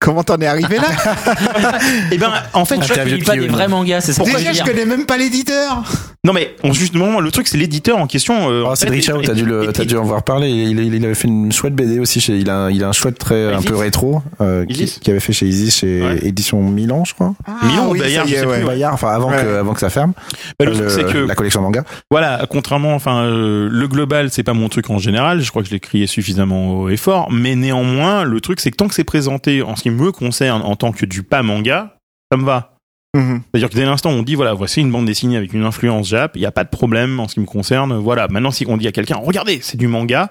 Comment 0.00 0.24
t'en 0.24 0.38
es 0.38 0.46
arrivé 0.46 0.76
là 0.76 0.84
Eh 2.10 2.16
ben, 2.16 2.32
en 2.54 2.64
fait, 2.64 2.78
Ah, 2.80 3.04
je- 3.06 3.16
Il 3.16 3.22
pas 3.22 3.36
des 3.36 3.48
vrais 3.48 3.68
mangas, 3.68 4.00
c'est 4.00 4.14
ça 4.14 4.24
Déjà, 4.24 4.52
je 4.54 4.62
connais 4.62 4.86
même 4.86 5.04
pas 5.04 5.18
l'éditeur. 5.18 5.82
non 6.24 6.32
mais, 6.32 6.54
on, 6.64 6.72
justement, 6.72 7.20
le 7.20 7.30
truc, 7.30 7.46
c'est 7.48 7.58
l'éditeur 7.58 7.98
en 7.98 8.06
question. 8.06 8.50
euh, 8.50 8.64
Oh, 8.66 8.74
fait, 8.74 9.00
Chao, 9.02 9.20
et- 9.20 9.24
t'as 9.26 9.34
dû 9.34 9.44
le, 9.44 9.68
et- 9.68 9.72
t'as 9.74 9.84
dû 9.84 9.98
en 9.98 10.02
voir 10.04 10.22
parler. 10.22 10.48
Il, 10.48 10.80
il, 10.80 10.94
il 10.94 11.04
avait 11.04 11.14
fait 11.14 11.28
une 11.28 11.52
chouette 11.52 11.74
BD 11.74 11.98
aussi 11.98 12.18
chez, 12.20 12.38
il 12.38 12.48
a, 12.48 12.70
il 12.70 12.82
a 12.82 12.88
un 12.88 12.92
chouette 12.92 13.18
trait 13.18 13.52
un 13.52 13.60
peu 13.60 13.76
rétro, 13.76 14.22
euh, 14.40 14.64
qui, 14.64 15.10
avait 15.10 15.20
fait 15.20 15.34
chez 15.34 15.46
Isis, 15.46 15.76
chez 15.80 16.00
Ouais. 16.02 16.18
Édition 16.22 16.62
Milan, 16.62 17.04
je 17.04 17.12
crois. 17.12 17.34
Milan 17.62 17.88
ou 17.88 17.92
oui, 17.92 17.98
Bayard, 17.98 18.26
je 18.26 18.34
sais 18.36 18.46
ouais. 18.46 18.56
plus, 18.60 18.66
Bayard, 18.66 18.94
enfin, 18.94 19.08
avant 19.10 19.30
Ouais. 19.30 19.42
que, 19.42 19.56
avant 19.58 19.74
que 19.74 19.80
ça 19.80 19.90
ferme. 19.90 20.14
Bah, 20.58 20.64
le 20.64 20.72
Euh, 20.72 20.74
truc, 20.76 20.90
c'est 20.90 21.12
que 21.12 21.18
la 21.18 21.34
collection 21.34 21.60
manga. 21.60 21.84
Voilà, 22.10 22.46
contrairement, 22.48 22.94
enfin, 22.94 23.24
euh, 23.24 23.68
le 23.70 23.86
global, 23.88 24.28
c'est 24.30 24.44
pas 24.44 24.54
mon 24.54 24.70
truc 24.70 24.88
en 24.88 24.96
général. 24.98 25.42
Je 25.42 25.50
crois 25.50 25.60
que 25.62 25.68
je 25.68 25.74
l'ai 25.74 25.80
crié 25.80 26.06
suffisamment 26.06 26.72
haut 26.72 26.88
et 26.88 26.96
fort. 26.96 27.28
Mais 27.30 27.54
néanmoins, 27.54 28.24
le 28.24 28.40
truc, 28.40 28.60
c'est 28.60 28.70
que 28.70 28.76
tant 28.76 28.88
que 28.88 28.94
c'est 28.94 29.04
présenté 29.04 29.60
en 29.62 29.76
ce 29.76 29.82
qui 29.82 29.89
me 29.90 30.12
concerne 30.12 30.62
en 30.62 30.76
tant 30.76 30.92
que 30.92 31.06
du 31.06 31.22
pas 31.22 31.42
manga, 31.42 31.96
ça 32.30 32.38
me 32.38 32.44
va. 32.44 32.76
Mhm. 33.16 33.42
C'est-à-dire 33.42 33.70
que 33.70 33.74
dès 33.74 33.84
l'instant 33.84 34.10
on 34.10 34.22
dit 34.22 34.36
voilà 34.36 34.54
voici 34.54 34.80
une 34.80 34.92
bande 34.92 35.06
dessinée 35.06 35.36
avec 35.36 35.52
une 35.52 35.64
influence 35.64 36.08
Jap, 36.08 36.36
il 36.36 36.40
n'y 36.40 36.46
a 36.46 36.52
pas 36.52 36.64
de 36.64 36.68
problème 36.68 37.18
en 37.18 37.26
ce 37.26 37.34
qui 37.34 37.40
me 37.40 37.46
concerne. 37.46 37.96
Voilà. 37.96 38.28
Maintenant 38.28 38.52
si 38.52 38.64
on 38.68 38.76
dit 38.76 38.86
à 38.86 38.92
quelqu'un 38.92 39.16
regardez 39.16 39.58
c'est 39.62 39.76
du 39.76 39.88
manga, 39.88 40.30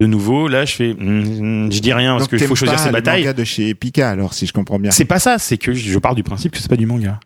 de 0.00 0.06
nouveau 0.06 0.48
là 0.48 0.64
je 0.64 0.74
fais 0.74 0.92
hmm, 0.92 1.70
je 1.70 1.80
dis 1.80 1.92
rien 1.92 2.16
parce 2.16 2.28
qu'il 2.28 2.40
faut 2.40 2.56
choisir 2.56 2.76
pas 2.76 2.82
ses 2.82 2.88
le 2.88 2.94
batailles. 2.94 3.22
manga 3.22 3.32
de 3.32 3.44
chez 3.44 3.74
Pika, 3.74 4.10
alors, 4.10 4.34
si 4.34 4.46
je 4.46 4.52
comprends 4.52 4.80
bien. 4.80 4.90
C'est 4.90 5.04
pas 5.04 5.20
ça, 5.20 5.38
c'est 5.38 5.56
que 5.56 5.72
je 5.72 5.98
pars 5.98 6.16
du 6.16 6.24
principe 6.24 6.52
que 6.52 6.58
c'est 6.58 6.68
pas 6.68 6.76
du 6.76 6.86
manga. 6.86 7.20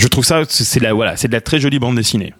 Je 0.00 0.06
trouve 0.06 0.24
ça 0.24 0.42
c'est 0.48 0.80
la 0.80 0.92
voilà 0.92 1.16
c'est 1.16 1.28
de 1.28 1.32
la 1.32 1.40
très 1.40 1.58
jolie 1.58 1.78
bande 1.78 1.96
dessinée 1.96 2.32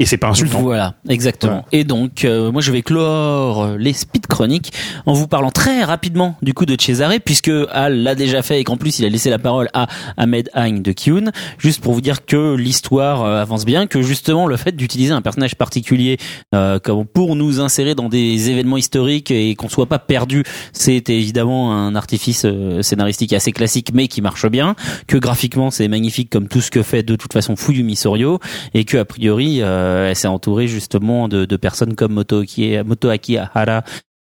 et 0.00 0.06
c'est 0.06 0.16
pas 0.16 0.28
insultant. 0.28 0.62
Voilà, 0.62 0.94
exactement. 1.08 1.66
Et 1.72 1.84
donc, 1.84 2.24
euh, 2.24 2.50
moi, 2.50 2.62
je 2.62 2.72
vais 2.72 2.80
clore 2.80 3.62
euh, 3.62 3.76
les 3.76 3.92
speed 3.92 4.26
chroniques 4.26 4.72
en 5.04 5.12
vous 5.12 5.28
parlant 5.28 5.50
très 5.50 5.84
rapidement 5.84 6.36
du 6.40 6.54
coup 6.54 6.64
de 6.64 6.74
Cesare, 6.80 7.12
puisque 7.22 7.50
Al 7.70 8.02
l'a 8.02 8.14
déjà 8.14 8.42
fait 8.42 8.60
et 8.60 8.64
qu'en 8.64 8.78
plus 8.78 8.98
il 8.98 9.04
a 9.04 9.10
laissé 9.10 9.28
la 9.28 9.38
parole 9.38 9.68
à 9.74 9.86
Ahmed 10.16 10.50
Hein 10.54 10.80
de 10.80 10.92
Kyun, 10.92 11.32
juste 11.58 11.82
pour 11.82 11.92
vous 11.92 12.00
dire 12.00 12.24
que 12.24 12.54
l'histoire 12.54 13.24
euh, 13.24 13.42
avance 13.42 13.64
bien, 13.64 13.86
que 13.86 14.00
justement 14.02 14.46
le 14.46 14.56
fait 14.56 14.74
d'utiliser 14.74 15.12
un 15.12 15.20
personnage 15.20 15.54
particulier 15.56 16.16
euh, 16.54 16.78
comme 16.78 17.04
pour 17.04 17.36
nous 17.36 17.60
insérer 17.60 17.94
dans 17.94 18.08
des 18.08 18.50
événements 18.50 18.76
historiques 18.76 19.30
et 19.30 19.54
qu'on 19.54 19.68
soit 19.68 19.86
pas 19.86 19.98
perdu, 19.98 20.44
c'est 20.72 21.10
évidemment 21.10 21.74
un 21.74 21.94
artifice 21.94 22.42
euh, 22.44 22.82
scénaristique 22.82 23.32
assez 23.32 23.52
classique, 23.52 23.90
mais 23.92 24.08
qui 24.08 24.22
marche 24.22 24.46
bien. 24.48 24.74
Que 25.06 25.18
graphiquement 25.18 25.70
c'est 25.70 25.88
magnifique 25.88 26.30
comme 26.30 26.48
tout 26.48 26.60
ce 26.60 26.70
que 26.70 26.82
fait 26.82 27.02
de 27.02 27.16
toute 27.16 27.32
façon 27.32 27.56
Fuyumi 27.56 27.96
Sorio 27.96 28.38
et 28.72 28.84
que 28.84 28.96
a 28.96 29.04
priori 29.04 29.58
euh, 29.60 29.89
elle 29.90 30.16
s'est 30.16 30.28
entourée 30.28 30.68
justement 30.68 31.28
de, 31.28 31.56
personnes 31.56 31.94
comme 31.94 32.12
Motoaki, 32.12 32.78
Motoaki 32.84 33.38
Hara 33.38 33.82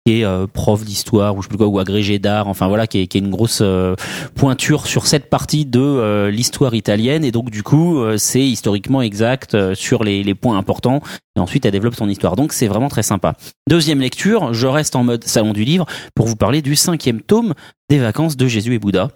qui 0.06 0.19
est 0.19 0.26
euh, 0.26 0.48
prof 0.48 0.84
d'histoire 0.84 1.35
ou 1.35 1.41
je 1.41 1.45
sais 1.45 1.49
plus 1.49 1.57
quoi 1.57 1.68
ou 1.68 1.80
agrégé 1.80 2.19
d'art 2.19 2.48
enfin 2.48 2.68
voilà 2.68 2.88
qui 2.88 2.99
est, 2.99 3.15
une 3.15 3.30
grosse 3.30 3.60
euh, 3.61 3.95
pointure 4.35 4.85
sur 4.85 5.07
cette 5.07 5.30
partie 5.30 5.65
de 5.65 5.80
euh, 5.80 6.30
l'histoire 6.30 6.76
italienne. 6.76 7.23
Et 7.23 7.31
donc 7.31 7.49
du 7.49 7.64
coup 7.64 7.99
euh, 7.99 8.18
c'est 8.18 8.41
historiquement 8.41 9.02
exact 9.02 9.56
euh, 9.56 9.76
sur 9.76 10.03
les, 10.03 10.35
points 10.35 10.57
importants. 10.57 11.02
Et 11.38 11.40
ensuite 11.40 11.65
elle 11.65 11.72
développe 11.72 11.95
son 11.95 12.10
histoire. 12.10 12.35
Donc 12.35 12.52
c'est 12.52 12.68
vraiment 12.68 12.90
très 12.90 13.03
sympa. 13.03 13.35
Deuxième 13.69 14.02
lecture 14.02 14.53
je 14.53 14.68
reste 14.68 14.95
en 14.95 15.03
mode 15.03 15.23
salon 15.23 15.53
du 15.53 15.64
livre 15.64 15.85
pour 16.15 16.27
vous 16.27 16.35
parler 16.35 16.61
du 16.61 16.76
cinquième 16.76 17.22
tome 17.22 17.53
des 17.90 17.99
vacances 17.99 18.35
de 18.35 18.48
Jésus 18.48 18.73
et 18.73 18.80
Bouddha. 18.80 19.10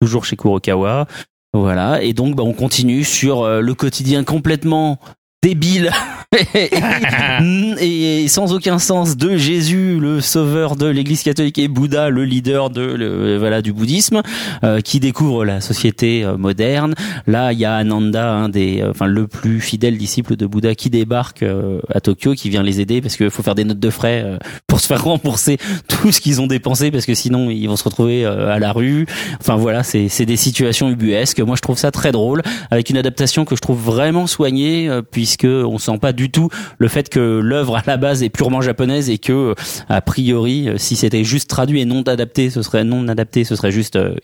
Toujours 0.00 0.24
chez 0.24 0.36
Kurokawa. 0.36 1.06
Voilà. 1.54 2.02
Et 2.02 2.12
donc 2.12 2.34
bah, 2.34 2.42
on 2.42 2.52
continue 2.52 3.04
sur 3.04 3.42
euh, 3.42 3.60
le 3.60 3.74
quotidien 3.74 4.24
complètement 4.24 4.98
débile 5.44 5.90
et, 7.80 8.26
sans 8.28 8.52
aucun 8.52 8.80
sens 8.80 9.16
de 9.16 9.36
Jésus, 9.36 10.00
le 10.00 10.20
sauveur 10.20 10.74
de 10.74 10.86
l'Église 10.86 11.22
catholique, 11.22 11.58
et 11.58 11.68
Bouddha, 11.68 12.08
le 12.08 12.24
leader 12.24 12.70
de 12.70 13.36
voilà 13.38 13.62
du 13.62 13.72
bouddhisme, 13.72 14.22
euh, 14.64 14.80
qui 14.80 14.98
découvre 14.98 15.44
la 15.44 15.60
société 15.60 16.24
euh, 16.24 16.36
moderne. 16.36 16.94
Là, 17.28 17.52
il 17.52 17.60
y 17.60 17.64
a 17.64 17.76
Ananda, 17.76 18.32
un 18.32 18.48
des, 18.48 18.80
euh, 18.80 18.90
enfin 18.90 19.06
le 19.06 19.28
plus 19.28 19.60
fidèle 19.60 19.96
disciple 19.96 20.34
de 20.34 20.46
Bouddha, 20.46 20.74
qui 20.74 20.90
débarque 20.90 21.44
euh, 21.44 21.78
à 21.92 22.00
Tokyo, 22.00 22.34
qui 22.34 22.50
vient 22.50 22.64
les 22.64 22.80
aider 22.80 23.00
parce 23.00 23.16
qu'il 23.16 23.30
faut 23.30 23.44
faire 23.44 23.54
des 23.54 23.64
notes 23.64 23.78
de 23.78 23.90
frais 23.90 24.38
pour 24.66 24.80
se 24.80 24.88
faire 24.88 25.04
rembourser 25.04 25.58
tout 25.88 26.10
ce 26.10 26.20
qu'ils 26.20 26.40
ont 26.40 26.48
dépensé, 26.48 26.90
parce 26.90 27.06
que 27.06 27.14
sinon 27.14 27.50
ils 27.50 27.68
vont 27.68 27.76
se 27.76 27.84
retrouver 27.84 28.24
à 28.24 28.58
la 28.58 28.72
rue. 28.72 29.06
Enfin 29.40 29.54
voilà, 29.56 29.84
c'est 29.84 30.08
c'est 30.08 30.26
des 30.26 30.36
situations 30.36 30.90
ubuesques. 30.90 31.40
Moi, 31.40 31.54
je 31.54 31.62
trouve 31.62 31.78
ça 31.78 31.92
très 31.92 32.10
drôle, 32.10 32.42
avec 32.70 32.90
une 32.90 32.96
adaptation 32.96 33.44
que 33.44 33.54
je 33.54 33.60
trouve 33.60 33.80
vraiment 33.80 34.26
soignée, 34.26 34.88
euh, 34.88 35.02
puisque 35.34 35.52
on 35.52 35.78
sent 35.78 35.98
pas 35.98 36.12
du 36.12 36.30
tout 36.30 36.48
le 36.78 36.88
fait 36.88 37.08
que 37.08 37.40
l'œuvre 37.42 37.76
à 37.76 37.82
la 37.86 37.96
base 37.96 38.22
est 38.22 38.28
purement 38.28 38.60
japonaise 38.60 39.10
et 39.10 39.18
que 39.18 39.54
a 39.88 40.00
priori, 40.00 40.68
euh, 40.68 40.78
si 40.78 40.96
c'était 40.96 41.24
juste 41.24 41.50
traduit 41.50 41.80
et 41.80 41.84
non 41.84 42.02
adapté, 42.02 42.50
ce 42.50 42.62
serait 42.62 42.84
non 42.84 43.08
adapté, 43.08 43.44
ce 43.44 43.56
serait 43.56 43.72
juste 43.72 43.96
euh, 43.96 44.14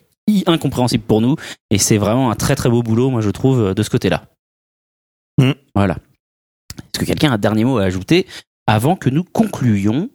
incompréhensible 0.46 1.04
pour 1.04 1.20
nous. 1.20 1.36
Et 1.70 1.78
c'est 1.78 1.98
vraiment 1.98 2.30
un 2.30 2.36
très 2.36 2.54
très 2.54 2.70
beau 2.70 2.82
boulot, 2.82 3.10
moi 3.10 3.20
je 3.20 3.30
trouve, 3.30 3.60
euh, 3.60 3.74
de 3.74 3.82
ce 3.82 3.90
côté-là. 3.90 4.24
Mm. 5.38 5.52
Voilà. 5.74 5.96
Est-ce 6.78 7.00
que 7.00 7.04
quelqu'un 7.04 7.32
a 7.32 7.34
un 7.34 7.38
dernier 7.38 7.64
mot 7.64 7.78
à 7.78 7.84
ajouter 7.84 8.26
avant 8.66 8.94
que 8.94 9.10
nous 9.10 9.24
concluions 9.24 10.10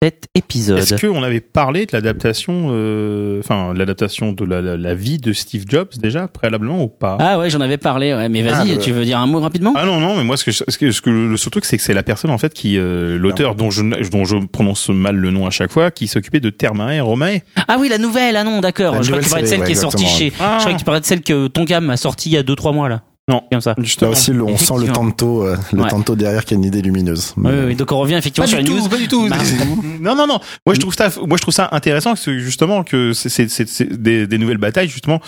cet 0.00 0.26
épisode 0.36 0.78
Est-ce 0.78 0.94
qu'on 1.04 1.24
avait 1.24 1.40
parlé 1.40 1.84
de 1.84 1.90
l'adaptation, 1.92 2.68
euh, 2.70 3.40
enfin 3.40 3.74
l'adaptation 3.74 4.32
de 4.32 4.44
la, 4.44 4.62
la, 4.62 4.76
la 4.76 4.94
vie 4.94 5.18
de 5.18 5.32
Steve 5.32 5.64
Jobs 5.68 5.88
déjà 6.00 6.28
préalablement 6.28 6.80
ou 6.84 6.86
pas? 6.88 7.16
Ah 7.20 7.36
ouais, 7.38 7.50
j'en 7.50 7.60
avais 7.60 7.78
parlé. 7.78 8.14
Ouais, 8.14 8.28
mais 8.28 8.42
vas-y, 8.42 8.74
Ah, 8.74 8.76
tu 8.76 8.92
veux 8.92 9.04
dire 9.04 9.18
un 9.18 9.26
mot 9.26 9.40
rapidement? 9.40 9.72
Ah 9.74 9.84
non 9.84 9.98
non 9.98 10.16
mais 10.16 10.22
moi 10.22 10.36
ce 10.36 10.44
que 10.44 10.52
je- 10.52 10.62
ce 10.68 10.78
que, 10.78 10.92
ce 10.92 11.02
que 11.02 11.10
le 11.10 11.36
seul 11.36 11.50
truc 11.50 11.64
c'est 11.64 11.76
que 11.76 11.82
c'est 11.82 11.94
la 11.94 12.04
personne 12.04 12.30
en 12.30 12.38
fait 12.38 12.54
qui 12.54 12.78
euh, 12.78 13.18
l'auteur 13.18 13.56
dont 13.56 13.70
je 13.72 13.82
dont 14.10 14.24
je 14.24 14.36
prononce 14.46 14.88
mal 14.90 15.16
le 15.16 15.30
nom 15.32 15.46
à 15.46 15.50
chaque 15.50 15.72
fois 15.72 15.90
qui 15.90 16.06
s'occupait 16.06 16.38
de 16.40 16.50
Termae 16.50 17.00
Romae. 17.00 17.40
Ah 17.66 17.76
oui, 17.80 17.88
la 17.88 17.98
nouvelle. 17.98 18.36
Ah 18.36 18.44
non, 18.44 18.60
d'accord. 18.60 19.02
Je 19.02 19.08
crois 19.10 19.18
que 19.20 19.24
tu 19.24 19.30
parlais 19.30 19.42
de 19.44 19.48
celle 19.48 19.64
qui 19.64 19.72
est 19.72 19.74
sortie 19.74 20.06
chez. 20.06 20.26
exactement. 20.26 20.58
Je 20.58 20.62
crois 20.62 20.72
que 20.74 20.78
tu 20.78 20.84
parlais 20.84 21.00
de 21.00 21.06
celle 21.06 21.22
que 21.22 21.48
Tonkam 21.48 21.90
a 21.90 21.96
sortie 21.96 22.28
il 22.30 22.34
y 22.34 22.38
a 22.38 22.42
2-3 22.44 22.72
mois 22.72 22.88
là. 22.88 23.02
Non. 23.28 23.42
Comme 23.52 23.60
ça. 23.60 23.70
Là 23.76 23.84
Justement. 23.84 24.10
aussi, 24.12 24.32
le- 24.32 24.42
on 24.42 24.56
sent 24.56 24.74
le 24.80 24.88
tanto, 24.92 25.42
euh, 25.44 25.56
le 25.72 25.82
Ouais. 25.82 25.88
tanto 25.88 26.16
derrière 26.16 26.44
qui 26.44 26.54
a 26.54 26.56
une 26.56 26.64
idée 26.64 26.80
lumineuse. 26.82 27.34
Oui, 27.36 27.44
oui, 27.52 27.58
oui. 27.68 27.74
Donc 27.76 27.92
on 27.92 27.98
revient 27.98 28.14
effectivement 28.14 28.46
sur 28.46 28.58
une 28.58 28.66
news. 28.68 28.88
pas 28.88 28.96
du 28.96 29.06
tout. 29.08 29.28
Bah, 29.28 29.36
non, 30.00 30.14
non, 30.16 30.26
non. 30.26 30.40
Moi, 30.66 30.74
je 30.74 30.80
trouve 30.80 30.94
ça, 30.94 31.10
moi, 31.26 31.36
je 31.36 31.42
trouve 31.42 31.54
ça 31.54 31.68
intéressant, 31.72 32.10
parce 32.10 32.24
que 32.24 32.38
justement, 32.38 32.82
que 32.84 33.12
c'est, 33.12 33.28
c'est, 33.28 33.48
c'est, 33.48 33.68
c'est 33.68 34.00
des, 34.02 34.26
des 34.26 34.38
nouvelles 34.38 34.56
batailles, 34.58 34.88
justement. 34.88 35.20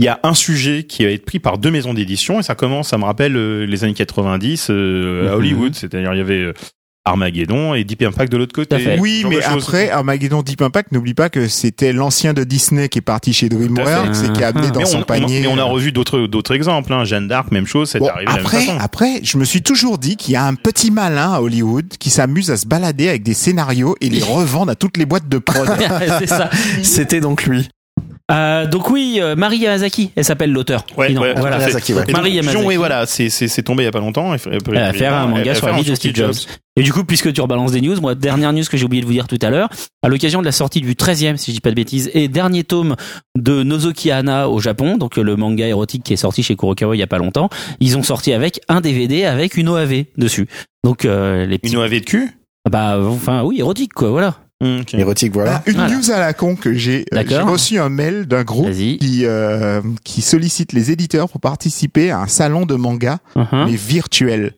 Il 0.00 0.04
y 0.04 0.08
a 0.08 0.20
un 0.22 0.34
sujet 0.34 0.84
qui 0.84 1.04
va 1.04 1.10
être 1.10 1.24
pris 1.24 1.40
par 1.40 1.58
deux 1.58 1.72
maisons 1.72 1.92
d'édition, 1.92 2.38
et 2.38 2.42
ça 2.44 2.54
commence, 2.54 2.88
ça 2.90 2.98
me 2.98 3.04
rappelle 3.04 3.36
euh, 3.36 3.64
les 3.66 3.82
années 3.82 3.94
90 3.94 4.68
euh, 4.70 5.26
à 5.26 5.30
Mhm. 5.32 5.38
Hollywood, 5.38 5.74
c'est-à-dire 5.74 6.12
il 6.14 6.18
y 6.18 6.20
avait 6.20 6.34
euh, 6.42 6.52
Armageddon 7.08 7.74
et 7.74 7.84
Deep 7.84 8.02
Impact 8.02 8.30
de 8.32 8.36
l'autre 8.36 8.52
côté. 8.54 8.96
Oui, 9.00 9.24
mais 9.28 9.42
après, 9.42 9.90
Armageddon 9.90 10.42
Deep 10.42 10.62
Impact, 10.62 10.92
n'oublie 10.92 11.14
pas 11.14 11.28
que 11.28 11.48
c'était 11.48 11.92
l'ancien 11.92 12.32
de 12.34 12.44
Disney 12.44 12.88
qui 12.88 12.98
est 12.98 13.02
parti 13.02 13.32
chez 13.32 13.48
DreamWorks 13.48 14.24
et 14.28 14.32
qui 14.32 14.44
a 14.44 14.48
amené 14.48 14.66
Mais 14.68 14.72
dans 14.72 14.80
mais 14.80 14.86
son 14.86 14.98
on, 15.00 15.02
panier. 15.02 15.38
on, 15.46 15.54
mais 15.54 15.60
on 15.60 15.64
a 15.64 15.64
revu 15.64 15.92
d'autres, 15.92 16.26
d'autres 16.26 16.54
exemples, 16.54 16.92
hein. 16.92 17.04
Jeanne 17.04 17.28
d'Arc, 17.28 17.50
même 17.52 17.66
chose, 17.66 17.90
c'est 17.90 17.98
Bon, 17.98 18.08
arrivé 18.08 18.26
de 18.30 18.36
la 18.36 18.40
après, 18.40 18.56
même 18.58 18.66
façon. 18.66 18.78
après, 18.80 19.20
je 19.22 19.38
me 19.38 19.44
suis 19.44 19.62
toujours 19.62 19.98
dit 19.98 20.16
qu'il 20.16 20.32
y 20.34 20.36
a 20.36 20.44
un 20.44 20.54
petit 20.54 20.90
malin 20.90 21.32
à 21.34 21.40
Hollywood 21.40 21.86
qui 21.98 22.10
s'amuse 22.10 22.50
à 22.50 22.56
se 22.56 22.66
balader 22.66 23.08
avec 23.08 23.22
des 23.22 23.34
scénarios 23.34 23.96
et 24.00 24.08
les 24.08 24.22
revendre 24.22 24.70
à 24.72 24.74
toutes 24.74 24.96
les 24.96 25.06
boîtes 25.06 25.28
de 25.28 25.38
prod. 25.38 25.68
c'est 26.18 26.26
ça. 26.28 26.50
C'était 26.82 27.20
donc 27.20 27.44
lui. 27.44 27.68
Euh, 28.30 28.66
donc 28.66 28.90
oui, 28.90 29.18
euh, 29.22 29.36
Marie 29.36 29.56
Yamazaki, 29.58 30.10
elle 30.14 30.24
s'appelle 30.24 30.52
l'auteur. 30.52 30.84
Ouais, 30.98 31.16
ouais, 31.16 31.34
voilà. 31.34 31.58
Marie 32.12 32.32
Yamazaki. 32.32 32.64
Oui, 32.66 32.76
voilà, 32.76 33.06
c'est, 33.06 33.30
c'est, 33.30 33.48
c'est 33.48 33.62
tombé 33.62 33.84
il 33.84 33.86
y 33.86 33.88
a 33.88 33.92
pas 33.92 34.00
longtemps. 34.00 34.34
Elle, 34.34 34.40
Elle 34.52 34.74
va 34.74 34.92
faire 34.92 35.14
un 35.14 35.26
manga 35.26 35.54
sur 35.54 35.66
la 35.66 35.72
vie 35.72 35.84
de 35.84 35.94
Steve 35.94 36.14
Jobs. 36.14 36.34
Et 36.76 36.82
du 36.82 36.92
coup, 36.92 37.04
puisque 37.04 37.32
tu 37.32 37.40
rebalances 37.40 37.72
des 37.72 37.80
news, 37.80 37.98
moi, 38.00 38.14
dernière 38.14 38.52
news 38.52 38.62
que 38.70 38.76
j'ai 38.76 38.84
oublié 38.84 39.00
de 39.00 39.06
vous 39.06 39.12
dire 39.12 39.26
tout 39.26 39.38
à 39.42 39.50
l'heure, 39.50 39.68
à 40.02 40.08
l'occasion 40.08 40.40
de 40.40 40.44
la 40.44 40.52
sortie 40.52 40.80
du 40.80 40.92
13e, 40.92 41.36
si 41.36 41.50
je 41.50 41.56
dis 41.56 41.60
pas 41.60 41.70
de 41.70 41.74
bêtises, 41.74 42.10
et 42.14 42.28
dernier 42.28 42.64
tome 42.64 42.94
de 43.36 43.62
Nozoki 43.62 44.10
Hana 44.10 44.48
au 44.48 44.60
Japon, 44.60 44.96
donc 44.96 45.16
le 45.16 45.34
manga 45.34 45.66
érotique 45.66 46.04
qui 46.04 46.12
est 46.12 46.16
sorti 46.16 46.42
chez 46.42 46.54
Kurokawa 46.54 46.94
il 46.94 46.98
y 46.98 47.02
a 47.02 47.08
pas 47.08 47.18
longtemps, 47.18 47.48
ils 47.80 47.96
ont 47.96 48.02
sorti 48.04 48.32
avec 48.32 48.60
un 48.68 48.80
DVD 48.80 49.24
avec 49.24 49.56
une 49.56 49.68
OAV 49.70 50.04
dessus. 50.16 50.46
Donc 50.84 51.04
euh, 51.04 51.46
les 51.46 51.58
petits 51.58 51.72
Une 51.72 51.80
OAV 51.80 51.90
de 51.90 51.98
cul? 52.00 52.30
bah 52.70 53.00
enfin 53.02 53.42
oui, 53.42 53.58
érotique 53.58 53.94
quoi, 53.94 54.10
voilà. 54.10 54.36
Ok. 54.60 54.94
Érotique, 54.94 55.32
voilà. 55.32 55.62
Une 55.66 55.74
Voilà. 55.74 55.94
news 55.94 56.10
à 56.10 56.18
la 56.18 56.32
con 56.32 56.56
que 56.56 56.74
j'ai. 56.74 57.04
euh, 57.14 57.22
J'ai 57.28 57.38
reçu 57.38 57.78
un 57.78 57.88
mail 57.88 58.26
d'un 58.26 58.42
groupe 58.42 58.70
qui, 58.72 59.20
euh, 59.24 59.80
qui 60.04 60.20
sollicite 60.20 60.72
les 60.72 60.90
éditeurs 60.90 61.28
pour 61.28 61.40
participer 61.40 62.10
à 62.10 62.18
un 62.18 62.26
salon 62.26 62.66
de 62.66 62.74
manga, 62.74 63.18
Uh-huh. 63.36 63.66
mais 63.66 63.76
virtuel. 63.76 64.54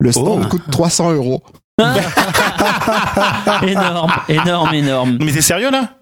Le 0.00 0.10
stand 0.10 0.44
Oh. 0.44 0.48
coûte 0.48 0.62
300 0.70 1.12
euros. 1.12 1.42
énorme, 3.66 4.12
énorme, 4.28 4.74
énorme. 4.74 5.18
Mais 5.20 5.32
t'es 5.32 5.40
sérieux, 5.40 5.70
là? 5.70 5.96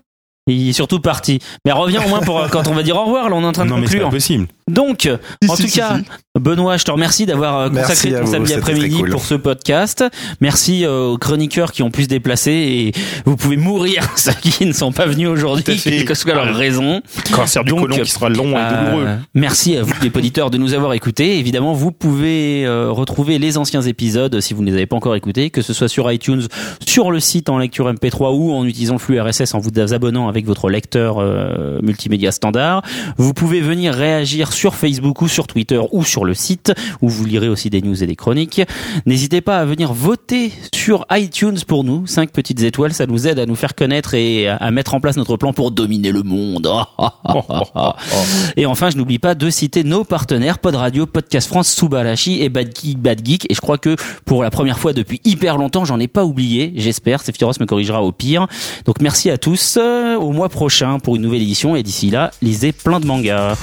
Il 0.47 0.69
est 0.71 0.73
surtout 0.73 1.01
parti. 1.01 1.39
Mais 1.65 1.73
reviens 1.73 2.03
au 2.05 2.09
moins 2.09 2.21
pour 2.21 2.49
quand 2.51 2.67
on 2.69 2.75
va 2.75 2.83
dire 2.83 2.97
au 2.97 3.05
revoir. 3.05 3.29
Là, 3.29 3.37
on 3.37 3.43
est 3.43 3.47
en 3.47 3.53
train 3.53 3.65
de 3.65 3.71
non, 3.71 3.77
mais 3.77 3.83
c'est 3.87 3.93
conclure. 3.95 4.07
pas 4.09 4.17
possible. 4.17 4.47
Donc, 4.71 5.09
Si, 5.43 5.51
en 5.51 5.57
si, 5.57 5.63
tout 5.65 5.69
si, 5.69 5.79
cas, 5.79 5.99
si. 5.99 6.05
Benoît, 6.39 6.77
je 6.77 6.85
te 6.85 6.91
remercie 6.91 7.27
d'avoir 7.27 7.59
euh, 7.59 7.69
consacré 7.71 8.13
ton 8.13 8.25
vous, 8.25 8.33
samedi 8.33 8.55
après-midi 8.55 8.97
cool. 8.99 9.11
pour 9.11 9.25
ce 9.25 9.35
podcast. 9.35 10.05
Merci 10.41 10.85
euh, 10.85 11.07
aux 11.09 11.19
chroniqueurs 11.19 11.73
qui 11.73 11.83
ont 11.83 11.91
pu 11.91 12.05
se 12.05 12.09
déplacer 12.09 12.53
et 12.53 12.93
vous 13.25 13.37
pouvez 13.37 13.57
mourir 13.57 14.05
ceux 14.17 14.33
qui 14.41 14.65
ne 14.65 14.73
sont 14.73 14.93
pas 14.93 15.07
venus 15.07 15.29
aujourd'hui, 15.29 15.77
quelle 15.83 16.05
que 16.05 16.15
soit 16.15 16.35
leur 16.35 16.55
raison. 16.55 17.03
Cancer 17.33 17.65
du 17.65 17.71
Donc, 17.73 17.91
qui 17.91 18.11
sera 18.11 18.29
long 18.29 18.53
et 18.53 18.57
Euh, 18.61 18.85
douloureux. 18.85 19.09
merci 19.35 19.77
à 19.77 19.83
vous 19.83 19.93
les 20.03 20.11
auditeurs 20.15 20.51
de 20.51 20.59
nous 20.59 20.73
avoir 20.75 20.93
écoutés. 20.93 21.39
Évidemment, 21.39 21.73
vous 21.73 21.91
pouvez 21.93 22.65
euh, 22.65 22.91
retrouver 22.91 23.39
les 23.39 23.59
anciens 23.59 23.83
épisodes 23.83 24.41
si 24.41 24.55
vous 24.55 24.63
ne 24.63 24.69
les 24.71 24.75
avez 24.77 24.87
pas 24.87 24.97
encore 24.97 25.17
écoutés, 25.17 25.51
que 25.51 25.63
ce 25.63 25.73
soit 25.73 25.89
sur 25.89 26.11
iTunes, 26.13 26.43
sur 26.87 27.11
le 27.11 27.19
site 27.19 27.49
en 27.49 27.59
lecture 27.59 27.93
MP3 27.93 28.35
ou 28.37 28.53
en 28.55 28.65
utilisant 28.65 28.95
le 28.95 28.99
flux 29.01 29.21
RSS 29.21 29.55
en 29.55 29.59
vous 29.59 29.71
abonnant 29.93 30.29
avec 30.29 30.47
votre 30.47 30.69
lecteur 30.71 31.19
euh, 31.19 31.79
multimédia 31.83 32.31
standard. 32.31 32.83
Vous 33.17 33.35
pouvez 33.35 33.61
venir 33.61 33.95
réagir 33.95 34.53
sur 34.53 34.60
Facebook 34.69 35.23
ou 35.23 35.28
sur 35.28 35.47
Twitter 35.47 35.81
ou 35.93 36.05
sur 36.05 36.24
le 36.24 36.35
site 36.35 36.73
où 37.01 37.09
vous 37.09 37.24
lirez 37.24 37.49
aussi 37.49 37.70
des 37.70 37.81
news 37.82 38.03
et 38.03 38.07
des 38.07 38.16
chroniques. 38.16 38.61
N'hésitez 39.07 39.41
pas 39.41 39.59
à 39.59 39.65
venir 39.65 39.93
voter 39.95 40.53
sur 40.74 41.07
iTunes 41.12 41.59
pour 41.66 41.85
nous. 41.85 42.07
Cinq 42.07 42.31
petites 42.32 42.61
étoiles, 42.62 42.93
ça 42.93 43.07
nous 43.07 43.27
aide 43.27 43.39
à 43.39 43.47
nous 43.47 43.55
faire 43.57 43.74
connaître 43.74 44.12
et 44.15 44.49
à- 44.49 44.70
mettre 44.70 44.95
en 44.95 45.01
place 45.01 45.16
notre 45.16 45.37
plan 45.37 45.53
pour 45.53 45.70
dominer 45.70 46.12
le 46.12 46.23
monde. 46.23 46.70
Et 48.57 48.66
enfin, 48.66 48.91
je 48.91 48.97
n'oublie 48.97 49.19
pas 49.19 49.35
de 49.35 49.49
citer 49.51 49.85
nos 49.85 50.05
partenaires 50.05 50.59
Pod 50.59 50.74
Radio, 50.74 51.07
Podcast 51.07 51.49
France, 51.49 51.73
Subarashi 51.73 52.43
et 52.43 52.49
Bad 52.49 52.70
Geek, 52.77 52.99
Bad 52.99 53.24
Geek. 53.24 53.47
Et 53.51 53.55
je 53.55 53.61
crois 53.61 53.78
que 53.78 53.97
pour 54.24 54.43
la 54.43 54.51
première 54.51 54.78
fois 54.78 54.93
depuis 54.93 55.20
hyper 55.24 55.57
longtemps, 55.57 55.85
j'en 55.85 55.99
ai 56.01 56.09
pas 56.09 56.24
oublié. 56.24 56.73
J'espère. 56.77 57.23
Sephiroth 57.23 57.61
me 57.61 57.66
corrigera 57.66 58.03
au 58.03 58.12
pire. 58.12 58.47
Donc 58.85 59.01
merci 59.01 59.31
à 59.31 59.39
tous. 59.39 59.78
Euh, 59.81 60.16
au 60.16 60.32
mois 60.32 60.49
prochain 60.49 60.99
pour 60.99 61.16
une 61.16 61.23
nouvelle 61.23 61.43
édition. 61.43 61.77
Et 61.77 61.82
d'ici 61.82 62.11
là, 62.11 62.31
lisez 62.43 62.73
plein 62.73 63.01
de 63.01 63.07
mangas. 63.07 63.57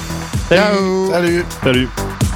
Ciao 0.50 0.87
Salut. 1.12 1.46
Salut. 1.64 2.27